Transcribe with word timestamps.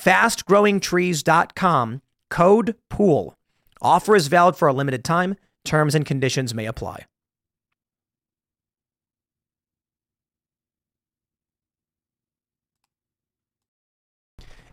Fastgrowingtrees.com, 0.00 2.02
code 2.30 2.74
POOL. 2.88 3.34
Offer 3.82 4.16
is 4.16 4.28
valid 4.28 4.56
for 4.56 4.68
a 4.68 4.72
limited 4.72 5.04
time. 5.04 5.36
Terms 5.64 5.94
and 5.94 6.06
conditions 6.06 6.54
may 6.54 6.66
apply. 6.66 7.04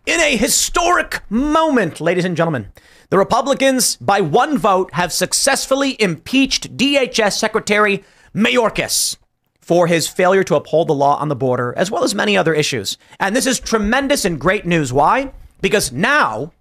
In 0.06 0.20
a 0.20 0.38
historic 0.38 1.20
moment, 1.28 2.00
ladies 2.00 2.24
and 2.24 2.34
gentlemen, 2.34 2.72
the 3.10 3.18
Republicans, 3.18 3.96
by 3.96 4.22
one 4.22 4.56
vote, 4.56 4.90
have 4.94 5.12
successfully 5.12 6.00
impeached 6.00 6.78
DHS 6.78 7.34
Secretary 7.34 8.02
Mayorkas 8.34 9.18
for 9.68 9.86
his 9.86 10.08
failure 10.08 10.42
to 10.42 10.54
uphold 10.54 10.88
the 10.88 10.94
law 10.94 11.18
on 11.18 11.28
the 11.28 11.36
border, 11.36 11.74
as 11.76 11.90
well 11.90 12.02
as 12.02 12.14
many 12.14 12.38
other 12.38 12.54
issues. 12.54 12.96
And 13.20 13.36
this 13.36 13.46
is 13.46 13.60
tremendous 13.60 14.24
and 14.24 14.40
great 14.40 14.64
news. 14.64 14.94
Why? 14.94 15.30
Because 15.60 15.92
now 15.92 16.52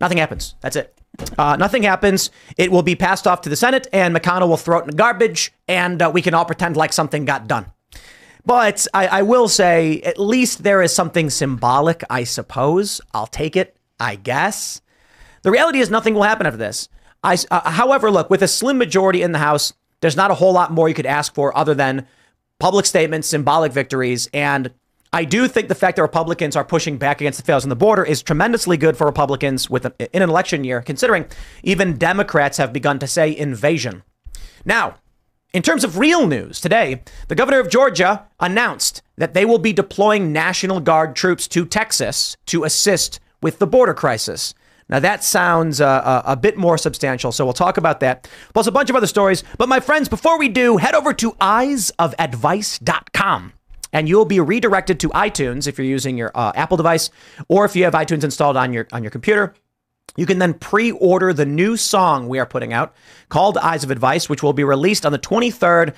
nothing 0.00 0.18
happens. 0.18 0.56
That's 0.60 0.74
it. 0.74 0.92
Uh, 1.38 1.54
nothing 1.54 1.84
happens. 1.84 2.32
It 2.58 2.72
will 2.72 2.82
be 2.82 2.96
passed 2.96 3.28
off 3.28 3.42
to 3.42 3.48
the 3.48 3.54
Senate, 3.54 3.86
and 3.92 4.12
McConnell 4.12 4.48
will 4.48 4.56
throw 4.56 4.78
it 4.78 4.82
in 4.82 4.90
the 4.90 4.96
garbage, 4.96 5.52
and 5.68 6.02
uh, 6.02 6.10
we 6.12 6.20
can 6.20 6.34
all 6.34 6.44
pretend 6.44 6.76
like 6.76 6.92
something 6.92 7.24
got 7.24 7.46
done. 7.46 7.66
But 8.44 8.88
I, 8.92 9.06
I 9.06 9.22
will 9.22 9.46
say, 9.46 10.00
at 10.00 10.18
least 10.18 10.64
there 10.64 10.82
is 10.82 10.92
something 10.92 11.30
symbolic, 11.30 12.02
I 12.10 12.24
suppose. 12.24 13.00
I'll 13.14 13.28
take 13.28 13.54
it, 13.54 13.76
I 14.00 14.16
guess. 14.16 14.80
The 15.42 15.52
reality 15.52 15.78
is, 15.78 15.90
nothing 15.90 16.14
will 16.14 16.24
happen 16.24 16.46
after 16.46 16.56
this. 16.58 16.88
I, 17.22 17.38
uh, 17.52 17.70
however, 17.70 18.10
look, 18.10 18.30
with 18.30 18.42
a 18.42 18.48
slim 18.48 18.78
majority 18.78 19.22
in 19.22 19.30
the 19.30 19.38
House, 19.38 19.74
there's 20.00 20.16
not 20.16 20.30
a 20.30 20.34
whole 20.34 20.52
lot 20.52 20.72
more 20.72 20.88
you 20.88 20.94
could 20.94 21.06
ask 21.06 21.34
for 21.34 21.56
other 21.56 21.74
than 21.74 22.06
public 22.58 22.86
statements, 22.86 23.28
symbolic 23.28 23.72
victories. 23.72 24.28
And 24.32 24.70
I 25.12 25.24
do 25.24 25.48
think 25.48 25.68
the 25.68 25.74
fact 25.74 25.96
that 25.96 26.02
Republicans 26.02 26.54
are 26.56 26.64
pushing 26.64 26.96
back 26.96 27.20
against 27.20 27.38
the 27.38 27.44
fails 27.44 27.64
on 27.64 27.68
the 27.68 27.76
border 27.76 28.04
is 28.04 28.22
tremendously 28.22 28.76
good 28.76 28.96
for 28.96 29.06
Republicans 29.06 29.68
with 29.68 29.86
an, 29.86 29.92
in 29.98 30.22
an 30.22 30.30
election 30.30 30.62
year, 30.62 30.82
considering 30.82 31.26
even 31.62 31.96
Democrats 31.96 32.58
have 32.58 32.72
begun 32.72 32.98
to 33.00 33.06
say 33.06 33.36
invasion. 33.36 34.02
Now, 34.64 34.96
in 35.52 35.62
terms 35.62 35.82
of 35.82 35.98
real 35.98 36.28
news, 36.28 36.60
today, 36.60 37.02
the 37.26 37.34
governor 37.34 37.58
of 37.58 37.70
Georgia 37.70 38.26
announced 38.38 39.02
that 39.16 39.34
they 39.34 39.44
will 39.44 39.58
be 39.58 39.72
deploying 39.72 40.32
National 40.32 40.78
Guard 40.78 41.16
troops 41.16 41.48
to 41.48 41.66
Texas 41.66 42.36
to 42.46 42.62
assist 42.62 43.18
with 43.42 43.58
the 43.58 43.66
border 43.66 43.94
crisis. 43.94 44.54
Now, 44.90 44.98
that 44.98 45.24
sounds 45.24 45.80
uh, 45.80 46.22
a, 46.26 46.32
a, 46.32 46.36
bit 46.36 46.58
more 46.58 46.76
substantial, 46.76 47.30
so 47.30 47.44
we'll 47.44 47.54
talk 47.54 47.76
about 47.76 48.00
that, 48.00 48.28
plus 48.52 48.66
a 48.66 48.72
bunch 48.72 48.90
of 48.90 48.96
other 48.96 49.06
stories. 49.06 49.44
But, 49.56 49.68
my 49.68 49.78
friends, 49.78 50.08
before 50.08 50.36
we 50.36 50.48
do, 50.48 50.78
head 50.78 50.96
over 50.96 51.14
to 51.14 51.30
eyesofadvice.com 51.32 53.52
and 53.92 54.08
you'll 54.08 54.24
be 54.24 54.38
redirected 54.40 54.98
to 55.00 55.08
iTunes 55.10 55.66
if 55.66 55.76
you're 55.78 55.86
using 55.86 56.16
your 56.18 56.30
uh, 56.34 56.52
Apple 56.54 56.76
device 56.76 57.10
or 57.48 57.64
if 57.64 57.74
you 57.76 57.84
have 57.84 57.94
iTunes 57.94 58.24
installed 58.24 58.56
on 58.56 58.72
your, 58.72 58.88
on 58.92 59.04
your 59.04 59.10
computer. 59.10 59.54
You 60.16 60.26
can 60.26 60.38
then 60.38 60.54
pre 60.54 60.90
order 60.90 61.32
the 61.32 61.46
new 61.46 61.76
song 61.76 62.28
we 62.28 62.40
are 62.40 62.46
putting 62.46 62.72
out 62.72 62.94
called 63.28 63.58
Eyes 63.58 63.84
of 63.84 63.92
Advice, 63.92 64.28
which 64.28 64.42
will 64.42 64.52
be 64.52 64.64
released 64.64 65.06
on 65.06 65.12
the 65.12 65.18
23rd. 65.18 65.94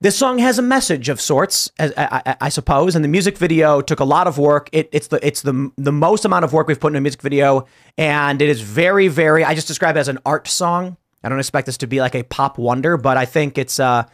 This 0.00 0.18
song 0.18 0.38
has 0.38 0.58
a 0.58 0.62
message 0.62 1.08
of 1.08 1.20
sorts, 1.20 1.70
I, 1.78 1.92
I, 1.96 2.36
I, 2.42 2.48
suppose, 2.50 2.94
and 2.94 3.04
the 3.04 3.08
music 3.08 3.38
video 3.38 3.80
took 3.80 4.00
a 4.00 4.04
lot 4.04 4.26
of 4.26 4.36
work. 4.36 4.68
It, 4.72 4.88
it's 4.92 5.06
the 5.06 5.24
it's 5.26 5.42
the 5.42 5.70
the 5.76 5.92
most 5.92 6.24
amount 6.24 6.44
of 6.44 6.52
work 6.52 6.66
we've 6.66 6.80
put 6.80 6.92
in 6.92 6.96
a 6.96 7.00
music 7.00 7.22
video, 7.22 7.66
and 7.96 8.42
it 8.42 8.48
is 8.48 8.60
very 8.60 9.08
very. 9.08 9.44
I 9.44 9.54
just 9.54 9.68
describe 9.68 9.96
it 9.96 10.00
as 10.00 10.08
an 10.08 10.18
art 10.26 10.46
song. 10.48 10.96
I 11.22 11.28
don't 11.30 11.38
expect 11.38 11.66
this 11.66 11.78
to 11.78 11.86
be 11.86 12.00
like 12.00 12.14
a 12.14 12.22
pop 12.24 12.58
wonder, 12.58 12.96
but 12.98 13.16
I 13.16 13.24
think 13.24 13.56
it's 13.56 13.80
uh, 13.80 14.04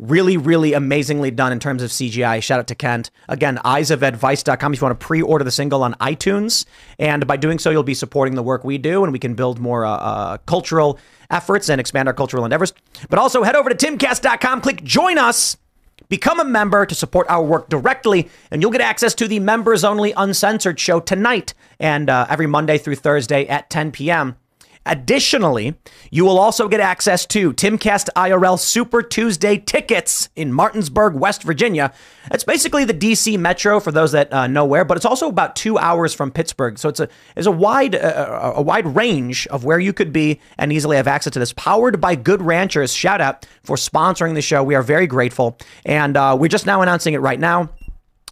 Really, 0.00 0.38
really 0.38 0.72
amazingly 0.72 1.30
done 1.30 1.52
in 1.52 1.60
terms 1.60 1.82
of 1.82 1.90
CGI. 1.90 2.42
Shout 2.42 2.58
out 2.58 2.66
to 2.68 2.74
Kent. 2.74 3.10
Again, 3.28 3.58
eyesofadvice.com 3.58 4.72
if 4.72 4.80
you 4.80 4.86
want 4.86 4.98
to 4.98 5.06
pre 5.06 5.20
order 5.20 5.44
the 5.44 5.50
single 5.50 5.82
on 5.82 5.92
iTunes. 6.00 6.64
And 6.98 7.26
by 7.26 7.36
doing 7.36 7.58
so, 7.58 7.68
you'll 7.68 7.82
be 7.82 7.92
supporting 7.92 8.34
the 8.34 8.42
work 8.42 8.64
we 8.64 8.78
do 8.78 9.04
and 9.04 9.12
we 9.12 9.18
can 9.18 9.34
build 9.34 9.58
more 9.58 9.84
uh, 9.84 9.90
uh, 9.90 10.38
cultural 10.46 10.98
efforts 11.28 11.68
and 11.68 11.78
expand 11.78 12.08
our 12.08 12.14
cultural 12.14 12.46
endeavors. 12.46 12.72
But 13.10 13.18
also 13.18 13.42
head 13.42 13.54
over 13.54 13.68
to 13.68 13.76
timcast.com, 13.76 14.62
click 14.62 14.82
join 14.82 15.18
us. 15.18 15.58
Become 16.08 16.40
a 16.40 16.44
member 16.44 16.86
to 16.86 16.94
support 16.94 17.28
our 17.28 17.44
work 17.44 17.68
directly, 17.68 18.30
and 18.50 18.62
you'll 18.62 18.70
get 18.70 18.80
access 18.80 19.14
to 19.16 19.28
the 19.28 19.38
members 19.38 19.84
only 19.84 20.12
uncensored 20.16 20.80
show 20.80 20.98
tonight 21.00 21.52
and 21.78 22.08
uh, 22.08 22.26
every 22.30 22.46
Monday 22.46 22.78
through 22.78 22.96
Thursday 22.96 23.46
at 23.46 23.68
10 23.68 23.92
p.m. 23.92 24.36
Additionally, 24.86 25.74
you 26.10 26.24
will 26.24 26.38
also 26.38 26.66
get 26.66 26.80
access 26.80 27.26
to 27.26 27.52
Timcast 27.52 28.08
IRL 28.16 28.58
Super 28.58 29.02
Tuesday 29.02 29.58
tickets 29.58 30.30
in 30.36 30.54
Martinsburg, 30.54 31.14
West 31.14 31.42
Virginia. 31.42 31.92
It's 32.30 32.44
basically 32.44 32.86
the 32.86 32.94
DC 32.94 33.38
Metro 33.38 33.78
for 33.78 33.92
those 33.92 34.12
that 34.12 34.32
uh, 34.32 34.46
know 34.46 34.64
where, 34.64 34.86
but 34.86 34.96
it's 34.96 35.04
also 35.04 35.28
about 35.28 35.54
two 35.54 35.76
hours 35.78 36.14
from 36.14 36.30
Pittsburgh. 36.30 36.78
So 36.78 36.88
it's 36.88 36.98
a 36.98 37.08
it's 37.36 37.46
a 37.46 37.50
wide 37.50 37.94
uh, 37.94 38.54
a 38.56 38.62
wide 38.62 38.86
range 38.96 39.46
of 39.48 39.64
where 39.64 39.78
you 39.78 39.92
could 39.92 40.14
be 40.14 40.40
and 40.56 40.72
easily 40.72 40.96
have 40.96 41.06
access 41.06 41.34
to 41.34 41.38
this. 41.38 41.52
Powered 41.52 42.00
by 42.00 42.14
Good 42.14 42.40
Ranchers. 42.40 42.94
Shout 42.94 43.20
out 43.20 43.46
for 43.62 43.76
sponsoring 43.76 44.34
the 44.34 44.42
show. 44.42 44.62
We 44.64 44.74
are 44.76 44.82
very 44.82 45.06
grateful, 45.06 45.58
and 45.84 46.16
uh, 46.16 46.36
we're 46.40 46.48
just 46.48 46.64
now 46.64 46.80
announcing 46.80 47.12
it 47.12 47.18
right 47.18 47.38
now. 47.38 47.68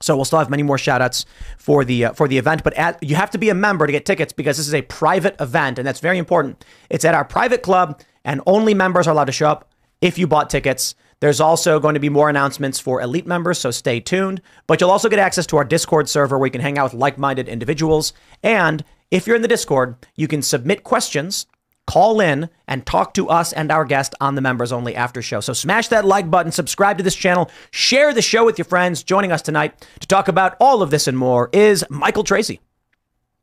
So 0.01 0.15
we'll 0.17 0.25
still 0.25 0.39
have 0.39 0.51
many 0.51 0.63
more 0.63 0.79
shout 0.79 1.03
outs 1.03 1.27
for 1.59 1.85
the 1.85 2.07
uh, 2.07 2.13
for 2.13 2.29
the 2.29 2.39
event, 2.39 2.63
but 2.65 2.75
at, 2.75 3.03
you 3.03 3.17
have 3.17 3.31
to 3.31 3.39
be 3.39 3.49
a 3.49 3.55
member 3.55 3.87
to 3.87 3.93
get 3.93 4.07
tickets 4.07 4.33
because 4.33 4.57
this 4.57 4.69
is 4.69 4.75
a 4.75 4.83
private 4.83 5.37
event 5.41 5.79
and 5.79 5.87
that's 5.87 6.01
very 6.01 6.19
important. 6.19 6.65
It's 6.91 7.05
at 7.05 7.15
our 7.15 7.25
private 7.25 7.63
club 7.63 8.01
and 8.25 8.41
only 8.47 8.75
members 8.75 9.07
are 9.07 9.11
allowed 9.11 9.27
to 9.27 9.33
show 9.33 9.49
up 9.49 9.73
if 10.01 10.19
you 10.19 10.27
bought 10.27 10.51
tickets. 10.51 10.95
There's 11.21 11.41
also 11.41 11.81
going 11.81 11.95
to 11.95 12.01
be 12.01 12.09
more 12.09 12.31
announcements 12.31 12.79
for 12.79 13.01
elite 13.01 13.27
members, 13.27 13.59
so 13.59 13.73
stay 13.73 13.99
tuned. 13.99 14.41
But 14.69 14.81
you'll 14.81 14.93
also 14.93 15.09
get 15.09 15.19
access 15.19 15.47
to 15.49 15.57
our 15.57 15.65
Discord 15.65 16.09
server 16.09 16.39
where 16.39 16.47
you 16.47 16.53
can 16.53 16.61
hang 16.61 16.79
out 16.79 16.93
with 16.93 17.01
like-minded 17.01 17.49
individuals 17.49 18.13
and 18.43 18.85
if 19.11 19.27
you're 19.27 19.37
in 19.37 19.43
the 19.43 19.49
Discord, 19.49 19.97
you 20.17 20.29
can 20.29 20.43
submit 20.43 20.85
questions 20.85 21.47
call 21.89 22.21
in 22.21 22.51
and 22.67 22.85
talk 22.85 23.15
to 23.15 23.29
us 23.31 23.51
and 23.55 23.73
our 23.73 23.87
guest 23.87 24.15
on 24.21 24.35
the 24.35 24.43
members 24.43 24.73
only 24.73 24.95
after 24.95 25.23
show. 25.23 25.41
So 25.41 25.55
smash 25.55 25.89
that 25.89 26.05
like 26.05 26.31
button, 26.31 26.53
subscribe 26.53 26.99
to 26.99 27.03
this 27.03 27.17
channel, 27.17 27.51
share 27.71 28.13
the 28.13 28.21
show 28.21 28.45
with 28.45 28.59
your 28.59 28.67
friends. 28.67 29.03
Joining 29.03 29.33
us 29.33 29.41
tonight 29.41 29.87
to 30.01 30.07
talk 30.07 30.29
about 30.29 30.55
all 30.61 30.83
of 30.83 30.91
this 30.91 31.09
and 31.09 31.17
more 31.17 31.49
is 31.51 31.85
Michael 31.89 32.25
Tracey. 32.25 32.61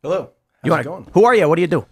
Hello. 0.03 0.29
How's 0.61 0.65
you 0.67 0.71
wanna, 0.71 0.83
going? 0.83 1.07
Who 1.13 1.25
are 1.25 1.33
you? 1.33 1.49
What 1.49 1.55
do 1.55 1.61
you 1.61 1.67
do? 1.67 1.87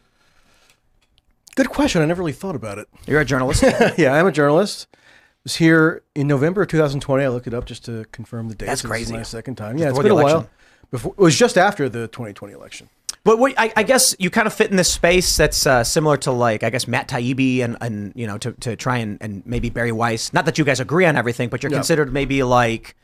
Good 1.55 1.69
question. 1.69 2.03
I 2.03 2.05
never 2.05 2.21
really 2.21 2.33
thought 2.33 2.55
about 2.55 2.77
it. 2.77 2.87
You're 3.07 3.21
a 3.21 3.25
journalist? 3.25 3.63
yeah, 3.97 4.13
I'm 4.13 4.27
a 4.27 4.31
journalist. 4.31 4.87
I 4.93 4.97
was 5.45 5.55
here 5.55 6.03
in 6.13 6.27
November 6.27 6.61
of 6.61 6.67
2020. 6.67 7.23
I 7.23 7.29
looked 7.29 7.47
it 7.47 7.55
up 7.55 7.65
just 7.65 7.83
to 7.85 8.05
confirm 8.11 8.47
the 8.47 8.55
date. 8.55 8.67
That's 8.67 8.83
crazy. 8.83 9.13
my 9.13 9.23
second 9.23 9.55
time. 9.55 9.77
Just 9.77 9.83
yeah, 9.83 9.89
it's 9.89 9.99
been 9.99 10.11
a 10.11 10.15
while. 10.15 10.49
Before, 10.91 11.13
it 11.13 11.21
was 11.21 11.35
just 11.35 11.57
after 11.57 11.89
the 11.89 12.07
2020 12.09 12.53
election. 12.53 12.89
But 13.25 13.39
what, 13.39 13.53
I, 13.57 13.71
I, 13.77 13.83
guess 13.83 14.13
you 14.19 14.29
kind 14.29 14.47
of 14.47 14.53
fit 14.53 14.69
in 14.69 14.75
this 14.75 14.91
space 14.91 15.37
that's 15.37 15.65
uh, 15.65 15.85
similar 15.85 16.17
to 16.17 16.31
like 16.31 16.61
I 16.61 16.69
guess 16.69 16.89
Matt 16.89 17.07
Taibbi 17.07 17.59
and, 17.59 17.77
and 17.79 18.11
you 18.15 18.27
know 18.27 18.37
to, 18.37 18.51
to 18.51 18.75
try 18.75 18.97
and, 18.97 19.17
and 19.21 19.45
maybe 19.45 19.69
Bari 19.69 19.93
Weiss. 19.93 20.33
Not 20.33 20.45
that 20.45 20.57
you 20.57 20.65
guys 20.65 20.81
agree 20.81 21.05
on 21.05 21.15
everything, 21.15 21.47
but 21.47 21.63
you're 21.63 21.71
considered 21.71 22.11
maybe 22.11 22.43
like 22.43 22.95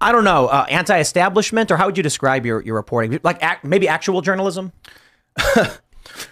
I 0.00 0.12
don't 0.12 0.24
know 0.24 0.46
uh, 0.46 0.66
anti-establishment 0.70 1.70
or 1.70 1.76
how 1.76 1.86
would 1.86 1.96
you 1.96 2.02
describe 2.02 2.46
your, 2.46 2.62
your 2.62 2.76
reporting? 2.76 3.18
Like 3.22 3.42
act, 3.42 3.64
maybe 3.64 3.88
actual 3.88 4.22
journalism. 4.22 4.72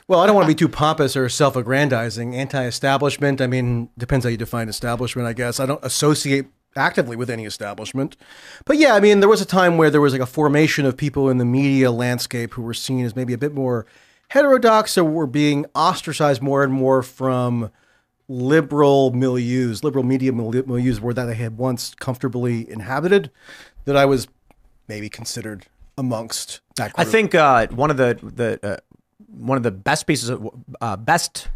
well, 0.07 0.21
I 0.21 0.27
don't 0.27 0.35
want 0.35 0.47
to 0.47 0.51
be 0.51 0.55
too 0.55 0.69
pompous 0.69 1.17
or 1.17 1.29
self-aggrandizing. 1.29 2.35
Anti-establishment. 2.35 3.41
I 3.41 3.47
mean, 3.47 3.91
depends 3.99 4.25
how 4.25 4.31
you 4.31 4.37
define 4.37 4.69
establishment. 4.69 5.29
I 5.29 5.33
guess 5.33 5.61
I 5.61 5.67
don't 5.67 5.85
associate 5.85 6.47
actively 6.77 7.17
with 7.17 7.31
any 7.31 7.45
establishment. 7.45 8.17
But 8.65 8.79
yeah, 8.79 8.95
I 8.95 9.01
mean, 9.01 9.21
there 9.21 9.29
was 9.29 9.41
a 9.41 9.47
time 9.47 9.77
where 9.77 9.91
there 9.91 10.01
was 10.01 10.13
like 10.13 10.23
a 10.23 10.27
formation 10.27 10.87
of 10.87 10.97
people 10.97 11.29
in 11.31 11.39
the 11.39 11.45
media 11.45 11.91
landscape 11.91 12.55
who 12.55 12.63
were 12.63 12.75
seen 12.75 13.05
as 13.05 13.17
maybe 13.17 13.33
a 13.33 13.39
bit 13.39 13.55
more 13.55 13.87
heterodox 14.29 14.99
or 14.99 15.05
were 15.05 15.27
being 15.27 15.67
ostracized 15.75 16.43
more 16.43 16.65
and 16.65 16.73
more 16.73 17.03
from 17.03 17.71
liberal 18.29 19.13
milieus, 19.13 19.85
liberal 19.85 20.05
media 20.05 20.33
milieus, 20.33 21.01
where 21.01 21.15
that 21.15 21.29
I 21.29 21.35
had 21.35 21.59
once 21.59 21.95
comfortably 21.95 22.69
inhabited, 22.71 23.31
that 23.85 23.97
I 23.97 24.05
was 24.05 24.29
maybe 24.89 25.09
considered 25.09 25.67
amongst 25.97 26.61
that 26.77 26.93
I 26.97 27.05
think 27.05 27.35
uh, 27.35 27.67
one 27.69 27.91
of 27.91 27.97
the 27.97 28.19
the 28.23 28.59
uh, 28.63 28.77
one 29.29 29.57
of 29.57 29.63
the 29.63 29.71
best 29.71 30.07
pieces 30.07 30.29
of 30.29 30.49
uh, 30.81 30.97
best 30.97 31.49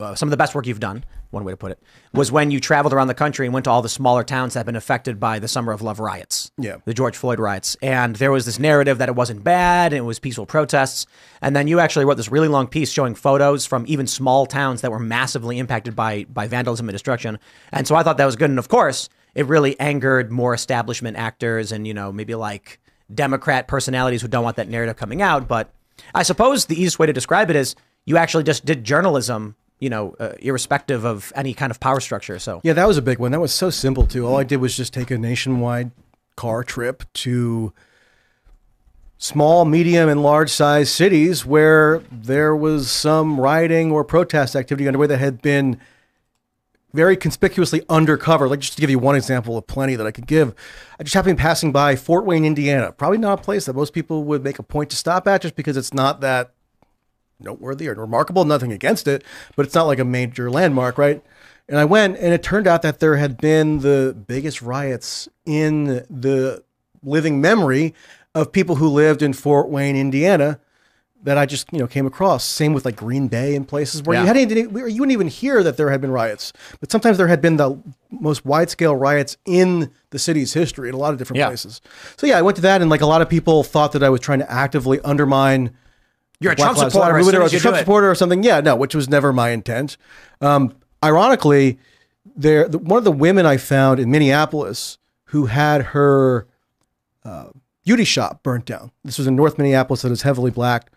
uh, 0.00 0.14
some 0.14 0.28
of 0.28 0.30
the 0.30 0.36
best 0.36 0.54
work 0.54 0.66
you've 0.66 0.80
done, 0.80 1.04
one 1.30 1.44
way 1.44 1.52
to 1.52 1.56
put 1.56 1.70
it, 1.70 1.82
was 2.12 2.32
when 2.32 2.50
you 2.50 2.60
traveled 2.60 2.92
around 2.92 3.08
the 3.08 3.14
country 3.14 3.46
and 3.46 3.54
went 3.54 3.64
to 3.64 3.70
all 3.70 3.82
the 3.82 3.88
smaller 3.88 4.24
towns 4.24 4.54
that 4.54 4.60
have 4.60 4.66
been 4.66 4.76
affected 4.76 5.20
by 5.20 5.38
the 5.38 5.48
Summer 5.48 5.72
of 5.72 5.82
Love 5.82 6.00
riots. 6.00 6.50
Yeah. 6.58 6.78
The 6.84 6.94
George 6.94 7.16
Floyd 7.16 7.38
riots. 7.38 7.76
And 7.82 8.16
there 8.16 8.32
was 8.32 8.46
this 8.46 8.58
narrative 8.58 8.98
that 8.98 9.08
it 9.08 9.14
wasn't 9.14 9.44
bad 9.44 9.92
and 9.92 9.98
it 9.98 10.06
was 10.06 10.18
peaceful 10.18 10.46
protests. 10.46 11.06
And 11.40 11.54
then 11.54 11.68
you 11.68 11.80
actually 11.80 12.04
wrote 12.04 12.16
this 12.16 12.30
really 12.30 12.48
long 12.48 12.66
piece 12.66 12.90
showing 12.90 13.14
photos 13.14 13.66
from 13.66 13.84
even 13.88 14.06
small 14.06 14.46
towns 14.46 14.80
that 14.80 14.90
were 14.90 14.98
massively 14.98 15.58
impacted 15.58 15.94
by, 15.94 16.24
by 16.24 16.48
vandalism 16.48 16.88
and 16.88 16.94
destruction. 16.94 17.38
And 17.72 17.86
so 17.86 17.94
I 17.94 18.02
thought 18.02 18.16
that 18.18 18.26
was 18.26 18.36
good. 18.36 18.50
And 18.50 18.58
of 18.58 18.68
course, 18.68 19.08
it 19.34 19.46
really 19.46 19.78
angered 19.78 20.32
more 20.32 20.54
establishment 20.54 21.16
actors 21.16 21.72
and, 21.72 21.86
you 21.86 21.94
know, 21.94 22.12
maybe 22.12 22.34
like 22.34 22.80
Democrat 23.14 23.68
personalities 23.68 24.22
who 24.22 24.28
don't 24.28 24.44
want 24.44 24.56
that 24.56 24.68
narrative 24.68 24.96
coming 24.96 25.22
out. 25.22 25.48
But 25.48 25.72
I 26.14 26.22
suppose 26.22 26.66
the 26.66 26.74
easiest 26.74 26.98
way 26.98 27.06
to 27.06 27.12
describe 27.12 27.50
it 27.50 27.56
is 27.56 27.74
you 28.04 28.16
actually 28.16 28.44
just 28.44 28.64
did 28.64 28.84
journalism 28.84 29.54
you 29.78 29.88
know, 29.90 30.14
uh, 30.18 30.32
irrespective 30.40 31.04
of 31.04 31.32
any 31.36 31.54
kind 31.54 31.70
of 31.70 31.80
power 31.80 32.00
structure. 32.00 32.38
So 32.38 32.60
Yeah, 32.64 32.72
that 32.72 32.88
was 32.88 32.96
a 32.96 33.02
big 33.02 33.18
one. 33.18 33.32
That 33.32 33.40
was 33.40 33.52
so 33.52 33.70
simple 33.70 34.06
too. 34.06 34.26
All 34.26 34.36
I 34.36 34.44
did 34.44 34.58
was 34.58 34.76
just 34.76 34.92
take 34.92 35.10
a 35.10 35.18
nationwide 35.18 35.90
car 36.36 36.64
trip 36.64 37.04
to 37.14 37.72
small, 39.18 39.64
medium, 39.64 40.08
and 40.08 40.22
large 40.22 40.50
size 40.50 40.90
cities 40.90 41.44
where 41.44 42.02
there 42.10 42.54
was 42.54 42.90
some 42.90 43.40
rioting 43.40 43.90
or 43.90 44.04
protest 44.04 44.54
activity 44.54 44.86
underway 44.86 45.06
that 45.08 45.18
had 45.18 45.42
been 45.42 45.80
very 46.94 47.16
conspicuously 47.16 47.82
undercover. 47.88 48.48
Like 48.48 48.60
just 48.60 48.74
to 48.74 48.80
give 48.80 48.90
you 48.90 48.98
one 48.98 49.16
example 49.16 49.58
of 49.58 49.66
plenty 49.66 49.96
that 49.96 50.06
I 50.06 50.10
could 50.10 50.26
give, 50.26 50.54
I 50.98 51.02
just 51.02 51.14
happened 51.14 51.38
passing 51.38 51.72
by 51.72 51.96
Fort 51.96 52.24
Wayne, 52.24 52.44
Indiana. 52.44 52.92
Probably 52.92 53.18
not 53.18 53.40
a 53.40 53.42
place 53.42 53.66
that 53.66 53.74
most 53.74 53.92
people 53.92 54.24
would 54.24 54.42
make 54.42 54.58
a 54.58 54.62
point 54.62 54.90
to 54.90 54.96
stop 54.96 55.28
at, 55.28 55.42
just 55.42 55.54
because 55.54 55.76
it's 55.76 55.92
not 55.92 56.20
that 56.20 56.52
noteworthy 57.48 57.88
or 57.88 57.94
remarkable. 57.94 58.44
Nothing 58.44 58.72
against 58.72 59.06
it, 59.06 59.24
but 59.56 59.66
it's 59.66 59.74
not 59.74 59.84
like 59.86 59.98
a 59.98 60.04
major 60.04 60.50
landmark, 60.50 60.98
right? 60.98 61.22
And 61.68 61.78
I 61.78 61.84
went, 61.84 62.16
and 62.18 62.32
it 62.32 62.42
turned 62.42 62.66
out 62.66 62.82
that 62.82 62.98
there 63.00 63.16
had 63.16 63.36
been 63.38 63.80
the 63.80 64.16
biggest 64.26 64.62
riots 64.62 65.28
in 65.44 65.84
the 66.08 66.62
living 67.02 67.40
memory 67.40 67.94
of 68.34 68.52
people 68.52 68.76
who 68.76 68.88
lived 68.88 69.22
in 69.22 69.32
Fort 69.32 69.68
Wayne, 69.68 69.94
Indiana, 69.96 70.58
that 71.22 71.36
I 71.36 71.46
just 71.46 71.70
you 71.72 71.78
know 71.80 71.86
came 71.88 72.06
across. 72.06 72.44
Same 72.44 72.72
with 72.72 72.84
like 72.84 72.94
Green 72.96 73.26
Bay 73.28 73.54
and 73.56 73.66
places 73.66 74.02
where 74.04 74.14
Yeah. 74.16 74.20
you 74.22 74.26
hadn't 74.28 74.50
you 74.50 74.68
wouldn't 74.70 75.10
even 75.10 75.26
hear 75.26 75.62
that 75.64 75.76
there 75.76 75.90
had 75.90 76.00
been 76.00 76.12
riots, 76.12 76.52
but 76.80 76.92
sometimes 76.92 77.18
there 77.18 77.26
had 77.26 77.42
been 77.42 77.56
the 77.56 77.76
most 78.10 78.46
wide 78.46 78.70
scale 78.70 78.94
riots 78.94 79.36
in 79.44 79.90
the 80.10 80.18
city's 80.18 80.54
history 80.54 80.88
in 80.88 80.94
a 80.94 80.98
lot 80.98 81.12
of 81.12 81.18
different 81.18 81.38
Yeah. 81.38 81.48
places. 81.48 81.80
So 82.16 82.26
yeah, 82.26 82.38
I 82.38 82.42
went 82.42 82.54
to 82.56 82.62
that, 82.62 82.80
and 82.80 82.88
like 82.88 83.00
a 83.00 83.06
lot 83.06 83.20
of 83.20 83.28
people 83.28 83.62
thought 83.64 83.92
that 83.92 84.02
I 84.02 84.08
was 84.08 84.20
trying 84.20 84.38
to 84.38 84.50
actively 84.50 85.00
undermine 85.00 85.70
you're 86.40 86.52
a 86.52 86.56
Black 86.56 86.66
Trump 86.66 86.78
Lives 86.78 86.92
supporter. 86.92 87.12
Matter 87.12 87.18
as 87.18 87.26
movement 87.26 87.34
soon 87.34 87.42
or 87.42 87.44
as 87.46 87.54
a 87.54 87.60
Trump 87.60 87.76
it. 87.76 87.80
supporter 87.80 88.10
or 88.10 88.14
something. 88.14 88.42
Yeah, 88.42 88.60
no, 88.60 88.76
which 88.76 88.94
was 88.94 89.08
never 89.08 89.32
my 89.32 89.50
intent. 89.50 89.96
Um, 90.40 90.74
ironically, 91.02 91.78
there 92.36 92.68
the, 92.68 92.78
one 92.78 92.98
of 92.98 93.04
the 93.04 93.12
women 93.12 93.46
I 93.46 93.56
found 93.56 94.00
in 94.00 94.10
Minneapolis 94.10 94.98
who 95.24 95.46
had 95.46 95.82
her 95.82 96.46
uh, 97.24 97.48
beauty 97.84 98.04
shop 98.04 98.42
burnt 98.42 98.64
down. 98.64 98.92
This 99.04 99.18
was 99.18 99.26
in 99.26 99.36
North 99.36 99.58
Minneapolis 99.58 100.02
that 100.02 100.12
is 100.12 100.22
heavily 100.22 100.50
black. 100.50 100.90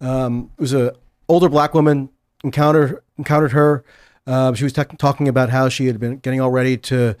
Um, 0.00 0.50
it 0.58 0.60
was 0.60 0.74
a 0.74 0.94
older 1.28 1.48
black 1.48 1.74
woman 1.74 2.10
encountered 2.44 3.02
encountered 3.16 3.52
her. 3.52 3.84
Uh, 4.26 4.52
she 4.54 4.64
was 4.64 4.72
talk- 4.72 4.96
talking 4.98 5.26
about 5.26 5.50
how 5.50 5.68
she 5.68 5.86
had 5.86 5.98
been 5.98 6.18
getting 6.18 6.40
all 6.40 6.50
ready 6.50 6.76
to 6.76 7.16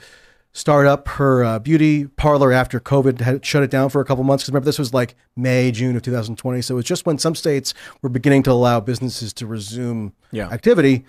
start 0.52 0.86
up 0.86 1.08
her 1.08 1.42
uh, 1.44 1.58
beauty 1.58 2.06
parlor 2.06 2.52
after 2.52 2.78
COVID 2.78 3.20
had 3.20 3.44
shut 3.44 3.62
it 3.62 3.70
down 3.70 3.88
for 3.88 4.00
a 4.00 4.04
couple 4.04 4.22
months. 4.24 4.44
Because 4.44 4.50
remember, 4.52 4.66
this 4.66 4.78
was 4.78 4.92
like 4.92 5.14
May, 5.36 5.70
June 5.70 5.96
of 5.96 6.02
2020. 6.02 6.60
So 6.62 6.74
it 6.74 6.76
was 6.76 6.84
just 6.84 7.06
when 7.06 7.18
some 7.18 7.34
states 7.34 7.72
were 8.02 8.08
beginning 8.10 8.42
to 8.44 8.52
allow 8.52 8.80
businesses 8.80 9.32
to 9.34 9.46
resume 9.46 10.12
Yeah. 10.30 10.48
activity. 10.48 11.04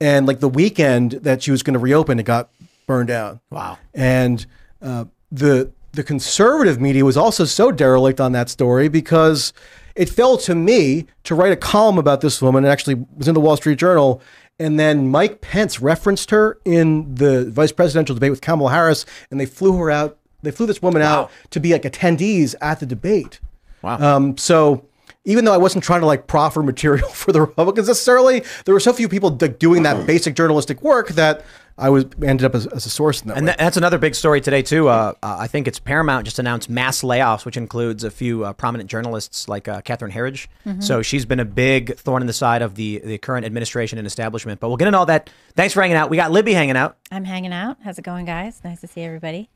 And 0.00 0.26
like 0.26 0.40
the 0.40 0.48
weekend 0.48 1.12
that 1.12 1.42
she 1.42 1.50
was 1.50 1.62
going 1.62 1.74
to 1.74 1.78
reopen, 1.80 2.18
it 2.18 2.22
got 2.24 2.48
burned 2.86 3.08
down. 3.08 3.40
Wow. 3.50 3.78
And 3.94 4.46
uh, 4.80 5.04
the 5.30 5.70
the 5.92 6.04
conservative 6.04 6.80
media 6.80 7.04
was 7.04 7.16
also 7.16 7.44
so 7.44 7.72
derelict 7.72 8.20
on 8.20 8.32
that 8.32 8.48
story 8.48 8.88
because 8.88 9.52
it 9.96 10.08
fell 10.08 10.36
to 10.38 10.54
me 10.54 11.06
to 11.24 11.34
write 11.34 11.50
a 11.50 11.56
column 11.56 11.98
about 11.98 12.20
this 12.20 12.40
woman. 12.40 12.64
It 12.64 12.68
actually 12.68 13.04
was 13.16 13.26
in 13.26 13.34
the 13.34 13.40
Wall 13.40 13.56
Street 13.56 13.78
Journal. 13.78 14.22
And 14.58 14.78
then 14.78 15.08
Mike 15.08 15.40
Pence 15.40 15.80
referenced 15.80 16.30
her 16.30 16.58
in 16.64 17.14
the 17.14 17.50
vice 17.50 17.72
presidential 17.72 18.14
debate 18.14 18.30
with 18.30 18.40
Kamala 18.40 18.72
Harris, 18.72 19.06
and 19.30 19.40
they 19.40 19.46
flew 19.46 19.76
her 19.76 19.90
out. 19.90 20.18
They 20.42 20.50
flew 20.50 20.66
this 20.66 20.82
woman 20.82 21.02
out 21.02 21.30
to 21.50 21.60
be 21.60 21.72
like 21.72 21.82
attendees 21.82 22.54
at 22.60 22.80
the 22.80 22.86
debate. 22.86 23.40
Wow. 23.82 23.98
Um, 23.98 24.36
so 24.36 24.84
even 25.24 25.44
though 25.44 25.52
I 25.52 25.58
wasn't 25.58 25.84
trying 25.84 26.00
to 26.00 26.06
like 26.06 26.26
proffer 26.26 26.62
material 26.62 27.08
for 27.12 27.32
the 27.32 27.40
Republicans 27.40 27.88
necessarily, 27.88 28.42
there 28.64 28.74
were 28.74 28.80
so 28.80 28.92
few 28.92 29.08
people 29.08 29.30
d- 29.30 29.48
doing 29.48 29.82
that 29.84 30.06
basic 30.06 30.34
journalistic 30.34 30.82
work 30.82 31.10
that 31.10 31.44
I 31.78 31.90
was 31.90 32.06
ended 32.22 32.44
up 32.44 32.54
as, 32.56 32.66
as 32.66 32.86
a 32.86 32.90
source 32.90 33.22
in 33.22 33.28
that 33.28 33.36
And 33.36 33.46
way. 33.46 33.52
tha- 33.52 33.56
that's 33.58 33.76
another 33.76 33.98
big 33.98 34.14
story 34.16 34.40
today 34.40 34.62
too. 34.62 34.88
Uh, 34.88 35.12
uh, 35.22 35.36
I 35.38 35.46
think 35.46 35.68
it's 35.68 35.78
Paramount 35.78 36.24
just 36.24 36.38
announced 36.40 36.68
mass 36.68 37.02
layoffs, 37.02 37.44
which 37.44 37.56
includes 37.56 38.02
a 38.04 38.10
few 38.10 38.44
uh, 38.44 38.52
prominent 38.52 38.90
journalists 38.90 39.48
like 39.48 39.68
uh, 39.68 39.80
Catherine 39.82 40.10
Herridge. 40.12 40.48
So 40.80 41.02
she's 41.02 41.24
been 41.24 41.38
a 41.40 41.44
big 41.44 41.96
thorn 41.96 42.20
in 42.22 42.26
the 42.26 42.32
side 42.32 42.62
of 42.62 42.74
the 42.74 42.98
the 43.04 43.18
current 43.18 43.46
administration 43.46 43.96
and 43.98 44.06
establishment. 44.06 44.58
But 44.60 44.68
we'll 44.68 44.76
get 44.76 44.88
into 44.88 44.98
all 44.98 45.06
that. 45.06 45.30
Thanks 45.54 45.72
for 45.72 45.80
hanging 45.82 45.96
out. 45.96 46.10
We 46.10 46.16
got 46.16 46.32
Libby 46.32 46.52
hanging 46.52 46.76
out, 46.76 46.96
I'm 47.12 47.24
hanging 47.24 47.52
out. 47.52 47.76
How's 47.84 47.98
it 47.98 48.02
going, 48.02 48.24
guys? 48.26 48.60
Nice 48.64 48.80
to 48.80 48.86
see 48.88 49.02
everybody. 49.02 49.48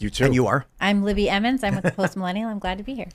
You 0.00 0.10
too. 0.10 0.24
and 0.26 0.34
you 0.34 0.46
are. 0.46 0.64
I'm 0.80 1.02
Libby 1.04 1.28
Emmons. 1.30 1.62
I'm 1.64 1.74
with 1.74 1.84
the 1.84 1.90
Post 1.92 2.16
Millennial. 2.16 2.48
I'm 2.50 2.58
glad 2.60 2.78
to 2.78 2.84
be 2.84 2.94
here. 2.94 3.08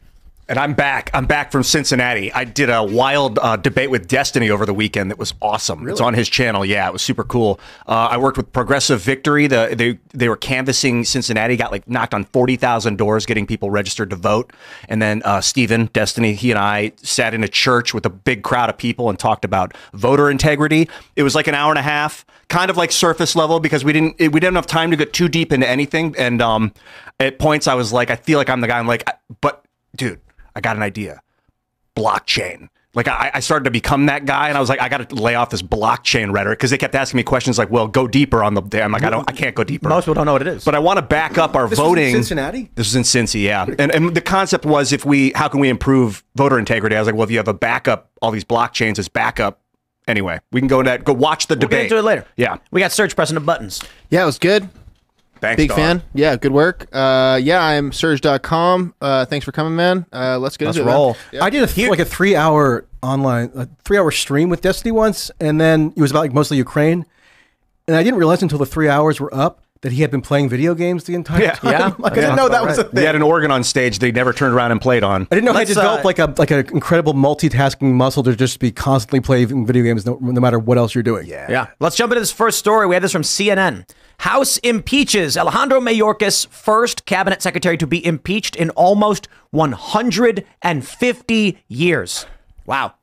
And 0.49 0.59
I'm 0.59 0.73
back. 0.73 1.09
I'm 1.13 1.25
back 1.25 1.53
from 1.53 1.63
Cincinnati. 1.63 2.31
I 2.33 2.43
did 2.43 2.69
a 2.69 2.83
wild 2.83 3.39
uh, 3.41 3.55
debate 3.55 3.89
with 3.89 4.09
Destiny 4.09 4.49
over 4.49 4.65
the 4.65 4.73
weekend 4.73 5.09
that 5.09 5.17
was 5.17 5.33
awesome. 5.41 5.87
It's 5.87 6.01
on 6.01 6.13
his 6.13 6.27
channel. 6.27 6.65
Yeah, 6.65 6.85
it 6.85 6.91
was 6.91 7.01
super 7.01 7.23
cool. 7.23 7.61
Uh, 7.87 8.09
I 8.11 8.17
worked 8.17 8.35
with 8.35 8.51
Progressive 8.51 8.99
Victory. 8.99 9.47
The, 9.47 9.73
they 9.73 9.99
they 10.13 10.27
were 10.27 10.35
canvassing 10.35 11.05
Cincinnati. 11.05 11.55
Got 11.55 11.71
like 11.71 11.87
knocked 11.87 12.13
on 12.13 12.25
forty 12.25 12.57
thousand 12.57 12.97
doors, 12.97 13.25
getting 13.25 13.47
people 13.47 13.71
registered 13.71 14.09
to 14.09 14.17
vote. 14.17 14.51
And 14.89 15.01
then 15.01 15.21
uh, 15.23 15.39
Steven 15.39 15.85
Destiny, 15.93 16.33
he 16.33 16.51
and 16.51 16.59
I 16.59 16.91
sat 16.97 17.33
in 17.33 17.41
a 17.45 17.47
church 17.47 17.93
with 17.93 18.05
a 18.05 18.09
big 18.09 18.43
crowd 18.43 18.69
of 18.69 18.77
people 18.77 19.09
and 19.09 19.17
talked 19.17 19.45
about 19.45 19.73
voter 19.93 20.29
integrity. 20.29 20.89
It 21.15 21.23
was 21.23 21.35
like 21.35 21.47
an 21.47 21.55
hour 21.55 21.71
and 21.71 21.79
a 21.79 21.83
half, 21.83 22.25
kind 22.49 22.69
of 22.69 22.75
like 22.75 22.91
surface 22.91 23.33
level 23.33 23.61
because 23.61 23.85
we 23.85 23.93
didn't 23.93 24.19
we 24.19 24.41
didn't 24.41 24.55
have 24.55 24.67
time 24.67 24.91
to 24.91 24.97
get 24.97 25.13
too 25.13 25.29
deep 25.29 25.53
into 25.53 25.69
anything. 25.69 26.15
And 26.17 26.41
um, 26.41 26.73
at 27.21 27.39
points, 27.39 27.65
I 27.65 27.75
was 27.75 27.93
like, 27.93 28.09
I 28.11 28.17
feel 28.17 28.37
like 28.37 28.49
I'm 28.49 28.59
the 28.59 28.67
guy. 28.67 28.77
I'm 28.77 28.87
like, 28.87 29.07
but 29.39 29.63
dude. 29.95 30.19
I 30.55 30.61
got 30.61 30.75
an 30.75 30.83
idea. 30.83 31.21
Blockchain. 31.95 32.69
Like 32.95 33.07
I, 33.07 33.31
I 33.33 33.39
started 33.39 33.63
to 33.63 33.71
become 33.71 34.05
that 34.05 34.25
guy, 34.25 34.49
and 34.49 34.57
I 34.57 34.59
was 34.59 34.69
like, 34.69 34.79
I 34.79 34.87
got 34.87 35.09
to 35.09 35.15
lay 35.15 35.33
off 35.33 35.49
this 35.49 35.63
blockchain 35.63 36.31
rhetoric 36.31 36.59
because 36.59 36.69
they 36.69 36.77
kept 36.77 36.93
asking 36.93 37.17
me 37.17 37.23
questions 37.23 37.57
like, 37.57 37.71
"Well, 37.71 37.87
go 37.87 38.07
deeper 38.07 38.43
on 38.43 38.53
the." 38.53 38.83
I'm 38.83 38.91
like, 38.91 39.03
I 39.03 39.09
don't, 39.09 39.27
I 39.27 39.33
can't 39.33 39.55
go 39.55 39.63
deeper. 39.63 39.89
Most 39.89 40.03
people 40.05 40.13
don't 40.13 40.27
know 40.27 40.33
what 40.33 40.43
it 40.43 40.47
is. 40.47 40.63
but 40.63 40.75
I 40.75 40.79
want 40.79 40.97
to 40.97 41.01
back 41.01 41.39
up 41.39 41.55
our 41.55 41.67
This 41.67 41.79
was 41.79 41.87
in 41.87 41.91
voting. 41.95 42.13
Cincinnati? 42.13 42.69
This 42.75 42.93
was 42.93 42.95
in 42.95 43.01
Cincy, 43.01 43.41
yeah. 43.41 43.65
And 43.79 43.91
and 43.91 44.15
the 44.15 44.21
concept 44.21 44.63
was, 44.63 44.91
if 44.93 45.05
we, 45.05 45.31
how 45.33 45.47
can 45.47 45.59
we 45.59 45.69
improve 45.69 46.23
voter 46.35 46.59
integrity? 46.59 46.95
I 46.95 46.99
was 46.99 47.07
like, 47.07 47.15
well, 47.15 47.23
if 47.23 47.31
you 47.31 47.37
have 47.37 47.47
a 47.47 47.53
backup, 47.53 48.11
all 48.21 48.29
these 48.29 48.45
blockchains 48.45 48.99
as 48.99 49.07
backup. 49.07 49.59
Anyway, 50.07 50.39
we 50.51 50.61
can 50.61 50.67
go 50.67 50.79
into 50.81 50.91
that. 50.91 51.03
Go 51.03 51.13
watch 51.13 51.47
the 51.47 51.55
we'll 51.55 51.61
get 51.61 51.69
debate. 51.69 51.83
into 51.85 51.97
it 51.97 52.03
later. 52.03 52.27
Yeah. 52.35 52.57
we 52.69 52.79
got 52.79 52.91
Serge 52.91 53.15
pressing 53.15 53.35
the 53.35 53.41
buttons. 53.41 53.81
Yeah, 54.11 54.21
it 54.21 54.25
was 54.27 54.37
good. 54.37 54.69
Thanks, 55.43 55.57
Big 55.57 55.67
dog. 55.69 55.77
fan. 55.77 56.03
Yeah, 56.13 56.37
good 56.37 56.53
work. 56.53 56.87
Uh, 56.93 57.37
yeah, 57.43 57.61
I'm 57.61 57.91
Serge.com. 57.91 58.93
Uh, 59.01 59.25
thanks 59.25 59.43
for 59.45 59.51
coming, 59.51 59.75
man. 59.75 60.05
Uh, 60.13 60.39
let's 60.39 60.55
get 60.55 60.67
Let's 60.67 60.77
into 60.77 60.87
it. 60.87 60.91
man. 60.91 60.95
roll. 60.95 61.17
Yeah. 61.33 61.43
I 61.43 61.49
did 61.49 61.63
a 61.63 61.67
th- 61.67 61.89
like 61.89 61.99
a 61.99 62.05
three 62.05 62.35
hour 62.35 62.85
online, 63.01 63.51
a 63.55 63.67
three 63.83 63.97
hour 63.97 64.09
stream 64.09 64.47
with 64.47 64.61
Destiny 64.61 64.91
once, 64.91 65.31
and 65.41 65.59
then 65.59 65.93
it 65.97 66.01
was 66.01 66.11
about 66.11 66.21
like 66.21 66.33
mostly 66.33 66.55
Ukraine, 66.55 67.05
and 67.89 67.97
I 67.97 68.03
didn't 68.03 68.19
realize 68.19 68.41
until 68.41 68.57
the 68.57 68.65
three 68.65 68.87
hours 68.87 69.19
were 69.19 69.33
up 69.35 69.59
that 69.81 69.91
he 69.91 70.01
had 70.01 70.09
been 70.09 70.21
playing 70.21 70.47
video 70.47 70.73
games 70.73 71.03
the 71.03 71.13
entire 71.13 71.41
Yeah. 71.43 71.55
time. 71.55 71.71
Yeah. 71.73 71.93
like, 71.99 72.13
I 72.13 72.15
didn't 72.15 72.37
know 72.37 72.47
that 72.47 72.63
was 72.63 72.77
a 72.77 72.85
thing. 72.85 73.01
We 73.01 73.03
had 73.03 73.17
an 73.17 73.21
organ 73.21 73.51
on 73.51 73.65
stage 73.65 73.99
they 73.99 74.13
never 74.13 74.31
turned 74.31 74.53
around 74.55 74.71
and 74.71 74.79
played 74.79 75.03
on. 75.03 75.23
I 75.29 75.35
didn't 75.35 75.43
know 75.43 75.51
Let's, 75.51 75.67
he 75.71 75.75
developed 75.75 76.05
uh, 76.05 76.07
like 76.07 76.19
a 76.19 76.33
like 76.37 76.51
an 76.51 76.59
incredible 76.71 77.13
multitasking 77.13 77.91
muscle 77.91 78.23
to 78.23 78.33
just 78.33 78.59
be 78.59 78.71
constantly 78.71 79.19
playing 79.19 79.65
video 79.65 79.83
games 79.83 80.05
no, 80.05 80.17
no 80.21 80.39
matter 80.39 80.57
what 80.57 80.77
else 80.77 80.95
you're 80.95 81.03
doing. 81.03 81.27
Yeah. 81.27 81.47
Yeah. 81.51 81.67
Let's 81.81 81.97
jump 81.97 82.13
into 82.13 82.21
this 82.21 82.31
first 82.31 82.59
story. 82.59 82.87
We 82.87 82.95
have 82.95 83.01
this 83.01 83.11
from 83.11 83.23
CNN. 83.23 83.85
House 84.23 84.57
impeaches 84.59 85.35
Alejandro 85.35 85.81
Mayorkas, 85.81 86.47
first 86.47 87.05
cabinet 87.05 87.41
secretary 87.41 87.75
to 87.75 87.85
be 87.85 88.05
impeached 88.05 88.55
in 88.55 88.69
almost 88.69 89.27
150 89.49 91.63
years. 91.67 92.25
Wow. 92.65 92.93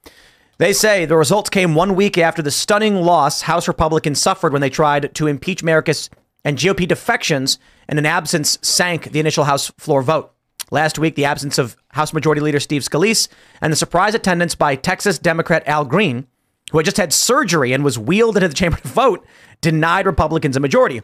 They 0.57 0.73
say 0.73 1.05
the 1.05 1.19
results 1.19 1.51
came 1.51 1.75
one 1.75 1.95
week 1.95 2.17
after 2.17 2.41
the 2.41 2.51
stunning 2.51 3.03
loss 3.03 3.43
House 3.43 3.69
Republicans 3.69 4.19
suffered 4.19 4.55
when 4.55 4.63
they 4.63 4.71
tried 4.71 5.15
to 5.17 5.27
impeach 5.27 5.63
Mayorkas 5.63 6.09
and 6.43 6.57
GOP 6.57 6.89
defections, 6.89 7.59
and 7.87 7.99
an 7.99 8.07
absence 8.07 8.59
sank 8.63 9.13
the 9.13 9.21
initial 9.21 9.45
House 9.45 9.71
floor 9.77 10.01
vote. 10.01 10.33
Last 10.71 10.99
week, 10.99 11.17
the 11.17 11.27
absence 11.27 11.59
of 11.59 11.77
House 11.91 12.15
Majority 12.15 12.41
Leader 12.41 12.61
Steve 12.61 12.81
Scalise 12.81 13.29
and 13.61 13.71
the 13.71 13.77
surprise 13.77 14.15
attendance 14.15 14.55
by 14.55 14.75
Texas 14.75 15.19
Democrat 15.19 15.65
Al 15.67 15.85
Green, 15.85 16.27
who 16.71 16.79
had 16.79 16.87
just 16.87 16.97
had 16.97 17.13
surgery 17.13 17.75
and 17.75 17.85
was 17.85 17.99
wheeled 17.99 18.39
into 18.39 18.49
the 18.49 18.55
chamber 18.63 18.79
to 18.79 18.89
vote, 18.89 19.23
denied 19.61 20.07
Republicans 20.07 20.57
a 20.57 20.61
majority. 20.61 21.03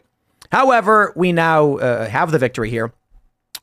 However, 0.51 1.13
we 1.15 1.31
now 1.31 1.77
uh, 1.77 2.07
have 2.07 2.31
the 2.31 2.39
victory 2.39 2.69
here. 2.69 2.93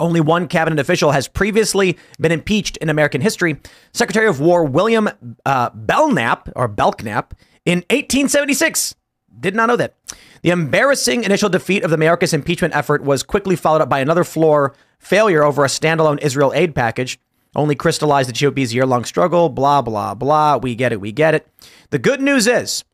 Only 0.01 0.21
one 0.21 0.49
cabinet 0.49 0.81
official 0.81 1.13
has 1.13 1.29
previously 1.29 1.97
been 2.19 2.33
impeached 2.33 2.77
in 2.79 2.91
American 2.91 3.21
history. 3.21 3.61
Secretary 3.93 4.27
of 4.27 4.41
War 4.41 4.65
William 4.65 5.09
uh, 5.47 5.71
Belknap 5.71 6.49
or 6.57 6.67
Belknap 6.69 7.35
in 7.65 7.79
1876. 7.91 8.97
Did 9.39 9.55
not 9.55 9.67
know 9.67 9.77
that. 9.77 9.95
The 10.43 10.51
embarrassing 10.51 11.25
initial 11.25 11.49
defeat 11.49 11.85
of 11.85 11.91
the 11.91 11.97
Mayorkas 11.97 12.35
impeachment 12.35 12.75
effort 12.75 13.03
was 13.03 13.23
quickly 13.23 13.57
followed 13.57 13.83
up 13.83 13.89
by 13.89 14.01
another 14.01 14.25
floor 14.25 14.75
failure 14.99 15.43
over 15.43 15.65
a 15.65 15.69
standalone 15.69 16.21
Israel 16.21 16.53
aid 16.55 16.75
package. 16.75 17.19
Only 17.57 17.75
crystallized 17.77 18.29
the 18.29 18.33
GOP's 18.33 18.75
year 18.75 18.85
long 18.85 19.05
struggle. 19.05 19.49
Blah, 19.49 19.83
blah, 19.83 20.15
blah. 20.15 20.57
We 20.57 20.75
get 20.75 20.93
it. 20.93 21.01
We 21.01 21.13
get 21.13 21.35
it. 21.35 21.47
The 21.91 21.99
good 21.99 22.21
news 22.21 22.47
is, 22.47 22.85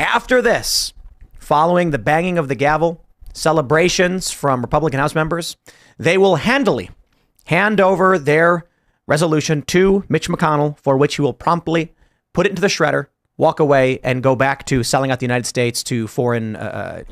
after 0.00 0.40
this, 0.40 0.94
following 1.38 1.90
the 1.90 1.98
banging 1.98 2.38
of 2.38 2.48
the 2.48 2.54
gavel, 2.54 3.04
celebrations 3.34 4.30
from 4.30 4.62
Republican 4.62 4.98
House 4.98 5.14
members, 5.14 5.58
they 5.98 6.16
will 6.16 6.36
handily 6.36 6.90
hand 7.44 7.80
over 7.80 8.18
their 8.18 8.64
resolution 9.06 9.60
to 9.62 10.02
Mitch 10.08 10.28
McConnell, 10.28 10.78
for 10.78 10.96
which 10.96 11.16
he 11.16 11.22
will 11.22 11.34
promptly 11.34 11.92
put 12.32 12.46
it 12.46 12.50
into 12.50 12.62
the 12.62 12.68
shredder, 12.68 13.06
walk 13.36 13.60
away, 13.60 14.00
and 14.02 14.22
go 14.22 14.34
back 14.34 14.64
to 14.66 14.82
selling 14.82 15.10
out 15.10 15.20
the 15.20 15.26
United 15.26 15.46
States 15.46 15.82
to 15.84 16.06
foreign 16.08 16.56
uh, 16.56 17.02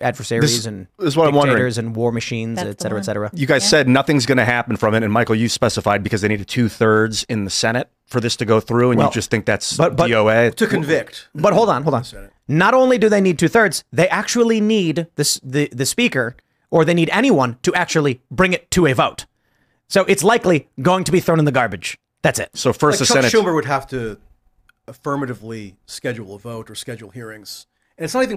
adversaries 0.00 0.42
This- 0.56 0.66
and 0.66 0.86
this 0.98 1.08
is 1.08 1.16
what 1.16 1.28
I'm 1.28 1.34
wondering. 1.34 1.56
dictators 1.56 1.78
and 1.78 1.94
war 1.96 2.12
machines, 2.12 2.56
That's 2.56 2.70
et 2.70 2.80
cetera, 2.80 2.98
et 2.98 3.02
cetera. 3.04 3.30
You 3.34 3.46
guys 3.46 3.68
said 3.68 3.88
nothing's 3.88 4.26
going 4.26 4.38
to 4.38 4.44
happen 4.44 4.76
from 4.76 4.94
it, 4.94 5.02
and 5.02 5.12
Michael, 5.12 5.34
you 5.34 5.48
specified 5.48 6.02
because 6.02 6.20
they 6.20 6.28
needed 6.28 6.46
two 6.48 6.68
thirds 6.68 7.24
in 7.28 7.44
the 7.44 7.50
Senate 7.50 7.88
for 8.06 8.20
this 8.20 8.36
to 8.36 8.44
go 8.44 8.60
through, 8.60 8.90
and 8.92 8.98
Well, 8.98 9.08
you 9.08 9.12
just 9.12 9.30
think 9.30 9.44
that's 9.46 9.76
but- 9.76 9.96
but- 9.96 10.08
DOA. 10.08 10.50
to 10.52 10.66
convict. 10.66 11.28
But 11.34 11.52
hold 11.52 11.68
on, 11.68 11.82
hold 11.82 11.94
on. 11.94 12.04
Not 12.46 12.72
only 12.74 12.96
do 12.98 13.08
they 13.08 13.20
need 13.20 13.38
two 13.38 13.48
thirds, 13.48 13.84
they 13.92 14.08
actually 14.08 14.60
need 14.60 15.06
this, 15.16 15.38
the 15.42 15.68
the 15.72 15.84
speaker, 15.86 16.36
or 16.70 16.84
they 16.84 16.94
need 16.94 17.10
anyone 17.12 17.58
to 17.62 17.74
actually 17.74 18.20
bring 18.30 18.52
it 18.52 18.70
to 18.72 18.86
a 18.86 18.92
vote. 18.94 19.26
So 19.88 20.04
it's 20.04 20.22
likely 20.24 20.68
going 20.80 21.04
to 21.04 21.12
be 21.12 21.20
thrown 21.20 21.38
in 21.38 21.44
the 21.44 21.52
garbage. 21.52 21.98
That's 22.22 22.38
it. 22.38 22.50
so 22.54 22.72
first 22.72 23.00
Like 23.00 23.08
the 23.08 23.14
Chuck 23.14 23.30
Senate. 23.30 23.32
Schumer 23.32 23.54
would 23.54 23.64
have 23.66 23.86
to 23.88 24.18
affirmatively 24.86 25.76
schedule 25.86 26.34
a 26.34 26.38
vote 26.38 26.70
or 26.70 26.74
schedule 26.74 27.10
hearings, 27.10 27.66
and 27.96 28.04
it's 28.04 28.14
not 28.14 28.22
even 28.24 28.36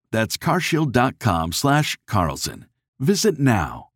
That's 0.11 0.37
carshield.com/slash 0.37 1.97
Carlson. 2.07 2.65
Visit 2.99 3.39
now. 3.39 3.89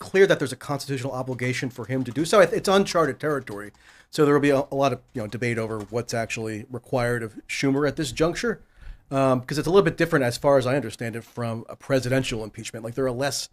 clear 0.00 0.26
that 0.26 0.38
there's 0.38 0.52
a 0.52 0.56
constitutional 0.56 1.12
obligation 1.12 1.70
for 1.70 1.84
him 1.86 2.04
to 2.04 2.10
do 2.10 2.24
so. 2.24 2.40
It's 2.40 2.68
uncharted 2.68 3.18
territory, 3.20 3.72
so 4.10 4.24
there 4.24 4.32
will 4.34 4.40
be 4.40 4.50
a, 4.50 4.64
a 4.70 4.74
lot 4.74 4.92
of 4.92 5.00
you 5.12 5.20
know 5.20 5.26
debate 5.26 5.58
over 5.58 5.80
what's 5.90 6.14
actually 6.14 6.66
required 6.70 7.22
of 7.22 7.34
Schumer 7.48 7.86
at 7.86 7.96
this 7.96 8.12
juncture, 8.12 8.60
because 9.08 9.58
it's 9.58 9.66
a 9.66 9.70
little 9.70 9.84
bit 9.84 9.96
different 9.96 10.24
as 10.24 10.38
far 10.38 10.58
as 10.58 10.66
I 10.66 10.76
understand 10.76 11.16
it 11.16 11.24
from 11.24 11.64
a 11.68 11.76
presidential 11.76 12.44
impeachment. 12.44 12.84
Like 12.84 12.94
there 12.94 13.06
are 13.06 13.10
less 13.12 13.48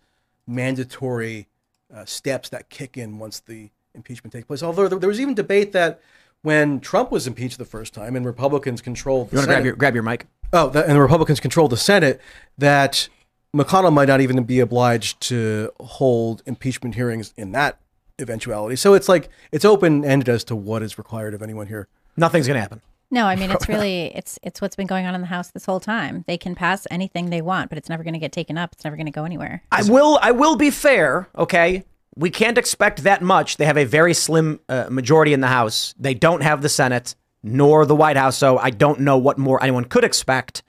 mandatory 0.47 1.47
uh, 1.93 2.05
steps 2.05 2.49
that 2.49 2.69
kick 2.69 2.97
in 2.97 3.17
once 3.17 3.39
the 3.39 3.69
impeachment 3.95 4.31
takes 4.31 4.45
place. 4.45 4.61
Although 4.61 4.87
there, 4.87 4.99
there 4.99 5.09
was 5.09 5.19
even 5.19 5.33
debate 5.33 5.71
that 5.71 5.99
when 6.43 6.79
Trump 6.79 7.11
was 7.11 7.25
impeached 7.25 7.57
the 7.57 7.65
first 7.65 7.93
time 7.93 8.15
and 8.15 8.23
Republicans 8.25 8.81
controlled 8.81 9.31
the 9.31 9.35
You 9.35 9.37
want 9.39 9.49
to 9.49 9.53
grab 9.55 9.65
your 9.65 9.75
grab 9.75 9.93
your 9.95 10.03
mic? 10.03 10.27
Oh, 10.55 10.69
that, 10.69 10.85
and 10.85 10.95
the 10.95 11.01
Republicans 11.01 11.39
control 11.39 11.67
the 11.67 11.77
Senate. 11.77 12.21
That 12.57 13.09
McConnell 13.55 13.93
might 13.93 14.07
not 14.07 14.21
even 14.21 14.43
be 14.43 14.59
obliged 14.59 15.19
to 15.21 15.71
hold 15.79 16.41
impeachment 16.45 16.95
hearings 16.95 17.33
in 17.37 17.51
that 17.51 17.79
eventuality. 18.19 18.75
So 18.75 18.93
it's 18.93 19.09
like 19.09 19.29
it's 19.51 19.65
open 19.65 20.05
ended 20.05 20.29
as 20.29 20.43
to 20.45 20.55
what 20.55 20.81
is 20.81 20.97
required 20.97 21.33
of 21.33 21.41
anyone 21.41 21.67
here. 21.67 21.87
Nothing's 22.17 22.47
going 22.47 22.55
to 22.55 22.61
happen. 22.61 22.81
No, 23.11 23.25
I 23.25 23.35
mean 23.35 23.51
it's 23.51 23.67
really 23.69 24.15
it's 24.15 24.39
it's 24.43 24.61
what's 24.61 24.75
been 24.75 24.87
going 24.87 25.05
on 25.05 25.15
in 25.15 25.21
the 25.21 25.27
House 25.27 25.51
this 25.51 25.65
whole 25.65 25.79
time. 25.79 26.23
They 26.27 26.37
can 26.37 26.55
pass 26.55 26.87
anything 26.89 27.29
they 27.29 27.41
want, 27.41 27.69
but 27.69 27.77
it's 27.77 27.89
never 27.89 28.03
going 28.03 28.13
to 28.13 28.19
get 28.19 28.31
taken 28.31 28.57
up. 28.57 28.73
It's 28.73 28.83
never 28.83 28.95
going 28.95 29.05
to 29.05 29.11
go 29.11 29.25
anywhere. 29.25 29.61
I 29.71 29.83
will. 29.83 30.19
I 30.21 30.31
will 30.31 30.55
be 30.55 30.71
fair. 30.71 31.27
Okay, 31.37 31.83
we 32.15 32.29
can't 32.29 32.57
expect 32.57 33.03
that 33.03 33.21
much. 33.21 33.57
They 33.57 33.65
have 33.65 33.77
a 33.77 33.85
very 33.85 34.13
slim 34.13 34.59
uh, 34.69 34.87
majority 34.89 35.33
in 35.33 35.41
the 35.41 35.47
House. 35.47 35.93
They 35.99 36.13
don't 36.13 36.41
have 36.41 36.61
the 36.61 36.69
Senate 36.69 37.15
nor 37.45 37.85
the 37.85 37.95
White 37.95 38.17
House, 38.17 38.37
so 38.37 38.57
I 38.57 38.71
don't 38.71 39.01
know 39.01 39.17
what 39.17 39.37
more 39.37 39.61
anyone 39.61 39.85
could 39.85 40.03
expect. 40.03 40.63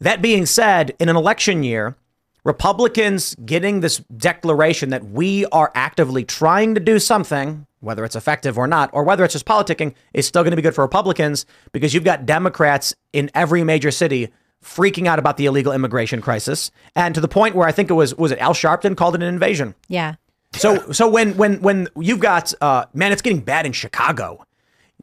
That 0.00 0.20
being 0.20 0.46
said, 0.46 0.94
in 0.98 1.08
an 1.08 1.16
election 1.16 1.62
year, 1.62 1.96
Republicans 2.44 3.34
getting 3.44 3.80
this 3.80 3.98
declaration 4.16 4.90
that 4.90 5.04
we 5.04 5.46
are 5.46 5.70
actively 5.74 6.24
trying 6.24 6.74
to 6.74 6.80
do 6.80 6.98
something, 6.98 7.66
whether 7.80 8.04
it's 8.04 8.16
effective 8.16 8.58
or 8.58 8.66
not, 8.66 8.90
or 8.92 9.04
whether 9.04 9.24
it's 9.24 9.34
just 9.34 9.46
politicking, 9.46 9.94
is 10.12 10.26
still 10.26 10.42
going 10.42 10.52
to 10.52 10.56
be 10.56 10.62
good 10.62 10.74
for 10.74 10.82
Republicans 10.82 11.46
because 11.72 11.94
you've 11.94 12.04
got 12.04 12.26
Democrats 12.26 12.94
in 13.12 13.30
every 13.34 13.62
major 13.64 13.90
city 13.90 14.28
freaking 14.62 15.06
out 15.06 15.18
about 15.18 15.36
the 15.36 15.46
illegal 15.46 15.72
immigration 15.72 16.20
crisis, 16.20 16.70
and 16.96 17.14
to 17.14 17.20
the 17.20 17.28
point 17.28 17.54
where 17.54 17.68
I 17.68 17.72
think 17.72 17.90
it 17.90 17.94
was 17.94 18.14
was 18.14 18.32
it 18.32 18.38
Al 18.38 18.54
Sharpton 18.54 18.96
called 18.96 19.14
it 19.14 19.22
an 19.22 19.28
invasion. 19.28 19.74
Yeah. 19.88 20.16
So 20.54 20.90
so 20.92 21.08
when 21.08 21.36
when 21.36 21.60
when 21.60 21.88
you've 21.96 22.20
got 22.20 22.52
uh, 22.60 22.86
man, 22.92 23.12
it's 23.12 23.22
getting 23.22 23.40
bad 23.40 23.66
in 23.66 23.72
Chicago. 23.72 24.44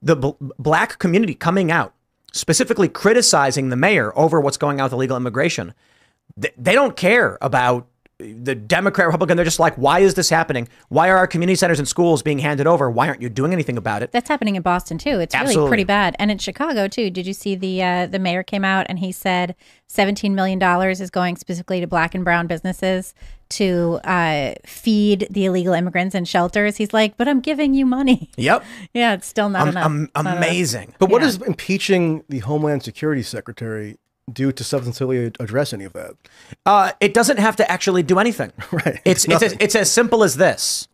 The 0.05 0.15
bl- 0.15 0.29
black 0.57 0.99
community 0.99 1.33
coming 1.35 1.71
out 1.71 1.93
specifically 2.31 2.87
criticizing 2.87 3.69
the 3.69 3.75
mayor 3.75 4.11
over 4.17 4.39
what's 4.39 4.57
going 4.57 4.79
on 4.79 4.85
with 4.85 4.93
illegal 4.93 5.17
immigration. 5.17 5.73
Th- 6.41 6.53
They 6.57 6.73
don't 6.73 6.95
care 6.95 7.37
about 7.41 7.87
the 8.17 8.55
Democrat 8.55 9.07
Republican. 9.07 9.35
They're 9.35 9.43
just 9.43 9.59
like, 9.59 9.75
why 9.75 9.99
is 9.99 10.13
this 10.13 10.29
happening? 10.29 10.69
Why 10.87 11.09
are 11.09 11.17
our 11.17 11.27
community 11.27 11.55
centers 11.55 11.79
and 11.79 11.87
schools 11.87 12.21
being 12.21 12.39
handed 12.39 12.65
over? 12.65 12.89
Why 12.89 13.07
aren't 13.09 13.21
you 13.21 13.27
doing 13.29 13.51
anything 13.51 13.77
about 13.77 14.03
it? 14.03 14.11
That's 14.13 14.29
happening 14.29 14.55
in 14.55 14.61
Boston 14.61 14.97
too. 14.97 15.19
It's 15.19 15.33
really 15.35 15.67
pretty 15.67 15.83
bad, 15.83 16.15
and 16.17 16.31
in 16.31 16.37
Chicago 16.37 16.87
too. 16.87 17.09
Did 17.09 17.27
you 17.27 17.33
see 17.33 17.55
the 17.55 17.83
uh, 17.83 18.05
the 18.07 18.19
mayor 18.19 18.41
came 18.43 18.63
out 18.63 18.85
and 18.87 18.99
he 18.99 19.11
said 19.11 19.53
seventeen 19.87 20.33
million 20.33 20.59
dollars 20.59 21.01
is 21.01 21.09
going 21.09 21.35
specifically 21.35 21.81
to 21.81 21.87
black 21.87 22.15
and 22.15 22.23
brown 22.23 22.47
businesses 22.47 23.13
to 23.55 23.99
uh, 24.03 24.53
feed 24.65 25.27
the 25.29 25.45
illegal 25.45 25.73
immigrants 25.73 26.15
in 26.15 26.25
shelters. 26.25 26.77
He's 26.77 26.93
like, 26.93 27.17
but 27.17 27.27
I'm 27.27 27.39
giving 27.41 27.73
you 27.73 27.85
money. 27.85 28.29
Yep, 28.37 28.63
yeah, 28.93 29.13
it's 29.13 29.27
still 29.27 29.49
not 29.49 29.63
Am- 29.63 29.67
enough. 29.69 29.85
am- 29.85 30.03
It's 30.05 30.13
not 30.15 30.21
enough. 30.21 30.37
amazing. 30.37 30.93
But 30.99 31.09
what 31.09 31.21
Yeah. 31.21 31.27
does 31.27 31.41
impeaching 31.41 32.23
the 32.29 32.39
Homeland 32.39 32.83
Security 32.83 33.23
Secretary 33.23 33.97
do 34.31 34.51
to 34.51 34.63
substantially 34.63 35.25
address 35.39 35.71
any 35.73 35.85
of 35.85 35.93
that? 35.93 36.13
Uh, 36.65 36.91
it 36.99 37.13
doesn't 37.13 37.37
have 37.37 37.55
to 37.57 37.71
actually 37.71 38.03
do 38.03 38.19
anything. 38.19 38.51
Right. 38.71 38.99
It's 39.05 39.25
It's 39.25 39.25
it's 39.25 39.33
as, 39.33 39.41
nothing. 39.41 39.57
it's 39.61 39.75
as 39.75 39.91
simple 39.91 40.23
as 40.23 40.35
this. 40.37 40.87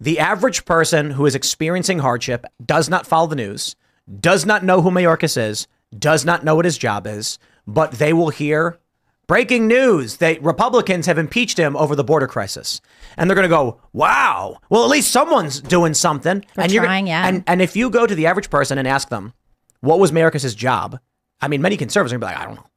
The 0.00 0.18
average 0.18 0.64
person 0.64 1.12
who 1.12 1.24
is 1.24 1.34
experiencing 1.34 2.00
hardship 2.00 2.44
does 2.64 2.88
not 2.88 3.06
follow 3.06 3.28
the 3.28 3.36
news, 3.36 3.76
does 4.20 4.44
not 4.44 4.64
know 4.64 4.82
who 4.82 4.90
Mayorkas 4.90 5.36
is, 5.38 5.66
does 5.96 6.24
not 6.24 6.44
know 6.44 6.56
what 6.56 6.64
his 6.64 6.76
job 6.76 7.06
is, 7.06 7.38
but 7.66 7.92
they 7.92 8.12
will 8.12 8.30
hear 8.30 8.78
breaking 9.26 9.66
news 9.66 10.18
that 10.18 10.42
Republicans 10.42 11.06
have 11.06 11.18
impeached 11.18 11.58
him 11.58 11.76
over 11.76 11.96
the 11.96 12.04
border 12.04 12.26
crisis. 12.26 12.80
And 13.16 13.28
they're 13.28 13.34
going 13.34 13.48
to 13.48 13.54
go, 13.54 13.80
wow, 13.92 14.58
well, 14.70 14.84
at 14.84 14.90
least 14.90 15.10
someone's 15.10 15.60
doing 15.60 15.94
something. 15.94 16.44
We're 16.56 16.64
and 16.64 16.72
you're 16.72 16.84
trying, 16.84 17.06
yeah. 17.06 17.26
And, 17.26 17.44
and 17.46 17.62
if 17.62 17.76
you 17.76 17.90
go 17.90 18.06
to 18.06 18.14
the 18.14 18.26
average 18.26 18.50
person 18.50 18.78
and 18.78 18.88
ask 18.88 19.08
them, 19.08 19.32
what 19.80 19.98
was 19.98 20.12
Mayorkas' 20.12 20.56
job? 20.56 20.98
I 21.40 21.48
mean, 21.48 21.62
many 21.62 21.76
conservatives 21.76 22.12
are 22.12 22.18
going 22.18 22.32
to 22.32 22.34
be 22.34 22.38
like, 22.38 22.42
I 22.42 22.46
don't 22.46 22.56
know. 22.56 22.70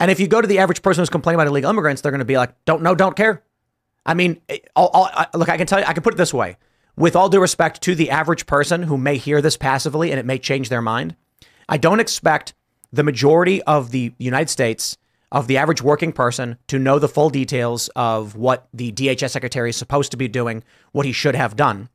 And 0.00 0.10
if 0.10 0.18
you 0.18 0.26
go 0.28 0.40
to 0.40 0.46
the 0.46 0.58
average 0.58 0.82
person 0.82 1.02
who's 1.02 1.10
complaining 1.10 1.36
about 1.36 1.46
illegal 1.48 1.70
immigrants, 1.70 2.02
they're 2.02 2.12
going 2.12 2.20
to 2.20 2.24
be 2.24 2.36
like, 2.36 2.54
don't 2.64 2.82
know, 2.82 2.94
don't 2.94 3.16
care. 3.16 3.42
I 4.06 4.14
mean, 4.14 4.40
eh, 4.48 4.58
I'll, 4.74 4.90
I'll, 4.94 5.10
I, 5.12 5.26
look, 5.36 5.48
I 5.48 5.56
can 5.56 5.66
tell 5.66 5.78
you, 5.78 5.84
I 5.84 5.92
can 5.92 6.02
put 6.02 6.14
it 6.14 6.16
this 6.16 6.32
way. 6.32 6.56
with 6.96 7.16
all 7.16 7.28
due 7.28 7.40
respect 7.40 7.80
to 7.82 7.94
the 7.94 8.10
average 8.10 8.46
person 8.46 8.84
who 8.84 8.96
may 8.98 9.16
hear 9.16 9.40
this 9.40 9.56
passively 9.56 10.10
and 10.10 10.20
it 10.20 10.26
may 10.26 10.38
change 10.38 10.68
their 10.68 10.82
mind, 10.82 11.16
I 11.68 11.76
don't 11.78 12.00
expect 12.00 12.54
the 12.92 13.02
majority 13.02 13.62
of 13.62 13.90
the 13.90 14.12
United 14.18 14.50
States, 14.50 14.96
of 15.32 15.46
the 15.46 15.56
average 15.56 15.82
working 15.82 16.12
person, 16.12 16.56
to 16.66 16.78
know 16.78 16.98
the 16.98 17.08
full 17.08 17.30
details 17.30 17.88
of 17.94 18.36
what 18.36 18.68
the 18.74 18.92
DHS 18.92 19.30
secretary 19.30 19.70
is 19.70 19.76
supposed 19.76 20.10
to 20.10 20.16
be 20.16 20.28
doing, 20.28 20.62
what 20.92 21.06
he 21.06 21.12
should 21.12 21.34
have 21.34 21.56
done. 21.56 21.88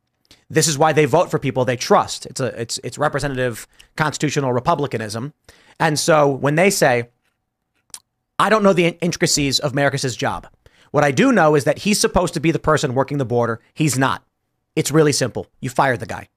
This 0.48 0.68
is 0.68 0.78
why 0.78 0.92
they 0.92 1.04
vote 1.04 1.30
for 1.30 1.38
people 1.38 1.64
they 1.64 1.76
trust. 1.76 2.26
It's 2.26 2.40
a 2.40 2.60
it's 2.60 2.78
it's 2.84 2.98
representative 2.98 3.66
constitutional 3.96 4.52
republicanism. 4.52 5.32
And 5.80 5.98
so 5.98 6.28
when 6.28 6.54
they 6.54 6.70
say, 6.70 7.08
I 8.38 8.48
don't 8.48 8.62
know 8.62 8.72
the 8.72 8.96
intricacies 9.00 9.58
of 9.58 9.72
Mayorkas' 9.72 10.16
job. 10.16 10.46
What 10.90 11.04
I 11.04 11.10
do 11.10 11.32
know 11.32 11.54
is 11.54 11.64
that 11.64 11.80
he's 11.80 12.00
supposed 12.00 12.34
to 12.34 12.40
be 12.40 12.50
the 12.50 12.58
person 12.58 12.94
working 12.94 13.18
the 13.18 13.24
border. 13.24 13.60
He's 13.74 13.98
not. 13.98 14.24
It's 14.76 14.90
really 14.90 15.12
simple. 15.12 15.46
You 15.60 15.70
fire 15.70 15.96
the 15.96 16.06
guy. 16.06 16.28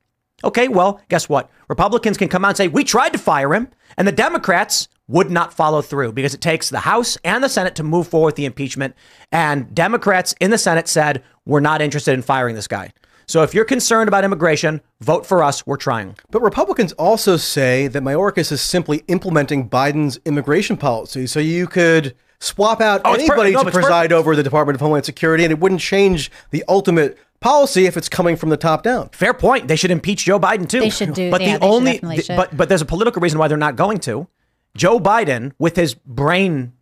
Okay, 0.44 0.68
well, 0.70 1.02
guess 1.10 1.28
what? 1.28 1.50
Republicans 1.68 2.18
can 2.18 2.30
come 2.30 2.46
out 2.46 2.50
and 2.50 2.58
say, 2.58 2.68
we 2.68 2.84
tried 2.84 3.14
to 3.14 3.20
fire 3.20 3.54
him. 3.54 3.68
And 3.98 4.08
the 4.08 4.14
Democrats 4.14 4.88
would 5.10 5.30
not 5.30 5.54
follow 5.54 5.82
through 5.82 6.14
because 6.14 6.34
it 6.34 6.40
takes 6.40 6.70
the 6.70 6.80
House 6.80 7.18
and 7.26 7.44
the 7.44 7.50
Senate 7.50 7.76
to 7.76 7.84
move 7.84 8.08
forward 8.08 8.28
with 8.28 8.36
the 8.36 8.46
impeachment. 8.46 8.96
And 9.32 9.74
Democrats 9.76 10.34
in 10.40 10.52
the 10.52 10.58
Senate 10.58 10.88
said, 10.88 11.24
we're 11.46 11.60
not 11.60 11.82
interested 11.82 12.14
in 12.14 12.22
firing 12.22 12.56
this 12.56 12.68
guy. 12.68 12.94
So 13.26 13.44
if 13.44 13.54
you're 13.54 13.66
concerned 13.66 14.08
about 14.08 14.24
immigration, 14.24 14.82
vote 15.02 15.26
for 15.26 15.44
us. 15.44 15.66
We're 15.68 15.78
trying. 15.78 16.16
But 16.32 16.42
Republicans 16.42 16.94
also 16.94 17.38
say 17.38 17.88
that 17.88 18.02
Mayorkas 18.04 18.52
is 18.52 18.62
simply 18.62 19.04
implementing 19.08 19.70
Biden's 19.70 20.20
immigration 20.26 20.78
policy. 20.78 21.28
So 21.28 21.40
you 21.40 21.68
could 21.68 22.16
swap 22.40 22.80
out 22.82 23.02
Oh, 23.04 23.14
it's 23.14 23.28
per- 23.28 23.34
anybody 23.34 23.52
no, 23.52 23.64
to 23.64 23.72
preside 23.72 24.10
perfect. 24.10 24.14
over 24.14 24.36
the 24.36 24.44
Department 24.44 24.76
of 24.76 24.82
Homeland 24.82 25.06
Security, 25.06 25.44
and 25.44 25.52
it 25.52 25.60
wouldn't 25.60 25.82
change 25.82 26.32
the 26.52 26.64
ultimate 26.68 27.18
policy 27.40 27.86
if 27.86 27.98
it's 27.98 28.10
coming 28.10 28.36
from 28.36 28.50
the 28.50 28.58
top 28.58 28.82
down. 28.84 29.10
Fair 29.10 29.34
point. 29.34 29.68
They 29.68 29.76
should 29.76 29.92
impeach 29.92 30.26
Joe 30.26 30.40
Biden 30.40 30.68
too. 30.68 30.80
They 30.80 30.90
should 30.90 31.14
do- 31.14 31.30
But 31.32 31.42
yeah, 31.42 31.54
the 31.54 31.60
they 31.60 31.66
should 31.66 31.72
only, 31.74 31.92
definitely 31.94 32.16
th- 32.18 32.26
should. 32.28 32.36
but 32.36 32.56
but 32.58 32.70
there's 32.70 32.82
a 32.82 32.86
political 32.86 33.22
reason 33.22 33.38
why 33.40 33.48
they're 33.48 33.58
not 33.58 33.76
going 33.76 34.00
to. 34.02 34.28
Joe 34.76 35.00
Biden, 35.00 35.54
with 35.60 35.76
his 35.76 35.94
brain 35.94 36.74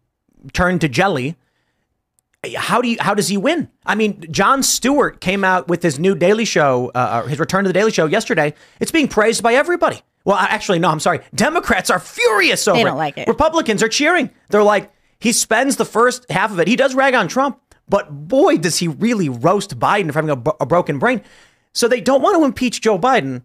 turned 0.53 0.81
to 0.81 0.89
jelly, 0.89 1.35
how 2.55 2.81
do 2.81 2.89
you 2.89 2.97
how 2.99 3.13
does 3.13 3.27
he 3.27 3.37
win? 3.37 3.69
I 3.85 3.95
mean, 3.95 4.25
Jon 4.31 4.63
Stewart 4.63 5.19
came 5.19 5.43
out 5.43 5.67
with 5.67 5.81
his 5.83 5.99
new 5.99 6.15
Daily 6.15 6.45
Show, 6.45 6.91
uh, 6.93 7.25
his 7.25 7.39
return 7.39 7.63
to 7.63 7.69
the 7.69 7.73
Daily 7.73 7.91
Show 7.91 8.05
yesterday. 8.05 8.53
It's 8.79 8.91
being 8.91 9.07
praised 9.07 9.43
by 9.43 9.53
everybody. 9.55 10.01
Well, 10.23 10.37
actually, 10.37 10.79
no, 10.79 10.89
I'm 10.89 10.99
sorry. 10.99 11.21
Democrats 11.33 11.89
are 11.89 11.99
furious 11.99 12.67
over 12.67 12.83
don't 12.83 12.97
like 12.97 13.17
it. 13.17 13.27
Republicans 13.27 13.81
are 13.81 13.87
cheering. 13.87 14.29
They're 14.49 14.63
like, 14.63 14.91
he 15.19 15.31
spends 15.31 15.77
the 15.77 15.85
first 15.85 16.29
half 16.29 16.51
of 16.51 16.59
it. 16.59 16.67
He 16.67 16.75
does 16.75 16.93
rag 16.95 17.13
on 17.15 17.27
Trump, 17.27 17.59
but 17.89 18.27
boy, 18.27 18.57
does 18.57 18.77
he 18.77 18.87
really 18.87 19.29
roast 19.29 19.79
Biden 19.79 20.11
for 20.11 20.21
having 20.21 20.29
a, 20.29 20.51
a 20.61 20.65
broken 20.65 20.99
brain. 20.99 21.21
So 21.73 21.87
they 21.87 22.01
don't 22.01 22.21
want 22.21 22.37
to 22.37 22.43
impeach 22.43 22.81
Joe 22.81 22.99
Biden 22.99 23.43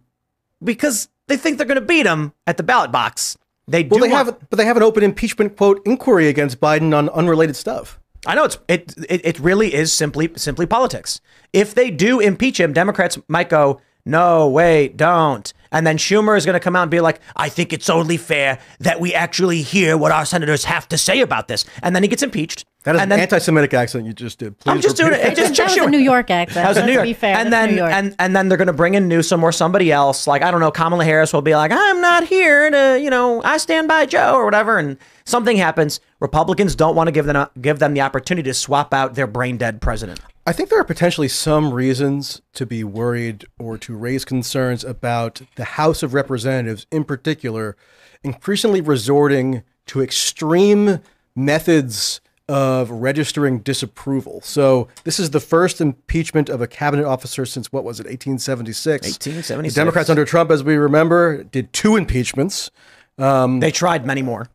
because 0.63 1.09
they 1.29 1.37
think 1.37 1.57
they're 1.57 1.67
going 1.67 1.81
to 1.81 1.87
beat 1.87 2.07
him 2.07 2.33
at 2.47 2.57
the 2.57 2.63
ballot 2.63 2.91
box. 2.93 3.37
They 3.69 3.83
do. 3.83 3.91
Well, 3.91 4.01
they 4.01 4.09
want- 4.13 4.27
have, 4.27 4.51
but 4.51 4.57
they 4.57 4.65
have 4.65 4.77
an 4.77 4.83
open 4.83 5.03
impeachment 5.03 5.57
quote 5.57 5.81
inquiry 5.85 6.29
against 6.29 6.61
Biden 6.61 6.97
on 6.97 7.09
unrelated 7.11 7.57
stuff. 7.57 7.99
I 8.27 8.35
know 8.35 8.45
it's 8.45 8.59
it, 8.69 8.95
it 9.09 9.21
it 9.25 9.41
really 9.41 9.75
is 9.75 9.93
simply 9.93 10.31
simply 10.37 10.67
politics. 10.67 11.21
If 11.53 11.75
they 11.75 11.91
do 11.91 12.21
impeach 12.21 12.61
him, 12.61 12.73
Democrats 12.73 13.19
might 13.29 13.49
go, 13.49 13.81
"No, 14.05 14.49
wait, 14.49 14.97
don't." 14.97 15.53
And 15.73 15.87
then 15.87 15.99
Schumer 15.99 16.37
is 16.37 16.45
going 16.47 16.55
to 16.55 16.61
come 16.61 16.77
out 16.77 16.83
and 16.83 16.91
be 16.91 17.01
like, 17.01 17.21
"I 17.35 17.49
think 17.49 17.73
it's 17.73 17.91
only 17.91 18.17
fair 18.17 18.59
that 18.81 19.01
we 19.01 19.15
actually 19.15 19.63
hear 19.63 19.97
what 19.97 20.13
our 20.13 20.25
senators 20.25 20.65
have 20.65 20.87
to 20.91 20.99
say 20.99 21.21
about 21.21 21.49
this." 21.49 21.65
And 21.83 21.97
then 21.97 22.03
he 22.05 22.09
gets 22.09 22.23
impeached. 22.23 22.65
That 22.85 22.97
is 22.97 23.01
and 23.01 23.13
an 23.13 23.17
then, 23.17 23.21
anti-Semitic 23.21 23.75
accent 23.75 24.07
you 24.07 24.13
just 24.13 24.39
did. 24.41 24.59
Please 24.59 24.71
I'm 24.71 24.81
just 24.81 24.97
doing 24.97 25.13
repeat 25.13 25.25
it. 25.25 25.37
Just 25.37 25.57
that 25.57 25.65
was 25.69 25.77
a 25.77 25.81
Schumer. 25.81 25.91
New 25.91 25.99
York 25.99 26.31
accent. 26.31 26.55
That 26.65 26.69
was 26.69 26.77
in 26.77 26.83
Let's 26.83 26.89
New 26.89 26.95
York. 26.95 27.05
be 27.05 27.13
fair. 27.15 27.37
and 27.37 27.53
then 27.53 27.71
New 27.71 27.77
York. 27.77 27.93
and 27.93 28.15
and 28.19 28.35
then 28.37 28.49
they're 28.49 28.59
going 28.59 28.67
to 28.67 28.73
bring 28.73 28.95
in 28.95 29.07
Newsom 29.09 29.43
or 29.45 29.53
somebody 29.53 29.93
else. 29.93 30.27
Like 30.27 30.43
I 30.43 30.51
don't 30.51 30.61
know, 30.61 30.71
Kamala 30.73 31.05
Harris 31.05 31.33
will 31.33 31.43
be 31.43 31.55
like, 31.55 31.71
"I'm 31.73 32.01
not 32.01 32.25
here 32.27 32.71
to, 32.71 33.01
you 33.01 33.09
know, 33.11 33.41
I 33.45 33.57
stand 33.59 33.87
by 33.89 34.05
Joe 34.07 34.35
or 34.35 34.45
whatever." 34.45 34.79
And 34.79 34.99
something 35.25 35.57
happens. 35.57 36.01
Republicans 36.21 36.75
don't 36.75 36.97
want 36.97 37.07
to 37.07 37.13
give 37.13 37.27
them 37.27 37.47
give 37.61 37.79
them 37.79 37.95
the 37.95 38.01
opportunity 38.01 38.51
to 38.51 38.55
swap 38.55 38.93
out 38.93 39.15
their 39.15 39.29
brain 39.29 39.57
dead 39.59 39.81
president. 39.81 40.21
I 40.45 40.53
think 40.53 40.71
there 40.71 40.81
are 40.81 40.85
potentially 40.85 41.29
some 41.29 41.73
reasons 41.73 42.43
to 42.55 42.67
be 42.67 42.83
worried 42.83 43.45
or 43.61 43.79
to 43.79 43.97
raise 43.97 44.25
concerns 44.25 44.83
about 44.83 45.41
the 45.55 45.65
House 45.65 46.03
of 46.03 46.15
Representatives, 46.15 46.85
in 46.91 47.05
particular, 47.05 47.77
increasingly 48.25 48.81
resorting 48.81 49.63
to 49.87 50.03
extreme 50.03 50.99
methods 51.37 52.21
of 52.49 52.91
registering 52.91 53.61
disapproval. 53.61 54.41
So, 54.41 54.89
this 55.05 55.21
is 55.21 55.31
the 55.31 55.39
first 55.39 55.81
impeachment 55.81 56.49
of 56.49 56.61
a 56.61 56.67
cabinet 56.67 57.07
officer 57.07 57.47
since 57.47 57.71
what 57.71 57.85
was 57.85 58.01
it, 58.01 58.07
1876? 58.07 59.07
1876. 59.07 59.75
The 59.75 59.81
Democrats 59.81 60.11
under 60.11 60.25
Trump, 60.25 60.51
as 60.51 60.65
we 60.65 60.75
remember, 60.75 61.45
did 61.45 61.73
two 61.73 61.95
impeachments. 61.95 62.73
Um, 63.17 63.61
they 63.61 63.71
tried 63.71 64.05
many 64.05 64.23
more. 64.23 64.49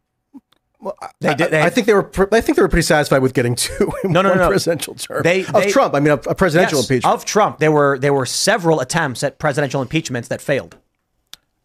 They 1.19 1.33
did. 1.35 1.51
They, 1.51 1.61
I 1.61 1.69
think 1.69 1.87
they 1.87 1.93
were. 1.93 2.09
I 2.31 2.39
think 2.41 2.55
they 2.55 2.61
were 2.61 2.67
pretty 2.69 2.83
satisfied 2.85 3.21
with 3.21 3.33
getting 3.33 3.55
two 3.55 3.91
in 4.03 4.11
No, 4.11 4.21
no, 4.21 4.29
one 4.29 4.37
no, 4.37 4.47
presidential 4.49 4.93
term. 4.95 5.23
They- 5.23 5.45
of 5.45 5.53
they- 5.53 5.71
Trump. 5.71 5.95
I 5.95 5.99
mean, 5.99 6.11
a, 6.11 6.29
a 6.29 6.35
presidential 6.35 6.79
yes, 6.79 6.89
impeachment. 6.89 7.13
of 7.15 7.25
Trump. 7.25 7.59
There 7.59 7.71
were 7.71 7.97
there 7.97 8.13
were 8.13 8.25
several 8.25 8.79
attempts 8.79 9.23
at 9.23 9.39
presidential 9.39 9.81
impeachments 9.81 10.27
that 10.29 10.41
failed. 10.41 10.77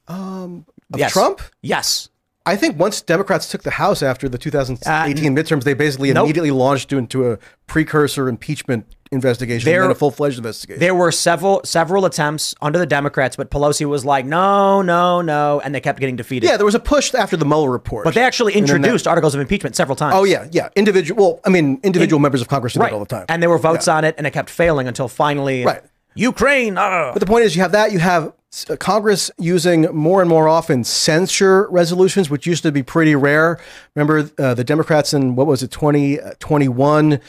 Um, 0.08 0.66
of 0.92 0.98
Yes. 0.98 1.12
Trump. 1.12 1.40
Yes. 1.62 2.08
I 2.44 2.56
think 2.56 2.78
once 2.78 3.00
Democrats 3.00 3.48
took 3.48 3.62
the 3.62 3.70
House 3.70 4.02
after 4.02 4.28
the 4.28 4.36
2018 4.38 5.34
midterms, 5.36 5.62
they 5.64 5.74
basically 5.74 6.10
Uh, 6.10 6.14
nope. 6.14 6.24
immediately 6.24 6.50
launched 6.50 6.92
into 6.92 7.30
a 7.30 7.38
precursor 7.68 8.28
impeachment 8.28 8.84
investigation 9.12 9.68
and 9.68 9.74
There- 9.74 9.82
then 9.82 9.90
a 9.90 9.94
full 9.94 10.10
fledged 10.10 10.38
investigation. 10.38 10.80
There 10.80 10.94
were 10.94 11.12
several 11.12 11.60
several 11.64 12.04
attempts 12.04 12.54
under 12.62 12.78
the 12.78 12.86
Democrats, 12.86 13.36
but 13.36 13.50
Pelosi 13.50 13.84
was 13.86 14.04
like, 14.04 14.24
no, 14.26 14.82
no, 14.82 15.20
no, 15.20 15.60
and 15.62 15.74
they 15.74 15.80
kept 15.80 16.00
getting 16.00 16.16
defeated. 16.16 16.46
yeah, 16.48 16.56
there 16.56 16.64
was 16.66 16.74
a 16.74 16.80
push 16.80 17.14
after 17.14 17.36
the 17.36 17.44
Mueller 17.44 17.70
report. 17.70 18.04
but 18.04 18.14
they 18.14 18.22
actually 18.22 18.54
And 18.54 18.66
then 18.66 18.80
that- 18.80 18.86
introduced 18.88 19.06
articles 19.06 19.34
of 19.34 19.40
impeachment 19.40 19.76
several 19.76 19.96
times. 19.96 20.14
oh 20.16 20.24
yeah, 20.24 20.46
yeah. 20.50 20.68
Individual. 20.74 21.22
Well, 21.22 21.40
I 21.44 21.50
mean, 21.50 21.78
individual 21.84 22.18
members 22.20 22.40
of 22.40 22.48
Congress 22.48 22.72
did 22.72 22.80
right 22.80 22.90
that 22.90 22.94
all 22.96 23.00
the 23.04 23.06
time. 23.06 23.26
And 23.28 23.42
there 23.42 23.50
were 23.50 23.58
votes 23.58 23.86
on 23.86 24.04
it, 24.04 24.14
and 24.18 24.26
it 24.26 24.32
kept 24.32 24.48
failing 24.50 24.88
until 24.88 25.08
finally, 25.08 25.64
Right. 25.64 25.82
Ukraine. 26.14 26.76
Uh, 26.78 27.10
But 27.12 27.20
the 27.20 27.26
point 27.26 27.44
is, 27.44 27.54
you 27.54 27.62
have 27.62 27.72
that. 27.72 27.92
You 27.92 27.98
have 28.00 28.24
uh, 28.28 28.30
Congress 28.78 29.30
using 29.38 29.82
more 29.94 30.20
and 30.20 30.28
more 30.28 30.46
often 30.48 30.84
censure 30.84 31.68
resolutions, 31.70 32.28
which 32.28 32.46
used 32.46 32.62
to 32.64 32.72
be 32.72 32.82
pretty 32.82 33.14
rare. 33.14 33.58
Remember, 33.94 34.30
uh, 34.38 34.54
the 34.54 34.64
Democrats 34.64 35.14
in 35.14 35.36
what 35.36 35.46
was 35.46 35.62
it, 35.62 35.70
2021, 35.70 37.20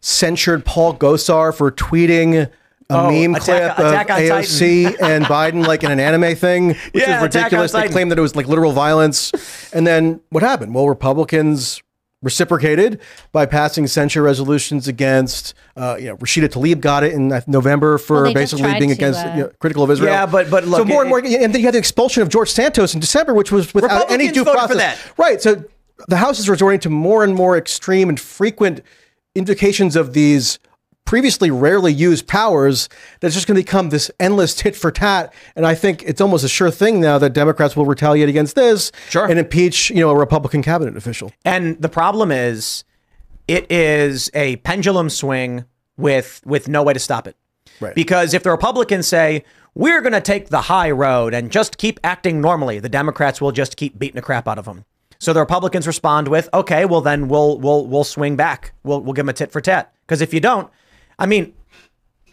censured 0.00 0.64
Paul 0.64 0.94
Gosar 0.96 1.54
for 1.54 1.70
tweeting 1.70 2.46
a 2.46 2.50
Oh, 2.90 3.10
meme 3.10 3.34
Attack- 3.36 3.76
clip 3.76 3.86
Attack 3.88 4.10
of 4.10 4.16
AOC 4.18 4.96
and 5.02 5.24
Biden, 5.24 5.66
like 5.66 5.82
in 5.84 5.90
an 5.90 6.00
anime 6.00 6.34
thing, 6.36 6.68
which 6.68 6.78
Yeah, 6.94 7.16
is 7.18 7.22
ridiculous. 7.22 7.72
They 7.72 7.88
claimed 7.88 8.10
that 8.10 8.18
it 8.18 8.22
was 8.22 8.36
like 8.36 8.46
literal 8.48 8.72
violence. 8.72 9.32
And 9.72 9.86
then 9.86 10.20
what 10.30 10.42
happened? 10.42 10.74
Well, 10.74 10.88
Republicans 10.88 11.81
reciprocated 12.22 13.00
by 13.32 13.46
passing 13.46 13.86
censure 13.86 14.22
resolutions 14.22 14.88
against, 14.88 15.54
uh, 15.76 15.96
you 15.98 16.06
know, 16.06 16.16
Rashida 16.18 16.48
Tlaib 16.48 16.80
got 16.80 17.02
it 17.04 17.12
in 17.12 17.32
uh, 17.32 17.40
November 17.46 17.98
for 17.98 18.22
Well, 18.22 18.34
basically 18.34 18.72
being 18.78 18.90
to, 18.90 18.94
against, 18.94 19.20
uh, 19.26 19.32
you 19.34 19.42
know, 19.42 19.50
critical 19.58 19.82
of 19.82 19.90
Israel. 19.90 20.12
Yeah, 20.12 20.26
but- 20.26 20.48
but 20.50 20.64
so 20.64 20.70
look, 20.70 20.88
more 20.88 21.02
and 21.02 21.08
more, 21.08 21.18
and 21.18 21.52
then 21.52 21.60
you 21.60 21.66
had 21.66 21.74
the 21.74 21.78
expulsion 21.78 22.22
of 22.22 22.28
George 22.28 22.50
Santos 22.50 22.94
in 22.94 23.00
December, 23.00 23.34
which 23.34 23.50
was 23.50 23.74
without 23.74 24.10
any 24.10 24.30
due 24.30 24.44
voted 24.44 24.60
for 24.60 24.66
process. 24.68 24.76
that. 25.06 25.18
Right. 25.18 25.42
So 25.42 25.64
the 26.08 26.16
House 26.16 26.38
is 26.38 26.48
resorting 26.48 26.80
to 26.80 26.90
more 26.90 27.24
and 27.24 27.34
more 27.34 27.56
extreme 27.56 28.08
and 28.08 28.18
frequent 28.18 28.80
indications 29.34 29.96
of 29.96 30.12
these 30.12 30.58
previously 31.04 31.50
rarely 31.50 31.92
used 31.92 32.26
powers 32.26 32.88
that's 33.20 33.34
just 33.34 33.46
going 33.46 33.56
to 33.56 33.60
become 33.62 33.90
this 33.90 34.10
endless 34.18 34.54
tit 34.54 34.74
for 34.76 34.90
tat. 34.90 35.32
And 35.56 35.66
I 35.66 35.74
think 35.74 36.02
it's 36.04 36.20
almost 36.20 36.44
a 36.44 36.48
sure 36.48 36.70
thing 36.70 37.00
now 37.00 37.18
that 37.18 37.32
Democrats 37.32 37.76
will 37.76 37.86
retaliate 37.86 38.28
against 38.28 38.54
this 38.54 38.92
Sure. 39.08 39.26
and 39.28 39.38
impeach, 39.38 39.90
you 39.90 39.96
know, 40.00 40.10
a 40.10 40.16
Republican 40.16 40.62
cabinet 40.62 40.96
official. 40.96 41.32
And 41.44 41.80
the 41.80 41.88
problem 41.88 42.30
is, 42.32 42.84
it 43.48 43.70
is 43.70 44.30
a 44.34 44.56
pendulum 44.56 45.10
swing 45.10 45.64
with 45.96 46.40
with 46.44 46.68
no 46.68 46.82
way 46.82 46.92
to 46.92 46.98
stop 47.00 47.26
it. 47.26 47.36
Right. 47.80 47.94
Because 47.94 48.32
if 48.34 48.42
the 48.42 48.50
Republicans 48.50 49.06
say 49.06 49.44
we're 49.74 50.00
going 50.00 50.12
to 50.12 50.20
take 50.20 50.48
the 50.48 50.62
high 50.62 50.90
road 50.90 51.34
and 51.34 51.50
just 51.50 51.76
keep 51.78 51.98
acting 52.04 52.40
normally, 52.40 52.78
the 52.78 52.88
Democrats 52.88 53.40
will 53.40 53.52
just 53.52 53.76
keep 53.76 53.98
beating 53.98 54.14
the 54.16 54.22
crap 54.22 54.46
out 54.46 54.58
of 54.58 54.64
them. 54.66 54.84
So 55.18 55.32
the 55.32 55.40
Republicans 55.40 55.86
respond 55.86 56.28
with, 56.28 56.48
"Okay, 56.54 56.84
well 56.84 57.00
then 57.00 57.28
we'll 57.28 57.58
we'll 57.58 57.86
we'll 57.86 58.04
swing 58.04 58.36
back. 58.36 58.72
We'll 58.84 59.00
we'll 59.00 59.12
give 59.12 59.24
them 59.24 59.30
a 59.30 59.34
tit 59.34 59.50
for 59.52 59.60
tat." 59.60 59.92
Because 60.06 60.20
if 60.20 60.32
you 60.32 60.40
don't, 60.40 60.70
I 61.22 61.26
mean, 61.26 61.54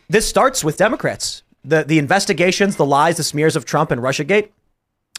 this 0.09 0.27
starts 0.27 0.63
with 0.63 0.77
Democrats. 0.77 1.43
The 1.63 1.83
the 1.83 1.99
investigations, 1.99 2.75
the 2.75 2.85
lies, 2.85 3.17
the 3.17 3.23
smears 3.23 3.55
of 3.55 3.63
Trump 3.65 3.91
and 3.91 4.01
RussiaGate 4.01 4.49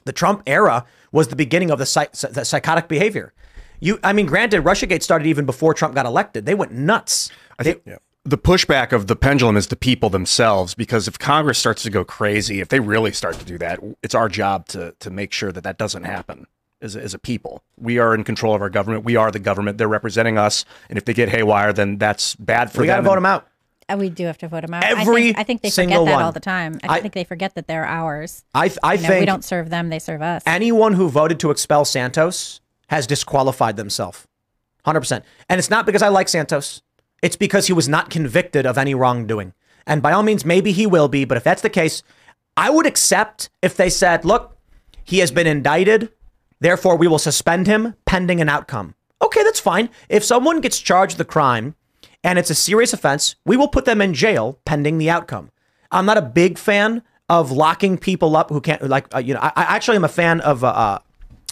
the 0.05 0.13
Trump 0.13 0.43
era 0.47 0.85
was 1.13 1.29
the 1.29 1.37
beginning 1.37 1.71
of 1.71 1.79
the, 1.79 1.87
psych- 1.87 2.13
the 2.13 2.45
psychotic 2.45 2.89
behavior. 2.89 3.33
You, 3.81 3.99
I 4.05 4.13
mean, 4.13 4.27
granted, 4.27 4.63
RussiaGate 4.63 5.03
started 5.03 5.27
even 5.27 5.47
before 5.47 5.75
Trump 5.75 5.95
got 5.95 6.07
elected. 6.07 6.47
They 6.47 6.55
went 6.55 6.73
nuts. 6.73 7.31
I 7.59 7.63
think 7.63 7.83
the 8.25 8.39
pushback 8.39 8.93
of 8.93 9.07
the 9.07 9.17
pendulum 9.17 9.57
is 9.57 9.69
the 9.69 9.77
people 9.77 10.11
themselves 10.11 10.75
because 10.75 11.09
if 11.09 11.19
Congress 11.19 11.59
starts 11.59 11.83
to 11.85 11.91
go 11.91 12.05
crazy, 12.05 12.61
if 12.61 12.69
they 12.69 12.81
really 12.81 13.13
start 13.13 13.39
to 13.39 13.45
do 13.45 13.57
that, 13.59 13.81
it's 14.03 14.15
our 14.15 14.29
job 14.29 14.67
to 14.69 14.95
to 15.01 15.11
make 15.11 15.33
sure 15.33 15.51
that 15.53 15.65
that 15.65 15.79
doesn't 15.79 16.05
happen. 16.05 16.47
As 16.83 16.97
a, 16.97 17.03
as 17.03 17.13
a 17.13 17.19
people, 17.19 17.63
we 17.79 17.99
are 17.99 18.15
in 18.15 18.25
control 18.25 18.55
of 18.55 18.63
our 18.63 18.71
government. 18.71 19.05
We 19.05 19.17
are 19.17 19.31
the 19.31 19.39
government. 19.39 19.77
They're 19.77 19.89
representing 19.89 20.39
us, 20.39 20.65
and 20.89 20.97
if 20.97 21.05
they 21.05 21.13
get 21.13 21.29
haywire, 21.29 21.75
then 21.75 21.99
that's 21.99 22.35
bad 22.37 22.71
for 22.71 22.79
them. 22.79 22.83
we 22.83 22.87
got 22.87 22.97
to 22.97 23.03
vote 23.03 23.17
them 23.17 23.27
out. 23.27 23.47
We 23.99 24.11
do 24.11 24.27
have 24.27 24.39
to 24.39 24.49
vote 24.49 24.63
them 24.63 24.75
out. 24.75 24.85
I 24.85 25.01
Every 25.01 25.23
think, 25.25 25.39
I 25.39 25.43
think 25.45 25.63
they 25.63 25.71
forget 25.71 26.05
that 26.05 26.13
one. 26.13 26.23
all 26.23 26.33
the 26.33 26.41
time. 26.41 26.79
I, 26.85 26.97
I- 26.97 27.01
think 27.01 27.15
they 27.15 27.25
forget 27.25 27.55
that 27.55 27.67
they're 27.67 27.85
ours. 27.87 28.45
I 28.55 28.71
I 28.83 28.95
You 28.95 29.03
know, 29.03 29.09
think 29.09 29.21
we 29.21 29.27
don't 29.27 29.45
serve 29.45 29.71
them; 29.71 29.89
they 29.89 29.99
serve 29.99 30.23
us. 30.23 30.43
anyone 30.47 30.95
who 30.95 31.09
voted 31.09 31.41
to 31.41 31.51
expel 31.51 31.85
Santos 31.85 32.61
has 32.89 33.07
disqualified 33.07 33.77
themselves. 33.77 34.27
100%. 34.87 35.23
And 35.49 35.59
it's 35.59 35.71
not 35.71 35.87
because 35.87 36.03
I 36.03 36.09
like 36.09 36.29
Santos. 36.29 36.83
It's 37.23 37.37
because 37.37 37.67
he 37.67 37.73
was 37.73 37.89
not 37.89 38.11
convicted 38.11 38.65
of 38.67 38.79
any 38.79 38.95
wrongdoing. 38.95 39.53
And 39.87 40.03
by 40.03 40.13
all 40.13 40.23
means, 40.23 40.45
maybe 40.45 40.73
he 40.73 40.87
will 40.87 41.07
be. 41.09 41.25
But 41.25 41.37
if 41.37 41.45
that's 41.45 41.63
the 41.63 41.69
case, 41.71 42.03
I 42.57 42.71
would 42.71 42.87
accept 42.87 43.51
if 43.63 43.77
they 43.77 43.91
said, 43.91 44.25
look, 44.25 44.57
he 45.05 45.19
has 45.19 45.31
been 45.31 45.47
indicted. 45.47 46.11
Therefore, 46.61 46.97
we 46.97 47.07
will 47.09 47.19
suspend 47.19 47.67
him 47.67 47.95
pending 48.07 48.41
an 48.41 48.49
outcome. 48.49 48.95
Okay, 49.23 49.43
that's 49.45 49.61
fine. 49.61 49.91
If 50.09 50.25
someone 50.25 50.61
gets 50.61 50.79
charged 50.81 51.19
with 51.19 51.27
a 51.29 51.31
crime 51.31 51.75
and 52.23 52.39
it's 52.39 52.51
a 52.51 52.55
serious 52.55 52.93
offense, 52.93 53.37
we 53.45 53.57
will 53.57 53.69
put 53.69 53.85
them 53.85 54.01
in 54.01 54.15
jail 54.15 54.59
pending 54.65 54.99
the 54.99 55.11
outcome. 55.11 55.51
I'm 55.91 56.07
not 56.07 56.19
a 56.19 56.23
big 56.23 56.59
fan 56.59 57.03
of 57.29 57.51
locking 57.51 57.97
people 57.97 58.37
up 58.37 58.51
who 58.51 58.61
can't, 58.61 58.83
like, 58.89 59.13
uh, 59.15 59.19
you 59.19 59.35
know, 59.35 59.41
I, 59.41 59.53
I 59.57 59.63
actually 59.77 59.97
am 59.97 60.05
a 60.05 60.09
fan 60.09 60.41
of 60.41 60.65
uh, 60.65 60.69
uh, 60.69 60.99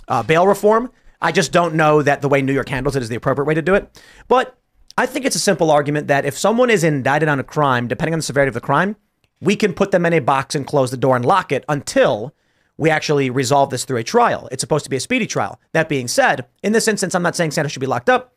uh, 0.08 0.22
bail 0.22 0.46
reform. 0.46 0.90
I 1.20 1.32
just 1.32 1.52
don't 1.52 1.74
know 1.74 2.02
that 2.02 2.22
the 2.22 2.28
way 2.28 2.42
New 2.42 2.52
York 2.52 2.68
handles 2.68 2.96
it 2.96 3.02
is 3.02 3.08
the 3.08 3.16
appropriate 3.16 3.46
way 3.46 3.54
to 3.54 3.62
do 3.62 3.74
it. 3.74 4.02
But 4.28 4.56
I 4.96 5.06
think 5.06 5.24
it's 5.24 5.36
a 5.36 5.40
simple 5.40 5.70
argument 5.70 6.08
that 6.08 6.24
if 6.24 6.36
someone 6.36 6.70
is 6.70 6.84
indicted 6.84 7.28
on 7.28 7.40
a 7.40 7.44
crime, 7.44 7.88
depending 7.88 8.14
on 8.14 8.18
the 8.18 8.24
severity 8.24 8.48
of 8.48 8.54
the 8.54 8.60
crime, 8.60 8.96
we 9.40 9.56
can 9.56 9.72
put 9.72 9.90
them 9.92 10.04
in 10.04 10.12
a 10.12 10.18
box 10.18 10.54
and 10.54 10.66
close 10.66 10.90
the 10.90 10.96
door 10.96 11.16
and 11.16 11.24
lock 11.24 11.52
it 11.52 11.64
until 11.68 12.34
we 12.76 12.90
actually 12.90 13.30
resolve 13.30 13.70
this 13.70 13.84
through 13.84 13.98
a 13.98 14.04
trial. 14.04 14.48
It's 14.50 14.60
supposed 14.60 14.84
to 14.84 14.90
be 14.90 14.96
a 14.96 15.00
speedy 15.00 15.26
trial. 15.26 15.60
That 15.72 15.88
being 15.88 16.08
said, 16.08 16.46
in 16.62 16.72
this 16.72 16.88
instance, 16.88 17.14
I'm 17.14 17.22
not 17.22 17.36
saying 17.36 17.50
Santos 17.52 17.72
should 17.72 17.80
be 17.80 17.86
locked 17.86 18.08
up. 18.08 18.32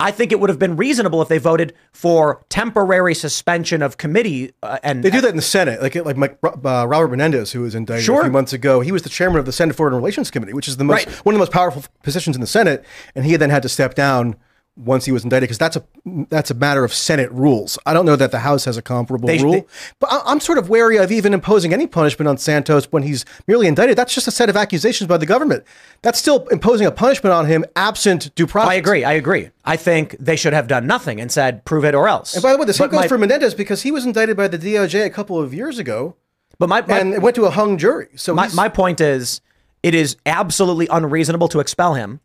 I 0.00 0.12
think 0.12 0.30
it 0.30 0.38
would 0.38 0.48
have 0.48 0.60
been 0.60 0.76
reasonable 0.76 1.20
if 1.22 1.28
they 1.28 1.38
voted 1.38 1.74
for 1.92 2.44
temporary 2.48 3.14
suspension 3.14 3.82
of 3.82 3.96
committee 3.96 4.52
uh, 4.62 4.78
and 4.84 5.02
They 5.02 5.10
do 5.10 5.20
that 5.20 5.30
in 5.30 5.36
the 5.36 5.42
Senate, 5.42 5.82
like 5.82 5.94
like 5.96 6.16
Mike, 6.16 6.38
uh, 6.44 6.86
Robert 6.86 7.08
Menendez, 7.08 7.50
who 7.52 7.62
was 7.62 7.74
indicted 7.74 8.04
Sure. 8.04 8.20
a 8.20 8.24
few 8.24 8.30
months 8.32 8.52
ago. 8.52 8.80
He 8.80 8.92
was 8.92 9.02
the 9.02 9.08
chairman 9.08 9.40
of 9.40 9.46
the 9.46 9.52
Senate 9.52 9.74
Foreign 9.74 9.94
Relations 9.94 10.30
Committee, 10.30 10.52
which 10.52 10.68
is 10.68 10.76
the 10.76 10.84
most 10.84 11.06
Right. 11.06 11.14
one 11.24 11.34
of 11.34 11.38
the 11.38 11.42
most 11.42 11.52
powerful 11.52 11.82
positions 12.04 12.36
in 12.36 12.40
the 12.40 12.46
Senate, 12.46 12.84
and 13.16 13.24
he 13.24 13.34
then 13.36 13.50
had 13.50 13.62
to 13.64 13.68
step 13.68 13.94
down 13.96 14.36
once 14.78 15.04
he 15.04 15.12
was 15.12 15.24
indicted 15.24 15.48
because 15.48 15.58
that's 15.58 15.76
a 15.76 15.82
that's 16.30 16.50
a 16.50 16.54
matter 16.54 16.84
of 16.84 16.94
Senate 16.94 17.30
rules. 17.32 17.78
I 17.84 17.92
don't 17.92 18.06
know 18.06 18.14
that 18.16 18.30
the 18.30 18.38
House 18.38 18.64
has 18.64 18.76
a 18.76 18.82
comparable 18.82 19.26
They- 19.26 19.42
rule, 19.42 19.52
they- 19.52 19.64
but 19.98 20.12
I, 20.12 20.22
I'm 20.24 20.38
sort 20.40 20.56
of 20.56 20.68
wary 20.68 20.96
of 20.98 21.10
even 21.10 21.34
imposing 21.34 21.72
any 21.72 21.86
punishment 21.86 22.28
on 22.28 22.38
Santos 22.38 22.86
when 22.92 23.02
he's 23.02 23.24
merely 23.46 23.66
indicted. 23.66 23.98
That's 23.98 24.14
just 24.14 24.28
a 24.28 24.30
set 24.30 24.48
of 24.48 24.56
accusations 24.56 25.08
by 25.08 25.16
the 25.16 25.26
government. 25.26 25.64
That's 26.02 26.18
still 26.18 26.46
imposing 26.48 26.86
a 26.86 26.92
punishment 26.92 27.32
on 27.34 27.46
him 27.46 27.64
absent 27.76 28.34
due 28.36 28.46
process. 28.46 28.70
I 28.70 28.74
agree. 28.74 29.04
I 29.04 29.14
agree. 29.14 29.50
I 29.64 29.76
think 29.76 30.16
they 30.20 30.36
should 30.36 30.52
have 30.52 30.68
done 30.68 30.86
nothing 30.86 31.20
and 31.20 31.30
said, 31.32 31.64
prove 31.64 31.84
it 31.84 31.94
or 31.94 32.08
else. 32.08 32.34
And 32.34 32.42
by 32.42 32.52
the 32.52 32.58
way, 32.58 32.64
the 32.64 32.72
same 32.72 32.88
goes 32.88 33.00
my- 33.00 33.08
for 33.08 33.18
Menendez 33.18 33.54
because 33.54 33.82
he 33.82 33.90
was 33.90 34.06
indicted 34.06 34.36
by 34.36 34.48
the 34.48 34.58
DOJ 34.58 35.04
a 35.04 35.10
couple 35.10 35.38
of 35.40 35.52
years 35.52 35.78
ago, 35.78 36.14
But 36.58 36.68
my, 36.68 36.80
my, 36.82 37.00
and 37.00 37.14
it 37.14 37.20
went 37.22 37.34
to 37.36 37.44
a 37.46 37.50
hung 37.50 37.78
jury. 37.78 38.08
So 38.16 38.32
my, 38.34 38.48
my 38.54 38.68
point 38.68 39.00
is, 39.00 39.40
it 39.82 39.94
is 39.94 40.16
absolutely 40.24 40.86
unreasonable 40.90 41.48
to 41.48 41.60
expel 41.60 41.94
him. 41.94 42.20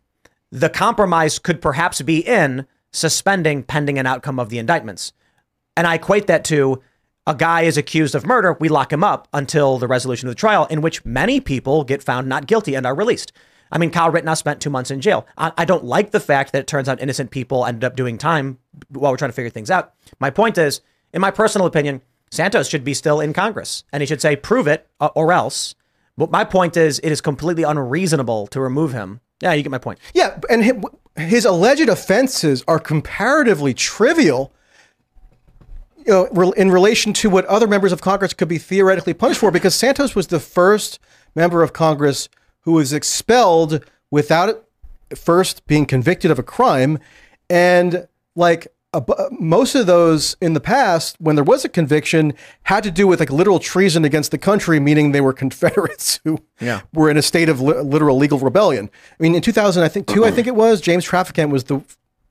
The 0.53 0.69
compromise 0.69 1.39
could 1.39 1.63
perhaps 1.63 1.99
be 2.03 2.19
in 2.19 2.67
suspending 2.91 3.63
pending 3.63 3.97
an 3.97 4.05
outcome 4.05 4.39
of 4.39 4.49
the 4.49 4.59
indictments. 4.59 5.11
And 5.75 5.87
I 5.87 5.95
equate 5.95 6.27
that 6.27 6.45
to 6.45 6.79
a 7.25 7.33
guy 7.33 7.61
is 7.61 7.75
accused 7.75 8.13
of 8.13 8.23
murder, 8.23 8.55
we 8.59 8.69
lock 8.69 8.93
him 8.93 9.03
up 9.03 9.27
until 9.33 9.79
the 9.79 9.87
resolution 9.87 10.29
of 10.29 10.35
the 10.35 10.39
trial, 10.39 10.67
in 10.67 10.81
which 10.81 11.03
many 11.03 11.39
people 11.39 11.83
get 11.83 12.03
found 12.03 12.29
not 12.29 12.45
guilty 12.45 12.75
and 12.75 12.85
are 12.85 12.93
released. 12.93 13.31
I 13.71 13.79
mean, 13.79 13.89
Kyle 13.89 14.11
Rittenhouse 14.11 14.37
spent 14.37 14.61
two 14.61 14.69
months 14.69 14.91
in 14.91 15.01
jail. 15.01 15.25
I, 15.39 15.53
I 15.57 15.65
don't 15.65 15.85
like 15.85 16.11
the 16.11 16.19
fact 16.19 16.51
that 16.51 16.59
it 16.59 16.67
turns 16.67 16.87
out 16.87 17.01
innocent 17.01 17.31
people 17.31 17.65
ended 17.65 17.83
up 17.83 17.95
doing 17.95 18.19
time 18.19 18.59
while 18.89 19.11
we're 19.11 19.17
trying 19.17 19.31
to 19.31 19.35
figure 19.35 19.49
things 19.49 19.71
out. 19.71 19.95
My 20.19 20.29
point 20.29 20.59
is, 20.59 20.81
in 21.13 21.21
my 21.21 21.31
personal 21.31 21.65
opinion, 21.65 22.03
Santos 22.29 22.69
should 22.69 22.83
be 22.83 22.93
still 22.93 23.19
in 23.19 23.33
Congress 23.33 23.85
and 23.91 24.01
he 24.01 24.07
should 24.07 24.21
say, 24.21 24.35
prove 24.35 24.67
it 24.67 24.87
uh, 24.99 25.09
or 25.15 25.33
else. 25.33 25.73
But 26.15 26.29
my 26.29 26.43
point 26.43 26.77
is, 26.77 26.99
it 26.99 27.11
is 27.11 27.21
completely 27.21 27.63
unreasonable 27.63 28.45
to 28.47 28.61
remove 28.61 28.93
him. 28.93 29.19
Yeah, 29.43 29.51
you 29.51 29.61
get 29.61 29.71
my 29.71 29.77
point. 29.77 29.99
Yeah, 30.13 30.39
and 30.49 30.85
his, 31.17 31.43
alleged 31.43 31.89
offenses 31.89 32.63
are 32.65 32.79
comparatively 32.79 33.73
trivial. 33.73 34.53
You 35.97 36.29
know, 36.33 36.51
in 36.53 36.71
relation 36.71 37.11
to 37.13 37.29
what 37.29 37.45
other 37.45 37.67
members 37.67 37.91
of 37.91 37.99
Congress 37.99 38.33
could 38.33 38.47
be 38.47 38.57
theoretically 38.57 39.13
punished 39.13 39.41
for, 39.41 39.51
because 39.51 39.75
Santos 39.75 40.15
was 40.15 40.27
the 40.27 40.39
first 40.39 40.97
member 41.35 41.61
of 41.61 41.73
Congress 41.73 42.29
who 42.61 42.71
was 42.71 42.93
expelled 42.93 43.85
without 44.09 44.63
first 45.13 45.67
being 45.67 45.85
convicted 45.85 46.31
of 46.31 46.39
a 46.39 46.43
crime, 46.43 46.97
and 47.49 48.07
like 48.37 48.67
most 49.31 49.75
of 49.75 49.85
those 49.87 50.35
in 50.41 50.53
the 50.53 50.59
past, 50.59 51.15
when 51.19 51.35
there 51.35 51.43
was 51.43 51.65
a 51.65 51.69
conviction, 51.69 52.33
had 52.63 52.83
to 52.83 52.91
do 52.91 53.07
with 53.07 53.19
like 53.19 53.31
literal 53.31 53.59
treason 53.59 54.05
against 54.05 54.31
the 54.31 54.37
country, 54.37 54.79
meaning 54.79 55.11
they 55.11 55.21
were 55.21 55.33
Confederates 55.43 56.19
who 56.23 56.39
were 56.93 57.09
in 57.09 57.17
a 57.17 57.21
state 57.21 57.49
of 57.49 57.59
li- 57.61 57.81
literal 57.81 58.17
legal 58.17 58.39
rebellion. 58.39 58.89
I 59.19 59.23
mean, 59.23 59.35
in 59.35 59.41
2000, 59.41 59.83
I 59.83 59.87
think 59.87 60.07
two, 60.07 60.25
I 60.25 60.31
think 60.31 60.47
it 60.47 60.55
was 60.55 60.79
James 60.81 61.05
Traficant 61.07 61.49
was 61.49 61.65
the 61.65 61.81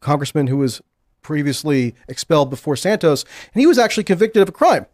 congressman 0.01 0.47
who 0.47 0.57
was 0.59 0.81
previously 1.23 1.95
expelled 2.09 2.51
before 2.51 2.77
Santos, 2.77 3.25
and 3.55 3.61
he 3.61 3.67
was 3.67 3.79
actually 3.79 4.05
convicted 4.05 4.43
of 4.43 4.49
a 4.49 4.53
crime. 4.53 4.87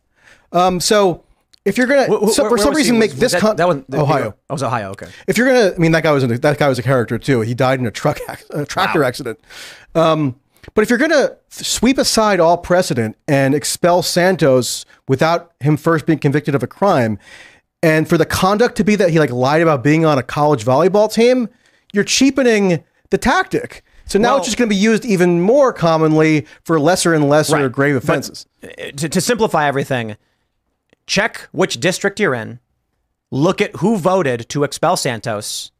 Um, 0.53 0.81
so 0.81 1.25
if 1.65 1.77
you're 1.77 1.87
gonna, 1.87 2.07
Wh- 2.07 2.29
wh- 2.29 2.33
so 2.33 2.43
where- 2.45 2.51
for 2.51 2.57
where 2.57 2.59
some 2.59 2.69
was 2.71 2.79
he? 2.79 2.83
reason, 2.83 2.99
make 2.99 3.11
Was 3.13 3.21
this 3.21 3.33
that, 3.33 3.41
con- 3.41 3.57
that 3.57 3.69
was 3.69 3.83
Ohio. 3.93 4.35
That 4.49 4.53
was 4.55 4.63
Ohio. 4.63 4.91
Okay. 4.91 5.09
If 5.27 5.37
you're 5.37 5.47
gonna, 5.49 5.75
I 5.75 5.79
mean, 5.79 5.93
that 5.93 6.03
guy 6.03 6.13
was 6.13 6.25
a, 6.25 6.27
that 6.27 6.59
guy 6.59 6.69
was 6.69 6.79
a 6.79 6.83
character 6.83 7.19
too. 7.19 7.41
He 7.43 7.55
died 7.55 7.81
in 7.81 7.87
a 7.87 7.91
truck 7.91 8.19
a 8.51 8.65
tractor 8.65 9.05
accident. 9.05 9.39
Um, 9.95 10.37
but 10.75 10.83
if 10.83 10.91
you're 10.91 10.99
gonna 10.99 11.37
sweep 11.49 11.99
aside 11.99 12.41
all 12.41 12.57
precedent 12.59 13.17
and 13.27 13.55
expel 13.55 14.03
Santos 14.03 14.85
without 15.09 15.53
him 15.61 15.77
first 15.77 16.07
being 16.07 16.19
convicted 16.19 16.55
of 16.55 16.63
a 16.63 16.67
crime, 16.67 17.19
and 17.83 18.09
for 18.09 18.19
the 18.19 18.27
conduct 18.27 18.77
to 18.77 18.85
be 18.85 18.97
that 18.97 19.11
he 19.11 19.19
like 19.19 19.31
lied 19.31 19.63
about 19.63 19.83
being 19.85 20.05
on 20.05 20.19
a 20.19 20.23
college 20.23 20.65
volleyball 20.65 21.13
team, 21.13 21.49
you're 21.93 22.05
cheapening 22.05 22.83
the 23.11 23.19
tactic. 23.19 23.83
So 24.07 24.19
now 24.19 24.31
Well- 24.31 24.39
it's 24.39 24.47
just 24.47 24.57
going 24.59 24.69
to 24.69 24.75
be 24.75 24.81
used 24.81 25.05
even 25.05 25.41
more 25.41 25.73
commonly 25.73 26.47
for 26.65 26.81
lesser 26.81 27.13
and 27.15 27.29
lesser 27.29 27.57
Right. 27.57 27.73
grave 27.73 27.95
But- 27.95 28.05
offenses. 28.05 28.47
Uh, 28.63 28.91
to, 28.97 29.09
to 29.09 29.21
simplify 29.21 29.69
everything, 29.69 30.17
check 31.07 31.49
which 31.53 31.79
district 31.79 32.19
you're 32.19 32.35
in, 32.35 32.59
look 33.31 33.61
at 33.61 33.77
who 33.77 33.97
voted 33.99 34.49
to 34.49 34.65
expel 34.65 34.97
Santos, 34.97 35.71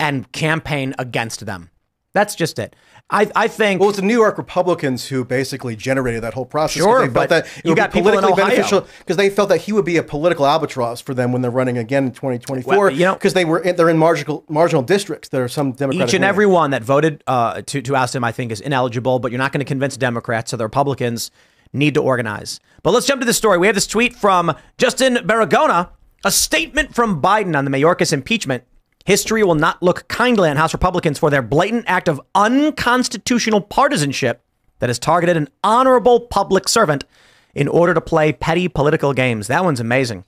and 0.00 0.30
campaign 0.32 0.94
against 0.98 1.46
them. 1.46 1.70
That's 2.14 2.34
just 2.34 2.58
it. 2.58 2.74
I, 3.10 3.30
I 3.36 3.48
think. 3.48 3.80
Well, 3.80 3.90
it's 3.90 3.98
the 3.98 4.04
New 4.04 4.16
York 4.16 4.38
Republicans 4.38 5.06
who 5.06 5.24
basically 5.24 5.76
generated 5.76 6.22
that 6.22 6.34
whole 6.34 6.44
process. 6.44 6.82
Sure, 6.82 7.06
they 7.06 7.12
felt 7.12 7.28
that 7.28 7.46
it 7.46 7.64
you 7.64 7.70
would 7.70 7.76
got 7.76 7.92
be 7.92 8.00
politically 8.00 8.34
beneficial 8.34 8.86
because 8.98 9.16
they 9.16 9.30
felt 9.30 9.48
that 9.50 9.58
he 9.58 9.72
would 9.72 9.84
be 9.84 9.96
a 9.98 10.02
political 10.02 10.46
albatross 10.46 11.00
for 11.00 11.14
them 11.14 11.32
when 11.32 11.42
they're 11.42 11.50
running 11.50 11.78
again 11.78 12.04
in 12.04 12.10
2024. 12.12 12.76
Well, 12.76 12.90
you 12.90 13.04
know- 13.04 13.14
because 13.14 13.34
they 13.34 13.44
were 13.44 13.60
in, 13.60 13.76
they're 13.76 13.88
in 13.88 13.98
marginal 13.98 14.44
marginal 14.48 14.82
districts. 14.82 15.28
There 15.28 15.44
are 15.44 15.48
some 15.48 15.72
Democrats. 15.72 16.10
each 16.10 16.14
and 16.14 16.24
every 16.24 16.46
one 16.46 16.70
that 16.70 16.82
voted 16.82 17.22
uh, 17.26 17.62
to 17.62 17.82
to 17.82 17.96
oust 17.96 18.14
him, 18.14 18.24
I 18.24 18.32
think, 18.32 18.52
is 18.52 18.60
ineligible. 18.60 19.18
But 19.18 19.30
you're 19.32 19.38
not 19.38 19.52
going 19.52 19.60
to 19.60 19.66
convince 19.66 19.96
Democrats, 19.96 20.50
so 20.50 20.56
the 20.56 20.64
Republicans 20.64 21.30
need 21.72 21.94
to 21.94 22.00
organize. 22.02 22.60
But 22.82 22.92
let's 22.92 23.06
jump 23.06 23.20
to 23.20 23.26
this 23.26 23.36
story. 23.36 23.58
We 23.58 23.66
have 23.66 23.76
this 23.76 23.86
tweet 23.86 24.14
from 24.16 24.54
Justin 24.78 25.16
Baragona, 25.16 25.90
a 26.24 26.30
statement 26.30 26.94
from 26.94 27.20
Biden 27.20 27.56
on 27.56 27.64
the 27.64 27.70
Mayorkas 27.70 28.12
impeachment. 28.12 28.64
History 29.08 29.42
will 29.42 29.54
not 29.54 29.82
look 29.82 30.06
kindly 30.08 30.50
on 30.50 30.58
House 30.58 30.74
Republicans 30.74 31.18
for 31.18 31.30
their 31.30 31.40
blatant 31.40 31.86
act 31.86 32.08
of 32.08 32.20
unconstitutional 32.34 33.62
partisanship 33.62 34.42
that 34.80 34.90
has 34.90 34.98
targeted 34.98 35.34
an 35.34 35.48
honorable 35.64 36.20
public 36.20 36.68
servant 36.68 37.06
in 37.54 37.68
order 37.68 37.94
to 37.94 38.02
play 38.02 38.34
petty 38.34 38.68
political 38.68 39.14
games. 39.14 39.46
That 39.46 39.64
one's 39.64 39.80
amazing. 39.80 40.26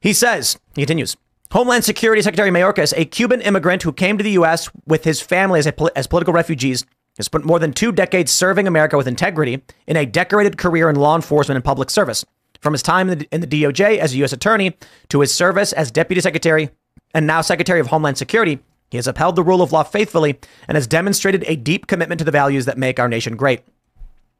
He 0.00 0.12
says, 0.12 0.58
he 0.74 0.80
continues, 0.82 1.16
Homeland 1.52 1.84
Security 1.84 2.20
Secretary 2.22 2.50
Mayorkas, 2.50 2.92
a 2.96 3.04
Cuban 3.04 3.40
immigrant 3.40 3.84
who 3.84 3.92
came 3.92 4.18
to 4.18 4.24
the 4.24 4.32
U.S. 4.32 4.68
with 4.84 5.04
his 5.04 5.20
family 5.20 5.60
as, 5.60 5.68
a, 5.68 5.72
poli- 5.72 5.92
as 5.94 6.08
political 6.08 6.34
refugees, 6.34 6.84
has 7.18 7.26
spent 7.26 7.44
more 7.44 7.60
than 7.60 7.72
two 7.72 7.92
decades 7.92 8.32
serving 8.32 8.66
America 8.66 8.96
with 8.96 9.06
integrity 9.06 9.62
in 9.86 9.96
a 9.96 10.06
decorated 10.06 10.58
career 10.58 10.90
in 10.90 10.96
law 10.96 11.14
enforcement 11.14 11.54
and 11.54 11.64
public 11.64 11.88
service. 11.88 12.24
From 12.60 12.72
his 12.72 12.82
time 12.82 13.08
in 13.10 13.18
the, 13.18 13.28
in 13.30 13.40
the 13.42 13.46
DOJ 13.46 13.98
as 13.98 14.12
a 14.12 14.16
U.S. 14.16 14.32
attorney 14.32 14.76
to 15.10 15.20
his 15.20 15.32
service 15.32 15.72
as 15.72 15.92
Deputy 15.92 16.20
Secretary 16.20 16.68
and 17.14 17.26
now 17.26 17.40
Secretary 17.40 17.80
of 17.80 17.88
Homeland 17.88 18.18
Security, 18.18 18.58
he 18.90 18.98
has 18.98 19.06
upheld 19.06 19.36
the 19.36 19.42
rule 19.42 19.62
of 19.62 19.72
law 19.72 19.82
faithfully 19.82 20.38
and 20.68 20.76
has 20.76 20.86
demonstrated 20.86 21.44
a 21.46 21.56
deep 21.56 21.86
commitment 21.86 22.18
to 22.18 22.24
the 22.24 22.30
values 22.30 22.66
that 22.66 22.76
make 22.76 23.00
our 23.00 23.08
nation 23.08 23.36
great. 23.36 23.62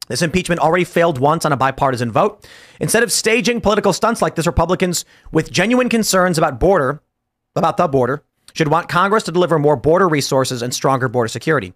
This 0.09 0.23
impeachment 0.23 0.61
already 0.61 0.85
failed 0.85 1.19
once 1.19 1.45
on 1.45 1.53
a 1.53 1.57
bipartisan 1.57 2.11
vote. 2.11 2.47
Instead 2.81 3.03
of 3.03 3.13
staging 3.13 3.61
political 3.61 3.93
stunts 3.93 4.21
like 4.21 4.35
this, 4.35 4.47
Republicans 4.47 5.05
with 5.31 5.51
genuine 5.51 5.89
concerns 5.89 6.39
about 6.39 6.61
border, 6.61 7.01
about 7.57 7.77
the 7.77 7.89
border, 7.89 8.23
should 8.53 8.69
want 8.69 8.89
Congress 8.89 9.23
to 9.25 9.33
deliver 9.33 9.59
more 9.59 9.77
border 9.77 10.09
resources 10.09 10.61
and 10.61 10.75
stronger 10.75 11.09
border 11.09 11.29
security. 11.29 11.73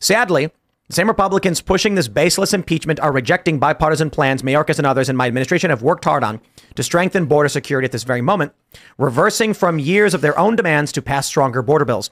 Sadly, 0.00 0.50
the 0.88 0.94
same 0.94 1.08
Republicans 1.08 1.62
pushing 1.62 1.94
this 1.94 2.08
baseless 2.08 2.52
impeachment 2.52 3.00
are 3.00 3.10
rejecting 3.10 3.58
bipartisan 3.58 4.10
plans 4.10 4.42
Mayorkas 4.42 4.76
and 4.76 4.86
others 4.86 5.08
in 5.08 5.16
my 5.16 5.26
administration 5.26 5.70
have 5.70 5.80
worked 5.80 6.04
hard 6.04 6.22
on 6.22 6.42
to 6.74 6.82
strengthen 6.82 7.24
border 7.24 7.48
security 7.48 7.86
at 7.86 7.92
this 7.92 8.02
very 8.02 8.20
moment, 8.20 8.52
reversing 8.98 9.54
from 9.54 9.78
years 9.78 10.12
of 10.12 10.20
their 10.20 10.38
own 10.38 10.56
demands 10.56 10.92
to 10.92 11.00
pass 11.00 11.26
stronger 11.26 11.62
border 11.62 11.86
bills. 11.86 12.10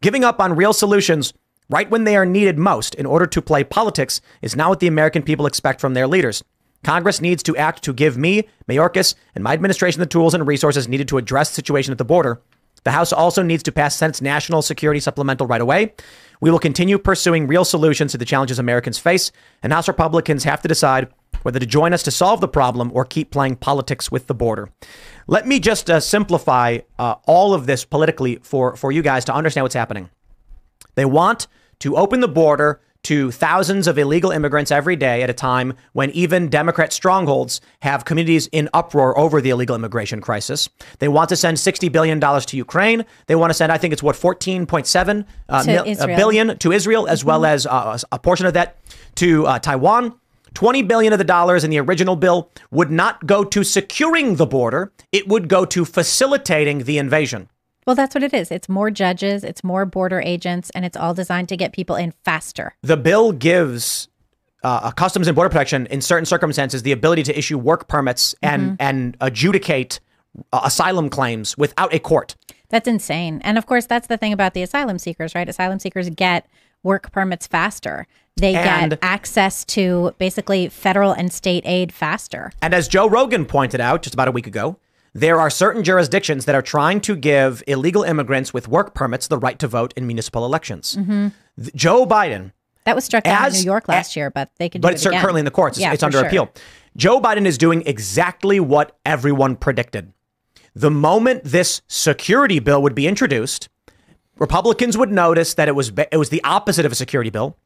Giving 0.00 0.24
up 0.24 0.40
on 0.40 0.56
real 0.56 0.72
solutions 0.72 1.34
right 1.68 1.90
when 1.90 2.04
they 2.04 2.16
are 2.16 2.24
needed 2.24 2.58
most 2.58 2.94
in 2.94 3.04
order 3.04 3.26
to 3.26 3.42
play 3.42 3.64
politics 3.64 4.22
is 4.40 4.56
not 4.56 4.70
what 4.70 4.80
the 4.80 4.86
American 4.86 5.22
people 5.22 5.44
expect 5.44 5.78
from 5.78 5.92
their 5.92 6.06
leaders. 6.06 6.42
Congress 6.84 7.20
needs 7.20 7.42
to 7.42 7.56
act 7.56 7.82
to 7.82 7.92
give 7.92 8.16
me, 8.16 8.48
Mayorkas, 8.66 9.14
and 9.34 9.44
my 9.44 9.52
administration 9.52 10.00
the 10.00 10.06
tools 10.06 10.32
and 10.32 10.46
resources 10.46 10.88
needed 10.88 11.08
to 11.08 11.18
address 11.18 11.50
the 11.50 11.56
situation 11.56 11.92
at 11.92 11.98
the 11.98 12.04
border. 12.04 12.40
The 12.84 12.92
House 12.92 13.12
also 13.12 13.42
needs 13.42 13.64
to 13.64 13.72
pass 13.72 13.96
Senate's 13.96 14.22
national 14.22 14.62
security 14.62 15.00
supplemental 15.00 15.48
right 15.48 15.60
away. 15.60 15.92
We 16.40 16.50
will 16.50 16.58
continue 16.58 16.98
pursuing 16.98 17.46
real 17.46 17.64
solutions 17.64 18.12
to 18.12 18.18
the 18.18 18.24
challenges 18.24 18.58
Americans 18.58 18.98
face, 18.98 19.32
and 19.62 19.72
House 19.72 19.88
Republicans 19.88 20.44
have 20.44 20.62
to 20.62 20.68
decide 20.68 21.08
whether 21.42 21.58
to 21.58 21.66
join 21.66 21.92
us 21.92 22.02
to 22.02 22.10
solve 22.10 22.40
the 22.40 22.48
problem 22.48 22.90
or 22.92 23.04
keep 23.04 23.30
playing 23.30 23.56
politics 23.56 24.10
with 24.10 24.26
the 24.26 24.34
border. 24.34 24.68
Let 25.26 25.46
me 25.46 25.60
just 25.60 25.88
uh, 25.88 26.00
simplify 26.00 26.78
uh, 26.98 27.16
all 27.26 27.54
of 27.54 27.66
this 27.66 27.84
politically 27.84 28.40
for, 28.42 28.76
for 28.76 28.90
you 28.90 29.02
guys 29.02 29.24
to 29.26 29.34
understand 29.34 29.64
what's 29.64 29.74
happening. 29.74 30.10
They 30.94 31.04
want 31.04 31.46
to 31.80 31.96
open 31.96 32.20
the 32.20 32.28
border 32.28 32.80
to 33.04 33.30
thousands 33.30 33.86
of 33.86 33.98
illegal 33.98 34.30
immigrants 34.30 34.70
every 34.70 34.96
day 34.96 35.22
at 35.22 35.30
a 35.30 35.32
time 35.32 35.74
when 35.92 36.10
even 36.10 36.48
Democrat 36.48 36.92
strongholds 36.92 37.60
have 37.82 38.04
communities 38.04 38.46
in 38.48 38.68
uproar 38.74 39.16
over 39.18 39.40
the 39.40 39.50
illegal 39.50 39.76
immigration 39.76 40.20
crisis. 40.20 40.68
They 40.98 41.08
want 41.08 41.28
to 41.28 41.36
send 41.36 41.56
$60 41.56 41.90
billion 41.92 42.20
to 42.20 42.56
Ukraine. 42.56 43.04
They 43.26 43.34
want 43.34 43.50
to 43.50 43.54
send, 43.54 43.70
I 43.72 43.78
think 43.78 43.92
it's 43.92 44.02
what, 44.02 44.16
14.7 44.16 45.24
uh, 45.48 45.62
To 45.62 45.66
mil- 45.66 45.82
uh, 45.82 45.86
Israel. 45.86 46.16
billion 46.16 46.58
to 46.58 46.72
Israel, 46.72 47.06
as 47.06 47.24
well 47.24 47.44
as 47.46 47.66
uh, 47.66 47.98
a 48.10 48.18
portion 48.18 48.46
of 48.46 48.54
that 48.54 48.76
to 49.16 49.46
uh, 49.46 49.58
Taiwan. 49.58 50.14
20 50.54 50.82
billion 50.84 51.12
of 51.12 51.18
the 51.18 51.24
dollars 51.24 51.64
in 51.64 51.70
the 51.70 51.78
original 51.78 52.16
bill 52.16 52.50
would 52.70 52.90
not 52.90 53.26
go 53.26 53.44
to 53.44 53.62
securing 53.62 54.36
the 54.36 54.46
border. 54.46 54.90
It 55.12 55.28
would 55.28 55.48
go 55.48 55.66
to 55.66 55.84
facilitating 55.84 56.84
the 56.84 56.96
invasion. 56.96 57.50
Well, 57.86 57.94
that's 57.94 58.14
what 58.14 58.24
it 58.24 58.34
is. 58.34 58.50
It's 58.50 58.68
more 58.68 58.90
judges, 58.90 59.44
it's 59.44 59.62
more 59.62 59.86
border 59.86 60.20
agents, 60.20 60.70
and 60.70 60.84
it's 60.84 60.96
all 60.96 61.14
designed 61.14 61.48
to 61.50 61.56
get 61.56 61.72
people 61.72 61.94
in 61.96 62.12
faster. 62.24 62.74
the 62.82 62.96
bill 62.96 63.32
gives 63.32 64.08
uh, 64.64 64.90
Customs 64.90 65.28
and 65.28 65.36
Border 65.36 65.48
Protection, 65.50 65.86
in 65.86 66.00
certain 66.00 66.26
circumstances, 66.26 66.82
the 66.82 66.90
ability 66.90 67.22
to 67.24 67.38
issue 67.38 67.56
work 67.56 67.86
permits 67.86 68.34
and 68.42 68.76
and 68.80 69.16
adjudicate 69.20 70.00
uh, 70.52 70.62
asylum 70.64 71.08
claims 71.08 71.56
without 71.56 71.94
a 71.94 72.00
court. 72.00 72.34
That's 72.68 72.88
insane. 72.88 73.40
And 73.44 73.58
of 73.58 73.66
course, 73.66 73.86
that's 73.86 74.08
the 74.08 74.16
thing 74.16 74.32
about 74.32 74.54
the 74.54 74.62
asylum 74.62 74.98
seekers, 74.98 75.36
right? 75.36 75.48
Asylum 75.48 75.78
seekers 75.78 76.10
get 76.10 76.48
work 76.82 77.12
permits 77.12 77.46
faster. 77.46 78.08
They 78.36 78.56
And- 78.56 78.90
get 78.92 78.98
access 79.02 79.64
to 79.66 80.12
basically 80.18 80.68
federal 80.68 81.12
and 81.12 81.32
state 81.32 81.62
aid 81.64 81.92
faster. 81.92 82.50
And 82.60 82.74
as 82.74 82.88
Joe 82.88 83.08
Rogan 83.08 83.44
pointed 83.46 83.80
out 83.80 84.02
just 84.02 84.14
about 84.14 84.26
a 84.26 84.32
week 84.32 84.48
ago, 84.48 84.78
there 85.20 85.40
are 85.40 85.50
certain 85.50 85.82
jurisdictions 85.82 86.44
that 86.44 86.54
are 86.54 86.62
trying 86.62 87.00
to 87.02 87.16
give 87.16 87.62
illegal 87.66 88.02
immigrants 88.02 88.52
with 88.54 88.68
work 88.68 88.94
permits 88.94 89.26
the 89.28 89.38
right 89.38 89.58
to 89.58 89.66
vote 89.68 89.92
in 89.96 90.06
municipal 90.06 90.44
elections. 90.44 90.92
Th- 90.96 91.32
Joe 91.74 92.06
Biden 92.06 92.52
That 92.84 92.94
was 92.94 93.04
struck 93.04 93.24
down 93.24 93.46
in 93.48 93.52
New 93.54 93.60
York 93.64 93.88
last 93.88 94.14
a- 94.14 94.20
year, 94.20 94.30
but 94.30 94.50
they 94.58 94.68
could. 94.68 94.82
but 94.82 94.88
do 94.90 94.94
it's 94.94 95.06
again. 95.06 95.20
currently 95.22 95.40
in 95.40 95.44
the 95.44 95.50
courts. 95.50 95.76
It's, 95.78 95.82
Yeah, 95.82 95.92
it's 95.92 96.02
under 96.02 96.18
sure. 96.18 96.26
appeal. 96.26 96.50
Joe 96.96 97.20
Biden 97.20 97.46
is 97.46 97.58
doing 97.58 97.82
exactly 97.86 98.60
what 98.60 98.96
everyone 99.04 99.56
predicted. 99.56 100.12
The 100.74 100.90
moment 100.90 101.42
this 101.44 101.82
security 101.88 102.58
bill 102.58 102.82
would 102.82 102.94
be 102.94 103.06
introduced, 103.06 103.68
Republicans 104.38 104.96
would 104.98 105.10
notice 105.10 105.54
that 105.54 105.68
it 105.68 105.74
was 105.74 105.90
it 106.12 106.16
was 106.18 106.28
the 106.28 106.42
opposite 106.44 106.84
of 106.84 106.92
a 106.92 106.94
security 106.94 107.30
bill. 107.30 107.56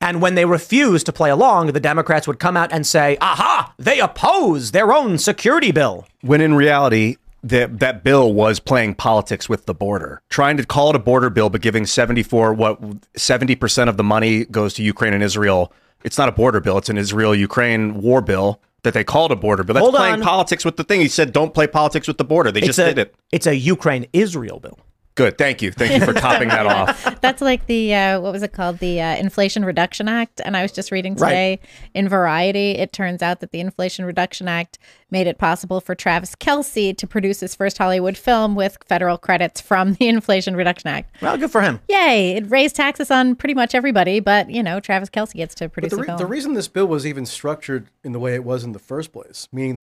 And 0.00 0.22
when 0.22 0.34
they 0.34 0.46
refused 0.46 1.06
to 1.06 1.12
play 1.12 1.30
along, 1.30 1.68
the 1.68 1.80
Democrats 1.80 2.26
would 2.26 2.38
come 2.38 2.56
out 2.56 2.72
and 2.72 2.86
say, 2.86 3.18
"Aha, 3.20 3.72
they 3.78 4.00
oppose 4.00 4.70
their 4.70 4.92
own 4.92 5.18
security 5.18 5.72
bill." 5.72 6.06
When 6.22 6.40
in 6.40 6.54
reality, 6.54 7.16
that 7.42 7.80
that 7.80 8.02
bill 8.02 8.32
was 8.32 8.60
playing 8.60 8.94
politics 8.94 9.48
with 9.48 9.66
the 9.66 9.74
border, 9.74 10.22
trying 10.28 10.56
to 10.56 10.64
call 10.64 10.90
it 10.90 10.96
a 10.96 11.00
border 11.00 11.30
bill, 11.30 11.50
but 11.50 11.60
giving 11.60 11.86
seventy 11.86 12.22
four 12.22 12.52
what 12.52 12.78
seventy 13.16 13.54
percent 13.54 13.90
of 13.90 13.96
the 13.96 14.04
money 14.04 14.44
goes 14.46 14.74
to 14.74 14.82
Ukraine 14.82 15.14
and 15.14 15.22
Israel. 15.22 15.72
It's 16.02 16.16
not 16.16 16.28
a 16.28 16.32
border 16.32 16.60
bill; 16.60 16.78
it's 16.78 16.88
an 16.88 16.98
Israel-Ukraine 16.98 18.00
war 18.00 18.22
bill 18.22 18.60
that 18.82 18.94
they 18.94 19.04
called 19.04 19.32
a 19.32 19.36
border 19.36 19.62
bill. 19.62 19.74
That's 19.74 19.84
Hold 19.84 19.96
playing 19.96 20.14
on. 20.14 20.22
politics 20.22 20.64
with 20.64 20.76
the 20.76 20.84
thing. 20.84 21.00
He 21.00 21.08
said, 21.08 21.32
"Don't 21.32 21.52
play 21.52 21.66
politics 21.66 22.08
with 22.08 22.16
the 22.16 22.24
border." 22.24 22.50
They 22.50 22.62
just 22.62 22.78
a, 22.78 22.86
did 22.86 22.98
it. 22.98 23.14
It's 23.32 23.46
a 23.46 23.54
Ukraine 23.54 24.06
Israel 24.12 24.60
bill. 24.60 24.78
Good, 25.16 25.36
thank 25.36 25.60
you, 25.60 25.70
thank 25.72 25.92
you 25.92 26.04
for 26.06 26.14
topping 26.14 26.48
that 26.48 26.66
off. 26.66 27.20
That's 27.20 27.42
like 27.42 27.66
the 27.66 27.94
uh, 27.94 28.20
what 28.20 28.32
was 28.32 28.42
it 28.42 28.52
called? 28.52 28.78
The 28.78 29.02
uh, 29.02 29.16
Inflation 29.16 29.64
Reduction 29.64 30.08
Act. 30.08 30.40
And 30.44 30.56
I 30.56 30.62
was 30.62 30.72
just 30.72 30.90
reading 30.92 31.14
today 31.16 31.58
in 31.94 32.08
Variety. 32.08 32.70
It 32.72 32.92
turns 32.92 33.20
out 33.20 33.40
that 33.40 33.50
the 33.50 33.60
Inflation 33.60 34.04
Reduction 34.04 34.48
Act 34.48 34.78
made 35.10 35.26
it 35.26 35.36
possible 35.36 35.80
for 35.80 35.94
Travis 35.94 36.34
Kelce 36.36 36.96
to 36.96 37.06
produce 37.06 37.40
his 37.40 37.54
first 37.54 37.76
Hollywood 37.76 38.16
film 38.16 38.54
with 38.54 38.78
federal 38.86 39.18
credits 39.18 39.60
from 39.60 39.94
the 39.94 40.08
Inflation 40.08 40.54
Reduction 40.56 40.88
Act. 40.88 41.14
Well, 41.20 41.36
good 41.36 41.50
for 41.50 41.60
him. 41.60 41.80
Yay! 41.88 42.36
It 42.36 42.48
raised 42.50 42.76
taxes 42.76 43.10
on 43.10 43.34
pretty 43.34 43.54
much 43.54 43.74
everybody, 43.74 44.20
but 44.20 44.48
you 44.48 44.62
know, 44.62 44.80
Travis 44.80 45.10
Kelce 45.10 45.34
gets 45.34 45.54
to 45.56 45.64
But 45.64 45.72
produce 45.72 45.90
the, 45.90 45.96
a 45.96 46.00
re- 46.00 46.06
film. 46.06 46.18
the 46.18 46.26
reason 46.26 46.54
this 46.54 46.68
bill 46.68 46.86
was 46.86 47.04
even 47.04 47.26
structured 47.26 47.88
in 48.04 48.12
the 48.12 48.20
way 48.20 48.34
it 48.34 48.44
was 48.44 48.64
in 48.64 48.72
the 48.72 48.78
first 48.78 49.12
place, 49.12 49.48
meaning 49.52 49.74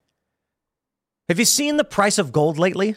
Have 1.28 1.38
you 1.38 1.44
seen 1.44 1.76
the 1.76 1.84
price 1.84 2.18
of 2.18 2.32
gold 2.32 2.58
lately? 2.58 2.96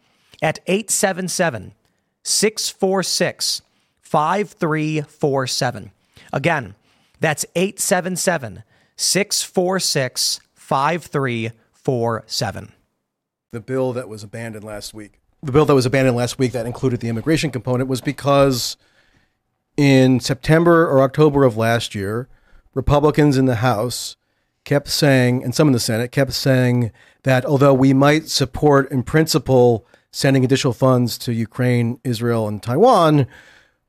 at 0.41 0.59
877 0.67 1.73
646 2.23 3.61
5347. 4.01 5.91
Again, 6.33 6.75
that's 7.19 7.45
877 7.55 8.63
646 8.95 10.39
5347. 10.53 12.71
the 13.51 13.59
bill 13.59 13.93
that 13.93 14.07
was 14.07 14.23
abandoned 14.23 14.63
last 14.63 14.93
week. 14.93 15.19
The 15.43 15.51
bill 15.51 15.65
that 15.65 15.75
was 15.75 15.85
abandoned 15.85 16.15
last 16.15 16.39
week 16.39 16.53
that 16.53 16.65
included 16.65 17.01
the 17.01 17.09
immigration 17.09 17.51
component 17.51 17.89
was 17.89 17.99
because 17.99 18.77
in 19.75 20.19
September 20.19 20.87
or 20.87 21.01
October 21.01 21.43
of 21.43 21.57
last 21.57 21.95
year, 21.95 22.29
Republicans 22.73 23.37
in 23.37 23.45
the 23.45 23.55
House 23.55 24.15
kept 24.63 24.87
saying, 24.87 25.43
and 25.43 25.55
some 25.55 25.67
in 25.67 25.73
the 25.73 25.79
Senate 25.79 26.11
kept 26.11 26.33
saying 26.33 26.91
that 27.23 27.43
although 27.45 27.73
we 27.73 27.93
might 27.93 28.29
support 28.29 28.89
in 28.91 29.03
principle 29.03 29.85
sending 30.11 30.43
additional 30.43 30.73
funds 30.73 31.17
to 31.19 31.33
Ukraine, 31.33 31.99
Israel, 32.03 32.47
and 32.47 32.61
Taiwan, 32.61 33.27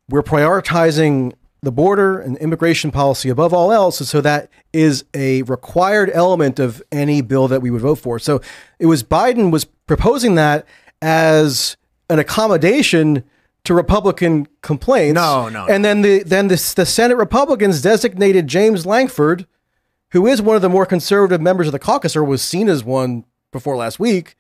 we're 0.09 0.23
prioritizing 0.23 1.33
the 1.63 1.73
border 1.73 2.19
and 2.19 2.37
immigration 2.39 2.91
policy 2.91 3.29
above 3.29 3.55
all 3.55 3.73
else. 3.73 4.01
And 4.01 4.09
so 4.09 4.21
that 4.21 4.51
is 4.73 5.05
a 5.15 5.43
required 5.43 6.11
element 6.13 6.59
of 6.59 6.83
any 6.91 7.21
bill 7.21 7.47
that 7.49 7.63
we 7.63 7.71
would 7.71 7.83
vote 7.83 7.97
for. 7.97 8.19
So 8.19 8.41
it 8.79 8.87
was 8.87 9.03
Biden 9.05 9.53
was 9.53 9.65
proposing 9.65 10.35
that 10.35 10.67
as 11.01 11.77
an 12.11 12.19
accommodation 12.19 13.25
to 13.65 13.75
Republican 13.75 14.49
complaints. 14.61 15.15
No, 15.15 15.49
no, 15.49 15.67
And 15.67 15.85
then 15.85 16.03
the 16.03 16.25
then 16.25 16.49
the, 16.49 16.73
the 16.77 16.87
Senate 16.87 17.17
Republicans 17.17 17.81
designated 17.81 18.49
James 18.49 18.85
Lankford, 18.85 19.47
who 20.11 20.27
is 20.27 20.43
one 20.43 20.57
of 20.57 20.63
the 20.63 20.69
more 20.69 20.85
conservative 20.85 21.41
members 21.41 21.69
of 21.69 21.73
the 21.73 21.79
caucus, 21.79 22.17
or 22.17 22.25
was 22.25 22.43
seen 22.43 22.69
as 22.69 22.83
one 22.83 23.25
before 23.53 23.77
last 23.77 24.01
week, 24.01 24.37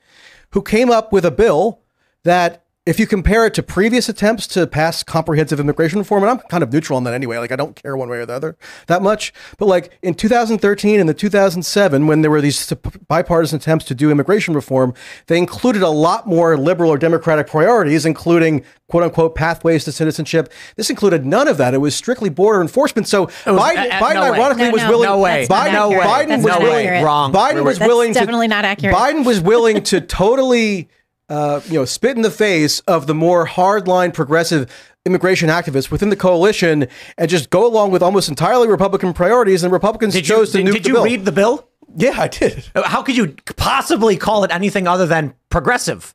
who 0.52 0.62
came 0.62 0.90
up 0.90 1.12
with 1.12 1.24
a 1.24 1.30
bill 1.30 1.80
that 2.24 2.61
if 2.84 2.98
you 2.98 3.06
compare 3.06 3.46
it 3.46 3.54
to 3.54 3.62
previous 3.62 4.08
attempts 4.08 4.46
to 4.48 4.66
pass 4.66 5.04
comprehensive 5.04 5.60
immigration 5.60 6.00
reform, 6.00 6.24
and 6.24 6.30
I'm 6.30 6.38
kind 6.48 6.64
of 6.64 6.72
neutral 6.72 6.96
on 6.96 7.04
that 7.04 7.14
anyway, 7.14 7.38
like 7.38 7.52
I 7.52 7.56
don't 7.56 7.76
care 7.76 7.96
one 7.96 8.08
way 8.08 8.18
or 8.18 8.26
the 8.26 8.32
other 8.32 8.56
that 8.88 9.02
much. 9.02 9.32
But 9.56 9.66
like 9.66 9.96
in 10.02 10.14
2013 10.14 10.98
and 10.98 11.08
the 11.08 11.14
2007, 11.14 12.06
when 12.08 12.22
there 12.22 12.30
were 12.30 12.40
these 12.40 12.72
bipartisan 13.06 13.58
attempts 13.58 13.84
to 13.86 13.94
do 13.94 14.10
immigration 14.10 14.52
reform, 14.52 14.94
they 15.28 15.38
included 15.38 15.82
a 15.82 15.90
lot 15.90 16.26
more 16.26 16.56
liberal 16.56 16.90
or 16.90 16.98
democratic 16.98 17.46
priorities, 17.46 18.04
including 18.04 18.64
quote 18.88 19.04
unquote 19.04 19.36
pathways 19.36 19.84
to 19.84 19.92
citizenship. 19.92 20.52
This 20.74 20.90
included 20.90 21.24
none 21.24 21.46
of 21.46 21.58
that. 21.58 21.74
It 21.74 21.78
was 21.78 21.94
strictly 21.94 22.30
border 22.30 22.60
enforcement. 22.60 23.06
So 23.06 23.26
Biden, 23.26 23.46
uh, 23.46 23.94
uh, 23.94 24.00
Biden 24.00 24.14
no 24.14 24.32
way. 24.32 24.38
ironically 24.38 24.64
No, 24.64 24.70
was 24.72 24.82
no, 24.82 24.88
willing. 24.90 25.08
no 25.08 25.18
way. 25.20 25.46
Biden, 25.48 25.72
not 25.72 25.92
accurate. 25.92 26.06
Biden 26.06 26.28
That's 26.28 26.44
was 26.44 26.58
willing. 26.58 27.04
Wrong. 27.04 27.32
Biden 27.32 27.64
was 27.64 27.78
That's 27.78 27.88
willing 27.88 28.12
to 28.12 28.18
definitely 28.18 28.48
not 28.48 28.64
accurate. 28.64 28.96
Biden 28.96 29.24
was 29.24 29.40
willing 29.40 29.82
to 29.84 30.00
totally, 30.22 30.88
uh, 31.28 31.60
you 31.66 31.74
know, 31.74 31.84
spit 31.84 32.16
in 32.16 32.22
the 32.22 32.30
face 32.30 32.80
of 32.80 33.06
the 33.06 33.14
more 33.14 33.46
hardline 33.46 34.12
progressive 34.12 34.70
immigration 35.04 35.48
activists 35.48 35.90
within 35.90 36.08
the 36.10 36.16
coalition 36.16 36.86
and 37.18 37.30
just 37.30 37.50
go 37.50 37.66
along 37.66 37.90
with 37.90 38.02
almost 38.02 38.28
entirely 38.28 38.68
Republican 38.68 39.12
priorities. 39.12 39.62
And 39.62 39.72
Republicans 39.72 40.14
Did 40.14 40.28
you, 40.28 40.34
chose 40.36 40.52
to 40.52 40.58
did, 40.58 40.66
nuke 40.66 40.72
did 40.74 40.84
the 40.84 40.88
you 40.90 41.04
read 41.04 41.24
the 41.24 41.32
bill? 41.32 41.68
yeah, 41.96 42.20
I 42.20 42.28
did. 42.28 42.64
How 42.74 43.02
could 43.02 43.16
you 43.16 43.34
possibly 43.56 44.16
call 44.16 44.44
it 44.44 44.50
anything 44.50 44.86
other 44.86 45.06
than 45.06 45.34
progressive? 45.48 46.14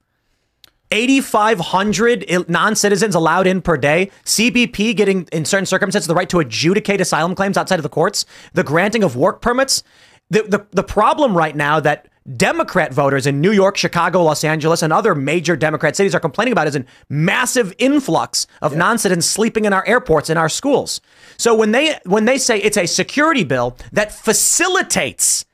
8,500 0.92 2.48
non 2.50 2.76
citizens 2.76 3.14
allowed 3.14 3.46
in 3.46 3.62
per 3.62 3.76
day. 3.78 4.10
CBP 4.24 4.96
getting, 4.96 5.28
in 5.32 5.44
certain 5.46 5.66
circumstances, 5.66 6.08
the 6.08 6.16
right 6.16 6.30
to 6.30 6.40
adjudicate 6.40 7.02
asylum 7.02 7.36
claims 7.36 7.58
outside 7.58 7.78
of 7.78 7.84
the 7.84 7.90
courts. 7.90 8.26
The 8.54 8.64
granting 8.64 9.04
of 9.04 9.16
work 9.16 9.42
permits. 9.42 9.84
The, 10.30 10.44
the, 10.44 10.68
the 10.72 10.84
problem 10.84 11.36
right 11.36 11.56
now 11.56 11.80
that 11.82 12.07
Democrat 12.36 12.94
voters 12.94 13.26
in 13.26 13.40
New 13.40 13.52
York, 13.52 13.78
Chicago, 13.78 14.24
Los 14.24 14.44
Angeles, 14.44 14.82
and 14.82 14.92
other 14.92 15.16
major 15.16 15.56
Democrat 15.56 15.96
cities 15.96 16.14
are 16.14 16.20
complaining 16.20 16.52
about 16.52 16.68
is 16.68 16.76
a 16.76 16.86
massive 17.10 17.74
influx 17.78 18.48
of 18.62 18.76
non-citizens 18.76 19.30
sleeping 19.30 19.66
in 19.66 19.72
our 19.72 19.88
airports, 19.88 20.30
in 20.30 20.38
our 20.38 20.50
schools. 20.50 21.00
So 21.38 21.56
when 21.56 21.72
they 21.72 22.00
when 22.06 22.26
they 22.26 22.38
say 22.38 22.60
it's 22.60 22.78
a 22.78 22.86
security 22.86 23.44
bill 23.44 23.78
that 23.94 24.12
facilitates 24.12 25.46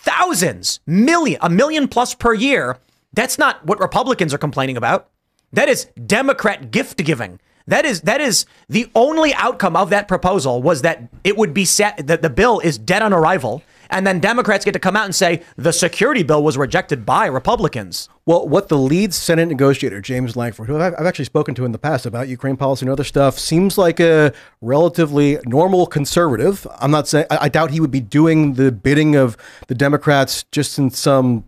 thousands, 0.00 0.80
million, 0.86 1.38
a 1.42 1.50
million 1.50 1.88
plus 1.88 2.14
per 2.14 2.34
year. 2.34 2.78
That's 3.12 3.38
not 3.38 3.64
what 3.66 3.80
Republicans 3.80 4.32
are 4.32 4.38
complaining 4.38 4.76
about. 4.76 5.08
That 5.52 5.68
is 5.68 5.86
Democrat 6.06 6.70
gift 6.70 7.04
giving. 7.04 7.40
That 7.66 7.84
is 7.84 8.00
that 8.02 8.20
is 8.20 8.46
the 8.68 8.90
only 8.94 9.34
outcome 9.34 9.76
of 9.76 9.90
that 9.90 10.08
proposal 10.08 10.62
was 10.62 10.82
that 10.82 11.08
it 11.24 11.36
would 11.36 11.52
be 11.52 11.64
set 11.64 12.06
that 12.06 12.22
the 12.22 12.30
bill 12.30 12.60
is 12.60 12.78
dead 12.78 13.02
on 13.02 13.12
arrival, 13.12 13.62
and 13.90 14.06
then 14.06 14.20
Democrats 14.20 14.64
get 14.64 14.72
to 14.72 14.78
come 14.78 14.96
out 14.96 15.04
and 15.04 15.14
say 15.14 15.42
the 15.56 15.72
security 15.72 16.22
bill 16.22 16.42
was 16.42 16.56
rejected 16.56 17.04
by 17.04 17.26
Republicans. 17.26 18.08
Well, 18.26 18.46
what 18.48 18.68
the 18.68 18.78
lead 18.78 19.12
Senate 19.12 19.48
negotiator, 19.48 20.00
James 20.00 20.36
Lankford, 20.36 20.68
who 20.68 20.78
I've 20.78 20.94
actually 20.94 21.24
spoken 21.24 21.54
to 21.56 21.64
in 21.64 21.72
the 21.72 21.78
past 21.78 22.06
about 22.06 22.28
Ukraine 22.28 22.56
policy 22.56 22.84
and 22.84 22.92
other 22.92 23.04
stuff, 23.04 23.38
seems 23.38 23.76
like 23.76 23.98
a 23.98 24.32
relatively 24.60 25.38
normal 25.44 25.86
conservative. 25.86 26.66
I'm 26.78 26.90
not 26.90 27.08
saying, 27.08 27.26
I, 27.30 27.38
I 27.42 27.48
doubt 27.48 27.70
he 27.70 27.80
would 27.80 27.90
be 27.90 28.00
doing 28.00 28.54
the 28.54 28.70
bidding 28.70 29.16
of 29.16 29.36
the 29.66 29.74
Democrats 29.74 30.44
just 30.52 30.78
in 30.78 30.90
some, 30.90 31.44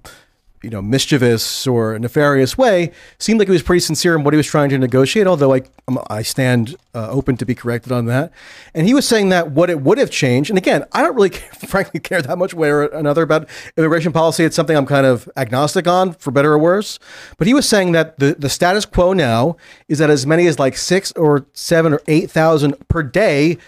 you 0.63 0.71
know, 0.71 0.81
mischievous 0.81 1.67
or 1.67 1.99
nefarious 1.99 2.57
way. 2.57 2.93
Seemed 3.19 3.39
like 3.39 3.49
he 3.49 3.53
was 3.53 3.63
pretty 3.63 3.81
sincere 3.81 4.15
in 4.17 4.25
what 4.25 4.33
he 4.33 4.37
was 4.37 4.47
trying 4.47 4.71
to 4.71 4.79
negotiate, 4.79 5.27
although 5.27 5.55
I, 5.55 5.63
um, 5.89 5.99
I 6.09 6.23
stand 6.23 6.77
uh, 6.95 7.11
open 7.11 7.37
to 7.39 7.45
be 7.45 7.55
corrected 7.55 7.93
on 7.93 8.07
that. 8.07 8.33
And 8.75 8.87
he 8.87 8.95
was 8.95 9.07
saying 9.07 9.31
that 9.31 9.51
what 9.51 9.71
it 9.71 9.81
would 9.81 9.99
have 9.99 10.11
changed, 10.11 10.51
and 10.51 10.59
again, 10.59 10.85
I 10.93 11.03
don't 11.03 11.15
really, 11.15 11.31
frankly, 11.67 12.01
care 12.01 12.23
that 12.23 12.39
much 12.39 12.55
way 12.55 12.71
or 12.71 12.85
another 12.85 13.23
about 13.23 13.49
immigration 13.77 14.13
policy. 14.13 14.45
It's 14.45 14.57
something 14.57 14.77
I'm 14.77 14.87
kind 14.87 15.07
of 15.07 15.29
agnostic 15.37 15.87
on, 15.87 16.13
for 16.15 16.31
better 16.31 16.53
or 16.53 16.59
worse. 16.59 16.99
But 17.39 17.47
he 17.47 17.55
was 17.55 17.69
saying 17.69 17.93
that 17.93 18.19
the, 18.19 18.37
the 18.39 18.49
status 18.49 18.85
quo 18.85 19.13
now 19.13 19.57
is 19.89 19.99
that 19.99 20.11
as 20.11 20.27
many 20.27 20.47
as 20.47 20.59
like 20.59 20.77
six 20.77 21.13
or 21.13 21.47
seven 21.53 21.93
or 21.93 22.01
8,000 22.07 22.89
per 22.89 23.03
day 23.03 23.59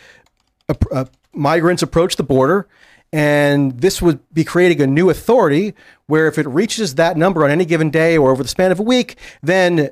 uh, 0.68 0.74
uh, 0.92 1.04
migrants 1.32 1.82
approach 1.82 2.16
the 2.16 2.22
border. 2.22 2.66
And 3.12 3.80
this 3.80 4.02
would 4.02 4.18
be 4.32 4.42
creating 4.42 4.80
a 4.80 4.86
new 4.86 5.08
authority 5.08 5.74
where 6.06 6.26
if 6.28 6.38
it 6.38 6.46
reaches 6.48 6.94
that 6.96 7.16
number 7.16 7.44
on 7.44 7.50
any 7.50 7.64
given 7.64 7.90
day 7.90 8.16
or 8.16 8.30
over 8.30 8.42
the 8.42 8.48
span 8.48 8.70
of 8.72 8.78
a 8.80 8.82
week, 8.82 9.16
then 9.42 9.90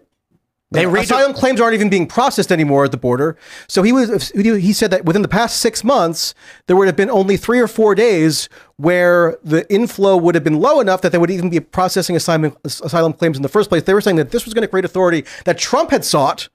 They 0.70 0.87
read- 0.87 1.05
asylum 1.05 1.35
claims 1.35 1.61
aren't 1.61 1.75
even 1.75 1.90
being 1.90 2.07
processed 2.07 2.51
anymore 2.51 2.85
at 2.85 2.90
the 2.92 2.96
border. 2.96 3.37
So 3.68 3.83
he 3.83 3.92
was 3.92 4.31
he 4.35 4.72
said 4.72 4.90
that 4.90 5.05
within 5.05 5.20
the 5.22 5.29
past 5.29 5.59
six 5.59 5.85
months 5.85 6.35
there 6.66 6.77
would 6.77 6.87
have 6.87 6.96
been 6.96 7.11
only 7.11 7.37
three 7.37 7.61
or 7.61 7.68
four 7.68 7.94
days 7.94 8.48
where 8.77 9.37
the 9.44 9.70
inflow 9.72 10.16
would 10.16 10.35
have 10.35 10.44
been 10.44 10.61
low 10.61 10.81
enough 10.81 11.03
that 11.03 11.12
they 11.12 11.18
would 11.18 11.31
even 11.31 11.51
be 11.51 11.61
processing 11.61 12.16
asylum 12.16 12.57
asylum 12.64 13.12
claims 13.12 13.37
in 13.37 13.42
the 13.42 13.48
first 13.51 13.68
place. 13.68 13.83
They 13.83 13.94
were 13.94 14.01
saying 14.01 14.16
that 14.16 14.31
this 14.31 14.44
was 14.46 14.55
going 14.55 14.62
to 14.62 14.68
create 14.68 14.85
authority 14.87 15.25
that 15.44 15.59
Trump 15.59 15.90
had 15.90 16.05
sought 16.05 16.48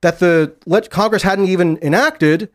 that 0.00 0.20
the 0.20 0.54
let 0.66 0.90
Congress 0.90 1.22
hadn't 1.24 1.46
even 1.46 1.78
enacted 1.82 2.48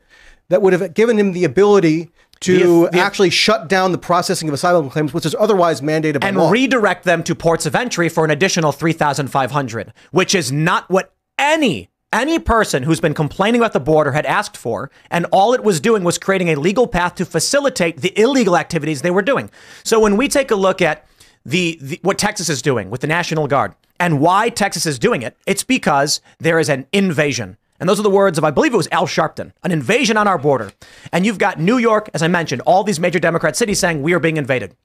that 0.49 0.61
would 0.61 0.71
have 0.73 0.93
given 0.93 1.17
him 1.17 1.33
the 1.33 1.43
ability 1.43 2.09
to 2.41 2.86
The- 2.86 2.89
the- 2.91 2.99
actually 2.99 3.30
shut 3.30 3.67
down 3.67 3.91
the 3.91 3.97
processing 3.97 4.47
of 4.47 4.54
asylum 4.54 4.89
claims, 4.89 5.13
which 5.13 5.25
is 5.25 5.36
otherwise 5.39 5.82
mandated 5.82 6.21
by 6.21 6.27
and 6.27 6.38
law. 6.38 6.43
And 6.43 6.51
redirect 6.51 7.06
them 7.06 7.23
to 7.23 7.36
ports 7.36 7.65
of 7.65 7.75
entry 7.75 8.10
for 8.10 8.25
an 8.25 8.32
additional 8.32 8.71
3,500, 8.71 9.93
which 10.12 10.36
is 10.36 10.51
not 10.51 10.89
what 10.89 11.13
any 11.39 11.88
any 12.13 12.39
person 12.39 12.84
who's 12.84 12.99
been 12.99 13.13
complaining 13.13 13.62
about 13.62 13.71
the 13.71 13.80
border 13.80 14.12
had 14.12 14.25
asked 14.25 14.58
for, 14.58 14.91
and 15.10 15.25
all 15.32 15.54
it 15.54 15.63
was 15.63 15.80
doing 15.80 16.04
was 16.04 16.17
creating 16.17 16.49
a 16.49 16.56
legal 16.56 16.86
path 16.86 17.15
to 17.15 17.23
facilitate 17.25 18.01
the 18.01 18.12
illegal 18.19 18.58
activities 18.58 19.01
they 19.01 19.12
were 19.12 19.21
doing. 19.21 19.49
So 19.86 19.97
when 19.97 20.17
we 20.17 20.27
take 20.27 20.51
a 20.51 20.56
look 20.56 20.82
at 20.82 21.06
the, 21.45 21.80
the 21.82 21.99
what 22.01 22.17
Texas 22.17 22.49
is 22.49 22.62
doing 22.62 22.89
with 22.89 22.99
the 22.99 23.08
National 23.08 23.47
Guard 23.47 23.75
and 23.97 24.19
why 24.19 24.49
Texas 24.49 24.86
is 24.86 24.99
doing 24.99 25.21
it, 25.21 25.38
it's 25.47 25.63
because 25.63 26.19
there 26.38 26.60
is 26.60 26.67
an 26.67 26.86
invasion. 26.91 27.56
And 27.81 27.89
those 27.89 27.99
are 27.99 28.03
the 28.03 28.11
words 28.11 28.37
of, 28.37 28.43
I 28.43 28.51
believe 28.51 28.75
it 28.75 28.77
was 28.77 28.87
Al 28.91 29.07
Sharpton, 29.07 29.53
an 29.63 29.71
invasion 29.71 30.15
on 30.15 30.27
our 30.27 30.37
border. 30.37 30.71
And 31.11 31.25
you've 31.25 31.39
got 31.39 31.59
New 31.59 31.79
York, 31.79 32.11
as 32.13 32.21
I 32.21 32.27
mentioned, 32.27 32.61
all 32.61 32.83
these 32.83 32.99
major 32.99 33.19
Democrat 33.19 33.55
cities 33.55 33.79
saying 33.79 34.03
we 34.03 34.13
are 34.13 34.19
being 34.19 34.37
invaded. 34.37 34.75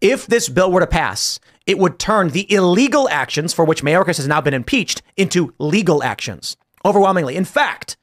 If 0.00 0.26
this 0.26 0.48
bill 0.48 0.72
were 0.72 0.80
to 0.80 0.86
pass, 0.88 1.38
it 1.66 1.78
would 1.78 2.00
turn 2.00 2.30
the 2.30 2.52
illegal 2.52 3.08
actions 3.08 3.54
for 3.54 3.64
which 3.64 3.84
Mayorkas 3.84 4.16
has 4.16 4.26
now 4.26 4.40
been 4.40 4.54
impeached 4.54 5.02
into 5.16 5.54
legal 5.60 6.02
actions. 6.02 6.56
Overwhelmingly. 6.84 7.36
In 7.36 7.44
fact, 7.44 7.96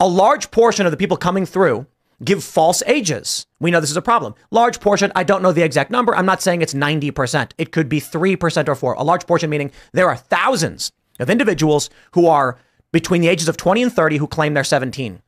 a 0.00 0.08
large 0.08 0.50
portion 0.50 0.86
of 0.86 0.90
the 0.90 0.96
people 0.96 1.18
coming 1.18 1.44
through 1.44 1.86
give 2.24 2.42
false 2.42 2.82
ages. 2.86 3.46
We 3.60 3.70
know 3.70 3.80
this 3.80 3.90
is 3.90 3.96
a 3.98 4.02
problem. 4.02 4.34
Large 4.50 4.80
portion, 4.80 5.12
I 5.14 5.22
don't 5.22 5.42
know 5.42 5.52
the 5.52 5.62
exact 5.62 5.90
number. 5.90 6.16
I'm 6.16 6.24
not 6.24 6.40
saying 6.40 6.62
it's 6.62 6.72
90%. 6.72 7.52
It 7.58 7.72
could 7.72 7.90
be 7.90 8.00
3% 8.00 8.68
or 8.68 8.74
4. 8.74 8.94
A 8.94 9.02
large 9.02 9.26
portion 9.26 9.50
meaning 9.50 9.70
there 9.92 10.08
are 10.08 10.16
thousands 10.16 10.92
of 11.20 11.28
individuals 11.28 11.90
who 12.12 12.26
are 12.26 12.58
between 12.96 13.20
the 13.20 13.28
ages 13.28 13.46
of 13.46 13.58
20 13.58 13.82
and 13.82 13.92
30 13.92 14.16
who 14.16 14.26
claim 14.26 14.54
they're 14.54 14.64
17. 14.64 15.20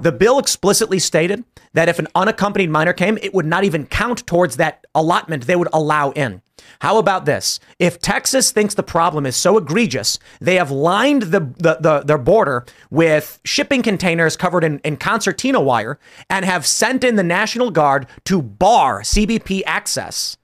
The 0.00 0.12
bill 0.12 0.38
explicitly 0.38 1.00
stated 1.00 1.42
that 1.72 1.88
if 1.88 1.98
an 1.98 2.06
unaccompanied 2.14 2.70
minor 2.70 2.92
came, 2.92 3.18
it 3.20 3.34
would 3.34 3.44
not 3.44 3.64
even 3.64 3.86
count 3.86 4.24
towards 4.24 4.56
that 4.56 4.84
allotment 4.94 5.48
they 5.48 5.56
would 5.56 5.68
allow 5.72 6.12
in. 6.12 6.42
How 6.80 6.96
about 6.96 7.24
this? 7.24 7.58
If 7.80 8.00
Texas 8.00 8.52
thinks 8.52 8.74
the 8.74 8.84
problem 8.84 9.26
is 9.26 9.34
so 9.34 9.56
egregious, 9.56 10.20
they 10.40 10.54
have 10.54 10.70
lined 10.70 11.22
the, 11.22 11.40
the, 11.40 11.78
the 11.80 12.02
their 12.06 12.18
border 12.18 12.64
with 12.88 13.40
shipping 13.44 13.82
containers 13.82 14.36
covered 14.36 14.62
in, 14.62 14.78
in 14.84 14.96
concertina 14.96 15.60
wire 15.60 15.98
and 16.30 16.44
have 16.44 16.64
sent 16.66 17.02
in 17.02 17.16
the 17.16 17.24
National 17.24 17.72
Guard 17.72 18.06
to 18.26 18.40
bar 18.40 19.00
CBP 19.00 19.62
access. 19.66 20.36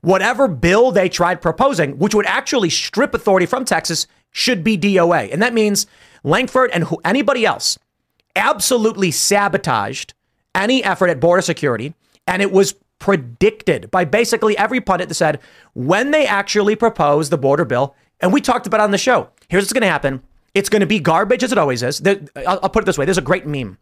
Whatever 0.00 0.48
bill 0.48 0.90
they 0.90 1.08
tried 1.08 1.40
proposing, 1.40 1.98
which 1.98 2.16
would 2.16 2.26
actually 2.26 2.70
strip 2.70 3.14
authority 3.14 3.46
from 3.46 3.64
Texas, 3.64 4.08
should 4.36 4.62
be 4.62 4.76
DOA. 4.76 5.32
And 5.32 5.40
that 5.40 5.54
means 5.54 5.86
Lankford 6.22 6.70
and 6.72 6.84
who, 6.84 7.00
anybody 7.04 7.46
else 7.46 7.78
absolutely 8.36 9.10
sabotaged 9.10 10.12
any 10.54 10.84
effort 10.84 11.08
at 11.08 11.18
border 11.18 11.40
security. 11.40 11.94
And 12.26 12.42
it 12.42 12.52
was 12.52 12.74
predicted 12.98 13.90
by 13.90 14.04
basically 14.04 14.56
every 14.58 14.80
pundit 14.80 15.08
that 15.08 15.14
said 15.14 15.40
when 15.72 16.10
they 16.10 16.26
actually 16.26 16.76
propose 16.76 17.30
the 17.30 17.38
border 17.38 17.64
bill, 17.64 17.94
and 18.20 18.30
we 18.30 18.42
talked 18.42 18.66
about 18.66 18.80
it 18.80 18.84
on 18.84 18.90
the 18.90 18.98
show, 18.98 19.30
here's 19.48 19.62
what's 19.64 19.72
going 19.72 19.80
to 19.80 19.88
happen. 19.88 20.22
It's 20.52 20.68
going 20.68 20.80
to 20.80 20.86
be 20.86 21.00
garbage 21.00 21.42
as 21.42 21.52
it 21.52 21.58
always 21.58 21.82
is. 21.82 22.00
There, 22.00 22.20
I'll, 22.36 22.60
I'll 22.62 22.68
put 22.68 22.82
it 22.82 22.86
this 22.86 22.98
way. 22.98 23.06
There's 23.06 23.18
a 23.18 23.22
great 23.22 23.46
meme. 23.46 23.78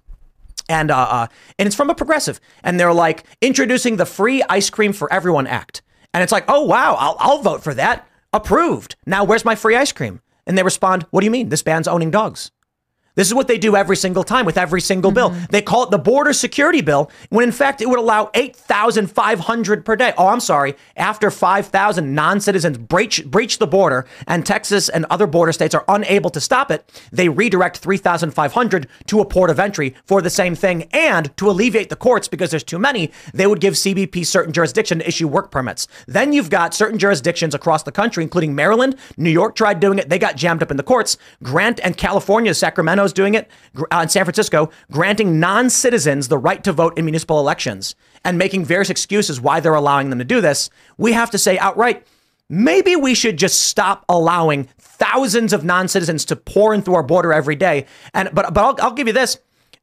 And 0.68 0.90
uh, 0.90 1.06
uh, 1.10 1.26
and 1.58 1.66
it's 1.66 1.76
from 1.76 1.90
a 1.90 1.94
progressive, 1.94 2.40
and 2.62 2.80
they're 2.80 2.92
like 2.92 3.24
introducing 3.42 3.96
the 3.96 4.06
free 4.06 4.42
ice 4.48 4.70
cream 4.70 4.92
for 4.92 5.12
everyone 5.12 5.46
act, 5.46 5.82
and 6.14 6.22
it's 6.22 6.32
like, 6.32 6.44
oh 6.48 6.62
wow, 6.62 6.94
I'll, 6.98 7.16
I'll 7.18 7.42
vote 7.42 7.62
for 7.62 7.74
that, 7.74 8.08
approved. 8.32 8.96
Now 9.04 9.24
where's 9.24 9.44
my 9.44 9.56
free 9.56 9.76
ice 9.76 9.92
cream? 9.92 10.22
And 10.46 10.58
they 10.58 10.62
respond, 10.62 11.06
what 11.10 11.20
do 11.20 11.24
you 11.24 11.30
mean? 11.30 11.48
This 11.48 11.62
band's 11.62 11.88
owning 11.88 12.10
dogs. 12.10 12.50
This 13.14 13.28
is 13.28 13.34
what 13.34 13.46
they 13.46 13.58
do 13.58 13.76
every 13.76 13.96
single 13.96 14.24
time 14.24 14.44
with 14.44 14.58
every 14.58 14.80
single 14.80 15.12
bill. 15.12 15.30
Mm-hmm. 15.30 15.44
They 15.50 15.62
call 15.62 15.84
it 15.84 15.90
the 15.90 15.98
border 15.98 16.32
security 16.32 16.80
bill, 16.80 17.10
when 17.30 17.44
in 17.44 17.52
fact 17.52 17.80
it 17.80 17.88
would 17.88 17.98
allow 17.98 18.30
8,500 18.34 19.84
per 19.84 19.96
day. 19.96 20.12
Oh, 20.18 20.28
I'm 20.28 20.40
sorry. 20.40 20.74
After 20.96 21.30
5,000 21.30 22.14
non 22.14 22.40
citizens 22.40 22.78
breach, 22.78 23.24
breach 23.24 23.58
the 23.58 23.66
border 23.66 24.06
and 24.26 24.44
Texas 24.44 24.88
and 24.88 25.06
other 25.10 25.26
border 25.26 25.52
states 25.52 25.74
are 25.74 25.84
unable 25.88 26.30
to 26.30 26.40
stop 26.40 26.70
it, 26.70 26.84
they 27.12 27.28
redirect 27.28 27.78
3,500 27.78 28.88
to 29.06 29.20
a 29.20 29.24
port 29.24 29.50
of 29.50 29.60
entry 29.60 29.94
for 30.04 30.20
the 30.20 30.30
same 30.30 30.54
thing. 30.54 30.88
And 30.92 31.36
to 31.36 31.48
alleviate 31.48 31.90
the 31.90 31.96
courts 31.96 32.26
because 32.26 32.50
there's 32.50 32.64
too 32.64 32.78
many, 32.78 33.12
they 33.32 33.46
would 33.46 33.60
give 33.60 33.74
CBP 33.74 34.26
certain 34.26 34.52
jurisdiction 34.52 34.98
to 34.98 35.06
issue 35.08 35.28
work 35.28 35.50
permits. 35.50 35.86
Then 36.06 36.32
you've 36.32 36.50
got 36.50 36.74
certain 36.74 36.98
jurisdictions 36.98 37.54
across 37.54 37.84
the 37.84 37.92
country, 37.92 38.24
including 38.24 38.54
Maryland, 38.54 38.96
New 39.16 39.30
York 39.30 39.54
tried 39.54 39.78
doing 39.78 39.98
it. 39.98 40.08
They 40.08 40.18
got 40.18 40.36
jammed 40.36 40.62
up 40.62 40.70
in 40.70 40.76
the 40.76 40.82
courts. 40.82 41.16
Grant 41.42 41.78
and 41.84 41.96
California, 41.96 42.54
Sacramento's 43.04 43.12
doing 43.12 43.34
it, 43.34 43.50
uh, 43.92 44.02
in 44.02 44.08
San 44.08 44.24
Francisco, 44.24 44.70
granting 44.90 45.40
non 45.40 45.70
citizens 45.70 46.28
the 46.28 46.38
right 46.38 46.62
to 46.64 46.72
vote 46.72 46.98
in 46.98 47.04
municipal 47.04 47.38
elections 47.38 47.94
and 48.24 48.38
making 48.38 48.64
various 48.64 48.90
excuses 48.90 49.40
why 49.40 49.60
they're 49.60 49.74
allowing 49.74 50.10
them 50.10 50.18
to 50.18 50.24
do 50.24 50.40
this. 50.40 50.70
We 50.96 51.12
have 51.12 51.30
to 51.30 51.38
say 51.38 51.58
outright, 51.58 52.06
maybe 52.48 52.96
we 52.96 53.14
should 53.14 53.36
just 53.36 53.60
stop 53.60 54.04
allowing 54.08 54.68
thousands 54.78 55.52
of 55.52 55.64
non 55.64 55.88
citizens 55.88 56.24
to 56.26 56.36
pour 56.36 56.74
in 56.74 56.82
through 56.82 56.94
our 56.94 57.02
border 57.02 57.32
every 57.32 57.56
day. 57.56 57.86
And 58.12 58.30
but 58.32 58.54
but 58.54 58.60
I'll, 58.60 58.86
I'll 58.86 58.94
give 58.94 59.06
you 59.06 59.14
this. 59.14 59.38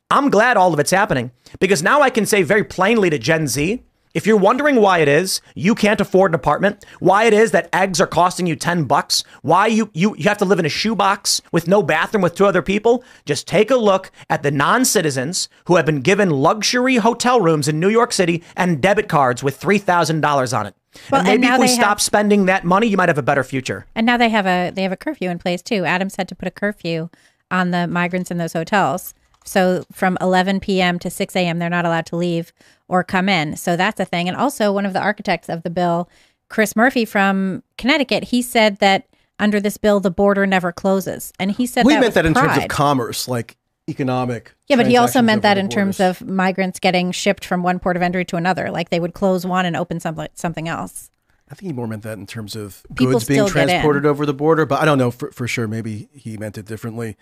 I'm 0.09 0.29
glad 0.29 0.57
all 0.57 0.73
of 0.73 0.79
it's 0.79 0.91
happening 0.91 1.31
because 1.59 1.81
now 1.81 2.01
I 2.01 2.09
can 2.09 2.25
say 2.25 2.43
very 2.43 2.65
plainly 2.65 3.09
to 3.09 3.17
Gen 3.17 3.47
Z 3.47 3.81
if 4.13 4.25
you're 4.27 4.37
wondering 4.37 4.77
why 4.77 4.99
it 4.99 5.07
is 5.07 5.41
you 5.55 5.75
can't 5.75 6.01
afford 6.01 6.31
an 6.31 6.35
apartment, 6.35 6.85
why 6.99 7.25
it 7.25 7.33
is 7.33 7.51
that 7.51 7.69
eggs 7.73 8.01
are 8.01 8.07
costing 8.07 8.45
you 8.47 8.55
10 8.55 8.85
bucks, 8.85 9.23
why 9.41 9.67
you, 9.67 9.89
you, 9.93 10.15
you 10.17 10.23
have 10.25 10.37
to 10.37 10.45
live 10.45 10.59
in 10.59 10.65
a 10.65 10.69
shoebox 10.69 11.41
with 11.51 11.67
no 11.67 11.81
bathroom 11.81 12.21
with 12.21 12.35
two 12.35 12.45
other 12.45 12.61
people, 12.61 13.03
just 13.25 13.47
take 13.47 13.71
a 13.71 13.75
look 13.75 14.11
at 14.29 14.43
the 14.43 14.51
non 14.51 14.85
citizens 14.85 15.49
who 15.65 15.75
have 15.75 15.85
been 15.85 16.01
given 16.01 16.29
luxury 16.29 16.97
hotel 16.97 17.39
rooms 17.39 17.67
in 17.67 17.79
New 17.79 17.89
York 17.89 18.11
City 18.11 18.43
and 18.55 18.81
debit 18.81 19.07
cards 19.07 19.43
with 19.43 19.59
$3,000 19.59 20.57
on 20.57 20.65
it. 20.65 20.75
Well, 21.09 21.21
and 21.21 21.29
and 21.29 21.41
maybe 21.41 21.49
now 21.49 21.55
if 21.55 21.61
we 21.61 21.67
stop 21.67 21.87
have- 21.87 22.01
spending 22.01 22.45
that 22.47 22.65
money, 22.65 22.87
you 22.87 22.97
might 22.97 23.09
have 23.09 23.17
a 23.17 23.23
better 23.23 23.43
future. 23.43 23.85
And 23.95 24.05
now 24.05 24.17
they 24.17 24.27
have 24.29 24.45
a 24.45 24.71
they 24.71 24.83
have 24.83 24.91
a 24.91 24.97
curfew 24.97 25.29
in 25.29 25.39
place 25.39 25.61
too. 25.61 25.85
Adams 25.85 26.17
had 26.17 26.27
to 26.27 26.35
put 26.35 26.49
a 26.49 26.51
curfew 26.51 27.09
on 27.49 27.71
the 27.71 27.87
migrants 27.87 28.29
in 28.29 28.37
those 28.37 28.51
hotels. 28.53 29.13
So 29.45 29.85
from 29.91 30.17
11 30.21 30.59
p.m. 30.59 30.99
to 30.99 31.09
6 31.09 31.35
a.m. 31.35 31.59
they're 31.59 31.69
not 31.69 31.85
allowed 31.85 32.05
to 32.07 32.15
leave 32.15 32.51
or 32.91 33.05
come 33.05 33.29
in. 33.29 33.55
So 33.55 33.77
that's 33.77 34.01
a 34.01 34.05
thing. 34.05 34.27
And 34.27 34.35
also 34.35 34.73
one 34.73 34.85
of 34.85 34.91
the 34.91 34.99
architects 34.99 35.47
of 35.47 35.63
the 35.63 35.69
bill, 35.69 36.09
Chris 36.49 36.75
Murphy 36.75 37.05
from 37.05 37.63
Connecticut, 37.77 38.25
he 38.25 38.41
said 38.41 38.79
that 38.79 39.07
under 39.39 39.61
this 39.61 39.77
bill 39.77 40.01
the 40.01 40.11
border 40.11 40.45
never 40.45 40.73
closes. 40.73 41.31
And 41.39 41.53
he 41.53 41.65
said 41.65 41.85
We 41.85 41.93
that 41.93 42.01
meant 42.01 42.13
that 42.15 42.25
in 42.25 42.33
terms 42.33 42.57
of 42.57 42.67
commerce, 42.67 43.29
like 43.29 43.55
economic. 43.87 44.53
Yeah, 44.67 44.75
but 44.75 44.87
he 44.87 44.97
also 44.97 45.21
meant 45.21 45.41
that 45.41 45.57
in 45.57 45.69
terms 45.69 46.01
of 46.01 46.21
migrants 46.21 46.79
getting 46.79 47.13
shipped 47.13 47.45
from 47.45 47.63
one 47.63 47.79
port 47.79 47.95
of 47.95 48.03
entry 48.03 48.25
to 48.25 48.35
another. 48.35 48.69
Like 48.69 48.89
they 48.89 48.99
would 48.99 49.13
close 49.13 49.45
one 49.45 49.65
and 49.65 49.77
open 49.77 50.01
some, 50.01 50.27
something 50.33 50.67
else. 50.67 51.09
I 51.49 51.53
think 51.55 51.67
he 51.67 51.73
more 51.73 51.87
meant 51.87 52.03
that 52.03 52.17
in 52.17 52.27
terms 52.27 52.57
of 52.57 52.83
People 52.95 53.13
goods 53.13 53.25
being 53.25 53.47
still 53.47 53.53
get 53.53 53.63
in. 53.63 53.67
transported 53.69 54.05
over 54.05 54.25
the 54.25 54.33
border, 54.33 54.65
but 54.65 54.81
I 54.81 54.85
don't 54.85 54.97
know 54.97 55.11
for, 55.11 55.31
for 55.31 55.47
sure. 55.47 55.67
Maybe 55.67 56.09
he 56.13 56.37
meant 56.37 56.57
it 56.57 56.65
differently. 56.65 57.15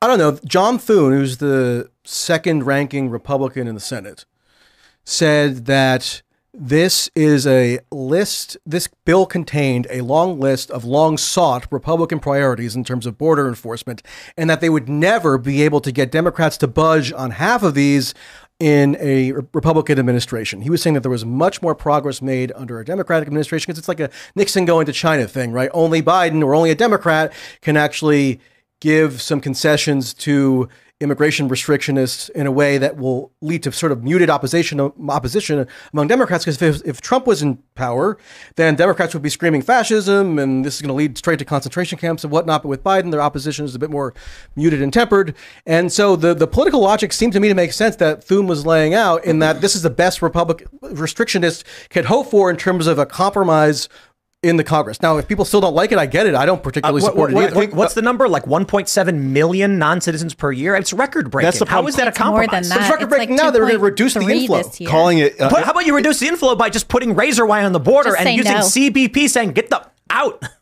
I 0.00 0.06
don't 0.06 0.18
know. 0.18 0.38
John 0.44 0.78
Thune, 0.78 1.12
who's 1.12 1.38
the 1.38 1.90
second 2.04 2.64
ranking 2.64 3.10
Republican 3.10 3.66
in 3.66 3.74
the 3.74 3.80
Senate, 3.80 4.24
said 5.06 5.64
that 5.66 6.20
this 6.52 7.10
is 7.14 7.46
a 7.46 7.78
list, 7.92 8.56
this 8.66 8.88
bill 9.04 9.26
contained 9.26 9.86
a 9.90 10.00
long 10.00 10.40
list 10.40 10.70
of 10.70 10.84
long 10.84 11.18
sought 11.18 11.66
Republican 11.70 12.18
priorities 12.18 12.74
in 12.74 12.82
terms 12.82 13.06
of 13.06 13.18
border 13.18 13.46
enforcement, 13.46 14.02
and 14.36 14.48
that 14.50 14.60
they 14.60 14.70
would 14.70 14.88
never 14.88 15.38
be 15.38 15.62
able 15.62 15.80
to 15.80 15.92
get 15.92 16.10
Democrats 16.10 16.56
to 16.58 16.66
budge 16.66 17.12
on 17.12 17.32
half 17.32 17.62
of 17.62 17.74
these 17.74 18.14
in 18.58 18.96
a 19.00 19.32
Republican 19.52 19.98
administration. 19.98 20.62
He 20.62 20.70
was 20.70 20.80
saying 20.80 20.94
that 20.94 21.00
there 21.00 21.10
was 21.10 21.26
much 21.26 21.60
more 21.60 21.74
progress 21.74 22.22
made 22.22 22.52
under 22.56 22.80
a 22.80 22.84
Democratic 22.86 23.26
administration 23.26 23.66
because 23.66 23.78
it's 23.78 23.88
like 23.88 24.00
a 24.00 24.10
Nixon 24.34 24.64
going 24.64 24.86
to 24.86 24.92
China 24.92 25.28
thing, 25.28 25.52
right? 25.52 25.70
Only 25.74 26.02
Biden 26.02 26.42
or 26.42 26.54
only 26.54 26.70
a 26.70 26.74
Democrat 26.74 27.34
can 27.60 27.76
actually 27.76 28.40
give 28.80 29.20
some 29.20 29.40
concessions 29.40 30.14
to 30.14 30.68
immigration 31.00 31.48
restrictionists 31.48 32.30
in 32.30 32.46
a 32.46 32.50
way 32.50 32.78
that 32.78 32.96
will 32.96 33.30
lead 33.42 33.62
to 33.62 33.70
sort 33.70 33.92
of 33.92 34.02
muted 34.02 34.30
opposition 34.30 34.80
opposition 34.80 35.66
among 35.92 36.08
Democrats. 36.08 36.44
Because 36.44 36.62
if, 36.62 36.86
if 36.86 37.00
Trump 37.02 37.26
was 37.26 37.42
in 37.42 37.58
power, 37.74 38.16
then 38.56 38.76
Democrats 38.76 39.12
would 39.12 39.22
be 39.22 39.28
screaming 39.28 39.60
fascism, 39.60 40.38
and 40.38 40.64
this 40.64 40.76
is 40.76 40.80
going 40.80 40.88
to 40.88 40.94
lead 40.94 41.18
straight 41.18 41.38
to 41.38 41.44
concentration 41.44 41.98
camps 41.98 42.24
and 42.24 42.32
whatnot. 42.32 42.62
But 42.62 42.68
with 42.68 42.82
Biden, 42.82 43.10
their 43.10 43.20
opposition 43.20 43.66
is 43.66 43.74
a 43.74 43.78
bit 43.78 43.90
more 43.90 44.14
muted 44.54 44.80
and 44.80 44.92
tempered. 44.92 45.34
And 45.66 45.92
so 45.92 46.16
the, 46.16 46.32
the 46.32 46.46
political 46.46 46.80
logic 46.80 47.12
seemed 47.12 47.34
to 47.34 47.40
me 47.40 47.48
to 47.48 47.54
make 47.54 47.72
sense 47.72 47.96
that 47.96 48.24
Thune 48.24 48.46
was 48.46 48.64
laying 48.64 48.94
out 48.94 49.22
in 49.24 49.38
that 49.40 49.60
this 49.60 49.76
is 49.76 49.82
the 49.82 49.90
best 49.90 50.22
Republic 50.22 50.66
restrictionist 50.82 51.64
could 51.90 52.06
hope 52.06 52.30
for 52.30 52.48
in 52.48 52.56
terms 52.56 52.86
of 52.86 52.98
a 52.98 53.04
compromise 53.04 53.88
in 54.42 54.56
the 54.56 54.64
Congress. 54.64 55.00
Now, 55.02 55.16
if 55.16 55.26
people 55.26 55.44
still 55.44 55.60
don't 55.60 55.74
like 55.74 55.92
it, 55.92 55.98
I 55.98 56.06
get 56.06 56.26
it. 56.26 56.34
I 56.34 56.46
don't 56.46 56.62
particularly 56.62 57.02
What- 57.02 57.08
support 57.10 57.32
what- 57.32 57.44
it 57.44 57.46
either. 57.48 57.56
what- 57.56 57.72
what's 57.74 57.94
the 57.94 58.02
number? 58.02 58.28
Like 58.28 58.46
1.7 58.46 59.32
million 59.32 59.78
non-citizens 59.78 60.34
per 60.34 60.52
year? 60.52 60.76
It's 60.76 60.92
record 60.92 61.30
breaking. 61.30 61.46
That's 61.46 61.58
the 61.58 61.64
How 61.64 61.76
problem. 61.76 61.88
is 61.88 61.96
that 61.96 62.06
a 62.06 62.10
It's 62.10 62.18
more 62.20 62.26
compromise? 62.40 62.68
than 62.68 62.76
But 62.78 62.82
it's 62.84 62.90
record 62.92 63.08
breaking 63.08 63.36
like 63.36 63.44
now. 63.44 63.50
They're 63.50 63.66
gonna 63.66 63.78
reduce 63.78 64.14
the 64.14 64.20
inflow. 64.20 64.62
Calling 64.86 65.18
it 65.18 65.40
uh, 65.40 65.48
But 65.50 65.64
how 65.64 65.72
about 65.72 65.86
you 65.86 65.94
reduce 65.96 66.20
the 66.20 66.28
inflow 66.28 66.54
by 66.54 66.70
just 66.70 66.88
putting 66.88 67.14
razor 67.14 67.46
wire 67.46 67.64
on 67.64 67.72
the 67.72 67.80
border 67.80 68.10
Just 68.10 68.20
and 68.26 68.36
using 68.36 68.52
no. 68.52 68.60
CBP 68.60 69.28
saying 69.28 69.52
get 69.52 69.70
the 69.70 69.82
out? 70.10 70.42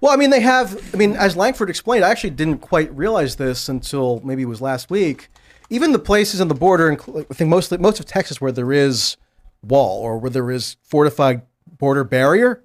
Well, 0.00 0.10
I 0.12 0.16
mean, 0.16 0.30
they 0.30 0.40
have. 0.40 0.76
I 0.92 0.96
mean, 0.96 1.14
as 1.14 1.36
Lankford 1.36 1.70
explained, 1.70 2.04
I 2.04 2.10
actually 2.10 2.30
didn't 2.30 2.58
quite 2.58 2.92
realize 2.96 3.36
this 3.36 3.68
until 3.68 4.20
maybe 4.24 4.42
it 4.42 4.46
was 4.48 4.60
last 4.60 4.90
week. 4.90 5.28
Even 5.70 5.92
the 5.92 6.00
places 6.00 6.40
on 6.40 6.48
the 6.48 6.54
border, 6.54 6.90
I 6.90 7.34
think 7.34 7.48
mostly 7.48 7.78
most 7.78 8.00
of 8.00 8.06
Texas, 8.06 8.40
where 8.40 8.50
there 8.50 8.72
is 8.72 9.16
wall 9.62 10.00
or 10.02 10.18
where 10.18 10.30
there 10.30 10.50
is 10.50 10.76
fortified 10.82 11.42
border 11.78 12.02
barrier, 12.02 12.64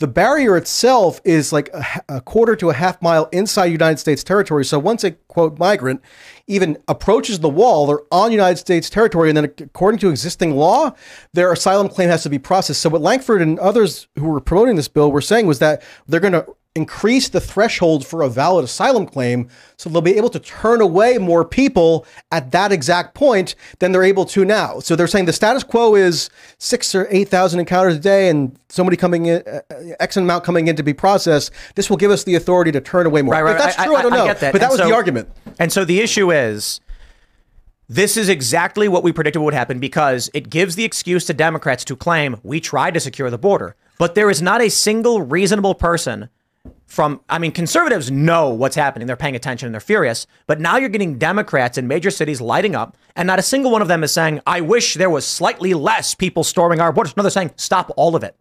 the 0.00 0.08
barrier 0.08 0.56
itself 0.56 1.20
is 1.24 1.52
like 1.52 1.68
a, 1.74 2.02
a 2.08 2.20
quarter 2.22 2.56
to 2.56 2.70
a 2.70 2.74
half 2.74 3.00
mile 3.02 3.28
inside 3.32 3.66
United 3.66 3.98
States 3.98 4.24
territory. 4.24 4.64
So 4.64 4.78
once 4.78 5.04
a 5.04 5.12
quote 5.12 5.58
migrant 5.58 6.00
even 6.46 6.78
approaches 6.88 7.38
the 7.38 7.50
wall, 7.50 7.86
they're 7.86 8.00
on 8.10 8.32
United 8.32 8.56
States 8.56 8.90
territory, 8.90 9.28
and 9.28 9.36
then 9.36 9.44
according 9.44 10.00
to 10.00 10.08
existing 10.08 10.56
law, 10.56 10.92
their 11.34 11.52
asylum 11.52 11.88
claim 11.88 12.08
has 12.08 12.22
to 12.24 12.30
be 12.30 12.38
processed. 12.38 12.80
So 12.80 12.88
what 12.88 13.02
Lankford 13.02 13.42
and 13.42 13.58
others 13.58 14.08
who 14.18 14.24
were 14.24 14.40
promoting 14.40 14.76
this 14.76 14.88
bill 14.88 15.12
were 15.12 15.20
saying 15.20 15.46
was 15.46 15.58
that 15.60 15.82
they're 16.08 16.18
going 16.18 16.32
to 16.32 16.46
increase 16.80 17.28
the 17.28 17.40
threshold 17.40 18.06
for 18.06 18.22
a 18.22 18.28
valid 18.28 18.64
asylum 18.64 19.04
claim 19.04 19.48
so 19.76 19.90
they'll 19.90 20.00
be 20.00 20.16
able 20.16 20.28
to 20.30 20.38
turn 20.38 20.80
away 20.80 21.18
more 21.18 21.44
people 21.44 22.06
at 22.30 22.52
that 22.52 22.70
exact 22.70 23.12
point 23.12 23.56
than 23.80 23.90
they're 23.90 24.04
able 24.04 24.24
to 24.24 24.44
now. 24.44 24.78
So 24.78 24.94
they're 24.94 25.08
saying 25.08 25.24
the 25.24 25.32
status 25.32 25.64
quo 25.64 25.96
is 25.96 26.30
six 26.58 26.94
or 26.94 27.08
8,000 27.10 27.58
encounters 27.58 27.96
a 27.96 27.98
day 27.98 28.28
and 28.28 28.56
somebody 28.68 28.96
coming 28.96 29.26
in, 29.26 29.42
uh, 29.48 29.60
X 29.98 30.16
amount 30.16 30.44
coming 30.44 30.68
in 30.68 30.76
to 30.76 30.84
be 30.84 30.94
processed. 30.94 31.50
This 31.74 31.90
will 31.90 31.96
give 31.96 32.12
us 32.12 32.22
the 32.22 32.36
authority 32.36 32.70
to 32.70 32.80
turn 32.80 33.04
away 33.04 33.22
more. 33.22 33.32
Right, 33.34 33.42
right. 33.42 33.56
If 33.56 33.62
that's 33.62 33.78
I- 33.78 33.86
true, 33.86 33.96
I, 33.96 33.98
I- 33.98 34.02
don't 34.02 34.12
I 34.12 34.16
know. 34.18 34.26
get 34.26 34.38
that. 34.38 34.52
But 34.52 34.60
that 34.60 34.66
And 34.66 34.70
was 34.70 34.78
so- 34.78 34.86
the 34.88 34.94
argument. 34.94 35.28
And 35.58 35.72
so 35.72 35.84
the 35.84 36.00
issue 36.00 36.30
is 36.30 36.80
this 37.88 38.16
is 38.16 38.28
exactly 38.28 38.86
what 38.86 39.02
we 39.02 39.10
predicted 39.10 39.42
would 39.42 39.54
happen 39.54 39.80
because 39.80 40.30
it 40.34 40.48
gives 40.48 40.76
the 40.76 40.84
excuse 40.84 41.24
to 41.24 41.34
Democrats 41.34 41.84
to 41.86 41.96
claim 41.96 42.36
we 42.44 42.60
tried 42.60 42.94
to 42.94 43.00
secure 43.00 43.28
the 43.28 43.38
border. 43.38 43.74
But 43.98 44.14
there 44.14 44.30
is 44.30 44.40
not 44.40 44.60
a 44.62 44.70
single 44.70 45.20
reasonable 45.22 45.74
person 45.74 46.28
from 46.90 47.20
I 47.28 47.38
mean 47.38 47.52
conservatives 47.52 48.10
know 48.10 48.48
what's 48.50 48.74
happening. 48.74 49.06
They're 49.06 49.16
paying 49.16 49.36
attention 49.36 49.66
and 49.66 49.74
they're 49.74 49.80
furious. 49.80 50.26
But 50.48 50.60
now 50.60 50.76
you're 50.76 50.88
getting 50.88 51.18
Democrats 51.18 51.78
in 51.78 51.86
major 51.86 52.10
cities 52.10 52.40
lighting 52.40 52.74
up 52.74 52.96
and 53.14 53.26
not 53.28 53.38
a 53.38 53.42
single 53.42 53.70
one 53.70 53.80
of 53.80 53.86
them 53.88 54.02
is 54.02 54.12
saying 54.12 54.40
I 54.46 54.60
wish 54.60 54.94
there 54.94 55.08
was 55.08 55.24
slightly 55.24 55.72
less 55.72 56.14
people 56.16 56.42
storming 56.42 56.80
our 56.80 56.92
borders. 56.92 57.16
No, 57.16 57.22
they're 57.22 57.30
saying 57.30 57.52
stop 57.56 57.92
all 57.96 58.16
of 58.16 58.24
it. 58.24 58.34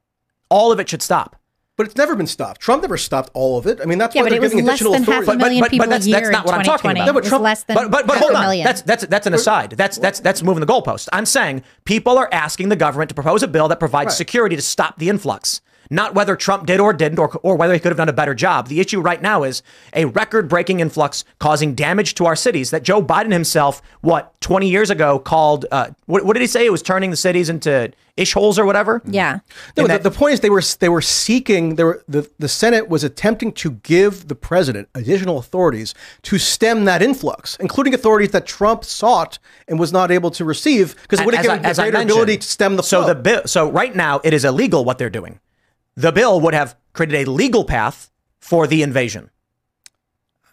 All 0.49 0.71
of 0.71 0.79
it 0.79 0.89
should 0.89 1.03
stop. 1.03 1.35
But 1.77 1.85
it's 1.85 1.95
never 1.95 2.13
been 2.15 2.27
stopped. 2.27 2.59
Trump 2.59 2.81
never 2.81 2.97
stopped 2.97 3.29
all 3.33 3.57
of 3.57 3.65
it. 3.65 3.79
I 3.81 3.85
mean, 3.85 3.99
that's 3.99 4.13
Yeah, 4.13 4.23
why 4.23 4.25
but 4.25 4.29
they're 4.31 4.37
it 4.39 4.41
was 4.41 4.51
giving 4.51 4.65
less 4.65 4.81
additional 4.81 4.93
than 4.93 5.03
half 5.03 5.21
authority. 5.23 5.31
a 5.41 5.45
million 5.45 5.65
people 5.69 5.87
that's, 5.87 6.05
a 6.05 6.09
year 6.09 6.19
that's 6.19 6.31
not 6.31 6.39
in 6.43 6.45
what 6.47 6.55
I'm 6.55 6.63
talking 6.65 6.89
2020. 6.91 6.99
about. 6.99 7.05
No, 7.05 7.13
but 7.13 7.23
Trump- 7.29 7.43
less 7.43 7.63
than 7.63 7.75
but 7.75 7.91
but, 7.91 8.05
but 8.07 8.17
hold 8.17 8.33
on. 8.33 8.41
million. 8.41 8.65
That's 8.65 8.81
that's 8.81 9.05
that's 9.05 9.27
an 9.27 9.33
aside. 9.35 9.71
That's 9.77 9.97
that's 9.97 10.19
that's 10.19 10.43
moving 10.43 10.59
the 10.59 10.67
goalpost. 10.67 11.07
I'm 11.13 11.25
saying 11.25 11.63
people 11.85 12.17
are 12.17 12.27
asking 12.33 12.67
the 12.69 12.75
government 12.75 13.09
to 13.09 13.15
propose 13.15 13.43
a 13.43 13.47
bill 13.47 13.67
that 13.69 13.79
provides 13.79 14.17
security 14.17 14.55
to 14.57 14.61
stop 14.61 14.97
the 14.97 15.07
influx. 15.07 15.61
Not 15.89 16.13
whether 16.13 16.35
Trump 16.35 16.67
did 16.67 16.79
or 16.79 16.93
didn't, 16.93 17.17
or, 17.17 17.29
or 17.41 17.55
whether 17.55 17.73
he 17.73 17.79
could 17.79 17.89
have 17.89 17.97
done 17.97 18.09
a 18.09 18.13
better 18.13 18.35
job. 18.35 18.67
The 18.67 18.79
issue 18.79 19.01
right 19.01 19.21
now 19.21 19.43
is 19.43 19.63
a 19.93 20.05
record 20.05 20.47
breaking 20.47 20.79
influx 20.81 21.23
causing 21.39 21.73
damage 21.73 22.13
to 22.15 22.25
our 22.25 22.35
cities 22.35 22.69
that 22.71 22.83
Joe 22.83 23.01
Biden 23.01 23.31
himself, 23.31 23.81
what, 24.01 24.39
20 24.41 24.69
years 24.69 24.89
ago 24.91 25.17
called, 25.17 25.65
uh, 25.71 25.89
what, 26.05 26.25
what 26.25 26.33
did 26.33 26.41
he 26.41 26.47
say? 26.47 26.65
It 26.65 26.71
was 26.71 26.83
turning 26.83 27.09
the 27.09 27.15
cities 27.17 27.49
into 27.49 27.91
ish 28.17 28.33
holes 28.33 28.59
or 28.59 28.65
whatever? 28.65 29.01
yeah. 29.05 29.39
No, 29.77 29.83
And 29.83 29.85
the, 29.85 29.87
that- 29.87 30.03
the 30.03 30.11
point 30.11 30.33
is 30.33 30.41
they 30.41 30.49
were 30.49 30.61
they 30.79 30.89
were 30.89 31.01
seeking 31.01 31.75
they 31.75 31.85
were, 31.85 32.03
the 32.07 32.29
the 32.37 32.49
Senate 32.49 32.89
was 32.89 33.03
attempting 33.03 33.51
to 33.53 33.71
give 33.71 34.27
the 34.27 34.35
president 34.35 34.89
additional 34.93 35.37
authorities 35.37 35.93
to 36.23 36.37
stem 36.37 36.83
that 36.85 37.01
influx, 37.01 37.55
including 37.61 37.93
authorities 37.93 38.31
that 38.31 38.45
Trump 38.45 38.83
sought 38.83 39.39
and 39.69 39.79
was 39.79 39.93
not 39.93 40.11
able 40.11 40.31
to 40.31 40.43
receive 40.43 40.95
because 41.01 41.21
it 41.21 41.25
would 41.25 41.33
have 41.35 41.43
given 41.43 41.59
him 41.59 41.65
I 41.65 41.73
greater 41.89 42.01
ability 42.01 42.37
to 42.37 42.47
stem 42.47 42.75
the 42.75 42.83
flow. 42.83 43.01
so 43.03 43.07
the 43.07 43.15
bill. 43.15 43.41
So 43.45 43.71
right 43.71 43.95
now 43.95 44.19
it 44.23 44.33
is 44.33 44.43
illegal 44.43 44.83
what 44.83 44.97
they're 44.97 45.09
doing. 45.09 45.39
The 45.99 46.13
bill 46.13 46.39
would 46.39 46.53
have 46.53 46.77
created 46.93 47.27
a 47.27 47.29
legal 47.29 47.65
path 47.65 48.09
for 48.39 48.67
the 48.67 48.83
invasion. 48.83 49.31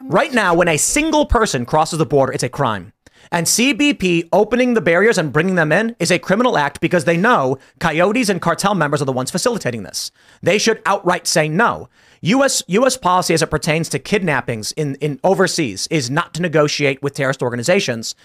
Right 0.00 0.34
now, 0.34 0.54
when 0.54 0.66
a 0.66 0.76
single 0.76 1.24
person 1.24 1.64
crosses 1.64 2.00
the 2.00 2.04
border, 2.04 2.32
it's 2.32 2.42
a 2.42 2.48
crime. 2.48 2.92
And 3.30 3.46
CBP 3.46 4.28
opening 4.32 4.74
the 4.74 4.80
barriers 4.80 5.18
and 5.18 5.32
bringing 5.32 5.54
them 5.54 5.70
in 5.70 5.94
is 6.00 6.10
a 6.10 6.18
criminal 6.18 6.58
act 6.58 6.80
because 6.80 7.04
they 7.04 7.16
know 7.16 7.58
coyotes 7.78 8.28
and 8.28 8.42
cartel 8.42 8.74
members 8.74 9.00
are 9.00 9.04
the 9.04 9.12
ones 9.12 9.30
facilitating 9.30 9.84
this. 9.84 10.10
They 10.42 10.58
should 10.58 10.82
outright 10.84 11.28
say 11.28 11.48
no. 11.48 11.90
U.S. 12.22 12.64
U.S. 12.66 12.96
policy 12.96 13.32
as 13.32 13.40
it 13.40 13.46
pertains 13.46 13.88
to 13.90 14.00
kidnappings 14.00 14.72
in, 14.72 14.96
in 14.96 15.20
overseas 15.22 15.86
is 15.92 16.10
not 16.10 16.34
to 16.34 16.42
negotiate 16.42 17.00
with 17.04 17.14
terrorist 17.14 17.40
organizations. 17.40 18.16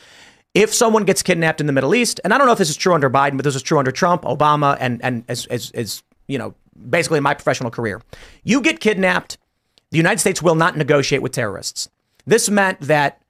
If 0.56 0.74
someone 0.74 1.06
gets 1.06 1.22
kidnapped 1.22 1.62
in 1.62 1.68
the 1.68 1.74
Middle 1.74 1.94
East, 1.94 2.20
and 2.24 2.34
I 2.34 2.40
don't 2.40 2.48
know 2.48 2.54
if 2.54 2.58
this 2.58 2.72
is 2.72 2.78
true 2.78 2.96
under 2.96 3.12
Biden, 3.12 3.38
but 3.38 3.44
this 3.44 3.56
is 3.56 3.62
true 3.62 3.78
under 3.78 3.92
Trump, 3.92 4.24
Obama, 4.24 4.76
and 4.80 5.04
and 5.04 5.24
as 5.28 5.46
as, 5.46 5.70
as 5.72 6.02
you 6.28 6.40
know, 6.40 6.56
basically 6.90 7.18
in 7.18 7.24
my 7.24 7.34
professional 7.34 7.72
career, 7.72 8.02
you 8.44 8.62
get 8.62 8.80
kidnapped, 8.80 9.38
the 9.92 9.98
United 9.98 10.20
States 10.20 10.42
will 10.42 10.56
not 10.56 10.78
negotiate 10.78 11.22
with 11.22 11.32
terrorists. 11.32 11.90
This 12.26 12.50
meant 12.50 12.80
that 12.82 13.22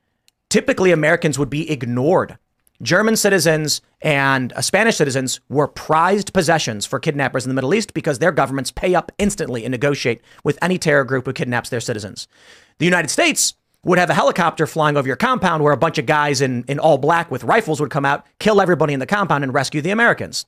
typically 0.49 0.91
Americans 0.91 1.39
would 1.39 1.49
be 1.49 1.69
ignored. 1.71 2.37
German 2.81 3.15
citizens 3.15 3.81
and 4.01 4.51
uh, 4.53 4.61
Spanish 4.61 4.97
citizens 4.97 5.39
were 5.49 5.67
prized 5.67 6.33
possessions 6.33 6.85
for 6.85 6.99
kidnappers 6.99 7.45
in 7.45 7.49
the 7.49 7.53
Middle 7.53 7.75
East 7.75 7.93
because 7.93 8.19
their 8.19 8.31
governments 8.31 8.71
pay 8.71 8.95
up 8.95 9.11
instantly 9.19 9.63
and 9.63 9.71
negotiate 9.71 10.21
with 10.43 10.57
any 10.61 10.77
terror 10.77 11.03
group 11.03 11.25
who 11.25 11.33
kidnaps 11.33 11.69
their 11.69 11.79
citizens. 11.79 12.27
The 12.79 12.85
United 12.85 13.09
States 13.09 13.53
would 13.83 13.99
have 13.99 14.09
a 14.09 14.15
helicopter 14.15 14.67
flying 14.67 14.97
over 14.97 15.07
your 15.07 15.15
compound 15.15 15.63
where 15.63 15.73
a 15.73 15.77
bunch 15.77 15.97
of 15.97 16.05
guys 16.05 16.41
in, 16.41 16.63
in 16.67 16.79
all 16.79 16.97
black 16.97 17.31
with 17.31 17.43
rifles 17.43 17.79
would 17.79 17.89
come 17.89 18.05
out, 18.05 18.25
kill 18.39 18.61
everybody 18.61 18.93
in 18.93 18.99
the 18.99 19.05
compound, 19.05 19.43
and 19.43 19.53
rescue 19.53 19.81
the 19.81 19.91
Americans. 19.91 20.45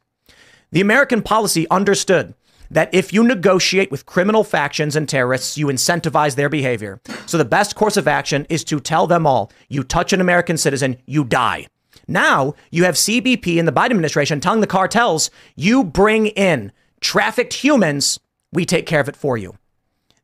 The 0.71 0.81
American 0.81 1.21
policy 1.21 1.67
understood 1.69 2.33
that 2.73 2.93
if 2.93 3.13
you 3.13 3.23
negotiate 3.23 3.91
with 3.91 4.05
criminal 4.05 4.43
factions 4.43 4.95
and 4.95 5.07
terrorists, 5.07 5.57
you 5.57 5.67
incentivize 5.67 6.35
their 6.35 6.49
behavior. 6.49 6.99
So 7.25 7.37
the 7.37 7.45
best 7.45 7.75
course 7.75 7.97
of 7.97 8.07
action 8.07 8.45
is 8.49 8.63
to 8.65 8.79
tell 8.79 9.07
them 9.07 9.25
all 9.25 9.51
you 9.69 9.83
touch 9.83 10.13
an 10.13 10.21
American 10.21 10.57
citizen, 10.57 10.97
you 11.05 11.23
die. 11.23 11.67
Now 12.07 12.53
you 12.71 12.83
have 12.83 12.95
CBP 12.95 13.57
and 13.57 13.67
the 13.67 13.71
Biden 13.71 13.91
administration 13.91 14.39
telling 14.39 14.61
the 14.61 14.67
cartels, 14.67 15.29
you 15.55 15.83
bring 15.83 16.27
in 16.27 16.71
trafficked 16.99 17.53
humans, 17.53 18.19
we 18.51 18.65
take 18.65 18.85
care 18.85 18.99
of 18.99 19.09
it 19.09 19.15
for 19.15 19.37
you. 19.37 19.55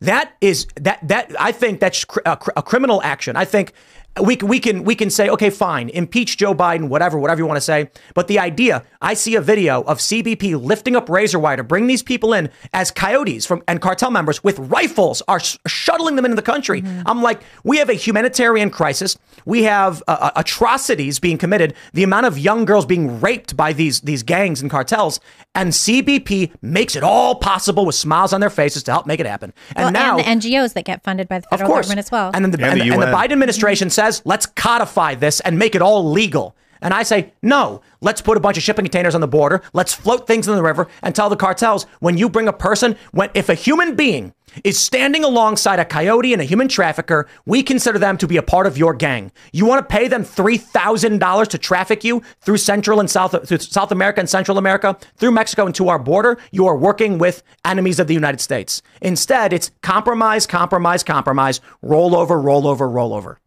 That 0.02 0.34
is 0.40 0.68
that 0.76 1.06
that 1.08 1.36
I 1.40 1.52
think 1.52 1.82
that's 1.82 2.06
a, 2.26 2.38
a 2.56 2.64
criminal 2.64 3.02
action. 3.04 3.36
I 3.36 3.44
think 3.44 3.74
we 4.22 4.36
can, 4.36 4.48
we 4.48 4.60
can 4.60 4.84
we 4.84 4.96
can 4.96 5.10
say 5.10 5.30
okay 5.30 5.50
fine 5.50 5.90
impeach 5.90 6.38
Joe 6.38 6.54
Biden 6.54 6.90
whatever 6.90 7.18
whatever 7.18 7.40
you 7.40 7.46
want 7.46 7.58
to 7.58 7.62
say. 7.62 7.90
But 8.14 8.28
the 8.28 8.40
idea 8.40 8.84
I 9.02 9.14
see 9.14 9.36
a 9.36 9.42
video 9.42 9.82
of 9.84 10.00
CBP 10.00 10.62
lifting 10.62 10.96
up 10.96 11.10
razor 11.10 11.40
wire 11.40 11.58
to 11.58 11.64
bring 11.64 11.88
these 11.88 12.04
people 12.04 12.34
in 12.34 12.50
as 12.74 12.92
coyotes 12.92 13.46
from 13.46 13.64
and 13.68 13.82
cartel 13.82 14.12
members 14.12 14.44
with 14.44 14.60
rifles 14.60 15.22
are 15.28 15.40
sh- 15.40 15.58
shuttling 15.68 16.16
them 16.16 16.26
into 16.26 16.36
the 16.36 16.42
country. 16.42 16.82
Mm-hmm. 16.82 17.04
I'm 17.06 17.22
like 17.22 17.42
we 17.64 17.78
have 17.78 17.90
a 17.90 17.94
humanitarian 17.94 18.70
crisis. 18.70 19.18
We 19.46 19.64
have 19.64 20.04
uh, 20.08 20.18
uh 20.20 20.32
atrocities 20.36 21.20
being 21.20 21.38
committed. 21.38 21.74
The 21.94 22.04
amount 22.04 22.26
of 22.26 22.38
young 22.38 22.66
girls 22.66 22.86
being 22.86 23.22
raped 23.22 23.56
by 23.56 23.74
these 23.74 24.02
these 24.02 24.24
gangs 24.24 24.62
and 24.62 24.70
cartels. 24.70 25.20
And 25.56 25.72
CBP 25.72 26.54
makes 26.62 26.96
it 26.96 27.04
all 27.04 27.36
possible 27.36 27.86
with 27.86 27.96
smiles 27.96 28.34
on 28.34 28.42
their 28.42 28.52
faces 28.52 28.84
to 28.84 28.92
help 28.92 29.08
make 29.08 29.20
it 29.20 29.26
happen. 29.26 29.54
And 29.76 29.86
well, 29.86 29.92
now 29.92 30.18
and 30.20 30.42
the 30.42 30.50
NGOs 30.50 30.74
that 30.74 30.86
get 30.86 31.04
funded 31.04 31.28
by 31.28 31.40
the 31.40 31.48
federal 31.48 31.70
government 31.70 32.00
as 32.00 32.12
well. 32.12 32.32
And 32.34 32.46
then 32.46 32.52
the, 32.52 32.64
and, 32.64 32.80
and, 32.80 32.90
the, 32.90 32.94
and 32.94 33.02
the 33.02 33.08
Biden 33.08 33.32
administration 33.32 33.90
says, 34.00 34.22
let's 34.24 34.46
codify 34.46 35.16
this 35.16 35.42
and 35.42 35.60
make 35.60 35.76
it 35.76 35.82
all 35.82 36.10
legal. 36.10 36.56
And 36.82 36.94
I 36.94 37.04
say, 37.04 37.34
no, 37.42 37.82
let's 38.00 38.22
put 38.22 38.38
a 38.38 38.40
bunch 38.40 38.56
of 38.56 38.64
shipping 38.64 38.86
containers 38.86 39.14
on 39.14 39.20
the 39.20 39.28
border. 39.28 39.62
Let's 39.74 39.94
float 39.94 40.26
things 40.26 40.48
in 40.48 40.56
the 40.56 40.64
river 40.64 40.88
and 41.04 41.14
tell 41.14 41.30
the 41.30 41.36
cartels 41.36 41.84
when 42.00 42.18
you 42.18 42.30
bring 42.30 42.48
a 42.48 42.54
person, 42.54 42.96
when 43.12 43.30
if 43.34 43.50
a 43.50 43.54
human 43.54 43.96
being 43.96 44.34
is 44.64 44.80
standing 44.80 45.26
alongside 45.26 45.80
a 45.80 45.86
coyote 45.86 46.32
and 46.32 46.42
a 46.42 46.46
human 46.46 46.70
trafficker, 46.70 47.28
we 47.46 47.62
consider 47.62 48.00
them 48.00 48.18
to 48.18 48.28
be 48.28 48.38
a 48.38 48.42
part 48.42 48.68
of 48.68 48.78
your 48.78 48.94
gang. 48.94 49.34
You 49.52 49.66
want 49.66 49.88
to 49.88 49.94
pay 49.94 50.08
them 50.08 50.24
$3,000 50.24 51.48
to 51.48 51.58
traffic 51.58 52.06
you 52.06 52.24
through 52.40 52.58
Central 52.58 53.02
and 53.02 53.10
South, 53.10 53.36
through 53.46 53.60
South 53.60 53.92
America 53.92 54.22
and 54.22 54.30
Central 54.30 54.58
America, 54.58 54.98
through 55.18 55.32
Mexico 55.32 55.66
and 55.66 55.76
to 55.76 55.90
our 55.90 56.00
border. 56.00 56.38
You 56.52 56.66
are 56.68 56.78
working 56.78 57.18
with 57.18 57.44
enemies 57.66 58.00
of 58.00 58.08
the 58.08 58.14
United 58.14 58.40
States. 58.40 58.82
Instead, 59.02 59.52
it's 59.52 59.72
compromise, 59.82 60.48
compromise, 60.48 61.04
compromise, 61.04 61.60
roll 61.82 62.16
over, 62.16 62.40
roll 62.40 62.66
over, 62.66 62.88
roll 62.88 63.14
over. 63.14 63.40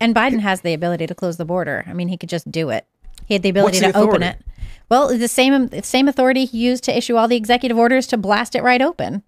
And 0.00 0.14
Biden 0.14 0.40
has 0.40 0.60
the 0.60 0.74
ability 0.74 1.06
to 1.06 1.14
close 1.14 1.36
the 1.36 1.44
border. 1.44 1.84
I 1.86 1.92
mean, 1.92 2.08
he 2.08 2.16
could 2.16 2.28
just 2.28 2.50
do 2.50 2.70
it. 2.70 2.86
He 3.26 3.34
had 3.34 3.42
the 3.42 3.48
ability 3.48 3.78
the 3.80 3.84
to 3.86 3.90
authority? 3.90 4.10
open 4.10 4.22
it. 4.22 4.44
Well, 4.88 5.16
the 5.16 5.28
same 5.28 5.82
same 5.82 6.08
authority 6.08 6.44
he 6.44 6.58
used 6.58 6.84
to 6.84 6.96
issue 6.96 7.16
all 7.16 7.28
the 7.28 7.36
executive 7.36 7.76
orders 7.76 8.06
to 8.08 8.16
blast 8.16 8.54
it 8.54 8.62
right 8.62 8.80
open 8.80 9.22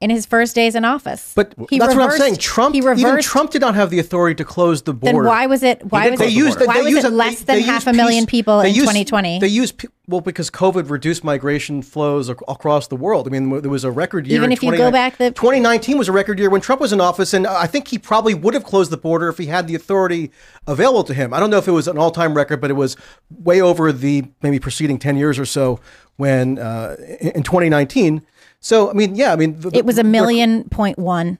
in 0.00 0.08
his 0.08 0.24
first 0.24 0.54
days 0.54 0.74
in 0.74 0.84
office. 0.84 1.32
But 1.36 1.54
he 1.68 1.78
that's 1.78 1.94
reversed, 1.94 1.96
what 1.96 2.12
I'm 2.12 2.18
saying. 2.18 2.36
Trump, 2.36 2.74
he 2.74 2.80
reversed, 2.80 3.00
even 3.00 3.20
Trump 3.20 3.50
did 3.50 3.60
not 3.60 3.74
have 3.74 3.90
the 3.90 3.98
authority 3.98 4.34
to 4.36 4.44
close 4.44 4.82
the 4.82 4.94
border. 4.94 5.18
Then 5.18 5.24
why 5.26 5.46
was 5.46 5.62
it? 5.62 5.84
Why 5.90 6.08
was 6.08 6.20
it? 6.20 6.32
Used, 6.32 6.58
why 6.58 6.80
was 6.80 7.04
it 7.04 7.12
less 7.12 7.42
they, 7.42 7.56
than 7.56 7.64
half 7.64 7.86
a 7.86 7.92
million 7.92 8.24
people 8.24 8.60
in 8.60 8.68
used, 8.68 8.80
2020? 8.80 9.40
They 9.40 9.48
used 9.48 9.86
well 10.08 10.22
because 10.22 10.50
COVID 10.50 10.88
reduced 10.88 11.22
migration 11.22 11.82
flows 11.82 12.30
across 12.30 12.88
the 12.88 12.96
world. 12.96 13.28
I 13.28 13.30
mean, 13.30 13.60
there 13.60 13.70
was 13.70 13.84
a 13.84 13.90
record 13.90 14.26
year. 14.26 14.38
Even 14.38 14.52
if 14.52 14.62
you 14.62 14.74
go 14.74 14.90
back, 14.90 15.18
the 15.18 15.32
2019 15.32 15.98
was 15.98 16.08
a 16.08 16.12
record 16.12 16.38
year 16.38 16.48
when 16.48 16.62
Trump 16.62 16.80
was 16.80 16.94
in 16.94 17.00
office, 17.00 17.34
and 17.34 17.46
I 17.46 17.66
think 17.66 17.88
he 17.88 17.98
probably 17.98 18.32
would 18.32 18.54
have 18.54 18.64
closed 18.64 18.90
the 18.90 18.96
border 18.96 19.28
if 19.28 19.36
he 19.36 19.46
had 19.46 19.68
the 19.68 19.74
authority 19.74 20.32
available 20.66 21.04
to 21.04 21.14
him. 21.14 21.34
I 21.34 21.40
don't 21.40 21.50
know 21.50 21.58
if 21.58 21.68
it 21.68 21.72
was 21.72 21.86
an 21.86 21.98
all-time 21.98 22.34
record, 22.34 22.60
but 22.62 22.70
it 22.70 22.74
was 22.74 22.96
way 23.30 23.60
over 23.60 23.92
the 23.92 24.24
maybe 24.42 24.58
preceding 24.58 24.98
10 24.98 25.18
years 25.18 25.38
or 25.38 25.44
so 25.44 25.78
when 26.16 26.58
uh, 26.58 26.96
in 27.20 27.42
2019 27.42 28.26
so 28.60 28.90
I 28.90 28.92
mean, 28.92 29.14
yeah, 29.14 29.32
I 29.32 29.36
mean, 29.36 29.58
the, 29.60 29.70
it 29.74 29.84
was 29.84 29.98
a 29.98 30.04
million 30.04 30.64
point 30.68 30.98
one. 30.98 31.38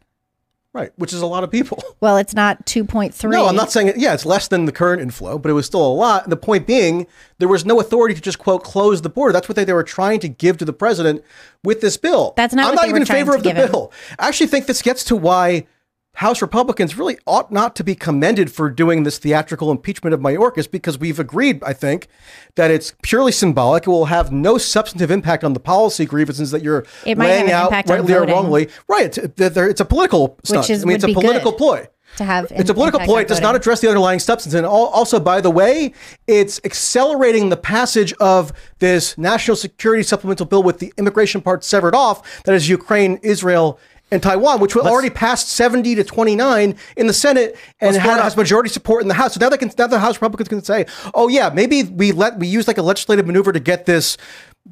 Right, 0.73 0.93
which 0.97 1.12
is 1.12 1.21
a 1.21 1.27
lot 1.27 1.43
of 1.43 1.51
people. 1.51 1.83
Well, 2.01 2.16
it's 2.16 2.33
not 2.33 2.64
2.3. 2.64 3.31
No, 3.31 3.45
I'm 3.47 3.55
not 3.55 3.71
saying 3.71 3.89
it. 3.89 3.99
Yeah, 3.99 4.14
it's 4.14 4.25
less 4.25 4.49
than 4.49 4.64
the 4.64 4.73
current 4.73 5.03
inflow, 5.03 5.37
but 5.37 5.51
it 5.51 5.53
was 5.53 5.66
still 5.66 5.87
a 5.87 5.93
lot. 5.93 6.31
The 6.31 6.37
point 6.37 6.66
being, 6.66 7.07
there 7.37 7.47
was 7.49 7.66
no 7.66 7.79
authority 7.79 8.14
to 8.14 8.23
just 8.23 8.39
quote 8.39 8.64
close 8.64 9.03
the 9.03 9.11
border. 9.11 9.35
That's 9.35 9.51
what 9.51 9.57
they, 9.57 9.64
they 9.64 9.75
were 9.75 9.83
trying 9.83 10.18
to 10.21 10.29
give 10.29 10.57
to 10.59 10.64
the 10.64 10.73
president 10.73 11.23
with 11.62 11.83
this 11.83 11.99
bill. 11.99 12.33
That's 12.39 12.55
not. 12.55 12.71
I'm 12.71 12.75
not 12.75 12.89
even 12.89 13.03
in 13.03 13.07
favor 13.07 13.35
of 13.35 13.43
the 13.43 13.51
him. 13.51 13.71
bill. 13.71 13.93
I 14.18 14.29
actually 14.29 14.47
think 14.47 14.64
this 14.64 14.81
gets 14.81 15.05
to 15.05 15.16
why 15.16 15.66
House 16.14 16.42
Republicans 16.42 16.98
really 16.98 17.18
ought 17.26 17.50
not 17.50 17.74
to 17.76 17.84
be 17.84 17.94
commended 17.94 18.52
for 18.52 18.68
doing 18.68 19.04
this 19.04 19.18
theatrical 19.18 19.70
impeachment 19.70 20.12
of 20.12 20.20
Mayorkas 20.20 20.70
because 20.70 20.98
we've 20.98 21.18
agreed, 21.18 21.62
I 21.62 21.72
think, 21.72 22.08
that 22.56 22.70
it's 22.70 22.94
purely 23.02 23.32
symbolic. 23.32 23.86
It 23.86 23.90
will 23.90 24.06
have 24.06 24.30
no 24.30 24.58
substantive 24.58 25.11
impact 25.11 25.44
on 25.44 25.54
the 25.54 25.61
policy 25.61 26.04
grievances 26.04 26.50
that 26.50 26.62
you're 26.62 26.84
laying 27.06 27.50
out, 27.50 27.70
rightly 27.70 28.12
or 28.12 28.26
wrongly. 28.26 28.68
Right. 28.88 29.16
It's, 29.16 29.40
it's 29.40 29.80
a 29.80 29.84
political 29.84 30.38
stunt. 30.44 30.64
Which 30.64 30.70
Is, 30.70 30.82
I 30.82 30.86
mean, 30.86 30.96
it's 30.96 31.04
a 31.04 31.14
political 31.14 31.52
ploy 31.52 31.86
to 32.16 32.24
have. 32.24 32.50
It's 32.50 32.68
a 32.68 32.74
political 32.74 33.00
ploy. 33.00 33.20
It 33.20 33.28
does 33.28 33.40
not 33.40 33.54
address 33.54 33.80
the 33.80 33.88
underlying 33.88 34.18
substance. 34.18 34.54
And 34.54 34.66
also, 34.66 35.20
by 35.20 35.40
the 35.40 35.50
way, 35.50 35.94
it's 36.26 36.61
accelerating 36.64 37.48
the 37.48 37.56
passage 37.56 38.12
of 38.14 38.52
this 38.78 39.16
national 39.16 39.56
security 39.56 40.02
supplemental 40.02 40.44
bill 40.44 40.62
with 40.62 40.80
the 40.80 40.92
immigration 40.98 41.40
part 41.40 41.64
severed 41.64 41.94
off. 41.94 42.42
That 42.44 42.54
is 42.54 42.68
Ukraine, 42.68 43.20
Israel, 43.22 43.78
and 44.11 44.22
Taiwan, 44.22 44.61
which 44.61 44.74
was 44.74 44.86
already 44.86 45.11
passed 45.11 45.48
70 45.50 45.94
to 45.96 46.04
29 46.04 46.76
in 46.96 47.06
the 47.06 47.12
Senate 47.12 47.56
and 47.80 47.96
had, 47.96 48.20
has 48.20 48.36
majority 48.36 48.68
support 48.68 49.02
in 49.02 49.08
the 49.08 49.14
House. 49.14 49.34
So 49.34 49.40
now 49.40 49.48
they 49.48 49.56
can 49.56 49.70
now 49.78 49.86
the 49.86 49.98
House 49.98 50.16
Republicans 50.16 50.48
can 50.48 50.62
say, 50.62 50.86
"Oh 51.14 51.28
yeah, 51.28 51.50
maybe 51.50 51.84
we 51.84 52.12
let 52.12 52.38
we 52.38 52.46
use 52.46 52.66
like 52.66 52.78
a 52.78 52.82
legislative 52.82 53.26
maneuver 53.26 53.52
to 53.52 53.61
get 53.61 53.86
this 53.86 54.16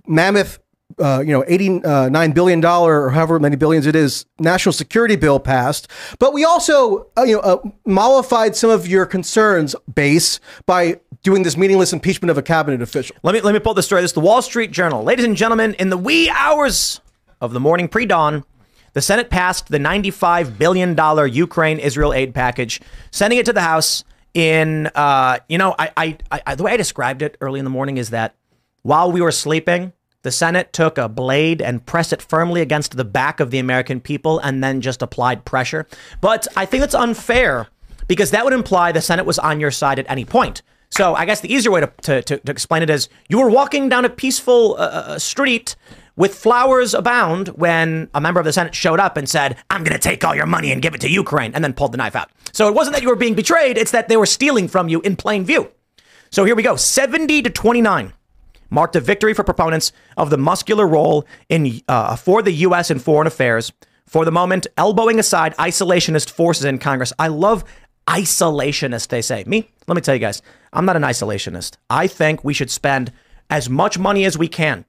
mammoth 0.07 0.59
uh, 0.99 1.23
you 1.25 1.33
know, 1.33 1.43
$89 1.43 2.35
billion 2.35 2.65
or 2.65 3.11
however 3.11 3.39
many 3.39 3.57
billions 3.57 3.87
it 3.87 3.95
is, 3.95 4.25
national 4.39 4.73
security 4.73 5.17
bill 5.17 5.39
passed. 5.39 5.89
But 6.19 6.33
we 6.33 6.45
also, 6.45 7.09
uh, 7.17 7.23
you 7.23 7.35
know, 7.35 7.41
uh, 7.41 7.59
mollified 7.87 8.57
some 8.57 8.71
of 8.71 8.87
your 8.87 9.07
concerns 9.07 9.77
base 9.95 10.41
by 10.67 11.01
doing 11.23 11.43
this 11.43 11.57
meaningless 11.57 11.93
impeachment 11.93 12.31
of 12.31 12.39
a 12.39 12.43
cabinet 12.43 12.81
official. 12.81 13.17
Let 13.23 13.35
me, 13.35 13.41
let 13.41 13.53
me 13.53 13.61
pull 13.61 13.75
this 13.75 13.87
story. 13.87 14.03
This 14.03 14.11
is 14.11 14.15
the 14.15 14.21
Wall 14.21 14.41
Street 14.43 14.71
Journal. 14.71 15.03
Ladies 15.05 15.25
and 15.25 15.37
gentlemen, 15.37 15.75
in 15.75 15.91
the 15.91 15.99
wee 15.99 16.31
hours 16.31 17.01
of 17.41 17.53
the 17.53 17.61
morning 17.61 17.89
pre-dawn, 17.89 18.45
the 18.99 19.03
Senate 19.03 19.31
passed 19.31 19.69
the 19.69 19.79
$95 19.79 20.59
billion 20.59 20.97
Ukraine 21.33 21.79
Israel 21.79 22.13
aid 22.13 22.35
package, 22.35 22.81
sending 23.13 23.39
it 23.39 23.47
to 23.47 23.53
the 23.53 23.61
House 23.61 24.03
in, 24.35 24.89
uh, 24.89 25.39
you 25.49 25.57
know, 25.57 25.77
I, 25.79 25.93
I, 25.97 26.43
I, 26.45 26.57
the 26.57 26.65
way 26.65 26.73
I 26.73 26.77
described 26.77 27.23
it 27.23 27.37
early 27.41 27.61
in 27.61 27.65
the 27.65 27.71
morning 27.71 27.97
is 27.97 28.11
that 28.11 28.35
while 28.83 29.13
we 29.13 29.21
were 29.21 29.31
sleeping, 29.31 29.93
the 30.23 30.33
Senate 30.33 30.73
took 30.73 30.99
a 30.99 31.09
blade 31.09 31.63
and 31.63 31.87
pressed 31.87 32.13
it 32.13 32.21
firmly 32.21 32.61
against 32.61 32.97
the 32.97 33.05
back 33.05 33.39
of 33.39 33.53
the 33.53 33.61
American 33.61 34.01
people 34.01 34.41
and 34.41 34.65
then 34.65 34.81
just 34.81 35.01
applied 35.01 35.45
pressure. 35.45 35.87
But 36.21 36.49
I 36.57 36.67
think 36.67 36.83
it's 36.83 36.93
unfair 36.93 37.69
because 38.09 38.33
that 38.33 38.43
would 38.43 38.53
imply 38.53 38.91
the 38.91 39.01
Senate 39.01 39.27
was 39.27 39.39
on 39.39 39.61
your 39.61 39.71
side 39.71 40.01
at 40.01 40.11
any 40.11 40.25
point. 40.25 40.63
So 40.91 41.15
I 41.15 41.25
guess 41.25 41.41
the 41.41 41.55
easier 41.55 41.71
way 41.71 41.83
to, 41.83 41.93
to, 42.03 42.23
to, 42.23 42.39
to 42.39 42.51
explain 42.51 42.83
it 42.83 42.91
is 42.91 43.09
you 43.29 43.39
were 43.39 43.49
walking 43.49 43.89
down 43.89 44.05
a 44.05 44.11
peaceful 44.11 44.75
uh, 44.77 44.81
uh 44.81 45.19
street 45.21 45.77
with 46.19 46.35
flowers 46.35 46.93
abound 46.93 47.49
when 47.49 48.11
a 48.13 48.21
member 48.21 48.41
of 48.41 48.45
the 48.45 48.53
Senate 48.53 48.75
showed 48.75 49.01
up 49.01 49.17
and 49.17 49.27
said, 49.27 49.57
I'm 49.71 49.85
going 49.85 49.99
to 49.99 49.99
take 49.99 50.23
all 50.25 50.35
your 50.35 50.47
money 50.47 50.71
and 50.73 50.83
give 50.83 50.95
it 50.95 51.01
to 51.03 51.11
Ukraine, 51.11 51.55
and 51.55 51.65
then 51.65 51.73
pulled 51.73 51.93
the 51.93 51.97
knife 51.97 52.17
out. 52.17 52.29
So 52.53 52.69
it 52.69 52.75
wasn't 52.75 52.97
that 52.97 53.03
you 53.03 53.09
were 53.09 53.17
being 53.17 53.35
betrayed, 53.35 53.79
it's 53.79 53.93
that 53.93 54.09
they 54.09 54.17
were 54.19 54.27
stealing 54.27 54.69
from 54.69 54.91
you 54.91 55.01
in 55.01 55.17
plain 55.17 55.45
view. 55.45 55.71
So 56.31 56.45
here 56.45 56.55
we 56.55 56.63
go 56.63 56.77
70 56.77 57.41
to 57.43 57.51
29 57.51 58.13
marked 58.71 58.97
a 58.97 59.01
victory 59.01 59.33
for 59.33 59.45
proponents 59.45 59.93
of 60.19 60.29
the 60.29 60.37
muscular 60.37 60.87
role 60.87 61.25
in 61.49 61.81
uh, 61.89 62.17
for 62.17 62.43
the 62.43 62.53
U.S. 62.53 62.91
in 62.91 62.99
foreign 62.99 63.27
affairs 63.27 63.73
for 64.07 64.25
the 64.25 64.33
moment, 64.33 64.67
elbowing 64.77 65.19
aside 65.19 65.57
isolationist 65.57 66.31
forces 66.31 66.65
in 66.65 66.79
Congress. 66.79 67.13
I 67.19 67.29
love 67.29 67.65
isolationist, 68.07 69.09
they 69.09 69.23
say. 69.23 69.45
Me, 69.47 69.71
let 69.87 69.95
me 69.95 70.01
tell 70.01 70.15
you 70.15 70.21
guys, 70.21 70.43
I'm 70.73 70.85
not 70.85 70.97
an 70.97 71.03
isolationist. 71.03 71.77
I 71.91 72.07
think 72.07 72.43
we 72.43 72.55
should 72.55 72.71
spend 72.71 73.13
as 73.51 73.69
much 73.69 73.99
money 73.99 74.25
as 74.25 74.37
we 74.37 74.49
can, 74.49 74.85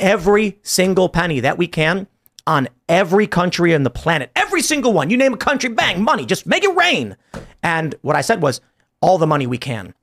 every 0.00 0.58
single 0.62 1.08
penny 1.08 1.40
that 1.40 1.58
we 1.58 1.66
can, 1.66 2.06
on 2.46 2.68
every 2.88 3.26
country 3.28 3.72
on 3.74 3.84
the 3.84 3.90
planet. 3.90 4.30
Every 4.34 4.62
single 4.62 4.92
one. 4.92 5.10
You 5.10 5.16
name 5.16 5.32
a 5.32 5.36
country, 5.36 5.70
bang, 5.70 6.02
money. 6.02 6.26
Just 6.26 6.44
make 6.46 6.64
it 6.64 6.74
rain. 6.74 7.16
And 7.62 7.94
what 8.02 8.16
I 8.16 8.20
said 8.20 8.42
was 8.42 8.60
all 9.00 9.16
the 9.18 9.28
money 9.28 9.46
we 9.46 9.58
can. 9.58 9.94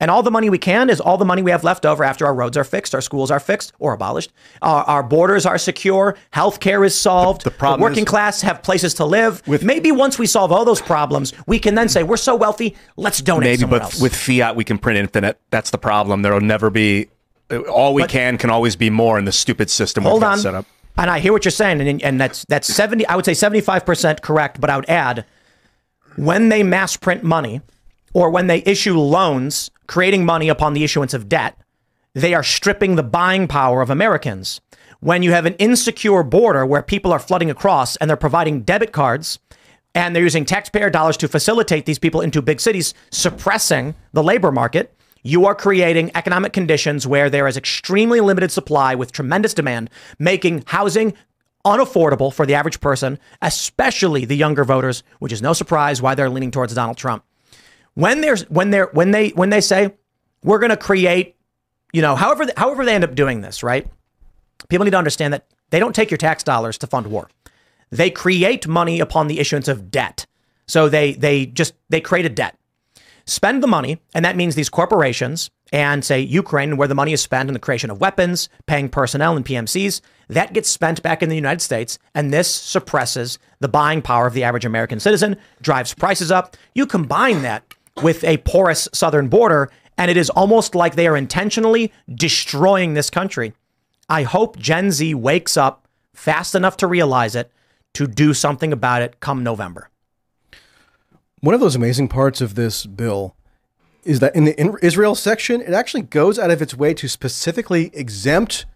And 0.00 0.12
all 0.12 0.22
the 0.22 0.30
money 0.30 0.48
we 0.48 0.58
can 0.58 0.90
is 0.90 1.00
all 1.00 1.16
the 1.16 1.24
money 1.24 1.42
we 1.42 1.50
have 1.50 1.64
left 1.64 1.84
over 1.84 2.04
after 2.04 2.24
our 2.24 2.32
roads 2.32 2.56
are 2.56 2.62
fixed, 2.62 2.94
our 2.94 3.00
schools 3.00 3.32
are 3.32 3.40
fixed 3.40 3.72
or 3.80 3.94
abolished, 3.94 4.32
our, 4.62 4.84
our 4.84 5.02
borders 5.02 5.44
are 5.44 5.58
secure, 5.58 6.16
healthcare 6.32 6.86
is 6.86 6.94
solved, 6.96 7.42
The- 7.42 7.50
the 7.50 7.56
problem 7.56 7.80
working 7.80 8.04
is- 8.04 8.08
class 8.08 8.40
have 8.42 8.62
places 8.62 8.94
to 8.94 9.04
live. 9.04 9.42
With 9.48 9.64
maybe 9.64 9.90
once 9.90 10.16
we 10.16 10.26
solve 10.26 10.52
all 10.52 10.64
those 10.64 10.80
problems, 10.80 11.32
we 11.48 11.58
can 11.58 11.74
then 11.74 11.88
say 11.88 12.04
we're 12.04 12.16
so 12.16 12.36
wealthy, 12.36 12.76
let's 12.96 13.20
donate 13.20 13.58
Maybe, 13.58 13.68
but 13.68 13.82
else. 13.82 14.00
with 14.00 14.14
fiat, 14.14 14.54
we 14.54 14.62
can 14.62 14.78
print 14.78 15.00
infinite. 15.00 15.40
That's 15.50 15.70
the 15.70 15.78
problem. 15.78 16.22
There 16.22 16.32
will 16.32 16.40
never 16.42 16.70
be. 16.70 17.08
All 17.50 17.94
we 17.94 18.04
can 18.04 18.38
can 18.38 18.50
always 18.50 18.76
be 18.76 18.90
more 18.90 19.18
in 19.18 19.24
the 19.24 19.32
stupid 19.32 19.70
system 19.70 20.04
Hold 20.04 20.22
we've 20.22 20.30
on. 20.30 20.38
set 20.38 20.54
up. 20.54 20.66
And 20.96 21.08
I 21.10 21.20
hear 21.20 21.32
what 21.32 21.44
you're 21.44 21.52
saying, 21.52 21.80
and, 21.80 22.02
and 22.02 22.20
that's 22.20 22.44
that's 22.48 22.66
seventy. 22.66 23.06
I 23.06 23.16
would 23.16 23.24
say 23.24 23.34
seventy-five 23.34 23.86
percent 23.86 24.20
correct, 24.20 24.60
but 24.60 24.68
I 24.68 24.76
would 24.76 24.88
add 24.90 25.24
when 26.16 26.48
they 26.48 26.62
mass 26.62 26.96
print 26.96 27.22
money 27.22 27.60
or 28.12 28.30
when 28.30 28.48
they 28.48 28.62
issue 28.66 28.98
loans, 28.98 29.70
creating 29.86 30.24
money 30.24 30.48
upon 30.48 30.74
the 30.74 30.82
issuance 30.82 31.14
of 31.14 31.28
debt, 31.28 31.56
they 32.14 32.34
are 32.34 32.42
stripping 32.42 32.96
the 32.96 33.02
buying 33.02 33.46
power 33.46 33.80
of 33.80 33.90
Americans. 33.90 34.60
When 35.00 35.22
you 35.22 35.30
have 35.30 35.46
an 35.46 35.54
insecure 35.54 36.24
border 36.24 36.66
where 36.66 36.82
people 36.82 37.12
are 37.12 37.20
flooding 37.20 37.50
across 37.50 37.94
and 37.96 38.10
they're 38.10 38.16
providing 38.16 38.62
debit 38.62 38.92
cards 38.92 39.38
and 39.94 40.14
they're 40.16 40.24
using 40.24 40.44
taxpayer 40.44 40.90
dollars 40.90 41.16
to 41.18 41.28
facilitate 41.28 41.86
these 41.86 42.00
people 42.00 42.20
into 42.20 42.42
big 42.42 42.60
cities, 42.60 42.94
suppressing 43.12 43.94
the 44.12 44.22
labor 44.24 44.50
market, 44.50 44.92
you 45.28 45.44
are 45.44 45.54
creating 45.54 46.10
economic 46.14 46.54
conditions 46.54 47.06
where 47.06 47.28
there 47.28 47.46
is 47.46 47.56
extremely 47.56 48.20
limited 48.20 48.50
supply 48.50 48.94
with 48.94 49.12
tremendous 49.12 49.52
demand, 49.52 49.90
making 50.18 50.64
housing 50.66 51.12
unaffordable 51.66 52.32
for 52.32 52.46
the 52.46 52.54
average 52.54 52.80
person, 52.80 53.18
especially 53.42 54.24
the 54.24 54.36
younger 54.36 54.64
voters, 54.64 55.02
which 55.18 55.32
is 55.32 55.42
no 55.42 55.52
surprise 55.52 56.00
why 56.00 56.14
they're 56.14 56.30
leaning 56.30 56.50
towards 56.50 56.74
Donald 56.74 56.96
Trump. 56.96 57.24
When 57.92 58.22
there's 58.22 58.48
when 58.48 58.70
they're 58.70 58.88
when 58.92 59.10
they 59.10 59.30
when 59.30 59.50
they 59.50 59.60
say 59.60 59.94
we're 60.42 60.60
going 60.60 60.70
to 60.70 60.76
create, 60.76 61.36
you 61.92 62.00
know, 62.00 62.16
however 62.16 62.46
however 62.56 62.84
they 62.86 62.94
end 62.94 63.04
up 63.04 63.14
doing 63.14 63.42
this, 63.42 63.62
right? 63.62 63.86
People 64.68 64.84
need 64.84 64.92
to 64.92 64.98
understand 64.98 65.34
that 65.34 65.46
they 65.70 65.78
don't 65.78 65.94
take 65.94 66.10
your 66.10 66.18
tax 66.18 66.42
dollars 66.42 66.78
to 66.78 66.86
fund 66.86 67.08
war. 67.08 67.28
They 67.90 68.10
create 68.10 68.66
money 68.66 69.00
upon 69.00 69.26
the 69.26 69.40
issuance 69.40 69.68
of 69.68 69.90
debt. 69.90 70.26
So 70.66 70.88
they 70.88 71.12
they 71.12 71.44
just 71.44 71.74
they 71.90 72.00
create 72.00 72.24
a 72.24 72.30
debt 72.30 72.57
spend 73.28 73.62
the 73.62 73.68
money, 73.68 74.00
and 74.14 74.24
that 74.24 74.36
means 74.36 74.54
these 74.54 74.68
corporations 74.68 75.50
and 75.72 76.04
say 76.04 76.20
Ukraine, 76.20 76.76
where 76.76 76.88
the 76.88 76.94
money 76.94 77.12
is 77.12 77.20
spent 77.20 77.48
in 77.48 77.52
the 77.52 77.58
creation 77.58 77.90
of 77.90 78.00
weapons, 78.00 78.48
paying 78.66 78.88
personnel 78.88 79.36
and 79.36 79.44
PMCs, 79.44 80.00
that 80.28 80.52
gets 80.52 80.68
spent 80.68 81.02
back 81.02 81.22
in 81.22 81.28
the 81.28 81.34
United 81.34 81.60
States, 81.60 81.98
and 82.14 82.32
this 82.32 82.52
suppresses 82.52 83.38
the 83.60 83.68
buying 83.68 84.02
power 84.02 84.26
of 84.26 84.34
the 84.34 84.44
average 84.44 84.64
American 84.64 84.98
citizen, 84.98 85.36
drives 85.60 85.94
prices 85.94 86.30
up. 86.30 86.56
You 86.74 86.86
combine 86.86 87.42
that 87.42 87.74
with 88.02 88.24
a 88.24 88.38
porous 88.38 88.88
southern 88.94 89.28
border, 89.28 89.70
and 89.96 90.10
it 90.10 90.16
is 90.16 90.30
almost 90.30 90.74
like 90.74 90.94
they 90.94 91.06
are 91.06 91.16
intentionally 91.16 91.92
destroying 92.14 92.94
this 92.94 93.10
country. 93.10 93.52
I 94.08 94.22
hope 94.22 94.58
Gen 94.58 94.90
Z 94.90 95.14
wakes 95.14 95.56
up 95.56 95.86
fast 96.14 96.54
enough 96.54 96.76
to 96.78 96.86
realize 96.86 97.34
it 97.34 97.52
to 97.94 98.06
do 98.06 98.32
something 98.32 98.72
about 98.72 99.02
it 99.02 99.20
come 99.20 99.42
November. 99.42 99.90
One 101.40 101.54
of 101.54 101.60
those 101.60 101.76
amazing 101.76 102.08
parts 102.08 102.40
of 102.40 102.54
this 102.54 102.86
bill 102.86 103.34
is 104.04 104.20
that 104.20 104.34
in 104.34 104.44
the 104.44 104.78
Israel 104.82 105.14
section, 105.14 105.60
it 105.60 105.72
actually 105.72 106.02
goes 106.02 106.38
out 106.38 106.50
of 106.50 106.62
its 106.62 106.74
way 106.74 106.94
to 106.94 107.08
specifically 107.08 107.90
exempt 107.94 108.66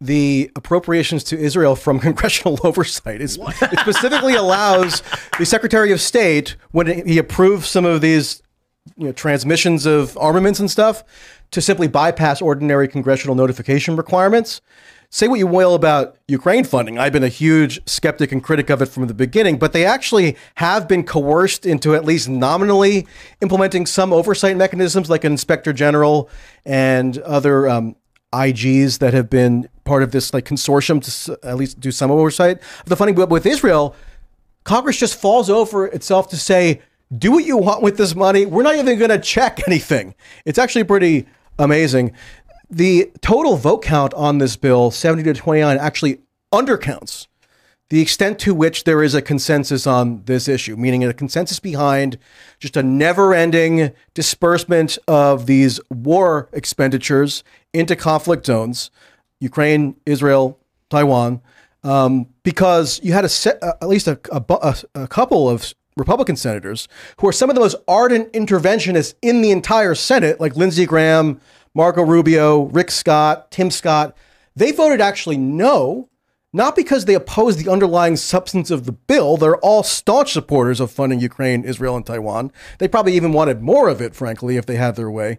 the 0.00 0.50
appropriations 0.56 1.22
to 1.24 1.38
Israel 1.38 1.76
from 1.76 1.98
congressional 2.08 2.58
oversight. 2.64 3.20
It 3.20 3.30
specifically 3.30 4.34
allows 4.34 5.02
the 5.38 5.46
Secretary 5.46 5.92
of 5.92 6.00
State, 6.00 6.56
when 6.72 7.06
he 7.06 7.18
approves 7.18 7.68
some 7.68 7.84
of 7.84 8.00
these 8.00 8.42
you 8.96 9.06
know, 9.06 9.12
transmissions 9.12 9.86
of 9.86 10.18
armaments 10.18 10.58
and 10.58 10.70
stuff, 10.70 11.04
to 11.52 11.60
simply 11.60 11.86
bypass 11.86 12.42
ordinary 12.42 12.88
congressional 12.88 13.36
notification 13.36 13.94
requirements. 13.94 14.60
Say 15.14 15.28
what 15.28 15.38
you 15.38 15.46
will 15.46 15.74
about 15.74 16.16
Ukraine 16.26 16.64
funding. 16.64 16.98
I've 16.98 17.12
been 17.12 17.22
a 17.22 17.28
huge 17.28 17.86
skeptic 17.86 18.32
and 18.32 18.42
critic 18.42 18.70
of 18.70 18.80
it 18.80 18.86
from 18.86 19.08
the 19.08 19.12
beginning, 19.12 19.58
but 19.58 19.74
they 19.74 19.84
actually 19.84 20.38
have 20.54 20.88
been 20.88 21.04
coerced 21.04 21.66
into 21.66 21.94
at 21.94 22.06
least 22.06 22.30
nominally 22.30 23.06
implementing 23.42 23.84
some 23.84 24.10
oversight 24.10 24.56
mechanisms 24.56 25.10
like 25.10 25.24
an 25.24 25.32
inspector 25.32 25.74
general 25.74 26.30
and 26.64 27.18
other 27.18 27.68
um, 27.68 27.94
IGs 28.32 29.00
that 29.00 29.12
have 29.12 29.28
been 29.28 29.68
part 29.84 30.02
of 30.02 30.12
this 30.12 30.32
like 30.32 30.46
consortium 30.46 31.02
to 31.04 31.38
at 31.46 31.58
least 31.58 31.78
do 31.78 31.92
some 31.92 32.10
oversight 32.10 32.56
of 32.80 32.86
the 32.86 32.96
funding. 32.96 33.14
But 33.14 33.28
with 33.28 33.44
Israel, 33.44 33.94
Congress 34.64 34.96
just 34.96 35.20
falls 35.20 35.50
over 35.50 35.88
itself 35.88 36.30
to 36.30 36.38
say, 36.38 36.80
do 37.18 37.32
what 37.32 37.44
you 37.44 37.58
want 37.58 37.82
with 37.82 37.98
this 37.98 38.14
money. 38.14 38.46
We're 38.46 38.62
not 38.62 38.76
even 38.76 38.98
going 38.98 39.10
to 39.10 39.18
check 39.18 39.60
anything. 39.68 40.14
It's 40.46 40.58
actually 40.58 40.84
pretty 40.84 41.26
amazing. 41.58 42.12
The 42.72 43.12
total 43.20 43.58
vote 43.58 43.82
count 43.82 44.14
on 44.14 44.38
this 44.38 44.56
bill, 44.56 44.90
70 44.90 45.24
to 45.24 45.34
29, 45.34 45.76
actually 45.76 46.20
undercounts 46.54 47.26
the 47.90 48.00
extent 48.00 48.38
to 48.38 48.54
which 48.54 48.84
there 48.84 49.02
is 49.02 49.14
a 49.14 49.20
consensus 49.20 49.86
on 49.86 50.22
this 50.24 50.48
issue, 50.48 50.74
meaning 50.76 51.04
a 51.04 51.12
consensus 51.12 51.60
behind 51.60 52.16
just 52.58 52.74
a 52.74 52.82
never 52.82 53.34
ending 53.34 53.92
disbursement 54.14 54.96
of 55.06 55.44
these 55.44 55.78
war 55.90 56.48
expenditures 56.54 57.44
into 57.74 57.94
conflict 57.94 58.46
zones 58.46 58.90
Ukraine, 59.40 59.94
Israel, 60.06 60.58
Taiwan, 60.88 61.42
um, 61.84 62.26
because 62.42 63.00
you 63.02 63.12
had 63.12 63.26
a 63.26 63.28
set, 63.28 63.62
uh, 63.62 63.74
at 63.82 63.88
least 63.88 64.08
a, 64.08 64.18
a, 64.32 64.42
a, 64.48 65.02
a 65.02 65.08
couple 65.08 65.50
of 65.50 65.74
Republican 65.96 66.36
senators 66.36 66.88
who 67.18 67.28
are 67.28 67.32
some 67.32 67.50
of 67.50 67.54
the 67.54 67.60
most 67.60 67.76
ardent 67.86 68.32
interventionists 68.32 69.14
in 69.20 69.42
the 69.42 69.50
entire 69.50 69.94
Senate, 69.94 70.40
like 70.40 70.56
Lindsey 70.56 70.86
Graham, 70.86 71.38
Marco 71.74 72.02
Rubio, 72.02 72.62
Rick 72.64 72.90
Scott, 72.90 73.50
Tim 73.50 73.70
Scott. 73.70 74.16
They 74.54 74.72
voted 74.72 75.00
actually 75.00 75.38
no 75.38 76.08
not 76.52 76.76
because 76.76 77.06
they 77.06 77.14
oppose 77.14 77.56
the 77.56 77.70
underlying 77.70 78.16
substance 78.16 78.70
of 78.70 78.84
the 78.84 78.92
bill. 78.92 79.36
They're 79.36 79.56
all 79.58 79.82
staunch 79.82 80.32
supporters 80.32 80.80
of 80.80 80.90
funding 80.90 81.20
Ukraine, 81.20 81.64
Israel, 81.64 81.96
and 81.96 82.04
Taiwan. 82.04 82.52
They 82.78 82.88
probably 82.88 83.14
even 83.14 83.32
wanted 83.32 83.62
more 83.62 83.88
of 83.88 84.02
it, 84.02 84.14
frankly, 84.14 84.56
if 84.56 84.66
they 84.66 84.76
had 84.76 84.96
their 84.96 85.10
way. 85.10 85.38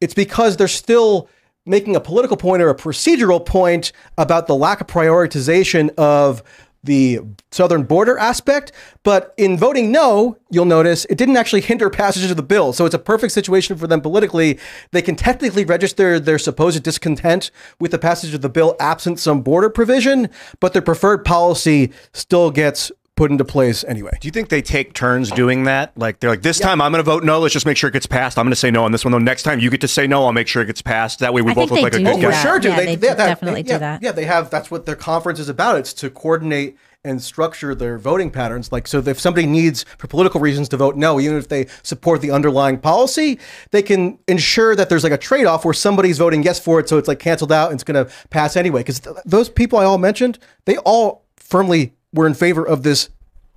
It's 0.00 0.14
because 0.14 0.56
they're 0.56 0.68
still 0.68 1.28
making 1.64 1.96
a 1.96 2.00
political 2.00 2.36
point 2.36 2.60
or 2.60 2.68
a 2.68 2.74
procedural 2.74 3.44
point 3.44 3.92
about 4.18 4.46
the 4.46 4.54
lack 4.54 4.80
of 4.80 4.88
prioritization 4.88 5.94
of 5.96 6.42
the 6.84 7.20
southern 7.50 7.84
border 7.84 8.18
aspect. 8.18 8.72
But 9.02 9.34
in 9.36 9.56
voting 9.56 9.92
no, 9.92 10.36
you'll 10.50 10.64
notice 10.64 11.04
it 11.06 11.18
didn't 11.18 11.36
actually 11.36 11.60
hinder 11.60 11.90
passage 11.90 12.30
of 12.30 12.36
the 12.36 12.42
bill. 12.42 12.72
So 12.72 12.84
it's 12.84 12.94
a 12.94 12.98
perfect 12.98 13.32
situation 13.32 13.76
for 13.76 13.86
them 13.86 14.00
politically. 14.00 14.58
They 14.90 15.02
can 15.02 15.16
technically 15.16 15.64
register 15.64 16.18
their 16.18 16.38
supposed 16.38 16.82
discontent 16.82 17.50
with 17.78 17.90
the 17.90 17.98
passage 17.98 18.34
of 18.34 18.40
the 18.40 18.48
bill 18.48 18.76
absent 18.80 19.18
some 19.18 19.42
border 19.42 19.70
provision, 19.70 20.28
but 20.60 20.72
their 20.72 20.82
preferred 20.82 21.24
policy 21.24 21.92
still 22.12 22.50
gets 22.50 22.90
put 23.16 23.30
into 23.30 23.44
place 23.44 23.84
anyway. 23.84 24.16
Do 24.20 24.26
you 24.26 24.32
think 24.32 24.48
they 24.48 24.62
take 24.62 24.94
turns 24.94 25.30
doing 25.30 25.64
that? 25.64 25.96
Like 25.96 26.20
they're 26.20 26.30
like, 26.30 26.42
this 26.42 26.58
time 26.58 26.80
I'm 26.80 26.92
going 26.92 27.04
to 27.04 27.08
vote 27.10 27.24
no. 27.24 27.40
Let's 27.40 27.52
just 27.52 27.66
make 27.66 27.76
sure 27.76 27.88
it 27.88 27.92
gets 27.92 28.06
passed. 28.06 28.38
I'm 28.38 28.44
going 28.46 28.50
to 28.52 28.56
say 28.56 28.70
no 28.70 28.84
on 28.84 28.92
this 28.92 29.04
one. 29.04 29.12
Though 29.12 29.18
next 29.18 29.42
time 29.42 29.60
you 29.60 29.70
get 29.70 29.80
to 29.82 29.88
say 29.88 30.06
no, 30.06 30.24
I'll 30.24 30.32
make 30.32 30.48
sure 30.48 30.62
it 30.62 30.66
gets 30.66 30.82
passed. 30.82 31.18
That 31.18 31.34
way 31.34 31.42
we 31.42 31.50
I 31.52 31.54
both 31.54 31.70
look 31.70 31.82
like 31.82 31.94
a 31.94 31.98
do 31.98 32.04
good 32.04 32.20
guy. 32.22 32.30
that. 32.30 32.42
For 32.42 32.48
sure, 32.48 32.58
do 32.58 32.68
Yeah, 32.70 32.76
they, 32.76 32.84
they 32.86 32.94
they- 32.96 33.08
do 33.10 33.14
definitely 33.16 33.62
yeah, 33.62 33.72
do 33.74 33.78
that. 33.80 34.02
Yeah, 34.02 34.12
they 34.12 34.24
have. 34.24 34.50
That's 34.50 34.70
what 34.70 34.86
their 34.86 34.96
conference 34.96 35.38
is 35.38 35.48
about. 35.48 35.76
It's 35.76 35.92
to 35.94 36.10
coordinate 36.10 36.76
and 37.04 37.20
structure 37.20 37.74
their 37.74 37.98
voting 37.98 38.30
patterns. 38.30 38.70
Like, 38.70 38.86
so 38.86 38.98
if 39.00 39.18
somebody 39.20 39.44
needs 39.46 39.84
for 39.98 40.06
political 40.06 40.40
reasons 40.40 40.68
to 40.70 40.76
vote 40.76 40.96
no, 40.96 41.18
even 41.20 41.36
if 41.36 41.48
they 41.48 41.66
support 41.82 42.20
the 42.20 42.30
underlying 42.30 42.78
policy, 42.78 43.40
they 43.72 43.82
can 43.82 44.20
ensure 44.28 44.76
that 44.76 44.88
there's 44.88 45.02
like 45.02 45.12
a 45.12 45.18
trade 45.18 45.44
off 45.46 45.64
where 45.64 45.74
somebody's 45.74 46.16
voting 46.18 46.44
yes 46.44 46.60
for 46.60 46.78
it, 46.78 46.88
so 46.88 46.98
it's 46.98 47.08
like 47.08 47.18
canceled 47.18 47.50
out 47.50 47.70
and 47.72 47.74
it's 47.74 47.82
going 47.84 48.06
to 48.06 48.10
pass 48.30 48.56
anyway. 48.56 48.80
Because 48.80 49.00
th- 49.00 49.16
those 49.24 49.48
people 49.50 49.80
I 49.80 49.84
all 49.84 49.98
mentioned, 49.98 50.38
they 50.64 50.76
all 50.78 51.26
firmly 51.36 51.92
were 52.12 52.26
in 52.26 52.34
favor 52.34 52.66
of 52.66 52.82
this 52.82 53.08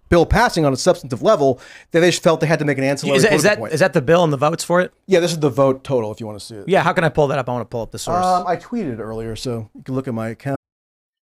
bill 0.09 0.25
passing 0.25 0.65
on 0.65 0.71
a 0.73 0.77
substantive 0.77 1.21
level. 1.21 1.59
That 1.91 2.01
they 2.01 2.09
just 2.11 2.23
felt 2.23 2.39
they 2.39 2.47
had 2.47 2.59
to 2.59 2.65
make 2.65 2.77
an 2.77 2.83
ancillary 2.83 3.17
Is 3.17 3.23
that, 3.23 3.33
is 3.33 3.41
political 3.41 3.55
that 3.55 3.59
point. 3.61 3.73
is 3.73 3.79
that 3.79 3.93
the 3.93 4.01
bill 4.01 4.23
and 4.23 4.31
the 4.31 4.37
votes 4.37 4.63
for 4.63 4.81
it? 4.81 4.93
yeah, 5.07 5.19
this 5.19 5.31
is 5.31 5.39
the 5.39 5.49
vote 5.49 5.83
total. 5.83 6.11
If 6.11 6.19
you 6.19 6.25
want 6.25 6.39
to 6.39 6.45
see 6.45 6.55
it. 6.55 6.67
Yeah, 6.67 6.83
how 6.83 6.93
can 6.93 7.03
I 7.03 7.09
pull 7.09 7.27
that 7.27 7.39
up? 7.39 7.49
I 7.49 7.53
want 7.53 7.61
to 7.63 7.69
pull 7.69 7.81
up 7.81 7.91
the 7.91 7.99
source. 7.99 8.25
Um, 8.25 8.45
I 8.47 8.55
tweeted 8.55 8.99
earlier, 8.99 9.35
so 9.35 9.69
you 9.73 9.83
can 9.83 9.95
look 9.95 10.07
at 10.07 10.13
my 10.13 10.29
account. 10.29 10.59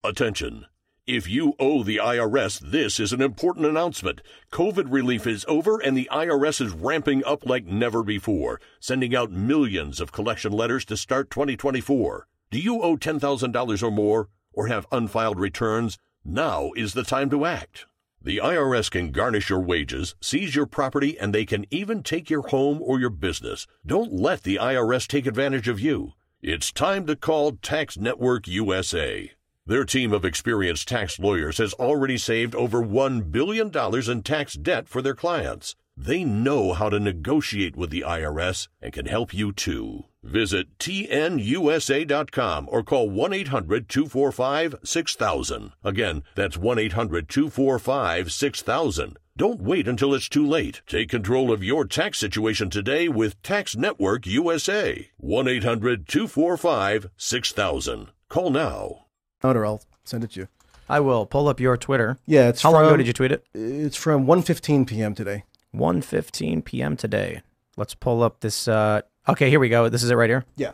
Attention. 0.03 0.65
If 1.05 1.27
you 1.27 1.53
owe 1.59 1.83
the 1.83 1.97
IRS, 1.97 2.59
this 2.59 2.97
is 2.97 3.11
an 3.11 3.21
important 3.21 3.65
announcement. 3.65 4.21
COVID 4.53 4.85
relief 4.89 5.27
is 5.27 5.43
over 5.49 5.77
and 5.81 5.97
the 5.97 6.07
IRS 6.09 6.61
is 6.61 6.71
ramping 6.71 7.25
up 7.25 7.45
like 7.45 7.65
never 7.65 8.03
before, 8.03 8.61
sending 8.79 9.13
out 9.13 9.29
millions 9.29 9.99
of 9.99 10.13
collection 10.13 10.53
letters 10.53 10.85
to 10.85 10.95
start 10.95 11.29
2024. 11.29 12.25
Do 12.51 12.57
you 12.59 12.81
owe 12.81 12.95
$10,000 12.95 13.83
or 13.83 13.91
more 13.91 14.29
or 14.53 14.67
have 14.67 14.87
unfiled 14.93 15.39
returns? 15.41 15.97
Now 16.25 16.71
is 16.75 16.93
the 16.93 17.03
time 17.03 17.29
to 17.31 17.45
act. 17.45 17.85
The 18.21 18.37
IRS 18.37 18.89
can 18.89 19.11
garnish 19.11 19.49
your 19.49 19.59
wages, 19.59 20.15
seize 20.21 20.55
your 20.55 20.65
property, 20.65 21.19
and 21.19 21.35
they 21.35 21.45
can 21.45 21.65
even 21.69 22.01
take 22.01 22.29
your 22.29 22.47
home 22.47 22.79
or 22.81 22.97
your 22.97 23.09
business. 23.09 23.67
Don't 23.85 24.13
let 24.13 24.43
the 24.43 24.55
IRS 24.55 25.05
take 25.05 25.25
advantage 25.25 25.67
of 25.67 25.81
you. 25.81 26.13
It's 26.41 26.71
time 26.71 27.05
to 27.07 27.17
call 27.17 27.57
Tax 27.61 27.97
Network 27.97 28.47
USA. 28.47 29.31
Their 29.65 29.83
team 29.83 30.13
of 30.13 30.23
experienced 30.23 30.87
tax 30.87 31.19
lawyers 31.19 31.57
has 31.57 31.73
already 31.73 32.17
saved 32.17 32.55
over 32.55 32.81
$1 32.81 33.29
billion 33.29 33.71
in 34.09 34.23
tax 34.23 34.53
debt 34.53 34.87
for 34.87 35.01
their 35.01 35.15
clients. 35.15 35.75
They 35.97 36.23
know 36.23 36.73
how 36.73 36.89
to 36.89 36.99
negotiate 36.99 37.75
with 37.75 37.89
the 37.89 38.05
IRS 38.07 38.69
and 38.81 38.93
can 38.93 39.05
help 39.05 39.33
you 39.33 39.51
too. 39.51 40.05
Visit 40.23 40.77
tnusa.com 40.79 42.69
or 42.71 42.81
call 42.81 43.09
1 43.09 43.33
800 43.33 43.89
245 43.89 44.75
6000. 44.83 45.73
Again, 45.83 46.23
that's 46.35 46.57
1 46.57 46.79
800 46.79 47.29
245 47.29 48.31
6000. 48.31 49.17
Don't 49.35 49.61
wait 49.61 49.87
until 49.87 50.13
it's 50.13 50.29
too 50.29 50.45
late. 50.45 50.81
Take 50.87 51.09
control 51.09 51.51
of 51.51 51.63
your 51.63 51.85
tax 51.85 52.19
situation 52.19 52.69
today 52.69 53.07
with 53.07 53.41
Tax 53.41 53.75
Network 53.75 54.25
USA. 54.27 55.09
1 55.17 55.47
800 55.47 56.07
245 56.07 57.09
6000. 57.17 58.07
Call 58.29 58.49
now. 58.51 59.05
Or 59.43 59.65
I'll 59.65 59.81
send 60.03 60.23
it 60.23 60.31
to 60.31 60.41
you. 60.41 60.47
I 60.87 60.99
will 60.99 61.25
pull 61.25 61.47
up 61.47 61.59
your 61.59 61.77
Twitter. 61.77 62.17
Yeah, 62.25 62.49
it's 62.49 62.61
How 62.61 62.71
long 62.71 62.85
ago 62.85 62.97
did 62.97 63.07
you 63.07 63.13
tweet 63.13 63.31
it? 63.31 63.45
It's 63.53 63.97
from 63.97 64.25
1:15 64.25 64.85
p.m. 64.87 65.15
today. 65.15 65.43
1:15 65.73 66.63
p.m. 66.63 66.95
today. 66.95 67.41
Let's 67.75 67.95
pull 67.95 68.21
up 68.21 68.41
this. 68.41 68.67
Uh, 68.67 69.01
okay, 69.29 69.49
here 69.49 69.59
we 69.59 69.69
go. 69.69 69.89
This 69.89 70.03
is 70.03 70.11
it 70.11 70.15
right 70.15 70.29
here. 70.29 70.45
Yeah. 70.55 70.71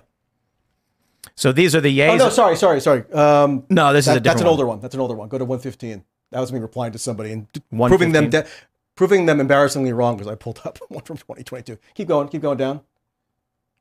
So 1.36 1.52
these 1.52 1.76
are 1.76 1.82
the 1.82 1.98
yays. 1.98 2.10
Oh 2.12 2.18
no, 2.18 2.30
sorry, 2.30 2.56
sorry, 2.56 2.82
sorry. 2.82 3.10
Um, 3.12 3.64
No, 3.70 3.94
this 3.94 4.08
is 4.08 4.16
a 4.16 4.20
different 4.20 4.24
that's 4.26 4.42
an 4.42 4.46
one. 4.48 4.52
older 4.52 4.66
one. 4.68 4.80
That's 4.80 4.96
an 4.96 5.02
older 5.02 5.16
one. 5.16 5.30
Go 5.30 5.38
to 5.38 5.46
115. 5.46 6.04
That 6.32 6.40
was 6.40 6.52
me 6.54 6.60
replying 6.60 6.92
to 6.94 7.00
somebody 7.00 7.32
and 7.32 7.48
proving 7.72 8.12
them 8.12 8.30
de- 8.30 8.46
proving 8.96 9.26
them 9.26 9.40
embarrassingly 9.40 9.94
wrong 9.94 10.18
because 10.18 10.32
I 10.32 10.36
pulled 10.36 10.62
up 10.66 10.80
one 10.90 11.04
from 11.04 11.18
2022. 11.18 11.78
Keep 11.94 12.08
going. 12.08 12.28
Keep 12.30 12.42
going 12.42 12.58
down. 12.58 12.82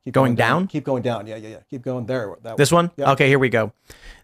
Keep 0.04 0.14
Going 0.14 0.36
down? 0.36 0.66
Keep 0.68 0.84
going 0.84 1.02
down. 1.02 1.26
Yeah, 1.26 1.36
yeah, 1.36 1.48
yeah. 1.48 1.56
Keep 1.68 1.82
going 1.82 2.06
there. 2.06 2.34
That 2.42 2.56
This 2.56 2.72
one? 2.72 2.90
Yeah. 2.96 3.12
Okay, 3.12 3.28
here 3.28 3.38
we 3.38 3.50
go. 3.50 3.72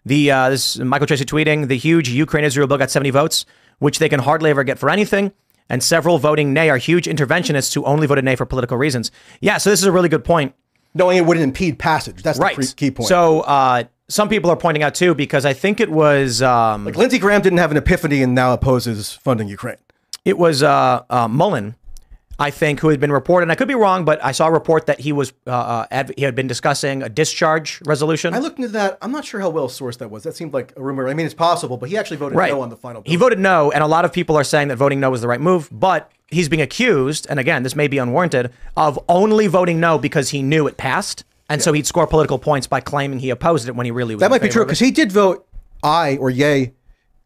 The 0.03 0.31
uh, 0.31 0.49
this 0.49 0.75
is 0.77 0.81
Michael 0.81 1.05
Tracey 1.05 1.25
tweeting 1.25 1.67
the 1.67 1.77
huge 1.77 2.09
Ukraine 2.09 2.43
Israel 2.43 2.65
bill 2.65 2.79
got 2.79 2.89
70 2.89 3.11
votes, 3.11 3.45
which 3.77 3.99
they 3.99 4.09
can 4.09 4.19
hardly 4.19 4.49
ever 4.49 4.63
get 4.63 4.79
for 4.79 4.89
anything. 4.89 5.31
And 5.69 5.81
several 5.81 6.19
voting 6.19 6.53
nay 6.53 6.69
are 6.69 6.77
huge 6.77 7.05
interventionists 7.05 7.73
who 7.73 7.83
only 7.85 8.05
voted 8.07 8.23
nay 8.25 8.35
for 8.35 8.45
political 8.45 8.77
reasons. 8.77 9.11
Yeah, 9.41 9.57
so 9.57 9.69
this 9.71 9.79
is 9.79 9.85
a 9.85 9.91
really 9.91 10.09
good 10.09 10.23
point. 10.23 10.53
Knowing 10.93 11.17
it 11.17 11.25
wouldn't 11.25 11.43
impede 11.43 11.79
passage. 11.79 12.21
That's 12.23 12.39
Right. 12.39 12.55
the 12.55 12.63
pre- 12.63 12.73
key 12.73 12.91
point. 12.91 13.09
So 13.09 13.41
uh, 13.41 13.83
some 14.07 14.29
people 14.29 14.49
are 14.51 14.55
pointing 14.55 14.83
out 14.83 14.93
too, 14.95 15.13
because 15.15 15.45
I 15.45 15.53
think 15.53 15.79
it 15.79 15.89
was 15.91 16.41
um, 16.41 16.85
like 16.85 16.95
Lindsey 16.95 17.17
Graham 17.19 17.41
didn't 17.41 17.57
have 17.59 17.71
an 17.71 17.77
epiphany 17.77 18.21
and 18.21 18.33
now 18.35 18.53
opposes 18.53 19.11
funding 19.11 19.47
Ukraine. 19.47 19.77
it 20.23 20.37
was 20.37 20.61
uh, 20.63 21.03
uh, 21.09 21.27
Mullin, 21.27 21.75
I 22.37 22.51
think, 22.51 22.79
who 22.79 22.89
had 22.89 22.99
been 22.99 23.11
reported. 23.11 23.43
And 23.43 23.51
I 23.51 23.55
could 23.55 23.67
be 23.67 23.75
wrong, 23.75 24.05
but 24.05 24.23
I 24.23 24.31
saw 24.31 24.47
a 24.47 24.51
report 24.51 24.87
that 24.87 24.99
he 24.99 25.11
was 25.11 25.33
uh, 25.47 25.51
uh, 25.51 25.87
adv- 25.91 26.13
he 26.17 26.23
had 26.23 26.35
been 26.35 26.47
discussing 26.47 27.01
a 27.01 27.09
discharge 27.09 27.81
resolution. 27.85 28.33
I 28.33 28.39
looked 28.39 28.57
into 28.57 28.69
that. 28.69 28.97
I'm 29.01 29.11
not 29.11 29.25
sure 29.25 29.39
how 29.39 29.49
well 29.49 29.67
sourced 29.67 29.97
that 29.99 30.09
was. 30.09 30.23
That 30.23 30.35
seemed 30.35 30.53
like 30.53 30.73
a 30.75 30.81
rumor. 30.81 31.07
I 31.07 31.13
mean, 31.13 31.25
it's 31.25 31.35
possible, 31.35 31.77
but 31.77 31.89
he 31.89 31.97
actually 31.97 32.17
voted 32.17 32.37
right. 32.37 32.51
no 32.51 32.61
on 32.61 32.69
the 32.69 32.75
final 32.75 33.01
bill. 33.01 33.09
He 33.09 33.15
voted 33.15 33.39
no, 33.39 33.71
and 33.71 33.83
a 33.83 33.87
lot 33.87 34.05
of 34.05 34.11
people 34.11 34.35
are 34.35 34.43
saying 34.43 34.67
that 34.67 34.75
voting 34.75 34.99
no 34.99 35.09
was 35.09 35.21
the 35.21 35.27
right 35.27 35.41
move, 35.41 35.69
but 35.71 36.11
he's 36.27 36.49
being 36.49 36.61
accused, 36.61 37.27
and 37.29 37.39
again, 37.39 37.63
this 37.63 37.75
may 37.75 37.87
be 37.87 37.97
unwarranted, 37.97 38.51
of 38.75 38.99
only 39.07 39.47
voting 39.47 39.79
no 39.79 39.97
because 39.97 40.29
he 40.29 40.41
knew 40.41 40.67
it 40.67 40.77
passed. 40.77 41.23
And 41.47 41.61
so 41.61 41.73
he'd 41.73 41.85
score 41.85 42.07
political 42.07 42.39
points 42.39 42.65
by 42.65 42.79
claiming 42.79 43.19
he 43.19 43.29
opposed 43.29 43.67
it 43.67 43.75
when 43.75 43.85
he 43.85 43.91
really 43.91 44.15
was. 44.15 44.21
That 44.21 44.31
might 44.31 44.41
be 44.41 44.49
true 44.49 44.65
because 44.65 44.79
he 44.79 44.89
did 44.89 45.11
vote 45.11 45.47
aye 45.83 46.17
or 46.19 46.31
yay 46.31 46.73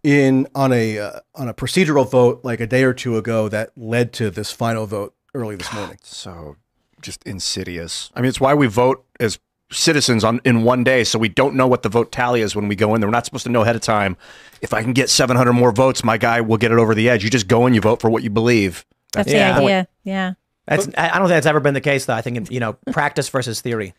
in 0.04 0.48
on 0.56 0.72
a 0.72 0.98
uh, 1.00 1.20
on 1.36 1.48
a 1.50 1.54
procedural 1.54 2.10
vote 2.10 2.42
like 2.44 2.60
a 2.60 2.68
day 2.68 2.84
or 2.84 2.94
two 2.94 3.18
ago 3.18 3.50
that 3.50 3.72
led 3.78 4.14
to 4.14 4.30
this 4.30 4.52
final 4.52 4.86
vote 4.86 5.14
early 5.34 5.56
this 5.56 5.72
morning. 5.74 5.98
So 6.04 6.56
just 7.02 7.24
insidious. 7.24 8.12
I 8.16 8.22
mean, 8.22 8.30
it's 8.30 8.40
why 8.42 8.54
we 8.54 8.68
vote 8.68 9.06
as 9.20 9.40
citizens 9.72 10.24
on 10.24 10.42
in 10.46 10.64
one 10.64 10.84
day, 10.84 11.04
so 11.04 11.20
we 11.20 11.30
don't 11.30 11.56
know 11.56 11.68
what 11.68 11.84
the 11.84 11.90
vote 11.90 12.12
tally 12.12 12.42
is 12.42 12.56
when 12.56 12.68
we 12.68 12.76
go 12.76 12.96
in 12.96 13.02
there. 13.02 13.08
We're 13.08 13.12
not 13.12 13.26
supposed 13.26 13.44
to 13.46 13.52
know 13.52 13.62
ahead 13.62 13.76
of 13.76 13.82
time. 13.82 14.18
If 14.62 14.74
I 14.74 14.82
can 14.82 14.94
get 14.94 15.10
700 15.10 15.54
more 15.54 15.72
votes, 15.72 16.04
my 16.04 16.18
guy 16.18 16.42
will 16.42 16.58
get 16.58 16.72
it 16.72 16.78
over 16.80 16.96
the 16.96 17.08
edge. 17.10 17.24
You 17.24 17.30
just 17.30 17.48
go 17.48 17.66
and 17.66 17.76
you 17.76 17.82
vote 17.82 18.02
for 18.02 18.10
what 18.10 18.24
you 18.24 18.30
believe. 18.30 18.86
That's 19.14 19.32
Yeah. 19.32 19.54
the 19.54 19.62
idea. 19.62 19.88
Yeah. 20.04 20.34
That's, 20.68 20.88
I 20.98 21.10
I 21.10 21.20
don't 21.20 21.28
think 21.28 21.30
that's 21.38 21.46
ever 21.48 21.60
been 21.60 21.74
the 21.74 21.82
case, 21.82 22.06
though. 22.06 22.14
I 22.14 22.22
think 22.22 22.52
you 22.52 22.60
know, 22.60 22.74
practice 22.92 23.28
versus 23.30 23.60
theory. 23.62 23.94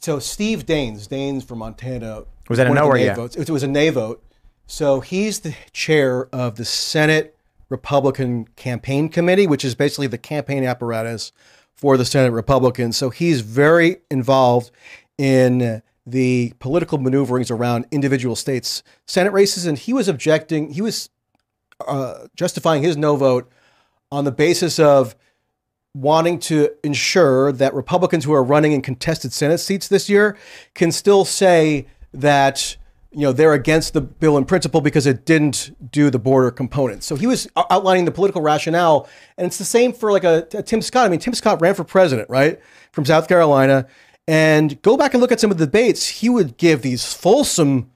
So 0.00 0.18
Steve 0.20 0.64
Daines, 0.66 1.08
Daines 1.08 1.44
from 1.44 1.58
Montana, 1.58 2.24
Was 2.48 2.58
that 2.58 2.66
a 2.68 2.70
no 2.74 2.86
or 2.86 2.94
nay 2.96 3.06
yeah? 3.06 3.14
votes. 3.14 3.34
It 3.36 3.50
was 3.50 3.62
a 3.62 3.68
nay 3.68 3.90
vote. 3.90 4.22
So 4.66 5.00
he's 5.00 5.40
the 5.40 5.54
chair 5.72 6.26
of 6.34 6.56
the 6.56 6.64
Senate 6.64 7.36
Republican 7.68 8.46
Campaign 8.56 9.08
Committee, 9.08 9.46
which 9.46 9.64
is 9.64 9.74
basically 9.74 10.06
the 10.06 10.18
campaign 10.18 10.64
apparatus 10.64 11.32
for 11.74 11.96
the 11.96 12.04
Senate 12.04 12.32
Republicans. 12.32 12.96
So 12.96 13.10
he's 13.10 13.40
very 13.40 13.98
involved 14.10 14.70
in 15.18 15.82
the 16.06 16.52
political 16.58 16.98
maneuverings 16.98 17.50
around 17.50 17.86
individual 17.90 18.36
states' 18.36 18.82
Senate 19.06 19.32
races, 19.32 19.66
and 19.66 19.78
he 19.78 19.92
was 19.92 20.08
objecting. 20.08 20.72
He 20.72 20.82
was 20.82 21.08
uh, 21.86 22.26
justifying 22.36 22.82
his 22.82 22.96
no 22.96 23.16
vote 23.16 23.50
on 24.12 24.24
the 24.24 24.32
basis 24.32 24.78
of 24.78 25.16
wanting 25.94 26.38
to 26.40 26.70
ensure 26.82 27.52
that 27.52 27.72
Republicans 27.74 28.24
who 28.24 28.32
are 28.32 28.42
running 28.42 28.72
in 28.72 28.82
contested 28.82 29.32
Senate 29.32 29.58
seats 29.58 29.88
this 29.88 30.08
year 30.08 30.36
can 30.74 30.90
still 30.90 31.24
say 31.24 31.86
that 32.12 32.76
you 33.14 33.22
know 33.22 33.32
they're 33.32 33.52
against 33.52 33.92
the 33.94 34.00
bill 34.00 34.36
in 34.36 34.44
principle 34.44 34.80
because 34.80 35.06
it 35.06 35.24
didn't 35.24 35.74
do 35.92 36.10
the 36.10 36.18
border 36.18 36.50
component. 36.50 37.02
So 37.04 37.16
he 37.16 37.26
was 37.26 37.48
outlining 37.56 38.04
the 38.04 38.10
political 38.10 38.42
rationale, 38.42 39.08
and 39.38 39.46
it's 39.46 39.58
the 39.58 39.64
same 39.64 39.92
for 39.92 40.10
like 40.12 40.24
a, 40.24 40.46
a 40.54 40.62
Tim 40.62 40.82
Scott. 40.82 41.06
I 41.06 41.08
mean, 41.08 41.20
Tim 41.20 41.34
Scott 41.34 41.60
ran 41.60 41.74
for 41.74 41.84
president, 41.84 42.28
right, 42.30 42.60
from 42.92 43.04
South 43.04 43.28
Carolina, 43.28 43.86
and 44.26 44.80
go 44.82 44.96
back 44.96 45.14
and 45.14 45.20
look 45.20 45.32
at 45.32 45.40
some 45.40 45.50
of 45.50 45.58
the 45.58 45.66
debates. 45.66 46.06
He 46.08 46.28
would 46.28 46.56
give 46.56 46.82
these 46.82 47.12
fulsome 47.14 47.90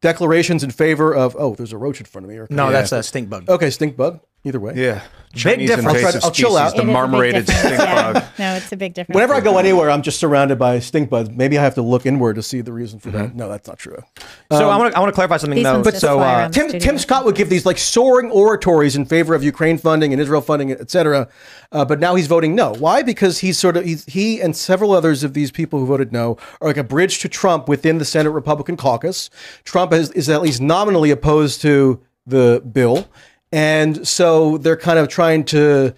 declarations 0.00 0.62
in 0.62 0.70
favor 0.70 1.14
of. 1.14 1.36
Oh, 1.38 1.54
there's 1.54 1.72
a 1.72 1.78
roach 1.78 2.00
in 2.00 2.06
front 2.06 2.24
of 2.24 2.30
me. 2.30 2.36
Or- 2.38 2.46
No, 2.50 2.66
Yeah. 2.66 2.72
that's 2.72 2.92
a 2.92 3.02
stink 3.02 3.28
bug. 3.30 3.48
okay. 3.48 3.70
Stink 3.70 3.96
bug. 3.96 4.20
Either 4.46 4.60
way. 4.60 4.74
Yeah. 4.76 5.02
Big 5.42 5.66
difference. 5.66 5.86
I'll 5.86 6.12
try 6.12 6.20
I'll 6.22 6.30
chill 6.30 6.56
out. 6.56 6.76
The 6.76 6.82
It 6.82 6.82
is 6.82 6.82
a 6.82 6.86
big 6.86 6.92
marmorated 6.92 7.46
difference. 7.46 7.74
stink 7.74 7.80
Yeah. 7.80 8.28
No, 8.38 8.54
it's 8.54 8.70
a 8.70 8.76
big 8.76 8.94
difference. 8.94 9.16
Whenever 9.16 9.34
I 9.34 9.40
go 9.40 9.58
anywhere, 9.58 9.90
I'm 9.90 10.02
just 10.02 10.20
surrounded 10.20 10.58
by 10.60 10.78
stink 10.78 11.10
bugs. 11.10 11.30
Maybe 11.30 11.58
I 11.58 11.62
have 11.62 11.74
to 11.74 11.82
look 11.82 12.06
inward 12.06 12.36
to 12.36 12.42
see 12.42 12.60
the 12.60 12.72
reason 12.72 13.00
for 13.00 13.10
that. 13.10 13.34
No, 13.34 13.48
that's 13.48 13.66
not 13.66 13.78
true. 13.78 13.96
So 14.52 14.68
I 14.68 14.76
want 14.76 14.92
to 14.92 14.96
I 14.96 15.00
want 15.00 15.10
to 15.10 15.14
clarify 15.14 15.38
something 15.38 15.60
though. 15.60 15.72
ones 15.72 15.86
just 15.86 16.00
so 16.00 16.20
uh. 16.20 16.48
Tim, 16.50 16.68
studio. 16.68 16.86
Tim 16.86 16.98
Scott 16.98 17.24
would 17.24 17.34
give 17.34 17.48
these 17.48 17.66
like 17.66 17.78
soaring 17.78 18.30
oratories 18.30 18.94
in 18.94 19.06
favor 19.06 19.34
of 19.34 19.42
Ukraine 19.42 19.78
funding 19.78 20.12
and 20.12 20.20
Israel 20.20 20.40
funding, 20.40 20.70
et 20.70 20.90
cetera. 20.90 21.28
Uh, 21.72 21.84
but 21.84 21.98
now 21.98 22.14
he's 22.14 22.28
voting 22.28 22.54
no. 22.54 22.74
Why? 22.74 23.02
Because 23.02 23.38
he's 23.38 23.58
sort 23.58 23.76
of 23.76 23.84
he's, 23.84 24.04
he 24.04 24.40
and 24.40 24.54
several 24.54 24.92
others 24.92 25.24
of 25.24 25.34
these 25.34 25.50
people 25.50 25.80
who 25.80 25.86
voted 25.86 26.12
no 26.12 26.36
are 26.60 26.68
like 26.68 26.76
a 26.76 26.84
bridge 26.84 27.18
to 27.20 27.28
Trump 27.28 27.66
within 27.68 27.98
the 27.98 28.04
Senate 28.04 28.30
Republican 28.30 28.76
caucus. 28.76 29.30
Trump 29.64 29.92
is, 29.92 30.12
is 30.12 30.28
at 30.28 30.42
least 30.42 30.60
nominally 30.60 31.10
opposed 31.10 31.60
to 31.62 32.00
the 32.26 32.62
bill, 32.72 33.08
and 33.52 34.06
so 34.06 34.58
they're 34.58 34.76
kind 34.76 34.98
of 34.98 35.08
trying 35.08 35.44
to 35.44 35.94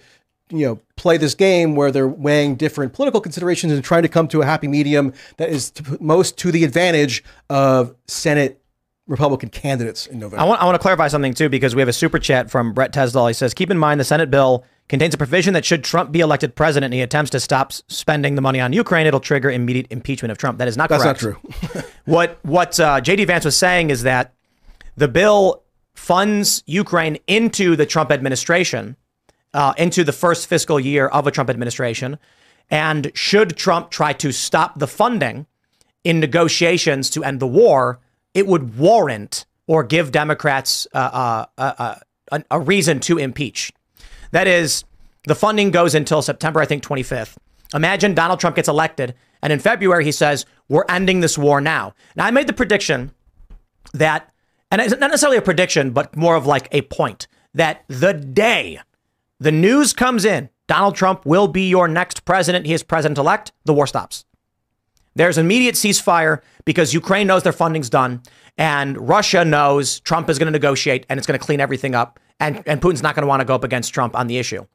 you 0.49 0.65
know 0.65 0.79
play 0.95 1.17
this 1.17 1.35
game 1.35 1.75
where 1.75 1.91
they're 1.91 2.07
weighing 2.07 2.55
different 2.55 2.93
political 2.93 3.21
considerations 3.21 3.73
and 3.73 3.83
trying 3.83 4.01
to 4.01 4.09
come 4.09 4.27
to 4.27 4.41
a 4.41 4.45
happy 4.45 4.67
medium 4.67 5.13
that 5.37 5.49
is 5.49 5.71
to, 5.71 5.97
most 6.01 6.37
to 6.37 6.51
the 6.51 6.63
advantage 6.63 7.23
of 7.49 7.95
Senate 8.07 8.61
Republican 9.07 9.49
candidates 9.49 10.05
in 10.05 10.19
November. 10.19 10.41
I 10.41 10.45
want 10.45 10.61
I 10.61 10.65
want 10.65 10.75
to 10.75 10.79
clarify 10.79 11.07
something 11.07 11.33
too 11.33 11.49
because 11.49 11.73
we 11.75 11.81
have 11.81 11.89
a 11.89 11.93
super 11.93 12.19
chat 12.19 12.51
from 12.51 12.73
Brett 12.73 12.93
Tesdall. 12.93 13.27
He 13.27 13.33
says, 13.33 13.53
"Keep 13.53 13.71
in 13.71 13.77
mind 13.77 13.99
the 13.99 14.05
Senate 14.05 14.29
bill 14.29 14.65
contains 14.89 15.13
a 15.13 15.17
provision 15.17 15.53
that 15.53 15.65
should 15.65 15.83
Trump 15.83 16.11
be 16.11 16.19
elected 16.19 16.55
president 16.55 16.85
and 16.85 16.93
he 16.93 17.01
attempts 17.01 17.31
to 17.31 17.39
stop 17.39 17.71
spending 17.73 18.35
the 18.35 18.41
money 18.41 18.59
on 18.59 18.73
Ukraine, 18.73 19.05
it'll 19.07 19.19
trigger 19.19 19.49
immediate 19.49 19.87
impeachment 19.89 20.31
of 20.31 20.37
Trump." 20.37 20.57
That 20.59 20.67
is 20.67 20.75
not 20.75 20.89
That's 20.89 21.03
correct. 21.03 21.21
That's 21.21 21.63
not 21.63 21.71
true. 21.83 21.91
what 22.05 22.39
what 22.43 22.79
uh, 22.79 22.99
JD 22.99 23.27
Vance 23.27 23.45
was 23.45 23.55
saying 23.55 23.91
is 23.91 24.03
that 24.03 24.33
the 24.97 25.07
bill 25.07 25.63
funds 25.97 26.63
Ukraine 26.67 27.17
into 27.27 27.75
the 27.75 27.85
Trump 27.85 28.11
administration, 28.11 28.95
uh, 29.53 29.73
into 29.77 30.03
the 30.03 30.13
first 30.13 30.47
fiscal 30.47 30.79
year 30.79 31.07
of 31.07 31.25
a 31.25 31.31
Trump 31.31 31.49
administration, 31.49 32.19
and 32.69 33.11
should 33.15 33.57
Trump 33.57 33.89
try 33.89 34.13
to 34.13 34.31
stop 34.31 34.77
the 34.79 34.87
funding 34.87 35.47
in 36.03 36.19
negotiations 36.19 37.09
to 37.09 37.23
end 37.23 37.39
the 37.39 37.47
war, 37.47 37.99
it 38.33 38.45
would 38.45 38.77
warrant 38.77 39.45
or 39.65 39.83
give 39.83 40.11
Democrats 40.11 40.87
uh, 40.93 40.97
uh, 40.97 41.45
uh, 41.57 41.73
uh, 41.77 41.95
a, 42.31 42.43
a 42.51 42.59
reason 42.59 42.99
to 43.01 43.17
impeach. 43.17 43.73
That 44.31 44.47
is, 44.47 44.83
the 45.25 45.35
funding 45.35 45.71
goes 45.71 45.95
until 45.95 46.21
September, 46.21 46.61
I 46.61 46.65
think, 46.65 46.83
25th. 46.83 47.35
Imagine 47.73 48.13
Donald 48.13 48.39
Trump 48.39 48.55
gets 48.55 48.69
elected, 48.69 49.15
and 49.41 49.51
in 49.51 49.59
February 49.59 50.05
he 50.05 50.11
says, 50.11 50.45
We're 50.69 50.85
ending 50.87 51.19
this 51.21 51.37
war 51.37 51.59
now. 51.59 51.93
Now, 52.15 52.25
I 52.25 52.31
made 52.31 52.47
the 52.47 52.53
prediction 52.53 53.11
that, 53.93 54.31
and 54.71 54.81
it's 54.81 54.91
not 54.91 55.11
necessarily 55.11 55.37
a 55.37 55.41
prediction, 55.41 55.91
but 55.91 56.15
more 56.15 56.35
of 56.35 56.45
like 56.45 56.67
a 56.71 56.81
point, 56.83 57.27
that 57.53 57.83
the 57.87 58.13
day 58.13 58.79
the 59.39 59.51
news 59.51 59.93
comes 59.93 60.25
in, 60.25 60.49
Donald 60.67 60.95
Trump 60.95 61.25
will 61.25 61.47
be 61.47 61.69
your 61.69 61.87
next 61.87 62.25
president, 62.25 62.65
he 62.65 62.73
is 62.73 62.83
president 62.83 63.17
elect, 63.17 63.51
the 63.65 63.73
war 63.73 63.87
stops. 63.87 64.25
There's 65.15 65.37
immediate 65.37 65.75
ceasefire 65.75 66.41
because 66.65 66.93
Ukraine 66.93 67.27
knows 67.27 67.43
their 67.43 67.53
funding's 67.53 67.89
done, 67.89 68.21
and 68.57 68.97
Russia 69.07 69.45
knows 69.45 69.99
Trump 70.01 70.29
is 70.29 70.37
going 70.37 70.47
to 70.47 70.51
negotiate 70.51 71.05
and 71.09 71.17
it's 71.17 71.25
going 71.25 71.39
to 71.39 71.45
clean 71.45 71.59
everything 71.59 71.95
up, 71.95 72.19
and, 72.39 72.61
and 72.67 72.81
Putin's 72.81 73.01
not 73.01 73.15
going 73.15 73.23
to 73.23 73.27
want 73.27 73.39
to 73.39 73.45
go 73.45 73.55
up 73.55 73.63
against 73.63 73.93
Trump 73.93 74.15
on 74.15 74.27
the 74.27 74.37
issue. 74.37 74.65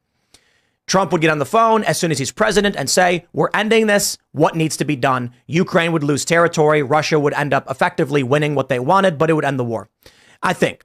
Trump 0.87 1.13
would 1.13 1.21
get 1.21 1.31
on 1.31 1.39
the 1.39 1.47
phone 1.47 1.85
as 1.85 1.99
soon 1.99 2.11
as 2.11 2.19
he's 2.19 2.33
president 2.33 2.77
and 2.77 2.91
say, 2.91 3.27
We're 3.33 3.51
ending 3.55 3.87
this. 3.87 4.19
What 4.33 4.57
needs 4.57 4.77
to 4.79 4.85
be 4.85 4.97
done? 4.97 5.33
Ukraine 5.47 5.93
would 5.93 6.03
lose 6.03 6.25
territory. 6.25 6.83
Russia 6.83 7.19
would 7.19 7.35
end 7.35 7.55
up 7.55 7.71
effectively 7.71 8.23
winning 8.23 8.55
what 8.55 8.69
they 8.69 8.79
wanted, 8.79 9.19
but 9.19 9.31
it 9.31 9.35
would 9.35 9.45
end 9.45 9.59
the 9.59 9.65
war. 9.65 9.89
I 10.43 10.53
think 10.53 10.85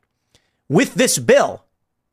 with 0.69 0.95
this 0.95 1.17
bill 1.17 1.63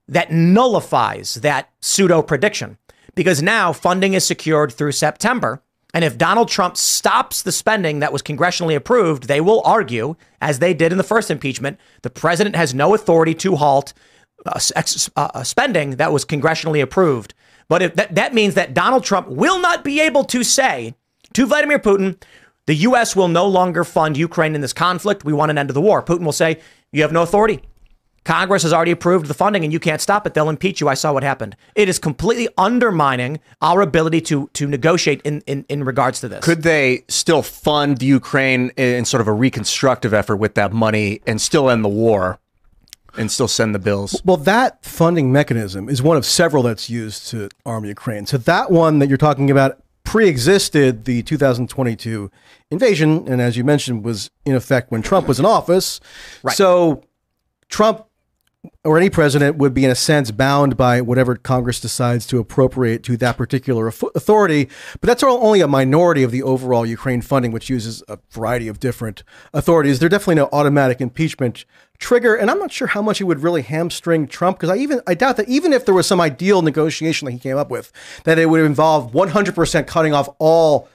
that 0.08 0.30
nullifies 0.30 1.34
that 1.36 1.70
pseudo 1.80 2.22
prediction, 2.22 2.78
because 3.14 3.42
now 3.42 3.72
funding 3.72 4.14
is 4.14 4.26
secured 4.26 4.72
through 4.72 4.92
September. 4.92 5.62
And 5.92 6.04
if 6.04 6.18
Donald 6.18 6.48
Trump 6.48 6.76
stops 6.76 7.42
the 7.42 7.52
spending 7.52 8.00
that 8.00 8.12
was 8.12 8.22
congressionally 8.22 8.74
approved, 8.74 9.28
they 9.28 9.40
will 9.40 9.62
argue, 9.64 10.16
as 10.40 10.58
they 10.58 10.74
did 10.74 10.90
in 10.90 10.98
the 10.98 11.04
first 11.04 11.30
impeachment, 11.30 11.78
the 12.02 12.10
president 12.10 12.56
has 12.56 12.74
no 12.74 12.94
authority 12.94 13.34
to 13.34 13.56
halt 13.56 13.92
uh, 14.44 14.58
uh, 15.16 15.42
spending 15.44 15.90
that 15.96 16.12
was 16.12 16.24
congressionally 16.24 16.82
approved. 16.82 17.32
But 17.68 17.82
if 17.82 17.94
that, 17.96 18.14
that 18.14 18.34
means 18.34 18.54
that 18.54 18.74
Donald 18.74 19.04
Trump 19.04 19.28
will 19.28 19.58
not 19.58 19.84
be 19.84 20.00
able 20.00 20.24
to 20.24 20.42
say 20.42 20.94
to 21.32 21.46
Vladimir 21.46 21.78
Putin, 21.78 22.20
the 22.66 22.74
U.S. 22.74 23.14
will 23.14 23.28
no 23.28 23.46
longer 23.46 23.84
fund 23.84 24.16
Ukraine 24.16 24.54
in 24.54 24.60
this 24.60 24.72
conflict. 24.72 25.24
We 25.24 25.32
want 25.32 25.50
an 25.50 25.58
end 25.58 25.68
to 25.68 25.72
the 25.72 25.80
war. 25.80 26.02
Putin 26.02 26.24
will 26.24 26.32
say, 26.32 26.60
You 26.92 27.02
have 27.02 27.12
no 27.12 27.22
authority. 27.22 27.60
Congress 28.24 28.62
has 28.62 28.72
already 28.72 28.90
approved 28.90 29.26
the 29.26 29.34
funding 29.34 29.64
and 29.64 29.72
you 29.72 29.78
can't 29.78 30.00
stop 30.00 30.26
it. 30.26 30.32
They'll 30.32 30.48
impeach 30.48 30.80
you. 30.80 30.88
I 30.88 30.94
saw 30.94 31.12
what 31.12 31.22
happened. 31.22 31.56
It 31.74 31.90
is 31.90 31.98
completely 31.98 32.48
undermining 32.56 33.40
our 33.60 33.82
ability 33.82 34.22
to 34.22 34.48
to 34.54 34.66
negotiate 34.66 35.20
in, 35.22 35.42
in, 35.46 35.66
in 35.68 35.84
regards 35.84 36.20
to 36.20 36.28
this. 36.28 36.42
Could 36.42 36.62
they 36.62 37.04
still 37.08 37.42
fund 37.42 38.02
Ukraine 38.02 38.70
in 38.76 39.04
sort 39.04 39.20
of 39.20 39.28
a 39.28 39.32
reconstructive 39.32 40.14
effort 40.14 40.36
with 40.36 40.54
that 40.54 40.72
money 40.72 41.20
and 41.26 41.40
still 41.40 41.68
end 41.68 41.84
the 41.84 41.88
war 41.90 42.38
and 43.16 43.30
still 43.30 43.48
send 43.48 43.74
the 43.74 43.78
bills? 43.78 44.20
Well, 44.24 44.36
that 44.38 44.84
funding 44.84 45.32
mechanism 45.32 45.88
is 45.88 46.02
one 46.02 46.16
of 46.16 46.26
several 46.26 46.62
that's 46.62 46.90
used 46.90 47.28
to 47.28 47.48
arm 47.64 47.84
Ukraine. 47.84 48.26
So 48.26 48.38
that 48.38 48.70
one 48.70 48.98
that 48.98 49.08
you're 49.08 49.18
talking 49.18 49.50
about 49.50 49.80
pre-existed 50.04 51.04
the 51.04 51.22
2022 51.22 52.30
invasion, 52.70 53.26
and 53.26 53.40
as 53.40 53.56
you 53.56 53.64
mentioned, 53.64 54.04
was 54.04 54.30
in 54.44 54.54
effect 54.54 54.90
when 54.90 55.02
Trump 55.02 55.26
was 55.26 55.38
in 55.38 55.46
office. 55.46 56.00
Right. 56.42 56.56
So 56.56 57.02
Trump 57.68 58.06
or 58.84 58.98
any 58.98 59.10
president 59.10 59.56
would 59.56 59.74
be 59.74 59.84
in 59.84 59.90
a 59.90 59.94
sense 59.94 60.30
bound 60.30 60.76
by 60.76 61.00
whatever 61.00 61.36
Congress 61.36 61.80
decides 61.80 62.26
to 62.26 62.38
appropriate 62.38 63.02
to 63.04 63.16
that 63.16 63.36
particular 63.36 63.86
authority. 63.88 64.68
But 65.00 65.08
that's 65.08 65.22
only 65.22 65.60
a 65.60 65.68
minority 65.68 66.22
of 66.22 66.30
the 66.30 66.42
overall 66.42 66.86
Ukraine 66.86 67.22
funding, 67.22 67.52
which 67.52 67.70
uses 67.70 68.02
a 68.08 68.18
variety 68.30 68.68
of 68.68 68.80
different 68.80 69.22
authorities. 69.52 69.98
There's 69.98 70.10
definitely 70.10 70.36
no 70.36 70.48
automatic 70.52 71.00
impeachment 71.00 71.64
trigger, 71.98 72.34
and 72.34 72.50
I'm 72.50 72.58
not 72.58 72.72
sure 72.72 72.88
how 72.88 73.02
much 73.02 73.20
it 73.20 73.24
would 73.24 73.42
really 73.42 73.62
hamstring 73.62 74.26
Trump 74.26 74.58
because 74.58 74.70
I 74.70 74.76
even 74.76 75.00
I 75.06 75.14
doubt 75.14 75.36
that 75.36 75.48
even 75.48 75.72
if 75.72 75.84
there 75.84 75.94
was 75.94 76.06
some 76.06 76.20
ideal 76.20 76.62
negotiation 76.62 77.26
that 77.26 77.32
he 77.32 77.38
came 77.38 77.56
up 77.56 77.70
with, 77.70 77.92
that 78.24 78.38
it 78.38 78.46
would 78.46 78.60
involve 78.60 79.12
100% 79.12 79.86
cutting 79.86 80.12
off 80.12 80.28
all 80.38 80.88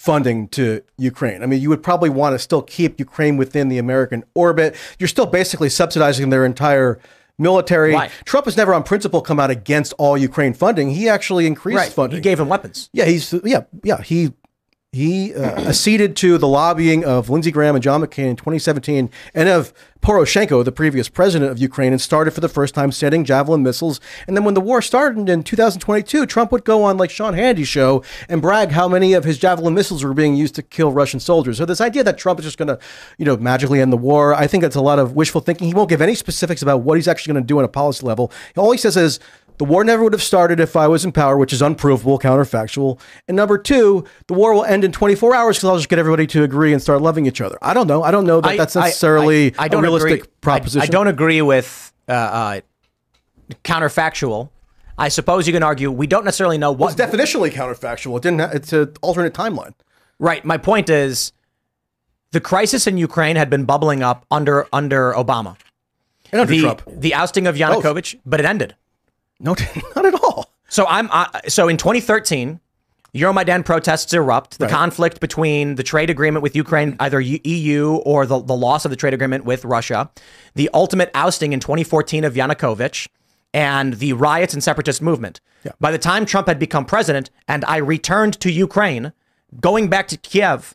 funding 0.00 0.48
to 0.48 0.80
Ukraine. 0.96 1.42
I 1.42 1.46
mean, 1.46 1.60
you 1.60 1.68
would 1.68 1.82
probably 1.82 2.08
want 2.08 2.32
to 2.32 2.38
still 2.38 2.62
keep 2.62 2.98
Ukraine 2.98 3.36
within 3.36 3.68
the 3.68 3.76
American 3.76 4.24
orbit. 4.34 4.74
You're 4.98 5.08
still 5.08 5.26
basically 5.26 5.68
subsidizing 5.68 6.30
their 6.30 6.46
entire 6.46 6.98
military. 7.36 7.92
Right. 7.92 8.10
Trump 8.24 8.46
has 8.46 8.56
never 8.56 8.72
on 8.72 8.82
principle 8.82 9.20
come 9.20 9.38
out 9.38 9.50
against 9.50 9.92
all 9.98 10.16
Ukraine 10.16 10.54
funding. 10.54 10.88
He 10.88 11.06
actually 11.06 11.46
increased 11.46 11.76
right. 11.76 11.92
funding. 11.92 12.16
He 12.16 12.22
gave 12.22 12.40
him 12.40 12.48
weapons. 12.48 12.88
yeah, 12.94 13.04
he's 13.04 13.34
yeah, 13.44 13.64
yeah, 13.84 14.00
he 14.00 14.32
he 14.92 15.32
uh, 15.32 15.68
acceded 15.68 16.16
to 16.16 16.36
the 16.36 16.48
lobbying 16.48 17.04
of 17.04 17.30
Lindsey 17.30 17.52
Graham 17.52 17.76
and 17.76 17.82
John 17.82 18.02
McCain 18.02 18.30
in 18.30 18.34
2017 18.36 19.08
and 19.34 19.48
of 19.48 19.72
Poroshenko, 20.02 20.64
the 20.64 20.72
previous 20.72 21.08
president 21.08 21.50
of 21.50 21.58
Ukraine, 21.58 21.92
and 21.92 22.00
started 22.00 22.32
for 22.32 22.40
the 22.40 22.48
first 22.48 22.74
time 22.74 22.90
sending 22.90 23.24
Javelin 23.24 23.62
missiles. 23.62 24.00
And 24.26 24.36
then 24.36 24.44
when 24.44 24.54
the 24.54 24.60
war 24.60 24.82
started 24.82 25.28
in 25.28 25.44
2022, 25.44 26.26
Trump 26.26 26.50
would 26.50 26.64
go 26.64 26.82
on 26.82 26.96
like 26.96 27.10
Sean 27.10 27.34
Hannity's 27.34 27.68
show 27.68 28.02
and 28.28 28.42
brag 28.42 28.70
how 28.70 28.88
many 28.88 29.12
of 29.12 29.22
his 29.24 29.38
Javelin 29.38 29.74
missiles 29.74 30.02
were 30.02 30.14
being 30.14 30.34
used 30.34 30.54
to 30.56 30.62
kill 30.62 30.90
Russian 30.90 31.20
soldiers. 31.20 31.58
So 31.58 31.66
this 31.66 31.80
idea 31.80 32.02
that 32.02 32.18
Trump 32.18 32.40
is 32.40 32.46
just 32.46 32.58
going 32.58 32.68
to, 32.68 32.78
you 33.18 33.26
know, 33.26 33.36
magically 33.36 33.80
end 33.80 33.92
the 33.92 33.98
war, 33.98 34.34
I 34.34 34.46
think 34.46 34.62
that's 34.62 34.74
a 34.74 34.80
lot 34.80 34.98
of 34.98 35.14
wishful 35.14 35.40
thinking. 35.40 35.68
He 35.68 35.74
won't 35.74 35.90
give 35.90 36.00
any 36.00 36.14
specifics 36.14 36.62
about 36.62 36.78
what 36.78 36.96
he's 36.96 37.06
actually 37.06 37.34
going 37.34 37.44
to 37.44 37.46
do 37.46 37.58
on 37.58 37.64
a 37.64 37.68
policy 37.68 38.04
level. 38.04 38.32
All 38.56 38.72
he 38.72 38.78
says 38.78 38.96
is 38.96 39.20
the 39.60 39.64
war 39.66 39.84
never 39.84 40.02
would 40.02 40.14
have 40.14 40.22
started 40.22 40.58
if 40.58 40.74
I 40.74 40.88
was 40.88 41.04
in 41.04 41.12
power, 41.12 41.36
which 41.36 41.52
is 41.52 41.60
unprovable, 41.60 42.18
counterfactual. 42.18 42.98
And 43.28 43.36
number 43.36 43.58
two, 43.58 44.06
the 44.26 44.32
war 44.32 44.54
will 44.54 44.64
end 44.64 44.84
in 44.84 44.90
24 44.90 45.34
hours 45.34 45.58
because 45.58 45.68
I'll 45.68 45.76
just 45.76 45.90
get 45.90 45.98
everybody 45.98 46.26
to 46.28 46.42
agree 46.44 46.72
and 46.72 46.80
start 46.80 47.02
loving 47.02 47.26
each 47.26 47.42
other. 47.42 47.58
I 47.60 47.74
don't 47.74 47.86
know. 47.86 48.02
I 48.02 48.10
don't 48.10 48.24
know 48.24 48.40
that 48.40 48.48
I- 48.52 48.56
that's 48.56 48.74
necessarily 48.74 49.52
I, 49.58 49.64
I 49.64 49.68
a 49.70 49.78
realistic 49.78 50.20
agree. 50.20 50.30
proposition. 50.40 50.80
I, 50.80 50.86
don't 50.86 51.08
agree 51.08 51.42
with 51.42 51.92
uh, 52.08 52.12
uh, 52.12 52.60
counterfactual. 53.64 54.48
I 54.96 55.08
suppose 55.08 55.46
you 55.46 55.52
can 55.52 55.62
argue 55.62 55.90
we 55.90 56.06
don't 56.06 56.24
necessarily 56.24 56.56
know 56.56 56.72
what. 56.72 56.98
It's 56.98 57.00
definitionally 57.02 57.50
counterfactual. 57.50 58.16
It 58.16 58.22
didn't. 58.22 58.38
Ha- 58.40 58.50
it's 58.54 58.72
an 58.72 58.94
alternate 59.02 59.34
timeline. 59.34 59.74
right. 60.18 60.42
My 60.42 60.56
point 60.56 60.88
is, 60.88 61.32
the 62.32 62.40
crisis 62.40 62.86
in 62.86 62.96
Ukraine 62.96 63.36
had 63.36 63.50
been 63.50 63.66
bubbling 63.66 64.02
up 64.02 64.24
under 64.30 64.66
under 64.72 65.12
Obama. 65.12 65.56
And 66.32 66.40
under 66.40 66.50
The 66.52 66.60
Trump, 66.60 66.82
the 66.86 67.12
ousting 67.12 67.46
of 67.46 67.56
Yanukovych, 67.56 68.20
but 68.24 68.40
it 68.40 68.46
ended. 68.46 68.74
No, 69.40 69.56
not 69.96 70.06
at 70.06 70.14
all. 70.14 70.50
So 70.68 70.86
I'm 70.86 71.08
uh, 71.10 71.26
so 71.48 71.66
in 71.68 71.76
2013, 71.76 72.60
Euromaidan 73.14 73.64
protests 73.64 74.12
erupt. 74.14 74.58
The 74.58 74.66
Right. 74.66 74.72
conflict 74.72 75.20
between 75.20 75.74
the 75.74 75.82
trade 75.82 76.10
agreement 76.10 76.42
with 76.44 76.54
Ukraine, 76.54 76.96
either 77.00 77.20
EU 77.20 77.96
or 78.04 78.24
the, 78.26 78.40
the 78.40 78.54
loss 78.54 78.84
of 78.84 78.90
the 78.92 78.96
trade 78.96 79.14
agreement 79.14 79.44
with 79.44 79.64
Russia, 79.64 80.10
the 80.54 80.70
ultimate 80.72 81.10
ousting 81.14 81.52
in 81.52 81.58
2014 81.60 82.22
of 82.24 82.34
Yanukovych, 82.34 83.08
and 83.52 83.94
the 83.94 84.12
riots 84.12 84.54
and 84.54 84.62
separatist 84.62 85.02
movement. 85.02 85.40
By 85.80 85.90
the 85.90 85.98
time 85.98 86.24
Trump 86.24 86.46
had 86.46 86.58
become 86.60 86.84
president 86.84 87.30
and 87.48 87.64
I 87.64 87.78
returned 87.78 88.38
to 88.40 88.50
Ukraine, 88.52 89.12
going 89.60 89.88
back 89.88 90.06
to 90.08 90.16
Kiev, 90.16 90.74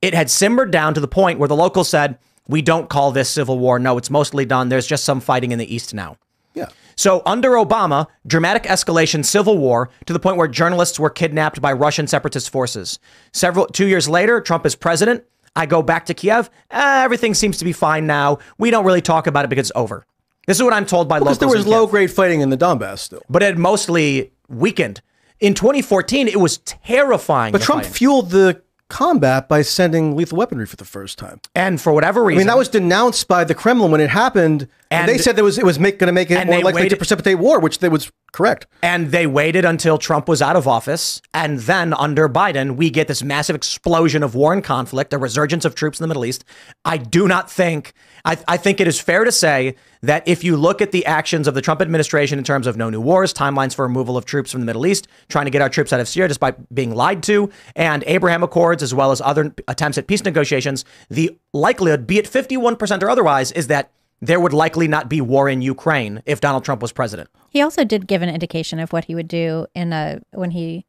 it 0.00 0.14
had 0.14 0.30
simmered 0.30 0.70
down 0.70 0.94
to 0.94 1.00
the 1.00 1.08
point 1.08 1.38
where 1.38 1.48
the 1.48 1.54
locals 1.56 1.88
said, 1.90 2.18
"We 2.48 2.62
don't 2.62 2.88
call 2.88 3.12
this 3.12 3.28
civil 3.28 3.58
war. 3.58 3.78
No, 3.78 3.98
it's 3.98 4.08
mostly 4.10 4.44
done. 4.46 4.68
There's 4.70 4.86
just 4.86 5.04
some 5.04 5.20
fighting 5.20 5.52
in 5.52 5.58
the 5.58 5.72
east 5.74 5.92
now." 5.92 6.16
Yeah. 6.54 6.68
So 6.96 7.22
under 7.26 7.50
Obama, 7.52 8.06
dramatic 8.26 8.62
escalation, 8.64 9.24
civil 9.24 9.58
war 9.58 9.90
to 10.06 10.12
the 10.12 10.18
point 10.18 10.38
where 10.38 10.48
journalists 10.48 10.98
were 10.98 11.10
kidnapped 11.10 11.60
by 11.60 11.72
Russian 11.72 12.06
separatist 12.06 12.48
forces. 12.50 12.98
Several 13.32 13.66
two 13.66 13.86
years 13.86 14.08
later, 14.08 14.40
Trump 14.40 14.64
is 14.64 14.74
president. 14.74 15.24
I 15.54 15.66
go 15.66 15.82
back 15.82 16.06
to 16.06 16.14
Kiev. 16.14 16.48
Eh, 16.70 17.02
everything 17.04 17.34
seems 17.34 17.58
to 17.58 17.64
be 17.64 17.72
fine 17.72 18.06
now. 18.06 18.38
We 18.58 18.70
don't 18.70 18.84
really 18.84 19.02
talk 19.02 19.26
about 19.26 19.44
it 19.44 19.48
because 19.48 19.68
it's 19.70 19.76
over. 19.76 20.04
This 20.46 20.56
is 20.58 20.62
what 20.62 20.72
I'm 20.72 20.86
told 20.86 21.08
by 21.08 21.18
Because 21.18 21.40
locals. 21.40 21.52
there 21.54 21.58
was 21.58 21.66
low 21.66 21.86
grade 21.86 22.10
fighting 22.10 22.40
in 22.40 22.50
the 22.50 22.56
Donbass 22.58 22.98
still. 23.00 23.22
but 23.28 23.42
it 23.42 23.46
had 23.46 23.58
mostly 23.58 24.32
weakened. 24.48 25.02
In 25.40 25.52
2014, 25.54 26.28
it 26.28 26.40
was 26.40 26.58
terrifying. 26.58 27.52
But 27.52 27.60
Trump 27.62 27.82
fighting. 27.82 27.92
fueled 27.94 28.30
the 28.30 28.62
combat 28.88 29.48
by 29.48 29.62
sending 29.62 30.14
lethal 30.16 30.38
weaponry 30.38 30.66
for 30.66 30.76
the 30.76 30.84
first 30.84 31.18
time. 31.18 31.40
and 31.54 31.80
for 31.80 31.92
whatever 31.92 32.22
reason, 32.22 32.38
I 32.38 32.40
mean, 32.40 32.46
that 32.46 32.56
was 32.58 32.68
denounced 32.68 33.26
by 33.28 33.44
the 33.44 33.54
Kremlin 33.54 33.90
when 33.90 34.00
it 34.00 34.10
happened, 34.10 34.68
and, 34.90 35.00
And- 35.02 35.08
they 35.08 35.18
said 35.18 35.36
that 35.36 35.42
was 35.42 35.58
it 35.58 35.64
was 35.64 35.78
going 35.78 35.98
to 35.98 36.12
make 36.12 36.30
it 36.30 36.46
more 36.46 36.60
likely 36.60 36.88
to 36.88 36.96
precipitate 36.96 37.38
war, 37.38 37.58
which 37.58 37.80
they 37.80 37.88
was 37.88 38.10
correct. 38.32 38.66
And 38.82 39.10
they 39.10 39.26
waited 39.26 39.64
until 39.64 39.96
Trump 39.98 40.28
was 40.28 40.42
out 40.42 40.56
of 40.56 40.68
office. 40.68 41.22
And 41.32 41.60
then 41.60 41.94
under 41.94 42.28
Biden, 42.28 42.76
we 42.76 42.90
get 42.90 43.08
this 43.08 43.22
massive 43.22 43.56
explosion 43.56 44.22
of 44.22 44.34
war 44.34 44.52
and 44.52 44.62
conflict, 44.62 45.12
a 45.14 45.18
resurgence 45.18 45.64
of 45.64 45.74
troops 45.74 45.98
in 45.98 46.04
the 46.04 46.08
Middle 46.08 46.24
East. 46.26 46.44
I 46.84 46.98
do 46.98 47.26
not 47.26 47.50
think, 47.50 47.92
I, 48.26 48.36
I 48.48 48.56
think 48.56 48.80
it 48.80 48.88
is 48.88 49.00
fair 49.00 49.24
to 49.24 49.30
say 49.30 49.76
that 50.02 50.26
if 50.26 50.42
you 50.42 50.56
look 50.56 50.82
at 50.82 50.90
the 50.90 51.06
actions 51.06 51.46
of 51.46 51.54
the 51.54 51.62
Trump 51.62 51.80
administration 51.80 52.38
in 52.38 52.44
terms 52.44 52.66
of 52.66 52.76
no 52.76 52.90
new 52.90 53.00
wars, 53.00 53.32
timelines 53.32 53.74
for 53.74 53.86
removal 53.86 54.16
of 54.16 54.24
troops 54.24 54.50
from 54.50 54.60
the 54.60 54.66
Middle 54.66 54.84
East, 54.84 55.06
trying 55.28 55.44
to 55.44 55.50
get 55.50 55.62
our 55.62 55.68
troops 55.68 55.92
out 55.92 56.00
of 56.00 56.08
Syria 56.08 56.26
despite 56.26 56.74
being 56.74 56.94
lied 56.94 57.22
to, 57.24 57.50
and 57.76 58.02
Abraham 58.06 58.42
Accords, 58.42 58.82
as 58.82 58.92
well 58.92 59.12
as 59.12 59.20
other 59.20 59.54
attempts 59.68 59.96
at 59.96 60.08
peace 60.08 60.24
negotiations, 60.24 60.84
the 61.08 61.38
likelihood, 61.52 62.06
be 62.06 62.18
it 62.18 62.26
51% 62.26 63.02
or 63.02 63.08
otherwise, 63.08 63.52
is 63.52 63.68
that 63.68 63.92
there 64.20 64.40
would 64.40 64.52
likely 64.52 64.88
not 64.88 65.08
be 65.08 65.20
war 65.20 65.48
in 65.48 65.62
Ukraine 65.62 66.22
if 66.26 66.40
Donald 66.40 66.64
Trump 66.64 66.82
was 66.82 66.90
president. 66.90 67.30
He 67.50 67.62
also 67.62 67.84
did 67.84 68.08
give 68.08 68.22
an 68.22 68.28
indication 68.28 68.80
of 68.80 68.92
what 68.92 69.04
he 69.04 69.14
would 69.14 69.28
do 69.28 69.66
in 69.74 69.92
a 69.92 70.20
when 70.32 70.50
he 70.50 70.84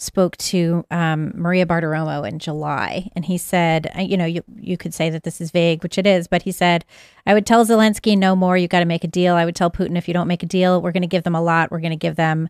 spoke 0.00 0.36
to 0.38 0.84
um, 0.90 1.30
Maria 1.34 1.66
Bartiromo 1.66 2.26
in 2.26 2.38
July, 2.38 3.10
and 3.14 3.24
he 3.24 3.36
said, 3.36 3.92
uh, 3.96 4.00
you 4.00 4.16
know, 4.16 4.24
you 4.24 4.42
you 4.56 4.76
could 4.76 4.94
say 4.94 5.10
that 5.10 5.24
this 5.24 5.40
is 5.40 5.50
vague, 5.50 5.82
which 5.82 5.98
it 5.98 6.06
is, 6.06 6.26
but 6.26 6.42
he 6.42 6.52
said, 6.52 6.84
I 7.26 7.34
would 7.34 7.46
tell 7.46 7.64
Zelensky 7.66 8.16
no 8.16 8.34
more. 8.34 8.56
You 8.56 8.66
got 8.66 8.80
to 8.80 8.86
make 8.86 9.04
a 9.04 9.08
deal. 9.08 9.34
I 9.34 9.44
would 9.44 9.54
tell 9.54 9.70
Putin 9.70 9.96
if 9.96 10.08
you 10.08 10.14
don't 10.14 10.28
make 10.28 10.42
a 10.42 10.46
deal, 10.46 10.80
we're 10.80 10.92
going 10.92 11.02
to 11.02 11.06
give 11.06 11.24
them 11.24 11.34
a 11.34 11.42
lot. 11.42 11.70
We're 11.70 11.80
going 11.80 11.90
to 11.90 11.96
give 11.96 12.16
them 12.16 12.48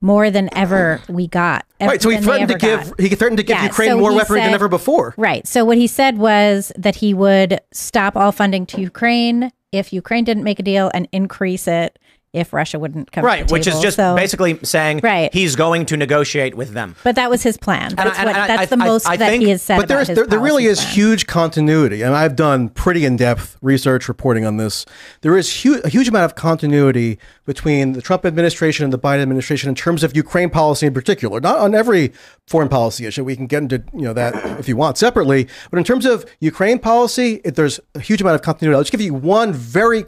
more 0.00 0.30
than 0.30 0.48
ever 0.54 1.00
we 1.08 1.26
got. 1.26 1.66
Right. 1.80 2.00
So 2.00 2.10
he 2.10 2.18
threatened 2.18 2.50
to 2.50 2.58
give 2.58 2.90
got. 2.90 3.00
he 3.00 3.08
threatened 3.08 3.38
to 3.38 3.42
give 3.42 3.56
Yeah, 3.56 3.64
Ukraine 3.64 3.90
so 3.90 3.98
more 3.98 4.14
weaponry 4.14 4.40
than 4.40 4.54
ever 4.54 4.68
before. 4.68 5.14
Right. 5.16 5.46
So 5.46 5.64
what 5.64 5.78
he 5.78 5.86
said 5.86 6.18
was 6.18 6.70
that 6.76 6.96
he 6.96 7.14
would 7.14 7.60
stop 7.72 8.16
all 8.16 8.30
funding 8.30 8.66
to 8.66 8.80
Ukraine 8.80 9.50
if 9.72 9.92
Ukraine 9.92 10.24
didn't 10.24 10.44
make 10.44 10.60
a 10.60 10.62
deal 10.62 10.90
and 10.94 11.08
increase 11.10 11.66
it 11.66 11.98
if 12.34 12.52
Russia 12.52 12.78
wouldn't 12.78 13.12
come. 13.12 13.24
Right, 13.24 13.40
to 13.40 13.44
the 13.46 13.52
which 13.52 13.66
is 13.66 13.78
just 13.80 13.96
So- 13.96 14.14
basically 14.16 14.58
saying 14.64 15.00
Right. 15.02 15.32
he's 15.32 15.56
going 15.56 15.86
to 15.86 15.96
negotiate 15.96 16.56
with 16.56 16.72
them. 16.74 16.96
But 17.04 17.14
that 17.14 17.30
was 17.30 17.42
his 17.42 17.56
plan. 17.56 17.94
That's, 17.94 18.18
I- 18.18 18.24
what, 18.24 18.34
and 18.34 18.36
I- 18.42 18.46
that's 18.48 18.72
I- 18.72 18.76
the 18.76 18.82
I- 18.82 18.88
most 18.88 19.08
I 19.08 19.16
that 19.16 19.28
think- 19.30 19.44
he 19.44 19.50
has 19.50 19.62
said. 19.62 19.78
but 19.78 19.88
there 19.88 19.96
about 19.98 20.02
is 20.02 20.08
his 20.08 20.16
there, 20.16 20.26
there 20.26 20.38
really 20.40 20.66
is 20.66 20.80
plan. 20.80 20.92
huge 20.94 21.26
continuity, 21.26 22.02
and 22.02 22.14
I've 22.14 22.36
done 22.36 22.68
pretty 22.70 23.04
in 23.04 23.16
depth 23.16 23.56
research 23.62 24.08
reporting 24.08 24.44
on 24.44 24.56
this. 24.56 24.84
There 25.22 25.36
is 25.38 25.62
hu- 25.62 25.80
a 25.84 25.88
huge 25.88 26.08
amount 26.08 26.24
of 26.24 26.34
continuity 26.34 27.18
between 27.46 27.92
the 27.92 28.02
Trump 28.02 28.26
administration 28.26 28.84
and 28.84 28.92
the 28.92 28.98
Biden 28.98 29.22
administration 29.22 29.68
in 29.68 29.74
terms 29.74 30.02
of 30.02 30.16
Ukraine 30.16 30.50
policy 30.50 30.86
in 30.86 30.94
particular. 30.94 31.40
Not 31.40 31.58
on 31.58 31.74
every 31.74 32.12
foreign 32.46 32.68
policy 32.68 33.06
issue. 33.06 33.22
We 33.24 33.36
can 33.36 33.46
get 33.46 33.62
into 33.62 33.82
you 33.94 34.02
know 34.02 34.12
that 34.12 34.34
if 34.58 34.68
you 34.68 34.76
want 34.76 34.98
separately, 34.98 35.46
but 35.70 35.78
in 35.78 35.84
terms 35.84 36.04
of 36.04 36.24
Ukraine 36.40 36.78
policy, 36.78 37.40
it, 37.44 37.54
there's 37.54 37.78
a 37.94 38.00
huge 38.00 38.20
amount 38.20 38.34
of 38.34 38.42
continuity. 38.42 38.76
I'll 38.76 38.82
just 38.82 38.92
give 38.92 39.00
you 39.00 39.14
one 39.14 39.52
very 39.52 40.04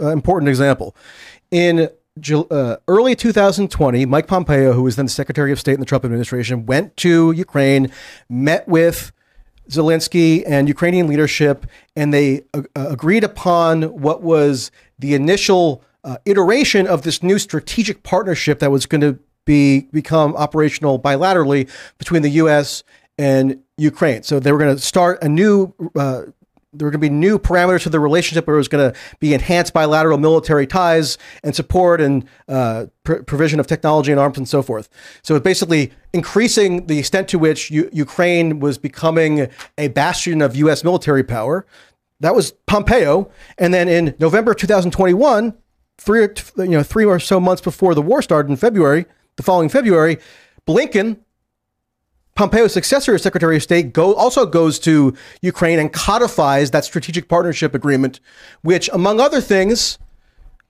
uh, 0.00 0.08
important 0.08 0.48
example. 0.48 0.94
In 1.50 1.88
uh, 2.50 2.76
early 2.86 3.16
2020, 3.16 4.06
Mike 4.06 4.26
Pompeo, 4.26 4.72
who 4.72 4.82
was 4.82 4.96
then 4.96 5.06
the 5.06 5.10
Secretary 5.10 5.50
of 5.52 5.58
State 5.58 5.74
in 5.74 5.80
the 5.80 5.86
Trump 5.86 6.04
administration, 6.04 6.66
went 6.66 6.96
to 6.98 7.32
Ukraine, 7.32 7.90
met 8.28 8.68
with 8.68 9.12
Zelensky 9.68 10.42
and 10.46 10.68
Ukrainian 10.68 11.06
leadership, 11.06 11.66
and 11.96 12.12
they 12.12 12.42
uh, 12.54 12.62
uh, 12.76 12.88
agreed 12.90 13.24
upon 13.24 13.82
what 13.82 14.22
was 14.22 14.70
the 14.98 15.14
initial 15.14 15.82
uh, 16.04 16.18
iteration 16.24 16.86
of 16.86 17.02
this 17.02 17.22
new 17.22 17.38
strategic 17.38 18.02
partnership 18.02 18.58
that 18.60 18.70
was 18.70 18.86
going 18.86 19.00
to 19.00 19.18
be 19.44 19.88
become 19.92 20.36
operational 20.36 20.98
bilaterally 20.98 21.68
between 21.98 22.22
the 22.22 22.30
U.S. 22.30 22.84
and 23.18 23.62
Ukraine. 23.76 24.22
So 24.22 24.38
they 24.38 24.52
were 24.52 24.58
going 24.58 24.76
to 24.76 24.82
start 24.82 25.22
a 25.22 25.28
new. 25.28 25.74
There 26.72 26.86
were 26.86 26.92
going 26.92 27.00
to 27.00 27.08
be 27.08 27.10
new 27.10 27.36
parameters 27.36 27.82
to 27.82 27.90
the 27.90 27.98
relationship 27.98 28.46
where 28.46 28.54
it 28.54 28.60
was 28.60 28.68
going 28.68 28.92
to 28.92 28.98
be 29.18 29.34
enhanced 29.34 29.72
bilateral 29.72 30.18
military 30.18 30.68
ties 30.68 31.18
and 31.42 31.52
support 31.54 32.00
and 32.00 32.24
uh, 32.46 32.86
pr- 33.02 33.22
provision 33.22 33.58
of 33.58 33.66
technology 33.66 34.12
and 34.12 34.20
arms 34.20 34.38
and 34.38 34.48
so 34.48 34.62
forth. 34.62 34.88
So 35.22 35.34
it's 35.34 35.42
basically 35.42 35.90
increasing 36.12 36.86
the 36.86 37.00
extent 37.00 37.26
to 37.28 37.40
which 37.40 37.72
U- 37.72 37.90
Ukraine 37.92 38.60
was 38.60 38.78
becoming 38.78 39.48
a 39.78 39.88
bastion 39.88 40.40
of 40.40 40.54
U.S. 40.54 40.84
military 40.84 41.24
power. 41.24 41.66
That 42.20 42.36
was 42.36 42.52
Pompeo. 42.66 43.32
And 43.58 43.74
then 43.74 43.88
in 43.88 44.14
November 44.20 44.52
of 44.52 44.58
2021, 44.58 45.54
three 45.98 46.28
you 46.56 46.68
know 46.68 46.84
three 46.84 47.04
or 47.04 47.18
so 47.18 47.40
months 47.40 47.62
before 47.62 47.96
the 47.96 48.02
war 48.02 48.22
started 48.22 48.48
in 48.48 48.56
February, 48.56 49.06
the 49.34 49.42
following 49.42 49.68
February, 49.68 50.18
Blinken 50.68 51.18
Pompeo's 52.40 52.72
successor 52.72 53.14
as 53.14 53.22
Secretary 53.22 53.56
of 53.56 53.62
State 53.62 53.92
go, 53.92 54.14
also 54.14 54.46
goes 54.46 54.78
to 54.78 55.14
Ukraine 55.42 55.78
and 55.78 55.92
codifies 55.92 56.70
that 56.70 56.86
strategic 56.86 57.28
partnership 57.28 57.74
agreement, 57.74 58.18
which, 58.62 58.88
among 58.94 59.20
other 59.20 59.42
things, 59.42 59.98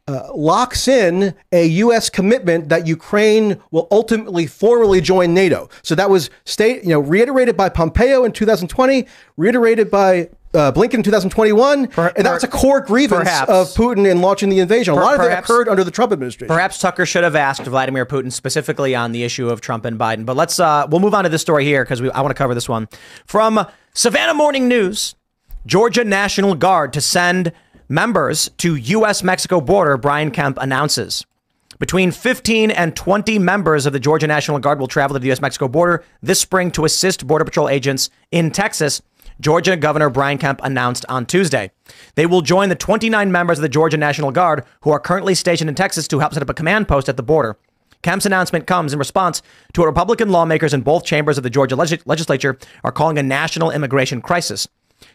uh, 0.09 0.35
locks 0.35 0.89
in 0.89 1.33
a 1.53 1.65
U.S. 1.67 2.11
commitment 2.11 2.71
that 2.71 2.89
Ukraine 2.89 3.63
will 3.71 3.87
ultimately 3.93 4.49
formally 4.49 5.01
join 5.01 5.33
NATO. 5.33 5.69
So 5.83 5.95
that 5.95 6.11
was 6.11 6.29
state, 6.45 6.83
you 6.83 6.89
know, 6.89 6.99
reiterated 6.99 7.57
by 7.57 7.69
Pompeo 7.69 8.25
in 8.25 8.33
2020, 8.33 9.07
reiterated 9.37 9.93
by 9.93 10.31
uh, 10.55 10.73
Blinken 10.73 10.95
in 10.95 11.03
2021, 11.03 11.91
and 11.97 12.27
that's 12.27 12.45
a 12.45 12.49
core 12.49 12.81
grievance 12.81 13.25
perhaps- 13.25 13.51
of 13.51 13.69
Putin 13.69 14.11
in 14.11 14.21
launching 14.21 14.49
the 14.49 14.59
invasion. 14.59 14.95
A 14.95 14.97
Per- 14.97 15.03
lot 15.03 15.15
of 15.21 15.27
it 15.31 15.39
occurred 15.39 15.69
under 15.69 15.85
the 15.85 15.91
Trump 15.91 16.13
administration. 16.13 16.49
Perhaps 16.49 16.79
Tucker 16.79 17.07
should 17.07 17.25
have 17.25 17.37
asked 17.37 17.63
Vladimir 17.63 18.05
Putin 18.07 18.33
specifically 18.33 18.95
on 18.95 19.13
the 19.13 19.23
issue 19.25 19.49
of 19.49 19.61
Trump 19.61 19.85
and 19.85 19.99
Biden. 19.99 20.27
But 20.27 20.37
let's 20.37 20.59
uh, 20.59 20.87
we'll 20.91 21.01
move 21.01 21.15
on 21.15 21.25
to 21.25 21.31
this 21.31 21.43
story 21.43 21.65
here 21.65 21.85
because 21.85 22.01
I 22.01 22.21
want 22.21 22.31
to 22.31 22.35
cover 22.35 22.55
this 22.55 22.69
one 22.69 22.89
from 23.27 23.65
Savannah 23.95 24.35
Morning 24.35 24.67
News. 24.69 25.15
Georgia 25.67 26.05
National 26.05 26.55
Guard 26.55 26.93
to 26.95 27.01
send 27.03 27.53
members 27.89 28.51
to 28.59 28.75
U.S. 28.77 29.23
Mexico 29.23 29.61
border. 29.61 29.97
Brian 29.99 30.31
Kemp 30.31 30.57
announces. 30.61 31.27
Between 31.79 32.11
15 32.11 32.71
and 32.71 32.95
20 32.95 33.39
members 33.39 33.87
of 33.87 33.93
the 33.93 34.01
Georgia 34.01 34.27
National 34.27 34.59
Guard 34.59 34.81
will 34.81 34.87
travel 34.87 35.15
to 35.15 35.19
the 35.19 35.27
U.S. 35.29 35.41
Mexico 35.41 35.67
border 35.69 36.05
this 36.23 36.41
spring 36.41 36.71
to 36.73 36.85
assist 36.85 37.27
Border 37.27 37.45
Patrol 37.45 37.69
agents 37.69 38.11
in 38.31 38.51
Texas. 38.51 39.01
Georgia 39.41 39.75
Governor 39.75 40.11
Brian 40.11 40.37
Kemp 40.37 40.61
announced 40.63 41.07
on 41.09 41.25
Tuesday. 41.25 41.71
They 42.15 42.27
will 42.27 42.43
join 42.43 42.69
the 42.69 42.75
29 42.75 43.33
members 43.33 43.59
of 43.59 43.63
the 43.63 43.69
Georgia 43.71 43.97
National 43.97 44.31
Guard 44.31 44.65
who 44.83 44.91
are 44.91 45.01
currently 45.01 45.35
stationed 45.35 45.71
in 45.71 45.75
Texas 45.75 46.07
to 46.09 46.19
help 46.19 46.35
set 46.35 46.43
up 46.43 46.51
a 46.51 46.55
command 46.55 46.89
post 46.89 47.09
at 47.09 47.17
the 47.17 47.23
border. 47.23 47.57
Kemp's 48.03 48.27
announcement 48.27 48.67
comes 48.67 48.93
in 48.93 48.99
response 48.99 49.41
to 49.73 49.81
what 49.81 49.87
Republican 49.87 50.31
lawmakers 50.31 50.75
in 50.75 50.83
both 50.83 51.05
chambers 51.05 51.39
of 51.39 51.43
the 51.43 51.51
Georgia 51.51 51.77
legis- 51.77 52.07
legislature 52.07 52.59
are 52.85 52.93
calling 52.93 53.19
a 53.19 53.23
national 53.23 53.71
immigration 53.71 54.21
crisis. 54.21 54.69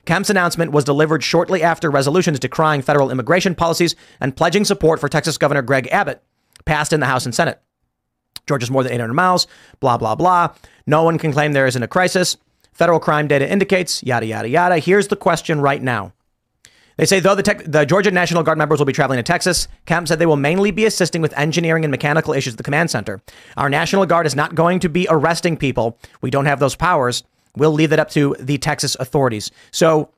Kemp's 0.05 0.31
announcement 0.31 0.71
was 0.71 0.83
delivered 0.83 1.23
shortly 1.23 1.61
after 1.61 1.91
resolutions 1.91 2.39
decrying 2.39 2.81
federal 2.81 3.11
immigration 3.11 3.53
policies 3.53 3.95
and 4.19 4.35
pledging 4.35 4.65
support 4.65 4.99
for 4.99 5.07
Texas 5.07 5.37
Governor 5.37 5.61
Greg 5.61 5.87
Abbott 5.91 6.23
passed 6.65 6.93
in 6.93 6.99
the 6.99 7.05
House 7.05 7.25
and 7.25 7.35
Senate. 7.35 7.61
Georgia's 8.47 8.71
more 8.71 8.83
than 8.83 8.93
800 8.93 9.13
miles, 9.13 9.47
blah, 9.79 9.97
blah, 9.97 10.15
blah. 10.15 10.53
No 10.85 11.03
one 11.03 11.17
can 11.17 11.31
claim 11.31 11.53
there 11.53 11.67
isn't 11.67 11.81
a 11.81 11.87
crisis. 11.87 12.37
Federal 12.75 12.99
crime 12.99 13.27
data 13.27 13.49
indicates, 13.49 14.03
yada, 14.03 14.25
yada, 14.25 14.49
yada. 14.49 14.77
Here's 14.79 15.07
the 15.07 15.15
question 15.15 15.61
right 15.61 15.81
now. 15.81 16.11
They 16.97 17.05
say, 17.05 17.21
though 17.21 17.35
the, 17.35 17.43
tech 17.43 17.63
the 17.65 17.85
Georgia 17.85 18.11
National 18.11 18.43
Guard 18.43 18.57
members 18.57 18.79
will 18.79 18.85
be 18.85 18.93
traveling 18.93 19.17
to 19.17 19.23
Texas, 19.23 19.69
Kemp 19.85 20.07
said 20.07 20.19
they 20.19 20.25
will 20.25 20.35
mainly 20.35 20.71
be 20.71 20.85
assisting 20.85 21.21
with 21.21 21.37
engineering 21.37 21.85
and 21.85 21.91
mechanical 21.91 22.33
issues 22.33 22.53
at 22.53 22.57
the 22.57 22.63
command 22.63 22.91
center. 22.91 23.21
Our 23.55 23.69
National 23.69 24.05
Guard 24.05 24.25
is 24.27 24.35
not 24.35 24.55
going 24.55 24.79
to 24.81 24.89
be 24.89 25.07
arresting 25.09 25.55
people. 25.55 25.97
We 26.21 26.29
don't 26.29 26.45
have 26.45 26.59
those 26.59 26.75
powers. 26.75 27.23
We'll 27.55 27.71
leave 27.71 27.89
that 27.91 27.99
up 27.99 28.09
to 28.11 28.35
the 28.39 28.57
Texas 28.57 28.97
authorities. 28.99 29.51
So 29.71 30.09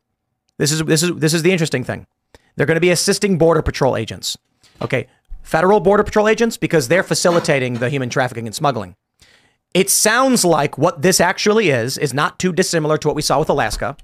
this 0.57 0.71
is 0.71 0.83
this 0.83 1.03
is 1.03 1.15
this 1.15 1.35
is 1.35 1.43
the 1.43 1.51
interesting 1.51 1.83
thing. 1.83 2.07
They're 2.55 2.65
going 2.65 2.75
to 2.75 2.81
be 2.81 2.89
assisting 2.89 3.37
border 3.37 3.61
patrol 3.61 3.95
agents. 3.95 4.35
Okay, 4.81 5.07
federal 5.43 5.79
border 5.79 6.03
patrol 6.03 6.27
agents 6.27 6.57
because 6.57 6.87
they're 6.87 7.03
facilitating 7.03 7.75
the 7.75 7.89
human 7.89 8.09
trafficking 8.09 8.47
and 8.47 8.55
smuggling. 8.55 8.95
It 9.73 9.89
sounds 9.89 10.43
like 10.43 10.77
what 10.77 11.01
this 11.01 11.19
actually 11.19 11.69
is 11.69 11.97
is 11.97 12.13
not 12.13 12.39
too 12.39 12.51
dissimilar 12.51 12.97
to 12.97 13.07
what 13.07 13.15
we 13.15 13.21
saw 13.21 13.39
with 13.39 13.49
Alaska. 13.49 13.95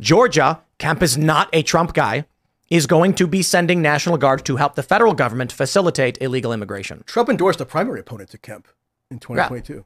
Georgia, 0.00 0.60
Kemp 0.78 1.02
is 1.02 1.16
not 1.18 1.48
a 1.52 1.62
Trump 1.62 1.94
guy, 1.94 2.24
is 2.70 2.86
going 2.86 3.14
to 3.14 3.26
be 3.26 3.42
sending 3.42 3.82
National 3.82 4.16
Guard 4.16 4.44
to 4.46 4.56
help 4.56 4.74
the 4.74 4.82
federal 4.82 5.14
government 5.14 5.52
facilitate 5.52 6.18
illegal 6.20 6.52
immigration. 6.52 7.02
Trump 7.06 7.28
endorsed 7.28 7.60
a 7.60 7.66
primary 7.66 8.00
opponent 8.00 8.30
to 8.30 8.38
Kemp 8.38 8.68
in 9.10 9.18
2022, 9.18 9.84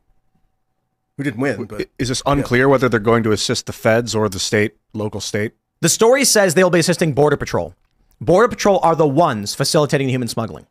who 1.17 1.23
didn't 1.23 1.41
win, 1.41 1.65
but 1.65 1.89
Is 1.99 2.09
this 2.09 2.23
unclear 2.27 2.69
whether 2.69 2.89
they're 2.89 3.01
going 3.01 3.23
to 3.25 3.33
assist 3.33 3.67
the 3.67 3.73
feds 3.73 4.15
or 4.15 4.29
the 4.29 4.39
state, 4.39 4.77
local 4.93 5.21
state? 5.21 5.53
The 5.81 5.89
story 5.89 6.25
says 6.25 6.55
they'll 6.55 6.71
be 6.71 6.79
assisting 6.79 7.13
Border 7.13 7.37
Patrol. 7.37 7.75
Border 8.21 8.49
Patrol 8.49 8.81
are 8.83 8.97
the 8.97 9.07
ones 9.07 9.55
facilitating 9.55 10.07
the 10.07 10.13
human 10.13 10.29
smuggling. 10.29 10.67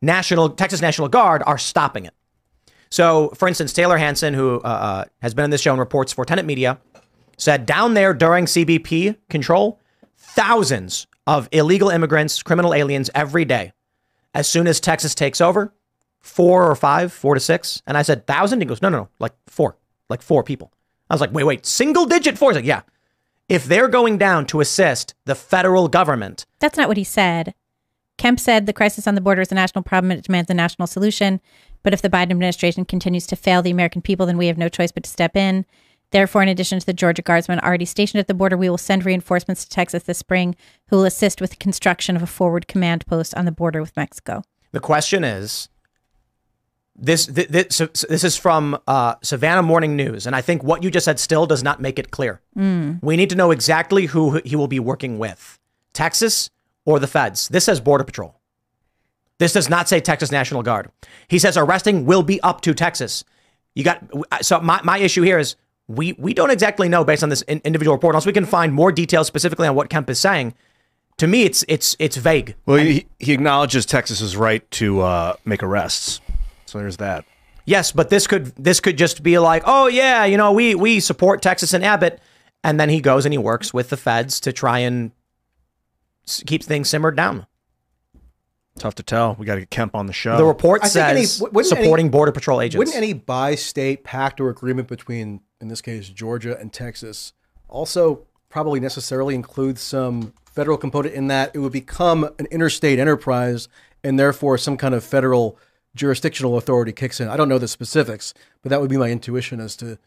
National 0.00 0.48
Texas 0.50 0.80
National 0.80 1.08
Guard 1.08 1.42
are 1.46 1.58
stopping 1.58 2.04
it. 2.04 2.14
So, 2.94 3.30
for 3.30 3.48
instance, 3.48 3.72
Tayler 3.72 3.98
Hansen, 3.98 4.34
who 4.34 4.60
uh, 4.60 4.68
uh, 4.68 5.04
has 5.20 5.34
been 5.34 5.42
on 5.42 5.50
this 5.50 5.60
show 5.60 5.72
and 5.72 5.80
reports 5.80 6.12
for 6.12 6.24
Tenet 6.24 6.44
Media, 6.44 6.78
said 7.36 7.66
down 7.66 7.94
there 7.94 8.14
during 8.14 8.44
CBP 8.44 9.16
control, 9.28 9.80
thousands 10.16 11.08
of 11.26 11.48
illegal 11.50 11.88
immigrants, 11.90 12.40
criminal 12.40 12.72
aliens 12.72 13.10
every 13.12 13.44
day. 13.44 13.72
As 14.32 14.46
soon 14.46 14.68
as 14.68 14.78
Texas 14.78 15.12
takes 15.12 15.40
over, 15.40 15.74
four 16.20 16.70
or 16.70 16.76
five, 16.76 17.12
four 17.12 17.34
to 17.34 17.40
six. 17.40 17.82
And 17.84 17.98
I 17.98 18.02
said, 18.02 18.28
thousand? 18.28 18.60
He 18.60 18.66
goes, 18.66 18.80
no, 18.80 18.90
no, 18.90 18.98
no, 18.98 19.08
like 19.18 19.32
four, 19.48 19.76
like 20.08 20.22
four 20.22 20.44
people. 20.44 20.72
I 21.10 21.14
was 21.14 21.20
like, 21.20 21.34
wait, 21.34 21.42
wait, 21.42 21.66
single 21.66 22.06
digit 22.06 22.38
four? 22.38 22.52
He's 22.52 22.58
like, 22.58 22.64
yeah. 22.64 22.82
If 23.48 23.64
they're 23.64 23.88
going 23.88 24.18
down 24.18 24.46
to 24.46 24.60
assist 24.60 25.14
the 25.24 25.34
federal 25.34 25.88
government, 25.88 26.46
That's 26.60 26.78
not 26.78 26.86
what 26.86 26.96
he 26.96 27.02
said. 27.02 27.54
Kemp 28.18 28.38
said 28.38 28.66
the 28.66 28.72
crisis 28.72 29.08
on 29.08 29.16
the 29.16 29.20
border 29.20 29.42
is 29.42 29.50
a 29.50 29.56
national 29.56 29.82
problem 29.82 30.12
and 30.12 30.20
it 30.20 30.26
demands 30.26 30.48
a 30.48 30.54
national 30.54 30.86
solution. 30.86 31.40
But 31.84 31.92
if 31.92 32.02
the 32.02 32.10
Biden 32.10 32.32
administration 32.32 32.84
continues 32.84 33.28
to 33.28 33.36
fail 33.36 33.62
the 33.62 33.70
American 33.70 34.02
people, 34.02 34.26
then 34.26 34.36
we 34.36 34.48
have 34.48 34.58
no 34.58 34.68
choice 34.68 34.90
but 34.90 35.04
to 35.04 35.10
step 35.10 35.36
in. 35.36 35.64
Therefore, 36.10 36.42
in 36.42 36.48
addition 36.48 36.78
to 36.80 36.86
the 36.86 36.92
Georgia 36.92 37.22
Guardsmen 37.22 37.60
already 37.60 37.84
stationed 37.84 38.20
at 38.20 38.26
the 38.26 38.34
border, 38.34 38.56
we 38.56 38.68
will 38.70 38.78
send 38.78 39.04
reinforcements 39.04 39.64
to 39.64 39.70
Texas 39.70 40.04
this 40.04 40.18
spring 40.18 40.56
who 40.88 40.96
will 40.96 41.04
assist 41.04 41.40
with 41.40 41.50
the 41.50 41.56
construction 41.56 42.16
of 42.16 42.22
a 42.22 42.26
forward 42.26 42.66
command 42.66 43.06
post 43.06 43.34
on 43.36 43.44
the 43.44 43.52
border 43.52 43.80
with 43.80 43.96
Mexico. 43.96 44.42
the 44.72 44.80
question 44.80 45.22
is 45.24 45.68
this 46.96 47.26
this, 47.26 47.46
this, 47.48 48.04
this 48.08 48.24
is 48.24 48.36
from 48.36 48.78
uh, 48.86 49.16
Savannah 49.22 49.62
Morning 49.62 49.96
News, 49.96 50.26
and 50.26 50.36
I 50.36 50.40
think 50.40 50.62
what 50.62 50.82
you 50.84 50.90
just 50.90 51.04
said 51.04 51.18
still 51.18 51.46
does 51.46 51.62
not 51.62 51.80
make 51.80 51.98
it 51.98 52.10
clear. 52.12 52.40
We 53.02 53.16
need 53.16 53.30
to 53.30 53.36
know 53.36 53.50
exactly 53.50 54.06
who 54.06 54.40
he 54.44 54.54
will 54.54 54.68
be 54.68 54.78
working 54.78 55.18
with 55.18 55.58
Texas 55.92 56.50
or 56.84 57.00
the 57.00 57.08
feds. 57.08 57.48
This 57.48 57.64
says 57.64 57.80
Border 57.80 58.04
Patrol. 58.04 58.33
This 59.38 59.52
does 59.52 59.68
not 59.68 59.88
say 59.88 60.00
Texas 60.00 60.30
National 60.30 60.62
Guard. 60.62 60.90
He 61.28 61.38
says 61.38 61.56
arresting 61.56 62.06
will 62.06 62.22
be 62.22 62.40
up 62.42 62.60
to 62.62 62.74
Texas. 62.74 63.24
You 63.74 63.84
got 63.84 64.04
so 64.42 64.60
my, 64.60 64.80
my 64.84 64.98
issue 64.98 65.22
here 65.22 65.38
is 65.38 65.56
we 65.88 66.12
we 66.14 66.32
don't 66.32 66.50
exactly 66.50 66.88
know 66.88 67.04
based 67.04 67.22
on 67.22 67.28
this 67.28 67.42
in- 67.42 67.60
individual 67.64 67.96
report 67.96 68.14
unless 68.14 68.26
we 68.26 68.32
can 68.32 68.46
find 68.46 68.72
more 68.72 68.92
details 68.92 69.26
specifically 69.26 69.66
on 69.66 69.74
what 69.74 69.90
Kemp 69.90 70.08
is 70.08 70.18
saying. 70.20 70.54
To 71.18 71.26
me, 71.26 71.42
it's 71.44 71.64
it's 71.68 71.96
it's 71.98 72.16
vague. 72.16 72.56
Well, 72.66 72.78
he, 72.78 73.06
he 73.18 73.32
acknowledges 73.32 73.86
Texas's 73.86 74.36
right 74.36 74.68
to 74.72 75.00
uh, 75.00 75.34
make 75.44 75.62
arrests. 75.62 76.20
So 76.66 76.78
there's 76.78 76.96
that. 76.98 77.24
Yes, 77.66 77.92
but 77.92 78.10
this 78.10 78.26
could 78.26 78.46
this 78.56 78.80
could 78.80 78.98
just 78.98 79.22
be 79.22 79.38
like, 79.38 79.62
oh 79.66 79.86
yeah, 79.86 80.24
you 80.24 80.36
know, 80.36 80.52
we 80.52 80.74
we 80.74 81.00
support 81.00 81.42
Texas 81.42 81.72
and 81.72 81.84
Abbott, 81.84 82.20
and 82.62 82.78
then 82.78 82.88
he 82.88 83.00
goes 83.00 83.24
and 83.24 83.32
he 83.32 83.38
works 83.38 83.72
with 83.72 83.90
the 83.90 83.96
feds 83.96 84.40
to 84.40 84.52
try 84.52 84.80
and 84.80 85.12
keep 86.46 86.62
things 86.62 86.88
simmered 86.88 87.16
down. 87.16 87.46
Tough 88.78 88.96
to 88.96 89.02
tell. 89.04 89.36
We 89.38 89.46
got 89.46 89.54
to 89.54 89.60
get 89.60 89.70
Kemp 89.70 89.94
on 89.94 90.06
the 90.06 90.12
show. 90.12 90.36
The 90.36 90.44
report 90.44 90.82
I 90.82 90.88
think 90.88 91.06
any- 91.06 91.24
says 91.26 91.42
any- 91.54 91.64
supporting 91.64 92.10
border 92.10 92.32
patrol 92.32 92.60
agents. 92.60 92.78
Wouldn't 92.78 92.96
any 92.96 93.12
bi-state 93.12 94.02
pact 94.02 94.40
or 94.40 94.48
agreement 94.48 94.88
between, 94.88 95.40
in 95.60 95.68
this 95.68 95.80
case, 95.80 96.08
Georgia 96.08 96.58
and 96.58 96.72
Texas, 96.72 97.32
also 97.68 98.22
probably 98.48 98.80
necessarily 98.80 99.34
include 99.34 99.78
some 99.78 100.32
federal 100.44 100.76
component 100.76 101.14
in 101.14 101.28
that 101.28 101.50
it 101.54 101.58
would 101.60 101.72
become 101.72 102.24
an 102.38 102.46
interstate 102.50 102.98
enterprise, 102.98 103.68
and 104.02 104.18
therefore 104.18 104.58
some 104.58 104.76
kind 104.76 104.94
of 104.94 105.02
federal 105.04 105.56
jurisdictional 105.94 106.56
authority 106.56 106.92
kicks 106.92 107.20
in? 107.20 107.28
I 107.28 107.36
don't 107.36 107.48
know 107.48 107.58
the 107.58 107.68
specifics, 107.68 108.34
but 108.62 108.70
that 108.70 108.80
would 108.80 108.90
be 108.90 108.96
my 108.96 109.10
intuition 109.10 109.60
as 109.60 109.76
to 109.76 109.98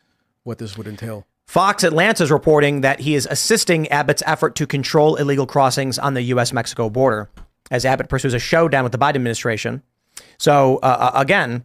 what 0.43 0.57
this 0.57 0.78
would 0.78 0.88
entail. 0.88 1.26
Fox 1.45 1.84
Atlanta 1.86 2.24
is 2.24 2.32
reporting 2.32 2.82
that 2.82 2.99
he 2.99 3.15
is 3.15 3.26
assisting 3.32 3.88
Abbott's 3.88 4.24
effort 4.26 4.55
to 4.55 4.68
control 4.68 5.15
illegal 5.15 5.47
crossings 5.47 5.97
on 5.97 6.13
the 6.13 6.22
U.S. 6.24 6.51
Mexico 6.51 6.89
border 6.89 7.30
as 7.72 7.86
Abbott 7.86 8.09
pursues 8.09 8.34
a 8.34 8.39
showdown 8.39 8.84
with 8.84 8.91
the 8.91 8.97
Biden 8.97 9.15
administration. 9.15 9.84
So, 10.38 10.78
uh, 10.78 11.11
again, 11.13 11.63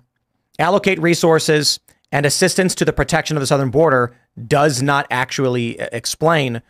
allocate 0.59 1.01
resources 1.01 1.81
and 2.11 2.27
assistance 2.27 2.75
to 2.77 2.85
the 2.85 2.93
protection 2.93 3.37
of 3.37 3.41
the 3.41 3.47
southern 3.47 3.71
border 3.71 4.15
does 4.47 4.83
not 4.83 5.07
actually 5.11 5.81
uh, 5.81 5.89
explain 5.93 6.63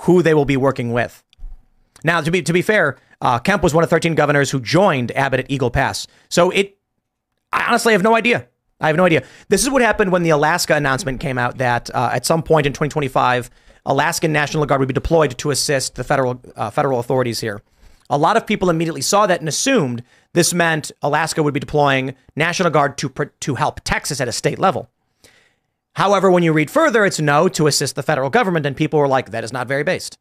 who 0.00 0.22
they 0.22 0.34
will 0.34 0.44
be 0.44 0.56
working 0.56 0.92
with. 0.92 1.22
Now, 2.04 2.20
to 2.20 2.30
be 2.30 2.42
to 2.42 2.52
be 2.52 2.62
fair, 2.62 2.98
uh, 3.20 3.38
Kemp 3.38 3.62
was 3.62 3.74
one 3.74 3.84
of 3.84 3.90
13 3.90 4.14
governors 4.14 4.50
who 4.50 4.60
joined 4.60 5.12
Abbott 5.12 5.40
at 5.40 5.50
Eagle 5.50 5.70
Pass. 5.70 6.06
So 6.28 6.50
it, 6.50 6.76
I 7.52 7.66
honestly 7.68 7.92
have 7.92 8.02
no 8.02 8.16
idea. 8.16 8.48
I 8.80 8.88
have 8.88 8.96
no 8.96 9.04
idea. 9.04 9.22
This 9.48 9.62
is 9.62 9.70
what 9.70 9.80
happened 9.80 10.10
when 10.10 10.24
the 10.24 10.30
Alaska 10.30 10.74
announcement 10.74 11.20
came 11.20 11.38
out 11.38 11.58
that 11.58 11.88
uh, 11.94 12.10
at 12.12 12.26
some 12.26 12.42
point 12.42 12.66
in 12.66 12.72
2025, 12.72 13.48
Alaskan 13.86 14.32
National 14.32 14.66
Guard 14.66 14.80
would 14.80 14.88
be 14.88 14.94
deployed 14.94 15.38
to 15.38 15.50
assist 15.50 15.94
the 15.94 16.04
federal 16.04 16.40
uh, 16.56 16.70
federal 16.70 16.98
authorities 16.98 17.40
here. 17.40 17.62
A 18.10 18.18
lot 18.18 18.36
of 18.36 18.46
people 18.46 18.70
immediately 18.70 19.00
saw 19.00 19.26
that 19.26 19.40
and 19.40 19.48
assumed 19.48 20.02
this 20.32 20.52
meant 20.52 20.92
Alaska 21.02 21.42
would 21.42 21.54
be 21.54 21.60
deploying 21.60 22.14
National 22.36 22.70
Guard 22.70 22.98
to 22.98 23.08
to 23.40 23.54
help 23.54 23.80
Texas 23.84 24.20
at 24.20 24.28
a 24.28 24.32
state 24.32 24.58
level. 24.58 24.88
However, 25.94 26.30
when 26.30 26.42
you 26.42 26.52
read 26.52 26.70
further, 26.70 27.04
it's 27.04 27.20
no 27.20 27.48
to 27.48 27.66
assist 27.66 27.96
the 27.96 28.02
federal 28.02 28.30
government, 28.30 28.64
and 28.64 28.76
people 28.76 28.98
were 28.98 29.08
like, 29.08 29.30
that 29.30 29.44
is 29.44 29.52
not 29.52 29.68
very 29.68 29.84
based. 29.84 30.18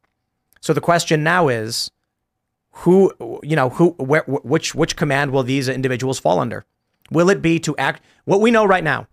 So 0.59 0.73
the 0.73 0.81
question 0.81 1.23
now 1.23 1.47
is, 1.47 1.91
who 2.71 3.13
you 3.43 3.55
know 3.55 3.69
who 3.69 3.89
where 3.91 4.23
which 4.27 4.75
which 4.75 4.95
command 4.95 5.31
will 5.31 5.43
these 5.43 5.67
individuals 5.67 6.19
fall 6.19 6.39
under? 6.39 6.65
Will 7.09 7.29
it 7.29 7.41
be 7.41 7.59
to 7.59 7.75
act 7.77 8.01
what 8.25 8.41
we 8.41 8.51
know 8.51 8.65
right 8.65 8.83
now? 8.83 9.07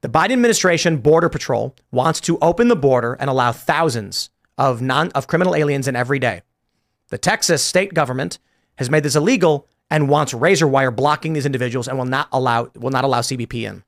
The 0.00 0.08
Biden 0.08 0.32
administration 0.32 0.98
border 0.98 1.28
patrol 1.28 1.76
wants 1.90 2.20
to 2.22 2.38
open 2.40 2.68
the 2.68 2.76
border 2.76 3.14
and 3.14 3.28
allow 3.28 3.52
thousands 3.52 4.30
of 4.56 4.80
non 4.80 5.10
of 5.10 5.26
criminal 5.26 5.54
aliens 5.54 5.86
in 5.86 5.96
every 5.96 6.18
day. 6.18 6.42
The 7.12 7.18
Texas 7.18 7.62
state 7.62 7.92
government 7.92 8.38
has 8.76 8.88
made 8.88 9.02
this 9.02 9.14
illegal 9.14 9.68
and 9.90 10.08
wants 10.08 10.32
razor 10.32 10.66
wire 10.66 10.90
blocking 10.90 11.34
these 11.34 11.44
individuals 11.44 11.86
and 11.86 11.98
will 11.98 12.06
not 12.06 12.26
allow 12.32 12.70
will 12.74 12.88
not 12.88 13.04
allow 13.04 13.20
CBP 13.20 13.64
in. 13.68 13.82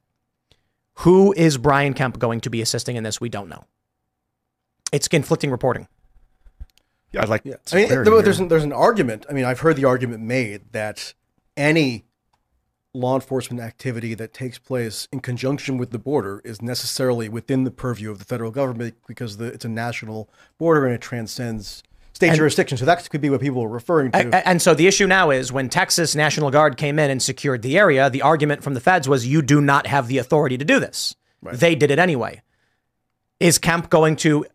Who 0.98 1.32
is 1.32 1.56
Brian 1.56 1.94
Kemp 1.94 2.18
going 2.18 2.42
to 2.42 2.50
be 2.50 2.60
assisting 2.60 2.96
in 2.96 3.02
this? 3.02 3.22
We 3.22 3.30
don't 3.30 3.48
know. 3.48 3.64
It's 4.92 5.08
conflicting 5.08 5.50
reporting. 5.50 5.88
Yeah, 7.12 7.22
I'd 7.22 7.30
like. 7.30 7.40
Yeah, 7.46 7.54
I 7.72 7.76
mean, 7.76 7.88
there- 7.88 8.04
there's 8.24 8.40
an, 8.40 8.48
there's 8.48 8.62
an 8.62 8.74
argument. 8.74 9.24
I 9.30 9.32
mean, 9.32 9.46
I've 9.46 9.60
heard 9.60 9.76
the 9.76 9.86
argument 9.86 10.22
made 10.22 10.72
that 10.72 11.14
any 11.56 12.04
law 12.92 13.14
enforcement 13.14 13.62
activity 13.62 14.12
that 14.12 14.34
takes 14.34 14.58
place 14.58 15.08
in 15.10 15.20
conjunction 15.20 15.78
with 15.78 15.92
the 15.92 15.98
border 15.98 16.42
is 16.44 16.60
necessarily 16.60 17.30
within 17.30 17.64
the 17.64 17.70
purview 17.70 18.10
of 18.10 18.18
the 18.18 18.24
federal 18.26 18.50
government 18.50 18.96
because 19.06 19.38
the, 19.38 19.46
it's 19.46 19.64
a 19.64 19.68
national 19.70 20.28
border 20.58 20.84
and 20.84 20.94
it 20.94 21.00
transcends 21.00 21.82
state 22.14 22.34
jurisdiction. 22.34 22.78
So 22.78 22.84
that 22.86 23.08
could 23.10 23.20
be 23.20 23.28
what 23.30 23.40
people 23.40 23.60
were 23.62 23.68
referring 23.68 24.10
to. 24.12 24.28
A- 24.30 24.48
And 24.48 24.62
so 24.62 24.72
the 24.74 24.86
issue 24.86 25.06
now 25.06 25.30
is 25.30 25.52
when 25.52 25.68
Texas 25.68 26.14
National 26.14 26.50
Guard 26.50 26.76
came 26.76 26.98
in 26.98 27.10
and 27.10 27.22
secured 27.22 27.62
the 27.62 27.76
area, 27.78 28.08
the 28.08 28.22
argument 28.22 28.62
from 28.62 28.74
the 28.74 28.80
feds 28.80 29.08
was 29.08 29.26
you 29.26 29.42
do 29.42 29.60
not 29.60 29.86
have 29.86 30.08
the 30.08 30.18
authority 30.18 30.56
to 30.56 30.64
do 30.64 30.80
this. 30.80 31.14
They 31.42 31.74
did 31.74 31.90
it 31.90 31.98
anyway. 31.98 32.40
Is 33.40 33.58
Kemp 33.58 33.90
going 33.90 34.16
to? 34.16 34.46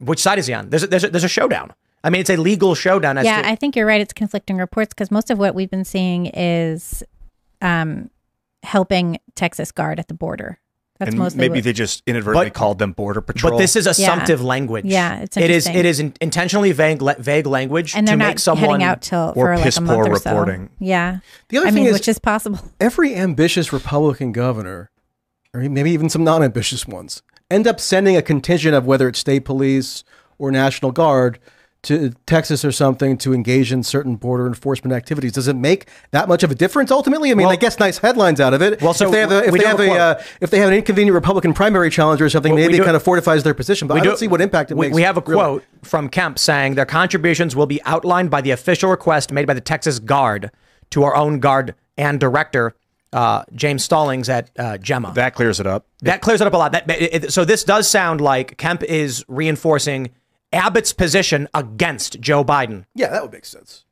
Which 0.00 0.18
side 0.20 0.38
is 0.38 0.46
he 0.46 0.54
on? 0.54 0.70
There's 0.70 0.82
a, 0.82 0.86
there's 0.86 1.04
a, 1.04 1.10
there's 1.10 1.24
a 1.24 1.28
showdown. 1.28 1.72
I 2.02 2.10
mean, 2.10 2.20
it's 2.22 2.30
a 2.30 2.36
legal 2.36 2.74
showdown. 2.74 3.18
As 3.18 3.24
yeah, 3.26 3.42
to, 3.42 3.48
I 3.48 3.54
think 3.56 3.76
you're 3.76 3.86
right. 3.86 4.00
It's 4.00 4.12
conflicting 4.12 4.56
reports 4.56 4.94
because 4.94 5.10
most 5.10 5.30
of 5.30 5.38
what 5.38 5.54
we've 5.54 5.70
been 5.70 5.84
seeing 5.84 6.26
is 6.26 7.02
um, 7.60 8.08
helping 8.62 9.18
Texas 9.34 9.70
Guard 9.70 9.98
at 10.00 10.08
the 10.08 10.14
border. 10.14 10.58
That's 11.00 11.08
and 11.10 11.18
mostly 11.18 11.38
maybe 11.40 11.54
what- 11.58 11.64
they 11.64 11.72
just 11.72 12.02
inadvertently 12.06 12.50
But- 12.50 12.54
called 12.54 12.78
them 12.78 12.92
border 12.92 13.20
patrol. 13.22 13.52
but 13.52 13.58
this 13.58 13.74
is 13.74 13.86
assumptive 13.86 14.42
language. 14.44 14.84
Yeah, 14.84 15.20
it's 15.20 15.36
it 15.36 15.50
is 15.50 15.66
interesting. 15.66 15.76
it 15.76 15.86
is 15.86 15.98
in, 16.00 16.14
intentionally 16.20 16.72
vague 16.72 17.00
le- 17.00 17.16
vague 17.18 17.46
language 17.46 17.94
and 17.96 18.06
to 18.06 18.10
they're 18.10 18.18
make 18.18 18.26
not 18.28 18.38
someone 18.38 18.68
heading 18.70 18.84
out 18.84 19.00
till 19.00 19.32
or 19.34 19.46
for 19.46 19.54
like 19.56 19.64
piss 19.64 19.78
a 19.78 19.80
month 19.80 19.96
poor 19.96 20.06
or 20.08 20.12
reporting. 20.12 20.66
so. 20.66 20.72
Yeah, 20.84 21.18
The 21.48 21.56
other 21.56 21.66
I 21.68 21.70
thing 21.70 21.84
mean, 21.84 21.86
is- 21.86 21.94
which 21.94 22.06
is 22.08 22.18
possible. 22.18 22.60
every 22.78 23.16
ambitious 23.16 23.72
Republican 23.72 24.32
governor, 24.32 24.90
or 25.54 25.60
maybe 25.62 25.90
even 25.90 26.10
some 26.10 26.22
non-ambitious 26.22 26.86
ones, 26.86 27.22
end 27.50 27.66
up 27.66 27.80
sending 27.80 28.14
a 28.16 28.22
contingent 28.22 28.74
of 28.74 28.84
whether 28.84 29.08
it's 29.08 29.18
state 29.20 29.46
police 29.46 30.04
or 30.38 30.50
National 30.52 30.92
Guard 30.92 31.38
to 31.82 32.10
Texas 32.26 32.62
or 32.64 32.72
something 32.72 33.16
to 33.18 33.32
engage 33.32 33.72
in 33.72 33.82
certain 33.82 34.16
border 34.16 34.46
enforcement 34.46 34.92
activities. 34.92 35.32
Does 35.32 35.48
it 35.48 35.56
make 35.56 35.88
that 36.10 36.28
much 36.28 36.42
of 36.42 36.50
a 36.50 36.54
difference 36.54 36.90
ultimately? 36.90 37.30
I 37.30 37.34
mean, 37.34 37.46
Well- 37.46 37.52
I 37.54 37.56
guess 37.56 37.78
nice 37.78 37.96
headlines 37.98 38.38
out 38.40 38.52
of 38.52 38.60
it. 38.60 38.82
Well, 38.82 38.92
so 38.92 39.06
if 39.06 39.12
they 39.12 39.20
have 39.20 39.32
a, 39.32 39.44
if 39.44 39.52
they 39.54 39.66
have 39.66 39.78
have 39.78 39.88
a 39.88 39.92
a 39.92 39.98
uh, 39.98 40.22
if 40.42 40.50
they 40.50 40.58
have 40.58 40.68
an 40.68 40.74
inconvenient 40.74 41.14
Republican 41.14 41.54
primary 41.54 41.88
challenge 41.90 42.20
or 42.20 42.28
something, 42.28 42.52
Well, 42.52 42.62
maybe 42.62 42.76
do- 42.76 42.82
it 42.82 42.84
kind 42.84 42.96
of 42.96 43.02
fortifies 43.02 43.44
their 43.44 43.54
position. 43.54 43.88
But 43.88 43.94
I 43.96 44.00
do- 44.00 44.10
don't 44.10 44.18
see 44.18 44.28
what 44.28 44.40
impact 44.42 44.70
it 44.70 44.76
we, 44.76 44.86
makes. 44.88 44.94
we 44.94 45.02
have 45.02 45.16
a 45.16 45.20
really. 45.22 45.34
quote 45.34 45.64
from 45.82 46.10
Kemp 46.10 46.38
saying 46.38 46.74
their 46.74 46.84
contributions 46.86 47.56
will 47.56 47.66
be 47.66 47.82
outlined 47.84 48.30
by 48.30 48.42
the 48.42 48.50
official 48.50 48.90
request 48.90 49.32
made 49.32 49.46
by 49.46 49.54
the 49.54 49.60
Texas 49.62 49.98
Guard 49.98 50.50
to 50.90 51.02
our 51.04 51.16
own 51.16 51.40
guard 51.40 51.74
and 51.96 52.20
director, 52.20 52.74
uh, 53.14 53.42
James 53.54 53.82
Stallings 53.84 54.28
at 54.28 54.50
uh, 54.58 54.76
GEMA. 54.76 55.14
that 55.14 55.34
clears 55.34 55.60
it 55.60 55.66
up. 55.66 55.86
That 56.02 56.20
clears 56.20 56.40
it 56.42 56.46
up 56.46 56.52
a 56.52 56.56
lot. 56.58 56.72
That, 56.72 56.90
it, 56.90 57.24
it- 57.24 57.32
so 57.32 57.44
this 57.46 57.64
does 57.64 57.88
sound 57.88 58.20
like 58.20 58.58
Kemp 58.58 58.82
is 58.82 59.24
reinforcing 59.28 60.10
Abbott's 60.52 60.92
position 60.92 61.48
against 61.54 62.20
Joe 62.20 62.44
Biden. 62.44 62.84
Yeah, 62.94 63.08
that 63.10 63.22
would 63.22 63.32
make 63.32 63.44
sense. 63.44 63.84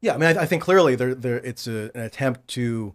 Yeah, 0.00 0.14
I 0.14 0.16
mean, 0.18 0.36
I, 0.36 0.42
I 0.42 0.46
think 0.46 0.62
clearly 0.62 0.96
there, 0.96 1.14
there, 1.14 1.36
it's 1.38 1.66
a, 1.66 1.90
an 1.94 2.02
attempt 2.02 2.48
to 2.48 2.94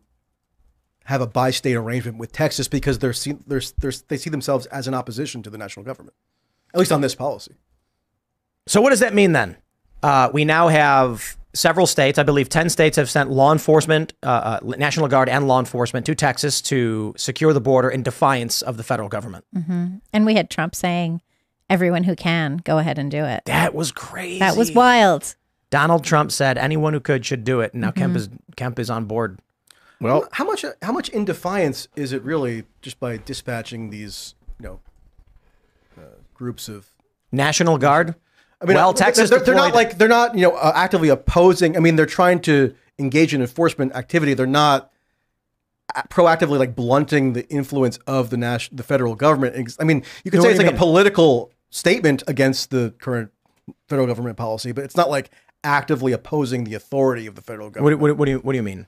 have 1.05 1.21
a 1.21 1.27
bi-state 1.27 1.75
arrangement 1.75 2.17
with 2.17 2.31
Texas 2.31 2.67
because 2.67 2.99
they're, 2.99 3.13
see, 3.13 3.35
they're, 3.47 3.61
they're, 3.79 3.93
they 4.09 4.17
see 4.17 4.29
themselves 4.29 4.67
as 4.67 4.87
an 4.87 4.93
opposition 4.93 5.41
to 5.41 5.49
the 5.49 5.57
national 5.57 5.83
government, 5.83 6.15
at 6.73 6.79
least 6.79 6.91
on 6.91 7.01
this 7.01 7.15
policy. 7.15 7.55
So 8.67 8.79
what 8.79 8.91
does 8.91 8.99
that 8.99 9.15
mean 9.15 9.31
then? 9.31 9.57
Uh, 10.03 10.29
we 10.31 10.45
now 10.45 10.67
have 10.67 11.35
several 11.53 11.87
states. 11.87 12.19
I 12.19 12.23
believe 12.23 12.47
ten 12.47 12.69
states 12.69 12.95
have 12.97 13.09
sent 13.09 13.31
law 13.31 13.51
enforcement, 13.51 14.13
uh, 14.21 14.59
uh, 14.61 14.75
National 14.77 15.07
Guard, 15.07 15.29
and 15.29 15.47
law 15.47 15.59
enforcement 15.59 16.05
to 16.05 16.13
Texas 16.13 16.61
to 16.63 17.15
secure 17.17 17.53
the 17.53 17.61
border 17.61 17.89
in 17.89 18.03
defiance 18.03 18.61
of 18.61 18.77
the 18.77 18.83
federal 18.83 19.09
government. 19.09 19.45
And 20.13 20.25
we 20.27 20.35
had 20.35 20.51
Trump 20.51 20.75
saying, 20.75 21.21
"Everyone 21.69 22.03
who 22.03 22.15
can, 22.15 22.57
go 22.63 22.77
ahead 22.77 22.97
and 22.97 23.09
do 23.11 23.23
it." 23.25 23.43
That 23.45 23.73
was 23.73 23.91
crazy. 23.91 24.39
That 24.39 24.57
was 24.57 24.71
wild. 24.71 25.35
Donald 25.69 26.03
Trump 26.03 26.31
said 26.31 26.57
anyone 26.57 26.93
who 26.93 26.99
could 26.99 27.25
should 27.25 27.43
do 27.43 27.61
it. 27.61 27.73
And 27.73 27.81
now 27.81 27.91
Kemp 27.91 28.15
is 28.15 28.29
Kemp 28.55 28.79
is 28.79 28.89
on 28.89 29.05
board. 29.05 29.39
Well, 30.01 30.27
How 30.31 30.45
much, 30.45 30.63
how 30.81 30.93
much 30.93 31.09
in 31.09 31.25
defiance 31.25 31.89
is 31.95 32.13
it 32.13 32.23
really 32.23 32.63
just 32.81 32.99
by 33.01 33.17
dispatching 33.17 33.89
these, 33.89 34.33
you 34.57 34.65
know, 34.65 34.79
uh, 35.97 36.01
groups 36.33 36.69
of 36.69 36.87
National 37.33 37.77
Guard. 37.77 38.15
I 38.61 38.65
mean, 38.65 38.75
well, 38.75 38.89
uh, 38.89 38.93
Texas 38.93 39.29
They're, 39.29 39.39
they're 39.39 39.55
not 39.55 39.73
like 39.73 39.97
they're 39.97 40.07
not 40.07 40.35
you 40.35 40.41
know 40.41 40.55
uh, 40.55 40.71
actively 40.75 41.09
opposing. 41.09 41.77
I 41.77 41.79
mean, 41.81 41.95
they're 41.95 42.05
trying 42.05 42.39
to 42.41 42.73
engage 42.97 43.33
in 43.33 43.41
enforcement 43.41 43.93
activity. 43.95 44.33
They're 44.33 44.47
not 44.47 44.91
proactively 46.09 46.59
like 46.59 46.75
blunting 46.75 47.33
the 47.33 47.47
influence 47.49 47.97
of 48.07 48.29
the 48.29 48.37
national, 48.37 48.77
the 48.77 48.83
federal 48.83 49.15
government. 49.15 49.75
I 49.79 49.83
mean, 49.83 50.03
you 50.23 50.31
could 50.31 50.37
No, 50.37 50.43
say 50.43 50.49
it's 50.51 50.59
do 50.59 50.65
you 50.65 50.71
like 50.71 50.75
a 50.75 50.79
political 50.79 51.51
statement 51.69 52.23
against 52.27 52.69
the 52.71 52.93
current 52.99 53.31
federal 53.87 54.07
government 54.07 54.37
policy, 54.37 54.71
but 54.71 54.83
it's 54.83 54.95
not 54.95 55.09
like 55.09 55.29
actively 55.63 56.11
opposing 56.13 56.63
the 56.63 56.73
authority 56.73 57.27
of 57.27 57.35
the 57.35 57.41
federal 57.41 57.69
government. 57.69 57.99
what, 57.99 58.17
what 58.17 58.25
do 58.25 58.31
you 58.31 58.39
what 58.39 58.53
do 58.53 58.57
you 58.57 58.63
mean? 58.63 58.87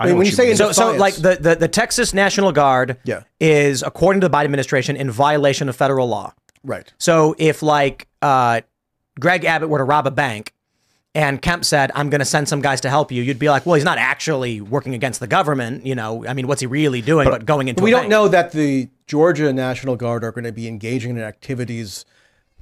I 0.00 0.06
mean, 0.06 0.16
when 0.16 0.26
you 0.26 0.30
you 0.30 0.36
say 0.36 0.50
in 0.50 0.56
So, 0.56 0.70
so 0.72 0.92
like 0.92 1.14
the, 1.16 1.36
the, 1.40 1.56
the 1.56 1.68
Texas 1.68 2.14
National 2.14 2.52
Guard 2.52 2.98
Yeah. 3.04 3.22
is, 3.40 3.82
according 3.82 4.20
to 4.20 4.28
the 4.28 4.34
Biden 4.36 4.44
administration, 4.44 4.94
in 4.96 5.10
violation 5.10 5.68
of 5.68 5.74
federal 5.76 6.06
law. 6.08 6.32
right. 6.62 6.92
So 6.98 7.34
if 7.38 7.62
like 7.62 8.06
uh, 8.22 8.60
Greg 9.18 9.44
Abbott 9.44 9.68
were 9.68 9.78
to 9.78 9.84
rob 9.84 10.06
a 10.06 10.10
bank 10.12 10.52
and 11.14 11.40
Kemp 11.40 11.64
said, 11.64 11.90
I'm 11.94 12.10
going 12.10 12.20
to 12.20 12.24
send 12.24 12.48
some 12.48 12.60
guys 12.60 12.80
to 12.82 12.90
help 12.90 13.10
you, 13.10 13.22
you'd 13.22 13.38
be 13.38 13.48
like, 13.48 13.66
well, 13.66 13.74
he's 13.74 13.84
not 13.84 13.98
actually 13.98 14.60
working 14.60 14.94
against 14.94 15.20
the 15.20 15.26
government. 15.26 15.86
You 15.86 15.94
know, 15.94 16.26
I 16.26 16.34
mean, 16.34 16.46
what's 16.46 16.60
he 16.60 16.66
really 16.66 17.00
doing 17.00 17.28
but, 17.28 17.46
going 17.46 17.68
into 17.68 17.82
we 17.82 17.90
don't 17.90 18.02
bank? 18.02 18.10
know 18.10 18.28
that 18.28 18.52
the 18.52 18.88
Georgia 19.06 19.52
National 19.52 19.96
Guard 19.96 20.22
are 20.22 20.32
going 20.32 20.44
to 20.44 20.52
be 20.52 20.68
engaging 20.68 21.10
in 21.10 21.22
activities 21.22 22.04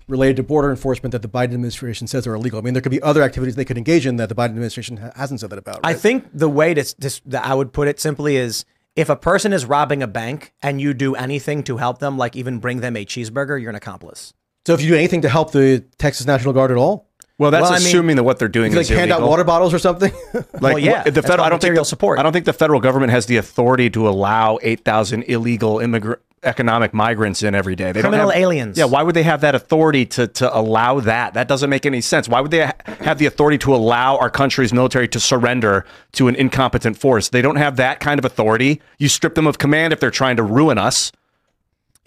related 0.09 0.37
to 0.37 0.43
border 0.45 0.71
enforcement 0.71 1.11
that 1.13 1.23
the 1.23 1.29
Biden 1.29 1.55
administration 1.55 2.07
says 2.07 2.27
are 2.29 2.35
illegal. 2.35 2.61
I 2.61 2.63
mean, 2.63 2.75
there 2.75 2.81
could 2.81 2.93
be 2.93 3.03
other 3.03 3.23
activities 3.23 3.57
they 3.57 3.65
could 3.65 3.77
engage 3.77 4.07
in 4.07 4.17
that 4.17 4.29
the 4.29 4.37
Biden 4.37 4.51
administration 4.51 4.97
hasn't 5.17 5.41
said 5.41 5.51
that 5.51 5.59
about. 5.59 5.81
I 5.83 5.95
think 5.95 6.27
the 6.33 6.49
way 6.49 6.75
to, 6.75 6.95
this, 6.99 7.21
that 7.27 7.45
I 7.45 7.55
would 7.55 7.73
put 7.73 7.89
it 7.89 7.99
simply 7.99 8.37
is 8.37 8.65
if 8.95 9.09
a 9.09 9.17
person 9.17 9.53
is 9.53 9.65
robbing 9.65 10.05
a 10.05 10.07
bank 10.07 10.55
and 10.63 10.81
you 10.81 10.95
do 10.95 11.17
anything 11.17 11.65
to 11.65 11.79
help 11.79 11.99
them, 11.99 12.17
like 12.17 12.37
even 12.37 12.59
bring 12.59 12.81
them 12.81 12.97
a 12.97 13.05
cheeseburger, 13.05 13.61
you're 13.61 13.71
an 13.71 13.77
accomplice. 13.77 14.33
so. 14.67 14.75
If 14.75 14.81
you 14.81 14.91
do 14.91 14.95
anything 14.95 15.23
to 15.23 15.29
help 15.29 15.51
the 15.51 15.85
Texas 15.99 16.25
National 16.25 16.53
Guard 16.53 16.71
at 16.71 16.77
all, 16.77 17.06
Well, 17.39 17.51
that's 17.51 17.63
Well, 17.65 17.73
I 17.73 17.79
mean- 17.79 17.87
assuming 17.89 18.17
that 18.17 18.23
what 18.25 18.39
they're 18.39 18.49
doing 18.49 18.73
is 18.73 18.77
like 18.77 18.83
is 18.83 18.89
hand 18.89 19.13
out 19.13 19.21
water 19.23 19.45
bottles 19.45 19.75
or 19.75 19.79
something. 19.79 20.13
Like 20.55 20.63
Well, 20.63 20.79
yeah, 20.79 21.03
the 21.05 21.23
federal. 21.23 21.45
I 21.45 21.51
don't 21.51 21.61
think 21.61 21.75
the, 21.77 21.85
support. 21.85 22.19
I 22.19 22.23
don't 22.23 22.33
think 22.33 22.47
the 22.47 22.53
federal 22.53 22.81
government 22.81 23.13
has 23.13 23.27
the 23.27 23.37
authority 23.37 23.91
to 23.91 24.09
allow 24.09 24.59
eight 24.63 24.85
thousand 24.85 25.25
illegal 25.25 25.79
immigrant 25.81 26.21
economic 26.43 26.95
migrants 26.95 27.43
in 27.43 27.55
every 27.55 27.75
day. 27.75 27.91
They 27.93 28.01
Criminal 28.01 28.31
have- 28.31 28.39
aliens. 28.41 28.79
Yeah, 28.79 28.85
why 28.85 29.03
would 29.03 29.15
they 29.17 29.23
have 29.25 29.41
that 29.43 29.55
authority 29.55 30.07
to 30.07 30.29
to 30.29 30.57
allow 30.57 31.01
that? 31.01 31.35
That 31.35 31.47
doesn't 31.49 31.69
make 31.69 31.85
any 31.85 32.01
sense. 32.01 32.27
Why 32.29 32.41
would 32.41 32.51
they 32.53 32.67
ha- 32.67 32.73
have 33.01 33.19
the 33.19 33.27
authority 33.27 33.59
to 33.59 33.75
allow 33.75 34.17
our 34.17 34.31
country's 34.31 34.73
military 34.73 35.09
to 35.09 35.21
surrender 35.21 35.85
to 36.13 36.29
an 36.29 36.37
incompetent 36.37 36.97
force? 36.97 37.29
They 37.29 37.43
don't 37.43 37.57
have 37.57 37.77
that 37.77 38.01
kind 38.01 38.19
of 38.19 38.25
authority. 38.25 38.81
You 38.99 39.09
strip 39.09 39.35
them 39.35 39.47
of 39.47 39.59
command 39.59 39.93
if 39.93 40.01
they're 40.01 40.11
trying 40.11 40.37
to 40.37 40.43
ruin 40.43 40.79
us. 40.79 41.13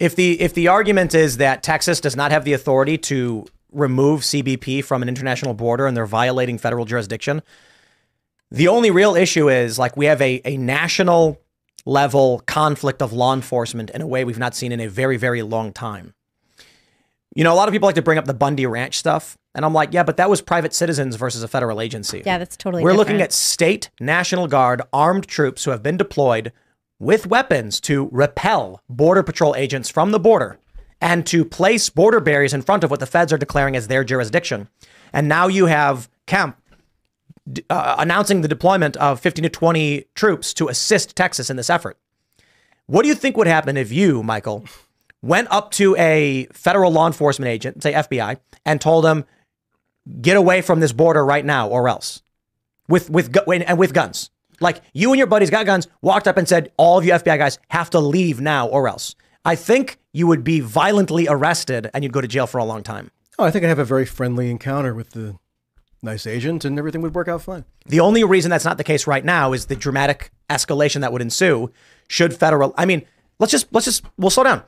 If 0.00 0.16
the 0.16 0.40
if 0.40 0.54
the 0.54 0.68
argument 0.68 1.14
is 1.14 1.36
that 1.36 1.62
Texas 1.62 2.00
does 2.00 2.16
not 2.16 2.32
have 2.32 2.44
the 2.44 2.52
authority 2.54 2.98
to 2.98 3.46
remove 3.72 4.20
CBP 4.22 4.84
from 4.84 5.02
an 5.02 5.08
international 5.08 5.54
border 5.54 5.86
and 5.86 5.96
they're 5.96 6.06
violating 6.06 6.58
federal 6.58 6.84
jurisdiction, 6.84 7.42
the 8.50 8.68
only 8.68 8.90
real 8.90 9.14
issue 9.14 9.48
is 9.48 9.78
like 9.78 9.96
we 9.96 10.06
have 10.06 10.20
a, 10.20 10.40
a 10.44 10.56
national 10.56 11.40
level 11.86 12.42
conflict 12.46 13.00
of 13.02 13.12
law 13.12 13.34
enforcement 13.34 13.90
in 13.90 14.02
a 14.02 14.06
way 14.06 14.24
we've 14.24 14.38
not 14.38 14.54
seen 14.54 14.72
in 14.72 14.80
a 14.80 14.88
very, 14.88 15.16
very 15.16 15.42
long 15.42 15.72
time. 15.72 16.14
You 17.34 17.44
know, 17.44 17.52
a 17.52 17.56
lot 17.56 17.68
of 17.68 17.72
people 17.72 17.86
like 17.86 17.94
to 17.94 18.02
bring 18.02 18.18
up 18.18 18.24
the 18.24 18.34
Bundy 18.34 18.66
Ranch 18.66 18.98
stuff. 18.98 19.36
And 19.54 19.64
I'm 19.64 19.72
like, 19.72 19.92
yeah, 19.92 20.02
but 20.02 20.16
that 20.16 20.28
was 20.28 20.40
private 20.40 20.74
citizens 20.74 21.16
versus 21.16 21.42
a 21.42 21.48
federal 21.48 21.80
agency. 21.80 22.22
Yeah, 22.24 22.38
that's 22.38 22.56
totally 22.56 22.82
We're 22.82 22.92
looking 22.92 23.20
at 23.20 23.32
state 23.32 23.90
National 24.00 24.46
Guard 24.46 24.82
armed 24.92 25.26
troops 25.26 25.64
who 25.64 25.70
have 25.70 25.82
been 25.82 25.96
deployed 25.96 26.52
with 26.98 27.26
weapons 27.26 27.80
to 27.80 28.08
repel 28.12 28.82
Border 28.88 29.22
Patrol 29.22 29.54
agents 29.56 29.88
from 29.88 30.10
the 30.10 30.20
border 30.20 30.58
and 31.00 31.26
to 31.26 31.44
place 31.44 31.88
border 31.88 32.20
barriers 32.20 32.52
in 32.52 32.62
front 32.62 32.84
of 32.84 32.90
what 32.90 33.00
the 33.00 33.06
feds 33.06 33.32
are 33.32 33.38
declaring 33.38 33.76
as 33.76 33.88
their 33.88 34.04
jurisdiction. 34.04 34.68
And 35.12 35.28
now 35.28 35.46
you 35.46 35.66
have 35.66 36.08
Kemp 36.26 36.56
uh, 37.68 37.96
announcing 37.98 38.42
the 38.42 38.48
deployment 38.48 38.96
of 38.98 39.20
15 39.20 39.42
to 39.44 39.48
20 39.48 40.04
troops 40.14 40.54
to 40.54 40.68
assist 40.68 41.16
Texas 41.16 41.50
in 41.50 41.56
this 41.56 41.70
effort. 41.70 41.98
What 42.86 43.02
do 43.02 43.08
you 43.08 43.14
think 43.14 43.36
would 43.36 43.46
happen 43.46 43.76
if 43.76 43.92
you, 43.92 44.22
Michael, 44.22 44.64
went 45.22 45.48
up 45.50 45.70
to 45.72 45.96
a 45.96 46.46
federal 46.52 46.92
law 46.92 47.06
enforcement 47.06 47.48
agent, 47.48 47.82
say 47.82 47.92
FBI, 47.92 48.38
and 48.64 48.80
told 48.80 49.04
them, 49.04 49.24
"Get 50.20 50.36
away 50.36 50.60
from 50.60 50.80
this 50.80 50.92
border 50.92 51.24
right 51.24 51.44
now, 51.44 51.68
or 51.68 51.88
else," 51.88 52.22
with 52.88 53.08
with 53.10 53.36
and 53.48 53.78
with 53.78 53.94
guns. 53.94 54.30
Like 54.60 54.82
you 54.92 55.10
and 55.10 55.18
your 55.18 55.26
buddies 55.26 55.50
got 55.50 55.66
guns, 55.66 55.86
walked 56.02 56.26
up 56.26 56.36
and 56.36 56.48
said, 56.48 56.72
"All 56.76 56.98
of 56.98 57.04
you 57.04 57.12
FBI 57.12 57.38
guys 57.38 57.58
have 57.68 57.90
to 57.90 58.00
leave 58.00 58.40
now, 58.40 58.66
or 58.66 58.88
else." 58.88 59.14
I 59.44 59.54
think 59.56 59.98
you 60.12 60.26
would 60.26 60.44
be 60.44 60.60
violently 60.60 61.26
arrested 61.28 61.90
and 61.94 62.04
you'd 62.04 62.12
go 62.12 62.20
to 62.20 62.28
jail 62.28 62.46
for 62.46 62.58
a 62.58 62.64
long 62.64 62.82
time. 62.82 63.10
oh, 63.38 63.44
I 63.44 63.50
think 63.50 63.64
I'd 63.64 63.68
have 63.68 63.78
a 63.78 63.84
very 63.84 64.04
friendly 64.04 64.50
encounter 64.50 64.92
with 64.94 65.10
the 65.10 65.38
nice 66.02 66.26
agent, 66.26 66.64
and 66.64 66.78
everything 66.78 67.02
would 67.02 67.14
work 67.14 67.28
out 67.28 67.42
fine. 67.42 67.64
The 67.86 68.00
only 68.00 68.24
reason 68.24 68.50
that's 68.50 68.64
not 68.64 68.78
the 68.78 68.84
case 68.84 69.06
right 69.06 69.24
now 69.24 69.52
is 69.52 69.66
the 69.66 69.76
dramatic 69.76 70.30
escalation 70.48 71.00
that 71.02 71.12
would 71.12 71.22
ensue 71.22 71.70
should 72.08 72.34
federal. 72.34 72.74
I 72.76 72.86
mean, 72.86 73.04
let's 73.38 73.52
just 73.52 73.68
let's 73.72 73.84
just 73.84 74.04
we'll 74.18 74.30
slow 74.30 74.44
down. 74.44 74.62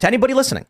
To 0.00 0.06
anybody 0.06 0.34
listening, 0.34 0.66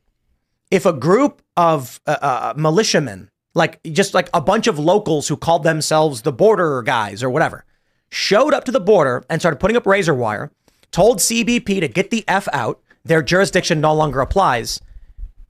if 0.71 0.85
a 0.87 0.93
group 0.93 1.43
of 1.57 2.01
uh, 2.07 2.19
uh, 2.21 2.55
militiamen, 2.57 3.31
like 3.55 3.83
just 3.85 4.13
like 4.13 4.29
a 4.35 4.41
bunch 4.41 4.67
of 4.67 4.79
locals 4.79 5.29
who 5.29 5.37
called 5.37 5.63
themselves 5.63 6.23
the 6.23 6.33
border 6.33 6.83
guys 6.83 7.23
or 7.23 7.31
whatever, 7.31 7.65
showed 8.11 8.53
up 8.55 8.65
to 8.65 8.73
the 8.73 8.81
border 8.81 9.25
and 9.31 9.41
started 9.41 9.59
putting 9.59 9.77
up 9.77 9.87
razor 9.87 10.15
wire, 10.15 10.51
told 10.91 11.19
CBP 11.19 11.81
to 11.81 11.89
get 11.89 12.11
the 12.11 12.25
f 12.29 12.47
out, 12.53 12.82
their 13.05 13.23
jurisdiction 13.23 13.81
no 13.81 13.95
longer 13.95 14.21
applies. 14.21 14.81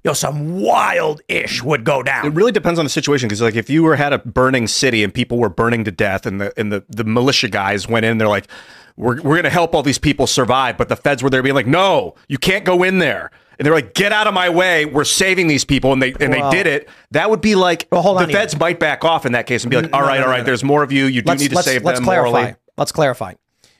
Yo, 0.05 0.13
some 0.13 0.61
wild 0.61 1.21
ish 1.29 1.63
would 1.63 1.85
go 1.85 2.03
down. 2.03 2.27
It 2.27 2.33
really 2.33 2.51
depends 2.51 2.79
on 2.79 2.85
the 2.85 2.91
situation 2.91 3.29
because, 3.29 3.41
like, 3.41 3.55
if 3.55 3.71
you 3.71 3.85
were 3.85 3.95
had 3.95 4.13
a 4.13 4.19
burning 4.19 4.67
city 4.67 5.05
and 5.05 5.15
people 5.15 5.39
were 5.39 5.49
burning 5.49 5.85
to 5.85 5.93
death, 5.93 6.27
and 6.27 6.41
the 6.41 6.53
and 6.59 6.73
the, 6.73 6.85
the 6.89 7.05
militia 7.05 7.49
guys 7.49 7.87
went 7.87 8.05
in, 8.05 8.19
they're 8.19 8.27
like, 8.27 8.49
"We're 8.97 9.23
we're 9.23 9.37
gonna 9.37 9.49
help 9.51 9.77
all 9.77 9.83
these 9.85 9.99
people 10.01 10.27
survive," 10.27 10.77
but 10.77 10.89
the 10.89 10.97
feds 10.97 11.23
were 11.23 11.31
there 11.31 11.41
being 11.41 11.55
like, 11.55 11.69
"No, 11.69 12.17
you 12.27 12.37
can't 12.37 12.65
go 12.65 12.83
in 12.83 12.99
there," 12.99 13.31
and 13.61 13.65
they're 13.65 13.73
like, 13.75 13.95
"Get 13.95 14.11
out 14.11 14.27
of 14.27 14.35
my 14.35 14.49
way! 14.51 14.87
We're 14.87 15.05
saving 15.05 15.47
these 15.47 15.65
people," 15.65 15.93
and 15.93 16.03
they 16.03 16.13
and 16.19 16.33
they 16.33 16.51
did 16.51 16.67
it. 16.67 16.89
That 17.13 17.31
would 17.31 17.41
be 17.41 17.55
like 17.55 17.87
Well, 17.93 18.03
hold 18.03 18.19
on, 18.19 18.27
the 18.27 18.33
feds 18.33 18.55
Ian. 18.55 18.59
might 18.59 18.81
back 18.81 19.05
off 19.05 19.25
in 19.25 19.33
that 19.33 19.47
case 19.47 19.63
and 19.63 19.71
be 19.71 19.77
like, 19.77 19.93
"All 19.93 20.01
no, 20.01 20.07
right, 20.09 20.19
no, 20.19 20.25
no, 20.27 20.31
right, 20.33 20.39
no. 20.39 20.45
there's 20.45 20.65
more 20.65 20.83
of 20.83 20.91
you. 20.91 21.05
You 21.05 21.23
do 21.23 21.33
need 21.37 21.51
to 21.53 21.63
save 21.63 21.85
let's 21.85 22.01
them 22.01 22.05
clarify. 22.07 22.31
morally." 22.31 22.55
Let's 22.77 22.91
clarify. 22.91 23.35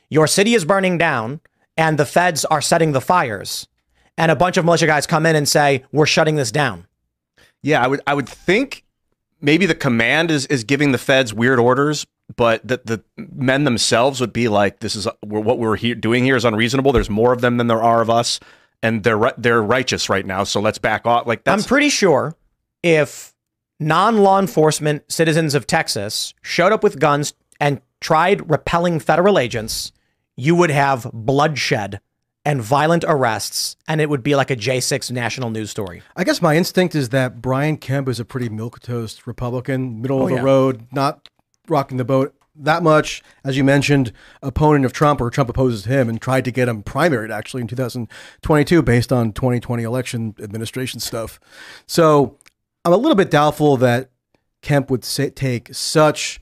Your 0.09 0.27
city 0.27 0.53
is 0.53 0.63
burning 0.63 0.97
down, 0.97 1.41
and 1.77 1.97
the 1.97 2.05
feds 2.05 2.45
are 2.45 2.61
setting 2.61 2.91
the 2.91 3.01
fires, 3.01 3.67
and 4.17 4.31
a 4.31 4.35
bunch 4.35 4.57
of 4.57 4.65
militia 4.65 4.87
guys 4.87 5.07
come 5.07 5.25
in 5.25 5.35
and 5.35 5.47
say, 5.47 5.83
"We're 5.91 6.05
shutting 6.05 6.35
this 6.35 6.51
down." 6.51 6.87
Yeah, 7.61 7.83
I 7.83 7.87
would 7.87 8.01
I 8.07 8.13
would 8.13 8.29
think 8.29 8.83
maybe 9.41 9.65
the 9.65 9.75
command 9.75 10.31
is 10.31 10.45
is 10.47 10.63
giving 10.63 10.91
the 10.91 10.97
feds 10.97 11.33
weird 11.33 11.59
orders, 11.59 12.05
but 12.35 12.65
that 12.67 12.85
the 12.85 13.03
men 13.17 13.63
themselves 13.63 14.19
would 14.21 14.33
be 14.33 14.47
like, 14.47 14.79
"This 14.79 14.95
is 14.95 15.07
we're, 15.25 15.39
what 15.39 15.59
we're 15.59 15.75
here 15.75 15.95
doing 15.95 16.23
here 16.23 16.35
is 16.35 16.45
unreasonable. 16.45 16.91
There's 16.91 17.09
more 17.09 17.33
of 17.33 17.41
them 17.41 17.57
than 17.57 17.67
there 17.67 17.81
are 17.81 18.01
of 18.01 18.09
us, 18.09 18.39
and 18.81 19.03
they're 19.03 19.33
they're 19.37 19.61
righteous 19.61 20.09
right 20.09 20.25
now. 20.25 20.43
So 20.43 20.59
let's 20.59 20.77
back 20.77 21.05
off." 21.05 21.27
Like 21.27 21.43
that's 21.43 21.63
I'm 21.63 21.67
pretty 21.67 21.89
sure 21.89 22.35
if 22.81 23.33
non-law 23.79 24.39
enforcement 24.39 25.03
citizens 25.11 25.55
of 25.55 25.67
Texas 25.67 26.33
showed 26.41 26.71
up 26.71 26.83
with 26.83 26.99
guns 26.99 27.33
and 27.59 27.81
tried 27.99 28.49
repelling 28.49 28.99
federal 28.99 29.39
agents, 29.39 29.91
you 30.35 30.55
would 30.55 30.71
have 30.71 31.09
bloodshed 31.13 31.99
and 32.45 32.61
violent 32.61 33.05
arrests, 33.07 33.77
and 33.87 34.01
it 34.01 34.09
would 34.09 34.21
be 34.23 34.35
like 34.35 34.51
a 34.51 34.55
J6 34.55 35.11
national 35.11 35.49
news 35.49 35.71
story. 35.71 36.01
I 36.15 36.23
guess 36.25 36.41
my 36.41 36.57
instinct 36.57 36.93
is 36.93 37.09
that 37.09 37.41
Brian 37.41 37.77
Kemp 37.77 38.09
is 38.09 38.19
a 38.19 38.25
pretty 38.25 38.49
milquetoast 38.49 39.25
Republican, 39.25 40.01
middle 40.01 40.17
of 40.17 40.23
Oh, 40.25 40.29
the 40.29 40.35
yeah. 40.35 40.41
road, 40.41 40.87
not 40.91 41.29
rocking 41.69 41.97
the 41.97 42.03
boat 42.03 42.35
that 42.55 42.83
much. 42.83 43.23
As 43.45 43.55
you 43.57 43.63
mentioned, 43.63 44.11
opponent 44.41 44.83
of 44.85 44.91
Trump, 44.93 45.21
or 45.21 45.29
Trump 45.29 45.49
opposes 45.49 45.85
him 45.85 46.09
and 46.09 46.21
tried 46.21 46.43
to 46.45 46.51
get 46.51 46.67
him 46.67 46.83
primaried 46.83 47.31
actually 47.31 47.61
in 47.61 47.67
2022 47.67 48.81
based 48.83 49.11
on 49.13 49.31
2020 49.31 49.81
election 49.83 50.35
administration 50.41 50.99
stuff. 50.99 51.39
So 51.87 52.37
I'm 52.83 52.91
a 52.93 52.97
little 52.97 53.15
bit 53.15 53.31
doubtful 53.31 53.77
that 53.77 54.09
Kemp 54.61 54.91
would 54.91 55.03
say, 55.05 55.29
take 55.29 55.73
such, 55.73 56.41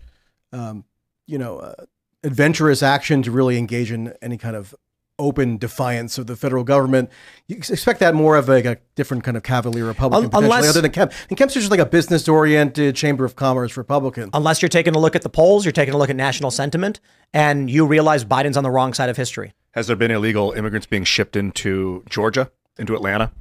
um, 0.51 0.83
you 1.27 1.37
know, 1.37 1.59
uh, 1.59 1.85
adventurous 2.23 2.83
action 2.83 3.21
to 3.23 3.31
really 3.31 3.57
engage 3.57 3.91
in 3.91 4.13
any 4.21 4.37
kind 4.37 4.55
of 4.55 4.75
open 5.19 5.57
defiance 5.57 6.17
of 6.17 6.25
the 6.25 6.35
federal 6.35 6.63
government. 6.63 7.07
You 7.47 7.55
expect 7.57 7.99
that 7.99 8.15
more 8.15 8.37
of 8.37 8.49
like 8.49 8.65
a 8.65 8.77
different 8.95 9.23
kind 9.23 9.37
of 9.37 9.43
cavalier 9.43 9.85
Republican, 9.85 10.33
Un- 10.33 10.43
unless- 10.45 10.67
other 10.67 10.81
than 10.81 10.89
Kemp. 10.91 11.11
And 11.29 11.37
Kemp's 11.37 11.53
just 11.53 11.69
like 11.69 11.79
a 11.79 11.85
business-oriented 11.85 12.95
Chamber 12.95 13.23
of 13.23 13.35
Commerce 13.35 13.77
Republican. 13.77 14.31
Unless 14.33 14.61
you're 14.63 14.69
taking 14.69 14.95
a 14.95 14.99
look 14.99 15.15
at 15.15 15.21
the 15.21 15.29
polls, 15.29 15.63
you're 15.63 15.71
taking 15.73 15.93
a 15.93 15.97
look 15.97 16.09
at 16.09 16.15
national 16.15 16.49
sentiment, 16.49 16.99
and 17.33 17.69
you 17.69 17.85
realize 17.85 18.25
Biden's 18.25 18.57
on 18.57 18.63
the 18.63 18.71
wrong 18.71 18.93
side 18.93 19.09
of 19.09 19.17
history. 19.17 19.53
has 19.73 19.87
there 19.87 19.95
been 19.95 20.11
illegal 20.11 20.51
immigrants 20.53 20.85
being 20.87 21.03
shipped 21.03 21.35
into 21.35 22.03
Georgia, 22.09 22.51
into 22.79 22.95
Atlanta? 22.95 23.31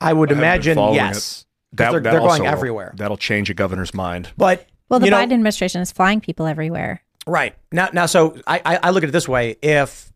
I 0.00 0.12
would 0.12 0.32
I 0.32 0.36
imagine 0.36 0.76
yes. 0.94 1.46
That, 1.74 1.92
they're 1.92 2.00
that 2.00 2.10
they're 2.10 2.20
going 2.20 2.40
also- 2.42 2.44
everywhere. 2.44 2.92
That'll 2.96 3.16
change 3.16 3.50
a 3.50 3.54
governor's 3.54 3.94
mind. 3.94 4.30
But 4.36 4.66
Well, 4.88 4.98
the 5.00 5.06
you 5.06 5.10
know, 5.10 5.18
Biden 5.18 5.32
administration 5.32 5.80
is 5.80 5.92
flying 5.92 6.20
people 6.20 6.46
everywhere. 6.46 7.02
Right. 7.28 7.54
Now 7.70 7.90
now 7.92 8.06
so 8.06 8.40
I, 8.46 8.60
I 8.64 8.78
I 8.84 8.90
look 8.90 9.02
at 9.02 9.10
it 9.10 9.12
this 9.12 9.28
way. 9.28 9.56
If 9.62 10.12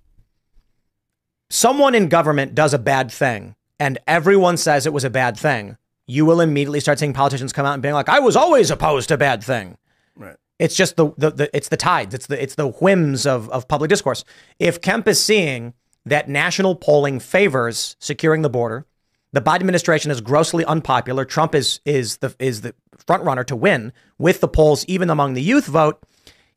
someone 1.51 1.95
in 1.95 2.09
government 2.09 2.55
does 2.55 2.73
a 2.73 2.79
bad 2.79 3.13
thing 3.13 3.55
and 3.79 3.99
everyone 4.07 4.57
says 4.57 4.87
it 4.87 4.93
was 4.93 5.05
a 5.05 5.11
bad 5.11 5.37
thing, 5.37 5.77
you 6.07 6.25
will 6.25 6.41
immediately 6.41 6.81
start 6.81 6.99
seeing 6.99 7.13
politicians 7.13 7.53
come 7.53 7.67
out 7.67 7.75
and 7.75 7.83
being 7.83 7.95
like, 7.95 8.09
I 8.09 8.21
was 8.21 8.35
always 8.35 8.71
opposed 8.71 9.09
to 9.11 9.19
bad 9.19 9.45
thing. 9.45 9.77
Right. 10.17 10.37
It's 10.59 10.75
just 10.75 10.97
the, 10.97 11.13
the, 11.19 11.31
the 11.31 11.57
it's 11.57 11.69
the 11.69 11.77
tides. 11.77 12.15
It's 12.15 12.27
the 12.27 12.43
it's 12.43 12.55
the 12.55 12.69
whims 12.69 13.27
of, 13.27 13.51
of 13.51 13.69
public 13.69 13.91
discourse. 13.91 14.25
If 14.59 14.81
Kemp 14.81 15.07
is 15.07 15.23
seeing 15.23 15.75
that 16.07 16.29
national 16.29 16.77
polling 16.77 17.21
favors 17.21 17.97
securing 17.99 18.43
the 18.43 18.51
border, 18.51 18.87
the 19.33 19.43
Biden 19.43 19.57
administration 19.57 20.11
is 20.11 20.21
grossly 20.21 20.65
unpopular. 20.65 21.25
Trump 21.25 21.55
is 21.55 21.81
is 21.85 22.19
the 22.19 22.35
is 22.39 22.63
the 22.63 22.75
front 23.07 23.25
runner 23.25 23.45
to 23.45 23.57
win 23.57 23.93
with 24.19 24.41
the 24.41 24.49
polls, 24.49 24.85
even 24.87 25.11
among 25.11 25.35
the 25.35 25.43
youth 25.43 25.67
vote. 25.67 26.03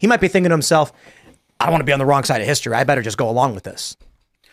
He 0.05 0.07
might 0.07 0.21
be 0.21 0.27
thinking 0.27 0.49
to 0.51 0.53
himself, 0.53 0.93
"I 1.59 1.65
don't 1.65 1.71
want 1.71 1.81
to 1.81 1.85
be 1.85 1.91
on 1.91 1.97
the 1.97 2.05
wrong 2.05 2.23
side 2.23 2.39
of 2.39 2.45
history. 2.45 2.75
I 2.75 2.83
better 2.83 3.01
just 3.01 3.17
go 3.17 3.27
along 3.27 3.55
with 3.55 3.63
this." 3.63 3.97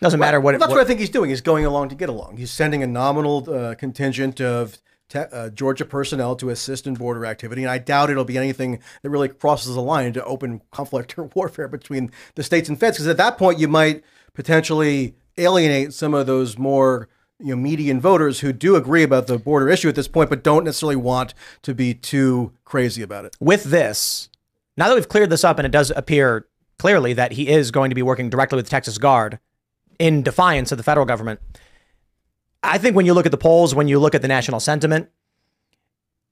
Doesn't 0.01 0.19
matter 0.19 0.41
what. 0.41 0.53
Well, 0.55 0.61
that's 0.61 0.71
what- 0.71 0.77
what, 0.79 0.85
I 0.85 0.87
think 0.87 0.99
he's 1.01 1.11
doing. 1.11 1.29
He's 1.29 1.43
going 1.43 1.67
along 1.67 1.91
to 1.91 1.95
get 1.95 2.09
along. 2.09 2.39
He's 2.39 2.51
sending 2.51 2.83
a 2.83 2.87
nominal 2.87 3.47
uh, 3.55 3.75
contingent 3.75 4.41
of 4.41 4.79
te- 5.11 5.19
uh, 5.31 5.51
Georgia 5.51 5.85
personnel 5.85 6.37
to 6.37 6.49
assist 6.49 6.87
in 6.87 6.95
border 6.95 7.27
activity, 7.27 7.61
and 7.65 7.71
I 7.71 7.77
doubt 7.77 8.09
it'll 8.09 8.25
be 8.25 8.39
anything 8.39 8.79
that 9.03 9.11
really 9.11 9.29
crosses 9.29 9.75
the 9.75 9.83
line 9.83 10.07
into 10.07 10.25
open 10.25 10.63
conflict 10.71 11.15
or 11.19 11.25
warfare 11.35 11.69
between 11.69 12.11
the 12.35 12.43
states 12.43 12.71
and 12.71 12.81
feds. 12.81 12.97
Because 12.97 13.09
at 13.09 13.19
that 13.19 13.37
point, 13.37 13.59
you 13.59 13.69
might 13.69 14.03
potentially 14.33 15.15
alienate 15.37 15.93
some 15.93 16.15
of 16.15 16.27
those 16.27 16.57
more 16.57 17.09
you 17.39 17.49
know 17.51 17.57
median 17.57 18.01
voters 18.01 18.41
who 18.41 18.53
do 18.55 18.75
agree 18.77 19.03
about 19.03 19.27
the 19.27 19.37
border 19.39 19.69
issue 19.69 19.89
at 19.91 19.97
this 19.97 20.09
point, 20.09 20.31
but 20.31 20.43
don't 20.43 20.65
necessarily 20.65 20.97
want 20.97 21.35
to 21.61 21.75
be 21.75 21.93
too 21.93 22.53
crazy 22.65 23.03
about 23.03 23.25
it. 23.27 23.37
with 23.41 23.65
this, 23.65 24.29
now 24.77 24.89
that 24.89 24.95
we've 24.95 25.09
cleared 25.09 25.31
this 25.31 25.45
up 25.45 25.59
and 25.59 25.67
it 25.67 25.73
does 25.73 25.91
appear 25.95 26.47
clearly 26.79 27.13
that 27.13 27.33
he 27.33 27.49
is 27.49 27.71
going 27.71 27.91
to 27.91 27.95
be 27.95 28.03
working 28.03 28.31
directly 28.31 28.57
with 28.57 28.67
the 28.67 28.71
Texas 28.71 28.99
Guard 28.99 29.39
in 29.99 30.23
defiance 30.23 30.73
of 30.73 30.79
the 30.79 30.85
federal 30.85 31.07
government, 31.07 31.41
I 32.63 32.79
think 32.79 32.97
when 32.97 33.07
you 33.07 33.15
look 33.15 33.27
at 33.27 33.33
the 33.33 33.39
polls, 33.39 33.75
when 33.75 33.89
you 33.89 33.99
look 33.99 34.15
at 34.15 34.23
the 34.23 34.29
national 34.29 34.61
sentiment, 34.61 35.09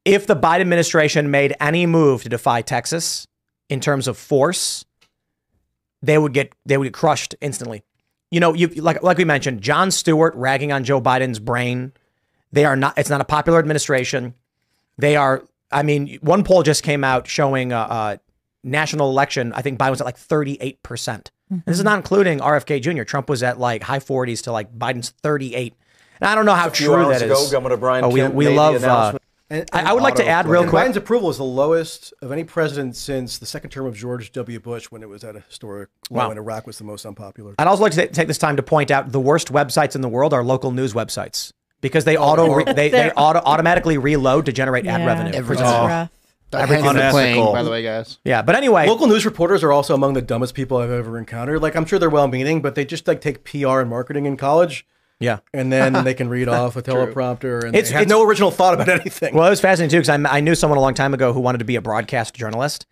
if 0.05 0.27
the 0.27 0.37
Biden 0.37 0.61
administration 0.61 1.31
made 1.31 1.55
any 1.61 1.87
move 1.87 2.23
to 2.23 2.29
defy 2.29 2.63
Texas 2.63 3.27
in 3.69 3.81
terms 3.81 4.09
of 4.09 4.17
force, 4.17 4.85
they 6.03 6.17
would 6.17 6.33
get 6.33 6.53
they 6.65 6.77
would 6.77 6.85
get 6.85 6.95
crushed 6.95 7.35
instantly. 7.41 7.83
You 8.31 8.41
know, 8.41 8.55
you 8.55 8.69
like 8.69 9.03
like 9.03 9.19
we 9.19 9.25
mentioned, 9.25 9.61
Jon 9.61 9.91
Stewart 9.91 10.35
ragging 10.35 10.73
on 10.73 10.85
Joe 10.85 11.01
Biden's 11.01 11.39
brain. 11.39 11.93
They 12.53 12.65
are 12.65 12.77
not. 12.77 12.97
It's 12.97 13.11
not 13.11 13.21
a 13.21 13.25
popular 13.25 13.59
administration. 13.59 14.35
They 14.99 15.17
are. 15.17 15.45
I 15.71 15.83
mean, 15.83 16.19
one 16.21 16.43
poll 16.43 16.63
just 16.63 16.83
came 16.83 17.05
out 17.05 17.29
showing 17.29 17.73
a, 17.73 17.77
a 17.77 18.21
national 18.63 19.11
election. 19.11 19.53
I 19.53 19.63
think 19.63 19.79
Biden 19.79 19.91
was 19.91 20.01
at 20.01 20.05
like 20.05 20.17
thirty 20.19 20.57
eight 20.61 20.83
percent. 20.83 21.31
This 21.67 21.79
is 21.79 21.85
not 21.85 21.97
including 21.97 22.39
RFK 22.39 22.81
Jr. 22.81 23.03
Trump 23.03 23.29
was 23.29 23.43
at 23.43 23.59
like 23.59 23.83
high 23.83 24.01
forties 24.01 24.43
to 24.43 24.53
like 24.53 24.73
Biden's 24.77 25.11
thirty 25.11 25.55
eight. 25.55 25.75
And 26.21 26.29
I 26.29 26.35
don't 26.35 26.47
know 26.47 26.55
how 26.55 26.71
few 26.71 26.87
true 26.87 26.97
hours 26.97 27.19
that 27.21 27.27
ago, 27.27 27.43
is. 27.43 27.51
Governor 27.51 27.77
Brian 27.77 28.05
oh, 28.05 28.09
we, 28.11 28.27
we 28.29 28.49
love. 28.49 28.75
Uh, 28.75 28.79
announcement. 28.79 29.23
And, 29.53 29.69
I, 29.73 29.91
I 29.91 29.93
would 29.93 30.05
like 30.05 30.15
to 30.17 30.27
add 30.27 30.47
real 30.47 30.63
quick. 30.63 30.85
Biden's 30.85 30.97
approval 30.97 31.29
is 31.29 31.39
the 31.39 31.43
lowest 31.45 32.15
of 32.23 32.31
any 32.31 32.45
president 32.45 32.95
since 32.95 33.39
the 33.39 33.47
second 33.47 33.71
term 33.71 33.85
of 33.85 33.97
George 33.97 34.31
W. 34.31 34.61
Bush 34.61 34.87
when 34.93 35.03
it 35.03 35.09
was 35.09 35.25
at 35.25 35.35
a 35.35 35.41
historic 35.41 35.89
low 36.09 36.19
Wow. 36.19 36.31
and 36.31 36.39
Iraq 36.39 36.69
was 36.69 36.79
the 36.79 36.85
most 36.85 37.05
unpopular. 37.05 37.57
I'd 37.59 37.67
also 37.67 37.83
like 37.83 37.93
to 37.95 38.07
ta- 38.07 38.13
take 38.13 38.29
this 38.29 38.39
time 38.39 38.55
to 38.57 38.63
point 38.63 38.93
out 38.93 39.11
the 39.11 39.19
worst 39.19 39.53
websites 39.53 39.97
in 39.97 40.03
the 40.03 40.09
world 40.09 40.33
are 40.33 40.45
local 40.45 40.71
news 40.71 40.93
websites 40.93 41.53
because 41.81 42.05
they 42.05 42.17
auto 42.17 42.55
re- 42.55 42.65
they, 42.65 42.91
they 42.91 43.11
auto 43.11 43.41
automatically 43.41 43.99
reload 43.99 44.47
to 44.47 44.53
generate 44.53 44.87
ad 44.87 45.05
revenue. 45.05 45.37
it's 45.37 45.49
Which 45.49 45.59
is- 46.53 46.55
rough. 46.55 46.63
Everything's 46.63 46.91
Unethical. 46.91 47.13
playing, 47.13 47.53
by 47.53 47.63
the 47.63 47.71
way, 47.71 47.83
guys. 47.83 48.19
yeah, 48.25 48.43
but 48.43 48.55
anyway, 48.57 48.87
Local 48.87 49.07
news 49.07 49.25
reporters 49.25 49.63
are 49.63 49.73
also 49.73 49.95
among 49.95 50.15
the 50.15 50.23
dumbest 50.23 50.55
people 50.55 50.79
I've 50.79 50.91
ever 50.91 51.17
encountered. 51.19 51.61
Like 51.63 51.75
I'm 51.77 51.85
sure 51.87 51.99
they're 51.99 52.11
well-meaning, 52.11 52.61
but 52.63 52.75
they 52.75 52.85
just 52.85 53.07
like 53.09 53.21
take 53.21 53.45
PR 53.45 53.81
and 53.81 53.89
marketing 53.91 54.27
in 54.27 54.37
college, 54.37 54.87
yeah. 55.21 55.39
and 55.55 55.73
then 55.73 55.93
they 56.05 56.15
can 56.15 56.29
read 56.29 56.49
off 56.61 56.77
a 56.77 56.83
teleprompter, 56.83 57.65
and 57.65 57.75
It's- 57.75 57.89
they 57.89 57.95
have 57.95 58.03
it's- 58.03 58.09
no 58.09 58.25
original 58.25 58.51
thought 58.51 58.75
about 58.75 58.89
anything. 58.89 59.35
Well, 59.35 59.47
it 59.47 59.51
was 59.51 59.61
fascinating 59.61 59.91
too 59.91 60.01
because 60.03 60.09
I, 60.31 60.37
I 60.37 60.41
knew 60.41 60.55
someone 60.55 60.79
a 60.79 60.83
long 60.83 60.95
time 60.95 61.15
ago 61.15 61.33
who 61.33 61.41
wanted 61.41 61.59
to 61.59 61.65
be 61.65 61.77
a 61.77 61.81
broadcast 61.83 62.35
journalist. 62.35 62.87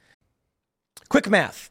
Quick 1.09 1.29
math. 1.29 1.71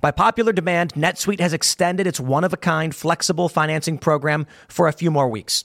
By 0.00 0.10
popular 0.10 0.52
demand, 0.52 0.94
NetSuite 0.94 1.40
has 1.40 1.52
extended 1.52 2.06
its 2.06 2.20
one 2.20 2.44
of 2.44 2.52
a 2.52 2.58
kind 2.58 2.94
flexible 2.94 3.48
financing 3.48 3.98
program 3.98 4.46
for 4.68 4.88
a 4.88 4.92
few 4.92 5.10
more 5.10 5.28
weeks. 5.28 5.64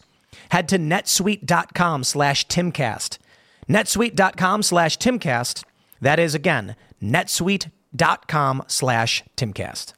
Head 0.50 0.68
to 0.70 0.78
netsuite.com 0.78 2.04
slash 2.04 2.48
timcast. 2.48 3.18
netsuite.com 3.70 4.64
slash 4.64 4.98
timcast. 4.98 5.64
That 6.02 6.20
is 6.20 6.36
again, 6.36 6.76
netsuite.com 7.02 8.64
slash 8.68 9.24
timcast. 9.38 9.94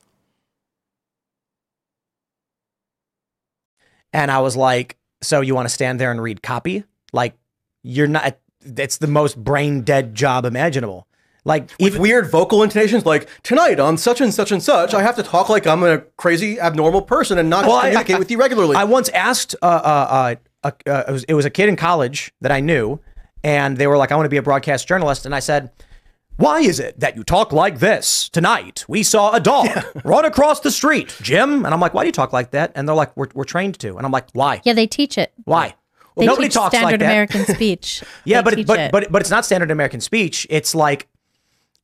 And 4.14 4.32
I 4.32 4.40
was 4.40 4.56
like, 4.56 4.98
so 5.22 5.42
you 5.42 5.56
want 5.56 5.68
to 5.68 5.74
stand 5.74 6.00
there 6.00 6.12
and 6.12 6.22
read 6.22 6.42
copy? 6.42 6.84
Like, 7.14 7.36
you're 7.84 8.08
not, 8.08 8.38
it's 8.64 8.98
the 8.98 9.08
most 9.08 9.42
brain 9.44 9.82
dead 9.82 10.16
job 10.16 10.46
imaginable. 10.46 11.07
Like, 11.48 11.70
with 11.80 11.94
even, 11.94 12.02
weird 12.02 12.30
vocal 12.30 12.62
intonations, 12.62 13.06
like 13.06 13.30
tonight 13.42 13.80
on 13.80 13.98
such 13.98 14.20
and 14.22 14.34
such 14.34 14.52
and 14.52 14.62
such, 14.62 14.94
I 14.94 15.02
have 15.02 15.16
to 15.16 15.24
talk 15.24 15.48
like 15.50 15.66
I'm 15.66 15.82
a 15.82 16.00
crazy 16.18 16.60
abnormal 16.60 17.02
person 17.04 17.38
and 17.38 17.50
not 17.50 17.66
Well, 17.66 17.76
just 17.78 17.86
I- 17.86 17.90
communicate 17.92 18.16
I- 18.16 18.20
with 18.20 18.32
you 18.32 18.38
regularly. 18.40 18.76
I 18.76 18.84
once 18.84 19.08
asked, 19.10 19.56
uh, 19.62 19.66
uh, 19.66 19.70
uh, 19.70 20.36
uh, 20.64 20.72
uh, 20.86 21.04
it, 21.08 21.12
was, 21.12 21.24
it 21.24 21.34
was 21.34 21.46
a 21.46 21.50
kid 21.50 21.70
in 21.70 21.76
college 21.78 22.34
that 22.42 22.52
I 22.52 22.60
knew, 22.60 23.00
and 23.46 23.78
they 23.78 23.88
were 23.88 23.98
like, 23.98 24.12
I 24.12 24.16
want 24.16 24.26
to 24.26 24.30
be 24.30 24.38
a 24.38 24.42
broadcast 24.42 24.88
journalist. 24.90 25.26
And 25.26 25.34
I 25.34 25.40
said, 25.40 25.72
Why 26.36 26.60
is 26.60 26.80
it 26.82 27.00
that 27.00 27.16
you 27.16 27.24
talk 27.24 27.54
like 27.54 27.80
this? 27.80 28.28
Tonight, 28.30 28.84
we 28.90 29.02
saw 29.04 29.34
a 29.34 29.40
dog 29.40 29.70
run 30.04 30.26
across 30.26 30.60
the 30.60 30.72
street, 30.72 31.16
Jim. 31.22 31.64
And 31.66 31.74
I'm 31.74 31.80
like, 31.80 31.94
Why 31.94 32.04
do 32.04 32.08
you 32.08 32.12
talk 32.12 32.34
like 32.34 32.52
that? 32.52 32.74
And 32.76 32.88
they're 32.90 32.96
like, 32.96 33.16
We're, 33.16 33.30
we're 33.34 33.46
trained 33.46 33.80
to. 33.80 33.96
And 33.96 34.06
I'm 34.06 34.12
like, 34.12 34.28
Why? 34.34 34.62
Yeah, 34.66 34.74
they 34.74 34.86
teach 34.88 35.18
it. 35.18 35.32
Why? 35.46 35.76
They 36.18 36.26
Nobody 36.26 36.48
teach 36.48 36.56
talks 36.56 36.76
standard 36.76 36.94
like 36.94 37.00
that. 37.00 37.06
American 37.06 37.46
speech. 37.56 38.04
Yeah, 38.26 38.42
They 38.42 38.44
but 38.50 38.56
teach 38.58 38.68
but 38.68 38.80
it. 38.80 38.92
but 38.92 39.12
but 39.12 39.22
it's 39.22 39.30
not 39.32 39.46
standard 39.46 39.72
American 39.72 40.02
speech. 40.02 40.46
It's 40.50 40.74
like 40.76 41.08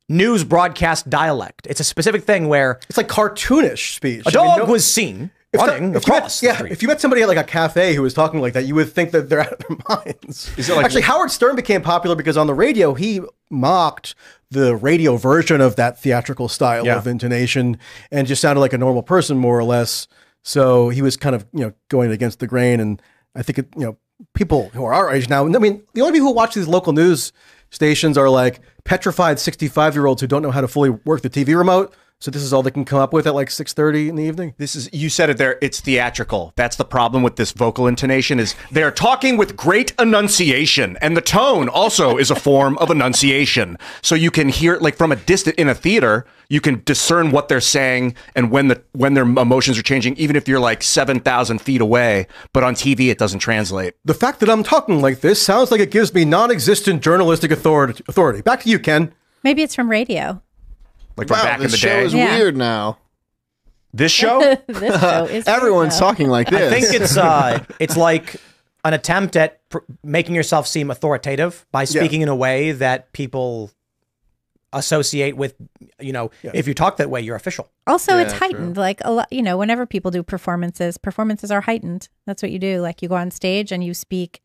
news 0.08 0.44
broadcast 0.44 1.08
dialect. 1.08 1.66
It's 1.68 1.80
a 1.80 1.84
specific 1.84 2.24
thing 2.24 2.48
where 2.48 2.78
it's 2.88 2.96
like 2.96 3.08
cartoonish 3.08 3.94
speech. 3.96 4.22
a 4.26 4.28
I 4.28 4.30
mean, 4.30 4.32
dog 4.58 4.58
no- 4.66 4.72
was 4.72 4.84
seen 4.84 5.30
if 5.52 5.60
the- 5.60 5.66
running 5.66 5.94
if 5.94 6.06
met- 6.08 6.16
across. 6.18 6.40
the 6.40 6.46
yeah, 6.46 6.54
street. 6.56 6.72
if 6.72 6.82
you 6.82 6.88
met 6.88 7.00
somebody 7.00 7.22
at 7.22 7.28
like 7.28 7.36
a 7.38 7.44
cafe 7.44 7.94
who 7.94 8.02
was 8.02 8.12
talking 8.14 8.40
like 8.40 8.52
that, 8.54 8.64
you 8.66 8.74
would 8.74 8.92
think 8.92 9.12
that 9.12 9.28
they're 9.30 9.40
out 9.46 9.52
of 9.52 9.58
their 9.60 9.76
minds. 9.88 10.50
Is 10.58 10.68
it 10.68 10.74
like- 10.76 10.84
Actually, 10.84 11.02
Howard 11.02 11.30
Stern 11.30 11.56
became 11.56 11.80
popular 11.82 12.16
because 12.16 12.36
on 12.36 12.46
the 12.46 12.54
radio 12.54 12.94
he 12.94 13.20
mocked 13.50 14.14
the 14.50 14.76
radio 14.76 15.16
version 15.16 15.60
of 15.60 15.76
that 15.76 15.98
theatrical 16.00 16.48
style 16.48 16.84
Yeah. 16.86 16.96
of 16.96 17.06
intonation 17.06 17.78
and 18.12 18.26
just 18.26 18.42
sounded 18.42 18.60
like 18.60 18.72
a 18.72 18.78
normal 18.78 19.02
person 19.02 19.36
more 19.38 19.58
or 19.58 19.64
less. 19.64 20.06
So 20.42 20.90
he 20.90 21.00
was 21.02 21.16
kind 21.16 21.34
of 21.34 21.46
you 21.52 21.60
know 21.60 21.72
going 21.88 22.10
against 22.10 22.38
the 22.40 22.46
grain, 22.46 22.78
and 22.78 23.00
I 23.34 23.42
think 23.42 23.58
it, 23.60 23.68
you 23.76 23.84
know 23.86 23.96
people 24.34 24.68
who 24.74 24.84
are 24.84 24.92
our 24.92 25.12
age 25.12 25.28
now. 25.28 25.44
I 25.46 25.48
mean, 25.58 25.82
the 25.94 26.02
only 26.02 26.12
people 26.12 26.28
who 26.28 26.34
watch 26.34 26.54
these 26.54 26.68
local 26.68 26.92
news 26.92 27.32
stations 27.74 28.16
are 28.16 28.30
like 28.30 28.60
petrified 28.84 29.38
sixty-five 29.38 29.94
year 29.94 30.06
olds 30.06 30.20
who 30.20 30.26
don't 30.26 30.42
know 30.42 30.50
how 30.50 30.60
to 30.60 30.68
fully 30.68 30.90
work 30.90 31.22
the 31.22 31.30
TV 31.30 31.56
remote. 31.56 31.94
So 32.20 32.30
this 32.30 32.42
is 32.42 32.54
all 32.54 32.62
they 32.62 32.70
can 32.70 32.86
come 32.86 33.00
up 33.00 33.12
with 33.12 33.26
at 33.26 33.34
like 33.34 33.50
six 33.50 33.74
thirty 33.74 34.08
in 34.08 34.16
the 34.16 34.24
evening. 34.24 34.54
This 34.56 34.74
is 34.74 34.88
you 34.94 35.10
said 35.10 35.28
it 35.28 35.36
there. 35.36 35.58
It's 35.60 35.80
theatrical. 35.80 36.54
That's 36.56 36.76
the 36.76 36.84
problem 36.84 37.22
with 37.22 37.36
this 37.36 37.52
vocal 37.52 37.86
intonation. 37.86 38.40
Is 38.40 38.54
they're 38.70 38.90
talking 38.90 39.36
with 39.36 39.56
great 39.56 39.92
enunciation, 39.98 40.96
and 41.02 41.16
the 41.16 41.20
tone 41.20 41.68
also 41.68 42.16
is 42.16 42.30
a 42.30 42.34
form 42.34 42.78
of 42.78 42.90
enunciation. 42.90 43.76
So 44.00 44.14
you 44.14 44.30
can 44.30 44.48
hear 44.48 44.78
like 44.78 44.96
from 44.96 45.12
a 45.12 45.16
distance 45.16 45.56
in 45.56 45.68
a 45.68 45.74
theater, 45.74 46.24
you 46.48 46.62
can 46.62 46.82
discern 46.84 47.30
what 47.30 47.48
they're 47.48 47.60
saying 47.60 48.14
and 48.34 48.50
when 48.50 48.68
the 48.68 48.82
when 48.92 49.12
their 49.12 49.24
emotions 49.24 49.78
are 49.78 49.82
changing, 49.82 50.16
even 50.16 50.34
if 50.34 50.48
you're 50.48 50.60
like 50.60 50.82
seven 50.82 51.20
thousand 51.20 51.58
feet 51.60 51.82
away. 51.82 52.26
But 52.54 52.64
on 52.64 52.74
TV, 52.74 53.10
it 53.10 53.18
doesn't 53.18 53.40
translate. 53.40 53.96
The 54.06 54.14
fact 54.14 54.40
that 54.40 54.48
I'm 54.48 54.62
talking 54.62 55.02
like 55.02 55.20
this 55.20 55.42
sounds 55.42 55.70
like 55.70 55.80
it 55.80 55.90
gives 55.90 56.14
me 56.14 56.24
non-existent 56.24 57.02
journalistic 57.02 57.50
authority. 57.50 58.02
Authority. 58.08 58.40
Back 58.40 58.62
to 58.62 58.70
you, 58.70 58.78
Ken. 58.78 59.12
Maybe 59.42 59.62
it's 59.62 59.74
from 59.74 59.90
radio. 59.90 60.40
Like 61.16 61.28
from 61.28 61.38
Wow, 61.38 61.44
back 61.44 61.56
in 61.58 61.62
this 61.64 61.72
the 61.72 61.78
show 61.78 61.88
day. 62.00 62.04
is 62.04 62.14
Yeah. 62.14 62.36
weird 62.36 62.56
now. 62.56 62.98
this 63.92 64.10
show. 64.20 64.40
this 64.66 65.00
show 65.00 65.24
is 65.30 65.46
Everyone's 65.46 65.94
radio. 65.94 66.06
talking 66.08 66.28
like 66.28 66.50
this. 66.50 66.72
I 66.72 66.80
think 66.80 67.00
it's 67.02 67.16
uh, 67.16 67.62
it's 67.78 67.96
like 67.96 68.36
an 68.84 68.92
attempt 68.94 69.36
at 69.36 69.66
pr- 69.68 69.78
making 70.02 70.34
yourself 70.34 70.66
seem 70.66 70.90
authoritative 70.90 71.64
by 71.72 71.84
speaking 71.84 72.20
in 72.22 72.28
a 72.28 72.34
way 72.36 72.72
that 72.72 73.12
people 73.12 73.70
associate 74.72 75.36
with. 75.36 75.54
You 76.00 76.12
know, 76.12 76.30
if 76.42 76.66
you 76.66 76.74
talk 76.74 76.96
that 76.96 77.08
way, 77.10 77.20
you're 77.20 77.36
official. 77.36 77.70
Also, 77.86 78.18
it's 78.18 78.32
Yeah, 78.32 78.38
heightened. 78.40 78.76
Like 78.76 79.00
a 79.04 79.12
lot, 79.12 79.32
you 79.32 79.42
know, 79.42 79.56
whenever 79.56 79.86
people 79.86 80.10
do 80.10 80.22
performances, 80.22 80.98
performances 80.98 81.50
are 81.50 81.60
heightened. 81.62 82.08
That's 82.26 82.42
what 82.42 82.50
you 82.50 82.58
do. 82.58 82.80
Like 82.80 83.00
you 83.02 83.08
go 83.08 83.14
on 83.14 83.30
stage 83.30 83.70
and 83.70 83.84
you 83.84 83.94
speak, 83.94 84.42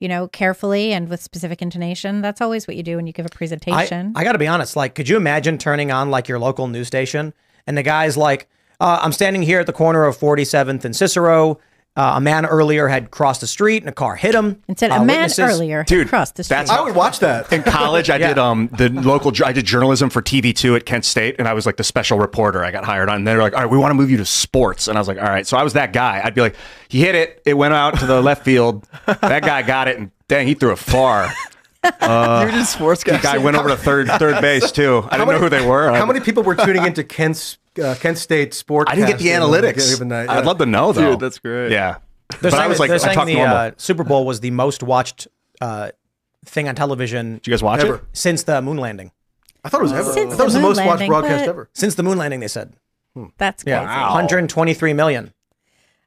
you 0.00 0.08
know, 0.08 0.26
carefully 0.28 0.92
and 0.92 1.08
with 1.08 1.22
specific 1.22 1.62
intonation. 1.62 2.22
That's 2.22 2.40
always 2.40 2.66
what 2.66 2.76
you 2.76 2.82
do 2.82 2.96
when 2.96 3.06
you 3.06 3.12
give 3.12 3.26
a 3.26 3.30
presentation. 3.30 4.12
I 4.16 4.24
got 4.24 4.32
to 4.32 4.38
be 4.38 4.48
honest. 4.48 4.74
Like, 4.74 4.94
could 4.94 5.08
you 5.08 5.16
imagine 5.16 5.58
turning 5.58 5.92
on 5.92 6.10
like 6.10 6.26
your 6.26 6.38
local 6.38 6.66
news 6.66 6.86
station 6.86 7.32
and 7.66 7.76
the 7.76 7.82
guy's 7.82 8.16
like, 8.16 8.48
uh, 8.80 8.98
"I'm 9.02 9.12
standing 9.12 9.42
here 9.42 9.60
at 9.60 9.66
the 9.66 9.72
corner 9.72 10.06
of 10.06 10.16
47th 10.18 10.84
and 10.84 10.96
Cicero. 10.96 11.58
Uh, 11.96 12.14
a 12.16 12.20
man 12.20 12.46
earlier 12.46 12.86
had 12.86 13.10
crossed 13.10 13.40
the 13.40 13.46
street 13.48 13.82
and 13.82 13.88
a 13.88 13.92
car 13.92 14.14
hit 14.14 14.32
him. 14.34 14.62
and 14.68 14.78
said 14.78 14.92
Uh, 14.92 14.94
a 14.94 14.98
man 15.04 15.22
witnesses- 15.28 15.40
earlier 15.40 15.82
Dude, 15.84 16.06
across 16.06 16.30
the 16.30 16.44
street. 16.44 16.56
that's 16.56 16.70
I 16.70 16.80
would 16.80 16.94
watch 16.94 17.18
that. 17.18 17.52
in 17.52 17.64
college 17.64 18.08
i 18.10 18.16
did 18.26 18.38
um 18.38 18.68
the 18.78 18.88
local 18.90 19.32
i 19.44 19.52
did 19.52 19.66
journalism 19.66 20.08
for 20.08 20.22
tv2 20.22 20.76
at 20.76 20.86
kent 20.86 21.04
state 21.04 21.34
and 21.40 21.48
i 21.48 21.52
was 21.52 21.66
like 21.66 21.76
the 21.78 21.84
special 21.84 22.16
reporter 22.18 22.64
i 22.64 22.70
got 22.70 22.84
hired 22.84 23.08
on 23.08 23.16
and 23.16 23.26
they're 23.26 23.42
like 23.42 23.54
all 23.54 23.62
right 23.62 23.70
we 23.70 23.76
want 23.76 23.90
to 23.90 23.94
move 23.96 24.08
you 24.10 24.16
to 24.18 24.24
sports 24.24 24.86
and 24.86 24.96
i 24.96 25.00
was 25.00 25.08
like 25.08 25.18
all 25.18 25.24
right 25.28 25.48
so 25.48 25.56
i 25.56 25.64
was 25.64 25.72
that 25.72 25.92
guy 25.92 26.20
i'd 26.24 26.34
be 26.34 26.40
like 26.40 26.54
he 26.88 27.00
hit 27.00 27.16
it 27.16 27.42
it 27.44 27.54
went 27.54 27.74
out 27.74 27.98
to 27.98 28.06
the 28.06 28.22
left 28.22 28.44
field 28.44 28.86
that 29.06 29.42
guy 29.42 29.60
got 29.62 29.88
it 29.88 29.98
and 29.98 30.12
dang 30.28 30.46
he 30.46 30.54
threw 30.54 30.70
it 30.70 30.78
far 30.78 31.28
You're 31.82 32.50
just 32.50 32.78
sportscasting. 32.78 33.22
Guy 33.22 33.36
Guy 33.36 33.38
went 33.38 33.56
over 33.56 33.70
to 33.70 33.76
third 33.76 34.06
third 34.08 34.42
base 34.42 34.70
too. 34.70 35.02
I 35.10 35.16
didn't 35.16 35.30
know 35.32 35.38
who 35.38 35.48
they 35.48 35.66
were. 35.66 35.90
How 35.90 36.04
many 36.04 36.20
people 36.20 36.42
were 36.42 36.54
tuning 36.54 36.84
into 36.84 37.02
Kent's 37.02 37.56
uh, 37.82 37.94
Kent 38.00 38.18
State 38.18 38.54
sports? 38.54 38.90
I 38.90 38.94
didn't 38.94 39.08
get 39.08 39.18
the 39.18 39.28
analytics. 39.28 40.00
I'd 40.28 40.44
love 40.44 40.58
to 40.58 40.66
know 40.66 40.92
though. 40.92 41.12
Dude, 41.12 41.20
that's 41.20 41.38
great. 41.38 41.70
Yeah. 41.72 41.96
They're 42.40 42.50
But 42.50 42.60
I 42.60 42.66
was 42.68 42.78
like, 42.78 42.90
I 42.90 42.96
saying 42.98 43.14
talk 43.14 43.26
the 43.26 43.34
normal. 43.34 43.56
uh, 43.56 43.70
Super 43.76 44.04
Bowl 44.04 44.24
was 44.24 44.40
the 44.40 44.50
most 44.52 44.82
watched 44.82 45.26
uh, 45.60 45.90
thing 46.44 46.68
on 46.68 46.74
television 46.74 47.34
Did 47.34 47.46
you 47.48 47.50
guys 47.52 47.62
watch 47.62 47.80
Ever. 47.80 47.96
it? 47.96 48.02
since 48.12 48.44
the 48.44 48.62
moon 48.62 48.76
landing. 48.76 49.10
I 49.64 49.68
thought 49.68 49.80
it 49.80 49.84
was 49.84 49.92
ever. 49.92 50.12
Since 50.12 50.34
I 50.34 50.36
thought 50.36 50.42
it 50.42 50.44
was 50.44 50.52
the 50.54 50.60
the 50.60 50.62
most 50.66 50.76
moon 50.78 50.86
watched 50.86 51.00
landing, 51.00 51.08
broadcast 51.08 51.48
ever. 51.48 51.68
Since 51.74 51.94
the 51.96 52.02
moon 52.02 52.18
landing, 52.18 52.40
they 52.40 52.48
said. 52.48 52.74
That's 53.36 53.64
crazy. 53.64 53.74
Yeah, 53.74 54.04
123 54.12 54.92
million. 54.94 55.34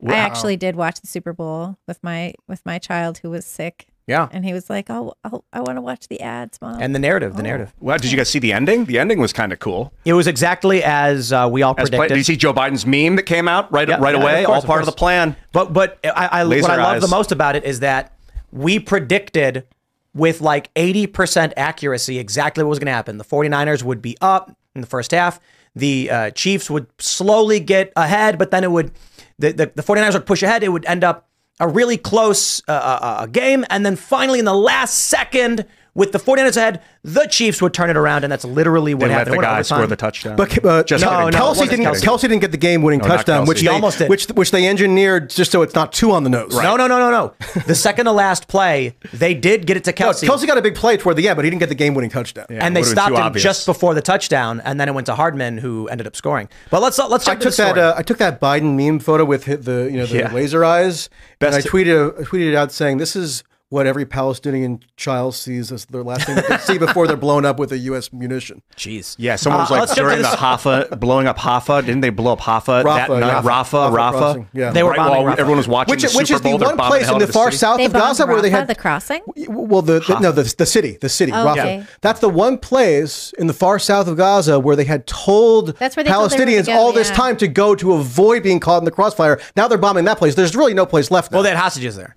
I 0.08 0.16
actually 0.16 0.58
did 0.58 0.76
watch 0.76 1.00
the 1.02 1.08
Super 1.08 1.34
Bowl 1.34 1.78
with 1.88 2.02
my 2.04 2.34
with 2.48 2.66
my 2.66 2.80
child 2.80 3.20
who 3.20 3.30
was 3.30 3.46
sick, 3.46 3.88
Yeah. 4.06 4.28
and 4.32 4.44
he 4.44 4.52
was 4.54 4.70
like, 4.70 4.90
"Oh, 4.90 5.14
I'll, 5.24 5.46
I 5.54 5.62
want 5.62 5.78
to 5.78 5.82
watch 5.82 6.08
the 6.10 6.20
ads, 6.22 6.60
mom." 6.62 6.82
And 6.82 6.94
the 6.94 7.00
narrative, 7.00 7.36
the 7.38 7.44
narrative. 7.44 7.74
Wow, 7.80 7.98
did 7.98 8.12
you 8.12 8.18
guys 8.18 8.30
see 8.30 8.40
the 8.40 8.52
ending? 8.52 8.86
The 8.86 9.00
ending 9.00 9.20
was 9.20 9.32
kind 9.32 9.54
of 9.54 9.60
cool. 9.60 9.94
It 10.04 10.14
was 10.14 10.28
exactly 10.28 10.84
as 10.84 11.32
uh, 11.32 11.48
we 11.52 11.62
all 11.64 11.74
As 11.78 11.90
play- 11.90 11.98
predicted. 12.00 12.10
did 12.10 12.18
you 12.18 12.24
see 12.24 12.36
Joe 12.36 12.54
Biden's 12.54 12.86
meme 12.86 13.16
that 13.16 13.24
came 13.24 13.48
out 13.48 13.72
right 13.72 13.88
Yeah, 13.88 13.98
right 14.00 14.16
yeah, 14.16 14.22
away? 14.22 14.40
of 14.42 14.48
course, 14.48 14.64
All 14.64 14.68
part 14.68 14.82
of, 14.82 14.86
course. 14.88 14.96
the 14.96 14.98
plan. 15.00 15.36
But 15.54 15.72
but 15.72 16.00
I, 16.04 16.10
I 16.42 16.44
what 16.46 16.70
I 16.70 16.76
love 16.94 17.02
the 17.02 17.08
most 17.08 17.32
about 17.32 17.56
it 17.56 17.64
is 17.64 17.80
that 17.80 18.14
we 18.52 18.78
predicted 18.80 19.66
with 20.14 20.42
like 20.42 20.72
80% 20.76 21.54
accuracy 21.58 22.20
exactly 22.20 22.64
what 22.64 22.70
was 22.70 22.80
going 22.80 22.86
to 22.88 22.92
happen. 22.92 23.18
The 23.18 23.24
49ers 23.24 23.82
would 23.84 24.02
be 24.02 24.16
up 24.22 24.56
in 24.76 24.82
the 24.82 24.88
first 24.88 25.12
half. 25.12 25.40
The 25.76 26.12
uh, 26.12 26.30
Chiefs 26.32 26.70
would 26.70 26.86
slowly 27.00 27.60
get 27.60 27.92
ahead, 27.96 28.38
but 28.38 28.52
then 28.52 28.64
it 28.64 28.70
would 28.72 28.92
the, 29.40 29.52
the, 29.54 29.72
the 29.74 29.82
49ers 29.82 30.14
would 30.14 30.28
push 30.28 30.44
ahead. 30.44 30.62
It 30.62 30.70
would 30.70 30.86
end 30.86 31.04
up 31.04 31.28
a 31.60 31.68
really 31.68 31.98
close 31.98 32.62
uh, 32.68 32.72
uh, 32.72 33.00
uh, 33.02 33.26
game. 33.28 33.66
And 33.70 33.86
then 33.86 33.96
finally, 33.96 34.40
in 34.40 34.46
the 34.46 34.54
last 34.54 34.96
second, 35.08 35.66
with 35.96 36.12
the 36.12 36.18
49ers 36.20 36.58
ahead, 36.58 36.82
the 37.04 37.26
Chiefs 37.28 37.62
would 37.62 37.74
turn 37.74 37.90
it 37.90 37.98
around. 37.98 38.24
And 38.24 38.32
that's 38.32 38.46
literally 38.46 38.94
what 38.94 39.02
They 39.02 39.08
let 39.10 39.28
happened. 39.28 39.36
the 39.36 39.40
It 39.40 39.44
guy 39.44 39.62
score 39.62 39.86
the 39.88 39.96
touchdown. 39.96 40.36
But 40.36 40.66
uh, 40.66 40.84
Just 40.84 41.04
no, 41.04 41.12
no, 41.12 41.30
No, 41.30 41.38
Kelce 41.38 41.70
didn't. 41.70 41.86
Kelce. 41.86 42.02
Kelce. 42.02 42.22
didn't 42.22 42.40
get 42.40 42.52
the 42.52 42.58
game-winning 42.58 43.00
No, 43.02 43.08
touchdown, 43.08 43.46
which 43.46 43.60
Kelce. 43.60 43.62
they 43.62 43.68
He 43.68 43.68
almost 43.76 43.98
did. 44.00 44.10
which 44.10 44.26
which 44.30 44.52
they 44.52 44.68
engineered 44.68 45.30
just 45.30 45.52
so 45.52 45.62
it's 45.62 45.76
not 45.76 45.94
two 45.94 46.12
on 46.12 46.24
the 46.24 46.30
nose. 46.30 46.56
No, 46.56 46.76
no, 46.76 46.88
no, 46.88 46.98
no, 47.00 47.12
no. 47.12 47.34
The 47.68 47.76
second 47.76 48.06
to 48.06 48.12
last 48.12 48.48
play, 48.48 48.96
they 49.14 49.34
did 49.34 49.66
get 49.68 49.78
it 49.78 49.84
to 49.86 49.92
No, 49.92 50.10
Kelce. 50.12 50.28
Kelce 50.28 50.48
got 50.48 50.58
a 50.58 50.62
big 50.62 50.76
play 50.76 50.98
toward 50.98 51.16
the 51.18 51.28
end, 51.28 51.36
but 51.36 51.46
he 51.46 51.52
didn't 51.52 51.60
get 51.60 51.70
the 51.70 51.76
game-winning 51.76 52.10
touchdown. 52.10 52.46
and 52.50 52.76
they 52.76 52.84
stopped 52.84 53.12
him 53.16 53.18
obvious. 53.22 53.44
just 53.44 53.66
before 53.66 53.94
the 53.94 54.02
touchdown, 54.02 54.62
and 54.66 54.80
then 54.80 54.88
it 54.90 54.94
went 54.96 55.06
to 55.08 55.16
Hardman, 55.16 55.58
who 55.60 55.88
ended 55.90 56.08
up 56.08 56.16
scoring. 56.16 56.50
But 56.72 56.82
let's 56.82 56.98
let's 56.98 57.28
I 57.28 57.32
jump 57.34 57.42
to 57.42 57.50
took 57.50 57.56
the 57.58 57.64
that. 57.64 57.78
Uh, 57.78 57.94
I 57.98 58.02
took 58.02 58.18
that 58.18 58.42
Biden 58.42 58.76
meme 58.76 59.00
photo 59.00 59.26
with 59.26 59.46
the 59.46 59.90
you 59.92 59.98
know 59.98 60.06
the 60.06 60.18
Yeah. 60.18 60.34
laser 60.34 60.66
eyes, 60.66 61.10
Best- 61.40 61.56
and 61.58 61.66
I 61.66 61.68
tweeted 61.70 62.20
I 62.20 62.24
tweeted 62.24 62.50
it 62.50 62.56
out 62.56 62.72
saying 62.72 62.98
this 62.98 63.16
is 63.16 63.44
what 63.74 63.88
every 63.88 64.06
Palestinian 64.06 64.80
child 64.98 65.34
sees 65.34 65.72
as 65.72 65.86
their 65.86 66.04
last 66.04 66.26
thing 66.28 66.36
they 66.48 66.58
see 66.60 66.78
before 66.78 67.08
they're 67.08 67.18
blown 67.18 67.44
up 67.44 67.58
with 67.58 67.72
a 67.72 67.78
U.S. 67.90 68.14
munition. 68.14 68.62
Jeez. 68.78 69.16
Yeah, 69.18 69.36
someone 69.36 69.62
was 69.62 69.72
Uh, 69.72 69.74
like 69.74 69.80
let's 69.82 69.96
jump 69.96 70.10
to 70.10 70.12
during 70.16 70.22
the 70.22 70.30
this- 70.30 70.40
Haffa 70.40 70.96
blowing 70.98 71.26
up 71.28 71.38
Haffa. 71.40 71.82
Didn't 71.82 72.02
they 72.02 72.12
blow 72.12 72.34
up 72.34 72.40
Haffa? 72.42 72.84
that 72.86 73.10
Rafah, 73.10 73.20
night? 73.20 73.28
yeah. 73.28 73.42
Rafah, 73.42 73.92
Rafah 73.92 74.14
Rafah. 74.36 74.48
yeah. 74.54 74.72
They 74.72 74.84
were 74.84 74.92
right 74.92 74.98
bombing 74.98 75.24
while 75.26 75.36
Rafah. 75.36 75.40
everyone 75.40 75.58
was 75.58 75.68
watching 75.68 75.92
Which, 75.92 76.02
the 76.04 76.16
which 76.18 76.28
Super 76.28 76.36
is 76.38 76.42
the 76.42 76.50
Bowl. 76.50 76.58
they're 76.60 76.76
one 76.76 76.78
place 76.90 77.08
in 77.08 77.16
out 77.16 77.20
the 77.20 77.28
far 77.28 77.46
city. 77.52 77.58
south 77.58 77.78
they 77.78 77.86
of 77.86 77.94
bombed 77.94 78.04
Gaza 78.18 78.28
where 78.28 78.42
they 78.42 78.50
had 78.52 78.68
the 78.68 78.76
crossing. 78.76 79.22
Well, 79.48 79.82
the, 79.82 80.00
the 80.02 80.20
no 80.20 80.32
the, 80.32 80.44
the 80.58 80.66
city, 80.68 80.98
the 81.02 81.10
city, 81.10 81.32
Oh, 81.32 81.38
Rafah. 81.48 81.52
okay. 81.58 81.84
That's 82.02 82.20
the 82.20 82.30
one 82.30 82.58
place 82.60 83.34
in 83.40 83.48
the 83.48 83.54
far 83.54 83.80
south 83.80 84.08
of 84.08 84.18
Gaza 84.18 84.60
where 84.60 84.76
they 84.76 84.86
had 84.86 85.08
told 85.08 85.76
That's 85.78 85.96
where 85.96 86.04
they 86.04 86.12
told 86.12 86.32
everyone 86.32 86.48
Palestinians 86.54 86.66
to 86.66 86.72
go, 86.72 86.78
all 86.78 86.92
this 86.94 87.10
yeah. 87.10 87.16
time 87.16 87.38
to 87.38 87.48
go 87.48 87.74
to 87.76 87.94
avoid 87.94 88.44
being 88.44 88.60
caught 88.60 88.78
in 88.80 88.86
the 88.86 88.92
crossfire. 88.92 89.40
Now 89.56 89.68
they're 89.68 89.78
bombing 89.80 90.06
that 90.06 90.18
place. 90.20 90.36
There's 90.36 90.56
really 90.56 90.74
no 90.76 90.86
place 90.86 91.10
left. 91.10 91.32
Now. 91.32 91.38
Well, 91.38 91.44
they 91.44 91.50
had 91.50 91.58
hostages 91.58 91.96
there. 91.96 92.16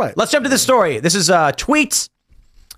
Right. 0.00 0.16
Let's 0.16 0.32
jump 0.32 0.44
to 0.44 0.50
this 0.50 0.62
story. 0.62 0.98
This 0.98 1.14
is 1.14 1.30
uh, 1.30 1.52
a 1.52 1.56
tweet, 1.56 2.08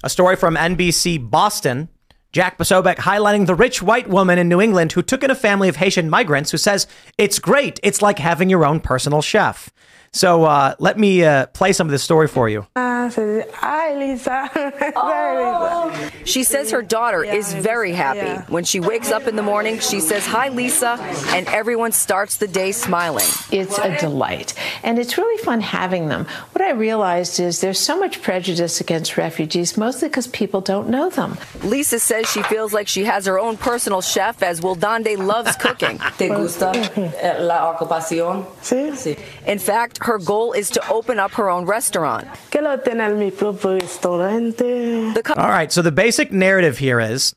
a 0.02 0.10
story 0.10 0.36
from 0.36 0.56
NBC 0.56 1.30
Boston. 1.30 1.88
Jack 2.32 2.56
Posobiec 2.56 2.96
highlighting 2.96 3.46
the 3.46 3.54
rich 3.54 3.82
white 3.82 4.08
woman 4.08 4.38
in 4.38 4.48
New 4.48 4.60
England 4.60 4.92
who 4.92 5.02
took 5.02 5.22
in 5.22 5.30
a 5.30 5.34
family 5.34 5.68
of 5.68 5.76
Haitian 5.76 6.08
migrants 6.08 6.50
who 6.50 6.56
says, 6.56 6.86
It's 7.18 7.38
great. 7.38 7.78
It's 7.82 8.02
like 8.02 8.18
having 8.18 8.48
your 8.48 8.64
own 8.64 8.80
personal 8.80 9.22
chef. 9.22 9.70
So 10.14 10.44
uh, 10.44 10.74
let 10.78 10.98
me 10.98 11.24
uh, 11.24 11.46
play 11.46 11.72
some 11.72 11.86
of 11.86 11.90
this 11.90 12.02
story 12.02 12.28
for 12.28 12.48
you. 12.48 12.66
Hi, 12.76 13.94
Lisa. 13.96 14.50
She 16.24 16.44
says 16.44 16.70
her 16.70 16.82
daughter 16.82 17.24
is 17.24 17.52
very 17.52 17.92
happy. 17.92 18.40
When 18.52 18.64
she 18.64 18.78
wakes 18.78 19.10
up 19.10 19.26
in 19.26 19.34
the 19.36 19.42
morning, 19.42 19.80
she 19.80 20.00
says, 20.00 20.24
Hi, 20.26 20.48
Lisa, 20.50 20.96
and 21.34 21.46
everyone 21.48 21.92
starts 21.92 22.36
the 22.36 22.46
day 22.46 22.70
smiling. 22.72 23.26
It's 23.50 23.76
a 23.78 23.98
delight. 23.98 24.54
And 24.84 24.98
it's 24.98 25.18
really 25.18 25.42
fun 25.42 25.60
having 25.60 26.08
them. 26.08 26.26
What 26.52 26.62
I 26.62 26.70
realized 26.70 27.40
is 27.40 27.60
there's 27.60 27.78
so 27.78 27.98
much 27.98 28.22
prejudice 28.22 28.80
against 28.80 29.16
refugees, 29.16 29.76
mostly 29.76 30.08
because 30.08 30.28
people 30.28 30.60
don't 30.60 30.88
know 30.88 31.10
them. 31.10 31.36
Lisa 31.64 31.98
says 31.98 32.30
she 32.30 32.42
feels 32.44 32.72
like 32.72 32.86
she 32.86 33.04
has 33.04 33.26
her 33.26 33.38
own 33.38 33.56
personal 33.56 34.00
chef 34.00 34.42
as 34.42 34.60
Wildande 34.60 35.16
loves 35.18 35.56
cooking. 35.56 35.98
¿Te 36.18 36.28
gusta 36.28 36.72
la 37.40 37.74
ocupación? 37.74 38.46
Sí. 38.62 39.18
In 39.46 39.58
fact, 39.58 39.98
her 40.02 40.18
goal 40.18 40.52
is 40.52 40.70
to 40.70 40.88
open 40.88 41.18
up 41.18 41.32
her 41.32 41.48
own 41.48 41.64
restaurant. 41.64 42.28
Quiero 42.50 42.76
tener 42.76 43.14
mi 43.14 43.30
propio 43.30 43.78
restaurante. 43.78 45.16
All 45.36 45.48
right. 45.48 45.72
So 45.72 45.82
the 45.82 45.92
basic 45.92 46.32
narrative 46.32 46.78
here 46.78 47.00
is 47.00 47.34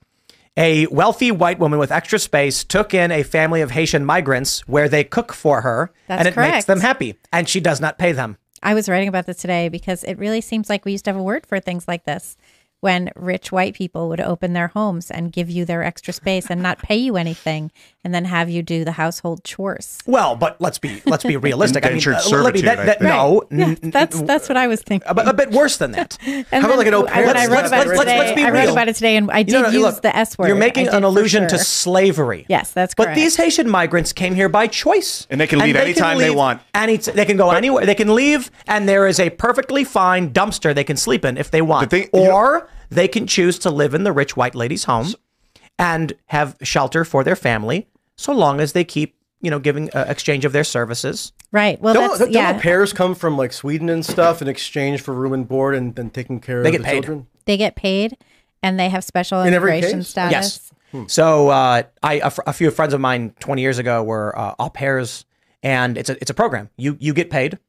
a 0.58 0.88
wealthy 0.88 1.32
white 1.32 1.60
woman 1.60 1.80
with 1.80 1.92
extra 1.92 2.20
space 2.20 2.64
took 2.64 2.94
in 2.94 3.12
a 3.12 3.24
family 3.24 3.62
of 3.62 3.72
Haitian 3.72 4.06
migrants 4.06 4.68
where 4.68 4.88
they 4.88 5.04
cook 5.04 5.34
for 5.34 5.62
her 5.62 5.92
That's 6.08 6.20
and 6.20 6.28
it 6.28 6.36
makes 6.36 6.66
them 6.66 6.80
happy. 6.80 7.16
And 7.32 7.48
she 7.48 7.60
does 7.60 7.82
not 7.82 7.98
pay 7.98 8.12
them. 8.12 8.38
I 8.64 8.74
was 8.74 8.90
writing 8.90 9.08
about 9.08 9.26
this 9.26 9.38
today 9.38 9.70
because 9.70 10.04
it 10.04 10.18
really 10.18 10.42
seems 10.42 10.70
like 10.70 10.86
we 10.86 10.94
used 10.94 11.06
to 11.06 11.12
have 11.12 11.20
a 11.20 11.24
word 11.24 11.46
for 11.46 11.60
things 11.60 11.88
like 11.88 12.06
this 12.06 12.36
when 12.80 13.12
rich 13.16 13.52
white 13.52 13.74
people 13.74 14.10
would 14.10 14.22
open 14.22 14.54
their 14.54 14.68
homes 14.68 15.10
and 15.10 15.32
give 15.32 15.50
you 15.50 15.66
their 15.66 15.84
extra 15.84 16.14
space 16.14 16.50
and 16.50 16.62
not 16.62 16.80
pay 16.80 16.96
you 16.96 17.18
anything 17.18 17.72
and 18.06 18.14
then 18.14 18.24
have 18.26 18.50
you 18.52 18.62
do 18.62 18.86
the 18.86 18.92
household 18.94 19.44
chores. 19.44 19.98
Well, 20.06 20.36
but 20.36 20.62
let's 20.62 20.78
be 20.78 21.02
let's 21.06 21.24
be 21.24 21.36
realistic. 21.50 21.84
Indentured 21.84 22.16
I 22.16 22.24
mean, 22.24 22.34
uh, 22.36 22.44
let 22.44 22.54
me- 22.54 22.62
servitude, 22.62 22.66
that- 22.66 22.80
I 22.80 22.86
that- 22.86 23.00
think. 23.00 23.10
no, 23.10 23.44
Yeah, 23.52 23.66
n- 23.66 23.78
n- 23.84 23.90
that's 23.90 24.22
that's 24.22 24.48
what 24.48 24.58
I 24.58 24.68
was 24.68 24.82
thinking. 24.84 25.08
a, 25.10 25.14
a 25.30 25.34
bit 25.34 25.50
worse 25.52 25.78
than 25.78 25.92
that. 25.94 26.18
And 26.26 26.46
How 26.52 26.68
about 26.70 26.78
like 26.78 26.88
an 26.88 26.94
au 26.94 27.04
pair? 27.04 27.26
When 27.26 27.36
I 27.36 27.48
Let's- 27.48 27.50
wrote 27.50 27.56
let's- 27.56 27.68
about 27.70 27.86
it 27.88 27.90
let's- 27.90 28.00
today, 28.02 28.20
let's 28.20 28.36
be 28.36 28.44
I 28.44 28.50
wrote 28.52 28.62
real. 28.62 28.72
about 28.74 28.88
it 28.88 28.94
today, 28.96 29.18
and 29.18 29.32
I 29.32 29.44
did 29.44 29.54
No, 29.54 29.62
no, 29.64 29.70
use 29.70 29.82
look, 29.82 30.02
the 30.04 30.16
S 30.16 30.38
word. 30.38 30.48
You're 30.48 30.56
making 30.56 30.88
an 30.88 31.02
for 31.02 31.08
allusion 31.08 31.48
to 31.48 31.58
slavery. 31.58 32.46
Yes, 32.48 32.70
that's 32.72 32.94
correct. 32.94 33.10
But 33.12 33.16
these 33.16 33.36
Haitian 33.38 33.68
migrants 33.70 34.14
came 34.14 34.36
here 34.36 34.48
by 34.50 34.68
choice, 34.68 35.26
And 35.32 35.42
they 35.42 35.48
can 35.48 35.58
leave 35.60 35.76
anytime 35.76 36.20
they 36.20 36.30
leave 36.30 36.38
want. 36.38 36.62
Any, 36.76 36.98
they 36.98 37.26
can 37.26 37.38
go 37.38 37.50
anywhere. 37.52 37.86
They 37.88 37.96
can 37.96 38.14
leave, 38.14 38.52
and 38.68 38.88
there 38.88 39.08
is 39.08 39.20
a 39.20 39.32
perfectly 39.32 39.84
fine 39.84 40.32
dumpster 40.32 40.74
they 40.76 40.84
can 40.84 40.98
sleep 40.98 41.26
in 41.26 41.38
if 41.38 41.50
they 41.50 41.62
want, 41.64 41.90
The 41.90 41.98
thing- 42.02 42.10
you 42.14 42.26
know- 42.30 42.32
or 42.36 42.70
they 42.92 43.08
can 43.08 43.26
choose 43.26 43.58
to 43.60 43.72
live 43.72 43.94
in 43.96 44.04
the 44.04 44.12
rich 44.12 44.38
white 44.38 44.54
lady's 44.54 44.84
home 44.84 45.14
and 45.80 46.14
have 46.28 46.56
shelter 46.62 47.04
for 47.04 47.24
their 47.24 47.36
family, 47.36 47.88
so 48.18 48.34
long 48.34 48.60
as 48.60 48.74
they 48.74 48.84
keep, 48.84 49.16
you 49.42 49.50
know, 49.52 49.60
giving 49.60 49.90
uh, 49.94 50.06
exchange 50.08 50.46
of 50.46 50.52
their 50.54 50.64
services. 50.64 51.32
right. 51.52 51.80
Well, 51.82 51.94
Don't, 51.94 52.08
that's 52.10 52.20
don't 52.20 52.32
yeah. 52.32 52.60
pairs 52.60 52.94
come 52.94 53.16
from 53.16 53.38
like 53.38 53.54
Sweden 53.54 53.90
and 53.90 54.06
stuff 54.06 54.42
in 54.42 54.48
exchange 54.48 55.02
for 55.02 55.14
room 55.14 55.34
and 55.34 55.48
board 55.48 55.76
and 55.76 55.96
then 55.96 56.10
taking 56.10 56.40
care 56.40 56.64
They 56.64 56.70
of 56.70 56.74
get 56.74 56.78
the 56.80 56.86
paid. 56.86 56.94
children? 56.94 57.28
They 57.46 57.58
get 57.58 57.76
paid, 57.76 58.18
and 58.64 58.80
they 58.80 58.90
have 58.90 59.04
special 59.04 59.42
In 59.42 59.48
immigration 59.54 60.00
case? 60.00 60.08
status. 60.08 60.72
Yes. 60.94 61.12
So 61.12 61.50
uh, 61.50 61.84
I 62.02 62.14
a, 62.48 62.54
few 62.54 62.72
friends 62.72 62.94
of 62.94 63.02
mine 63.02 63.34
20 63.42 63.62
years 63.62 63.78
ago 63.80 64.02
were 64.02 64.38
uh, 64.40 64.56
au 64.58 64.70
pairs, 64.70 65.26
and 65.62 65.98
it's 65.98 66.10
a 66.10 66.14
it's 66.22 66.30
a 66.30 66.34
program. 66.34 66.70
You 66.78 66.96
you 67.02 67.14
get 67.14 67.30
paid. 67.30 67.60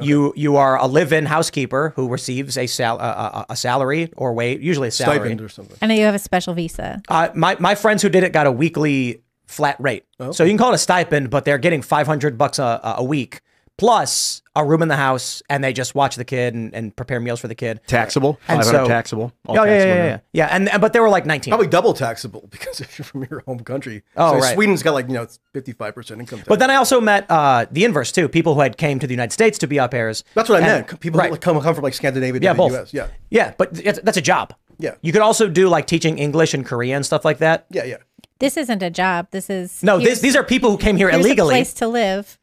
You 0.00 0.32
you 0.36 0.56
are 0.56 0.78
a 0.78 0.86
live-in 0.86 1.26
housekeeper 1.26 1.92
who 1.96 2.08
receives 2.08 2.56
a 2.56 2.66
sal 2.68 2.98
a, 3.00 3.02
a, 3.02 3.46
a 3.50 3.56
salary 3.56 4.12
or 4.16 4.32
wage, 4.32 4.60
usually 4.62 4.88
a 4.88 4.90
salary. 4.92 5.18
Stipend 5.18 5.40
or 5.42 5.48
something. 5.50 5.76
And 5.82 5.90
then 5.90 5.98
you 5.98 6.04
have 6.04 6.14
a 6.14 6.18
special 6.20 6.54
visa. 6.54 7.02
Uh, 7.08 7.28
my 7.34 7.56
my 7.58 7.74
friends 7.74 8.00
who 8.00 8.08
did 8.08 8.22
it 8.24 8.32
got 8.32 8.46
a 8.46 8.52
weekly 8.52 9.22
flat 9.50 9.76
rate, 9.78 10.04
so 10.32 10.44
you 10.44 10.50
can 10.50 10.58
call 10.58 10.72
it 10.72 10.76
a 10.76 10.78
stipend, 10.78 11.30
but 11.30 11.44
they're 11.44 11.58
getting 11.58 11.82
500 11.82 12.38
bucks 12.38 12.58
a, 12.58 12.80
a 12.98 13.04
week 13.04 13.40
plus 13.80 14.42
a 14.54 14.62
room 14.62 14.82
in 14.82 14.88
the 14.88 14.96
house, 14.96 15.42
and 15.48 15.64
they 15.64 15.72
just 15.72 15.94
watch 15.94 16.16
the 16.16 16.24
kid 16.24 16.52
and, 16.54 16.74
and 16.74 16.94
prepare 16.94 17.18
meals 17.18 17.40
for 17.40 17.48
the 17.48 17.54
kid. 17.54 17.80
Taxable. 17.86 18.38
And 18.46 18.62
500 18.62 18.78
so- 18.78 18.86
taxable. 18.86 19.32
All 19.46 19.58
Oh 19.58 19.64
yeah, 19.64 19.70
yeah, 19.70 19.76
taxable 19.78 19.94
yeah, 19.94 20.02
now. 20.02 20.08
yeah, 20.10 20.20
yeah. 20.32 20.46
And, 20.54 20.68
and 20.68 20.80
but 20.82 20.92
they 20.92 21.00
were 21.00 21.08
like 21.08 21.24
19. 21.24 21.50
Probably 21.50 21.66
double 21.66 21.94
taxable 21.94 22.46
because 22.50 22.82
if 22.82 22.98
you're 22.98 23.06
from 23.06 23.26
your 23.30 23.40
home 23.46 23.60
country. 23.60 24.02
Oh, 24.18 24.34
so 24.34 24.38
right. 24.40 24.54
Sweden's 24.54 24.82
got 24.82 24.92
like, 24.92 25.08
you 25.08 25.14
know, 25.14 25.26
55% 25.54 26.10
income 26.10 26.40
tax. 26.40 26.48
But 26.48 26.58
then 26.58 26.70
I 26.70 26.74
also 26.74 27.00
met 27.00 27.24
uh, 27.30 27.64
the 27.70 27.86
inverse 27.86 28.12
too. 28.12 28.28
People 28.28 28.52
who 28.54 28.60
had 28.60 28.76
came 28.76 28.98
to 28.98 29.06
the 29.06 29.14
United 29.14 29.32
States 29.32 29.56
to 29.58 29.66
be 29.66 29.80
au 29.80 29.88
pairs. 29.88 30.24
That's 30.34 30.50
what 30.50 30.62
I 30.62 30.66
meant. 30.66 31.00
People 31.00 31.18
right. 31.20 31.30
who 31.30 31.38
come, 31.38 31.58
come 31.62 31.74
from 31.74 31.82
like 31.82 31.94
Scandinavia 31.94 32.38
to 32.38 32.44
Yeah, 32.44 32.52
the 32.52 32.56
both. 32.58 32.74
US. 32.74 32.92
Yeah. 32.92 33.08
Yeah, 33.30 33.54
but 33.56 33.72
that's 33.72 34.18
a 34.18 34.22
job. 34.22 34.52
Yeah. 34.78 34.94
You 35.02 35.12
could 35.12 35.22
also 35.22 35.48
do 35.48 35.68
like 35.68 35.86
teaching 35.86 36.18
English 36.18 36.54
and 36.54 36.66
Korean 36.66 36.96
and 36.96 37.06
stuff 37.06 37.24
like 37.24 37.38
that. 37.38 37.66
Yeah, 37.70 37.84
yeah. 37.84 37.96
This 38.40 38.56
isn't 38.56 38.82
a 38.82 38.90
job. 38.90 39.28
This 39.30 39.48
is 39.48 39.82
No, 39.82 39.98
this, 39.98 40.20
these 40.20 40.34
are 40.34 40.42
people 40.42 40.70
who 40.70 40.78
came 40.78 40.96
here 40.96 41.10
illegally. 41.10 41.54
A 41.54 41.58
place 41.58 41.74
to 41.74 41.86
live. 41.86 42.38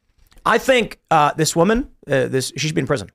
I 0.46 0.58
think 0.58 0.98
uh, 1.10 1.34
this 1.34 1.54
woman, 1.54 1.90
uh, 2.06 2.28
this 2.28 2.52
she 2.56 2.68
should 2.68 2.74
be 2.74 2.80
in 2.80 2.86
prison. 2.86 3.10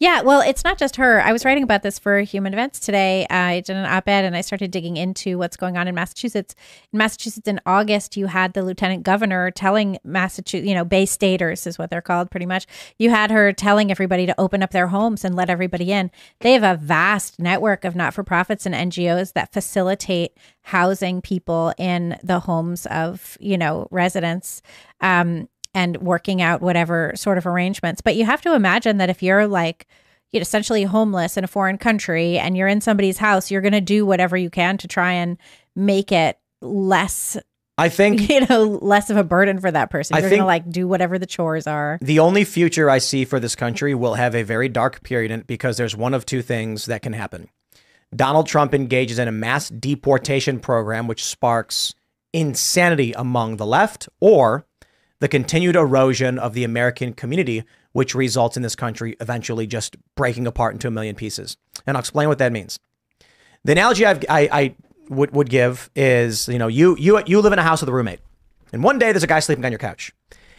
Yeah, 0.00 0.22
well, 0.22 0.40
it's 0.40 0.64
not 0.64 0.78
just 0.78 0.96
her. 0.96 1.20
I 1.20 1.30
was 1.30 1.44
writing 1.44 1.62
about 1.62 1.82
this 1.82 1.98
for 1.98 2.20
Human 2.20 2.54
Events 2.54 2.80
today. 2.80 3.26
I 3.28 3.60
did 3.60 3.76
an 3.76 3.84
op 3.84 4.08
ed 4.08 4.24
and 4.24 4.34
I 4.34 4.40
started 4.40 4.70
digging 4.70 4.96
into 4.96 5.36
what's 5.36 5.58
going 5.58 5.76
on 5.76 5.86
in 5.88 5.94
Massachusetts. 5.94 6.54
In 6.90 6.96
Massachusetts, 6.96 7.46
in 7.46 7.60
August, 7.66 8.16
you 8.16 8.24
had 8.24 8.54
the 8.54 8.62
lieutenant 8.62 9.02
governor 9.02 9.50
telling 9.50 9.98
Massachusetts, 10.02 10.66
you 10.66 10.74
know, 10.74 10.86
Bay 10.86 11.04
Staters 11.04 11.66
is 11.66 11.78
what 11.78 11.90
they're 11.90 12.00
called 12.00 12.30
pretty 12.30 12.46
much. 12.46 12.66
You 12.98 13.10
had 13.10 13.30
her 13.30 13.52
telling 13.52 13.90
everybody 13.90 14.24
to 14.24 14.40
open 14.40 14.62
up 14.62 14.70
their 14.70 14.86
homes 14.86 15.22
and 15.22 15.36
let 15.36 15.50
everybody 15.50 15.92
in. 15.92 16.10
They 16.38 16.54
have 16.54 16.62
a 16.62 16.80
vast 16.80 17.38
network 17.38 17.84
of 17.84 17.94
not 17.94 18.14
for 18.14 18.24
profits 18.24 18.64
and 18.64 18.74
NGOs 18.74 19.34
that 19.34 19.52
facilitate 19.52 20.32
housing 20.62 21.20
people 21.20 21.74
in 21.76 22.16
the 22.24 22.40
homes 22.40 22.86
of, 22.86 23.36
you 23.38 23.58
know, 23.58 23.86
residents. 23.90 24.62
Um, 25.02 25.46
and 25.74 25.96
working 25.98 26.42
out 26.42 26.60
whatever 26.60 27.12
sort 27.14 27.38
of 27.38 27.46
arrangements. 27.46 28.00
But 28.00 28.16
you 28.16 28.24
have 28.24 28.42
to 28.42 28.54
imagine 28.54 28.98
that 28.98 29.10
if 29.10 29.22
you're 29.22 29.46
like, 29.46 29.86
you 30.32 30.40
know, 30.40 30.42
essentially 30.42 30.84
homeless 30.84 31.36
in 31.36 31.44
a 31.44 31.48
foreign 31.48 31.78
country 31.78 32.38
and 32.38 32.56
you're 32.56 32.68
in 32.68 32.80
somebody's 32.80 33.18
house, 33.18 33.50
you're 33.50 33.60
going 33.60 33.72
to 33.72 33.80
do 33.80 34.06
whatever 34.06 34.36
you 34.36 34.50
can 34.50 34.78
to 34.78 34.88
try 34.88 35.12
and 35.12 35.38
make 35.74 36.12
it 36.12 36.38
less, 36.60 37.36
I 37.78 37.88
think 37.88 38.28
you 38.30 38.46
know, 38.46 38.64
less 38.64 39.10
of 39.10 39.16
a 39.16 39.24
burden 39.24 39.60
for 39.60 39.70
that 39.70 39.90
person. 39.90 40.16
You're 40.16 40.28
going 40.28 40.40
to 40.40 40.46
like 40.46 40.70
do 40.70 40.86
whatever 40.86 41.18
the 41.18 41.26
chores 41.26 41.66
are. 41.66 41.98
the 42.00 42.20
only 42.20 42.44
future 42.44 42.90
I 42.90 42.98
see 42.98 43.24
for 43.24 43.40
this 43.40 43.56
country 43.56 43.94
will 43.94 44.14
have 44.14 44.34
a 44.34 44.42
very 44.42 44.68
dark 44.68 45.02
period 45.02 45.30
in 45.30 45.40
it 45.40 45.46
because 45.46 45.76
there's 45.76 45.96
one 45.96 46.14
of 46.14 46.26
two 46.26 46.42
things 46.42 46.86
that 46.86 47.02
can 47.02 47.12
happen. 47.12 47.48
Donald 48.14 48.48
Trump 48.48 48.74
engages 48.74 49.20
in 49.20 49.28
a 49.28 49.32
mass 49.32 49.68
deportation 49.68 50.58
program, 50.58 51.06
which 51.06 51.24
sparks 51.24 51.94
insanity 52.32 53.12
among 53.12 53.56
the 53.56 53.66
left, 53.66 54.08
or 54.20 54.66
the 55.20 55.28
continued 55.28 55.76
erosion 55.76 56.38
of 56.38 56.54
the 56.54 56.64
American 56.64 57.12
community, 57.12 57.62
which 57.92 58.14
results 58.14 58.56
in 58.56 58.62
this 58.62 58.74
country 58.74 59.16
eventually 59.20 59.66
just 59.66 59.96
breaking 60.16 60.46
apart 60.46 60.74
into 60.74 60.88
a 60.88 60.90
million 60.90 61.14
pieces. 61.14 61.56
And 61.86 61.96
I'll 61.96 62.00
explain 62.00 62.28
what 62.28 62.38
that 62.38 62.52
means. 62.52 62.78
The 63.64 63.72
analogy 63.72 64.04
I've, 64.06 64.24
I, 64.28 64.48
I 64.50 64.74
would, 65.08 65.34
would 65.34 65.50
give 65.50 65.90
is, 65.94 66.48
you 66.48 66.58
know, 66.58 66.68
you, 66.68 66.96
you, 66.98 67.22
you 67.26 67.40
live 67.40 67.52
in 67.52 67.58
a 67.58 67.62
house 67.62 67.80
with 67.80 67.88
a 67.88 67.92
roommate, 67.92 68.20
and 68.72 68.82
one 68.82 68.98
day 68.98 69.12
there's 69.12 69.22
a 69.22 69.28
guy 69.28 69.40
sleeping 69.40 69.64
on 69.64 69.72
your 69.72 69.78
couch. 69.78 70.12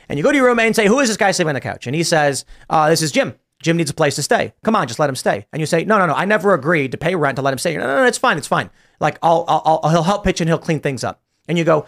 And 0.09 0.17
you 0.17 0.23
go 0.23 0.31
to 0.31 0.37
your 0.37 0.47
roommate 0.47 0.67
and 0.67 0.75
say, 0.75 0.87
Who 0.87 0.99
is 0.99 1.07
this 1.07 1.17
guy 1.17 1.31
sleeping 1.31 1.49
on 1.49 1.55
the 1.55 1.61
couch? 1.61 1.87
And 1.87 1.95
he 1.95 2.03
says, 2.03 2.43
uh, 2.69 2.89
This 2.89 3.01
is 3.01 3.11
Jim. 3.11 3.35
Jim 3.63 3.77
needs 3.77 3.89
a 3.89 3.93
place 3.93 4.15
to 4.15 4.23
stay. 4.23 4.53
Come 4.63 4.75
on, 4.75 4.87
just 4.87 4.99
let 4.99 5.07
him 5.07 5.15
stay. 5.15 5.45
And 5.53 5.59
you 5.61 5.65
say, 5.65 5.85
No, 5.85 5.97
no, 5.97 6.05
no. 6.05 6.13
I 6.13 6.25
never 6.25 6.53
agreed 6.53 6.91
to 6.91 6.97
pay 6.97 7.15
rent 7.15 7.37
to 7.37 7.41
let 7.41 7.53
him 7.53 7.57
stay. 7.57 7.77
No, 7.77 7.87
no, 7.87 7.95
no. 7.95 8.05
It's 8.05 8.17
fine. 8.17 8.37
It's 8.37 8.47
fine. 8.47 8.69
Like, 8.99 9.17
I'll, 9.23 9.45
I'll, 9.47 9.79
I'll 9.83 9.89
he'll 9.89 10.03
help 10.03 10.25
pitch 10.25 10.41
and 10.41 10.49
he'll 10.49 10.57
clean 10.57 10.81
things 10.81 11.05
up. 11.05 11.21
And 11.47 11.57
you 11.57 11.63
go, 11.63 11.85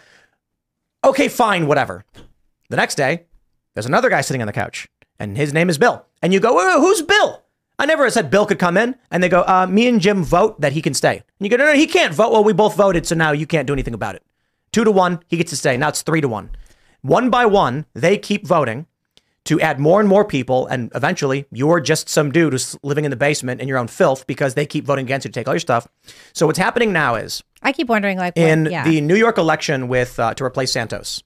Okay, 1.04 1.28
fine, 1.28 1.68
whatever. 1.68 2.06
The 2.74 2.78
next 2.78 2.96
day, 2.96 3.26
there's 3.76 3.86
another 3.86 4.10
guy 4.10 4.22
sitting 4.22 4.42
on 4.42 4.48
the 4.48 4.52
couch, 4.52 4.88
and 5.20 5.38
his 5.38 5.54
name 5.54 5.70
is 5.70 5.78
Bill. 5.78 6.08
And 6.24 6.34
you 6.34 6.40
go, 6.40 6.56
"Wait, 6.56 6.66
wait, 6.66 6.80
Who's 6.80 7.04
Bill? 7.04 7.44
I 7.78 7.86
never 7.86 8.10
said 8.10 8.32
Bill 8.32 8.48
could 8.48 8.58
come 8.58 8.78
in. 8.78 8.96
And 9.12 9.22
they 9.22 9.30
go, 9.30 9.44
uh, 9.44 9.68
Me 9.70 9.88
and 9.88 10.02
Jim 10.02 10.24
vote 10.24 10.60
that 10.60 10.74
he 10.74 10.82
can 10.82 10.96
stay. 10.96 11.18
And 11.18 11.24
you 11.40 11.50
go, 11.50 11.58
No, 11.58 11.68
no, 11.68 11.74
he 11.78 11.86
can't 11.86 12.16
vote. 12.16 12.32
Well, 12.32 12.44
we 12.44 12.52
both 12.52 12.76
voted, 12.76 13.06
so 13.06 13.14
now 13.14 13.32
you 13.32 13.46
can't 13.46 13.68
do 13.68 13.74
anything 13.74 13.94
about 13.94 14.16
it. 14.16 14.24
Two 14.72 14.84
to 14.84 14.92
one, 14.92 15.20
he 15.28 15.38
gets 15.38 15.52
to 15.52 15.56
stay. 15.56 15.78
Now 15.78 15.90
it's 15.90 16.02
three 16.02 16.20
to 16.20 16.28
one. 16.28 16.50
One 17.04 17.30
by 17.30 17.46
one, 17.46 17.86
they 17.94 18.18
keep 18.18 18.48
voting 18.48 18.88
to 19.46 19.62
add 19.62 19.80
more 19.80 20.00
and 20.00 20.10
more 20.10 20.26
people. 20.26 20.66
And 20.66 20.92
eventually, 20.96 21.46
you're 21.52 21.80
just 21.80 22.10
some 22.10 22.32
dude 22.32 22.54
who's 22.54 22.76
living 22.82 23.06
in 23.06 23.12
the 23.12 23.18
basement 23.18 23.62
in 23.62 23.68
your 23.68 23.78
own 23.78 23.88
filth 23.88 24.26
because 24.26 24.56
they 24.56 24.66
keep 24.66 24.84
voting 24.84 25.06
against 25.06 25.26
you 25.26 25.30
to 25.32 25.40
take 25.40 25.48
all 25.48 25.54
your 25.54 25.60
stuff. 25.60 25.88
So 26.34 26.48
what's 26.48 26.58
happening 26.58 26.92
now 26.92 27.14
is 27.14 27.44
I 27.62 27.72
keep 27.72 27.88
wondering, 27.88 28.18
like, 28.18 28.34
in 28.36 28.66
yeah, 28.66 28.84
the 28.84 29.00
New 29.00 29.16
York 29.16 29.38
election 29.38 29.90
with 29.90 30.20
uh, 30.20 30.34
to 30.34 30.44
replace 30.44 30.72
Santos, 30.72 31.22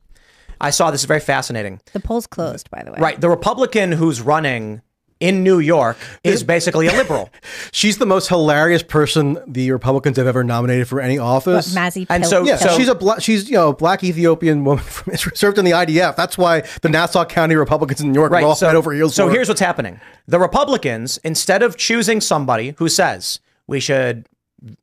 I 0.61 0.69
saw 0.71 0.91
this 0.91 1.01
is 1.01 1.05
very 1.05 1.19
fascinating. 1.19 1.79
the 1.93 1.99
polls 1.99 2.27
closed, 2.27 2.69
by 2.71 2.83
the 2.83 2.91
way. 2.91 2.97
Right, 2.99 3.19
the 3.21 3.29
Republican 3.29 3.91
who's 3.91 4.21
running 4.21 4.81
in 5.19 5.43
New 5.43 5.57
York 5.57 5.97
is 6.23 6.43
basically 6.43 6.85
a 6.85 6.91
liberal. 6.93 7.31
She's 7.71 7.97
the 7.97 8.05
most 8.05 8.29
hilarious 8.29 8.83
person 8.83 9.39
the 9.47 9.71
Republicans 9.71 10.17
have 10.17 10.27
ever 10.27 10.43
nominated 10.43 10.87
for 10.87 11.01
any 11.01 11.17
But 11.17 11.23
office. 11.25 11.73
Mazi 11.75 12.05
And 12.07 12.23
so- 12.23 12.43
yeah, 12.43 12.57
so- 12.57 12.77
she's 12.77 12.87
a 12.87 12.93
bla- 12.93 13.19
she's 13.19 13.49
you 13.49 13.55
know 13.55 13.73
black 13.73 14.03
Ethiopian 14.03 14.63
woman 14.63 14.83
from 14.83 15.15
served 15.15 15.57
in 15.57 15.65
the 15.65 15.71
IDF. 15.71 16.15
That's 16.15 16.37
why 16.37 16.61
the 16.83 16.89
Nassau 16.89 17.25
County 17.25 17.55
Republicans 17.55 17.99
in 17.99 18.11
New 18.11 18.19
York 18.19 18.31
Right. 18.31 18.43
are 18.43 18.47
all 18.49 18.55
so 18.55 18.67
head 18.67 18.75
over 18.75 18.91
heels. 18.93 19.15
so 19.15 19.23
for 19.25 19.29
her. 19.29 19.35
here's 19.35 19.47
what's 19.47 19.59
happening. 19.59 19.99
The 20.27 20.39
Republicans, 20.39 21.17
instead 21.23 21.63
of 21.63 21.77
choosing 21.77 22.21
somebody 22.21 22.75
who 22.77 22.87
says 22.87 23.39
we 23.65 23.79
should 23.79 24.27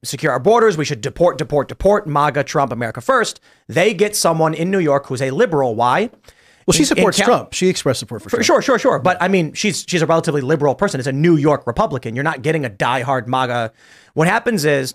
secure 0.03 0.33
our 0.33 0.39
borders, 0.39 0.77
we 0.77 0.85
should 0.85 1.01
deport, 1.01 1.39
deport, 1.39 1.69
deport, 1.69 2.07
MAGA, 2.07 2.45
Trump, 2.45 2.73
America 2.73 3.01
first, 3.01 3.41
they 3.69 3.93
get 3.95 4.15
someone 4.17 4.55
in 4.55 4.71
New 4.71 4.79
York 4.79 5.07
who's 5.07 5.21
a 5.23 5.31
liberal. 5.31 5.75
Why? 5.75 6.11
well, 6.67 6.73
she 6.73 6.79
in- 6.79 6.83
in 6.83 6.87
supports 6.87 7.19
Cal- 7.19 7.27
Trump. 7.27 7.53
She 7.53 7.69
expressed 7.69 8.01
support 8.01 8.23
for, 8.23 8.29
For 8.31 8.37
Trump. 8.37 8.47
sure, 8.47 8.63
sure, 8.63 8.79
sure. 8.79 8.99
But 8.99 9.17
I 9.21 9.29
mean, 9.29 9.53
she's 9.53 9.85
she's 9.89 10.01
a 10.03 10.07
relatively 10.07 10.41
liberal 10.41 10.75
person. 10.75 10.99
It's 11.01 11.07
a 11.09 11.13
New 11.13 11.37
York 11.37 11.67
Republican. 11.67 12.15
You're 12.15 12.25
not 12.25 12.43
getting 12.43 12.65
a 12.65 12.71
diehard 12.71 13.27
MAGA. 13.27 13.73
What 14.15 14.29
happens 14.29 14.65
is 14.65 14.95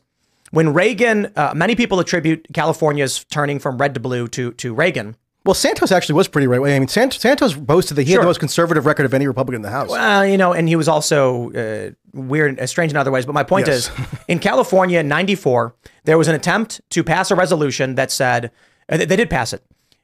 when 0.52 0.74
Reagan, 0.74 1.32
uh, 1.36 1.54
many 1.56 1.76
people 1.76 2.00
attribute 2.00 2.48
California's 2.54 3.24
turning 3.26 3.60
from 3.60 3.78
red 3.78 3.94
to 3.94 4.00
blue 4.00 4.28
to 4.30 4.52
to 4.54 4.74
Reagan. 4.74 5.16
Well, 5.50 5.56
Santos 5.56 5.92
actually 5.92 6.14
was 6.14 6.28
pretty 6.28 6.46
right. 6.46 6.62
I 6.76 6.78
mean, 6.78 6.88
Sant- 6.88 7.14
Santos 7.14 7.56
boasted 7.56 7.98
that 7.98 8.04
he 8.04 8.12
had 8.12 8.22
the 8.22 8.26
most 8.28 8.40
conservative 8.40 8.86
record 8.86 9.08
of 9.08 9.16
any 9.16 9.26
Republican 9.26 9.56
in 9.56 9.62
the 9.64 9.72
House. 9.72 9.90
Well, 9.90 10.24
you 10.24 10.38
know, 10.38 10.54
and 10.54 10.70
he 10.70 10.76
was 10.76 10.88
also 10.88 11.52
uh, 11.54 11.90
weird, 12.14 12.60
uh, 12.60 12.68
strange 12.68 12.92
in 12.92 12.98
other 12.98 13.10
ways. 13.10 13.26
But 13.26 13.34
my 13.34 13.42
point 13.44 13.66
Yes. 13.66 13.90
is, 13.90 14.08
in 14.28 14.38
California 14.38 15.00
in 15.00 15.08
'94, 15.08 15.74
there 16.04 16.20
was 16.20 16.28
an 16.28 16.36
attempt 16.36 16.82
to 16.92 17.04
pass 17.04 17.32
a 17.32 17.36
resolution 17.36 17.96
that 17.96 18.12
said 18.12 18.52
uh, 18.90 18.98
they 18.98 19.06
they 19.06 19.16
did 19.16 19.32
pass 19.32 19.52
it. 19.52 19.64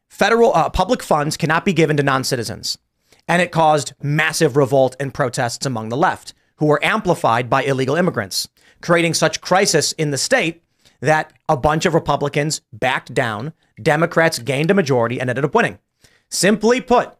Federal 0.09 0.51
uh, 0.55 0.67
public 0.71 1.03
funds 1.03 1.37
cannot 1.37 1.63
be 1.63 1.73
given 1.73 1.95
to 1.97 2.01
non-citizens, 2.01 2.79
and 3.27 3.39
it 3.39 3.51
caused 3.51 3.93
massive 4.01 4.57
revolt 4.57 4.95
and 4.99 5.13
protests 5.13 5.63
among 5.67 5.89
the 5.89 5.97
left, 5.97 6.33
who 6.55 6.65
were 6.65 6.83
amplified 6.83 7.51
by 7.51 7.61
illegal 7.61 7.95
immigrants, 7.95 8.49
creating 8.81 9.13
such 9.13 9.41
crisis 9.41 9.91
in 9.91 10.09
the 10.09 10.17
state 10.17 10.63
that 11.05 11.33
a 11.47 11.57
bunch 11.57 11.85
of 11.85 11.93
Republicans 11.93 12.61
backed 12.73 13.13
down. 13.13 13.53
Democrats 13.81 14.39
gained 14.39 14.71
a 14.71 14.73
majority 14.73 15.19
and 15.19 15.29
ended 15.29 15.45
up 15.45 15.55
winning. 15.55 15.79
Simply 16.29 16.81
put, 16.81 17.15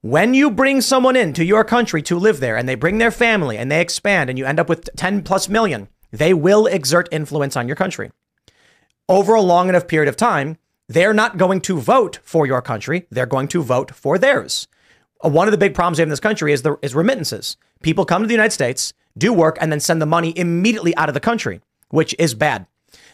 when 0.00 0.34
you 0.34 0.50
bring 0.50 0.80
someone 0.80 1.16
into 1.16 1.44
your 1.44 1.64
country 1.64 2.02
to 2.02 2.18
live 2.18 2.40
there 2.40 2.56
and 2.56 2.68
they 2.68 2.74
bring 2.74 2.98
their 2.98 3.10
family 3.10 3.56
and 3.56 3.70
they 3.70 3.80
expand 3.80 4.28
and 4.28 4.38
you 4.38 4.44
end 4.44 4.60
up 4.60 4.68
with 4.68 4.88
10 4.96 5.22
plus 5.22 5.48
million, 5.48 5.88
they 6.10 6.34
will 6.34 6.66
exert 6.66 7.08
influence 7.10 7.56
on 7.56 7.66
your 7.66 7.76
country. 7.76 8.10
Over 9.08 9.34
a 9.34 9.40
long 9.40 9.68
enough 9.68 9.88
period 9.88 10.08
of 10.08 10.16
time, 10.16 10.58
they're 10.88 11.14
not 11.14 11.38
going 11.38 11.60
to 11.62 11.80
vote 11.80 12.18
for 12.22 12.46
your 12.46 12.62
country, 12.62 13.06
they're 13.10 13.26
going 13.26 13.48
to 13.48 13.62
vote 13.62 13.94
for 13.94 14.18
theirs. 14.18 14.68
Uh, 15.24 15.30
One 15.30 15.48
of 15.48 15.52
the 15.52 15.58
big 15.58 15.74
problems 15.74 15.98
we 15.98 16.02
have 16.02 16.08
in 16.08 16.10
this 16.10 16.20
country 16.20 16.52
is 16.52 16.62
the 16.62 16.76
is 16.82 16.94
remittances. 16.94 17.56
People 17.82 18.04
come 18.04 18.22
to 18.22 18.28
the 18.28 18.34
United 18.34 18.52
States, 18.52 18.92
do 19.16 19.32
work, 19.32 19.56
and 19.60 19.72
then 19.72 19.80
send 19.80 20.00
the 20.00 20.06
money 20.06 20.36
immediately 20.36 20.94
out 20.96 21.08
of 21.08 21.14
the 21.14 21.20
country, 21.20 21.60
which 21.88 22.14
is 22.18 22.34
bad. 22.34 22.66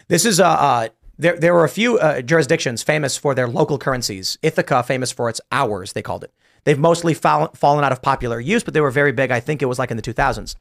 This 0.07 0.25
is 0.25 0.39
uh, 0.39 0.47
uh 0.47 0.89
there. 1.17 1.37
There 1.37 1.53
were 1.53 1.63
a 1.63 1.69
few 1.69 1.99
uh, 1.99 2.21
jurisdictions 2.21 2.83
famous 2.83 3.17
for 3.17 3.35
their 3.35 3.47
local 3.47 3.77
currencies. 3.77 4.37
Ithaca, 4.41 4.83
famous 4.83 5.11
for 5.11 5.29
its 5.29 5.41
hours, 5.51 5.93
they 5.93 6.01
called 6.01 6.23
it. 6.23 6.33
They've 6.63 6.77
mostly 6.77 7.13
fall, 7.13 7.47
fallen 7.55 7.83
out 7.83 7.91
of 7.91 8.01
popular 8.01 8.39
use, 8.39 8.63
but 8.63 8.73
they 8.73 8.81
were 8.81 8.91
very 8.91 9.11
big. 9.11 9.31
I 9.31 9.39
think 9.39 9.61
it 9.61 9.65
was 9.65 9.79
like 9.79 9.89
in 9.89 9.97
the 9.97 10.03
2000s. 10.03 10.55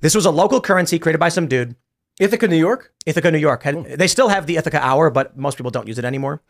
This 0.00 0.14
was 0.14 0.26
a 0.26 0.30
local 0.30 0.60
currency 0.60 0.98
created 0.98 1.18
by 1.18 1.28
some 1.28 1.46
dude. 1.46 1.76
Ithaca, 2.18 2.48
New 2.48 2.56
York. 2.56 2.92
Ithaca, 3.04 3.30
New 3.30 3.38
York. 3.38 3.62
Had, 3.62 3.84
they 3.84 4.08
still 4.08 4.28
have 4.28 4.46
the 4.46 4.56
Ithaca 4.56 4.84
hour, 4.84 5.08
but 5.10 5.36
most 5.36 5.56
people 5.56 5.70
don't 5.70 5.86
use 5.86 5.98
it 5.98 6.04
anymore. 6.04 6.42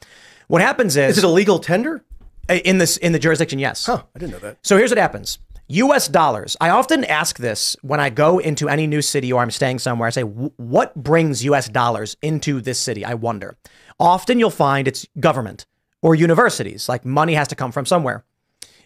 What 0.48 0.62
happens 0.62 0.96
is, 0.96 1.18
Is 1.18 1.18
it 1.18 1.26
a 1.26 1.30
legal 1.30 1.58
tender? 1.58 2.04
in 2.48 2.78
this 2.78 2.96
in 2.98 3.12
the 3.12 3.18
jurisdiction, 3.18 3.58
yes. 3.58 3.86
Huh, 3.86 4.04
I 4.14 4.18
didn't 4.18 4.32
know 4.32 4.38
that. 4.38 4.58
So 4.62 4.76
here's 4.76 4.90
what 4.90 4.98
happens. 4.98 5.38
US 5.68 6.06
dollars. 6.06 6.56
I 6.60 6.70
often 6.70 7.04
ask 7.04 7.38
this 7.38 7.76
when 7.82 7.98
I 7.98 8.08
go 8.08 8.38
into 8.38 8.68
any 8.68 8.86
new 8.86 9.02
city 9.02 9.32
or 9.32 9.42
I'm 9.42 9.50
staying 9.50 9.80
somewhere. 9.80 10.06
I 10.06 10.10
say, 10.10 10.22
what 10.22 10.94
brings 10.94 11.44
US 11.44 11.68
dollars 11.68 12.16
into 12.22 12.60
this 12.60 12.78
city? 12.78 13.04
I 13.04 13.14
wonder. 13.14 13.56
Often 13.98 14.38
you'll 14.38 14.50
find 14.50 14.86
it's 14.86 15.06
government 15.18 15.66
or 16.02 16.14
universities, 16.14 16.88
like 16.88 17.04
money 17.04 17.34
has 17.34 17.48
to 17.48 17.56
come 17.56 17.72
from 17.72 17.84
somewhere. 17.84 18.24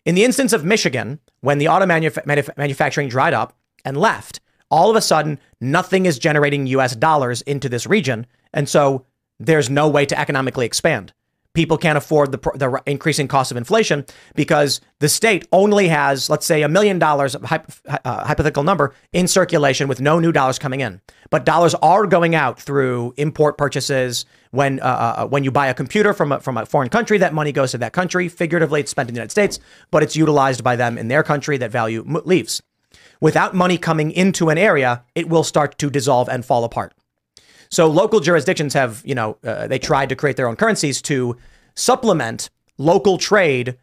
In 0.06 0.14
the 0.14 0.24
instance 0.24 0.54
of 0.54 0.64
Michigan, 0.64 1.20
when 1.42 1.58
the 1.58 1.68
auto 1.68 1.84
manuf- 1.84 2.24
manuf- 2.24 2.56
manufacturing 2.56 3.08
dried 3.08 3.34
up 3.34 3.54
and 3.84 3.96
left, 3.96 4.40
all 4.70 4.88
of 4.88 4.96
a 4.96 5.02
sudden, 5.02 5.38
nothing 5.60 6.06
is 6.06 6.18
generating 6.18 6.66
US 6.68 6.96
dollars 6.96 7.42
into 7.42 7.68
this 7.68 7.86
region. 7.86 8.26
And 8.54 8.68
so 8.68 9.04
there's 9.38 9.68
no 9.68 9.88
way 9.88 10.06
to 10.06 10.18
economically 10.18 10.64
expand. 10.64 11.12
People 11.52 11.76
can't 11.76 11.98
afford 11.98 12.30
the, 12.30 12.38
the 12.54 12.80
increasing 12.86 13.26
cost 13.26 13.50
of 13.50 13.56
inflation 13.56 14.06
because 14.36 14.80
the 15.00 15.08
state 15.08 15.48
only 15.50 15.88
has, 15.88 16.30
let's 16.30 16.46
say, 16.46 16.62
a 16.62 16.68
million 16.68 17.00
dollars, 17.00 17.34
uh, 17.34 17.40
hypothetical 17.44 18.62
number, 18.62 18.94
in 19.12 19.26
circulation 19.26 19.88
with 19.88 20.00
no 20.00 20.20
new 20.20 20.30
dollars 20.30 20.60
coming 20.60 20.78
in. 20.78 21.00
But 21.28 21.44
dollars 21.44 21.74
are 21.76 22.06
going 22.06 22.36
out 22.36 22.60
through 22.60 23.14
import 23.16 23.58
purchases. 23.58 24.26
When 24.52 24.80
uh, 24.80 24.84
uh, 25.18 25.26
when 25.26 25.44
you 25.44 25.50
buy 25.50 25.68
a 25.68 25.74
computer 25.74 26.12
from 26.12 26.32
a, 26.32 26.40
from 26.40 26.56
a 26.56 26.66
foreign 26.66 26.88
country, 26.88 27.18
that 27.18 27.34
money 27.34 27.52
goes 27.52 27.72
to 27.72 27.78
that 27.78 27.92
country. 27.92 28.28
Figuratively, 28.28 28.80
it's 28.80 28.90
spent 28.90 29.08
in 29.08 29.14
the 29.14 29.18
United 29.18 29.30
States, 29.30 29.58
but 29.90 30.02
it's 30.02 30.16
utilized 30.16 30.62
by 30.62 30.76
them 30.76 30.98
in 30.98 31.08
their 31.08 31.22
country. 31.22 31.56
That 31.56 31.70
value 31.72 32.04
leaves. 32.24 32.62
Without 33.20 33.54
money 33.54 33.76
coming 33.76 34.10
into 34.10 34.50
an 34.50 34.58
area, 34.58 35.04
it 35.14 35.28
will 35.28 35.44
start 35.44 35.78
to 35.78 35.90
dissolve 35.90 36.28
and 36.28 36.44
fall 36.44 36.64
apart. 36.64 36.94
So 37.70 37.86
local 37.86 38.20
jurisdictions 38.20 38.74
have, 38.74 39.02
you 39.04 39.14
know, 39.14 39.36
uh, 39.44 39.66
they 39.68 39.78
tried 39.78 40.08
to 40.08 40.16
create 40.16 40.36
their 40.36 40.48
own 40.48 40.56
currencies 40.56 41.00
to 41.02 41.36
supplement 41.76 42.50
local 42.78 43.16
trade 43.18 43.76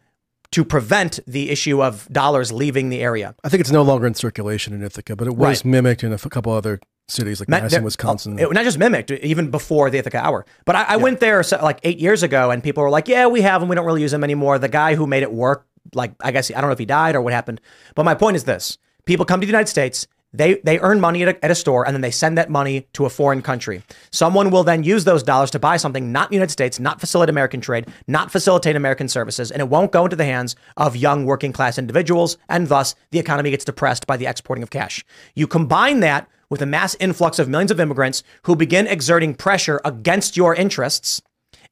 to 0.50 0.64
prevent 0.64 1.20
the 1.26 1.50
issue 1.50 1.82
of 1.82 2.08
dollars 2.10 2.50
leaving 2.52 2.88
the 2.88 3.00
area. 3.00 3.34
I 3.44 3.48
think 3.48 3.60
it's 3.60 3.70
no 3.70 3.82
longer 3.82 4.06
in 4.06 4.14
circulation 4.14 4.72
in 4.72 4.82
Ithaca, 4.82 5.14
but 5.16 5.26
it 5.26 5.36
was 5.36 5.58
Right. 5.58 5.64
mimicked 5.64 6.02
in 6.04 6.12
a 6.12 6.18
couple 6.18 6.52
other 6.52 6.80
cities 7.06 7.40
like 7.40 7.48
Ma- 7.48 7.58
Madison, 7.58 7.84
Wisconsin. 7.84 8.38
It, 8.38 8.50
not 8.52 8.64
just 8.64 8.78
mimicked, 8.78 9.10
even 9.10 9.50
before 9.50 9.90
the 9.90 9.98
Ithaca 9.98 10.18
Hour. 10.18 10.46
But 10.64 10.76
I, 10.76 10.84
I 10.90 10.96
went 10.96 11.20
there 11.20 11.42
so- 11.42 11.58
like 11.62 11.80
eight 11.82 11.98
years 11.98 12.22
ago, 12.22 12.50
and 12.50 12.62
people 12.62 12.82
were 12.82 12.90
like, 12.90 13.08
"Yeah, 13.08 13.26
we 13.26 13.40
have 13.42 13.60
them. 13.60 13.68
We 13.68 13.76
don't 13.76 13.84
really 13.86 14.02
use 14.02 14.10
them 14.12 14.24
anymore." 14.24 14.58
The 14.58 14.68
guy 14.68 14.94
who 14.94 15.06
made 15.06 15.22
it 15.22 15.32
work, 15.32 15.66
like 15.94 16.12
I 16.20 16.30
guess 16.32 16.50
I 16.50 16.60
don't 16.60 16.68
know 16.68 16.72
if 16.72 16.78
he 16.78 16.86
died 16.86 17.14
or 17.14 17.20
what 17.22 17.32
happened. 17.34 17.60
But 17.94 18.04
my 18.04 18.14
point 18.14 18.36
is 18.36 18.44
this: 18.44 18.76
people 19.06 19.24
come 19.26 19.40
to 19.40 19.46
the 19.46 19.50
United 19.50 19.68
States. 19.68 20.06
They, 20.32 20.54
they 20.62 20.78
earn 20.80 21.00
money 21.00 21.22
at 21.22 21.28
a, 21.28 21.44
at 21.44 21.50
a 21.50 21.54
store 21.54 21.86
and 21.86 21.94
then 21.94 22.02
they 22.02 22.10
send 22.10 22.36
that 22.36 22.50
money 22.50 22.86
to 22.92 23.06
a 23.06 23.10
foreign 23.10 23.40
country. 23.40 23.82
Someone 24.10 24.50
will 24.50 24.64
then 24.64 24.82
use 24.82 25.04
those 25.04 25.22
dollars 25.22 25.50
to 25.52 25.58
buy 25.58 25.78
something 25.78 26.12
not 26.12 26.26
in 26.26 26.30
the 26.30 26.36
United 26.36 26.52
States, 26.52 26.78
not 26.78 27.00
facilitate 27.00 27.30
American 27.30 27.60
trade, 27.60 27.86
not 28.06 28.30
facilitate 28.30 28.76
American 28.76 29.08
services, 29.08 29.50
and 29.50 29.60
it 29.60 29.68
won't 29.68 29.92
go 29.92 30.04
into 30.04 30.16
the 30.16 30.24
hands 30.24 30.54
of 30.76 30.96
young 30.96 31.24
working 31.24 31.52
class 31.52 31.78
individuals, 31.78 32.36
and 32.48 32.68
thus 32.68 32.94
the 33.10 33.18
economy 33.18 33.50
gets 33.50 33.64
depressed 33.64 34.06
by 34.06 34.16
the 34.16 34.26
exporting 34.26 34.62
of 34.62 34.70
cash. 34.70 35.04
You 35.34 35.46
combine 35.46 36.00
that 36.00 36.28
with 36.50 36.62
a 36.62 36.66
mass 36.66 36.94
influx 37.00 37.38
of 37.38 37.48
millions 37.48 37.70
of 37.70 37.80
immigrants 37.80 38.22
who 38.42 38.56
begin 38.56 38.86
exerting 38.86 39.34
pressure 39.34 39.80
against 39.84 40.36
your 40.36 40.54
interests, 40.54 41.22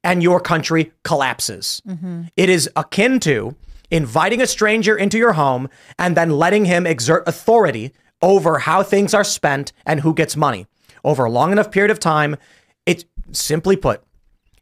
and 0.03 0.23
your 0.23 0.39
country 0.39 0.91
collapses. 1.03 1.81
Mm-hmm. 1.87 2.23
It 2.35 2.49
is 2.49 2.69
akin 2.75 3.19
to 3.21 3.55
inviting 3.89 4.41
a 4.41 4.47
stranger 4.47 4.95
into 4.95 5.17
your 5.17 5.33
home 5.33 5.69
and 5.97 6.15
then 6.15 6.29
letting 6.29 6.65
him 6.65 6.85
exert 6.85 7.27
authority 7.27 7.93
over 8.21 8.59
how 8.59 8.83
things 8.83 9.13
are 9.13 9.23
spent 9.23 9.73
and 9.85 10.01
who 10.01 10.13
gets 10.13 10.35
money. 10.35 10.67
Over 11.03 11.25
a 11.25 11.31
long 11.31 11.51
enough 11.51 11.71
period 11.71 11.91
of 11.91 11.99
time, 11.99 12.37
it 12.85 13.05
simply 13.31 13.75
put, 13.75 14.03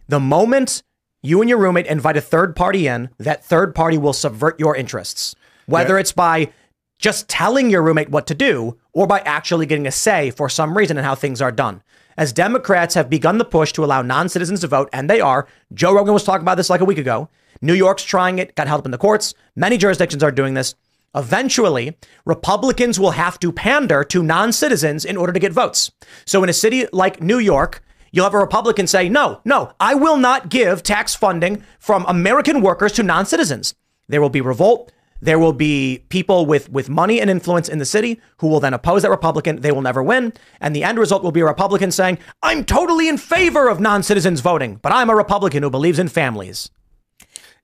the 0.07 0.19
moment 0.19 0.83
you 1.23 1.41
and 1.41 1.49
your 1.49 1.57
roommate 1.57 1.87
invite 1.87 2.17
a 2.17 2.21
third 2.21 2.55
party 2.55 2.87
in, 2.87 3.09
that 3.17 3.43
third 3.43 3.73
party 3.73 3.97
will 3.97 4.13
subvert 4.13 4.59
your 4.59 4.75
interests. 4.75 5.35
Whether 5.65 5.97
it's 5.97 6.11
by 6.11 6.51
just 6.99 7.27
telling 7.27 7.69
your 7.69 7.81
roommate 7.81 8.09
what 8.09 8.27
to 8.27 8.35
do 8.35 8.77
or 8.93 9.07
by 9.07 9.19
actually 9.21 9.65
getting 9.65 9.87
a 9.87 9.91
say 9.91 10.29
for 10.29 10.47
some 10.47 10.77
reason 10.77 10.97
in 10.97 11.03
how 11.03 11.15
things 11.15 11.41
are 11.41 11.51
done. 11.51 11.81
As 12.17 12.31
Democrats 12.31 12.95
have 12.95 13.09
begun 13.09 13.37
the 13.39 13.45
push 13.45 13.73
to 13.73 13.83
allow 13.83 14.01
non 14.01 14.29
citizens 14.29 14.61
to 14.61 14.67
vote, 14.67 14.89
and 14.93 15.09
they 15.09 15.19
are, 15.19 15.47
Joe 15.73 15.93
Rogan 15.93 16.13
was 16.13 16.23
talking 16.23 16.43
about 16.43 16.55
this 16.55 16.69
like 16.69 16.79
a 16.79 16.85
week 16.85 16.97
ago. 16.97 17.29
New 17.61 17.73
York's 17.73 18.03
trying 18.03 18.39
it, 18.39 18.55
got 18.55 18.67
held 18.67 18.81
up 18.81 18.85
in 18.85 18.91
the 18.91 18.97
courts. 18.97 19.33
Many 19.55 19.77
jurisdictions 19.77 20.23
are 20.23 20.31
doing 20.31 20.53
this. 20.53 20.75
Eventually, 21.15 21.97
Republicans 22.25 22.99
will 22.99 23.11
have 23.11 23.39
to 23.39 23.51
pander 23.51 24.03
to 24.03 24.21
non 24.21 24.51
citizens 24.51 25.05
in 25.05 25.15
order 25.15 25.31
to 25.31 25.39
get 25.39 25.53
votes. 25.53 25.91
So, 26.25 26.43
in 26.43 26.49
a 26.49 26.53
city 26.53 26.87
like 26.91 27.21
New 27.21 27.39
York, 27.39 27.81
you'll 28.11 28.25
have 28.25 28.33
a 28.33 28.39
Republican 28.39 28.85
say, 28.85 29.07
No, 29.07 29.39
no, 29.45 29.71
I 29.79 29.95
will 29.95 30.17
not 30.17 30.49
give 30.49 30.83
tax 30.83 31.15
funding 31.15 31.63
from 31.79 32.05
American 32.07 32.61
workers 32.61 32.91
to 32.93 33.03
non 33.03 33.25
citizens. 33.25 33.73
There 34.07 34.21
will 34.21 34.29
be 34.29 34.41
revolt. 34.41 34.91
There 35.21 35.39
will 35.39 35.53
be 35.53 36.03
people 36.09 36.45
with, 36.45 36.69
with 36.69 36.89
money 36.89 37.21
and 37.21 37.29
influence 37.29 37.69
in 37.69 37.79
the 37.79 37.85
city 37.85 38.19
who 38.39 38.47
will 38.47 38.59
then 38.59 38.73
oppose 38.73 39.01
that 39.01 39.09
Republican. 39.09 39.61
They 39.61 39.71
will 39.71 39.81
never 39.81 40.03
win. 40.03 40.33
And 40.59 40.75
the 40.75 40.83
end 40.83 40.99
result 40.99 41.23
will 41.23 41.31
be 41.31 41.39
a 41.39 41.45
Republican 41.45 41.91
saying, 41.91 42.17
I'm 42.43 42.65
totally 42.65 43.07
in 43.07 43.17
favor 43.17 43.69
of 43.69 43.79
non 43.79 44.03
citizens 44.03 44.41
voting, 44.41 44.79
but 44.81 44.91
I'm 44.91 45.09
a 45.09 45.15
Republican 45.15 45.63
who 45.63 45.69
believes 45.69 45.99
in 45.99 46.09
families. 46.09 46.69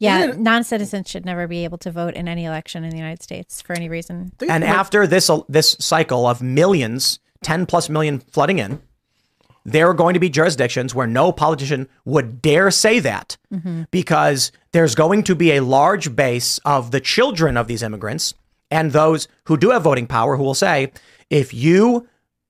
Yeah, 0.01 0.33
non-citizens 0.35 1.09
should 1.09 1.25
never 1.25 1.47
be 1.47 1.63
able 1.63 1.77
to 1.79 1.91
vote 1.91 2.15
in 2.15 2.27
any 2.27 2.45
election 2.45 2.83
in 2.83 2.89
the 2.89 2.97
United 2.97 3.21
States 3.21 3.61
for 3.61 3.73
any 3.73 3.87
reason. 3.87 4.31
And 4.49 4.63
after 4.63 5.05
this 5.05 5.29
uh, 5.29 5.41
this 5.47 5.77
cycle 5.79 6.25
of 6.25 6.41
millions, 6.41 7.19
10 7.43 7.67
plus 7.67 7.87
million 7.87 8.19
flooding 8.19 8.57
in, 8.57 8.81
there 9.63 9.87
are 9.89 9.93
going 9.93 10.15
to 10.15 10.19
be 10.19 10.29
jurisdictions 10.29 10.95
where 10.95 11.05
no 11.05 11.31
politician 11.31 11.87
would 12.03 12.41
dare 12.41 12.71
say 12.71 12.99
that 12.99 13.37
mm-hmm. 13.53 13.83
because 13.91 14.51
there's 14.71 14.95
going 14.95 15.23
to 15.23 15.35
be 15.35 15.51
a 15.51 15.61
large 15.63 16.15
base 16.15 16.57
of 16.65 16.89
the 16.89 16.99
children 16.99 17.55
of 17.55 17.67
these 17.67 17.83
immigrants 17.83 18.33
and 18.71 18.91
those 18.91 19.27
who 19.45 19.57
do 19.57 19.69
have 19.69 19.83
voting 19.83 20.07
power 20.07 20.35
who 20.35 20.43
will 20.43 20.55
say, 20.55 20.91
if 21.29 21.53
you 21.53 22.07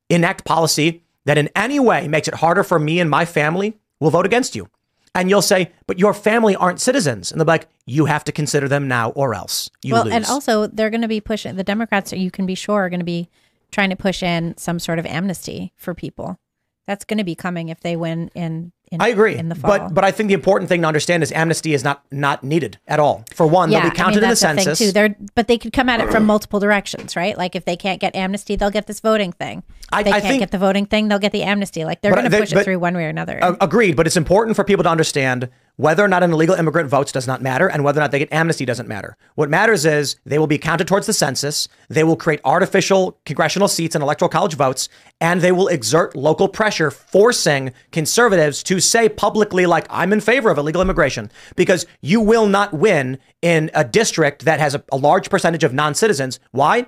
enact 0.10 0.46
policy 0.46 1.04
that 1.26 1.38
in 1.38 1.50
any 1.56 1.80
way 1.80 2.08
makes 2.08 2.28
it 2.28 2.36
harder 2.36 2.64
for 2.64 2.80
me 2.80 3.00
and 3.00 3.10
my 3.10 3.26
family, 3.26 3.78
we'll 4.00 4.12
vote 4.12 4.26
against 4.26 4.56
you. 4.56 4.70
And 5.14 5.30
you'll 5.30 5.42
say, 5.42 5.72
but 5.88 6.00
your 6.00 6.14
family 6.14 6.56
aren't 6.56 6.80
citizens. 6.80 7.32
And 7.32 7.40
they'll 7.40 7.46
be 7.46 7.52
like, 7.52 7.68
you 7.86 8.06
have 8.06 8.24
to 8.26 8.32
consider 8.32 8.68
them 8.68 8.88
now 8.88 9.10
or 9.12 9.34
else 9.34 9.70
you 9.84 9.94
well, 9.94 10.06
lose. 10.06 10.14
and 10.14 10.26
also 10.26 10.68
they're 10.68 10.90
going 10.90 11.02
to 11.02 11.08
be 11.08 11.20
pushing 11.20 11.56
the 11.58 11.64
Democrats. 11.64 12.14
You 12.14 12.32
can 12.32 12.46
be 12.46 12.56
sure 12.56 12.82
are 12.82 12.90
going 12.90 13.02
to 13.02 13.06
be 13.06 13.30
trying 13.72 13.90
to 13.90 13.96
push 13.96 14.24
in 14.24 14.56
some 14.58 14.80
sort 14.80 15.00
of 15.00 15.06
amnesty 15.06 15.74
for 15.76 15.94
people. 15.94 16.40
That's 16.88 17.06
going 17.06 17.18
to 17.18 17.24
be 17.24 17.36
coming 17.36 17.70
if 17.70 17.82
they 17.82 17.96
win 17.96 18.32
in. 18.36 18.72
In 18.92 19.02
I 19.02 19.08
agree, 19.08 19.36
in 19.38 19.48
the 19.50 19.56
fall. 19.56 19.72
but 19.80 19.94
but 19.94 20.04
I 20.04 20.12
think 20.12 20.28
the 20.28 20.34
important 20.34 20.68
thing 20.70 20.82
to 20.82 20.88
understand 20.88 21.24
is 21.24 21.32
amnesty 21.32 21.74
is 21.74 21.84
not 21.84 22.04
not 22.12 22.44
needed 22.44 22.78
at 22.88 23.00
all. 23.00 23.24
For 23.34 23.48
one, 23.48 23.72
yeah, 23.72 23.80
they'll 23.82 23.90
be 23.92 23.96
counted 23.96 24.18
I 24.24 24.28
mean, 24.28 24.38
in 24.52 24.56
the 24.56 24.76
thing, 24.76 24.76
too. 24.76 24.92
They're 24.92 25.16
but 25.34 25.48
they 25.48 25.58
could 25.58 25.72
come 25.74 25.88
at 25.88 26.02
it 26.02 26.12
from 26.12 26.26
multiple 26.34 26.60
directions, 26.60 27.16
right? 27.16 27.38
Like 27.38 27.56
if 27.56 27.64
they 27.66 27.78
can't 27.78 28.02
get 28.02 28.16
amnesty, 28.16 28.56
they'll 28.58 28.70
get 28.70 28.88
this 28.88 29.00
voting 29.00 29.32
thing. 29.32 29.64
If 29.70 29.74
I- 29.94 30.04
they 30.04 30.10
I 30.10 30.14
can't 30.20 30.24
think- 30.26 30.40
get 30.42 30.52
the 30.52 30.58
voting 30.58 30.86
thing, 30.86 31.08
they'll 31.08 31.20
get 31.20 31.32
the 31.32 31.44
amnesty. 31.44 31.86
Like 31.86 32.02
they're 32.02 32.14
going 32.14 32.30
to 32.30 32.38
push 32.38 32.52
but- 32.52 32.62
it 32.62 32.64
through 32.66 32.80
one 32.80 32.96
way 32.96 33.06
or 33.06 33.10
another. 33.10 33.40
A- 33.42 33.58
agreed, 33.62 33.96
but 33.96 34.08
it's 34.08 34.18
important 34.18 34.56
for 34.58 34.64
people 34.66 34.84
to 34.84 34.90
understand 34.90 35.50
whether 35.76 36.04
or 36.04 36.08
not 36.08 36.24
an 36.24 36.32
illegal 36.32 36.56
immigrant 36.56 36.90
votes 36.90 37.12
does 37.12 37.28
not 37.28 37.42
matter, 37.42 37.68
and 37.68 37.84
whether 37.84 38.00
or 38.00 38.04
not 38.04 38.12
they 38.12 38.20
get 38.20 38.32
amnesty 38.32 38.66
doesn't 38.66 38.88
matter. 38.88 39.18
What 39.36 39.50
matters 39.50 39.86
is 39.86 40.16
they 40.26 40.38
will 40.38 40.48
be 40.48 40.58
counted 40.58 40.88
towards 40.88 41.08
the 41.08 41.14
census. 41.14 41.68
They 41.90 42.04
will 42.04 42.16
create 42.16 42.42
artificial 42.46 43.20
congressional 43.26 43.68
seats 43.68 43.96
and 43.96 44.04
electoral 44.04 44.30
college 44.30 44.56
votes, 44.56 44.90
and 45.20 45.42
they 45.42 45.52
will 45.52 45.68
exert 45.68 46.16
local 46.16 46.48
pressure, 46.48 46.92
forcing 46.92 47.74
conservatives 47.92 48.64
to 48.64 48.80
say 48.80 49.10
publicly, 49.10 49.66
like, 49.66 49.88
"I'm 49.90 50.14
in 50.14 50.22
favor 50.22 50.50
of 50.50 50.58
illegal 50.58 50.82
immigration," 50.82 51.32
because 51.56 51.86
you 52.02 52.22
will 52.22 52.48
not 52.48 52.74
win 52.74 53.18
in 53.42 53.72
a 53.74 53.84
district 53.84 54.46
that 54.46 54.60
has 54.60 54.76
a, 54.76 54.84
a 54.92 54.98
large 54.98 55.30
percentage 55.30 55.64
of 55.64 55.74
non-citizens. 55.74 56.40
Why? 56.52 56.86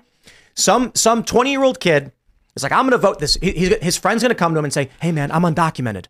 Some 0.56 0.92
some 0.94 1.24
20 1.24 1.52
year 1.52 1.64
old 1.64 1.80
kid 1.80 2.12
is 2.56 2.64
like, 2.64 2.72
I'm 2.72 2.84
going 2.84 2.92
to 2.92 2.98
vote 2.98 3.20
this. 3.20 3.36
He, 3.42 3.76
his 3.82 3.98
friend's 3.98 4.24
going 4.24 4.30
to 4.30 4.36
come 4.36 4.54
to 4.54 4.60
him 4.60 4.66
and 4.66 4.74
say, 4.74 4.90
Hey, 5.02 5.12
man, 5.12 5.32
I'm 5.32 5.44
undocumented. 5.44 6.06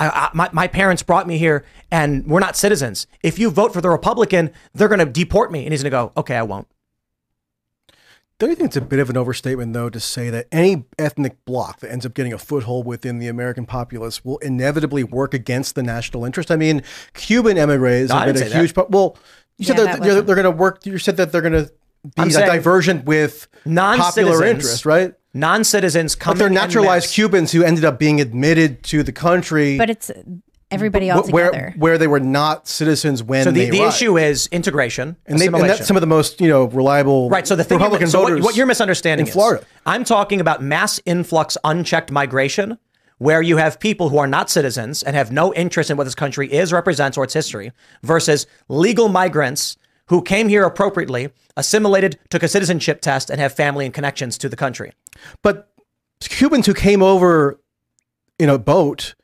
I, 0.00 0.08
I, 0.08 0.30
my, 0.34 0.48
my 0.52 0.66
parents 0.66 1.02
brought 1.04 1.26
me 1.28 1.38
here 1.38 1.64
and 1.92 2.26
we're 2.26 2.40
not 2.40 2.56
citizens. 2.56 3.06
If 3.22 3.38
you 3.38 3.50
vote 3.50 3.72
for 3.72 3.80
the 3.80 3.90
Republican, 3.90 4.50
they're 4.74 4.88
going 4.88 4.98
to 4.98 5.04
deport 5.06 5.52
me. 5.52 5.64
And 5.64 5.72
he's 5.72 5.82
going 5.82 5.90
to 5.92 5.96
go, 5.96 6.12
Okay, 6.16 6.34
I 6.36 6.42
won't. 6.42 6.66
Don't 8.38 8.48
you 8.48 8.56
think 8.56 8.68
it's 8.68 8.76
a 8.76 8.80
bit 8.80 8.98
of 9.00 9.10
an 9.10 9.18
overstatement, 9.18 9.74
though, 9.74 9.90
to 9.90 10.00
say 10.00 10.30
that 10.30 10.46
any 10.50 10.86
ethnic 10.98 11.44
bloc 11.44 11.80
that 11.80 11.92
ends 11.92 12.06
up 12.06 12.14
getting 12.14 12.32
a 12.32 12.38
foothold 12.38 12.86
within 12.86 13.18
the 13.18 13.28
American 13.28 13.66
populace 13.66 14.24
will 14.24 14.38
inevitably 14.38 15.04
work 15.04 15.34
against 15.34 15.74
the 15.74 15.82
national 15.82 16.24
interest? 16.24 16.50
I 16.50 16.56
mean, 16.56 16.82
Cuban 17.12 17.58
emigres 17.58 18.08
No, 18.08 18.16
have 18.16 18.32
been 18.34 18.42
a 18.42 18.46
huge. 18.46 18.72
that. 18.72 18.74
pro- 18.74 18.86
Well, 18.88 19.18
you 19.58 19.66
said 19.66 19.76
Yeah, 19.76 19.84
that 19.84 19.92
that 19.98 20.02
they're, 20.02 20.22
they're 20.22 20.34
going 20.36 20.44
to 20.44 20.50
work. 20.52 20.86
You 20.86 20.96
said 20.96 21.18
that 21.18 21.32
they're 21.32 21.42
going 21.42 21.52
to 21.66 21.70
be 22.16 22.28
a 22.28 22.30
saying 22.30 22.46
divergent 22.46 23.04
with 23.04 23.46
Non-citizens- 23.66 24.40
interest, 24.40 24.86
right? 24.86 25.12
Non 25.32 25.62
citizens 25.64 26.14
come 26.14 26.32
But 26.34 26.38
they're 26.40 26.50
naturalized 26.50 27.04
masse. 27.04 27.14
Cubans 27.14 27.52
who 27.52 27.62
ended 27.62 27.84
up 27.84 27.98
being 27.98 28.20
admitted 28.20 28.82
to 28.84 29.02
the 29.02 29.12
country. 29.12 29.78
but 29.78 29.88
it's 29.88 30.10
everybody 30.72 31.10
all 31.10 31.22
where 31.28 31.50
together. 31.50 31.74
where 31.78 31.98
they 31.98 32.06
were 32.06 32.20
not 32.20 32.66
citizens 32.68 33.22
when 33.22 33.44
So 33.44 33.50
the, 33.50 33.64
they 33.64 33.70
the 33.70 33.80
arrived. 33.82 33.94
issue 33.96 34.18
is 34.18 34.48
integration. 34.52 35.16
and, 35.26 35.38
they, 35.38 35.46
and 35.46 35.54
that's 35.68 35.86
some 35.86 35.96
of 35.96 36.00
the 36.00 36.06
most 36.08 36.40
you 36.40 36.48
know 36.48 36.64
reliable 36.64 37.28
Right. 37.30 37.46
So 37.46 37.54
the 37.56 37.62
thing 37.64 37.78
Republican 37.78 38.06
you're, 38.06 38.10
so 38.10 38.22
voters. 38.22 38.36
what, 38.40 38.44
what 38.46 38.56
you're 38.56 38.66
misunderstanding 38.66 39.26
in 39.26 39.28
is 39.28 39.32
Florida. 39.34 39.64
I'm 39.86 40.04
talking 40.04 40.40
about 40.40 40.62
mass 40.62 41.00
influx, 41.06 41.56
unchecked 41.64 42.10
migration, 42.10 42.78
where 43.18 43.40
you 43.42 43.56
have 43.58 43.78
people 43.78 44.08
who 44.08 44.18
are 44.18 44.26
not 44.26 44.50
citizens 44.50 45.02
and 45.04 45.14
have 45.14 45.30
no 45.30 45.54
interest 45.54 45.90
in 45.90 45.96
what 45.96 46.04
this 46.04 46.14
country 46.16 46.52
is, 46.52 46.72
represents, 46.72 47.16
or 47.18 47.24
its 47.24 47.34
history, 47.34 47.70
versus 48.02 48.46
legal 48.68 49.08
migrants 49.08 49.76
who 50.06 50.22
came 50.22 50.48
here 50.48 50.64
appropriately, 50.64 51.30
assimilated, 51.56 52.18
took 52.30 52.42
a 52.42 52.48
citizenship 52.48 53.00
test, 53.00 53.30
and 53.30 53.40
have 53.40 53.52
family 53.54 53.84
and 53.84 53.94
connections 53.94 54.36
to 54.38 54.48
the 54.48 54.56
country. 54.56 54.92
But 55.42 55.70
Cubans 56.20 56.66
who 56.66 56.74
came 56.74 57.02
over 57.02 57.58
in 58.38 58.48
a 58.48 58.58
boat 58.58 59.14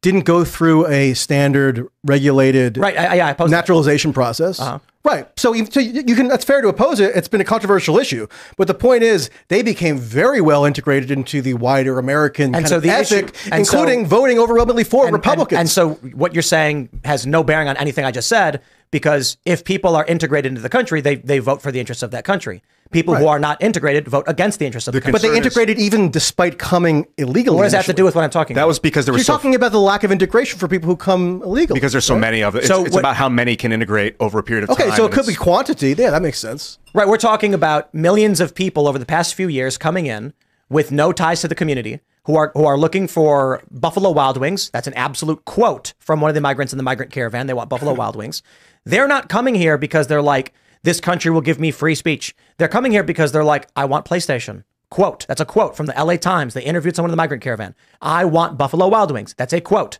didn't 0.00 0.24
go 0.24 0.44
through 0.44 0.86
a 0.88 1.14
standard 1.14 1.86
regulated 2.04 2.76
Right. 2.76 2.96
I, 2.98 3.18
I, 3.18 3.28
I 3.28 3.30
oppose 3.30 3.50
that. 3.50 3.56
naturalization 3.56 4.12
process. 4.12 4.60
Uh-huh. 4.60 4.78
Right. 5.04 5.28
So, 5.38 5.52
you, 5.52 5.66
so 5.66 5.80
you 5.80 6.02
you 6.06 6.14
can 6.16 6.28
that's 6.28 6.44
fair 6.46 6.62
to 6.62 6.68
oppose 6.68 6.98
it. 6.98 7.14
It's 7.14 7.28
been 7.28 7.42
a 7.42 7.44
controversial 7.44 7.98
issue. 7.98 8.26
But 8.56 8.68
the 8.68 8.74
point 8.74 9.02
is 9.02 9.28
they 9.48 9.62
became 9.62 9.98
very 9.98 10.40
well 10.40 10.64
integrated 10.64 11.10
into 11.10 11.42
the 11.42 11.54
wider 11.54 11.98
American 11.98 12.46
And 12.46 12.54
kind 12.54 12.68
so 12.68 12.76
of 12.78 12.82
the 12.82 12.88
ethic, 12.90 13.34
issue- 13.34 13.50
and 13.52 13.66
so- 13.66 13.78
including 13.78 14.06
voting 14.06 14.38
overwhelmingly 14.38 14.84
for 14.84 15.04
And- 15.04 15.12
Republicans. 15.12 15.58
And, 15.58 15.60
and 15.60 15.70
so 15.70 15.90
what 16.16 16.32
you're 16.32 16.42
saying 16.42 16.88
has 17.04 17.26
no 17.26 17.44
bearing 17.44 17.68
on 17.68 17.76
anything 17.76 18.06
I 18.06 18.12
just 18.12 18.28
said 18.30 18.62
because 18.90 19.36
if 19.44 19.62
people 19.64 19.94
are 19.94 20.04
integrated 20.06 20.50
into 20.50 20.62
the 20.62 20.68
country, 20.70 21.00
they, 21.02 21.16
they 21.16 21.38
vote 21.38 21.60
for 21.60 21.70
the 21.70 21.80
interests 21.80 22.02
of 22.02 22.10
that 22.12 22.24
country. 22.24 22.62
People 22.92 23.16
who 23.16 23.26
are 23.26 23.40
not 23.40 23.60
integrated 23.60 24.06
vote 24.06 24.24
against 24.28 24.60
the 24.60 24.66
interests 24.66 24.86
of 24.86 24.92
the, 24.94 25.00
country. 25.00 25.10
but 25.12 25.22
they 25.22 25.28
concern 25.28 25.40
is- 25.40 25.46
integrated 25.46 25.78
even 25.80 26.10
despite 26.12 26.58
coming 26.60 27.06
illegally. 27.18 27.56
what 27.56 27.64
does 27.64 27.72
that 27.72 27.78
have 27.78 27.86
to 27.86 27.92
do 27.92 28.04
with 28.04 28.14
what 28.14 28.22
I'm 28.22 28.30
talking 28.30 28.54
That 28.54 28.60
about? 28.60 28.68
was 28.68 28.78
because 28.78 29.04
there 29.04 29.14
You're 29.14 29.18
was 29.20 29.26
so 29.26 29.32
talking 29.32 29.56
about 29.56 29.72
the 29.72 29.80
lack 29.80 30.04
of 30.04 30.12
integration 30.12 30.60
for 30.60 30.68
people 30.68 30.86
who 30.88 30.94
come 30.94 31.42
illegally. 31.42 31.74
because 31.80 31.90
there's 31.90 32.04
so 32.04 32.16
many 32.16 32.44
of 32.44 32.54
it. 32.54 32.58
It's, 32.58 32.68
So 32.68 32.84
it's 32.84 32.92
what- 32.94 33.00
about 33.00 33.16
how 33.16 33.28
many 33.28 33.56
can 33.56 33.72
integrate 33.72 34.14
over 34.20 34.38
a 34.38 34.44
period 34.44 34.64
of 34.64 34.70
Okay, 34.70 34.84
time. 34.86 34.93
So 34.96 35.06
it 35.06 35.12
could 35.12 35.26
be 35.26 35.34
quantity. 35.34 35.94
Yeah, 35.96 36.10
that 36.10 36.22
makes 36.22 36.38
sense. 36.38 36.78
Right, 36.92 37.08
we're 37.08 37.16
talking 37.16 37.54
about 37.54 37.92
millions 37.94 38.40
of 38.40 38.54
people 38.54 38.86
over 38.86 38.98
the 38.98 39.06
past 39.06 39.34
few 39.34 39.48
years 39.48 39.76
coming 39.76 40.06
in 40.06 40.32
with 40.68 40.92
no 40.92 41.12
ties 41.12 41.40
to 41.42 41.48
the 41.48 41.54
community 41.54 42.00
who 42.24 42.36
are 42.36 42.52
who 42.54 42.64
are 42.64 42.78
looking 42.78 43.06
for 43.06 43.62
Buffalo 43.70 44.10
Wild 44.10 44.36
Wings. 44.36 44.70
That's 44.70 44.86
an 44.86 44.94
absolute 44.94 45.44
quote 45.44 45.94
from 45.98 46.20
one 46.20 46.28
of 46.30 46.34
the 46.34 46.40
migrants 46.40 46.72
in 46.72 46.76
the 46.76 46.82
migrant 46.82 47.12
caravan. 47.12 47.46
They 47.46 47.54
want 47.54 47.70
Buffalo 47.70 47.94
Wild 48.02 48.16
Wings. 48.16 48.42
They're 48.84 49.08
not 49.08 49.28
coming 49.28 49.54
here 49.54 49.78
because 49.78 50.06
they're 50.06 50.22
like 50.22 50.52
this 50.82 51.00
country 51.00 51.30
will 51.30 51.40
give 51.40 51.58
me 51.58 51.70
free 51.70 51.94
speech. 51.94 52.34
They're 52.58 52.68
coming 52.68 52.92
here 52.92 53.02
because 53.02 53.32
they're 53.32 53.44
like, 53.44 53.68
I 53.74 53.86
want 53.86 54.04
PlayStation. 54.04 54.64
Quote. 54.90 55.26
That's 55.26 55.40
a 55.40 55.46
quote 55.46 55.76
from 55.76 55.86
the 55.86 55.94
LA 55.96 56.16
Times. 56.16 56.54
They 56.54 56.62
interviewed 56.62 56.94
someone 56.94 57.08
in 57.08 57.12
the 57.12 57.16
migrant 57.16 57.42
caravan. 57.42 57.74
I 58.00 58.26
want 58.26 58.58
Buffalo 58.58 58.88
Wild 58.88 59.10
Wings. 59.10 59.34
That's 59.36 59.54
a 59.54 59.60
quote. 59.60 59.98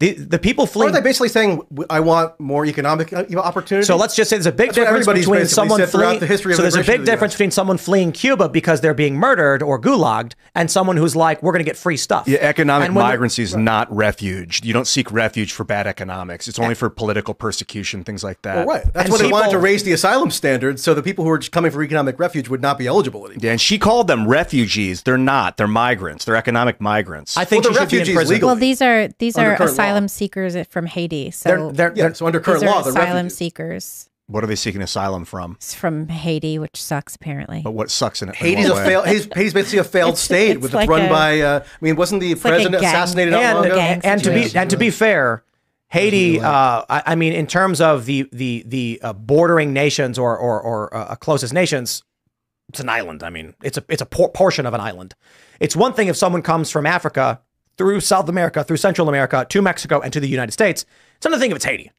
The 0.00 0.12
the 0.12 0.38
people 0.38 0.66
fleeing. 0.66 0.94
Aren't 0.94 1.02
they 1.02 1.08
basically 1.08 1.28
saying 1.28 1.60
I 1.90 1.98
want 1.98 2.38
more 2.38 2.64
economic 2.64 3.12
uh, 3.12 3.24
opportunity? 3.36 3.84
So 3.84 3.96
let's 3.96 4.14
just 4.14 4.30
say 4.30 4.36
there's 4.36 4.46
a 4.46 4.52
big 4.52 4.68
That's 4.72 4.78
difference 4.78 5.06
between 5.06 5.46
someone 5.46 5.84
fleeing. 5.88 6.20
the 6.20 6.26
history 6.26 6.52
of 6.52 6.56
so 6.56 6.62
there's 6.62 6.76
a 6.76 6.84
big 6.84 7.00
the 7.00 7.06
difference 7.06 7.32
US. 7.32 7.36
between 7.36 7.50
someone 7.50 7.78
fleeing 7.78 8.12
Cuba 8.12 8.48
because 8.48 8.80
they're 8.80 8.94
being 8.94 9.16
murdered 9.16 9.60
or 9.60 9.76
gulagged, 9.76 10.36
and 10.54 10.70
someone 10.70 10.96
who's 10.96 11.16
like, 11.16 11.42
we're 11.42 11.50
going 11.50 11.64
to 11.64 11.68
get 11.68 11.76
free 11.76 11.96
stuff. 11.96 12.28
Yeah, 12.28 12.38
economic 12.38 12.86
And 12.86 12.94
when 12.94 13.04
the- 13.06 13.10
migrancy 13.10 13.42
is 13.42 13.56
not 13.56 13.92
refuge. 13.94 14.64
You 14.64 14.72
don't 14.72 14.86
seek 14.86 15.10
refuge 15.10 15.52
for 15.52 15.64
bad 15.64 15.88
economics. 15.88 16.46
It's 16.46 16.60
only 16.60 16.76
for 16.76 16.88
political 16.90 17.34
persecution, 17.34 18.04
things 18.04 18.22
like 18.22 18.42
that. 18.42 18.66
Well, 18.68 18.76
right. 18.76 18.84
That's 18.94 19.06
And 19.06 19.12
why 19.12 19.18
they 19.18 19.32
wanted 19.32 19.50
to 19.50 19.58
raise 19.58 19.82
the 19.82 19.92
asylum 19.92 20.30
standards 20.30 20.80
so 20.80 20.94
the 20.94 21.02
people 21.02 21.24
who 21.24 21.30
are 21.30 21.38
just 21.38 21.50
coming 21.50 21.72
for 21.72 21.82
economic 21.82 22.20
refuge 22.20 22.48
would 22.48 22.62
not 22.62 22.78
be 22.78 22.86
eligible 22.86 23.26
anymore. 23.26 23.40
Yeah, 23.42 23.50
and 23.50 23.60
she 23.60 23.78
called 23.80 24.06
them 24.06 24.28
refugees. 24.28 25.02
They're 25.02 25.18
not. 25.18 25.56
They're 25.56 25.66
migrants. 25.66 26.24
They're 26.24 26.36
economic 26.36 26.80
migrants. 26.80 27.36
I 27.36 27.44
think 27.44 27.64
Well, 27.64 27.72
she 27.72 27.78
the 27.80 27.86
be 27.86 27.96
in 27.96 27.98
refugees 28.00 28.14
prison. 28.14 28.34
legally. 28.34 28.46
Well, 28.46 28.56
these 28.60 28.80
are 28.80 29.08
these 29.18 29.36
Under 29.36 29.52
are 29.54 29.56
current 29.56 29.70
asylum 29.88 30.08
seekers 30.08 30.56
from 30.68 30.86
Haiti. 30.86 31.30
So 31.30 31.48
They're, 31.48 31.72
they're, 31.72 31.88
Yeah, 31.96 32.02
they're- 32.04 32.14
so 32.14 32.26
under 32.26 32.40
current 32.40 32.60
these 32.60 32.70
law, 32.70 32.82
are 32.82 32.88
asylum 32.88 33.08
refugees. 33.14 33.36
seekers 33.36 34.10
what 34.30 34.44
are 34.44 34.46
they 34.46 34.56
seeking 34.56 34.82
asylum 34.82 35.24
from? 35.24 35.52
It's 35.52 35.72
from 35.72 36.08
Haiti, 36.08 36.58
which 36.58 36.76
sucks 36.76 37.16
apparently. 37.16 37.62
But 37.64 37.70
what 37.70 37.90
sucks 37.90 38.20
in 38.20 38.28
it? 38.28 38.32
in 38.32 38.36
Haiti's 38.36 38.68
a 38.68 38.74
what 38.74 38.84
failed. 38.86 39.06
Haiti's, 39.06 39.24
Haiti's 39.34 39.54
basically 39.54 39.78
a 39.78 39.84
failed 39.96 40.08
It's- 40.10 40.20
state 40.20 40.50
it's 40.50 40.60
with 40.60 40.74
like 40.74 40.90
run 40.90 41.06
a- 41.06 41.08
by. 41.08 41.40
Uh, 41.40 41.60
I 41.64 41.66
mean, 41.80 41.96
wasn't 41.96 42.20
the 42.20 42.34
president 42.34 42.72
gang- 42.82 42.84
assassinated 42.90 43.32
not 43.32 43.42
and, 43.42 43.54
long 43.56 43.66
ago? 43.66 43.78
and 43.78 44.22
to 44.24 44.30
be 44.30 44.54
and 44.54 44.68
to 44.68 44.76
be 44.76 44.90
fair, 44.90 45.44
Haiti. 45.88 46.40
Uh, 46.40 46.84
I, 46.90 47.02
I 47.06 47.14
mean, 47.14 47.32
in 47.32 47.46
terms 47.46 47.80
of 47.80 48.04
the 48.04 48.28
the 48.30 48.64
the 48.66 49.00
uh, 49.02 49.12
bordering 49.14 49.72
nations 49.72 50.18
or 50.18 50.36
or, 50.36 50.60
or 50.60 50.94
uh, 50.94 51.14
closest 51.16 51.54
nations, 51.54 52.02
it's 52.68 52.80
an 52.80 52.90
island. 52.90 53.22
I 53.22 53.30
mean, 53.30 53.54
it's 53.62 53.78
a 53.78 53.84
it's 53.88 54.02
a 54.02 54.06
por- 54.06 54.30
portion 54.32 54.66
of 54.66 54.74
an 54.74 54.80
island. 54.82 55.14
It's 55.58 55.74
one 55.74 55.94
thing 55.94 56.08
if 56.08 56.18
someone 56.18 56.42
comes 56.42 56.70
from 56.70 56.84
Africa 56.84 57.40
through 57.78 58.00
South 58.00 58.28
America, 58.28 58.62
through 58.64 58.76
Central 58.76 59.08
America 59.08 59.46
to 59.48 59.62
Mexico 59.62 60.00
and 60.00 60.12
to 60.12 60.20
the 60.20 60.28
United 60.28 60.52
States. 60.52 60.84
It's 61.16 61.26
another 61.26 61.40
thing 61.40 61.50
if 61.52 61.56
it's 61.56 61.64
Haiti. 61.64 61.90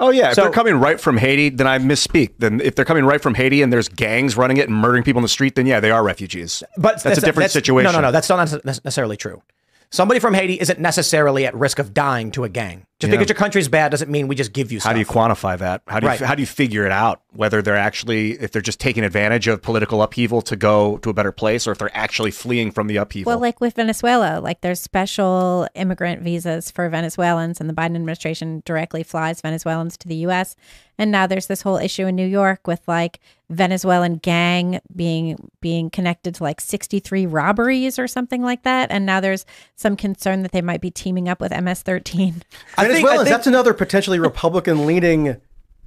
Oh 0.00 0.10
yeah, 0.10 0.28
if 0.28 0.34
So- 0.34 0.42
they're 0.42 0.50
coming 0.50 0.76
right 0.76 1.00
from 1.00 1.16
Haiti, 1.16 1.48
then 1.50 1.66
I 1.66 1.78
misspeak. 1.78 2.34
Then 2.38 2.60
if 2.60 2.74
they're 2.74 2.84
coming 2.84 3.04
right 3.04 3.20
from 3.20 3.34
Haiti 3.34 3.62
and 3.62 3.72
there's 3.72 3.88
gangs 3.88 4.36
running 4.36 4.56
it 4.56 4.68
and 4.68 4.76
murdering 4.76 5.02
people 5.02 5.18
in 5.18 5.22
the 5.22 5.28
street, 5.28 5.56
then 5.56 5.66
yeah, 5.66 5.80
they 5.80 5.90
are 5.90 6.02
refugees. 6.02 6.62
But 6.76 7.02
that's, 7.02 7.18
a 7.18 7.20
different 7.20 7.50
situation. 7.50 7.92
No, 7.92 7.98
no, 7.98 8.06
no. 8.08 8.12
That's 8.12 8.28
not 8.28 8.64
necessarily 8.64 9.16
true. 9.16 9.42
Somebody 9.90 10.20
from 10.20 10.34
Haiti 10.34 10.54
isn't 10.60 10.78
necessarily 10.78 11.46
at 11.46 11.54
risk 11.54 11.78
of 11.78 11.94
dying 11.94 12.30
to 12.32 12.44
a 12.44 12.48
gang. 12.48 12.84
Just 12.98 13.10
Yeah. 13.10 13.16
because 13.18 13.28
your 13.30 13.36
country's 13.36 13.68
bad 13.68 13.90
doesn't 13.90 14.10
mean 14.10 14.28
we 14.28 14.34
just 14.34 14.52
give 14.52 14.70
you 14.70 14.80
stuff. 14.80 14.90
How 14.90 14.92
do 14.92 14.98
you 15.00 15.06
quantify 15.06 15.56
that? 15.58 15.82
How 15.86 16.00
do 16.00 16.06
you 16.06 16.10
Right. 16.10 16.20
how 16.20 16.34
do 16.34 16.42
you 16.42 16.46
figure 16.46 16.84
it 16.84 16.92
out? 16.92 17.22
Whether 17.32 17.62
they're 17.62 17.76
actually 17.76 18.32
if 18.32 18.52
they're 18.52 18.60
just 18.60 18.80
taking 18.80 19.02
advantage 19.04 19.46
of 19.48 19.62
political 19.62 20.02
upheaval 20.02 20.42
to 20.42 20.56
go 20.56 20.98
to 20.98 21.10
a 21.10 21.14
better 21.14 21.32
place, 21.32 21.66
or 21.66 21.72
if 21.72 21.78
they're 21.78 21.96
actually 21.96 22.32
fleeing 22.32 22.70
from 22.70 22.86
the 22.88 22.96
upheaval. 22.96 23.30
Well, 23.30 23.40
like 23.40 23.60
with 23.60 23.74
Venezuela, 23.76 24.40
like 24.40 24.60
there's 24.60 24.80
special 24.80 25.68
immigrant 25.74 26.22
visas 26.22 26.70
for 26.70 26.88
Venezuelans, 26.88 27.60
and 27.60 27.70
the 27.70 27.74
Biden 27.74 27.94
administration 27.96 28.62
directly 28.66 29.02
flies 29.02 29.40
Venezuelans 29.40 29.96
to 29.98 30.08
the 30.08 30.16
U.S. 30.16 30.56
And 30.98 31.10
now 31.12 31.26
there's 31.26 31.46
this 31.46 31.62
whole 31.62 31.76
issue 31.78 32.06
in 32.06 32.16
New 32.16 32.26
York 32.26 32.66
with 32.66 32.80
like 32.88 33.20
Venezuelan 33.50 34.16
gang 34.16 34.80
being 34.94 35.50
being 35.60 35.88
connected 35.90 36.34
to 36.36 36.42
like 36.42 36.60
63 36.60 37.26
robberies 37.26 37.98
or 37.98 38.06
something 38.06 38.42
like 38.42 38.62
that. 38.64 38.90
And 38.90 39.06
now 39.06 39.20
there's 39.20 39.46
some 39.76 39.96
concern 39.96 40.42
that 40.42 40.52
they 40.52 40.60
might 40.62 40.80
be 40.80 40.90
teaming 40.90 41.28
up 41.28 41.40
with 41.40 41.50
MS-13. 41.52 41.94
I 41.96 42.30
think- 42.30 42.44
I 42.76 42.82
Venezuelans, 42.88 43.18
think- 43.20 43.28
that's 43.30 43.46
another 43.46 43.72
potentially 43.74 44.18
Republican 44.18 44.86
leaning 44.86 45.36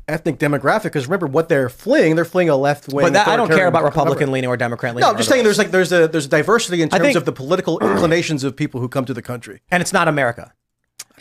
ethnic 0.07 0.39
demographic. 0.39 0.83
Because 0.83 1.05
remember, 1.05 1.27
what 1.27 1.47
they're 1.49 1.69
fleeing, 1.69 2.15
they're 2.15 2.25
fleeing 2.25 2.49
a 2.49 2.55
left 2.55 2.87
wing. 2.91 3.05
But 3.05 3.13
that, 3.13 3.27
I 3.27 3.37
don't 3.37 3.47
care 3.49 3.67
about 3.67 3.83
Republican 3.83 4.31
leaning 4.31 4.49
or 4.49 4.57
Democrat 4.57 4.95
leaning. 4.95 5.05
No, 5.07 5.11
I'm 5.11 5.17
just 5.17 5.29
saying 5.29 5.43
there's 5.43 5.59
like 5.59 5.71
there's 5.71 5.91
a 5.91 6.07
there's 6.07 6.27
diversity 6.27 6.81
in 6.81 6.89
terms 6.89 7.03
think- 7.03 7.15
of 7.17 7.25
the 7.25 7.31
political 7.31 7.77
inclinations 7.87 8.43
of 8.43 8.55
people 8.55 8.81
who 8.81 8.89
come 8.89 9.05
to 9.05 9.13
the 9.13 9.21
country. 9.21 9.61
and 9.69 9.81
it's 9.81 9.93
not 9.93 10.07
America. 10.07 10.51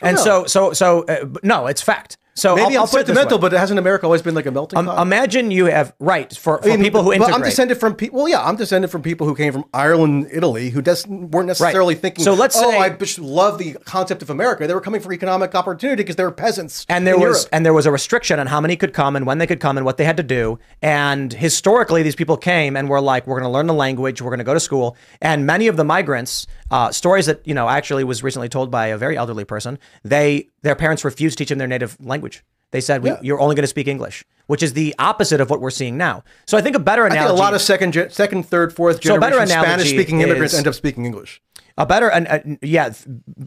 And 0.03 0.17
know. 0.17 0.25
so, 0.25 0.47
so, 0.47 0.73
so, 0.73 1.03
uh, 1.03 1.27
no, 1.43 1.67
it's 1.67 1.83
fact. 1.83 2.17
So 2.41 2.57
Maybe 2.57 2.75
I'll, 2.75 2.85
I'll 2.85 2.89
put 2.89 3.03
it 3.03 3.07
this 3.07 3.15
sentimental, 3.17 3.39
but 3.39 3.53
hasn't 3.53 3.79
America 3.79 4.07
always 4.07 4.23
been 4.23 4.35
like 4.35 4.47
a 4.47 4.51
melting 4.51 4.79
Um, 4.79 4.87
pot? 4.87 5.03
imagine 5.03 5.51
you 5.51 5.67
have 5.67 5.93
right 6.01 6.35
for, 6.35 6.57
for 6.57 6.65
I 6.65 6.77
mean, 6.77 6.83
people 6.85 7.03
who 7.03 7.13
integrate. 7.13 7.35
I'm 7.35 7.43
descended 7.43 7.79
from 7.79 7.95
people. 7.95 8.21
Well, 8.21 8.29
yeah, 8.31 8.43
I'm 8.43 8.57
descended 8.57 8.91
from 8.91 9.03
people 9.03 9.27
who 9.27 9.35
came 9.35 9.53
from 9.53 9.67
Ireland, 9.75 10.29
Italy, 10.33 10.71
who 10.71 10.81
des- 10.81 11.07
weren't 11.07 11.49
necessarily 11.49 11.95
thinking. 11.95 12.25
So 12.25 12.33
let's 12.33 12.57
oh, 12.57 12.71
say- 12.71 12.79
I 12.79 12.97
love 13.19 13.59
the 13.59 13.75
concept 13.85 14.23
of 14.23 14.31
America. 14.31 14.67
They 14.67 14.73
were 14.73 14.81
coming 14.81 15.03
for 15.03 15.13
economic 15.13 15.55
opportunity 15.55 16.03
because 16.03 16.17
they 16.17 16.25
were 16.25 16.33
peasants. 16.33 16.87
and 16.89 17.07
there 17.07 17.19
was 17.19 17.23
Europe. 17.41 17.49
and 17.53 17.67
there 17.67 17.75
was 17.75 17.85
a 17.85 17.93
restriction 17.93 18.41
on 18.41 18.47
how 18.47 18.61
many 18.61 18.75
could 18.75 18.95
come 18.95 19.17
and 19.17 19.27
when 19.27 19.37
they 19.37 19.47
could 19.47 19.61
come 19.61 19.77
and 19.77 19.85
what 19.85 19.99
they 19.99 20.05
had 20.05 20.17
to 20.17 20.23
do. 20.23 20.59
And 20.81 21.35
historically, 21.35 22.03
these 22.03 22.17
people 22.17 22.39
came 22.39 22.75
and 22.75 22.89
were 22.89 23.03
like, 23.03 23.27
"We're 23.27 23.39
going 23.39 23.51
to 23.51 23.53
learn 23.53 23.67
the 23.67 23.75
language. 23.75 24.23
We're 24.23 24.31
going 24.31 24.39
to 24.39 24.45
go 24.45 24.55
to 24.55 24.61
school." 24.61 24.97
And 25.21 25.45
many 25.45 25.67
of 25.67 25.77
the 25.77 25.85
migrants, 25.85 26.47
uh, 26.71 26.91
stories 26.91 27.27
that 27.27 27.47
you 27.47 27.53
know 27.53 27.69
actually 27.69 28.05
was 28.05 28.23
recently 28.23 28.49
told 28.49 28.71
by 28.71 28.87
a 28.87 28.97
very 28.97 29.17
elderly 29.19 29.45
person. 29.45 29.79
They 30.05 30.49
their 30.63 30.75
parents 30.75 31.05
refused 31.05 31.39
to 31.39 31.45
teach 31.45 31.49
them 31.51 31.59
their 31.59 31.69
native 31.69 31.97
language. 32.01 32.30
They 32.73 32.81
said, 32.81 33.03
we, 33.03 33.13
"You're 33.23 33.41
only 33.41 33.57
going 33.57 33.65
to 33.65 33.75
speak 33.77 33.89
English," 33.89 34.25
which 34.47 34.63
is 34.63 34.73
the 34.75 34.95
opposite 34.99 35.41
of 35.41 35.51
what 35.51 35.61
we're 35.61 35.71
seeing 35.71 35.97
now. 35.97 36.23
So 36.47 36.57
I 36.57 36.61
think 36.61 36.77
a 36.77 36.79
better 36.79 37.03
I 37.05 37.09
analogy. 37.09 37.29
think 37.29 37.39
a 37.39 37.43
lot 37.43 37.55
of 37.55 37.61
second, 37.61 37.93
gen- 37.93 38.11
second, 38.11 38.45
third, 38.47 38.73
fourth 38.73 38.97
So 38.97 39.15
generation 39.15 39.43
analogy 39.43 39.67
Spanish-speaking 39.67 40.21
immigrants 40.21 40.55
end 40.55 40.69
up 40.69 40.75
speaking 40.75 41.05
English. 41.07 41.43
A 41.79 41.87
better, 41.87 42.11
and 42.11 42.29
uh, 42.29 42.39
yeah, 42.63 42.93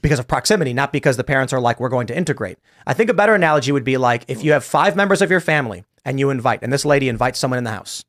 because 0.02 0.20
of 0.20 0.28
proximity, 0.28 0.74
not 0.74 0.92
because 0.92 1.18
the 1.18 1.24
parents 1.24 1.54
are 1.54 1.60
like, 1.60 1.80
we're 1.80 1.90
going 1.90 2.08
to 2.08 2.18
integrate. 2.18 2.58
I 2.88 2.94
think 2.94 3.10
a 3.10 3.14
better 3.14 3.36
analogy 3.36 3.72
would 3.72 3.84
be 3.84 3.98
like 3.98 4.26
if 4.28 4.44
you 4.44 4.54
have 4.54 4.64
five 4.66 4.96
members 4.96 5.22
of 5.22 5.30
your 5.30 5.40
family 5.42 5.84
and 6.04 6.20
you 6.20 6.30
invite, 6.30 6.64
and 6.64 6.74
this 6.74 6.84
lady 6.84 7.10
invites 7.10 7.38
someone 7.40 7.60
in 7.60 7.64
the 7.64 7.72
house, 7.72 8.04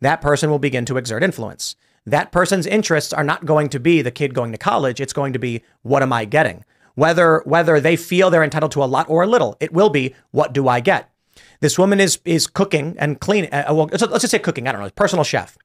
that 0.00 0.20
person 0.20 0.50
will 0.50 0.58
begin 0.58 0.84
to 0.86 0.96
exert 0.96 1.22
influence. 1.22 1.76
That 2.06 2.32
person's 2.32 2.66
interests 2.66 3.12
are 3.12 3.24
not 3.24 3.44
going 3.44 3.68
to 3.68 3.78
be 3.78 4.02
the 4.02 4.10
kid 4.10 4.34
going 4.34 4.52
to 4.52 4.58
college. 4.58 5.00
It's 5.00 5.12
going 5.12 5.32
to 5.34 5.38
be, 5.38 5.62
what 5.82 6.02
am 6.02 6.12
I 6.12 6.24
getting? 6.24 6.64
Whether, 6.98 7.42
whether 7.44 7.78
they 7.78 7.94
feel 7.94 8.28
they're 8.28 8.42
entitled 8.42 8.72
to 8.72 8.82
a 8.82 8.86
lot 8.86 9.08
or 9.08 9.22
a 9.22 9.26
little, 9.28 9.56
it 9.60 9.72
will 9.72 9.88
be, 9.88 10.16
what 10.32 10.52
do 10.52 10.66
I 10.66 10.80
get? 10.80 11.08
This 11.60 11.78
woman 11.78 12.00
is 12.00 12.18
is 12.24 12.48
cooking 12.48 12.96
and 12.98 13.20
cleaning. 13.20 13.52
Uh, 13.52 13.66
well, 13.68 13.88
let's, 13.92 14.02
let's 14.02 14.22
just 14.22 14.32
say 14.32 14.40
cooking. 14.40 14.66
I 14.66 14.72
don't 14.72 14.80
know, 14.80 14.90
personal 14.90 15.22
chef. 15.22 15.56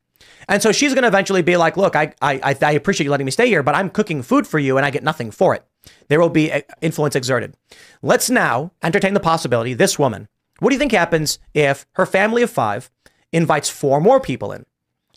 And 0.47 0.61
so 0.61 0.71
she's 0.71 0.93
going 0.93 1.01
to 1.01 1.07
eventually 1.07 1.41
be 1.41 1.57
like, 1.57 1.75
look, 1.75 1.95
I, 1.95 2.13
I, 2.21 2.39
I- 2.61 2.71
appreciate 2.73 3.05
you 3.05 3.09
letting 3.09 3.25
me 3.25 3.31
stay 3.31 3.47
here, 3.47 3.63
but 3.63 3.73
I'm 3.73 3.89
cooking 3.89 4.21
food 4.21 4.45
for 4.45 4.59
you 4.59 4.77
and 4.77 4.85
I 4.85 4.91
get 4.91 5.03
nothing 5.03 5.31
for 5.31 5.55
it. 5.55 5.65
There 6.07 6.19
will 6.19 6.29
be 6.29 6.51
uh, 6.51 6.61
influence 6.81 7.15
exerted. 7.15 7.55
Let's 8.03 8.29
now 8.29 8.71
entertain 8.83 9.15
the 9.15 9.19
possibility 9.19 9.73
this 9.73 9.97
woman, 9.97 10.27
what 10.59 10.69
do 10.69 10.75
you 10.75 10.79
think 10.79 10.91
happens 10.91 11.39
if 11.55 11.87
her 11.93 12.05
family 12.05 12.43
of 12.43 12.51
five 12.51 12.91
invites 13.31 13.71
four 13.71 13.99
more 13.99 14.19
people 14.19 14.51
in? 14.51 14.67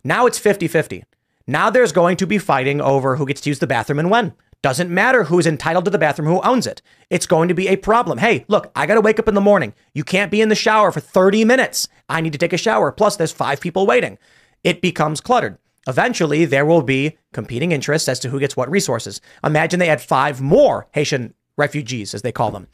Now 0.02 0.24
it's 0.24 0.38
50 0.38 0.66
50. 0.66 1.04
Now 1.46 1.68
there's 1.68 1.92
going 1.92 2.16
to 2.16 2.26
be 2.26 2.38
fighting 2.38 2.80
over 2.80 3.16
who 3.16 3.26
gets 3.26 3.42
to 3.42 3.50
use 3.50 3.58
the 3.58 3.66
bathroom 3.66 3.98
and 3.98 4.10
when. 4.10 4.32
Doesn't 4.62 4.90
matter 4.90 5.24
who's 5.24 5.46
entitled 5.46 5.84
to 5.84 5.90
the 5.90 5.98
bathroom, 5.98 6.28
who 6.28 6.40
owns 6.42 6.66
it. 6.66 6.82
It's 7.10 7.26
going 7.26 7.48
to 7.48 7.54
be 7.54 7.68
a 7.68 7.76
problem. 7.76 8.18
Hey, 8.18 8.44
look, 8.48 8.72
I 8.74 8.86
got 8.86 8.94
to 8.94 9.00
wake 9.00 9.18
up 9.18 9.28
in 9.28 9.34
the 9.34 9.40
morning. 9.40 9.74
You 9.94 10.02
can't 10.02 10.30
be 10.30 10.40
in 10.40 10.48
the 10.48 10.54
shower 10.54 10.90
for 10.90 11.00
30 11.00 11.44
minutes. 11.44 11.88
I 12.08 12.20
need 12.20 12.32
to 12.32 12.38
take 12.38 12.52
a 12.52 12.58
shower. 12.58 12.90
Plus, 12.90 13.16
there's 13.16 13.32
five 13.32 13.60
people 13.60 13.86
waiting. 13.86 14.18
It 14.64 14.80
becomes 14.80 15.20
cluttered. 15.20 15.58
Eventually, 15.86 16.44
there 16.44 16.66
will 16.66 16.82
be 16.82 17.16
competing 17.32 17.70
interests 17.70 18.08
as 18.08 18.18
to 18.20 18.30
who 18.30 18.40
gets 18.40 18.56
what 18.56 18.70
resources. 18.70 19.20
Imagine 19.44 19.78
they 19.78 19.86
had 19.86 20.02
five 20.02 20.40
more 20.40 20.88
Haitian 20.92 21.34
refugees, 21.56 22.12
as 22.12 22.22
they 22.22 22.32
call 22.32 22.50
them. 22.50 22.66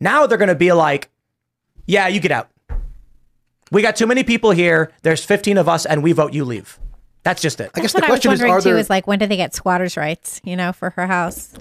Now 0.00 0.26
they're 0.26 0.38
going 0.38 0.48
to 0.48 0.54
be 0.54 0.72
like, 0.72 1.10
yeah, 1.86 2.08
you 2.08 2.20
get 2.20 2.32
out. 2.32 2.48
We 3.70 3.82
got 3.82 3.96
too 3.96 4.06
many 4.06 4.24
people 4.24 4.50
here. 4.50 4.92
There's 5.02 5.24
15 5.24 5.58
of 5.58 5.68
us, 5.68 5.84
and 5.84 6.02
we 6.02 6.12
vote 6.12 6.32
you 6.32 6.44
leave. 6.44 6.78
That's 7.24 7.42
just 7.42 7.60
it. 7.60 7.70
I 7.74 7.80
guess 7.80 7.92
That's 7.92 7.94
what 7.94 8.00
the 8.02 8.06
I 8.06 8.10
was 8.10 8.20
question 8.20 8.32
is: 8.32 8.40
wondering 8.40 8.52
Are 8.52 8.60
too. 8.60 8.68
there? 8.70 8.78
Is 8.78 8.90
like 8.90 9.06
when 9.06 9.18
do 9.18 9.26
they 9.26 9.36
get 9.36 9.54
squatters' 9.54 9.96
rights? 9.96 10.40
You 10.44 10.56
know, 10.56 10.72
for 10.72 10.90
her 10.90 11.06
house. 11.06 11.52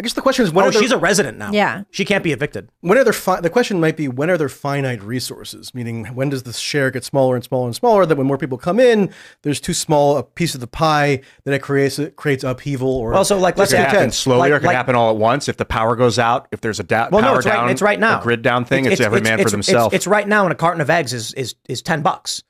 I 0.00 0.04
guess 0.04 0.12
the 0.12 0.22
question 0.22 0.44
is: 0.44 0.52
when 0.52 0.64
Oh, 0.64 0.68
are 0.68 0.70
there, 0.70 0.80
she's 0.80 0.92
a 0.92 0.96
resident 0.96 1.38
now. 1.38 1.50
Yeah. 1.50 1.82
She 1.90 2.04
can't 2.04 2.22
be 2.22 2.30
evicted. 2.30 2.70
when 2.82 2.96
are 2.96 3.02
there 3.02 3.12
fi- 3.12 3.40
the 3.40 3.50
question 3.50 3.80
might 3.80 3.96
be 3.96 4.06
when 4.06 4.30
are 4.30 4.38
there 4.38 4.48
finite 4.48 5.02
resources 5.02 5.74
meaning 5.74 6.04
when 6.14 6.28
does 6.28 6.44
the 6.44 6.52
share 6.52 6.92
get 6.92 7.02
smaller 7.04 7.34
and 7.34 7.42
smaller 7.44 7.66
and 7.66 7.74
smaller 7.74 8.06
that 8.06 8.14
when 8.16 8.24
more 8.24 8.38
people 8.38 8.56
come 8.56 8.78
in 8.78 9.12
there's 9.42 9.60
too 9.60 9.74
small 9.74 10.16
a 10.16 10.22
piece 10.22 10.54
of 10.54 10.60
the 10.60 10.68
pie 10.68 11.20
that 11.42 11.52
it 11.52 11.58
creates 11.62 11.98
it 11.98 12.14
creates 12.14 12.44
upheaval 12.44 12.88
or 12.96 13.10
Well, 13.10 13.24
so, 13.24 13.36
like, 13.38 13.58
let's 13.58 13.72
It 13.72 13.76
can 13.78 13.86
happen 13.86 14.10
slowly 14.12 14.38
like- 14.38 14.52
or 14.52 14.56
it 14.56 14.60
can 14.60 14.66
like- 14.68 14.76
happen 14.76 14.94
all 14.94 15.10
at 15.10 15.16
once. 15.16 15.48
If 15.48 15.56
the 15.56 15.64
power 15.64 15.96
goes 15.96 16.16
out, 16.18 16.46
if 16.52 16.60
there's 16.60 16.78
a 16.78 16.84
da- 16.84 17.08
Well, 17.10 17.20
power 17.20 17.32
no, 17.32 17.36
it's 17.38 17.44
down, 17.46 17.64
right. 17.64 17.70
It's 17.72 17.82
right 17.82 17.98
now. 17.98 18.20
a 18.20 18.22
grid 18.22 18.42
down 18.42 18.64
thing. 18.64 18.84
It's, 18.84 19.00
every 19.00 19.20
man 19.20 19.38
for 19.38 19.40
it's- 19.42 19.50
themselves. 19.50 19.94
It's, 19.96 20.06
right 20.06 20.28
now, 20.28 20.44
and 20.44 20.52
a 20.52 20.56
carton 20.56 20.80
of 20.80 20.88
eggs 20.90 21.12
is 21.12 21.34
is 21.34 21.56
is 21.68 21.82
ten 21.82 22.02
bucks, 22.02 22.44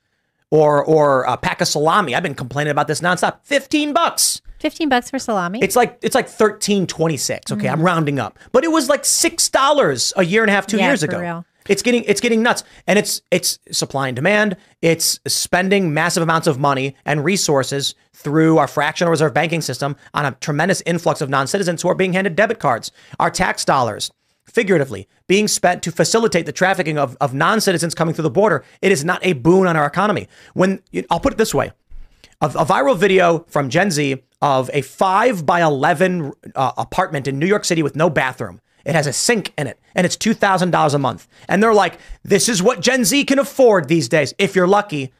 or 0.51 0.83
or 0.83 1.23
a 1.23 1.37
pack 1.37 1.61
of 1.61 1.67
salami. 1.67 2.15
I've 2.15 2.23
been 2.23 2.35
complaining 2.35 2.71
about 2.71 2.87
this 2.87 3.01
nonstop. 3.01 3.39
Fifteen 3.43 3.93
bucks. 3.93 4.41
Fifteen 4.59 4.89
bucks 4.89 5.09
for 5.09 5.19
salami. 5.19 5.59
It's 5.61 5.75
like 5.75 5.97
it's 6.01 6.15
like 6.15 6.27
thirteen 6.27 6.87
twenty 6.87 7.17
six. 7.17 7.51
Okay, 7.51 7.69
I'm 7.69 7.79
mm. 7.79 7.85
rounding 7.85 8.19
up, 8.19 8.37
but 8.51 8.63
it 8.63 8.71
was 8.71 8.89
like 8.89 9.05
six 9.05 9.49
dollars 9.49 10.13
a 10.17 10.23
year 10.25 10.43
and 10.43 10.49
a 10.49 10.53
half, 10.53 10.67
two 10.67 10.77
Yeah, 10.77 10.87
years 10.87 11.03
ago. 11.03 11.19
real. 11.19 11.45
It's 11.67 11.83
getting 11.83 12.03
it's 12.05 12.19
getting 12.19 12.41
nuts, 12.41 12.63
and 12.87 12.97
it's 12.97 13.21
it's 13.31 13.59
supply 13.71 14.07
and 14.07 14.15
demand. 14.15 14.57
It's 14.81 15.19
spending 15.27 15.93
massive 15.93 16.23
amounts 16.23 16.47
of 16.47 16.59
money 16.59 16.95
and 17.05 17.23
resources 17.23 17.95
through 18.13 18.57
our 18.57 18.67
fractional 18.67 19.11
reserve 19.11 19.33
banking 19.33 19.61
system 19.61 19.95
on 20.13 20.25
a 20.25 20.31
tremendous 20.41 20.81
influx 20.85 21.21
of 21.21 21.29
non 21.29 21.47
citizens 21.47 21.81
who 21.81 21.89
are 21.89 21.95
being 21.95 22.13
handed 22.13 22.35
debit 22.35 22.59
cards. 22.59 22.91
Our 23.19 23.29
tax 23.29 23.63
dollars 23.63 24.11
figuratively, 24.49 25.07
being 25.27 25.47
spent 25.47 25.83
to 25.83 25.91
facilitate 25.91 26.45
the 26.45 26.51
trafficking 26.51 26.97
of, 26.97 27.15
of 27.21 27.33
non 27.33 27.61
citizens 27.61 27.95
coming 27.95 28.13
through 28.13 28.23
the 28.23 28.29
border. 28.29 28.63
It 28.81 28.91
is 28.91 29.05
not 29.05 29.25
a 29.25 29.33
boon 29.33 29.67
on 29.67 29.77
our 29.77 29.85
economy. 29.85 30.27
When 30.53 30.81
I'll 31.09 31.19
put 31.19 31.33
it 31.33 31.37
this 31.37 31.53
way 31.53 31.71
a, 32.41 32.47
a 32.47 32.65
viral 32.65 32.97
video 32.97 33.45
from 33.47 33.69
Gen 33.69 33.91
Z 33.91 34.21
of 34.41 34.69
a 34.73 34.81
five 34.81 35.45
by 35.45 35.61
11 35.61 36.31
uh, 36.55 36.71
apartment 36.77 37.27
in 37.27 37.39
New 37.39 37.47
York 37.47 37.65
City 37.65 37.83
with 37.83 37.95
no 37.95 38.09
bathroom. 38.09 38.61
It 38.85 38.95
has 38.95 39.07
a 39.07 39.13
sink 39.13 39.53
in 39.57 39.67
it 39.67 39.79
and 39.93 40.05
it's 40.05 40.15
$2,000 40.15 40.93
a 40.93 40.97
month. 40.97 41.27
And 41.47 41.61
they're 41.61 41.73
like, 41.73 41.99
this 42.23 42.47
is 42.47 42.63
what 42.63 42.79
Gen 42.79 43.03
Z 43.03 43.25
can 43.25 43.39
afford 43.39 43.87
these 43.87 44.07
days. 44.07 44.33
If 44.37 44.55
you're 44.55 44.67
lucky, 44.67 45.13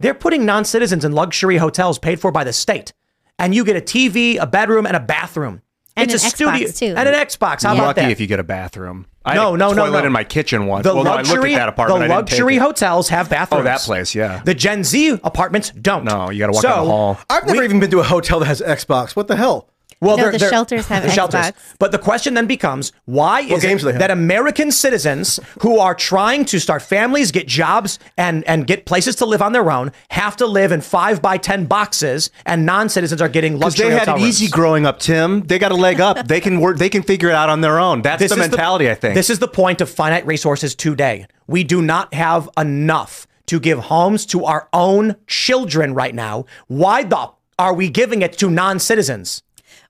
they're 0.00 0.14
putting 0.14 0.44
non 0.44 0.64
citizens 0.64 1.04
in 1.04 1.12
luxury 1.12 1.58
hotels 1.58 1.98
paid 1.98 2.20
for 2.20 2.32
by 2.32 2.44
the 2.44 2.52
state. 2.52 2.92
And 3.38 3.54
you 3.54 3.64
get 3.64 3.76
a 3.76 3.80
TV, 3.80 4.38
a 4.40 4.46
bedroom, 4.46 4.86
and 4.86 4.96
a 4.96 5.00
bathroom. 5.00 5.60
And 5.96 6.10
it's 6.10 6.22
an 6.22 6.26
a 6.26 6.30
studio 6.30 6.68
too. 6.70 6.94
and 6.96 7.08
an 7.08 7.14
Xbox. 7.14 7.62
How 7.62 7.70
I'm 7.70 7.76
about 7.76 7.86
lucky 7.88 8.00
that? 8.02 8.10
if 8.10 8.20
you 8.20 8.26
get 8.26 8.40
a 8.40 8.44
bathroom. 8.44 9.06
I 9.24 9.34
no, 9.36 9.40
had 9.40 9.54
a 9.54 9.56
no, 9.56 9.72
no, 9.72 9.86
toilet 9.86 10.00
no. 10.00 10.06
in 10.06 10.12
my 10.12 10.24
kitchen 10.24 10.66
once. 10.66 10.84
The 10.84 10.94
well, 10.94 11.04
no, 11.04 11.12
I 11.12 11.14
luxury, 11.16 11.36
looked 11.36 11.52
at 11.52 11.56
that 11.56 11.68
apartment. 11.68 12.00
the 12.00 12.04
I 12.04 12.08
didn't 12.08 12.28
take 12.28 12.38
luxury 12.38 12.56
it. 12.56 12.62
hotels 12.62 13.08
have 13.08 13.30
bathrooms. 13.30 13.60
Oh, 13.60 13.64
that 13.64 13.80
place, 13.80 14.14
yeah. 14.14 14.42
The 14.44 14.54
Gen 14.54 14.84
Z 14.84 15.20
apartments 15.22 15.70
don't. 15.70 16.04
No, 16.04 16.30
you 16.30 16.40
got 16.40 16.48
to 16.48 16.52
walk 16.52 16.62
so, 16.62 16.68
down 16.68 16.84
the 16.84 16.90
hall. 16.90 17.18
I've 17.30 17.46
never 17.46 17.62
even 17.62 17.80
been 17.80 17.90
to 17.90 18.00
a 18.00 18.04
hotel 18.04 18.40
that 18.40 18.46
has 18.46 18.60
Xbox. 18.60 19.16
What 19.16 19.28
the 19.28 19.36
hell? 19.36 19.70
Well, 20.00 20.16
No, 20.16 20.24
they're- 20.24 20.32
the 20.32 20.38
they're- 20.38 20.50
shelters 20.50 20.86
have 20.86 21.02
the 21.02 21.10
shelters. 21.10 21.40
Xbox. 21.40 21.52
But 21.78 21.92
the 21.92 21.98
question 21.98 22.34
then 22.34 22.46
becomes, 22.46 22.92
why 23.04 23.40
is 23.40 23.62
games 23.62 23.84
it 23.84 23.98
that 23.98 24.10
American 24.10 24.70
citizens 24.70 25.40
who 25.60 25.78
are 25.78 25.94
trying 25.94 26.44
to 26.46 26.58
start 26.58 26.82
families, 26.82 27.30
get 27.30 27.46
jobs, 27.46 27.98
and 28.18 28.44
and 28.46 28.66
get 28.66 28.84
places 28.86 29.16
to 29.16 29.24
live 29.26 29.42
on 29.42 29.52
their 29.52 29.70
own 29.70 29.92
have 30.10 30.36
to 30.36 30.46
live 30.46 30.72
in 30.72 30.80
five 30.80 31.20
by 31.22 31.36
ten 31.38 31.64
boxes, 31.66 32.30
and 32.46 32.66
non-citizens 32.66 33.20
are 33.22 33.28
getting 33.28 33.54
Because 33.54 33.74
luxury 33.78 33.88
they 33.88 33.94
had 33.98 34.08
hotel 34.08 34.24
it 34.24 34.28
easy 34.28 34.48
growing 34.48 34.86
up, 34.86 34.98
Tim. 34.98 35.42
They 35.42 35.58
got 35.58 35.72
a 35.72 35.76
leg 35.76 36.00
up. 36.00 36.26
They 36.28 36.40
can 36.40 36.60
work. 36.60 36.78
They 36.78 36.88
can 36.88 37.02
figure 37.02 37.28
it 37.28 37.34
out 37.34 37.48
on 37.48 37.60
their 37.60 37.78
own. 37.78 38.02
That's 38.02 38.18
the 38.20 38.24
is 38.26 38.36
mentality. 38.36 38.90
I 38.90 38.94
think. 38.94 39.14
This 39.14 39.30
is 39.30 39.38
the 39.38 39.48
point 39.48 39.80
of 39.80 39.88
finite 39.88 40.26
resources 40.26 40.74
today. 40.74 41.26
We 41.46 41.62
do 41.64 41.80
not 41.82 42.12
have 42.14 42.48
enough 42.58 43.26
to 43.46 43.60
give 43.60 43.78
homes 43.78 44.24
to 44.26 44.44
our 44.44 44.68
own 44.72 45.16
children 45.26 45.94
right 45.94 46.14
now. 46.14 46.46
Why 46.66 47.02
the 47.04 47.28
are 47.58 47.72
we 47.74 47.88
giving 47.88 48.22
it 48.22 48.36
to 48.38 48.50
non-citizens? 48.50 49.42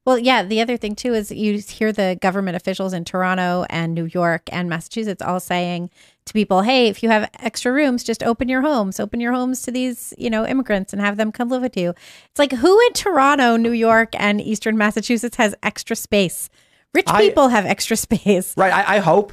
Well, 0.04 0.18
yeah. 0.18 0.42
The 0.42 0.60
other 0.60 0.76
thing 0.76 0.94
too 0.94 1.14
is 1.14 1.30
you 1.30 1.58
hear 1.58 1.90
the 1.90 2.18
government 2.20 2.56
officials 2.56 2.92
in 2.92 3.04
Toronto 3.04 3.64
and 3.70 3.94
New 3.94 4.04
York 4.04 4.42
and 4.52 4.68
Massachusetts 4.68 5.22
all 5.22 5.40
saying 5.40 5.88
to 6.26 6.32
people, 6.34 6.60
"Hey, 6.62 6.88
if 6.88 7.02
you 7.02 7.08
have 7.08 7.30
extra 7.40 7.72
rooms, 7.72 8.04
just 8.04 8.22
open 8.22 8.48
your 8.48 8.60
homes, 8.60 9.00
open 9.00 9.18
your 9.20 9.32
homes 9.32 9.62
to 9.62 9.70
these, 9.70 10.12
you 10.18 10.28
know, 10.28 10.46
immigrants 10.46 10.92
and 10.92 11.00
have 11.00 11.16
them 11.16 11.32
come 11.32 11.48
live 11.48 11.62
with 11.62 11.76
you." 11.76 11.90
It's 12.30 12.38
like 12.38 12.52
who 12.52 12.78
in 12.86 12.92
Toronto, 12.92 13.56
New 13.56 13.72
York, 13.72 14.10
and 14.18 14.40
Eastern 14.42 14.76
Massachusetts 14.76 15.36
has 15.36 15.54
extra 15.62 15.96
space? 15.96 16.50
Rich 16.92 17.06
I- 17.08 17.22
people 17.22 17.48
have 17.48 17.64
extra 17.64 17.96
space. 18.08 18.54
Right. 18.58 18.72
I, 18.72 18.96
I 18.96 18.98
hope 18.98 19.32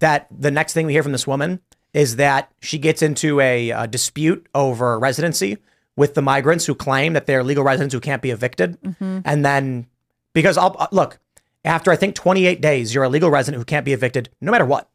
that 0.00 0.26
the 0.36 0.50
next 0.50 0.72
thing 0.72 0.86
we 0.86 0.92
hear 0.94 1.04
from 1.04 1.12
this 1.12 1.28
woman 1.28 1.60
is 1.94 2.16
that 2.16 2.50
she 2.60 2.78
gets 2.78 3.02
into 3.02 3.38
a, 3.38 3.70
uh 3.70 3.86
dispute 3.86 4.48
over 4.54 4.98
residency 4.98 5.58
with 5.96 6.14
the 6.14 6.22
migrants 6.22 6.64
who 6.66 6.74
claim 6.74 7.12
that 7.12 7.26
they're 7.26 7.44
legal 7.44 7.62
residents 7.62 7.92
who 7.92 8.00
can't 8.00 8.22
be 8.22 8.30
evicted. 8.30 8.78
And 9.00 9.44
then, 9.44 9.86
because 10.32 10.56
I'll 10.56 10.76
uh, 10.78 10.88
look, 10.92 11.18
after 11.64 11.90
I 11.90 11.96
think 11.96 12.14
28 12.14 12.60
days, 12.60 12.94
you're 12.94 13.04
a 13.04 13.08
legal 13.08 13.30
resident 13.30 13.60
who 13.60 13.64
can't 13.64 13.84
be 13.84 13.92
evicted 13.92 14.30
no 14.40 14.50
matter 14.50 14.66
what. 14.66 14.88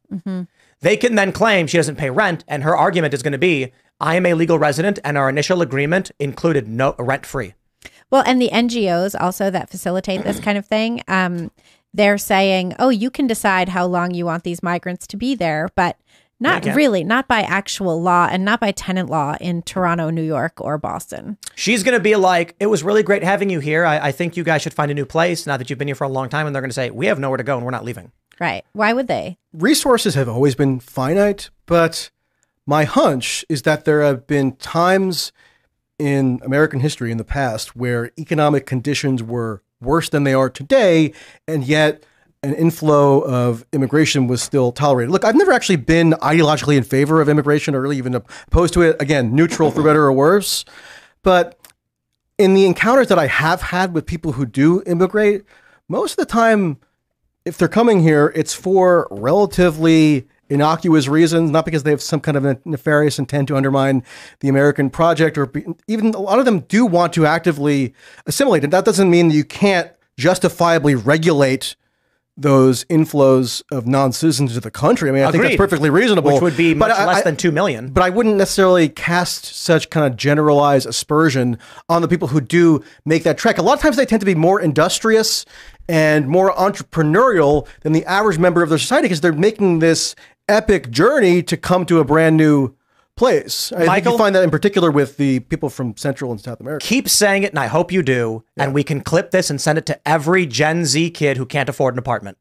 They 0.81 0.97
can 0.97 1.15
then 1.15 1.31
claim 1.31 1.67
she 1.67 1.77
doesn't 1.77 1.95
pay 1.95 2.09
rent. 2.09 2.43
And 2.47 2.63
her 2.63 2.75
argument 2.75 3.13
is 3.13 3.23
going 3.23 3.31
to 3.31 3.37
be 3.37 3.71
I 3.99 4.15
am 4.15 4.25
a 4.25 4.35
legal 4.35 4.59
resident 4.59 4.99
and 5.03 5.17
our 5.17 5.27
initial 5.27 5.61
agreement 5.61 6.11
included 6.19 6.67
no 6.67 6.95
rent 6.99 7.25
free. 7.25 7.55
Well, 8.11 8.23
and 8.25 8.41
the 8.41 8.49
NGOs 8.49 9.19
also 9.19 9.49
that 9.49 9.69
facilitate 9.69 10.23
this 10.23 10.39
kind 10.39 10.57
of 10.57 10.65
thing, 10.65 11.01
um, 11.07 11.51
they're 11.93 12.17
saying, 12.17 12.75
oh, 12.79 12.89
you 12.89 13.09
can 13.09 13.27
decide 13.27 13.69
how 13.69 13.85
long 13.85 14.13
you 14.13 14.25
want 14.25 14.43
these 14.43 14.61
migrants 14.61 15.07
to 15.07 15.17
be 15.17 15.35
there, 15.35 15.69
but 15.75 15.97
not 16.39 16.65
really, 16.65 17.03
not 17.03 17.27
by 17.27 17.41
actual 17.41 18.01
law 18.01 18.27
and 18.29 18.45
not 18.45 18.59
by 18.59 18.71
tenant 18.71 19.09
law 19.09 19.35
in 19.41 19.61
Toronto, 19.63 20.09
New 20.09 20.23
York, 20.23 20.61
or 20.61 20.77
Boston. 20.77 21.37
She's 21.55 21.83
going 21.83 21.97
to 21.97 22.03
be 22.03 22.15
like, 22.15 22.55
it 22.59 22.67
was 22.67 22.83
really 22.83 23.03
great 23.03 23.23
having 23.23 23.49
you 23.49 23.59
here. 23.59 23.85
I, 23.85 24.07
I 24.07 24.11
think 24.11 24.37
you 24.37 24.43
guys 24.43 24.61
should 24.61 24.73
find 24.73 24.91
a 24.91 24.93
new 24.93 25.05
place 25.05 25.47
now 25.47 25.57
that 25.57 25.69
you've 25.69 25.79
been 25.79 25.87
here 25.87 25.95
for 25.95 26.03
a 26.03 26.09
long 26.09 26.29
time. 26.29 26.45
And 26.45 26.55
they're 26.55 26.61
going 26.61 26.69
to 26.69 26.75
say, 26.75 26.91
we 26.91 27.07
have 27.07 27.19
nowhere 27.19 27.37
to 27.37 27.43
go 27.43 27.55
and 27.55 27.65
we're 27.65 27.71
not 27.71 27.85
leaving. 27.85 28.11
Right. 28.39 28.63
Why 28.73 28.93
would 28.93 29.07
they? 29.07 29.37
resources 29.53 30.15
have 30.15 30.29
always 30.29 30.55
been 30.55 30.79
finite, 30.79 31.49
but 31.65 32.09
my 32.65 32.83
hunch 32.83 33.43
is 33.49 33.63
that 33.63 33.85
there 33.85 34.01
have 34.01 34.27
been 34.27 34.53
times 34.57 35.31
in 35.97 36.39
American 36.43 36.79
history 36.79 37.11
in 37.11 37.17
the 37.17 37.23
past 37.23 37.75
where 37.75 38.11
economic 38.19 38.65
conditions 38.65 39.23
were 39.23 39.63
worse 39.81 40.09
than 40.09 40.23
they 40.23 40.33
are 40.33 40.49
today, 40.49 41.13
and 41.47 41.63
yet 41.63 42.03
an 42.43 42.53
inflow 42.53 43.21
of 43.21 43.65
immigration 43.73 44.27
was 44.27 44.41
still 44.41 44.71
tolerated. 44.71 45.11
Look, 45.11 45.25
I've 45.25 45.35
never 45.35 45.51
actually 45.51 45.77
been 45.77 46.11
ideologically 46.21 46.77
in 46.77 46.83
favor 46.83 47.19
of 47.19 47.29
immigration 47.29 47.73
or 47.73 47.81
really 47.81 47.97
even 47.97 48.15
opposed 48.15 48.73
to 48.75 48.81
it. 48.83 49.01
Again, 49.01 49.35
neutral 49.35 49.71
for 49.71 49.83
better 49.83 50.03
or 50.03 50.13
worse. 50.13 50.63
But 51.23 51.59
in 52.37 52.53
the 52.53 52.65
encounters 52.65 53.07
that 53.07 53.17
I 53.17 53.27
have 53.27 53.61
had 53.61 53.93
with 53.93 54.05
people 54.05 54.33
who 54.33 54.45
do 54.45 54.83
immigrate, 54.85 55.43
most 55.89 56.11
of 56.11 56.17
the 56.17 56.25
time 56.25 56.77
if 57.45 57.57
they're 57.57 57.67
coming 57.67 58.01
here, 58.01 58.31
it's 58.35 58.53
for 58.53 59.07
relatively 59.09 60.27
innocuous 60.49 61.07
reasons, 61.07 61.49
not 61.49 61.65
because 61.65 61.83
they 61.83 61.91
have 61.91 62.01
some 62.01 62.19
kind 62.19 62.37
of 62.37 62.65
nefarious 62.65 63.19
intent 63.19 63.47
to 63.47 63.55
undermine 63.55 64.03
the 64.41 64.49
American 64.49 64.89
project, 64.89 65.37
or 65.37 65.45
be, 65.45 65.65
even 65.87 66.13
a 66.13 66.19
lot 66.19 66.39
of 66.39 66.45
them 66.45 66.59
do 66.61 66.85
want 66.85 67.13
to 67.13 67.25
actively 67.25 67.93
assimilate. 68.25 68.63
And 68.63 68.73
that 68.73 68.85
doesn't 68.85 69.09
mean 69.09 69.29
that 69.29 69.35
you 69.35 69.43
can't 69.43 69.91
justifiably 70.17 70.95
regulate 70.95 71.75
those 72.37 72.85
inflows 72.85 73.63
of 73.71 73.87
non-citizens 73.87 74.53
to 74.53 74.59
the 74.59 74.69
country. 74.69 75.09
I 75.09 75.13
mean, 75.13 75.23
I 75.23 75.31
think 75.31 75.43
that's 75.43 75.55
perfectly 75.55 75.89
reasonable. 75.89 76.33
Which 76.33 76.41
would 76.41 76.55
be 76.57 76.75
much 76.75 76.91
I- 76.91 77.05
less 77.05 77.23
than 77.23 77.35
2 77.35 77.51
million. 77.51 77.89
but 77.89 78.03
I 78.03 78.09
wouldn't 78.11 78.35
necessarily 78.35 78.89
cast 78.89 79.45
such 79.45 79.89
kind 79.89 80.05
of 80.05 80.15
generalized 80.15 80.87
aspersion 80.87 81.57
on 81.89 82.01
the 82.03 82.07
people 82.07 82.27
who 82.27 82.39
do 82.39 82.83
make 83.05 83.23
that 83.23 83.37
trek. 83.37 83.57
A 83.57 83.61
lot 83.63 83.73
of 83.73 83.81
times 83.81 83.97
they 83.97 84.05
tend 84.05 84.19
to 84.19 84.25
be 84.25 84.35
more 84.35 84.61
industrious 84.61 85.45
and 85.89 86.27
more 86.27 86.53
entrepreneurial 86.53 87.67
than 87.81 87.93
the 87.93 88.05
average 88.05 88.37
member 88.37 88.61
of 88.61 88.69
their 88.69 88.77
society 88.77 89.05
because 89.05 89.21
they're 89.21 89.33
making 89.33 89.79
this 89.79 90.15
epic 90.49 90.89
journey 90.91 91.41
to 91.43 91.57
come 91.57 91.85
to 91.85 91.99
a 91.99 92.05
brand 92.05 92.37
new 92.37 92.73
place. 93.17 93.71
I 93.73 93.85
think 93.85 94.05
you 94.05 94.17
find 94.17 94.35
that 94.35 94.43
in 94.43 94.51
particular 94.51 94.91
with 94.91 95.17
the 95.17 95.41
people 95.41 95.69
from 95.69 95.97
Central 95.97 96.31
and 96.31 96.39
South 96.39 96.59
America. 96.59 96.85
Keep 96.85 97.09
saying 97.09 97.43
it, 97.43 97.51
and 97.51 97.59
I 97.59 97.67
hope 97.67 97.91
you 97.91 98.03
do. 98.03 98.43
And 98.55 98.73
we 98.73 98.83
can 98.83 99.01
clip 99.01 99.31
this 99.31 99.49
and 99.49 99.59
send 99.59 99.77
it 99.77 99.85
to 99.87 100.07
every 100.07 100.45
Gen 100.45 100.85
Z 100.85 101.09
kid 101.11 101.37
who 101.37 101.45
can't 101.45 101.67
afford 101.69 101.95
an 101.95 101.99
apartment. 101.99 102.37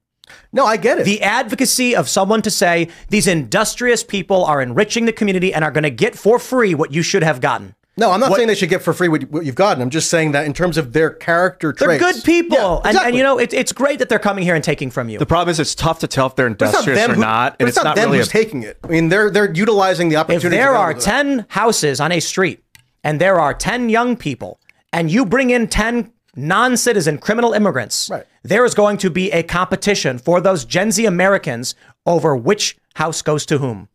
No, 0.53 0.67
I 0.67 0.77
get 0.77 0.99
it. 0.99 1.05
The 1.05 1.23
advocacy 1.23 1.95
of 1.95 2.09
someone 2.09 2.43
to 2.43 2.51
say 2.51 2.89
these 3.11 3.29
industrious 3.29 4.03
people 4.03 4.45
are 4.45 4.61
enriching 4.61 5.05
the 5.05 5.13
community 5.13 5.55
and 5.55 5.65
are 5.65 5.71
going 5.71 5.85
to 5.85 5.91
get 5.91 6.17
for 6.17 6.41
free 6.41 6.75
what 6.75 6.93
you 6.93 7.03
should 7.03 7.23
have 7.23 7.41
gotten. 7.41 7.76
No, 7.99 8.11
I'm 8.11 8.21
not 8.21 8.31
What- 8.31 8.37
saying 8.37 8.49
they 8.49 8.55
should 8.55 8.69
get 8.69 8.83
for 8.83 8.93
free 8.93 9.09
what, 9.09 9.23
what 9.31 9.45
you've 9.47 9.55
gotten. 9.55 9.83
I'm 9.83 9.91
just 9.91 10.11
saying 10.11 10.33
that 10.33 10.45
in 10.47 10.53
terms 10.53 10.77
of 10.77 10.93
their 10.93 11.11
character 11.11 11.73
traits. 11.73 12.03
They're 12.03 12.13
good 12.13 12.25
people. 12.25 12.57
Yeah, 12.85 12.91
and, 12.91 12.99
and, 12.99 13.17
you 13.17 13.23
know, 13.23 13.39
it, 13.39 13.53
it's 13.55 13.73
great 13.73 13.99
that 14.01 14.09
they're 14.09 14.19
coming 14.19 14.45
here 14.45 14.55
and 14.55 14.63
taking 14.63 14.91
from 14.91 15.09
you. 15.09 15.19
the 15.19 15.27
problem 15.27 15.51
is 15.51 15.59
it's 15.61 15.75
tough 15.75 15.99
to 16.01 16.07
tell 16.07 16.27
if 16.27 16.37
they're 16.37 16.51
But 16.51 16.67
it's 16.67 16.73
not 16.75 16.79
industrious 16.81 17.01
them 17.01 17.11
or 17.11 17.15
who- 17.15 17.21
not, 17.21 17.57
and 17.59 17.69
it's, 17.69 17.77
not, 17.83 17.97
them 17.97 18.05
really 18.07 18.19
who's 18.19 18.29
a, 18.29 18.31
taking 18.31 18.63
it. 18.65 18.79
I 18.85 18.89
mean, 18.89 19.09
they're 19.09 19.31
they're 19.31 19.53
utilizing 19.53 20.09
the 20.11 20.17
opportunity. 20.17 20.47
if 20.47 20.53
there 20.53 20.75
are 20.75 20.93
10 20.95 21.47
houses 21.49 22.01
on 22.01 22.13
a 22.13 22.21
street 22.21 22.63
and 23.03 23.21
there 23.21 23.41
are 23.41 23.55
10 23.55 23.89
young 23.89 24.17
people 24.17 24.61
and 24.93 25.11
you 25.11 25.25
bring 25.25 25.51
in 25.51 25.67
10 25.69 26.13
non-citizen 26.39 27.17
criminal 27.19 27.53
immigrants 27.55 28.11
Right. 28.11 28.27
there 28.43 28.65
is 28.67 28.75
going 28.75 28.99
to 28.99 29.11
be 29.11 29.31
a 29.33 29.43
competition 29.43 30.19
for 30.19 30.39
those 30.41 30.65
gen 30.67 30.91
z 30.93 31.07
americans 31.07 31.75
over 32.05 32.37
which 32.37 32.77
house 32.95 33.23
goes 33.23 33.47
to 33.47 33.57
whom 33.59 33.89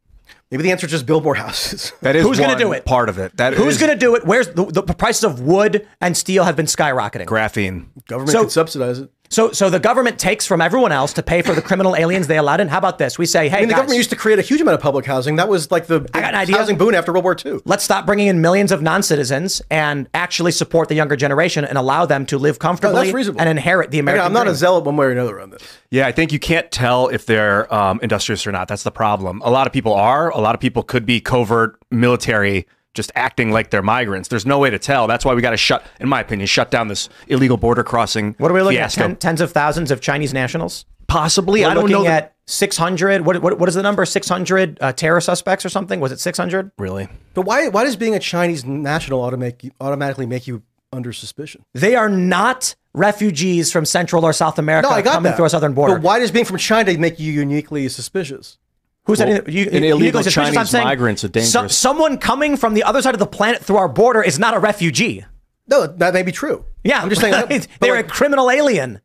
maybe 0.52 0.64
the 0.64 0.72
answer 0.72 0.86
is 0.86 0.92
just 0.92 1.06
billboard 1.06 1.38
houses. 1.38 1.94
that 2.02 2.16
is 2.16 2.24
Who's 2.24 2.40
gonna 2.40 2.58
do 2.58 2.74
it? 2.74 2.86
Part 2.86 3.10
of 3.10 3.18
it. 3.18 3.36
That 3.38 3.54
who's 3.54 3.76
is 3.76 3.80
going 3.80 3.92
to 3.92 3.98
do 3.98 4.16
it 4.16 4.26
where's 4.26 4.50
the, 4.50 4.66
the 4.66 4.94
prices 4.94 5.24
of 5.24 5.42
wood 5.42 5.88
and 6.00 6.16
steel 6.16 6.44
have 6.44 6.56
been 6.56 6.66
skyrocketing 6.68 7.26
graphene. 7.26 7.88
Government 8.08 8.32
So- 8.32 8.42
can 8.42 8.50
subsidize 8.50 9.00
it. 9.00 9.10
So 9.32 9.52
so 9.52 9.70
the 9.70 9.80
government 9.80 10.20
takes 10.20 10.46
from 10.46 10.62
everyone 10.62 10.92
else 10.92 11.14
to 11.14 11.24
pay 11.24 11.42
for 11.42 11.56
the 11.56 11.62
criminal 11.62 11.96
aliens 11.96 12.28
they 12.28 12.38
allowed 12.38 12.60
in 12.62 12.68
how 12.68 12.78
about 12.78 12.98
this 13.00 13.18
we 13.18 13.26
say 13.26 13.50
hey 13.50 13.58
I 13.58 13.60
mean, 13.62 13.70
the 13.70 13.74
guys, 13.74 13.80
government 13.80 13.98
used 13.98 14.10
to 14.12 14.16
create 14.16 14.38
a 14.38 14.44
huge 14.44 14.62
amount 14.62 14.76
of 14.76 14.82
public 14.82 15.06
housing. 15.06 15.38
That 15.38 15.50
was 15.50 15.72
like 15.72 15.88
the 15.88 16.08
I 16.14 16.22
got 16.22 16.34
an 16.34 16.40
idea. 16.40 16.58
housing 16.58 16.78
boon 16.78 16.94
after 16.94 17.12
World 17.12 17.24
War 17.24 17.36
II. 17.44 17.60
let's 17.66 17.84
stop 17.84 18.06
bringing 18.06 18.28
in 18.28 18.42
millions 18.42 18.72
of 18.72 18.82
non-citizens 18.82 19.62
and 19.72 20.08
actually 20.14 20.52
support 20.52 20.90
the 20.90 20.96
younger 20.96 21.16
generation 21.16 21.66
and 21.66 21.78
allow 21.78 22.06
them 22.06 22.26
to 22.28 22.38
live 22.38 22.60
comfortably 22.60 23.04
that's 23.06 23.14
reasonable. 23.14 23.42
and 23.42 23.50
inherit 23.50 23.90
the 23.92 23.98
Again, 23.98 24.04
American 24.10 24.26
I'm 24.28 24.34
not 24.34 24.44
dream. 24.44 24.54
a 24.54 24.58
zealot 24.58 24.84
one 24.84 24.98
way 24.98 25.06
or 25.08 25.12
another 25.12 25.40
on 25.40 25.50
this. 25.50 25.64
Yeah, 25.90 26.08
I 26.08 26.12
think 26.12 26.32
you 26.32 26.40
can't 26.40 26.70
tell 26.72 27.08
if 27.08 27.26
they're 27.26 27.74
um, 27.74 28.00
industrious 28.04 28.46
or 28.46 28.52
not. 28.52 28.68
That's 28.68 28.84
the 28.84 28.92
problem. 28.92 29.42
A 29.44 29.50
lot 29.52 29.66
of 29.68 29.74
people 29.74 29.94
are. 29.94 30.30
A 30.30 30.38
lot 30.40 30.54
of 30.56 30.62
people 30.62 30.84
could 30.84 31.06
be 31.06 31.20
covert 31.22 31.78
military, 31.92 32.68
just 32.94 33.12
acting 33.16 33.52
like 33.52 33.70
they're 33.70 33.82
migrants. 33.82 34.30
There's 34.30 34.46
no 34.46 34.60
way 34.60 34.70
to 34.70 34.80
tell. 34.80 35.08
That's 35.08 35.24
why 35.26 35.34
we 35.34 35.42
got 35.42 35.52
to 35.52 35.58
shut, 35.58 35.86
in 36.00 36.10
my 36.10 36.20
opinion, 36.22 36.48
shut 36.48 36.72
down 36.72 36.88
this 36.88 37.10
illegal 37.28 37.58
border 37.58 37.84
crossing. 37.84 38.36
What 38.38 38.52
are 38.52 38.54
we 38.54 38.62
looking 38.62 38.78
fiasco. 38.80 39.02
at? 39.04 39.08
Ten, 39.08 39.16
tens 39.18 39.42
of 39.42 39.52
thousands 39.52 39.92
of 39.92 40.02
Chinese 40.02 40.34
nationals. 40.34 40.86
Possibly. 41.08 41.62
We're 41.62 41.68
I 41.70 41.74
don't 41.74 41.84
looking 41.84 41.98
know. 41.98 42.04
that- 42.04 42.24
at 42.24 42.36
600. 42.48 43.26
What, 43.26 43.42
what 43.42 43.60
what 43.60 43.70
is 43.70 43.76
the 43.76 43.82
number? 43.84 44.04
600 44.06 44.78
uh, 44.82 44.92
terror 44.92 45.22
suspects 45.22 45.66
or 45.66 45.70
something? 45.70 46.02
Was 46.02 46.12
it 46.12 46.20
600? 46.20 46.72
really. 46.78 47.08
But 47.34 47.44
why 47.44 47.70
why 47.70 47.86
does 47.86 47.96
being 47.96 48.14
a 48.16 48.20
Chinese 48.20 48.66
national 48.66 49.22
automate, 49.22 49.72
automatically 49.80 50.26
make 50.26 50.48
you 50.48 50.64
under 50.92 51.14
suspicion. 51.14 51.64
They 51.74 51.96
are 51.96 52.10
not 52.10 52.76
refugees 52.94 53.72
from 53.72 53.86
Central 53.86 54.26
or 54.26 54.34
South 54.34 54.60
America 54.60 54.90
No, 54.90 54.94
I 54.96 55.02
got 55.02 55.14
coming 55.14 55.30
that. 55.30 55.38
through 55.38 55.44
our 55.46 55.50
southern 55.50 55.74
border. 55.74 55.94
But 55.96 56.02
why 56.04 56.20
does 56.20 56.32
being 56.32 56.44
from 56.44 56.58
China 56.58 56.98
make 56.98 57.20
you 57.20 57.32
uniquely 57.32 57.88
suspicious? 57.88 58.58
Who's 59.06 59.20
Well, 59.20 59.28
that? 59.30 59.50
You, 59.50 59.64
an 59.72 59.84
illegal 59.84 60.20
you- 60.22 60.24
suspicious, 60.24 60.50
I'm 60.50 60.54
Chinese 60.54 60.70
saying 60.70 60.84
migrants 60.86 61.24
are 61.24 61.28
so- 61.28 61.32
dangerous. 61.32 61.78
someone 61.78 62.18
coming 62.18 62.56
from 62.58 62.74
the 62.76 62.84
other 62.84 63.02
side 63.02 63.16
of 63.16 63.20
the 63.20 63.26
planet 63.28 63.64
through 63.64 63.78
our 63.78 63.90
border 63.90 64.22
is 64.22 64.38
not 64.38 64.54
a 64.54 64.60
refugee. 64.60 65.26
No, 65.68 65.88
that 65.88 66.14
may 66.14 66.24
be 66.24 66.32
true. 66.32 66.66
Yeah, 66.84 67.02
I'm 67.02 67.10
just 67.10 67.22
saying. 67.22 67.34
but 67.50 67.68
they're 67.80 67.96
like- 67.96 68.06
a 68.06 68.10
criminal 68.10 68.52
alien. 68.52 69.02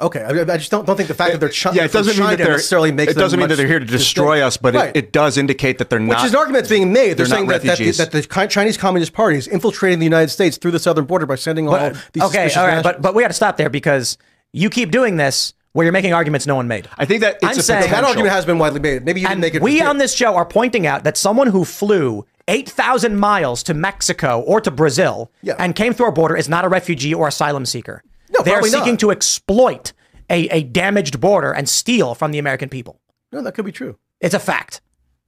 Okay, 0.00 0.20
I, 0.20 0.28
I 0.30 0.56
just 0.58 0.70
don't, 0.70 0.84
don't 0.86 0.96
think 0.96 1.08
the 1.08 1.14
fact 1.14 1.32
that 1.32 1.38
they're 1.38 1.48
chi- 1.48 1.72
yeah, 1.72 1.84
it 1.84 1.92
doesn't 1.92 2.18
mean 2.18 2.28
that 2.30 2.36
they're 2.38 2.50
necessarily 2.50 2.92
makes 2.92 3.12
It 3.12 3.14
doesn't 3.18 3.38
them 3.38 3.40
mean 3.44 3.48
that 3.48 3.56
they're 3.56 3.66
here 3.66 3.78
to 3.78 3.84
destroy 3.86 4.36
distinct. 4.36 4.46
us, 4.46 4.56
but 4.58 4.74
Right. 4.74 4.90
it, 4.90 5.04
it 5.06 5.12
does 5.12 5.38
indicate 5.38 5.78
that 5.78 5.88
they're 5.88 5.98
not. 5.98 6.16
Which 6.18 6.26
is 6.26 6.32
an 6.32 6.36
argument 6.36 6.64
that's 6.64 6.70
being 6.70 6.92
made. 6.92 7.10
They're, 7.10 7.14
they're 7.16 7.26
saying 7.26 7.46
not 7.46 7.62
that, 7.62 7.78
that, 7.78 7.78
the, 7.78 7.90
that 7.92 8.10
the 8.12 8.46
Chinese 8.48 8.76
Communist 8.76 9.12
Party 9.14 9.38
is 9.38 9.46
infiltrating 9.46 9.98
the 9.98 10.04
United 10.04 10.28
States 10.28 10.58
through 10.58 10.72
the 10.72 10.78
southern 10.78 11.06
border 11.06 11.24
by 11.26 11.36
sending 11.36 11.68
all 11.68 11.74
But, 11.74 11.94
these 12.12 12.22
okay, 12.24 12.48
suspicious 12.48 12.56
all 12.58 12.64
right, 12.66 12.74
nationals. 12.74 12.94
but 12.96 13.02
but 13.02 13.14
we 13.14 13.22
got 13.22 13.28
to 13.28 13.34
stop 13.34 13.56
there 13.56 13.70
because 13.70 14.18
you 14.52 14.68
keep 14.68 14.90
doing 14.90 15.16
this 15.16 15.54
where 15.78 15.84
you're 15.84 15.92
making 15.92 16.12
arguments 16.12 16.44
no 16.44 16.56
one 16.56 16.66
made. 16.66 16.88
I 16.98 17.04
think 17.04 17.20
that 17.20 17.36
it's 17.36 17.44
I'm 17.44 17.58
a 17.58 17.62
saying- 17.62 17.90
that 17.92 18.02
argument 18.02 18.32
has 18.32 18.44
been 18.44 18.58
widely 18.58 18.80
made. 18.80 19.04
Maybe 19.04 19.20
you 19.20 19.28
didn't 19.28 19.40
make 19.40 19.54
it. 19.54 19.62
we 19.62 19.80
on 19.80 19.98
this 19.98 20.12
show 20.12 20.34
are 20.34 20.44
pointing 20.44 20.88
out 20.88 21.04
that 21.04 21.16
someone 21.16 21.46
who 21.46 21.64
flew 21.64 22.26
8,000 22.48 23.16
miles 23.16 23.62
to 23.62 23.74
Mexico 23.74 24.40
or 24.40 24.60
to 24.60 24.72
Brazil 24.72 25.30
Yeah. 25.42 25.54
and 25.58 25.76
came 25.76 25.92
through 25.92 26.06
our 26.06 26.12
border 26.12 26.36
is 26.36 26.48
not 26.48 26.64
a 26.64 26.68
refugee 26.68 27.14
or 27.14 27.28
asylum 27.28 27.64
seeker. 27.64 28.02
No, 28.36 28.42
they 28.42 28.52
are 28.54 28.62
seeking 28.64 28.94
not. 28.94 29.00
to 29.00 29.10
exploit 29.12 29.92
a, 30.28 30.48
a 30.48 30.62
damaged 30.64 31.20
border 31.20 31.52
and 31.52 31.68
steal 31.68 32.14
from 32.16 32.32
the 32.32 32.38
American 32.40 32.68
people. 32.68 33.00
No, 33.30 33.40
that 33.42 33.52
could 33.52 33.64
be 33.64 33.72
true. 33.72 33.98
It's 34.20 34.34
a 34.34 34.38
fact. 34.40 34.80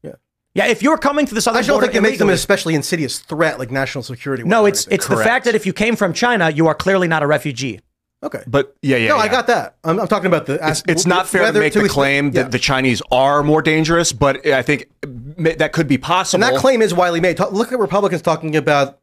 Yeah. 0.02 0.14
Yeah, 0.54 0.66
if 0.66 0.82
you're 0.82 0.98
coming 0.98 1.26
to 1.26 1.34
the 1.34 1.38
I 1.38 1.42
southern 1.42 1.62
I 1.62 1.66
don't 1.66 1.74
border 1.76 1.86
think 1.86 1.96
it 1.96 2.02
makes 2.02 2.18
them 2.18 2.28
an 2.28 2.34
especially 2.34 2.74
insidious 2.74 3.20
threat 3.20 3.58
like 3.60 3.70
national 3.70 4.02
security. 4.02 4.42
No, 4.42 4.64
or 4.64 4.68
it's 4.68 4.86
anything. 4.88 4.94
it's 4.96 5.06
the 5.06 5.16
fact 5.18 5.44
that 5.44 5.54
if 5.54 5.64
you 5.64 5.72
came 5.72 5.94
from 5.96 6.12
China, 6.12 6.50
you 6.50 6.66
are 6.66 6.74
clearly 6.74 7.06
not 7.06 7.22
a 7.22 7.26
refugee. 7.26 7.80
Okay. 8.22 8.42
But 8.46 8.76
yeah, 8.82 8.96
yeah. 8.96 9.08
no, 9.08 9.16
I 9.16 9.28
got 9.28 9.46
that. 9.48 9.76
I'm, 9.84 9.98
I'm 10.00 10.08
talking 10.08 10.26
about 10.26 10.46
the. 10.46 10.58
It's, 10.62 10.82
it's 10.86 11.06
not 11.06 11.26
fair 11.26 11.52
to 11.52 11.58
make 11.58 11.72
the 11.72 11.88
claim 11.88 12.26
yeah. 12.26 12.42
that 12.42 12.52
the 12.52 12.58
Chinese 12.58 13.02
are 13.10 13.42
more 13.42 13.62
dangerous, 13.62 14.12
but 14.12 14.46
I 14.46 14.62
think 14.62 14.88
that 15.02 15.72
could 15.72 15.88
be 15.88 15.98
possible. 15.98 16.44
And 16.44 16.54
that 16.54 16.60
claim 16.60 16.82
is 16.82 16.94
widely 16.94 17.20
made. 17.20 17.38
Look 17.38 17.72
at 17.72 17.78
Republicans 17.78 18.22
talking 18.22 18.56
about 18.56 18.98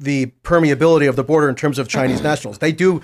the 0.00 0.26
permeability 0.42 1.08
of 1.08 1.16
the 1.16 1.24
border 1.24 1.48
in 1.48 1.54
terms 1.54 1.78
of 1.78 1.88
Chinese 1.88 2.22
nationals. 2.22 2.58
They 2.58 2.72
do 2.72 3.02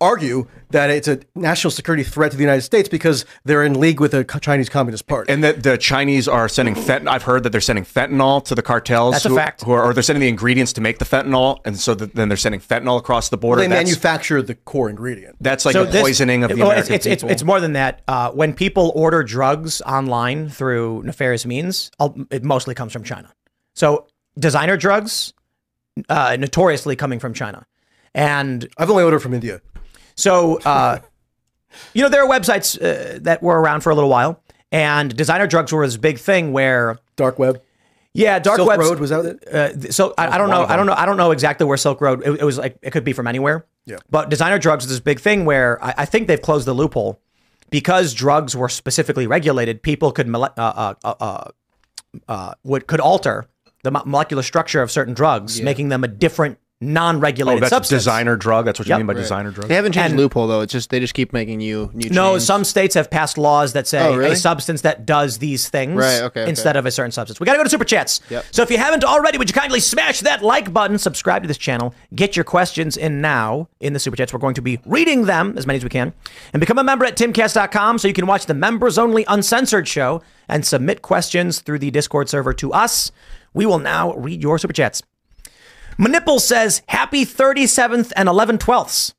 argue 0.00 0.46
that 0.70 0.90
it's 0.90 1.06
a 1.06 1.20
national 1.34 1.70
security 1.70 2.02
threat 2.02 2.32
to 2.32 2.36
the 2.36 2.42
United 2.42 2.62
States 2.62 2.88
because 2.88 3.24
they're 3.44 3.62
in 3.62 3.78
league 3.78 4.00
with 4.00 4.10
the 4.10 4.24
Chinese 4.40 4.68
Communist 4.68 5.06
Party. 5.06 5.32
and 5.32 5.44
that 5.44 5.62
the 5.62 5.78
Chinese 5.78 6.26
are 6.26 6.48
sending 6.48 6.74
fentanyl. 6.74 7.08
I've 7.08 7.22
heard 7.22 7.44
that 7.44 7.50
they're 7.50 7.60
sending 7.60 7.84
fentanyl 7.84 8.44
to 8.46 8.54
the 8.54 8.62
cartels. 8.62 9.12
That's 9.12 9.24
a 9.26 9.34
fact. 9.34 9.62
Who 9.62 9.72
are, 9.72 9.84
or 9.84 9.94
they're 9.94 10.02
sending 10.02 10.20
the 10.20 10.28
ingredients 10.28 10.72
to 10.74 10.80
make 10.80 10.98
the 10.98 11.04
fentanyl, 11.04 11.60
and 11.64 11.78
so 11.78 11.94
that, 11.94 12.14
then 12.14 12.28
they're 12.28 12.36
sending 12.36 12.60
fentanyl 12.60 12.98
across 12.98 13.28
the 13.28 13.36
border. 13.36 13.60
they 13.62 13.68
that's, 13.68 13.88
manufacture 13.88 14.42
the 14.42 14.54
core 14.56 14.90
ingredient. 14.90 15.36
that's 15.40 15.64
like 15.64 15.74
So 15.74 15.84
the 15.84 15.92
this- 15.92 16.02
poisoning 16.02 16.42
of 16.42 16.50
the 16.50 16.56
well, 16.56 16.70
American 16.72 16.94
it's, 16.94 17.06
it's, 17.06 17.22
people. 17.22 17.28
It's, 17.30 17.42
it's 17.42 17.46
more 17.46 17.60
than 17.60 17.74
that. 17.74 18.02
Uh, 18.08 18.32
when 18.32 18.54
people 18.54 18.92
order 18.96 19.22
drugs 19.22 19.80
online 19.82 20.48
through 20.48 21.02
nefarious 21.04 21.46
means, 21.46 21.90
I'll- 22.00 22.16
it 22.30 22.42
mostly 22.42 22.74
comes 22.74 22.92
from 22.92 23.04
China. 23.04 23.32
So 23.74 24.06
designer 24.38 24.76
drugs, 24.76 25.32
uh, 26.08 26.36
notoriously 26.38 26.96
coming 26.96 27.20
from 27.20 27.32
China. 27.34 27.66
And 28.14 28.68
I've 28.78 28.90
only 28.90 29.04
ordered 29.04 29.20
from 29.20 29.34
India. 29.34 29.60
So, 30.16 30.58
uh, 30.60 30.98
you 31.94 32.02
know, 32.02 32.08
there 32.08 32.24
are 32.24 32.28
websites 32.28 32.76
uh, 32.80 33.18
that 33.22 33.42
were 33.42 33.60
around 33.60 33.82
for 33.82 33.90
a 33.90 33.94
little 33.94 34.10
while, 34.10 34.42
and 34.72 35.14
designer 35.14 35.46
drugs 35.46 35.72
were 35.72 35.86
this 35.86 35.96
big 35.96 36.18
thing 36.18 36.52
where, 36.52 36.98
Dark 37.16 37.38
web. 37.38 37.62
yeah, 38.12 38.38
dark 38.38 38.56
Silk 38.56 38.68
web. 38.68 38.80
Road 38.80 38.98
was 38.98 39.10
that 39.10 39.24
it? 39.24 39.48
Uh, 39.48 39.90
so 39.90 40.14
I, 40.18 40.28
I 40.28 40.38
don't 40.38 40.50
know. 40.50 40.64
I 40.64 40.76
don't 40.76 40.86
know. 40.86 40.94
I 40.94 41.06
don't 41.06 41.16
know 41.16 41.30
exactly 41.30 41.66
where 41.66 41.76
Silk 41.76 42.00
Road. 42.00 42.22
It, 42.26 42.40
it 42.40 42.44
was 42.44 42.58
like 42.58 42.78
it 42.82 42.90
could 42.90 43.04
be 43.04 43.12
from 43.12 43.26
anywhere. 43.26 43.66
Yeah. 43.84 43.98
But 44.10 44.30
designer 44.30 44.58
drugs 44.58 44.84
is 44.84 44.90
this 44.90 45.00
big 45.00 45.20
thing 45.20 45.44
where 45.44 45.82
I, 45.84 45.94
I 45.98 46.04
think 46.06 46.26
they've 46.26 46.42
closed 46.42 46.66
the 46.66 46.72
loophole 46.72 47.20
because 47.70 48.14
drugs 48.14 48.56
were 48.56 48.68
specifically 48.68 49.26
regulated. 49.26 49.82
People 49.82 50.12
could 50.12 50.34
uh, 50.34 50.38
uh, 50.56 50.94
uh, 51.04 51.14
uh, 51.20 51.50
uh, 52.28 52.54
would 52.64 52.86
could 52.86 53.00
alter 53.00 53.46
the 53.82 53.90
mo- 53.92 54.02
molecular 54.04 54.42
structure 54.42 54.82
of 54.82 54.90
certain 54.90 55.14
drugs, 55.14 55.60
making 55.60 55.90
them 55.90 56.02
a 56.02 56.08
different 56.08 56.58
non-regulated 56.82 57.58
oh, 57.58 57.60
that's 57.60 57.70
substance. 57.70 58.02
designer 58.02 58.36
drug. 58.36 58.66
That's 58.66 58.78
what 58.78 58.86
you 58.86 58.90
Yep. 58.92 58.98
mean 58.98 59.06
by 59.06 59.14
Right. 59.14 59.20
designer 59.22 59.50
drug. 59.50 59.68
They 59.68 59.74
haven't 59.76 59.92
changed 59.92 60.10
And- 60.10 60.20
loophole 60.20 60.46
though. 60.46 60.60
It's 60.60 60.72
just 60.72 60.90
they 60.90 61.00
just 61.00 61.14
keep 61.14 61.32
making 61.32 61.60
you 61.60 61.90
new. 61.94 62.10
No, 62.10 62.32
chains. 62.32 62.44
some 62.44 62.64
states 62.64 62.94
have 62.94 63.10
passed 63.10 63.38
laws 63.38 63.72
that 63.72 63.86
say 63.86 63.98
Oh, 63.98 64.14
really? 64.14 64.32
a 64.32 64.36
substance 64.36 64.82
that 64.82 65.06
does 65.06 65.38
these 65.38 65.68
things 65.70 65.96
Right, 65.96 66.20
okay, 66.22 66.42
okay. 66.42 66.48
instead 66.50 66.76
of 66.76 66.84
a 66.84 66.90
certain 66.90 67.12
substance. 67.12 67.40
We 67.40 67.46
got 67.46 67.52
to 67.52 67.58
go 67.58 67.64
to 67.64 67.70
super 67.70 67.84
chats. 67.86 68.20
Yep. 68.28 68.44
So 68.50 68.62
if 68.62 68.70
you 68.70 68.76
haven't 68.76 69.04
already, 69.04 69.38
would 69.38 69.48
you 69.48 69.54
kindly 69.54 69.80
smash 69.80 70.20
that 70.20 70.42
like 70.42 70.72
button, 70.72 70.98
subscribe 70.98 71.42
to 71.42 71.48
this 71.48 71.56
channel, 71.58 71.94
get 72.14 72.36
your 72.36 72.44
questions 72.44 72.96
in 72.98 73.22
now 73.22 73.68
in 73.80 73.94
the 73.94 73.98
super 73.98 74.16
chats. 74.16 74.32
We're 74.34 74.38
going 74.38 74.54
to 74.54 74.62
be 74.62 74.78
reading 74.84 75.24
them 75.24 75.54
as 75.56 75.66
many 75.66 75.78
as 75.78 75.82
we 75.84 75.88
can, 75.90 76.12
and 76.52 76.60
become 76.60 76.78
a 76.78 76.84
member 76.84 77.06
at 77.06 77.16
timcast.com 77.16 77.98
so 77.98 78.06
you 78.06 78.14
can 78.14 78.26
watch 78.26 78.44
the 78.44 78.54
members 78.54 78.98
only 78.98 79.24
uncensored 79.28 79.88
show 79.88 80.20
and 80.46 80.66
submit 80.66 81.00
questions 81.00 81.60
through 81.60 81.78
the 81.78 81.90
Discord 81.90 82.28
server 82.28 82.52
to 82.52 82.72
us. 82.74 83.12
We 83.54 83.64
will 83.64 83.78
now 83.78 84.12
read 84.14 84.42
your 84.42 84.58
super 84.58 84.74
chats. 84.74 85.02
Manipple 85.98 86.40
says, 86.40 86.82
"Happy 86.88 87.24
37th 87.24 88.12
and 88.16 88.28
11 88.28 88.58
twelfths." 88.58 89.14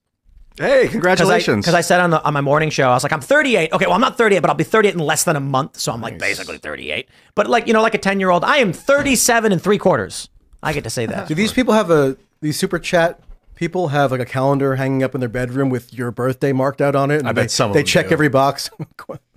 Hey, 0.59 0.87
congratulations! 0.87 1.65
Because 1.65 1.75
I, 1.75 1.81
said 1.81 1.99
on 1.99 2.09
the 2.09 2.23
on 2.23 2.33
my 2.33 2.41
morning 2.41 2.71
show, 2.71 2.89
I 2.89 2.93
was 2.93 3.03
like, 3.03 3.13
I'm 3.13 3.21
38. 3.21 3.71
Okay, 3.73 3.85
well, 3.85 3.93
I'm 3.93 4.01
not 4.01 4.17
38, 4.17 4.39
but 4.39 4.49
I'll 4.49 4.55
be 4.55 4.63
38 4.63 4.95
in 4.95 4.99
less 4.99 5.23
than 5.23 5.35
a 5.35 5.39
month. 5.39 5.77
So 5.79 5.91
I'm 5.91 6.01
like 6.01 6.17
basically 6.17 6.57
38. 6.57 7.07
But 7.35 7.47
like, 7.47 7.67
you 7.67 7.73
know, 7.73 7.81
like 7.83 7.93
a 7.93 7.99
10 7.99 8.19
year 8.19 8.31
old, 8.31 8.43
I 8.43 8.57
am 8.57 8.73
37 8.73 9.51
and 9.51 9.61
three 9.61 9.77
quarters. 9.77 10.29
I 10.63 10.73
get 10.73 10.83
to 10.85 10.89
say 10.89 11.05
that. 11.05 11.27
Do 11.27 11.35
these 11.35 11.53
people 11.53 11.75
have 11.75 11.91
a 11.91 12.17
these 12.41 12.57
super 12.57 12.79
chat 12.79 13.19
people 13.53 13.89
have 13.89 14.11
like 14.11 14.19
a 14.19 14.25
calendar 14.25 14.75
hanging 14.75 15.03
up 15.03 15.13
in 15.13 15.19
their 15.19 15.29
bedroom 15.29 15.69
with 15.69 15.93
your 15.93 16.09
birthday 16.09 16.53
marked 16.53 16.81
out 16.81 16.95
on 16.95 17.11
it? 17.11 17.19
And 17.19 17.27
I 17.27 17.33
bet 17.33 17.43
they, 17.43 17.47
some 17.49 17.69
of 17.69 17.73
they 17.75 17.83
check 17.83 18.07
do. 18.07 18.13
every 18.13 18.29
box. 18.29 18.69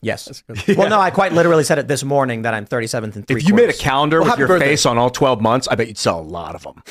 Yes. 0.02 0.42
Well, 0.78 0.88
no, 0.88 0.98
I 1.08 1.10
quite 1.10 1.34
literally 1.34 1.62
said 1.62 1.78
it 1.78 1.86
this 1.86 2.02
morning 2.02 2.40
that 2.42 2.54
I'm 2.54 2.64
37th 2.64 3.16
and 3.16 3.28
three 3.28 3.36
if 3.42 3.46
you 3.46 3.54
made 3.54 3.68
a 3.68 3.74
calendar 3.74 4.22
Well, 4.22 4.30
with 4.30 4.38
your 4.38 4.48
birthday. 4.48 4.68
face 4.68 4.86
on 4.86 4.96
all 4.96 5.10
12 5.10 5.42
months, 5.42 5.68
I 5.68 5.74
bet 5.74 5.88
you'd 5.88 5.98
sell 5.98 6.20
a 6.20 6.22
lot 6.22 6.54
of 6.54 6.62
them. 6.62 6.82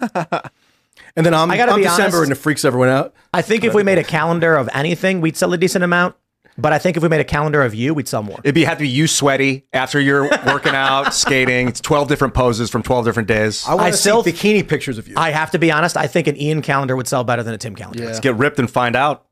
and 1.16 1.24
then 1.26 1.34
I'm, 1.34 1.50
I 1.50 1.56
gotta 1.56 1.72
I'm 1.72 1.78
be 1.78 1.84
December 1.84 2.18
honest. 2.18 2.22
and 2.30 2.32
it 2.32 2.40
freaks 2.40 2.64
everyone 2.64 2.88
out. 2.88 3.14
I 3.32 3.42
think 3.42 3.64
if 3.64 3.74
we 3.74 3.82
made 3.82 3.98
a 3.98 4.04
calendar 4.04 4.56
of 4.56 4.68
anything, 4.72 5.20
we'd 5.20 5.36
sell 5.36 5.52
a 5.52 5.58
decent 5.58 5.84
amount. 5.84 6.14
But 6.60 6.72
I 6.72 6.78
think 6.80 6.96
if 6.96 7.04
we 7.04 7.08
made 7.08 7.20
a 7.20 7.24
calendar 7.24 7.62
of 7.62 7.72
you, 7.72 7.94
we'd 7.94 8.08
sell 8.08 8.24
more. 8.24 8.38
It'd 8.42 8.52
be 8.54 8.64
have 8.64 8.78
to 8.78 8.82
be 8.82 8.88
you 8.88 9.06
sweaty 9.06 9.64
after 9.72 10.00
you're 10.00 10.28
working 10.44 10.74
out, 10.74 11.14
skating. 11.14 11.68
It's 11.68 11.80
12 11.80 12.08
different 12.08 12.34
poses 12.34 12.68
from 12.68 12.82
12 12.82 13.04
different 13.04 13.28
days. 13.28 13.64
I 13.66 13.74
want 13.74 13.92
to 13.92 13.96
see 13.96 14.10
bikini 14.10 14.66
pictures 14.66 14.98
of 14.98 15.06
you. 15.06 15.14
I 15.16 15.30
have 15.30 15.52
to 15.52 15.58
be 15.60 15.70
honest. 15.70 15.96
I 15.96 16.08
think 16.08 16.26
an 16.26 16.36
Ian 16.36 16.60
calendar 16.62 16.96
would 16.96 17.06
sell 17.06 17.22
better 17.22 17.44
than 17.44 17.54
a 17.54 17.58
Tim 17.58 17.76
calendar. 17.76 18.00
Yeah. 18.02 18.06
Let's 18.08 18.18
get 18.18 18.34
ripped 18.34 18.58
and 18.58 18.68
find 18.68 18.96
out. 18.96 19.24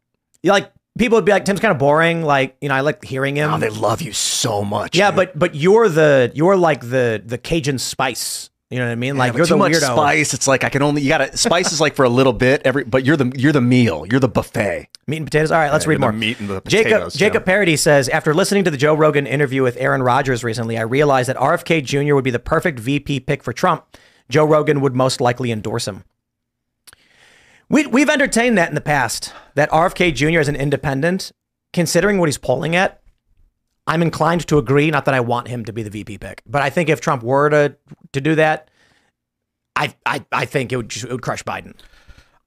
You 0.44 0.52
Like 0.52 0.70
people 0.96 1.16
would 1.18 1.24
be 1.24 1.32
like, 1.32 1.44
Tim's 1.44 1.58
kind 1.58 1.72
of 1.72 1.78
boring. 1.78 2.22
Like, 2.22 2.56
you 2.60 2.68
know, 2.68 2.76
I 2.76 2.80
like 2.80 3.04
hearing 3.04 3.34
him. 3.34 3.52
Oh, 3.52 3.58
they 3.58 3.70
love 3.70 4.02
you 4.02 4.12
so 4.12 4.64
much. 4.64 4.96
Yeah, 4.96 5.10
dude. 5.10 5.16
but 5.16 5.36
but 5.38 5.54
you're 5.56 5.88
the 5.88 6.30
you're 6.32 6.56
like 6.56 6.80
the 6.82 7.20
the 7.26 7.38
Cajun 7.38 7.78
spice. 7.78 8.50
You 8.70 8.78
know 8.80 8.86
what 8.86 8.92
I 8.92 8.96
mean? 8.96 9.16
Like 9.16 9.28
Yeah, 9.28 9.32
but 9.32 9.36
you're 9.38 9.46
too 9.46 9.54
the 9.54 9.58
much 9.58 9.72
weirdo. 9.74 9.92
spice. 9.94 10.34
It's 10.34 10.48
like 10.48 10.64
I 10.64 10.68
can 10.70 10.82
only 10.82 11.00
you 11.02 11.08
gotta 11.08 11.36
spice 11.36 11.72
is 11.72 11.80
like 11.80 11.94
for 11.94 12.04
a 12.04 12.08
little 12.08 12.32
bit 12.32 12.62
every, 12.64 12.82
but 12.82 13.04
you're 13.04 13.16
the 13.16 13.32
you're 13.36 13.52
the 13.52 13.60
meal. 13.60 14.04
You're 14.10 14.18
the 14.18 14.28
buffet. 14.28 14.88
Meat 15.06 15.16
and 15.18 15.26
potatoes. 15.26 15.52
All 15.52 15.58
right, 15.58 15.70
let's 15.70 15.84
Yeah, 15.84 15.90
read 15.90 16.00
more. 16.00 16.10
the 16.10 16.18
meat 16.18 16.40
and 16.40 16.48
the 16.48 16.60
Jacob 16.66 16.90
potatoes, 16.92 17.14
Jacob 17.14 17.42
Tim. 17.42 17.46
Parody 17.46 17.76
says 17.76 18.08
after 18.08 18.34
listening 18.34 18.64
to 18.64 18.70
the 18.72 18.76
Joe 18.76 18.94
Rogan 18.94 19.24
interview 19.26 19.62
with 19.62 19.76
Aaron 19.78 20.02
Rodgers 20.02 20.42
recently, 20.42 20.76
I 20.76 20.82
realized 20.82 21.28
that 21.28 21.36
RFK 21.36 21.84
Jr. 21.84 22.14
would 22.16 22.24
be 22.24 22.32
the 22.32 22.40
perfect 22.40 22.80
VP 22.80 23.20
pick 23.20 23.44
for 23.44 23.52
Trump. 23.52 23.84
Joe 24.28 24.44
Rogan 24.44 24.80
would 24.80 24.96
most 24.96 25.20
likely 25.20 25.52
endorse 25.52 25.86
him. 25.86 26.02
We 27.68 27.86
we've 27.86 28.10
entertained 28.10 28.58
that 28.58 28.68
in 28.68 28.74
the 28.74 28.80
past. 28.80 29.32
That 29.54 29.70
RFK 29.70 30.12
Jr. 30.12 30.40
as 30.40 30.48
an 30.48 30.56
independent, 30.56 31.30
considering 31.72 32.18
what 32.18 32.26
he's 32.26 32.38
polling 32.38 32.74
at, 32.74 33.00
I'm 33.86 34.02
inclined 34.02 34.46
to 34.48 34.58
agree. 34.58 34.90
Not 34.90 35.04
that 35.04 35.14
I 35.14 35.20
want 35.20 35.48
him 35.48 35.64
to 35.64 35.72
be 35.72 35.82
the 35.82 35.90
VP 35.90 36.18
pick, 36.18 36.42
but 36.46 36.62
I 36.62 36.70
think 36.70 36.88
if 36.88 37.00
Trump 37.00 37.22
were 37.22 37.48
to 37.50 37.76
to 38.12 38.20
do 38.20 38.34
that, 38.34 38.70
I 39.74 39.94
I, 40.04 40.24
I 40.32 40.44
think 40.44 40.72
it 40.72 40.76
would 40.76 40.88
just, 40.88 41.04
it 41.04 41.12
would 41.12 41.22
crush 41.22 41.42
Biden. 41.44 41.74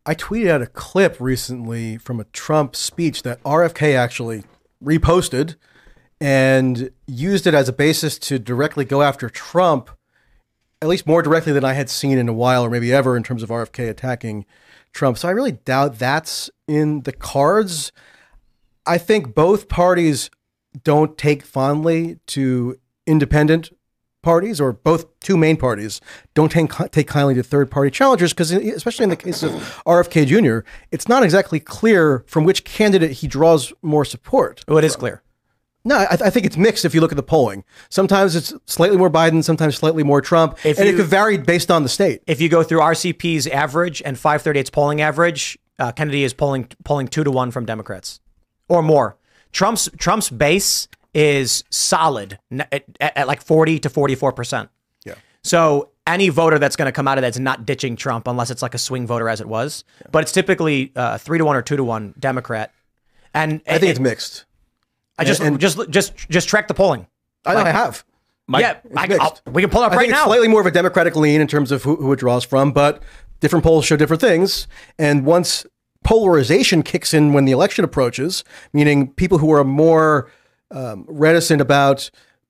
I 0.06 0.16
tweeted 0.16 0.50
out 0.50 0.62
a 0.62 0.68
clip 0.68 1.18
recently 1.20 1.98
from 1.98 2.20
a 2.20 2.24
Trump 2.26 2.76
speech 2.76 3.24
that 3.24 3.42
RFK 3.44 3.96
actually 3.96 4.44
reposted 4.84 5.56
and 6.22 6.90
used 7.08 7.48
it 7.48 7.54
as 7.54 7.70
a 7.70 7.74
basis 7.74 8.18
to 8.20 8.40
directly 8.40 8.86
go 8.86 9.02
after 9.02 9.30
Trump, 9.30 9.90
at 10.82 10.88
least 10.88 11.06
more 11.06 11.22
directly 11.22 11.54
than 11.54 11.64
I 11.64 11.74
had 11.74 11.90
seen 11.90 12.18
in 12.18 12.28
a 12.28 12.34
while 12.34 12.66
or 12.66 12.70
maybe 12.70 12.92
ever 12.92 13.16
in 13.16 13.24
terms 13.24 13.44
of 13.44 13.50
RFK 13.50 13.90
attacking 13.90 14.46
Trump. 14.94 15.18
So 15.18 15.28
I 15.28 15.32
really 15.32 15.54
doubt 15.54 16.00
that's 16.00 16.50
in 16.68 17.02
the 17.02 17.14
cards. 17.14 17.92
I 18.86 18.98
think 18.98 19.36
both 19.36 19.70
parties 19.70 20.30
don't 20.84 21.18
take 21.18 21.44
fondly 21.44 22.20
to 22.28 22.78
independent 23.08 23.70
parties 24.22 24.60
or 24.60 24.74
both 24.74 25.06
two 25.22 25.38
main 25.38 25.56
parties 25.56 26.02
don't 26.34 26.52
take, 26.52 26.70
take 26.92 27.08
kindly 27.08 27.34
to 27.34 27.42
third 27.42 27.72
party 27.72 27.90
challengers 27.90 28.34
because 28.34 28.52
especially 28.52 29.04
in 29.04 29.10
the 29.10 29.16
case 29.16 29.42
of 29.44 29.52
RFK 29.86 30.26
Jr., 30.28 30.68
it's 30.92 31.08
not 31.08 31.24
exactly 31.24 31.60
clear 31.60 32.24
from 32.28 32.44
which 32.44 32.66
candidate 32.66 33.12
he 33.12 33.28
draws 33.28 33.72
more 33.82 34.04
support. 34.04 34.64
Oh, 34.68 34.78
it 34.78 34.84
is 34.84 34.96
clear. 34.98 35.24
No, 35.86 35.96
I, 35.96 36.08
I 36.12 36.30
think 36.30 36.46
it's 36.46 36.58
mixed 36.58 36.84
if 36.84 36.94
you 36.94 37.00
look 37.00 37.14
at 37.14 37.16
the 37.16 37.24
polling. 37.24 37.64
Sometimes 37.90 38.36
it's 38.36 38.54
slightly 38.66 38.98
more 38.98 39.10
Biden, 39.10 39.42
sometimes 39.42 39.78
slightly 39.78 40.04
more 40.04 40.20
Trump, 40.20 40.58
If 40.66 40.78
and 40.78 40.88
you- 40.88 40.94
it 40.94 40.98
could 40.98 41.06
vary 41.08 41.38
based 41.38 41.72
on 41.72 41.84
the 41.84 41.90
state. 41.90 42.22
If 42.28 42.42
you 42.42 42.50
go 42.50 42.62
through 42.62 42.80
RCP's 42.82 43.48
average 43.48 44.02
and 44.06 44.18
538's 44.18 44.70
polling 44.70 45.00
average, 45.00 45.58
uh, 45.80 45.94
Kennedy 45.94 46.26
is 46.26 46.34
polling 46.34 46.68
polling 46.84 47.08
two 47.08 47.24
to 47.24 47.32
one 47.32 47.52
from 47.52 47.64
Democrats 47.66 48.20
or 48.68 48.84
more. 48.84 49.16
Trump's 49.52 49.90
Trump's 49.98 50.30
base 50.30 50.88
is 51.14 51.64
solid 51.70 52.38
at, 52.52 52.84
at, 53.00 53.18
at 53.18 53.28
like 53.28 53.42
40 53.42 53.80
to 53.80 53.90
44 53.90 54.32
percent. 54.34 54.70
Yeah. 55.06 55.16
So 55.44 55.90
any 56.06 56.30
voter 56.30 56.60
that's 56.60 56.76
going 56.76 56.88
to 56.88 56.92
come 56.92 57.08
out 57.08 57.18
of 57.18 57.22
that's 57.22 57.40
not 57.40 57.66
ditching 57.66 57.96
Trump, 57.96 58.28
unless 58.28 58.50
it's 58.52 58.62
like 58.62 58.74
a 58.74 58.78
swing 58.80 59.06
voter 59.08 59.30
as 59.30 59.42
it 59.42 59.48
was, 59.48 59.84
but 60.12 60.24
it's 60.24 60.32
typically 60.32 60.92
uh, 60.96 61.18
three 61.18 61.38
to 61.38 61.46
one 61.46 61.56
or 61.56 61.62
two 61.62 61.78
to 61.78 61.84
one 61.84 62.14
Democrat. 62.20 62.74
And 63.34 63.62
I 63.68 63.78
think 63.78 63.92
it's 63.92 64.00
mixed. 64.00 64.46
I 65.18 65.24
just 65.24 65.42
and- 65.42 65.60
just 65.60 65.90
just 65.90 66.16
just 66.30 66.48
track 66.50 66.68
the 66.68 66.74
polling. 66.74 67.08
I, 67.46 67.56
I 67.56 67.70
have. 67.70 68.04
yeah, 68.50 68.78
I, 68.96 69.08
mixed. 69.08 69.22
I'll- 69.22 69.40
we 69.52 69.62
can 69.62 69.70
pull 69.70 69.82
up 69.82 69.92
I 69.92 69.96
right 69.96 70.02
think 70.02 70.12
it's 70.14 70.20
now. 70.20 70.26
slightly 70.26 70.48
more 70.48 70.62
of 70.62 70.68
a 70.68 70.72
Democratic 70.72 71.16
lean 71.16 71.42
in 71.42 71.48
terms 71.48 71.72
of 71.72 71.84
who, 71.84 71.96
who 71.96 72.12
it 72.14 72.20
draws 72.20 72.44
from, 72.44 72.72
but 72.72 73.02
different 73.40 73.64
polls 73.64 73.86
show 73.86 73.96
different 73.96 74.22
things. 74.22 74.68
And 74.98 75.26
once 75.26 75.66
polarization 76.04 76.84
kicks 76.84 77.14
in 77.14 77.34
when 77.34 77.46
the 77.46 77.52
election 77.52 77.84
approaches, 77.86 78.44
meaning 78.74 79.12
people 79.14 79.38
who 79.38 79.52
are 79.52 79.64
more 79.64 80.30
um, 80.72 81.06
reticent 81.08 81.62
about 81.62 82.10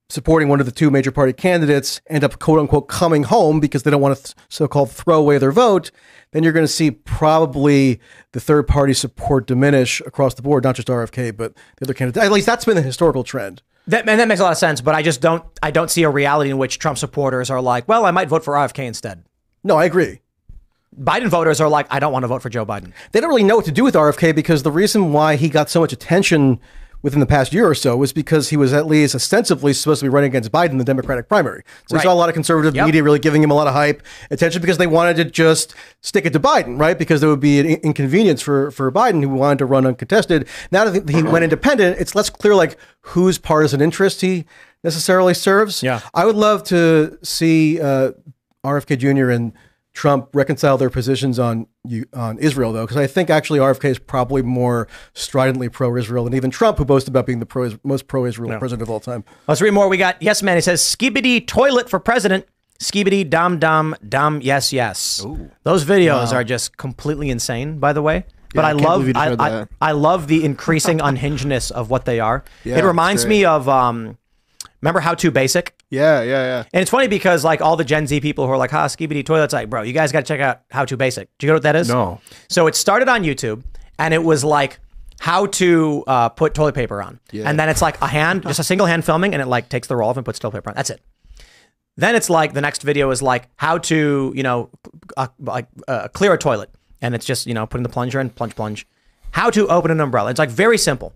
supporting 0.09 0.49
one 0.49 0.59
of 0.59 0.65
the 0.65 0.71
two 0.71 0.89
major 0.89 1.11
party 1.11 1.31
candidates 1.31 2.01
end 2.07 2.23
up 2.23 2.39
quote 2.39 2.59
unquote 2.59 2.87
coming 2.87 3.23
home 3.23 3.59
because 3.59 3.83
they 3.83 3.91
don't 3.91 4.01
want 4.01 4.17
to 4.17 4.23
th- 4.23 4.35
so-called 4.49 4.91
throw 4.91 5.19
away 5.19 5.37
their 5.37 5.51
vote, 5.51 5.91
then 6.31 6.43
you're 6.43 6.53
going 6.53 6.65
to 6.65 6.71
see 6.71 6.89
probably 6.89 7.99
the 8.31 8.39
third 8.39 8.67
party 8.67 8.93
support 8.93 9.45
diminish 9.45 10.01
across 10.01 10.33
the 10.33 10.41
board, 10.41 10.63
not 10.63 10.75
just 10.75 10.87
RFK, 10.87 11.35
but 11.35 11.53
the 11.77 11.85
other 11.85 11.93
candidates. 11.93 12.23
At 12.23 12.31
least 12.31 12.47
that's 12.47 12.65
been 12.65 12.75
the 12.75 12.81
historical 12.81 13.23
trend. 13.23 13.61
That, 13.87 14.07
and 14.07 14.19
that 14.19 14.27
makes 14.27 14.39
a 14.39 14.43
lot 14.43 14.51
of 14.51 14.57
sense, 14.57 14.81
but 14.81 14.93
I 14.93 15.01
just 15.01 15.21
don't 15.21 15.43
I 15.63 15.71
don't 15.71 15.89
see 15.89 16.03
a 16.03 16.09
reality 16.09 16.51
in 16.51 16.57
which 16.57 16.79
Trump 16.79 16.97
supporters 16.97 17.49
are 17.49 17.61
like, 17.61 17.87
well, 17.87 18.05
I 18.05 18.11
might 18.11 18.29
vote 18.29 18.43
for 18.43 18.53
RFK 18.53 18.85
instead. 18.85 19.25
No, 19.63 19.77
I 19.77 19.85
agree. 19.85 20.21
Biden 20.99 21.29
voters 21.29 21.61
are 21.61 21.69
like, 21.69 21.87
I 21.89 21.99
don't 21.99 22.11
want 22.11 22.23
to 22.23 22.27
vote 22.27 22.41
for 22.41 22.49
Joe 22.49 22.65
Biden. 22.65 22.91
they 23.11 23.19
don't 23.21 23.29
really 23.29 23.43
know 23.43 23.55
what 23.55 23.65
to 23.65 23.71
do 23.71 23.83
with 23.83 23.95
RFK 23.95 24.35
because 24.35 24.63
the 24.63 24.71
reason 24.71 25.13
why 25.13 25.35
he 25.35 25.47
got 25.49 25.69
so 25.69 25.79
much 25.79 25.93
attention 25.93 26.59
within 27.01 27.21
the 27.21 27.25
past 27.25 27.53
year 27.53 27.65
or 27.65 27.73
so 27.73 27.95
was 27.95 28.11
because 28.11 28.49
he 28.49 28.57
was 28.57 28.73
at 28.73 28.85
least 28.85 29.15
ostensibly 29.15 29.71
supposed 29.71 30.01
to 30.01 30.05
be 30.05 30.09
running 30.09 30.27
against 30.27 30.51
Biden 30.51 30.71
in 30.71 30.77
the 30.79 30.83
Democratic 30.83 31.29
primary. 31.29 31.63
So 31.87 31.95
Right. 31.95 32.01
we 32.03 32.07
saw 32.09 32.13
a 32.13 32.15
lot 32.15 32.27
of 32.27 32.33
conservative 32.35 32.75
Yep. 32.75 32.85
media 32.87 33.01
really 33.03 33.19
giving 33.19 33.41
him 33.41 33.51
a 33.51 33.53
lot 33.53 33.67
of 33.67 33.73
hype 33.73 34.03
attention 34.29 34.59
because 34.61 34.77
they 34.77 34.87
wanted 34.87 35.15
to 35.15 35.23
just 35.23 35.73
stick 36.01 36.25
it 36.25 36.33
to 36.33 36.39
Biden, 36.41 36.77
right? 36.77 36.99
Because 36.99 37.21
there 37.21 37.29
would 37.29 37.39
be 37.39 37.61
an 37.61 37.67
inconvenience 37.67 38.41
for, 38.41 38.69
for 38.71 38.91
Biden 38.91 39.21
who 39.23 39.29
wanted 39.29 39.59
to 39.59 39.65
run 39.65 39.85
uncontested. 39.85 40.45
Now 40.71 40.83
that 40.89 41.07
he 41.07 41.23
went 41.23 41.45
independent, 41.45 41.97
it's 42.01 42.15
less 42.15 42.29
clear 42.29 42.53
like 42.53 42.77
whose 43.01 43.37
partisan 43.37 43.79
interest 43.79 44.19
he 44.19 44.43
necessarily 44.83 45.33
serves. 45.33 45.81
Yeah. 45.81 46.01
I 46.13 46.25
would 46.25 46.35
love 46.35 46.63
to 46.65 47.17
see 47.23 47.79
uh, 47.79 48.11
RFK 48.65 48.97
Jr. 48.97 49.29
and 49.29 49.53
Trump 49.93 50.29
reconcile 50.33 50.77
their 50.77 50.89
positions 50.89 51.39
on 51.39 51.67
you, 51.83 52.05
on 52.13 52.37
Israel, 52.39 52.71
though, 52.71 52.85
because 52.85 52.97
I 52.97 53.07
think 53.07 53.29
actually 53.29 53.59
RFK 53.59 53.85
is 53.85 53.99
probably 53.99 54.41
more 54.41 54.87
stridently 55.13 55.67
pro-Israel 55.69 56.23
than 56.25 56.35
even 56.35 56.51
Trump, 56.51 56.77
who 56.77 56.85
boasts 56.85 57.09
about 57.09 57.25
being 57.25 57.39
the 57.39 57.45
pro, 57.45 57.71
most 57.83 58.07
pro-Israel 58.07 58.57
president 58.59 58.83
of 58.83 58.89
all 58.89 58.99
time. 58.99 59.23
Let's 59.47 59.61
read 59.61 59.73
more. 59.73 59.87
We 59.89 59.97
got 59.97 60.21
yes, 60.21 60.43
man. 60.43 60.57
He 60.57 60.61
says 60.61 60.81
skibidi 60.81 61.45
toilet 61.45 61.89
for 61.89 61.99
president. 61.99 62.45
Skibidi 62.79 63.29
dum 63.29 63.59
dum 63.59 63.95
dum 64.07 64.39
yes 64.41 64.71
yes. 64.71 65.21
Ooh. 65.25 65.51
Those 65.63 65.83
videos 65.83 66.31
are 66.31 66.45
just 66.45 66.77
completely 66.77 67.29
insane, 67.29 67.77
by 67.79 67.91
the 67.91 68.01
way. 68.01 68.25
But 68.53 68.61
Yeah, 68.61 68.67
I 68.67 68.69
I 68.69 68.73
love 68.73 69.11
I, 69.15 69.59
I. 69.61 69.67
I 69.81 69.91
love 69.91 70.27
the 70.27 70.43
increasing 70.45 70.99
unhingedness 70.99 71.71
of 71.71 71.89
what 71.89 72.05
they 72.05 72.19
are. 72.19 72.43
Yeah, 72.63 72.77
it 72.79 72.83
reminds 72.85 73.25
me 73.25 73.45
of 73.45 73.67
um, 73.67 74.17
remember 74.81 74.99
How 74.99 75.13
to 75.15 75.31
Basic. 75.31 75.75
Yeah, 75.89 76.21
yeah, 76.21 76.43
yeah. 76.43 76.63
And 76.73 76.81
it's 76.81 76.91
funny 76.91 77.07
because 77.07 77.43
like 77.43 77.61
all 77.61 77.75
the 77.75 77.83
Gen 77.83 78.07
Z 78.07 78.19
people 78.21 78.45
who 78.45 78.51
are 78.51 78.57
like, 78.57 78.71
"Ha, 78.71 78.85
skibidi 78.85 79.25
toilets," 79.25 79.53
like, 79.53 79.69
bro, 79.69 79.81
you 79.81 79.93
guys 79.93 80.11
got 80.11 80.19
to 80.21 80.25
check 80.25 80.39
out 80.39 80.61
How 80.71 80.85
to 80.85 80.97
Basic. 80.97 81.29
Do 81.37 81.47
you 81.47 81.51
know 81.51 81.55
what 81.55 81.63
that 81.63 81.75
is? 81.75 81.89
No. 81.89 82.21
So 82.49 82.67
it 82.67 82.75
started 82.75 83.09
on 83.09 83.23
YouTube, 83.23 83.63
and 83.97 84.13
it 84.13 84.23
was 84.23 84.43
like 84.43 84.79
how 85.19 85.47
to 85.47 86.03
uh, 86.07 86.29
put 86.29 86.53
toilet 86.53 86.75
paper 86.75 87.01
on, 87.01 87.19
and 87.47 87.59
then 87.59 87.69
it's 87.69 87.81
like 87.81 88.01
a 88.01 88.07
hand, 88.07 88.43
just 88.43 88.59
a 88.59 88.63
single 88.63 88.87
hand 88.87 89.03
filming, 89.05 89.33
and 89.33 89.41
it 89.41 89.47
like 89.47 89.69
takes 89.69 89.87
the 89.87 89.95
roll 89.95 90.09
off 90.09 90.17
and 90.17 90.25
puts 90.25 90.39
toilet 90.39 90.53
paper 90.53 90.69
on. 90.69 90.75
That's 90.75 90.89
it. 90.89 91.01
Then 91.97 92.15
it's 92.15 92.29
like 92.29 92.53
the 92.53 92.61
next 92.61 92.83
video 92.83 93.09
is 93.11 93.21
like 93.21 93.49
how 93.57 93.77
to 93.79 94.31
you 94.35 94.43
know 94.43 94.69
uh, 95.17 95.27
like 95.39 95.67
uh, 95.87 96.07
clear 96.09 96.33
a 96.33 96.37
toilet, 96.37 96.69
and 97.01 97.13
it's 97.13 97.25
just 97.25 97.45
you 97.47 97.53
know 97.53 97.65
putting 97.67 97.83
the 97.83 97.89
plunger 97.89 98.19
in, 98.19 98.29
plunge, 98.29 98.55
plunge. 98.55 98.87
How 99.31 99.49
to 99.51 99.67
open 99.67 99.91
an 99.91 99.99
umbrella. 99.99 100.29
It's 100.31 100.39
like 100.39 100.49
very 100.49 100.77
simple 100.77 101.13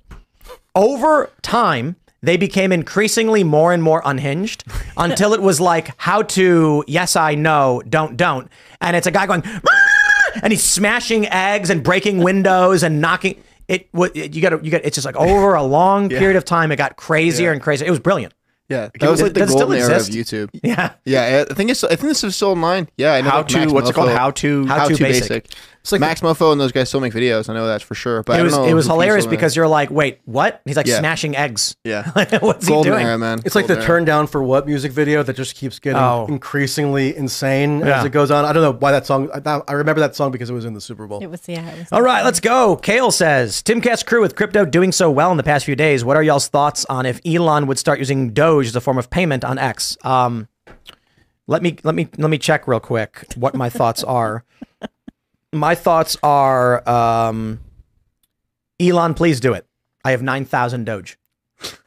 over 0.76 1.32
time, 1.42 1.96
they 2.24 2.38
became 2.38 2.72
increasingly 2.72 3.44
more 3.44 3.74
and 3.74 3.84
more 3.84 4.02
unhinged 4.06 4.64
until 4.98 5.34
it 5.34 5.42
was 5.42 5.60
like 5.62 5.92
how 5.98 6.24
to 6.24 6.84
yes, 6.88 7.16
I 7.16 7.36
know, 7.36 7.84
don't, 7.88 8.18
don't. 8.18 8.50
And 8.82 8.96
it's 8.96 9.06
a 9.06 9.12
guy 9.12 9.28
going, 9.28 9.44
and 10.42 10.52
he's 10.52 10.64
smashing 10.64 11.28
eggs 11.28 11.70
and 11.70 11.84
breaking 11.84 12.18
windows 12.24 12.82
and 12.82 13.00
knocking. 13.02 13.44
It, 13.68 13.88
wa- 13.94 14.10
you 14.14 14.42
got 14.42 14.50
to, 14.50 14.60
you 14.64 14.72
got, 14.72 14.82
it's 14.84 14.96
just 14.96 15.06
like 15.06 15.16
over 15.16 15.54
a 15.54 15.64
long 15.64 16.10
period 16.10 16.36
of 16.36 16.44
time, 16.46 16.72
it 16.72 16.78
got 16.78 16.96
crazier 16.96 17.52
and 17.52 17.62
crazier. 17.62 17.88
It 17.88 17.92
was 17.92 18.00
brilliant. 18.00 18.34
Yeah, 18.70 18.90
that 19.00 19.10
was 19.12 19.22
like 19.22 19.34
the 19.34 19.42
Does 19.42 19.50
still 19.52 19.68
golden 19.68 19.80
era 19.80 19.98
of? 19.98 20.04
YouTube. 20.04 20.50
Yeah. 20.64 20.94
Yeah, 21.06 21.46
I 21.50 21.54
think 21.54 21.70
it's. 21.70 21.84
I 21.84 21.90
think 21.90 22.02
this 22.04 22.24
is 22.24 22.36
still 22.36 22.50
online. 22.52 22.88
Yeah, 22.98 23.14
I 23.14 23.22
know. 23.22 23.30
How 23.30 23.44
to- 23.44 23.58
Max 23.60 23.72
what's 23.74 23.90
it 23.90 23.94
called? 23.94 24.10
How 24.10 24.32
to- 24.32 24.66
How 24.66 24.88
to 24.88 24.98
Basic. 24.98 25.48
It's 25.84 25.92
like 25.92 26.00
Max 26.00 26.22
Mofo 26.22 26.54
and 26.54 26.62
those 26.62 26.72
guys 26.72 26.88
still 26.88 27.02
make 27.02 27.12
videos. 27.12 27.50
I 27.50 27.54
know 27.54 27.68
that's 27.68 27.84
for 27.84 27.94
sure. 27.94 28.24
But 28.24 28.34
I 28.34 28.36
It 28.36 28.38
don't 28.38 28.46
was, 28.46 28.54
know 28.56 28.64
it 28.64 28.74
was 28.74 28.86
hilarious 28.88 29.26
because 29.26 29.54
you're 29.54 29.68
like, 29.68 29.92
wait, 29.92 30.22
what? 30.24 30.62
He's 30.64 30.78
like 30.78 30.88
Yeah. 30.88 31.00
smashing 31.00 31.36
eggs. 31.36 31.76
yeah, 31.84 32.10
What's 32.40 32.66
he 32.66 32.72
golden 32.72 32.94
doing? 32.94 33.06
era, 33.06 33.18
man. 33.18 33.40
It's 33.44 33.54
like 33.54 33.68
the 33.68 33.74
Golden 33.74 33.82
era. 33.84 33.88
"Turn 34.00 34.06
Down 34.06 34.28
for 34.28 34.42
What" 34.42 34.66
music 34.66 34.94
video 34.94 35.24
that 35.24 35.36
just 35.36 35.56
keeps 35.56 35.80
getting 35.80 36.00
Oh. 36.00 36.26
increasingly 36.30 37.14
insane 37.18 37.82
Yeah. 37.82 38.00
as 38.00 38.06
it 38.06 38.12
goes 38.14 38.32
on. 38.32 38.46
I 38.46 38.54
don't 38.54 38.64
know 38.64 38.72
why 38.72 38.94
that 38.94 39.06
song. 39.06 39.30
I, 39.46 39.60
I 39.68 39.74
remember 39.74 40.00
that 40.00 40.16
song 40.16 40.32
because 40.32 40.50
it 40.50 40.54
was 40.54 40.64
in 40.64 40.74
the 40.74 40.80
Super 40.80 41.06
Bowl. 41.06 41.20
It 41.22 41.28
was 41.30 41.42
yeah. 41.48 41.70
It 41.72 41.80
was 41.80 41.88
All 41.92 42.02
right, 42.02 42.24
let's 42.24 42.40
go. 42.40 42.78
Kale 42.78 43.12
says 43.12 43.62
Timcast 43.62 44.06
crew 44.06 44.22
with 44.22 44.38
crypto 44.38 44.64
doing 44.64 44.94
so 44.94 45.12
well 45.12 45.32
in 45.32 45.38
the 45.38 45.44
past 45.44 45.66
few 45.66 45.76
days. 45.76 46.06
What 46.06 46.16
are 46.16 46.24
y'all's 46.24 46.48
thoughts 46.48 46.86
on 46.86 47.06
if 47.06 47.20
Elon 47.26 47.68
would 47.68 47.78
start 47.78 48.00
using 48.00 48.30
Doge 48.30 48.68
as 48.68 48.76
a 48.78 48.82
form 48.82 48.98
of 48.98 49.10
payment 49.10 49.44
on 49.44 49.58
X? 49.60 49.98
Um, 50.06 50.48
let 51.46 51.62
me 51.62 51.76
let 51.84 51.94
me 51.94 52.08
let 52.18 52.30
me 52.30 52.38
check 52.38 52.70
real 52.70 52.80
quick 52.80 53.26
what 53.36 53.54
my 53.54 53.70
thoughts 53.70 54.02
are. 54.06 54.46
My 55.54 55.76
thoughts 55.76 56.18
are 56.24 56.88
um, 56.90 57.60
Elon, 58.80 59.14
please 59.14 59.40
do 59.40 59.54
it. 59.54 59.66
I 60.04 60.12
have 60.12 60.22
nine 60.22 60.46
thousand 60.46 60.86
Doge. 60.86 61.18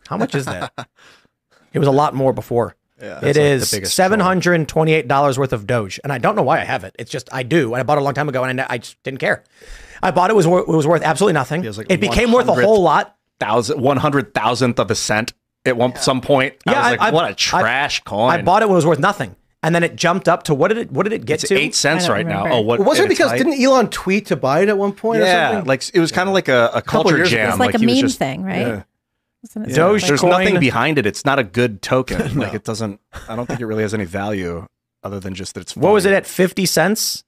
How 0.08 0.16
much 0.16 0.34
is 0.34 0.44
that? 0.46 0.72
it 1.72 1.78
was 1.78 1.88
a 1.88 1.92
lot 1.92 2.14
more 2.14 2.32
before. 2.32 2.76
Yeah, 3.00 3.20
it 3.22 3.36
is 3.36 3.70
biggest 3.72 3.94
seven 3.94 4.20
hundred 4.20 4.54
and 4.54 4.66
twenty-eight 4.68 5.06
dollars 5.06 5.38
worth 5.38 5.52
of 5.52 5.66
Doge, 5.66 6.00
and 6.02 6.12
I 6.12 6.18
don't 6.18 6.34
know 6.34 6.42
why 6.42 6.60
I 6.60 6.64
have 6.64 6.82
it. 6.84 6.96
It's 6.98 7.10
just 7.10 7.28
I 7.30 7.42
do, 7.42 7.74
and 7.74 7.80
I 7.80 7.82
bought 7.82 7.98
it 7.98 8.00
a 8.00 8.04
long 8.04 8.14
time 8.14 8.28
ago, 8.28 8.42
and 8.44 8.58
I, 8.60 8.66
I 8.70 8.78
just 8.78 9.02
didn't 9.02 9.20
care. 9.20 9.44
I 10.02 10.10
bought 10.12 10.30
it 10.30 10.36
was 10.36 10.46
it 10.46 10.68
was 10.68 10.86
worth 10.86 11.02
absolutely 11.02 11.34
nothing. 11.34 11.62
Feels 11.62 11.76
like 11.76 11.88
it 11.90 12.00
became 12.00 12.32
worth 12.32 12.48
a 12.48 12.54
whole 12.54 12.80
lot. 12.82 13.16
thousand 13.38 13.82
one 13.82 13.98
hundred 13.98 14.32
thousandth 14.32 14.78
of 14.78 14.90
a 14.90 14.94
cent 14.94 15.34
at 15.66 15.76
one 15.76 15.94
some 15.96 16.22
point. 16.22 16.54
I 16.66 16.72
Yeah, 16.72 16.78
was 16.78 16.86
I- 16.86 16.90
like, 16.92 17.00
I- 17.00 17.10
what 17.10 17.24
I- 17.26 17.28
a 17.30 17.34
trash 17.34 18.00
coin. 18.04 18.30
I 18.30 18.40
bought 18.40 18.62
it 18.62 18.66
when 18.68 18.74
it 18.74 18.76
was 18.76 18.86
worth 18.86 18.98
nothing, 19.00 19.36
and 19.66 19.74
then 19.74 19.82
it 19.82 19.96
jumped 19.96 20.28
up 20.28 20.44
to 20.44 20.54
what 20.54 20.68
did 20.68 20.78
it 20.78 20.92
what 20.92 21.02
did 21.02 21.12
it 21.12 21.26
get 21.26 21.40
it's 21.42 21.48
to? 21.48 21.56
eight 21.58 21.74
cents 21.74 22.04
I 22.04 22.06
don't 22.06 22.16
right 22.16 22.26
now. 22.26 22.46
Oh, 22.52 22.60
what 22.60 22.78
was 22.80 23.00
it 23.00 23.08
because 23.08 23.30
height? 23.30 23.38
didn't 23.38 23.60
Elon 23.60 23.90
tweet 23.90 24.26
to 24.26 24.36
buy 24.36 24.60
it 24.60 24.68
at 24.68 24.78
one 24.78 24.92
point? 24.92 25.20
or 25.22 25.24
yeah, 25.26 25.50
something? 25.52 25.66
like 25.68 25.82
it 25.92 25.98
was 26.00 26.12
kind 26.12 26.28
of 26.28 26.34
like 26.34 26.46
a, 26.48 26.70
a 26.74 26.80
culture 26.82 27.16
years 27.16 27.30
jam. 27.30 27.48
It's 27.50 27.58
like, 27.58 27.74
a 27.74 27.78
meme 27.80 27.96
just- 27.96 28.18
thing, 28.18 28.44
right? 28.44 28.60
yeah. 28.66 28.82
Wasn't 29.42 29.74
Doge- 29.74 30.02
like- 30.02 30.08
There's 30.08 30.20
Coin. 30.20 30.30
nothing 30.30 30.60
behind 30.60 30.98
it. 30.98 31.06
It's 31.06 31.24
not 31.24 31.38
a 31.38 31.44
good 31.44 31.82
token. 31.82 32.38
Like 32.38 32.54
it 32.54 32.64
doesn't. 32.64 33.00
I 33.28 33.34
don't 33.36 33.46
think 33.46 33.60
it 33.60 33.66
really 33.66 33.82
has 33.82 33.92
any 33.94 34.04
value 34.04 34.66
other 35.02 35.20
than 35.20 35.34
just 35.34 35.54
that 35.54 35.60
it's. 35.60 35.76
what 35.76 35.92
was 35.92 36.04
it 36.06 36.12
at 36.12 36.26
fifty 36.26 36.64
cents? 36.66 37.24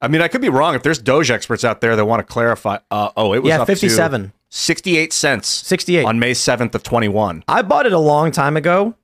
I 0.00 0.06
mean, 0.08 0.20
I 0.22 0.28
could 0.28 0.40
be 0.40 0.48
wrong. 0.48 0.74
If 0.76 0.84
there's 0.84 0.98
Doge 1.00 1.30
experts 1.30 1.64
out 1.64 1.80
there 1.80 1.96
that 1.96 2.04
want 2.04 2.20
to 2.20 2.32
clarify, 2.32 2.78
uh, 2.90 3.10
oh, 3.16 3.32
it 3.32 3.42
was 3.42 3.48
Yeah, 3.48 3.56
up 3.62 3.66
to 3.66 3.74
57. 3.74 4.32
68 4.48 5.12
cents. 5.12 5.48
68. 5.48 6.04
on 6.04 6.20
May 6.20 6.32
7th 6.32 6.74
of 6.76 6.84
21. 6.84 7.42
I 7.48 7.62
bought 7.62 7.84
it 7.84 7.92
a 7.92 7.98
long 7.98 8.30
time 8.30 8.56
ago, 8.56 8.94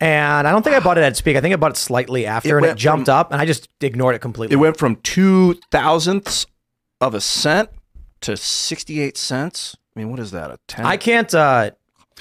and 0.00 0.46
I 0.46 0.50
don't 0.52 0.62
think 0.62 0.76
I 0.76 0.80
bought 0.80 0.98
it 0.98 1.04
at 1.04 1.16
speak. 1.16 1.36
I 1.36 1.40
think 1.40 1.52
I 1.52 1.56
bought 1.56 1.72
it 1.72 1.76
slightly 1.76 2.26
after, 2.26 2.58
It 2.58 2.62
and 2.64 2.72
it 2.72 2.76
jumped 2.76 3.06
from- 3.06 3.14
up, 3.16 3.32
and 3.32 3.40
I 3.40 3.44
just 3.46 3.68
ignored 3.80 4.14
it 4.14 4.20
completely. 4.20 4.54
It 4.54 4.58
went 4.58 4.76
from 4.76 4.96
two 4.96 5.58
thousandths 5.70 6.46
of 7.00 7.14
a 7.14 7.20
cent 7.20 7.70
to 8.22 8.36
68 8.36 9.16
cents. 9.16 9.76
I 9.94 10.00
mean, 10.00 10.10
what 10.10 10.18
is 10.20 10.30
that? 10.32 10.50
A 10.50 10.58
10? 10.68 10.84
I 10.86 10.96
can't. 10.96 11.32
uh 11.34 11.70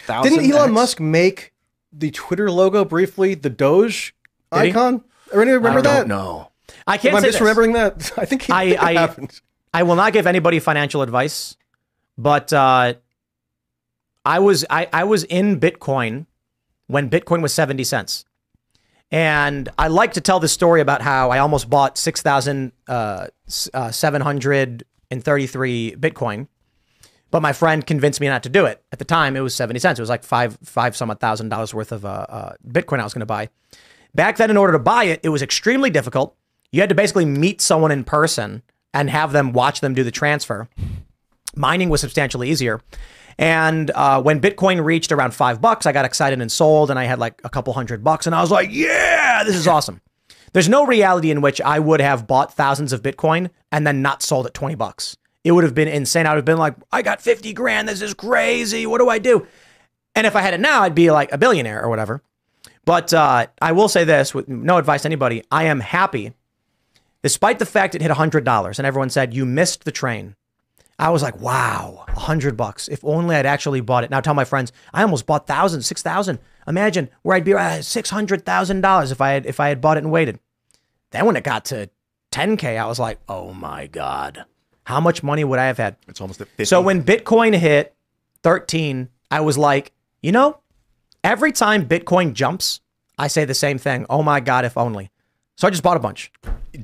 Didn't 0.07 0.51
Elon 0.51 0.69
X? 0.69 0.71
Musk 0.71 0.99
make 0.99 1.53
the 1.91 2.11
Twitter 2.11 2.51
logo 2.51 2.85
briefly 2.85 3.33
the 3.33 3.49
Doge 3.49 4.13
Did 4.51 4.59
icon? 4.59 5.03
Or 5.33 5.41
anyone 5.41 5.61
remember 5.63 5.79
I 5.79 5.81
that? 5.81 5.97
don't 5.99 6.07
know. 6.07 6.51
I 6.85 6.97
can't 6.97 7.15
I 7.15 7.21
say 7.21 7.27
this. 7.31 7.37
misremembering 7.39 7.73
that? 7.73 8.11
I 8.17 8.25
think 8.25 8.43
he, 8.43 8.53
I- 8.53 8.59
I, 8.61 8.65
think 8.69 8.81
I- 8.83 8.93
happened. 8.93 9.41
I 9.73 9.83
will 9.83 9.95
not 9.95 10.13
give 10.13 10.25
anybody 10.27 10.59
financial 10.59 11.01
advice, 11.01 11.57
but 12.17 12.53
uh, 12.53 12.93
I 14.25 14.39
was 14.39 14.65
I, 14.69 14.87
I 14.93 15.03
was 15.03 15.23
in 15.23 15.59
Bitcoin 15.59 16.25
when 16.87 17.09
Bitcoin 17.09 17.41
was 17.41 17.53
seventy 17.53 17.83
cents, 17.83 18.25
and 19.11 19.69
I 19.77 19.87
like 19.87 20.13
to 20.13 20.21
tell 20.21 20.39
this 20.39 20.51
story 20.51 20.81
about 20.81 21.01
how 21.01 21.29
I 21.29 21.39
almost 21.39 21.69
bought 21.69 21.97
six 21.97 22.21
thousand 22.21 22.71
uh, 22.87 23.27
s- 23.47 23.69
uh, 23.73 23.89
Bitcoin 25.99 26.47
But 27.31 27.41
my 27.41 27.53
friend 27.53 27.85
convinced 27.85 28.19
me 28.21 28.27
not 28.27 28.43
to 28.43 28.49
do 28.49 28.65
it. 28.65 28.83
At 28.91 28.99
the 28.99 29.05
time, 29.05 29.35
it 29.35 29.41
was 29.41 29.53
70 29.55 29.79
cents. 29.79 29.99
It 29.99 30.01
was 30.01 30.09
like 30.09 30.23
five, 30.23 30.57
five 30.63 30.95
some 30.95 31.13
thousand 31.15 31.49
dollars 31.49 31.73
worth 31.73 31.91
of 31.91 32.05
uh, 32.05 32.25
uh, 32.29 32.53
Bitcoin 32.67 32.99
I 32.99 33.03
was 33.03 33.13
going 33.13 33.21
to 33.21 33.25
buy. 33.25 33.49
Back 34.15 34.37
then, 34.37 34.49
in 34.49 34.57
order 34.57 34.73
to 34.73 34.79
buy 34.79 35.05
it, 35.05 35.19
it 35.23 35.29
was 35.29 35.41
extremely 35.41 35.89
difficult. 35.89 36.35
You 36.71 36.81
had 36.81 36.89
to 36.89 36.95
basically 36.95 37.25
meet 37.25 37.61
someone 37.61 37.91
in 37.91 38.03
person 38.03 38.63
and 38.93 39.09
have 39.09 39.31
them 39.31 39.53
watch 39.53 39.81
them 39.81 39.93
do 39.93 40.03
the 40.03 40.11
transfer. 40.11 40.67
Mining 41.55 41.89
was 41.89 42.01
substantially 42.01 42.49
easier. 42.49 42.81
And 43.37 43.91
uh, 43.91 44.21
when 44.21 44.41
Bitcoin 44.41 44.83
reached 44.83 45.11
around 45.11 45.33
five 45.33 45.61
bucks, 45.61 45.85
I 45.85 45.91
got 45.91 46.05
excited 46.05 46.41
and 46.41 46.51
sold, 46.51 46.89
and 46.89 46.97
I 46.97 47.03
had 47.03 47.19
like 47.19 47.39
a 47.43 47.49
couple 47.49 47.73
hundred 47.73 48.03
bucks, 48.03 48.25
and 48.25 48.33
I 48.33 48.41
was 48.41 48.51
like, 48.51 48.69
"Yeah, 48.71 49.43
this 49.43 49.55
is 49.55 49.67
awesome." 49.67 50.01
There's 50.53 50.69
no 50.69 50.85
reality 50.85 51.29
in 51.29 51.41
which 51.41 51.61
I 51.61 51.77
would 51.77 52.01
have 52.01 52.25
bought 52.25 52.53
thousands 52.53 52.93
of 52.93 53.03
Bitcoin 53.03 53.49
and 53.71 53.85
then 53.85 54.01
not 54.01 54.23
sold 54.23 54.47
at 54.47 54.53
20 54.53 54.75
bucks. 54.75 55.17
It 55.43 55.51
would 55.51 55.63
have 55.63 55.75
been 55.75 55.87
insane. 55.87 56.25
I 56.25 56.31
would 56.31 56.37
have 56.37 56.45
been 56.45 56.57
like, 56.57 56.75
"I 56.91 57.01
got 57.01 57.21
50 57.21 57.53
grand. 57.53 57.87
This 57.87 58.01
is 58.01 58.13
crazy. 58.13 58.85
What 58.85 58.99
do 58.99 59.09
I 59.09 59.19
do?" 59.19 59.45
And 60.15 60.25
if 60.25 60.35
I 60.35 60.41
had 60.41 60.55
it 60.55 60.59
now, 60.59 60.81
I'd 60.81 60.95
be 60.95 61.11
like 61.11 61.31
a 61.31 61.37
billionaire 61.37 61.83
or 61.83 61.89
whatever. 61.89 62.23
But 62.85 63.13
uh, 63.13 63.47
I 63.61 63.73
will 63.73 63.89
say 63.89 64.05
this 64.05 64.33
with 64.33 64.47
no 64.47 64.77
advice 64.77 65.01
to 65.01 65.09
anybody 65.09 65.43
I 65.51 65.65
am 65.65 65.81
happy, 65.81 66.31
despite 67.21 67.59
the 67.59 67.65
fact 67.65 67.95
it 67.95 68.01
hit 68.01 68.09
$100 68.09 68.77
and 68.79 68.87
everyone 68.87 69.09
said, 69.09 69.33
You 69.33 69.45
missed 69.45 69.83
the 69.83 69.91
train. 69.91 70.36
I 70.99 71.09
was 71.11 71.21
like, 71.21 71.39
wow, 71.39 72.05
a 72.07 72.19
hundred 72.19 72.57
bucks. 72.57 72.87
If 72.87 73.03
only 73.05 73.35
I'd 73.35 73.45
actually 73.45 73.81
bought 73.81 74.03
it. 74.03 74.09
Now 74.09 74.19
tell 74.19 74.33
my 74.33 74.45
friends, 74.45 74.71
I 74.93 75.03
almost 75.03 75.25
bought 75.27 75.45
thousands, 75.45 75.85
six 75.85 76.01
thousand. 76.01 76.39
Imagine 76.67 77.09
where 77.21 77.35
I'd 77.37 77.43
be 77.45 77.53
at 77.53 77.85
six 77.85 78.09
hundred 78.09 78.45
thousand 78.45 78.81
dollars 78.81 79.11
if 79.11 79.21
I 79.21 79.31
had 79.31 79.45
if 79.45 79.59
I 79.59 79.69
had 79.69 79.79
bought 79.81 79.97
it 79.97 80.03
and 80.03 80.11
waited. 80.11 80.39
Then 81.11 81.25
when 81.25 81.35
it 81.35 81.43
got 81.43 81.65
to 81.65 81.89
10k, 82.31 82.77
I 82.77 82.85
was 82.87 82.99
like, 82.99 83.19
oh 83.29 83.53
my 83.53 83.87
god, 83.87 84.45
how 84.85 84.99
much 84.99 85.23
money 85.23 85.43
would 85.43 85.59
I 85.59 85.67
have 85.67 85.77
had? 85.77 85.95
It's 86.07 86.19
almost 86.19 86.41
at 86.41 86.47
50. 86.47 86.65
So 86.65 86.81
when 86.81 87.03
Bitcoin 87.03 87.55
hit 87.55 87.95
13, 88.43 89.09
I 89.31 89.39
was 89.41 89.57
like, 89.57 89.93
you 90.21 90.31
know, 90.31 90.59
every 91.23 91.51
time 91.51 91.87
Bitcoin 91.87 92.33
jumps, 92.33 92.81
I 93.17 93.27
say 93.27 93.45
the 93.45 93.53
same 93.53 93.77
thing. 93.77 94.05
Oh 94.09 94.23
my 94.23 94.39
god, 94.39 94.65
if 94.65 94.77
only. 94.77 95.11
So 95.55 95.67
I 95.67 95.71
just 95.71 95.83
bought 95.83 95.97
a 95.97 95.99
bunch. 96.01 96.31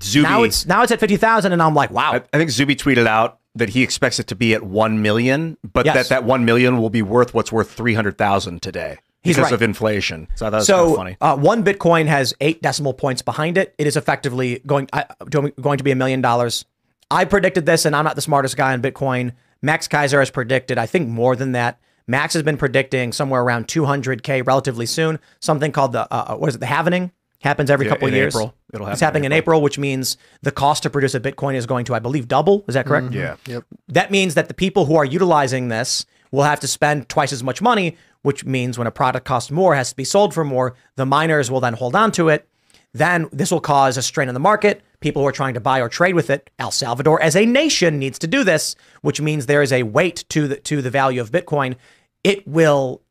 Zuby, 0.01 0.23
Now 0.23 0.43
it's 0.43 0.65
now 0.65 0.83
it's 0.83 0.91
at 0.91 0.99
50,000 0.99 1.51
and 1.51 1.61
I'm 1.61 1.73
like, 1.75 1.91
wow. 1.91 2.13
I, 2.13 2.21
I 2.31 2.37
think 2.37 2.49
Zuby 2.49 2.75
tweeted 2.75 3.05
out 3.07 3.39
that 3.55 3.69
he 3.69 3.83
expects 3.83 4.19
it 4.19 4.27
to 4.27 4.35
be 4.35 4.53
at 4.53 4.63
1 4.63 5.01
million, 5.01 5.57
but 5.63 5.85
Yes. 5.85 5.95
that 5.95 6.09
that 6.09 6.23
1 6.23 6.43
million 6.45 6.77
will 6.77 6.89
be 6.89 7.01
worth 7.01 7.33
what's 7.33 7.51
worth 7.51 7.71
300,000 7.71 8.61
today 8.61 8.97
He's 9.21 9.35
because 9.35 9.51
right. 9.51 9.53
of 9.55 9.61
inflation. 9.61 10.27
So 10.35 10.49
that 10.49 10.57
was 10.57 10.67
kind 10.67 10.77
so 10.77 10.89
of 10.91 10.95
funny. 10.97 11.17
Uh, 11.21 11.37
one 11.37 11.63
Bitcoin 11.63 12.07
has 12.07 12.33
eight 12.41 12.61
decimal 12.61 12.93
points 12.93 13.21
behind 13.21 13.57
it. 13.57 13.73
It 13.77 13.87
is 13.87 13.95
effectively 13.95 14.59
going 14.65 14.89
uh, 14.91 15.03
going 15.29 15.77
to 15.77 15.83
be 15.83 15.91
a 15.91 15.95
million 15.95 16.19
dollars. 16.19 16.65
I 17.09 17.23
predicted 17.25 17.65
this, 17.65 17.85
and 17.85 17.95
I'm 17.95 18.03
not 18.03 18.15
the 18.15 18.21
smartest 18.21 18.57
guy 18.57 18.73
on 18.73 18.81
Bitcoin. 18.81 19.31
Max 19.61 19.87
Keiser 19.87 20.19
has 20.19 20.29
predicted, 20.29 20.77
I 20.77 20.87
think, 20.87 21.07
more 21.07 21.35
than 21.37 21.53
that. 21.53 21.79
Max 22.05 22.33
has 22.33 22.43
been 22.43 22.57
predicting 22.57 23.13
somewhere 23.13 23.41
around 23.41 23.67
200k 23.67 24.45
relatively 24.45 24.85
soon. 24.85 25.19
Something 25.39 25.71
called 25.71 25.93
the 25.93 26.11
uh, 26.13 26.35
what 26.35 26.49
is 26.49 26.55
it? 26.55 26.59
The 26.59 26.65
halvening 26.65 27.11
happens 27.43 27.69
every 27.69 27.85
Yeah, 27.85 27.91
couple 27.91 28.07
of 28.07 28.13
years. 28.13 28.35
April. 28.35 28.55
It'll 28.73 28.87
it's 28.87 28.99
happen 28.99 29.03
in 29.03 29.05
happening 29.05 29.23
in 29.25 29.31
April, 29.33 29.61
which 29.61 29.77
means 29.77 30.17
the 30.41 30.51
cost 30.51 30.83
to 30.83 30.89
produce 30.89 31.13
a 31.13 31.19
Bitcoin 31.19 31.55
is 31.55 31.65
going 31.65 31.85
to, 31.85 31.93
I 31.93 31.99
believe, 31.99 32.27
double. 32.27 32.63
Is 32.67 32.73
that 32.75 32.85
correct? 32.85 33.07
Mm-hmm. 33.07 33.15
Yeah. 33.15 33.35
Yep. 33.47 33.65
That 33.89 34.11
means 34.11 34.35
that 34.35 34.47
the 34.47 34.53
people 34.53 34.85
who 34.85 34.95
are 34.95 35.05
utilizing 35.05 35.67
this 35.67 36.05
will 36.31 36.43
have 36.43 36.59
to 36.61 36.67
spend 36.67 37.09
twice 37.09 37.33
as 37.33 37.43
much 37.43 37.61
money, 37.61 37.97
which 38.21 38.45
means 38.45 38.77
when 38.77 38.87
a 38.87 38.91
product 38.91 39.25
costs 39.25 39.51
more, 39.51 39.75
has 39.75 39.89
to 39.89 39.95
be 39.95 40.03
sold 40.03 40.33
for 40.33 40.43
more. 40.43 40.75
The 40.95 41.05
miners 41.05 41.51
will 41.51 41.59
then 41.59 41.73
hold 41.73 41.95
on 41.95 42.11
to 42.13 42.29
it. 42.29 42.47
Then 42.93 43.27
this 43.31 43.51
will 43.51 43.59
cause 43.59 43.97
a 43.97 44.01
strain 44.01 44.29
in 44.29 44.33
the 44.33 44.39
market. 44.39 44.81
People 44.99 45.21
who 45.21 45.27
are 45.27 45.33
trying 45.33 45.55
to 45.55 45.59
buy 45.59 45.81
or 45.81 45.89
trade 45.89 46.15
with 46.15 46.29
it. 46.29 46.49
El 46.59 46.71
Salvador, 46.71 47.21
as 47.21 47.35
a 47.35 47.45
nation, 47.45 47.99
needs 47.99 48.17
to 48.19 48.27
do 48.27 48.43
this, 48.43 48.75
which 49.01 49.19
means 49.19 49.45
there 49.45 49.61
is 49.61 49.73
a 49.73 49.83
weight 49.83 50.23
to 50.29 50.47
the 50.47 50.55
to 50.57 50.81
the 50.81 50.89
value 50.89 51.19
of 51.19 51.31
Bitcoin. 51.31 51.75
It 52.23 52.47
will 52.47 53.01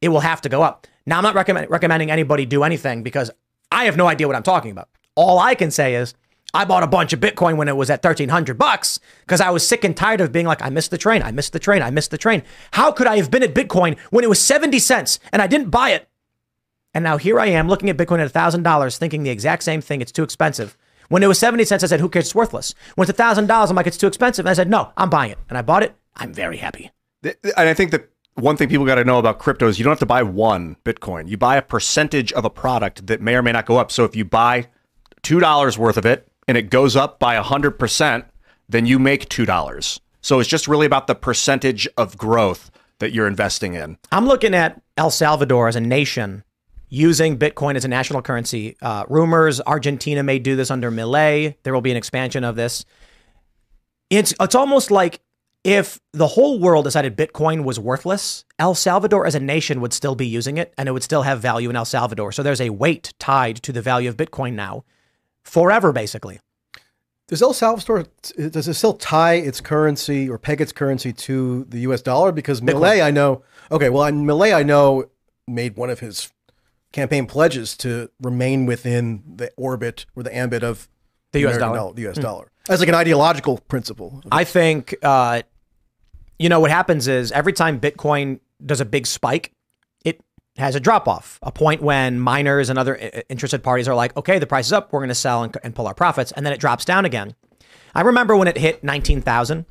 it 0.00 0.08
will 0.08 0.20
have 0.20 0.40
to 0.42 0.48
go 0.48 0.62
up. 0.62 0.86
Now, 1.06 1.18
I'm 1.18 1.22
not 1.22 1.34
recommend, 1.34 1.70
recommending 1.70 2.10
anybody 2.10 2.46
do 2.46 2.62
anything 2.62 3.02
because 3.02 3.30
I 3.70 3.84
have 3.84 3.96
no 3.96 4.06
idea 4.06 4.26
what 4.26 4.36
I'm 4.36 4.42
talking 4.42 4.70
about. 4.70 4.88
All 5.14 5.38
I 5.38 5.54
can 5.54 5.70
say 5.70 5.94
is 5.94 6.14
I 6.52 6.64
bought 6.64 6.82
a 6.82 6.88
bunch 6.88 7.12
of 7.12 7.20
Bitcoin 7.20 7.56
when 7.56 7.68
it 7.68 7.76
was 7.76 7.90
at 7.90 8.04
1300 8.04 8.56
bucks 8.56 9.00
because 9.20 9.40
I 9.40 9.50
was 9.50 9.66
sick 9.66 9.82
and 9.82 9.96
tired 9.96 10.20
of 10.20 10.30
being 10.30 10.46
like, 10.46 10.62
I 10.62 10.70
missed 10.70 10.92
the 10.92 10.98
train, 10.98 11.22
I 11.22 11.32
missed 11.32 11.52
the 11.52 11.58
train, 11.58 11.82
I 11.82 11.90
missed 11.90 12.12
the 12.12 12.18
train. 12.18 12.42
How 12.72 12.92
could 12.92 13.08
I 13.08 13.16
have 13.16 13.30
been 13.30 13.42
at 13.42 13.54
Bitcoin 13.54 13.98
when 14.10 14.22
it 14.22 14.28
was 14.28 14.40
70 14.40 14.78
cents 14.78 15.18
and 15.32 15.42
I 15.42 15.48
didn't 15.48 15.70
buy 15.70 15.90
it? 15.90 16.08
And 16.94 17.02
now 17.02 17.16
here 17.16 17.40
I 17.40 17.46
am 17.46 17.68
looking 17.68 17.90
at 17.90 17.96
Bitcoin 17.96 18.24
at 18.24 18.32
$1,000 18.32 18.98
thinking 18.98 19.24
the 19.24 19.30
exact 19.30 19.64
same 19.64 19.80
thing. 19.80 20.00
It's 20.00 20.12
too 20.12 20.22
expensive. 20.22 20.76
When 21.08 21.24
it 21.24 21.26
was 21.26 21.40
70 21.40 21.64
cents, 21.64 21.82
I 21.82 21.88
said, 21.88 22.00
who 22.00 22.08
cares? 22.08 22.26
It's 22.26 22.34
worthless. 22.34 22.74
When 22.94 23.08
it's 23.08 23.18
$1,000, 23.18 23.68
I'm 23.68 23.76
like, 23.76 23.88
it's 23.88 23.98
too 23.98 24.06
expensive. 24.06 24.46
And 24.46 24.50
I 24.50 24.54
said, 24.54 24.70
no, 24.70 24.92
I'm 24.96 25.10
buying 25.10 25.32
it. 25.32 25.38
And 25.48 25.58
I 25.58 25.62
bought 25.62 25.82
it. 25.82 25.96
I'm 26.16 26.32
very 26.32 26.58
happy. 26.58 26.92
And 27.24 27.34
I 27.56 27.74
think 27.74 27.90
that 27.90 28.10
one 28.34 28.56
thing 28.56 28.68
people 28.68 28.86
got 28.86 28.96
to 28.96 29.04
know 29.04 29.18
about 29.18 29.38
crypto 29.38 29.68
is 29.68 29.78
you 29.78 29.84
don't 29.84 29.92
have 29.92 29.98
to 30.00 30.06
buy 30.06 30.22
one 30.22 30.76
Bitcoin. 30.84 31.28
You 31.28 31.36
buy 31.36 31.56
a 31.56 31.62
percentage 31.62 32.32
of 32.32 32.44
a 32.44 32.50
product 32.50 33.06
that 33.06 33.20
may 33.20 33.36
or 33.36 33.42
may 33.42 33.52
not 33.52 33.66
go 33.66 33.76
up. 33.76 33.92
So 33.92 34.04
if 34.04 34.16
you 34.16 34.24
buy 34.24 34.68
$2 35.22 35.78
worth 35.78 35.96
of 35.96 36.06
it 36.06 36.28
and 36.48 36.58
it 36.58 36.70
goes 36.70 36.96
up 36.96 37.18
by 37.18 37.40
100%, 37.40 38.24
then 38.68 38.86
you 38.86 38.98
make 38.98 39.28
$2. 39.28 40.00
So 40.20 40.40
it's 40.40 40.48
just 40.48 40.66
really 40.66 40.86
about 40.86 41.06
the 41.06 41.14
percentage 41.14 41.86
of 41.96 42.16
growth 42.16 42.70
that 42.98 43.12
you're 43.12 43.26
investing 43.26 43.74
in. 43.74 43.98
I'm 44.10 44.26
looking 44.26 44.54
at 44.54 44.80
El 44.96 45.10
Salvador 45.10 45.68
as 45.68 45.76
a 45.76 45.80
nation 45.80 46.44
using 46.88 47.38
Bitcoin 47.38 47.74
as 47.74 47.84
a 47.84 47.88
national 47.88 48.22
currency. 48.22 48.76
Uh, 48.80 49.04
rumors 49.08 49.60
Argentina 49.66 50.22
may 50.22 50.38
do 50.38 50.56
this 50.56 50.70
under 50.70 50.90
Milei. 50.90 51.56
There 51.62 51.74
will 51.74 51.80
be 51.80 51.90
an 51.90 51.96
expansion 51.96 52.44
of 52.44 52.56
this. 52.56 52.84
It's 54.10 54.32
it's 54.40 54.54
almost 54.54 54.90
like 54.90 55.20
if 55.64 55.98
the 56.12 56.26
whole 56.28 56.58
world 56.60 56.84
decided 56.84 57.16
Bitcoin 57.16 57.64
was 57.64 57.80
worthless, 57.80 58.44
El 58.58 58.74
Salvador 58.74 59.26
as 59.26 59.34
a 59.34 59.40
nation 59.40 59.80
would 59.80 59.92
still 59.94 60.14
be 60.14 60.26
using 60.26 60.58
it, 60.58 60.72
and 60.76 60.88
it 60.88 60.92
would 60.92 61.02
still 61.02 61.22
have 61.22 61.40
value 61.40 61.70
in 61.70 61.76
El 61.76 61.86
Salvador. 61.86 62.32
So 62.32 62.42
there's 62.42 62.60
a 62.60 62.70
weight 62.70 63.14
tied 63.18 63.56
to 63.62 63.72
the 63.72 63.80
value 63.82 64.08
of 64.08 64.16
Bitcoin 64.16 64.52
now, 64.52 64.84
forever, 65.42 65.90
basically. 65.92 66.38
Does 67.28 67.40
El 67.40 67.54
Salvador 67.54 68.04
does 68.50 68.68
it 68.68 68.74
still 68.74 68.92
tie 68.92 69.34
its 69.34 69.62
currency 69.62 70.28
or 70.28 70.36
peg 70.36 70.60
its 70.60 70.72
currency 70.72 71.10
to 71.14 71.64
the 71.70 71.78
U.S. 71.80 72.02
dollar? 72.02 72.32
Because 72.32 72.60
Milei, 72.60 73.02
I 73.02 73.10
know. 73.10 73.42
Okay, 73.72 73.88
well, 73.88 74.04
and 74.04 74.28
Milei, 74.28 74.54
I 74.54 74.62
know, 74.62 75.06
made 75.48 75.76
one 75.76 75.88
of 75.88 76.00
his 76.00 76.30
campaign 76.92 77.24
pledges 77.26 77.76
to 77.78 78.10
remain 78.20 78.66
within 78.66 79.22
the 79.36 79.50
orbit 79.56 80.04
or 80.14 80.22
the 80.22 80.36
ambit 80.36 80.62
of 80.62 80.86
The 81.32 81.40
US 81.46 81.56
American 81.56 81.74
dollar. 81.76 81.94
the 81.94 82.02
U.S. 82.02 82.18
dollar, 82.18 82.50
as 82.68 82.80
like 82.80 82.90
an 82.90 82.94
ideological 82.94 83.56
principle. 83.68 84.22
I 84.30 84.44
think, 84.44 84.94
uh, 85.02 85.42
you 86.38 86.48
know, 86.48 86.60
what 86.60 86.70
happens 86.70 87.08
is 87.08 87.32
every 87.32 87.52
time 87.52 87.80
Bitcoin 87.80 88.40
does 88.64 88.80
a 88.80 88.84
big 88.84 89.06
spike, 89.06 89.52
it 90.04 90.20
has 90.56 90.74
a 90.74 90.80
drop 90.80 91.08
off, 91.08 91.38
a 91.42 91.52
point 91.52 91.82
when 91.82 92.18
miners 92.20 92.70
and 92.70 92.78
other 92.78 92.98
uh, 93.00 93.20
interested 93.28 93.62
parties 93.62 93.88
are 93.88 93.94
like, 93.94 94.16
okay, 94.16 94.38
the 94.38 94.46
price 94.46 94.66
is 94.66 94.72
up, 94.72 94.92
we're 94.92 95.00
going 95.00 95.08
to 95.08 95.14
sell 95.14 95.42
and, 95.42 95.56
and 95.62 95.74
pull 95.74 95.86
our 95.86 95.94
profits, 95.94 96.32
and 96.32 96.44
then 96.44 96.52
it 96.52 96.60
drops 96.60 96.84
down 96.84 97.04
again. 97.04 97.34
I 97.94 98.02
remember 98.02 98.36
when 98.36 98.48
it 98.48 98.56
hit 98.58 98.82
19,000 98.82 99.66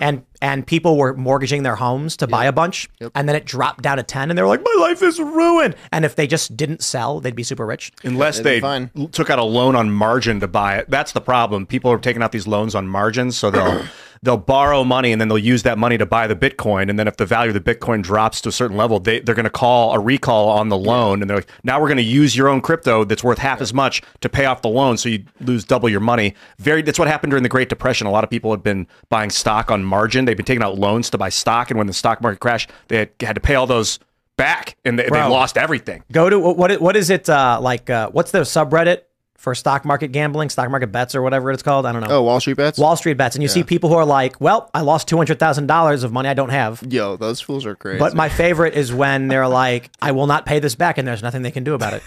and 0.00 0.24
and 0.42 0.66
people 0.66 0.96
were 0.96 1.14
mortgaging 1.14 1.62
their 1.62 1.76
homes 1.76 2.16
to 2.16 2.26
buy 2.26 2.46
a 2.46 2.52
bunch 2.52 2.88
and 3.14 3.28
then 3.28 3.36
it 3.36 3.44
dropped 3.44 3.80
down 3.82 3.96
to 3.96 4.02
10 4.02 4.28
and 4.28 4.36
they 4.36 4.42
were 4.42 4.48
like 4.48 4.64
my 4.64 4.76
life 4.80 5.02
is 5.04 5.20
ruined 5.20 5.76
and 5.92 6.04
if 6.04 6.16
they 6.16 6.26
just 6.26 6.56
didn't 6.56 6.82
sell 6.82 7.20
they'd 7.20 7.36
be 7.36 7.44
super 7.44 7.64
rich 7.64 7.92
Unless 8.02 8.40
It'd 8.40 8.44
they 8.44 8.60
fine. 8.60 8.90
took 9.12 9.30
out 9.30 9.38
a 9.38 9.44
loan 9.44 9.76
on 9.76 9.92
margin 9.92 10.40
to 10.40 10.48
buy 10.48 10.78
it. 10.78 10.90
That's 10.90 11.12
the 11.12 11.20
problem. 11.20 11.64
People 11.64 11.92
are 11.92 11.98
taking 11.98 12.22
out 12.24 12.32
these 12.32 12.48
loans 12.48 12.74
on 12.74 12.88
margins, 12.88 13.36
so 13.36 13.52
they'll 13.52 13.84
they'll 14.24 14.36
borrow 14.38 14.82
money 14.84 15.12
and 15.12 15.20
then 15.20 15.28
they'll 15.28 15.38
use 15.38 15.62
that 15.62 15.76
money 15.78 15.98
to 15.98 16.06
buy 16.06 16.26
the 16.26 16.34
Bitcoin. 16.34 16.88
And 16.90 16.98
then 16.98 17.06
if 17.06 17.16
the 17.18 17.26
value 17.26 17.54
of 17.54 17.62
the 17.64 17.74
Bitcoin 17.74 18.02
drops 18.02 18.40
to 18.40 18.48
a 18.48 18.52
certain 18.52 18.76
level, 18.76 18.98
they, 18.98 19.20
they're 19.20 19.34
going 19.34 19.44
to 19.44 19.50
call 19.50 19.92
a 19.94 19.98
recall 20.00 20.48
on 20.48 20.70
the 20.70 20.78
loan. 20.78 21.20
And 21.20 21.28
they're 21.28 21.36
like, 21.38 21.48
now 21.62 21.80
we're 21.80 21.88
going 21.88 21.98
to 21.98 22.02
use 22.02 22.34
your 22.36 22.48
own 22.48 22.60
crypto 22.62 23.04
that's 23.04 23.22
worth 23.22 23.38
half 23.38 23.60
as 23.60 23.72
much 23.74 24.02
to 24.22 24.28
pay 24.28 24.46
off 24.46 24.62
the 24.62 24.68
loan, 24.68 24.96
so 24.96 25.08
you 25.10 25.24
lose 25.40 25.64
double 25.64 25.88
your 25.88 26.00
money. 26.00 26.34
Very 26.58 26.82
that's 26.82 26.98
what 26.98 27.06
happened 27.06 27.30
during 27.30 27.42
the 27.42 27.48
Great 27.48 27.68
Depression. 27.68 28.06
A 28.06 28.10
lot 28.10 28.24
of 28.24 28.30
people 28.30 28.50
had 28.50 28.62
been 28.62 28.86
buying 29.10 29.30
stock 29.30 29.70
on 29.70 29.84
margin. 29.84 30.24
They've 30.24 30.36
been 30.36 30.46
taking 30.46 30.62
out 30.62 30.78
loans 30.78 31.10
to 31.10 31.18
buy 31.18 31.28
stock, 31.28 31.70
and 31.70 31.78
when 31.78 31.86
the 31.86 31.92
stock 31.92 32.20
market 32.22 32.40
crashed, 32.40 32.70
they 32.88 32.96
had, 32.96 33.10
had 33.20 33.34
to 33.34 33.40
pay 33.40 33.54
all 33.54 33.66
those 33.66 33.98
back, 34.36 34.76
and 34.84 34.98
they, 34.98 35.04
they 35.04 35.10
lost 35.30 35.56
everything. 35.58 36.02
go 36.10 36.28
to 36.30 36.38
what 36.40 36.56
what- 36.56 36.80
what 36.80 36.96
is 36.96 37.10
it 37.10 37.28
uh, 37.28 37.58
like 37.60 37.90
uh, 37.90 38.08
what's 38.10 38.30
the 38.32 38.40
subreddit 38.40 39.02
for 39.44 39.54
stock 39.54 39.84
market 39.84 40.08
gambling 40.10 40.48
stock 40.50 40.68
market 40.70 40.88
bets 40.90 41.14
or 41.14 41.22
whatever 41.22 41.50
it's 41.52 41.62
called 41.62 41.84
i 41.86 41.92
don't 41.92 42.00
know 42.00 42.08
Oh, 42.10 42.22
Wall 42.22 42.40
Street 42.40 42.56
bets. 42.56 42.78
Wall 42.78 42.96
Street 42.96 43.14
bets, 43.16 43.36
and 43.36 43.42
you 43.42 43.48
see 43.48 43.62
people 43.62 43.88
who 43.90 43.94
are 43.96 44.04
like, 44.04 44.40
"Well, 44.40 44.70
I 44.74 44.80
lost 44.80 45.06
two 45.08 45.16
hundred 45.16 45.38
thousand 45.38 45.66
dollars 45.66 46.02
of 46.04 46.12
money 46.12 46.28
I 46.28 46.34
don't 46.34 46.48
have." 46.50 46.82
Yo, 46.88 47.16
those 47.16 47.40
fools 47.40 47.64
are 47.66 47.74
crazy. 47.74 47.98
But 47.98 48.14
my 48.14 48.28
favorite 48.28 48.74
is 48.74 48.92
when 48.92 49.28
they're 49.28 49.48
like, 49.48 49.90
"I 50.00 50.12
will 50.12 50.26
not 50.26 50.46
pay 50.46 50.58
this 50.60 50.74
back," 50.74 50.96
and 50.98 51.06
there's 51.08 51.22
nothing 51.22 51.42
they 51.42 51.50
can 51.50 51.64
do 51.64 51.74
about 51.74 51.92
it. 51.94 52.02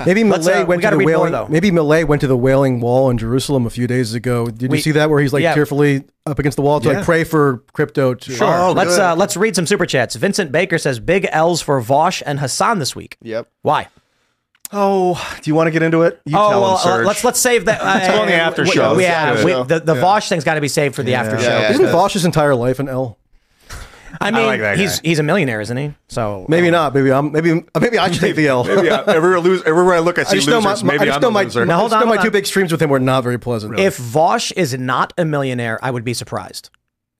Maybe 0.06 0.24
Let's, 0.24 0.46
uh, 0.46 0.64
went 0.66 0.80
to 0.80 0.82
gotta 0.82 0.96
the 0.96 1.04
read 1.04 1.14
more, 1.16 1.30
wailing. 1.30 1.50
maybe 1.52 1.70
Milei 1.70 2.04
went 2.06 2.20
to 2.22 2.26
the 2.26 2.36
Wailing 2.36 2.80
Wall 2.80 3.08
in 3.10 3.18
Jerusalem 3.18 3.66
a 3.66 3.70
few 3.70 3.86
days 3.86 4.14
ago. 4.14 4.46
Did 4.48 4.70
We- 4.70 4.78
you 4.78 4.82
see 4.82 4.92
that 4.92 5.08
where 5.10 5.20
he's 5.20 5.32
like 5.32 5.42
yeah. 5.42 5.54
tearfully 5.54 6.04
up 6.26 6.38
against 6.38 6.56
the 6.56 6.62
wall 6.62 6.80
to 6.80 6.88
Yeah. 6.90 6.96
like 6.96 7.04
pray 7.04 7.24
for 7.24 7.62
crypto? 7.72 8.14
To, 8.14 8.32
Sure. 8.32 8.72
let's 8.72 8.98
uh, 8.98 9.14
let's 9.16 9.36
read 9.36 9.54
some 9.54 9.66
super 9.66 9.86
chats. 9.86 10.16
Vincent 10.16 10.50
Baker 10.50 10.78
says 10.78 10.98
big 10.98 11.26
L's 11.30 11.62
for 11.62 11.80
Vosh 11.80 12.22
and 12.26 12.40
Hasan 12.40 12.78
this 12.80 12.96
week. 12.96 13.16
Yep. 13.22 13.48
Why? 13.62 13.88
Oh, 14.72 15.36
do 15.42 15.50
you 15.50 15.54
want 15.54 15.66
to 15.66 15.70
get 15.70 15.82
into 15.82 16.02
it? 16.02 16.20
You 16.24 16.36
oh 16.36 16.50
tell 16.50 16.60
well, 16.62 16.70
him, 16.70 16.76
uh, 16.76 16.78
Serge. 16.78 17.06
let's 17.06 17.24
let's 17.24 17.40
save 17.40 17.66
that. 17.66 17.80
Uh, 17.82 18.06
go 18.14 18.20
on 18.22 18.26
the 18.28 18.34
after 18.34 18.62
we- 18.62 18.70
show. 18.70 18.98
Yeah, 18.98 19.32
Let's 19.32 19.44
we, 19.44 19.52
do 19.52 19.60
it. 19.62 19.68
the 19.68 19.80
the 19.80 19.94
Vosh 19.94 20.28
thing's 20.28 20.44
got 20.44 20.54
to 20.54 20.60
be 20.60 20.68
saved 20.68 20.94
for 20.94 21.02
the 21.02 21.14
after 21.14 21.36
Yeah. 21.36 21.42
show. 21.42 21.58
Yeah, 21.58 21.70
Isn't. 21.72 21.86
Vosh's 21.86 22.24
entire 22.24 22.54
life 22.54 22.78
an 22.78 22.88
L? 22.88 23.18
I 24.20 24.30
mean, 24.30 24.46
like 24.46 24.78
he's 24.78 25.00
he's 25.00 25.18
a 25.18 25.22
millionaire, 25.22 25.60
isn't 25.60 25.76
he? 25.76 25.94
So 26.08 26.44
Maybe 26.48 26.70
not. 26.70 26.94
Maybe 26.94 27.10
I'm. 27.10 27.32
Maybe 27.32 27.64
maybe 27.80 27.98
I 27.98 28.10
should 28.10 28.20
take 28.20 28.36
the 28.36 28.46
L. 28.48 28.62
Maybe 28.64 28.90
I, 28.90 29.02
everywhere, 29.04 29.40
lose, 29.40 29.62
everywhere 29.64 29.94
I 29.94 29.98
look, 30.00 30.18
I 30.18 30.22
I 30.22 30.24
see 30.24 30.36
just 30.36 30.48
know 30.48 30.58
losers. 30.58 30.84
my- 30.84 30.92
Maybe 30.92 31.02
I 31.02 31.06
just 31.06 31.16
I'm 31.16 31.22
know 31.22 31.28
the 31.28 31.32
my, 31.32 31.42
loser. 31.44 31.66
my, 31.66 31.74
I 31.74 31.76
hold 31.78 31.90
just 31.90 32.02
on, 32.02 32.08
know 32.08 32.14
my 32.14 32.22
two 32.22 32.30
big 32.30 32.46
streams 32.46 32.70
with 32.72 32.80
him 32.82 32.90
were 32.90 33.00
not 33.00 33.22
very 33.24 33.38
pleasant. 33.38 33.78
if 33.80 33.96
Vosh 33.96 34.52
is 34.52 34.74
not 34.78 35.12
a 35.18 35.24
millionaire, 35.24 35.78
I 35.82 35.90
would 35.90 36.04
be 36.04 36.12
surprised, 36.14 36.68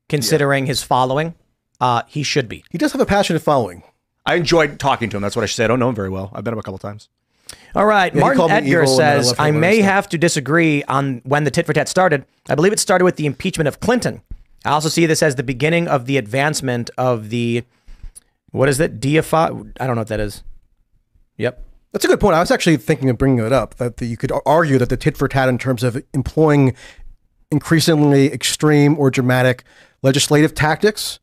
considering 0.08 0.66
his 0.66 0.82
following. 0.82 1.34
Uh, 1.80 2.02
he 2.06 2.22
should 2.22 2.48
be. 2.48 2.62
he 2.70 2.78
does 2.78 2.92
have 2.92 3.00
a 3.00 3.06
passionate 3.06 3.40
following. 3.42 3.82
I 4.24 4.36
enjoyed 4.36 4.78
talking 4.78 5.10
to 5.10 5.16
him. 5.16 5.22
That's 5.22 5.34
what 5.34 5.42
I 5.42 5.46
should 5.46 5.56
say. 5.56 5.64
I 5.64 5.66
don't 5.68 5.80
know 5.80 5.88
him 5.88 5.94
very 5.96 6.10
well. 6.10 6.30
I've 6.32 6.44
met 6.44 6.52
him 6.52 6.58
a 6.58 6.62
couple 6.62 6.78
times. 6.78 7.08
All 7.74 7.86
right. 7.86 8.14
Yeah, 8.14 8.20
Martin 8.20 8.50
Edgar 8.50 8.82
I 8.82 8.86
says, 8.86 9.34
I 9.38 9.50
may 9.50 9.76
stuff." 9.76 9.84
have 9.86 10.08
to 10.10 10.18
disagree 10.18 10.82
on 10.84 11.22
when 11.24 11.44
the 11.44 11.50
tit 11.50 11.66
for 11.66 11.72
tat 11.72 11.88
started. 11.88 12.24
I 12.48 12.54
believe 12.54 12.72
it 12.72 12.78
started 12.78 13.04
with 13.04 13.16
the 13.16 13.26
impeachment 13.26 13.68
of 13.68 13.80
Clinton. 13.80 14.22
I 14.64 14.70
also 14.70 14.88
see 14.88 15.06
this 15.06 15.22
as 15.22 15.36
the 15.36 15.42
beginning 15.42 15.88
of 15.88 16.06
the 16.06 16.16
advancement 16.16 16.90
of 16.96 17.30
the, 17.30 17.64
what 18.50 18.68
is 18.68 18.78
it? 18.78 19.00
Deify? 19.00 19.46
I 19.46 19.86
don't 19.86 19.96
know 19.96 20.02
what 20.02 20.08
that 20.08 20.20
is. 20.20 20.42
Yep. 21.38 21.64
That's 21.92 22.04
a 22.04 22.08
good 22.08 22.20
point. 22.20 22.34
I 22.34 22.40
was 22.40 22.50
actually 22.50 22.76
thinking 22.76 23.10
of 23.10 23.18
bringing 23.18 23.44
it 23.44 23.52
up 23.52 23.74
that 23.76 23.98
the, 23.98 24.06
you 24.06 24.16
could 24.16 24.32
argue 24.46 24.78
that 24.78 24.88
the 24.88 24.96
tit 24.96 25.16
for 25.16 25.28
tat 25.28 25.48
in 25.48 25.58
terms 25.58 25.82
of 25.82 26.02
employing 26.14 26.74
increasingly 27.50 28.32
extreme 28.32 28.98
or 28.98 29.10
dramatic 29.10 29.64
legislative 30.02 30.54
tactics 30.54 31.20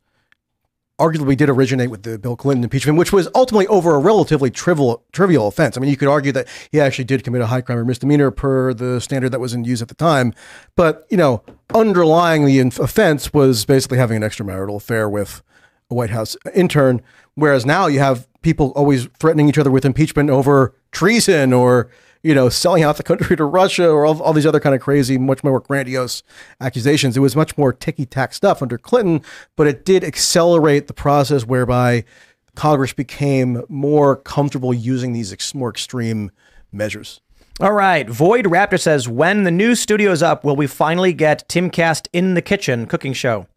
arguably 1.00 1.36
did 1.36 1.50
originate 1.50 1.90
with 1.90 2.04
the 2.04 2.20
Bill 2.20 2.36
Clinton 2.36 2.64
impeachment, 2.64 2.98
which 2.98 3.14
was 3.14 3.28
ultimately 3.34 3.66
over 3.68 3.96
a 3.96 4.00
relatively 4.00 4.52
trivial 4.52 5.04
trivial 5.12 5.48
offense. 5.48 5.78
I 5.78 5.80
mean, 5.82 5.90
you 5.90 5.98
could 5.98 6.08
argue 6.08 6.32
that 6.34 6.48
he 6.72 6.80
actually 6.80 7.06
did 7.06 7.24
commit 7.24 7.42
a 7.42 7.48
high 7.48 7.62
crime 7.62 7.78
or 7.78 7.86
misdemeanor 7.86 8.32
per 8.32 8.74
the 8.74 9.00
standard 9.00 9.30
that 9.30 9.40
was 9.40 9.54
in 9.54 9.64
use 9.64 9.82
at 9.82 9.88
the 9.88 9.96
time, 9.96 10.34
but 10.76 11.08
you 11.10 11.18
know, 11.18 11.42
underlying 11.74 12.46
the 12.46 12.60
offense 12.60 13.34
was 13.34 13.66
basically 13.66 13.98
having 13.98 14.22
an 14.22 14.30
extramarital 14.30 14.76
affair 14.76 15.10
with 15.10 15.42
a 15.90 15.96
White 15.96 16.12
House 16.12 16.38
intern. 16.54 17.02
Whereas 17.36 17.66
now 17.66 17.88
you 17.88 18.00
have 18.00 18.28
people 18.42 18.72
always 18.76 19.06
threatening 19.20 19.50
each 19.50 19.58
other 19.58 19.72
with 19.72 19.86
impeachment 19.86 20.30
over 20.30 20.76
treason 20.92 21.54
or 21.54 21.90
you 22.24 22.36
know 22.36 22.50
selling 22.50 22.84
out 22.84 22.98
the 22.98 23.04
country 23.04 23.36
to 23.38 23.46
Russia 23.46 23.90
or 23.90 24.06
all, 24.06 24.22
all 24.22 24.34
these 24.34 24.46
other 24.46 24.60
kind 24.60 24.76
of 24.76 24.82
crazy, 24.82 25.18
much 25.18 25.44
more 25.44 25.60
grandiose 25.60 26.24
accusations. 26.60 27.18
It 27.18 27.22
was 27.22 27.36
much 27.36 27.58
more 27.58 27.74
ticky 27.74 28.06
tack 28.06 28.34
stuff 28.34 28.62
under 28.62 28.78
Clinton, 28.78 29.22
but 29.56 29.68
it 29.68 29.86
did 29.86 30.04
accelerate 30.04 30.88
the 30.88 30.94
process 30.94 31.46
whereby 31.46 32.04
Congress 32.56 32.94
became 32.94 33.64
more 33.70 34.16
comfortable 34.16 34.74
using 34.74 35.14
these 35.14 35.32
ex- 35.32 35.54
more 35.56 35.70
extreme 35.70 36.32
measures. 36.72 37.22
All 37.62 37.74
right. 37.74 38.10
Void 38.10 38.46
Raptor 38.46 38.80
says, 38.80 39.10
when 39.10 39.44
the 39.44 39.52
new 39.52 39.76
studio 39.76 40.12
is 40.12 40.24
up, 40.24 40.46
will 40.46 40.56
we 40.56 40.66
finally 40.66 41.12
get 41.12 41.48
Timcast 41.50 42.08
in 42.14 42.34
the 42.34 42.42
kitchen 42.42 42.86
cooking 42.86 43.12
show? 43.12 43.48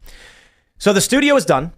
So 0.77 0.91
the 0.91 0.99
studio 0.99 1.37
is 1.37 1.45
done 1.45 1.71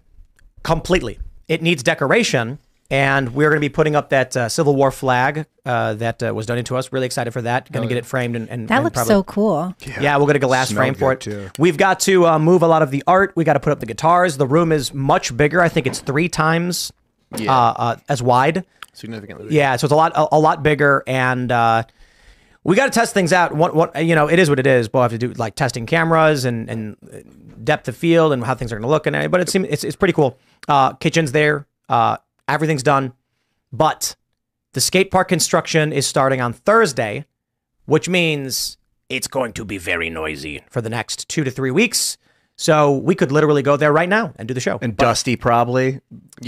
completely. 0.64 1.20
It 1.46 1.62
needs 1.62 1.84
decoration, 1.84 2.58
and 2.90 3.34
we're 3.34 3.48
going 3.50 3.56
to 3.60 3.68
be 3.68 3.72
putting 3.72 3.96
up 3.96 4.10
that 4.10 4.36
uh, 4.36 4.48
Civil 4.48 4.76
War 4.76 4.90
flag 4.90 5.46
uh, 5.64 5.94
that 5.94 6.22
uh, 6.22 6.32
was 6.34 6.46
donated 6.46 6.66
to 6.66 6.76
us. 6.76 6.92
Really 6.92 7.06
excited 7.06 7.32
for 7.32 7.42
that. 7.42 7.70
Going 7.72 7.86
to 7.86 7.92
get 7.92 7.98
it 7.98 8.06
framed 8.06 8.36
and, 8.36 8.48
and 8.48 8.68
That 8.68 8.76
and 8.76 8.84
looks 8.84 8.94
probably- 8.94 9.10
so 9.12 9.22
cool. 9.24 9.74
Yeah, 10.00 10.16
we'll 10.16 10.26
get 10.26 10.36
a 10.36 10.40
glass 10.40 10.70
frame 10.72 10.94
for 10.94 11.12
it. 11.12 11.20
too. 11.20 11.50
We've 11.58 11.76
got 11.76 12.00
to 12.00 12.26
uh, 12.26 12.38
move 12.38 12.62
a 12.62 12.68
lot 12.68 12.82
of 12.82 12.90
the 12.90 13.02
art. 13.06 13.32
We 13.34 13.44
got 13.44 13.54
to 13.54 13.60
put 13.60 13.72
up 13.72 13.80
the 13.80 13.86
guitars. 13.86 14.36
The 14.36 14.46
room 14.46 14.70
is 14.72 14.94
much 14.94 15.36
bigger. 15.36 15.60
I 15.60 15.68
think 15.68 15.86
it's 15.86 15.98
three 16.00 16.28
times 16.28 16.92
uh, 17.32 17.50
uh, 17.50 17.96
as 18.08 18.22
wide. 18.22 18.64
Significantly. 18.92 19.48
Yeah, 19.54 19.76
so 19.76 19.84
it's 19.86 19.92
a 19.92 19.96
lot 19.96 20.12
a, 20.14 20.26
a 20.34 20.38
lot 20.38 20.62
bigger, 20.62 21.02
and 21.06 21.52
uh, 21.52 21.82
we 22.64 22.76
got 22.76 22.86
to 22.86 22.90
test 22.92 23.12
things 23.12 23.30
out. 23.32 23.52
What 23.54 23.74
what 23.74 24.06
you 24.06 24.14
know, 24.14 24.26
it 24.30 24.38
is 24.38 24.48
what 24.48 24.58
it 24.58 24.66
is. 24.66 24.90
We'll 24.90 25.02
have 25.02 25.12
to 25.12 25.18
do 25.18 25.32
like 25.34 25.54
testing 25.54 25.84
cameras 25.84 26.46
and 26.46 26.70
and 26.70 26.96
depth 27.62 27.88
of 27.88 27.96
field 27.96 28.32
and 28.32 28.42
how 28.42 28.54
things 28.54 28.72
are 28.72 28.76
going 28.76 28.84
to 28.84 28.88
look, 28.88 29.06
and 29.06 29.30
but 29.30 29.40
it 29.42 29.50
seems 29.50 29.66
it's 29.68 29.84
it's 29.84 29.96
pretty 29.96 30.14
cool. 30.14 30.38
Uh, 30.66 30.94
kitchen's 30.94 31.32
there, 31.32 31.66
uh, 31.90 32.16
everything's 32.48 32.82
done, 32.82 33.12
but 33.72 34.16
the 34.72 34.80
skate 34.80 35.10
park 35.10 35.28
construction 35.28 35.92
is 35.92 36.06
starting 36.06 36.40
on 36.40 36.52
Thursday, 36.52 37.24
which 37.86 38.08
means 38.08 38.76
it's 39.08 39.28
going 39.28 39.52
to 39.54 39.64
be 39.64 39.78
very 39.78 40.10
noisy 40.10 40.62
for 40.70 40.80
the 40.80 40.90
next 40.90 41.28
two 41.28 41.44
to 41.44 41.50
three 41.50 41.70
weeks. 41.70 42.18
So 42.58 42.96
we 42.96 43.14
could 43.14 43.30
literally 43.30 43.62
go 43.62 43.76
there 43.76 43.92
right 43.92 44.08
now 44.08 44.32
and 44.36 44.48
do 44.48 44.54
the 44.54 44.60
show. 44.60 44.78
And 44.80 44.96
dusty, 44.96 45.36
probably. 45.36 46.00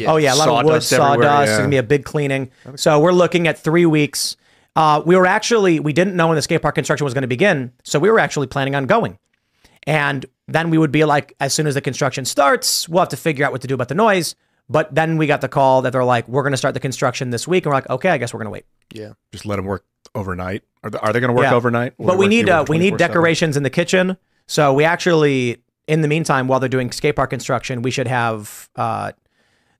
Oh 0.07 0.17
yeah, 0.17 0.35
a 0.35 0.37
lot 0.37 0.49
of 0.49 0.65
wood, 0.65 0.83
Sawdust 0.83 0.89
sawdust. 0.89 1.51
It's 1.51 1.59
gonna 1.59 1.69
be 1.69 1.77
a 1.77 1.83
big 1.83 2.05
cleaning. 2.05 2.51
So 2.77 2.99
we're 2.99 3.13
looking 3.13 3.47
at 3.47 3.59
three 3.59 3.85
weeks. 3.85 4.37
Uh, 4.75 5.03
we 5.05 5.17
were 5.17 5.27
actually 5.27 5.81
we 5.81 5.93
didn't 5.93 6.17
know 6.17 6.29
when 6.29 6.37
the 6.37 6.43
skate 6.43 6.63
park 6.63 6.75
construction 6.75 7.05
was 7.05 7.13
going 7.13 7.23
to 7.23 7.29
begin, 7.29 7.73
so 7.85 7.99
we 7.99 8.11
were 8.11 8.19
actually 8.21 8.47
planning 8.47 8.75
on 8.75 8.87
going. 8.87 9.19
And 9.87 10.25
then 10.47 10.71
we 10.71 10.79
would 10.79 10.93
be 10.93 11.05
like, 11.05 11.35
as 11.41 11.53
soon 11.53 11.67
as 11.67 11.75
the 11.75 11.81
construction 11.81 12.25
starts, 12.25 12.89
we'll 12.89 13.01
have 13.01 13.09
to 13.09 13.17
figure 13.17 13.45
out 13.45 13.53
what 13.53 13.61
to 13.63 13.67
do 13.67 13.75
about 13.75 13.89
the 13.89 13.95
noise. 13.95 14.35
But 14.71 14.95
then 14.95 15.17
we 15.17 15.27
got 15.27 15.41
the 15.41 15.49
call 15.49 15.83
that 15.83 15.93
they're 15.93 16.05
like, 16.05 16.29
we're 16.29 16.43
going 16.43 16.53
to 16.53 16.59
start 16.59 16.75
the 16.75 16.81
construction 16.81 17.31
this 17.31 17.49
week, 17.49 17.65
and 17.65 17.71
we're 17.71 17.77
like, 17.77 17.89
okay, 17.91 18.11
I 18.11 18.19
guess 18.19 18.35
we're 18.35 18.39
going 18.39 18.47
to 18.49 18.51
wait. 18.53 18.67
Yeah. 18.93 19.13
Just 19.33 19.47
let 19.47 19.57
them 19.57 19.65
work 19.65 19.85
overnight. 20.15 20.63
Are 20.83 20.91
they, 20.91 20.99
are 20.99 21.13
they 21.13 21.21
going 21.21 21.29
to 21.29 21.35
work 21.35 21.45
Yeah. 21.45 21.55
overnight? 21.55 21.95
Will 21.99 22.07
But 22.09 22.19
we 22.19 22.29
need 22.29 22.49
uh, 22.49 22.65
we 22.69 22.79
need 22.79 22.97
decorations 22.97 23.57
in 23.57 23.63
the 23.63 23.71
kitchen. 23.71 24.17
So 24.47 24.73
we 24.73 24.85
actually, 24.85 25.63
in 25.87 26.01
the 26.03 26.09
meantime, 26.09 26.49
while 26.49 26.61
they're 26.61 26.69
doing 26.69 26.91
skate 26.93 27.17
park 27.17 27.31
construction, 27.31 27.83
we 27.83 27.91
should 27.91 28.07
have 28.09 28.69
uh, 28.77 29.13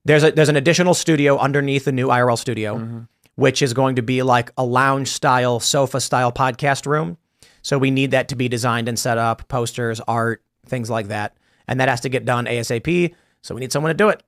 there's 0.05 0.23
a 0.23 0.31
there's 0.31 0.49
an 0.49 0.55
additional 0.55 0.93
studio 0.93 1.37
underneath 1.37 1.85
the 1.85 1.91
new 1.91 2.07
IRL 2.07 2.37
studio, 2.37 3.05
which 3.35 3.61
is 3.61 3.73
going 3.73 3.95
to 3.95 4.01
be 4.01 4.21
like 4.23 4.51
a 4.57 4.63
lounge 4.63 5.07
style, 5.09 5.59
sofa 5.59 5.99
style 6.01 6.31
podcast 6.31 6.85
room. 6.85 7.17
So 7.61 7.77
we 7.77 7.91
need 7.91 8.11
that 8.11 8.29
to 8.29 8.35
be 8.35 8.47
designed 8.47 8.87
and 8.87 8.97
set 8.97 9.17
up, 9.17 9.47
posters, 9.49 9.99
art, 10.07 10.43
things 10.65 10.89
like 10.89 11.09
that, 11.09 11.35
and 11.67 11.79
that 11.79 11.89
has 11.89 12.01
to 12.01 12.09
get 12.09 12.25
done 12.25 12.45
ASAP. 12.45 13.13
So 13.41 13.55
we 13.55 13.61
need 13.61 13.71
someone 13.71 13.89
to 13.89 13.93
do 13.97 14.09
it. 14.09 14.23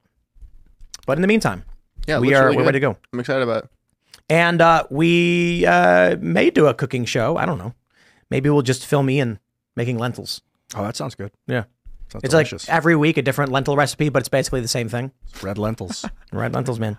But 1.11 1.17
in 1.17 1.23
the 1.23 1.27
meantime, 1.27 1.65
Yeah. 2.07 2.19
we 2.19 2.33
are 2.33 2.45
really 2.45 2.55
we're 2.55 2.61
good. 2.61 2.67
ready 2.67 2.79
to 2.79 2.87
go. 2.87 2.97
I'm 3.11 3.19
excited 3.19 3.43
about 3.43 3.65
it. 3.65 3.69
And 4.29 4.61
uh, 4.61 4.85
we 4.89 5.65
uh, 5.65 6.15
may 6.21 6.49
do 6.49 6.67
a 6.67 6.73
cooking 6.73 7.03
show. 7.03 7.35
I 7.35 7.45
don't 7.45 7.57
know. 7.57 7.73
Maybe 8.29 8.49
we'll 8.49 8.61
just 8.61 8.85
film 8.85 9.07
me 9.07 9.17
Ian 9.17 9.37
making 9.75 9.97
lentils. 9.97 10.39
Oh, 10.73 10.83
that 10.83 10.95
sounds 10.95 11.15
good. 11.15 11.31
Yeah. 11.47 11.65
Sounds 12.07 12.23
It's 12.23 12.31
delicious. 12.31 12.65
like 12.69 12.77
every 12.77 12.95
week 12.95 13.17
a 13.17 13.21
different 13.21 13.51
lentil 13.51 13.75
recipe, 13.75 14.07
but 14.07 14.21
it's 14.21 14.29
basically 14.29 14.61
the 14.61 14.69
same 14.69 14.87
thing. 14.87 15.11
red 15.43 15.57
lentils. 15.57 16.05
Red 16.31 16.53
lentils, 16.53 16.79
man. 16.79 16.97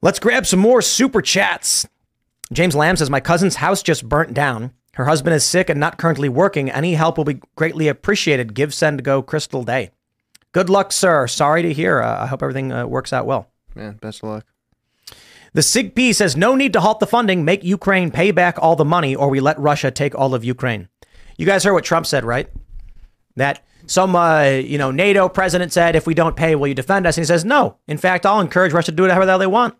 Let's 0.00 0.18
grab 0.18 0.46
some 0.46 0.60
more 0.60 0.80
super 0.80 1.20
chats. 1.20 1.86
James 2.54 2.74
Lamb 2.74 2.96
says, 2.96 3.10
My 3.10 3.20
cousin's 3.20 3.56
house 3.56 3.82
just 3.82 4.08
burnt 4.08 4.32
down. 4.32 4.72
Her 4.94 5.04
husband 5.04 5.34
is 5.34 5.44
sick 5.44 5.68
and 5.68 5.78
not 5.78 5.98
currently 5.98 6.30
working. 6.30 6.70
Any 6.70 6.94
help 6.94 7.18
will 7.18 7.24
be 7.24 7.42
greatly 7.54 7.86
appreciated. 7.88 8.54
Give, 8.54 8.72
send, 8.72 9.02
go, 9.04 9.20
Crystal 9.20 9.62
Day. 9.62 9.90
Good 10.54 10.70
luck, 10.70 10.92
sir. 10.92 11.26
Sorry 11.26 11.62
to 11.62 11.72
hear. 11.72 12.00
Uh, 12.00 12.22
I 12.22 12.26
hope 12.26 12.40
everything 12.40 12.70
uh, 12.70 12.86
works 12.86 13.12
out 13.12 13.26
well. 13.26 13.50
Man, 13.74 13.94
best 13.94 14.22
of 14.22 14.28
luck. 14.28 14.46
The 15.52 15.62
SIG 15.62 15.96
P 15.96 16.12
says 16.12 16.36
no 16.36 16.54
need 16.54 16.72
to 16.74 16.80
halt 16.80 17.00
the 17.00 17.08
funding. 17.08 17.44
Make 17.44 17.64
Ukraine 17.64 18.12
pay 18.12 18.30
back 18.30 18.56
all 18.60 18.76
the 18.76 18.84
money, 18.84 19.16
or 19.16 19.28
we 19.28 19.40
let 19.40 19.58
Russia 19.58 19.90
take 19.90 20.14
all 20.14 20.32
of 20.32 20.44
Ukraine. 20.44 20.88
You 21.36 21.44
guys 21.44 21.64
heard 21.64 21.72
what 21.72 21.82
Trump 21.84 22.06
said, 22.06 22.24
right? 22.24 22.48
That 23.34 23.64
some 23.86 24.14
uh, 24.14 24.44
you 24.44 24.78
know 24.78 24.92
NATO 24.92 25.28
president 25.28 25.72
said, 25.72 25.96
if 25.96 26.06
we 26.06 26.14
don't 26.14 26.36
pay, 26.36 26.54
will 26.54 26.68
you 26.68 26.74
defend 26.74 27.04
us? 27.04 27.16
And 27.16 27.24
he 27.24 27.26
says, 27.26 27.44
no. 27.44 27.78
In 27.88 27.98
fact, 27.98 28.24
I'll 28.24 28.40
encourage 28.40 28.72
Russia 28.72 28.92
to 28.92 28.96
do 28.96 29.02
whatever 29.02 29.26
the 29.26 29.32
hell 29.32 29.38
they 29.40 29.48
want. 29.48 29.74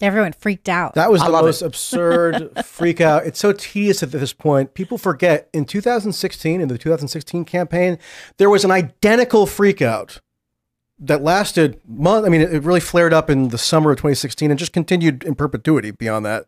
Everyone 0.00 0.32
freaked 0.32 0.68
out. 0.68 0.94
That 0.94 1.10
was 1.10 1.22
I 1.22 1.26
the 1.26 1.32
most 1.32 1.62
it. 1.62 1.66
absurd 1.66 2.52
freak 2.64 3.00
out. 3.00 3.26
It's 3.26 3.38
so 3.38 3.52
tedious 3.52 4.02
at 4.02 4.12
this 4.12 4.32
point. 4.32 4.74
People 4.74 4.98
forget 4.98 5.48
in 5.52 5.64
2016, 5.64 6.60
in 6.60 6.68
the 6.68 6.78
2016 6.78 7.44
campaign, 7.44 7.98
there 8.36 8.50
was 8.50 8.64
an 8.64 8.70
identical 8.70 9.46
freak 9.46 9.82
out 9.82 10.20
that 11.00 11.22
lasted 11.22 11.80
month. 11.86 12.26
I 12.26 12.28
mean, 12.28 12.40
it 12.40 12.62
really 12.62 12.80
flared 12.80 13.12
up 13.12 13.30
in 13.30 13.48
the 13.48 13.58
summer 13.58 13.92
of 13.92 13.98
2016 13.98 14.50
and 14.50 14.58
just 14.58 14.72
continued 14.72 15.24
in 15.24 15.34
perpetuity 15.34 15.90
beyond 15.90 16.26
that, 16.26 16.46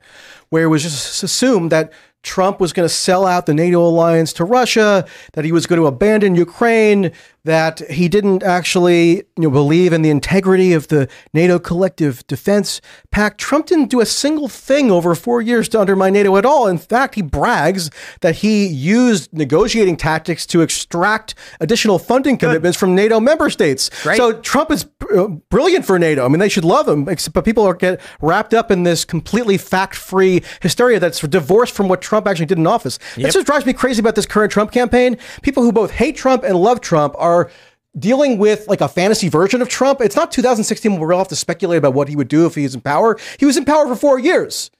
where 0.48 0.64
it 0.64 0.68
was 0.68 0.82
just 0.82 1.22
assumed 1.22 1.70
that 1.70 1.92
Trump 2.22 2.60
was 2.60 2.72
going 2.72 2.86
to 2.86 2.94
sell 2.94 3.26
out 3.26 3.46
the 3.46 3.54
NATO 3.54 3.80
alliance 3.80 4.32
to 4.34 4.44
Russia, 4.44 5.06
that 5.32 5.44
he 5.44 5.52
was 5.52 5.66
going 5.66 5.80
to 5.80 5.86
abandon 5.86 6.34
Ukraine, 6.34 7.12
that 7.44 7.80
he 7.90 8.08
didn't 8.08 8.42
actually 8.42 9.16
you 9.16 9.24
know, 9.38 9.50
believe 9.50 9.94
in 9.94 10.02
the 10.02 10.10
integrity 10.10 10.74
of 10.74 10.88
the 10.88 11.08
NATO 11.32 11.58
collective 11.58 12.26
defense 12.26 12.82
pact. 13.10 13.40
Trump 13.40 13.66
didn't 13.66 13.88
do 13.88 14.00
a 14.00 14.06
single 14.06 14.48
thing 14.48 14.90
over 14.90 15.14
four 15.14 15.40
years 15.40 15.68
to 15.70 15.80
undermine 15.80 16.12
NATO 16.12 16.36
at 16.36 16.44
all. 16.44 16.66
In 16.66 16.76
fact, 16.76 17.14
he 17.14 17.22
brags 17.22 17.90
that 18.20 18.36
he 18.36 18.66
used 18.66 19.32
negotiating 19.32 19.96
tactics 19.96 20.44
to 20.46 20.60
extract 20.60 21.34
additional 21.60 21.98
funding 21.98 22.36
commitments 22.36 22.76
from 22.76 22.94
NATO 22.94 23.20
member 23.20 23.48
states. 23.48 23.88
Great. 24.02 24.18
So 24.18 24.34
Trump 24.40 24.70
is 24.70 24.86
uh, 25.14 25.28
brilliant 25.48 25.86
for 25.86 25.98
NATO. 25.98 26.26
I 26.26 26.28
mean, 26.28 26.40
they 26.40 26.48
should 26.50 26.64
love 26.64 26.86
him, 26.86 27.08
except, 27.08 27.34
but 27.34 27.46
people 27.46 27.64
are 27.64 27.74
get 27.74 28.00
wrapped 28.20 28.52
up 28.52 28.70
in 28.70 28.82
this 28.82 29.06
completely 29.06 29.56
fact-free 29.56 30.42
hysteria 30.60 31.00
that's 31.00 31.20
divorced 31.20 31.74
from 31.74 31.88
what 31.88 32.02
Trump 32.10 32.26
actually 32.26 32.46
did 32.46 32.58
in 32.58 32.66
office. 32.66 32.98
That's 33.16 33.36
what 33.36 33.46
drives 33.46 33.64
me 33.64 33.72
crazy 33.72 34.00
about 34.00 34.16
this 34.16 34.26
current 34.26 34.50
Trump 34.50 34.72
campaign. 34.72 35.16
People 35.42 35.62
who 35.62 35.70
both 35.70 35.92
hate 35.92 36.16
Trump 36.16 36.42
and 36.42 36.56
love 36.56 36.80
Trump 36.80 37.14
are 37.16 37.52
dealing 37.96 38.36
with 38.36 38.66
like 38.66 38.80
a 38.80 38.88
fantasy 38.88 39.28
version 39.28 39.62
of 39.62 39.68
Trump. 39.68 40.00
It's 40.00 40.16
not 40.16 40.32
2016 40.32 40.98
where 40.98 41.08
we'll 41.08 41.18
have 41.18 41.28
to 41.28 41.36
speculate 41.36 41.78
about 41.78 41.94
what 41.94 42.08
he 42.08 42.16
would 42.16 42.26
do 42.26 42.46
if 42.46 42.56
he 42.56 42.64
was 42.64 42.74
in 42.74 42.80
power. 42.80 43.16
He 43.38 43.46
was 43.46 43.56
in 43.56 43.64
power 43.64 43.86
for 43.86 43.94
four 43.94 44.18
years. 44.18 44.72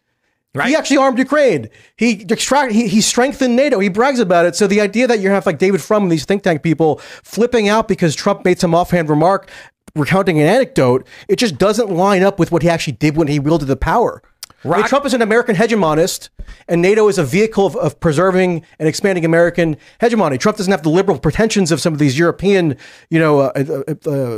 He 0.65 0.75
actually 0.75 0.97
armed 0.97 1.19
Ukraine. 1.19 1.69
He 1.97 2.27
extract. 2.29 2.73
He, 2.73 2.89
he 2.89 3.01
strengthened 3.01 3.55
NATO. 3.55 3.79
He 3.79 3.89
brags 3.89 4.19
about 4.19 4.45
it. 4.47 4.57
So 4.57 4.67
the 4.67 4.81
idea 4.81 5.07
that 5.07 5.21
you 5.21 5.31
have 5.31 5.47
like 5.47 5.59
David 5.59 5.81
Frum 5.81 6.03
and 6.03 6.11
these 6.11 6.25
think 6.25 6.43
tank 6.43 6.65
people 6.65 6.97
flipping 7.23 7.69
out 7.69 7.87
because 7.87 8.17
Trump 8.17 8.45
made 8.45 8.59
some 8.59 8.75
offhand 8.75 9.09
remark 9.09 9.49
recounting 9.95 10.41
an 10.41 10.49
anecdote, 10.49 11.07
it 11.29 11.37
just 11.37 11.59
doesn't 11.59 11.91
line 11.91 12.25
up 12.25 12.41
with 12.41 12.51
what 12.51 12.63
he 12.63 12.69
actually 12.69 12.95
did 12.95 13.17
when 13.17 13.29
he 13.29 13.39
wielded 13.39 13.67
the 13.67 13.77
power. 13.77 14.21
I 14.65 14.69
mean, 14.69 14.79
Rock- 14.79 14.89
Trump 14.89 15.07
is 15.07 15.15
an 15.15 15.23
American 15.23 15.57
hegemonist, 15.57 16.29
and 16.69 16.83
NATO 16.83 17.09
is 17.09 17.19
a 17.19 17.25
vehicle 17.25 17.67
of, 17.67 17.77
of 17.77 17.99
preserving 17.99 18.65
and 18.79 18.89
expanding 18.89 19.25
American 19.25 19.77
hegemony. 20.01 20.39
Trump 20.39 20.59
doesn't 20.59 20.71
have 20.71 20.83
the 20.83 20.91
liberal 20.91 21.19
pretensions 21.19 21.73
of 21.73 21.81
some 21.81 21.93
of 21.93 21.99
these 21.99 22.19
European, 22.19 22.77
you 23.09 23.19
know, 23.19 23.41
uh, 23.41 23.53
uh, 23.57 23.63
uh, 23.63 23.95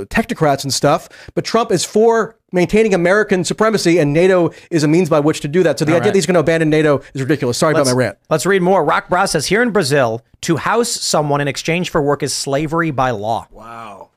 technocrats 0.06 0.62
and 0.62 0.72
stuff. 0.72 1.08
But 1.34 1.44
Trump 1.44 1.72
is 1.72 1.84
for 1.84 2.36
maintaining 2.52 2.94
American 2.94 3.44
supremacy, 3.44 3.98
and 3.98 4.12
NATO 4.12 4.52
is 4.70 4.84
a 4.84 4.88
means 4.88 5.08
by 5.08 5.20
which 5.20 5.40
to 5.40 5.48
do 5.48 5.62
that. 5.64 5.78
So 5.78 5.84
the 5.84 5.92
idea 5.92 6.00
right. 6.00 6.04
that 6.08 6.14
he's 6.14 6.26
going 6.26 6.34
to 6.34 6.40
abandon 6.40 6.70
NATO 6.70 7.02
is 7.14 7.22
ridiculous. 7.22 7.58
Sorry 7.58 7.72
about 7.74 7.86
my 7.86 7.92
rant. 7.92 8.18
Let's 8.30 8.46
read 8.46 8.62
more. 8.62 8.84
Rock 8.84 9.08
Bra 9.08 9.24
says 9.24 9.46
here 9.46 9.62
in 9.62 9.70
Brazil, 9.70 10.22
to 10.42 10.56
house 10.56 10.90
someone 10.90 11.40
in 11.40 11.48
exchange 11.48 11.90
for 11.90 12.00
work 12.02 12.22
is 12.22 12.32
slavery 12.32 12.90
by 12.90 13.10
law. 13.10 13.48
Wow. 13.50 14.10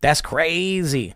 That's 0.00 0.20
crazy. 0.20 1.14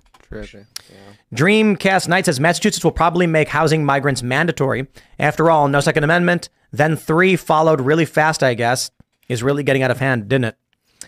Dreamcast 1.34 2.06
Knight 2.06 2.26
says 2.26 2.38
Massachusetts 2.38 2.84
will 2.84 2.92
probably 2.92 3.26
make 3.26 3.48
housing 3.48 3.84
migrants 3.84 4.22
mandatory. 4.22 4.86
After 5.18 5.50
all, 5.50 5.66
no 5.66 5.80
Second 5.80 6.04
Amendment. 6.04 6.48
Then 6.70 6.94
three 6.94 7.34
followed 7.34 7.80
really 7.80 8.04
fast, 8.04 8.42
I 8.42 8.54
guess. 8.54 8.92
Is 9.28 9.42
really 9.42 9.64
getting 9.64 9.82
out 9.82 9.90
of 9.90 9.98
hand, 9.98 10.28
didn't 10.28 10.44
it? 10.44 10.56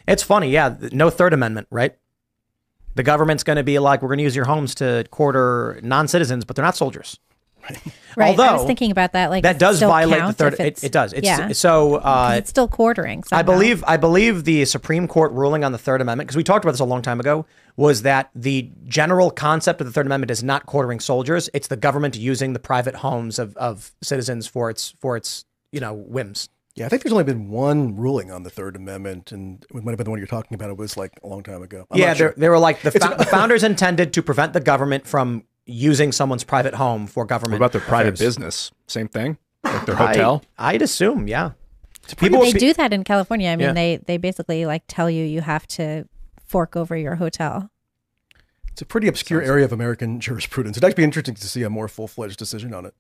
It's 0.09 0.23
funny, 0.25 0.51
yeah. 0.51 0.75
No 0.91 1.11
Third 1.11 1.33
Amendment, 1.33 1.69
right? 1.71 1.97
The 2.97 3.05
government's 3.05 3.45
going 3.45 3.57
to 3.57 3.63
be 3.63 3.79
like, 3.79 4.03
we're 4.03 4.09
going 4.09 4.19
to 4.19 4.25
use 4.25 4.35
your 4.35 4.47
homes 4.47 4.75
to 4.77 5.05
quarter 5.11 5.79
non 5.83 6.09
citizens, 6.09 6.45
but 6.45 6.57
they're 6.57 6.65
not 6.65 6.77
soldiers. 6.77 7.21
Right. 8.17 8.29
although 8.31 8.45
I 8.45 8.53
was 8.53 8.61
Although, 8.61 8.67
thinking 8.69 8.91
about 8.91 9.13
that. 9.13 9.29
Like 9.29 9.43
that 9.43 9.59
does 9.59 9.79
violate 9.81 10.23
the 10.25 10.33
third. 10.33 10.55
It, 10.59 10.83
it 10.83 10.91
does. 10.91 11.13
It's, 11.13 11.27
yeah. 11.27 11.53
So 11.53 11.99
'Cause 11.99 12.33
uh, 12.35 12.37
it's 12.39 12.49
still 12.49 12.67
quartering. 12.67 13.23
I 13.31 13.43
believe 13.43 13.85
I 13.87 13.99
believe 13.99 14.45
the 14.45 14.65
Supreme 14.65 15.07
Court 15.07 15.33
ruling 15.33 15.65
on 15.65 15.73
the 15.73 15.79
Third 15.79 16.01
Amendment 16.01 16.29
because 16.29 16.37
we 16.37 16.43
talked 16.43 16.65
about 16.65 16.73
this 16.73 16.81
a 16.81 16.85
long 16.87 17.03
time 17.03 17.21
ago 17.21 17.45
was 17.77 18.03
that 18.03 18.31
the 18.35 18.71
general 18.87 19.31
concept 19.31 19.83
of 19.83 19.87
the 19.87 19.93
Third 19.93 20.07
Amendment 20.07 20.31
is 20.31 20.43
not 20.43 20.65
quartering 20.65 20.99
soldiers; 20.99 21.51
it's 21.53 21.69
the 21.69 21.77
government 21.77 22.17
using 22.17 22.55
the 22.55 22.59
private 22.59 22.95
homes 22.97 23.39
of, 23.39 23.55
of 23.59 23.93
citizens 24.03 24.47
for 24.47 24.71
its 24.71 24.95
for 25.01 25.17
its 25.17 25.45
you 25.71 25.81
know 25.81 25.93
whims. 25.93 26.49
Yeah, 26.75 26.87
I 26.87 26.89
think 26.91 27.03
there's 27.03 27.13
only 27.13 27.25
been 27.25 27.49
one 27.49 27.97
ruling 27.97 28.31
on 28.31 28.43
the 28.43 28.51
Third 28.51 28.77
Amendment, 28.77 29.33
and 29.33 29.65
it 29.75 29.83
might 29.83 29.93
have 29.93 29.97
been 29.99 30.05
the 30.05 30.11
one 30.11 30.19
you're 30.19 30.27
talking 30.27 30.55
about. 30.55 30.69
It 30.71 30.77
was 30.77 30.97
like 30.97 31.13
a 31.23 31.27
long 31.27 31.43
time 31.43 31.63
ago. 31.63 31.87
I'm 31.91 31.99
yeah, 31.99 32.09
not 32.09 32.17
they're- 32.19 32.29
sure. 32.29 32.35
they 32.37 32.49
were 32.51 32.59
like 32.59 32.83
the, 32.83 32.91
fo- 32.91 33.15
the 33.17 33.25
founders 33.25 33.63
intended 33.73 34.13
to 34.15 34.23
prevent 34.23 34.53
the 34.53 34.61
government 34.61 35.07
from 35.07 35.45
using 35.67 36.13
someone's 36.13 36.45
private 36.45 36.75
home 36.75 37.07
for 37.07 37.25
government. 37.25 37.61
What 37.61 37.67
about 37.67 37.73
their 37.73 37.81
private 37.89 38.15
affairs. 38.15 38.21
business? 38.37 38.71
Same 38.87 39.09
thing? 39.09 39.37
Like 39.65 39.85
their 39.85 39.97
hotel? 39.97 40.43
I'd 40.59 40.81
assume, 40.83 41.27
yeah. 41.29 41.53
People 42.19 42.41
they 42.41 42.53
be- 42.53 42.59
do 42.61 42.73
that 42.75 42.93
in 42.93 43.03
California. 43.03 43.51
I 43.51 43.57
mean, 43.57 43.67
Yeah. 43.69 43.73
they 43.73 43.97
they 44.07 44.17
basically 44.17 44.65
like 44.65 44.85
tell 44.87 45.11
you 45.11 45.25
you 45.25 45.41
have 45.41 45.67
to 45.69 46.07
fork 46.47 46.77
over 46.77 46.97
your 46.97 47.17
hotel. 47.17 47.69
It's 48.71 48.81
a 48.83 48.87
pretty 48.87 49.09
obscure 49.09 49.43
area 49.43 49.65
of 49.65 49.73
American 49.73 50.21
jurisprudence. 50.21 50.77
It'd 50.77 50.85
actually 50.85 51.01
be 51.01 51.05
interesting 51.05 51.35
to 51.35 51.49
see 51.49 51.63
a 51.65 51.71
more 51.71 51.89
full 51.89 52.07
fledged 52.07 52.39
decision 52.39 52.73
on 52.75 52.87
it. 52.87 52.95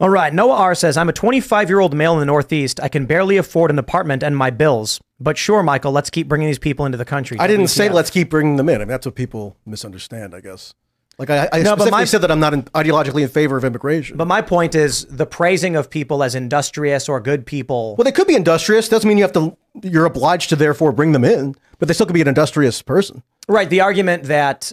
All 0.00 0.08
right. 0.10 0.32
Noah 0.32 0.54
R 0.56 0.74
says, 0.74 0.96
I'm 0.96 1.08
a 1.08 1.12
25 1.12 1.68
year 1.68 1.80
old 1.80 1.94
male 1.94 2.14
in 2.14 2.20
the 2.20 2.26
Northeast. 2.26 2.80
I 2.82 2.88
can 2.88 3.04
barely 3.06 3.36
afford 3.36 3.70
an 3.70 3.78
apartment 3.78 4.22
and 4.22 4.36
my 4.36 4.50
bills. 4.50 5.00
But 5.20 5.36
sure, 5.36 5.62
Michael, 5.62 5.92
let's 5.92 6.10
keep 6.10 6.28
bringing 6.28 6.46
these 6.46 6.58
people 6.58 6.86
into 6.86 6.96
the 6.98 7.04
country. 7.04 7.38
I 7.40 7.46
didn't 7.46 7.68
say 7.68 7.88
let's 7.88 8.10
keep 8.10 8.30
bringing 8.30 8.56
them 8.56 8.68
in. 8.68 8.76
I 8.76 8.78
mean, 8.80 8.88
that's 8.88 9.06
what 9.06 9.14
people 9.16 9.56
misunderstand, 9.66 10.34
I 10.34 10.40
guess. 10.40 10.74
Like 11.18 11.30
I, 11.30 11.48
I 11.52 11.58
No, 11.62 11.70
specifically 11.72 11.90
my- 11.90 12.04
said 12.04 12.20
that 12.20 12.30
I'm 12.30 12.38
not 12.38 12.54
in, 12.54 12.62
ideologically 12.64 13.22
in 13.22 13.28
favor 13.28 13.56
of 13.56 13.64
immigration. 13.64 14.16
But 14.16 14.26
my 14.28 14.40
point 14.40 14.76
is 14.76 15.04
the 15.06 15.26
praising 15.26 15.74
of 15.74 15.90
people 15.90 16.22
as 16.22 16.36
industrious 16.36 17.08
or 17.08 17.18
good 17.20 17.44
people. 17.44 17.96
well, 17.96 18.04
they 18.04 18.12
could 18.12 18.28
be 18.28 18.36
industrious. 18.36 18.88
Doesn't 18.88 19.08
mean 19.08 19.18
you 19.18 19.24
have 19.24 19.32
to. 19.32 19.56
You're 19.82 20.04
obliged 20.04 20.50
to 20.50 20.56
therefore 20.56 20.92
bring 20.92 21.10
them 21.10 21.24
in. 21.24 21.56
But 21.80 21.88
they 21.88 21.94
still 21.94 22.06
could 22.06 22.14
be 22.14 22.20
an 22.20 22.28
industrious 22.28 22.80
person. 22.82 23.24
Right. 23.48 23.68
The 23.68 23.80
argument 23.80 24.24
that, 24.24 24.72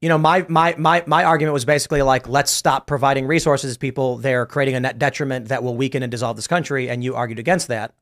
you 0.00 0.08
know, 0.08 0.16
my, 0.18 0.46
my, 0.48 0.74
my, 0.78 1.02
my 1.06 1.24
argument 1.24 1.52
was 1.52 1.66
basically 1.66 2.00
like, 2.00 2.26
let's 2.26 2.50
stop 2.50 2.86
providing 2.86 3.26
resources 3.26 3.74
to 3.74 3.78
people. 3.78 4.16
They're 4.16 4.46
creating 4.46 4.74
a 4.76 4.80
net 4.80 4.98
detriment 4.98 5.48
that 5.48 5.62
will 5.62 5.76
weaken 5.76 6.02
and 6.02 6.10
dissolve 6.10 6.36
this 6.36 6.46
country. 6.46 6.88
And 6.88 7.04
you 7.04 7.14
argued 7.14 7.38
against 7.38 7.68
that. 7.68 7.94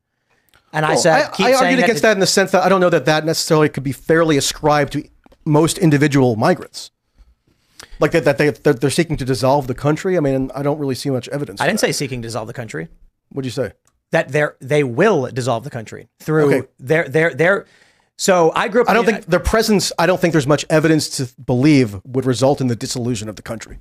And 0.72 0.84
I 0.86 0.94
said, 0.94 1.12
I, 1.12 1.30
keep 1.30 1.46
I 1.46 1.52
saying 1.52 1.64
argued 1.64 1.84
against 1.84 2.02
that 2.02 2.12
in 2.12 2.20
the 2.20 2.26
sense 2.26 2.52
that 2.52 2.62
I 2.62 2.68
don't 2.68 2.80
know 2.80 2.90
that 2.90 3.04
that 3.06 3.24
necessarily 3.24 3.68
could 3.68 3.82
be 3.82 3.92
fairly 3.92 4.36
ascribed 4.36 4.92
to 4.92 5.08
most 5.44 5.78
individual 5.78 6.36
migrants. 6.36 6.90
Like 7.98 8.12
that, 8.12 8.24
that 8.24 8.38
they 8.38 8.50
that 8.50 8.80
they're 8.80 8.90
seeking 8.90 9.16
to 9.18 9.24
dissolve 9.24 9.66
the 9.66 9.74
country. 9.74 10.16
I 10.16 10.20
mean, 10.20 10.50
I 10.54 10.62
don't 10.62 10.78
really 10.78 10.94
see 10.94 11.10
much 11.10 11.28
evidence. 11.28 11.60
I 11.60 11.66
didn't 11.66 11.80
that. 11.80 11.86
say 11.88 11.92
seeking 11.92 12.22
to 12.22 12.28
dissolve 12.28 12.46
the 12.46 12.54
country. 12.54 12.88
What'd 13.30 13.44
you 13.46 13.50
say? 13.50 13.72
That 14.12 14.30
they're, 14.30 14.56
they 14.60 14.82
will 14.82 15.28
dissolve 15.32 15.62
the 15.64 15.70
country 15.70 16.08
through 16.18 16.46
Okay. 16.54 16.68
their, 16.78 17.08
their, 17.08 17.34
their. 17.34 17.66
So 18.16 18.52
I 18.54 18.68
grew 18.68 18.82
up. 18.82 18.88
I 18.90 18.92
don't 18.94 19.06
the 19.06 19.12
think 19.12 19.26
their 19.26 19.40
presence. 19.40 19.92
I 19.98 20.06
don't 20.06 20.20
think 20.20 20.32
there's 20.32 20.46
much 20.46 20.64
evidence 20.70 21.08
to 21.18 21.28
believe 21.40 22.00
would 22.04 22.26
result 22.26 22.60
in 22.60 22.66
the 22.68 22.76
dissolution 22.76 23.28
of 23.28 23.36
the 23.36 23.42
country. 23.42 23.78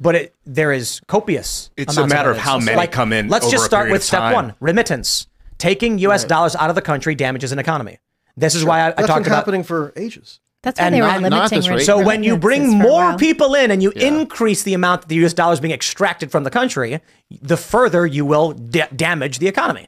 but 0.00 0.14
it, 0.14 0.34
there 0.44 0.72
is 0.72 1.00
copious. 1.06 1.70
It's 1.76 1.96
a 1.96 2.06
matter 2.06 2.30
of 2.30 2.36
evidence. 2.36 2.44
how 2.44 2.58
many 2.58 2.76
Like, 2.76 2.92
come 2.92 3.12
in 3.12 3.28
Let's 3.28 3.46
over 3.46 3.52
just 3.52 3.64
start 3.64 3.84
period 3.84 3.92
with 3.92 4.02
step 4.04 4.20
time. 4.20 4.32
one: 4.34 4.54
remittance. 4.60 5.26
Taking 5.62 5.98
U.S. 6.00 6.24
dollars 6.24 6.56
out 6.56 6.70
of 6.70 6.74
the 6.74 6.82
country 6.82 7.14
damages 7.14 7.52
an 7.52 7.60
economy. 7.60 7.98
This 8.36 8.56
is 8.56 8.64
why 8.64 8.80
I, 8.80 8.86
I 8.86 8.90
That's 8.90 9.06
talked 9.06 9.26
about. 9.28 9.36
happening 9.36 9.62
for 9.62 9.92
ages. 9.94 10.40
That's 10.64 10.80
why 10.80 10.86
And 10.86 10.94
they 10.96 11.00
were 11.00 11.06
not- 11.06 11.22
not 11.22 11.32
limiting. 11.32 11.58
this 11.58 11.68
rate. 11.68 11.74
rent- 11.76 11.86
So 11.86 12.04
when 12.04 12.24
you 12.24 12.36
bring 12.36 12.62
remittances 12.62 12.90
for 12.90 13.02
a 13.02 13.08
more 13.10 13.16
people 13.18 13.54
in 13.54 13.70
and 13.70 13.80
you 13.80 13.90
increase 13.92 14.64
the 14.64 14.74
amount 14.74 15.02
that 15.02 15.08
the 15.08 15.14
U.S. 15.16 15.32
dollar 15.34 15.52
is 15.52 15.60
being 15.60 15.72
extracted 15.74 16.32
from 16.32 16.42
the 16.42 16.50
country, 16.50 17.00
the 17.30 17.56
further 17.56 18.04
you 18.06 18.24
will 18.26 18.52
da- 18.52 18.88
damage 18.96 19.38
the 19.38 19.46
economy. 19.46 19.86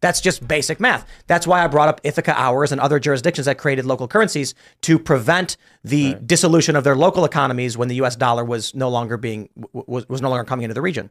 That's 0.00 0.20
just 0.20 0.46
basic 0.46 0.78
math. 0.78 1.06
That's 1.26 1.46
why 1.46 1.64
I 1.64 1.66
brought 1.68 1.88
up 1.88 2.00
Ithaca 2.04 2.38
hours 2.38 2.70
and 2.70 2.80
other 2.80 2.98
jurisdictions 2.98 3.46
that 3.46 3.56
created 3.56 3.86
local 3.86 4.06
currencies 4.06 4.54
to 4.82 4.98
prevent 4.98 5.56
the 5.84 6.14
dissolution 6.14 6.76
of 6.76 6.84
their 6.84 6.96
local 6.96 7.24
economies 7.24 7.78
when 7.78 7.88
the 7.88 7.94
U.S. 7.96 8.14
dollar 8.14 8.44
was 8.44 8.74
no 8.74 8.88
longer 8.90 9.16
being 9.16 9.48
was, 9.72 10.06
was 10.08 10.20
no 10.20 10.28
longer 10.28 10.44
coming 10.44 10.64
into 10.64 10.74
the 10.74 10.82
region. 10.82 11.08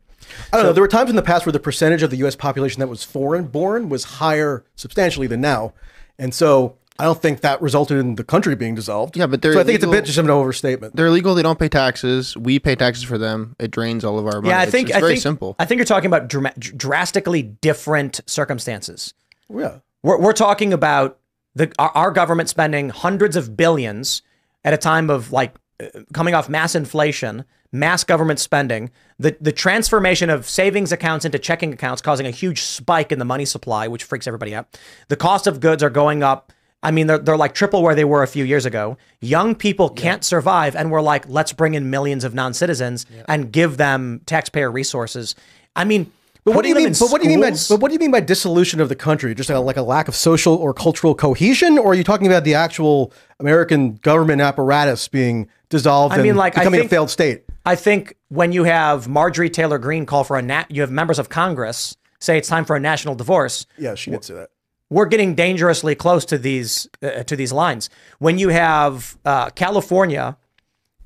I 0.53 0.57
don't 0.57 0.67
know. 0.67 0.73
There 0.73 0.83
were 0.83 0.87
times 0.87 1.09
in 1.09 1.15
the 1.15 1.23
past 1.23 1.45
where 1.45 1.53
the 1.53 1.59
percentage 1.59 2.03
of 2.03 2.11
the 2.11 2.17
U.S. 2.17 2.35
population 2.35 2.79
that 2.79 2.87
was 2.87 3.03
foreign 3.03 3.47
born 3.47 3.89
was 3.89 4.03
higher 4.03 4.65
substantially 4.75 5.27
than 5.27 5.41
now, 5.41 5.73
and 6.19 6.33
so 6.33 6.77
I 6.97 7.03
don't 7.03 7.21
think 7.21 7.41
that 7.41 7.61
resulted 7.61 7.97
in 7.97 8.15
the 8.15 8.23
country 8.23 8.55
being 8.55 8.75
dissolved. 8.75 9.17
Yeah, 9.17 9.27
but 9.27 9.41
they're 9.41 9.53
so 9.53 9.59
I 9.59 9.63
think 9.63 9.75
it's 9.75 9.83
a 9.83 9.89
bit 9.89 10.05
just 10.05 10.17
of 10.17 10.25
an 10.25 10.31
overstatement. 10.31 10.95
They're 10.95 11.07
illegal. 11.07 11.35
They 11.35 11.43
don't 11.43 11.59
pay 11.59 11.67
taxes. 11.67 12.37
We 12.37 12.57
pay 12.59 12.75
taxes 12.75 13.03
for 13.03 13.17
them. 13.17 13.55
It 13.59 13.71
drains 13.71 14.05
all 14.05 14.17
of 14.17 14.25
our 14.25 14.41
money. 14.41 14.49
Yeah, 14.49 14.59
I 14.59 14.65
think 14.65 14.89
it's, 14.89 14.97
I 14.97 15.01
very 15.01 15.13
think, 15.13 15.23
simple. 15.23 15.55
I 15.59 15.65
think 15.65 15.79
you're 15.79 15.85
talking 15.85 16.07
about 16.07 16.29
dra- 16.29 16.53
drastically 16.57 17.41
different 17.43 18.21
circumstances. 18.25 19.13
yeah. 19.53 19.79
We're, 20.03 20.19
we're 20.19 20.33
talking 20.33 20.71
about 20.71 21.19
the 21.55 21.71
our, 21.79 21.89
our 21.95 22.11
government 22.11 22.47
spending 22.47 22.89
hundreds 22.89 23.35
of 23.35 23.57
billions 23.57 24.21
at 24.63 24.73
a 24.73 24.77
time 24.77 25.09
of 25.09 25.31
like 25.31 25.55
uh, 25.81 25.87
coming 26.13 26.35
off 26.35 26.47
mass 26.47 26.75
inflation, 26.75 27.43
mass 27.71 28.03
government 28.03 28.39
spending, 28.39 28.91
the 29.17 29.35
the 29.41 29.51
transformation 29.51 30.29
of 30.29 30.47
savings 30.47 30.91
accounts 30.91 31.25
into 31.25 31.39
checking 31.39 31.73
accounts 31.73 32.01
causing 32.01 32.27
a 32.27 32.31
huge 32.31 32.61
spike 32.61 33.11
in 33.11 33.17
the 33.19 33.25
money 33.25 33.45
supply, 33.45 33.87
which 33.87 34.03
freaks 34.03 34.27
everybody 34.27 34.53
out. 34.53 34.79
The 35.07 35.15
cost 35.15 35.47
of 35.47 35.59
goods 35.59 35.81
are 35.81 35.89
going 35.89 36.21
up. 36.23 36.53
I 36.83 36.91
mean, 36.91 37.07
they're, 37.07 37.17
they're 37.17 37.37
like 37.37 37.53
triple 37.55 37.81
where 37.81 37.95
they 37.95 38.05
were 38.05 38.21
a 38.21 38.27
few 38.27 38.43
years 38.43 38.65
ago. 38.65 38.97
Young 39.19 39.55
people 39.55 39.89
can't 39.89 40.23
survive, 40.23 40.75
and 40.75 40.91
we're 40.91 41.01
like, 41.01 41.27
let's 41.27 41.51
bring 41.51 41.73
in 41.73 41.89
millions 41.89 42.23
of 42.23 42.35
non 42.35 42.53
citizens 42.53 43.05
and 43.27 43.51
give 43.51 43.77
them 43.77 44.21
taxpayer 44.25 44.69
resources. 44.71 45.33
I 45.75 45.83
mean, 45.83 46.11
But 46.43 46.53
what 46.53 46.61
do 46.61 46.69
you 46.69 46.75
mean? 46.75 46.93
But 46.99 47.09
what 47.11 47.21
do 47.21 47.27
you 47.27 47.37
mean 47.37 47.41
by? 47.41 47.57
But 47.69 47.79
what 47.79 47.87
do 47.89 47.93
you 47.93 47.99
mean 47.99 48.11
by 48.11 48.19
dissolution 48.19 48.79
of 48.79 48.89
the 48.89 48.95
country? 48.95 49.33
Just 49.33 49.49
a, 49.49 49.59
like 49.59 49.77
a 49.77 49.81
lack 49.81 50.07
of 50.07 50.15
social 50.15 50.53
or 50.55 50.73
cultural 50.75 51.15
cohesion, 51.15 51.79
or 51.79 51.91
are 51.91 51.95
you 51.95 52.03
talking 52.03 52.27
about 52.27 52.43
the 52.43 52.53
actual 52.53 53.11
American 53.39 53.95
government 53.95 54.41
apparatus 54.41 55.07
being 55.07 55.49
dissolved 55.69 56.13
I 56.13 56.17
mean, 56.17 56.29
and 56.29 56.37
like, 56.37 56.55
I 56.55 56.61
becoming 56.61 56.81
think- 56.81 56.91
a 56.91 56.95
failed 56.95 57.09
state? 57.09 57.45
I 57.67 57.75
think 57.75 58.15
when 58.29 58.51
you 58.51 58.63
have 58.65 59.07
Marjorie 59.07 59.49
Taylor 59.49 59.79
Greene 59.79 60.05
call 60.05 60.23
for 60.23 60.37
a 60.37 60.41
nat, 60.43 60.69
you 60.69 60.81
have 60.81 60.91
members 60.91 61.17
of 61.17 61.29
Congress 61.29 61.97
say 62.19 62.37
it's 62.37 62.47
time 62.47 62.63
for 62.63 62.75
a 62.75 62.79
national 62.79 63.15
divorce. 63.15 63.65
Yeah, 63.79 63.95
she 63.95 64.11
did 64.11 64.23
say 64.23 64.35
that. 64.35 64.49
We're 64.89 65.07
getting 65.07 65.35
dangerously 65.35 65.95
close 65.95 66.25
to 66.25 66.37
these 66.37 66.87
uh, 67.01 67.23
to 67.23 67.35
these 67.35 67.51
lines. 67.51 67.89
When 68.19 68.37
you 68.37 68.49
have 68.49 69.17
uh, 69.25 69.49
California 69.49 70.37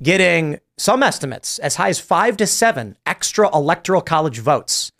getting 0.01 0.60
some 0.77 1.03
estimates 1.03 1.60
as 1.60 1.76
high 1.76 1.89
as 1.89 1.99
five 1.99 2.38
to 2.38 2.47
seven 2.47 2.97
extra 3.06 3.53
electoral 3.56 4.01
college 4.01 4.39
votes 4.39 4.91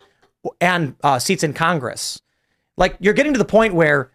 and 0.62 0.96
uh, 1.04 1.20
seats 1.20 1.44
in 1.44 1.54
Congress, 1.54 2.22
like 2.78 2.96
you're 3.00 3.14
getting 3.14 3.34
to 3.34 3.40
the 3.40 3.46
point 3.46 3.74
where 3.74 4.12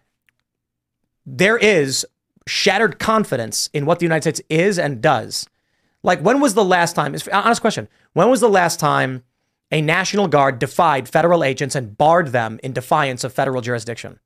there 1.25 1.57
is 1.57 2.05
shattered 2.47 2.99
confidence 2.99 3.69
in 3.73 3.85
what 3.85 3.99
the 3.99 4.05
United 4.05 4.21
States 4.21 4.41
is 4.49 4.77
and 4.77 5.01
does. 5.01 5.47
Like, 6.03 6.19
when 6.19 6.39
was 6.39 6.53
the 6.53 6.63
last 6.63 6.95
time? 6.95 7.15
Honest 7.31 7.61
question. 7.61 7.87
When 8.13 8.29
was 8.29 8.39
the 8.39 8.49
last 8.49 8.79
time 8.79 9.23
a 9.71 9.81
National 9.81 10.27
Guard 10.27 10.59
defied 10.59 11.09
federal 11.09 11.43
agents 11.43 11.73
and 11.73 11.97
barred 11.97 12.27
them 12.27 12.59
in 12.61 12.73
defiance 12.73 13.23
of 13.23 13.33
federal 13.33 13.61
jurisdiction? 13.61 14.19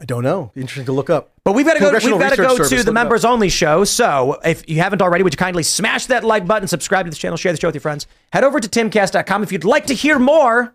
I 0.00 0.04
don't 0.04 0.22
know. 0.22 0.52
Interesting 0.54 0.86
to 0.86 0.92
look 0.92 1.10
up. 1.10 1.32
But 1.44 1.52
we've 1.54 1.66
got 1.66 1.74
to 1.74 1.80
go. 1.80 1.90
We've 1.92 2.18
got 2.18 2.30
to 2.30 2.36
go 2.36 2.56
Service, 2.56 2.68
to 2.70 2.74
the 2.76 2.80
it 2.82 2.88
up. 2.88 2.94
members 2.94 3.24
only 3.24 3.48
show. 3.48 3.84
So 3.84 4.38
if 4.44 4.68
you 4.68 4.78
haven't 4.80 5.00
already, 5.02 5.22
would 5.24 5.32
you 5.32 5.38
kindly 5.38 5.62
smash 5.62 6.06
that 6.06 6.24
like 6.24 6.46
button, 6.46 6.68
subscribe 6.68 7.06
to 7.06 7.10
this 7.10 7.18
channel, 7.18 7.36
share 7.36 7.52
the 7.52 7.58
show 7.58 7.68
with 7.68 7.74
your 7.74 7.80
friends. 7.80 8.06
Head 8.32 8.44
over 8.44 8.60
to 8.60 8.68
timcast.com 8.68 9.42
if 9.42 9.52
you'd 9.52 9.64
like 9.64 9.86
to 9.86 9.94
hear 9.94 10.18
more. 10.18 10.74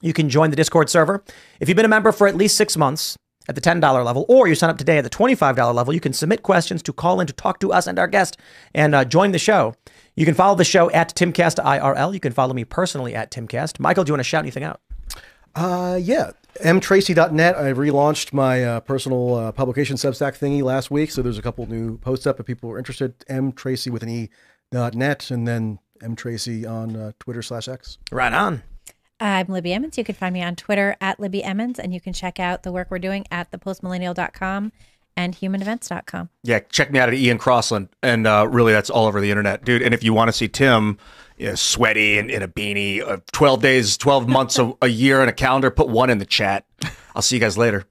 You 0.00 0.12
can 0.12 0.28
join 0.28 0.50
the 0.50 0.56
Discord 0.56 0.88
server. 0.88 1.24
If 1.60 1.68
you've 1.68 1.76
been 1.76 1.84
a 1.84 1.88
member 1.88 2.12
for 2.12 2.28
at 2.28 2.36
least 2.36 2.56
six 2.56 2.76
months 2.76 3.16
at 3.48 3.54
the 3.54 3.60
$10 3.60 4.04
level, 4.04 4.26
or 4.28 4.46
you 4.46 4.54
sign 4.54 4.70
up 4.70 4.78
today 4.78 4.98
at 4.98 5.04
the 5.04 5.10
$25 5.10 5.74
level. 5.74 5.94
You 5.94 6.00
can 6.00 6.12
submit 6.12 6.42
questions 6.42 6.82
to 6.82 6.92
call 6.92 7.20
in 7.20 7.26
to 7.26 7.32
talk 7.32 7.60
to 7.60 7.72
us 7.72 7.86
and 7.86 7.98
our 7.98 8.06
guest 8.06 8.36
and 8.74 8.94
uh, 8.94 9.04
join 9.04 9.32
the 9.32 9.38
show. 9.38 9.74
You 10.14 10.26
can 10.26 10.34
follow 10.34 10.54
the 10.54 10.64
show 10.64 10.90
at 10.90 11.14
Timcast 11.14 11.64
IRL. 11.64 12.12
You 12.12 12.20
can 12.20 12.32
follow 12.32 12.52
me 12.52 12.64
personally 12.64 13.14
at 13.14 13.30
Timcast. 13.30 13.80
Michael, 13.80 14.04
do 14.04 14.10
you 14.10 14.14
want 14.14 14.20
to 14.20 14.24
shout 14.24 14.44
anything 14.44 14.64
out? 14.64 14.80
Uh, 15.54 15.98
yeah. 16.00 16.32
mtracey.net. 16.60 17.56
I 17.56 17.72
relaunched 17.72 18.32
my 18.32 18.64
uh, 18.64 18.80
personal 18.80 19.34
uh, 19.34 19.52
publication 19.52 19.96
Substack 19.96 20.38
thingy 20.38 20.62
last 20.62 20.90
week, 20.90 21.10
so 21.10 21.22
there's 21.22 21.38
a 21.38 21.42
couple 21.42 21.66
new 21.66 21.98
posts 21.98 22.26
up 22.26 22.40
if 22.40 22.46
people 22.46 22.70
are 22.70 22.78
interested. 22.78 23.18
mtracey 23.28 23.90
with 23.90 24.02
an 24.02 24.08
e 24.08 24.28
dot 24.70 24.94
net, 24.94 25.30
and 25.30 25.46
then 25.46 25.78
mtracey 26.00 26.68
on 26.68 26.96
uh, 26.96 27.12
Twitter 27.18 27.42
slash 27.42 27.68
X. 27.68 27.98
Right 28.12 28.32
on. 28.32 28.62
I'm 29.20 29.48
Libby 29.48 29.72
Emmons. 29.72 29.98
You 29.98 30.04
can 30.04 30.14
find 30.14 30.32
me 30.32 30.42
on 30.42 30.54
Twitter 30.54 30.96
at 31.00 31.18
Libby 31.18 31.42
Emmons, 31.42 31.78
and 31.78 31.92
you 31.92 32.00
can 32.00 32.12
check 32.12 32.38
out 32.38 32.62
the 32.62 32.70
work 32.70 32.88
we're 32.90 33.00
doing 33.00 33.24
at 33.30 33.50
thepostmillennial.com 33.50 34.72
and 35.16 35.34
humanevents.com. 35.34 36.28
Yeah, 36.44 36.60
check 36.60 36.92
me 36.92 37.00
out 37.00 37.08
at 37.08 37.16
Ian 37.16 37.38
Crossland, 37.38 37.88
and 38.02 38.26
uh, 38.26 38.46
really, 38.48 38.72
that's 38.72 38.90
all 38.90 39.06
over 39.06 39.20
the 39.20 39.30
internet, 39.30 39.64
dude. 39.64 39.82
And 39.82 39.92
if 39.92 40.04
you 40.04 40.14
want 40.14 40.28
to 40.28 40.32
see 40.32 40.46
Tim, 40.46 40.98
you 41.38 41.48
know, 41.48 41.54
sweaty 41.54 42.18
and 42.18 42.30
in 42.30 42.42
a 42.42 42.48
beanie, 42.48 43.00
uh, 43.06 43.18
twelve 43.32 43.62
days, 43.62 43.96
twelve 43.96 44.28
months, 44.28 44.58
a, 44.58 44.72
a 44.82 44.88
year 44.88 45.22
in 45.22 45.28
a 45.28 45.32
calendar, 45.32 45.70
put 45.70 45.88
one 45.88 46.10
in 46.10 46.18
the 46.18 46.26
chat. 46.26 46.64
I'll 47.14 47.22
see 47.22 47.36
you 47.36 47.40
guys 47.40 47.56
later. 47.56 47.84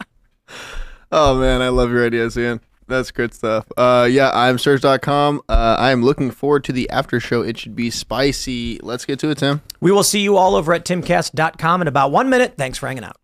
Oh 1.11 1.39
man, 1.39 1.61
I 1.61 1.69
love 1.69 1.91
your 1.91 2.05
ideas, 2.05 2.37
Ian. 2.37 2.61
That's 2.87 3.11
good 3.11 3.33
stuff. 3.33 3.65
Uh, 3.75 4.07
yeah, 4.09 4.31
I'm 4.33 4.57
Serge.com. 4.57 5.41
Uh, 5.49 5.75
I 5.77 5.91
am 5.91 6.03
looking 6.03 6.31
forward 6.31 6.63
to 6.65 6.71
the 6.71 6.89
after 6.89 7.19
show. 7.19 7.41
It 7.41 7.57
should 7.57 7.75
be 7.75 7.89
spicy. 7.89 8.79
Let's 8.81 9.03
get 9.03 9.19
to 9.19 9.29
it, 9.29 9.39
Tim. 9.39 9.61
We 9.81 9.91
will 9.91 10.03
see 10.03 10.21
you 10.21 10.37
all 10.37 10.55
over 10.55 10.73
at 10.73 10.85
timcast.com 10.85 11.81
in 11.81 11.87
about 11.87 12.11
one 12.11 12.29
minute. 12.29 12.55
Thanks 12.57 12.77
for 12.77 12.87
hanging 12.87 13.03
out. 13.03 13.17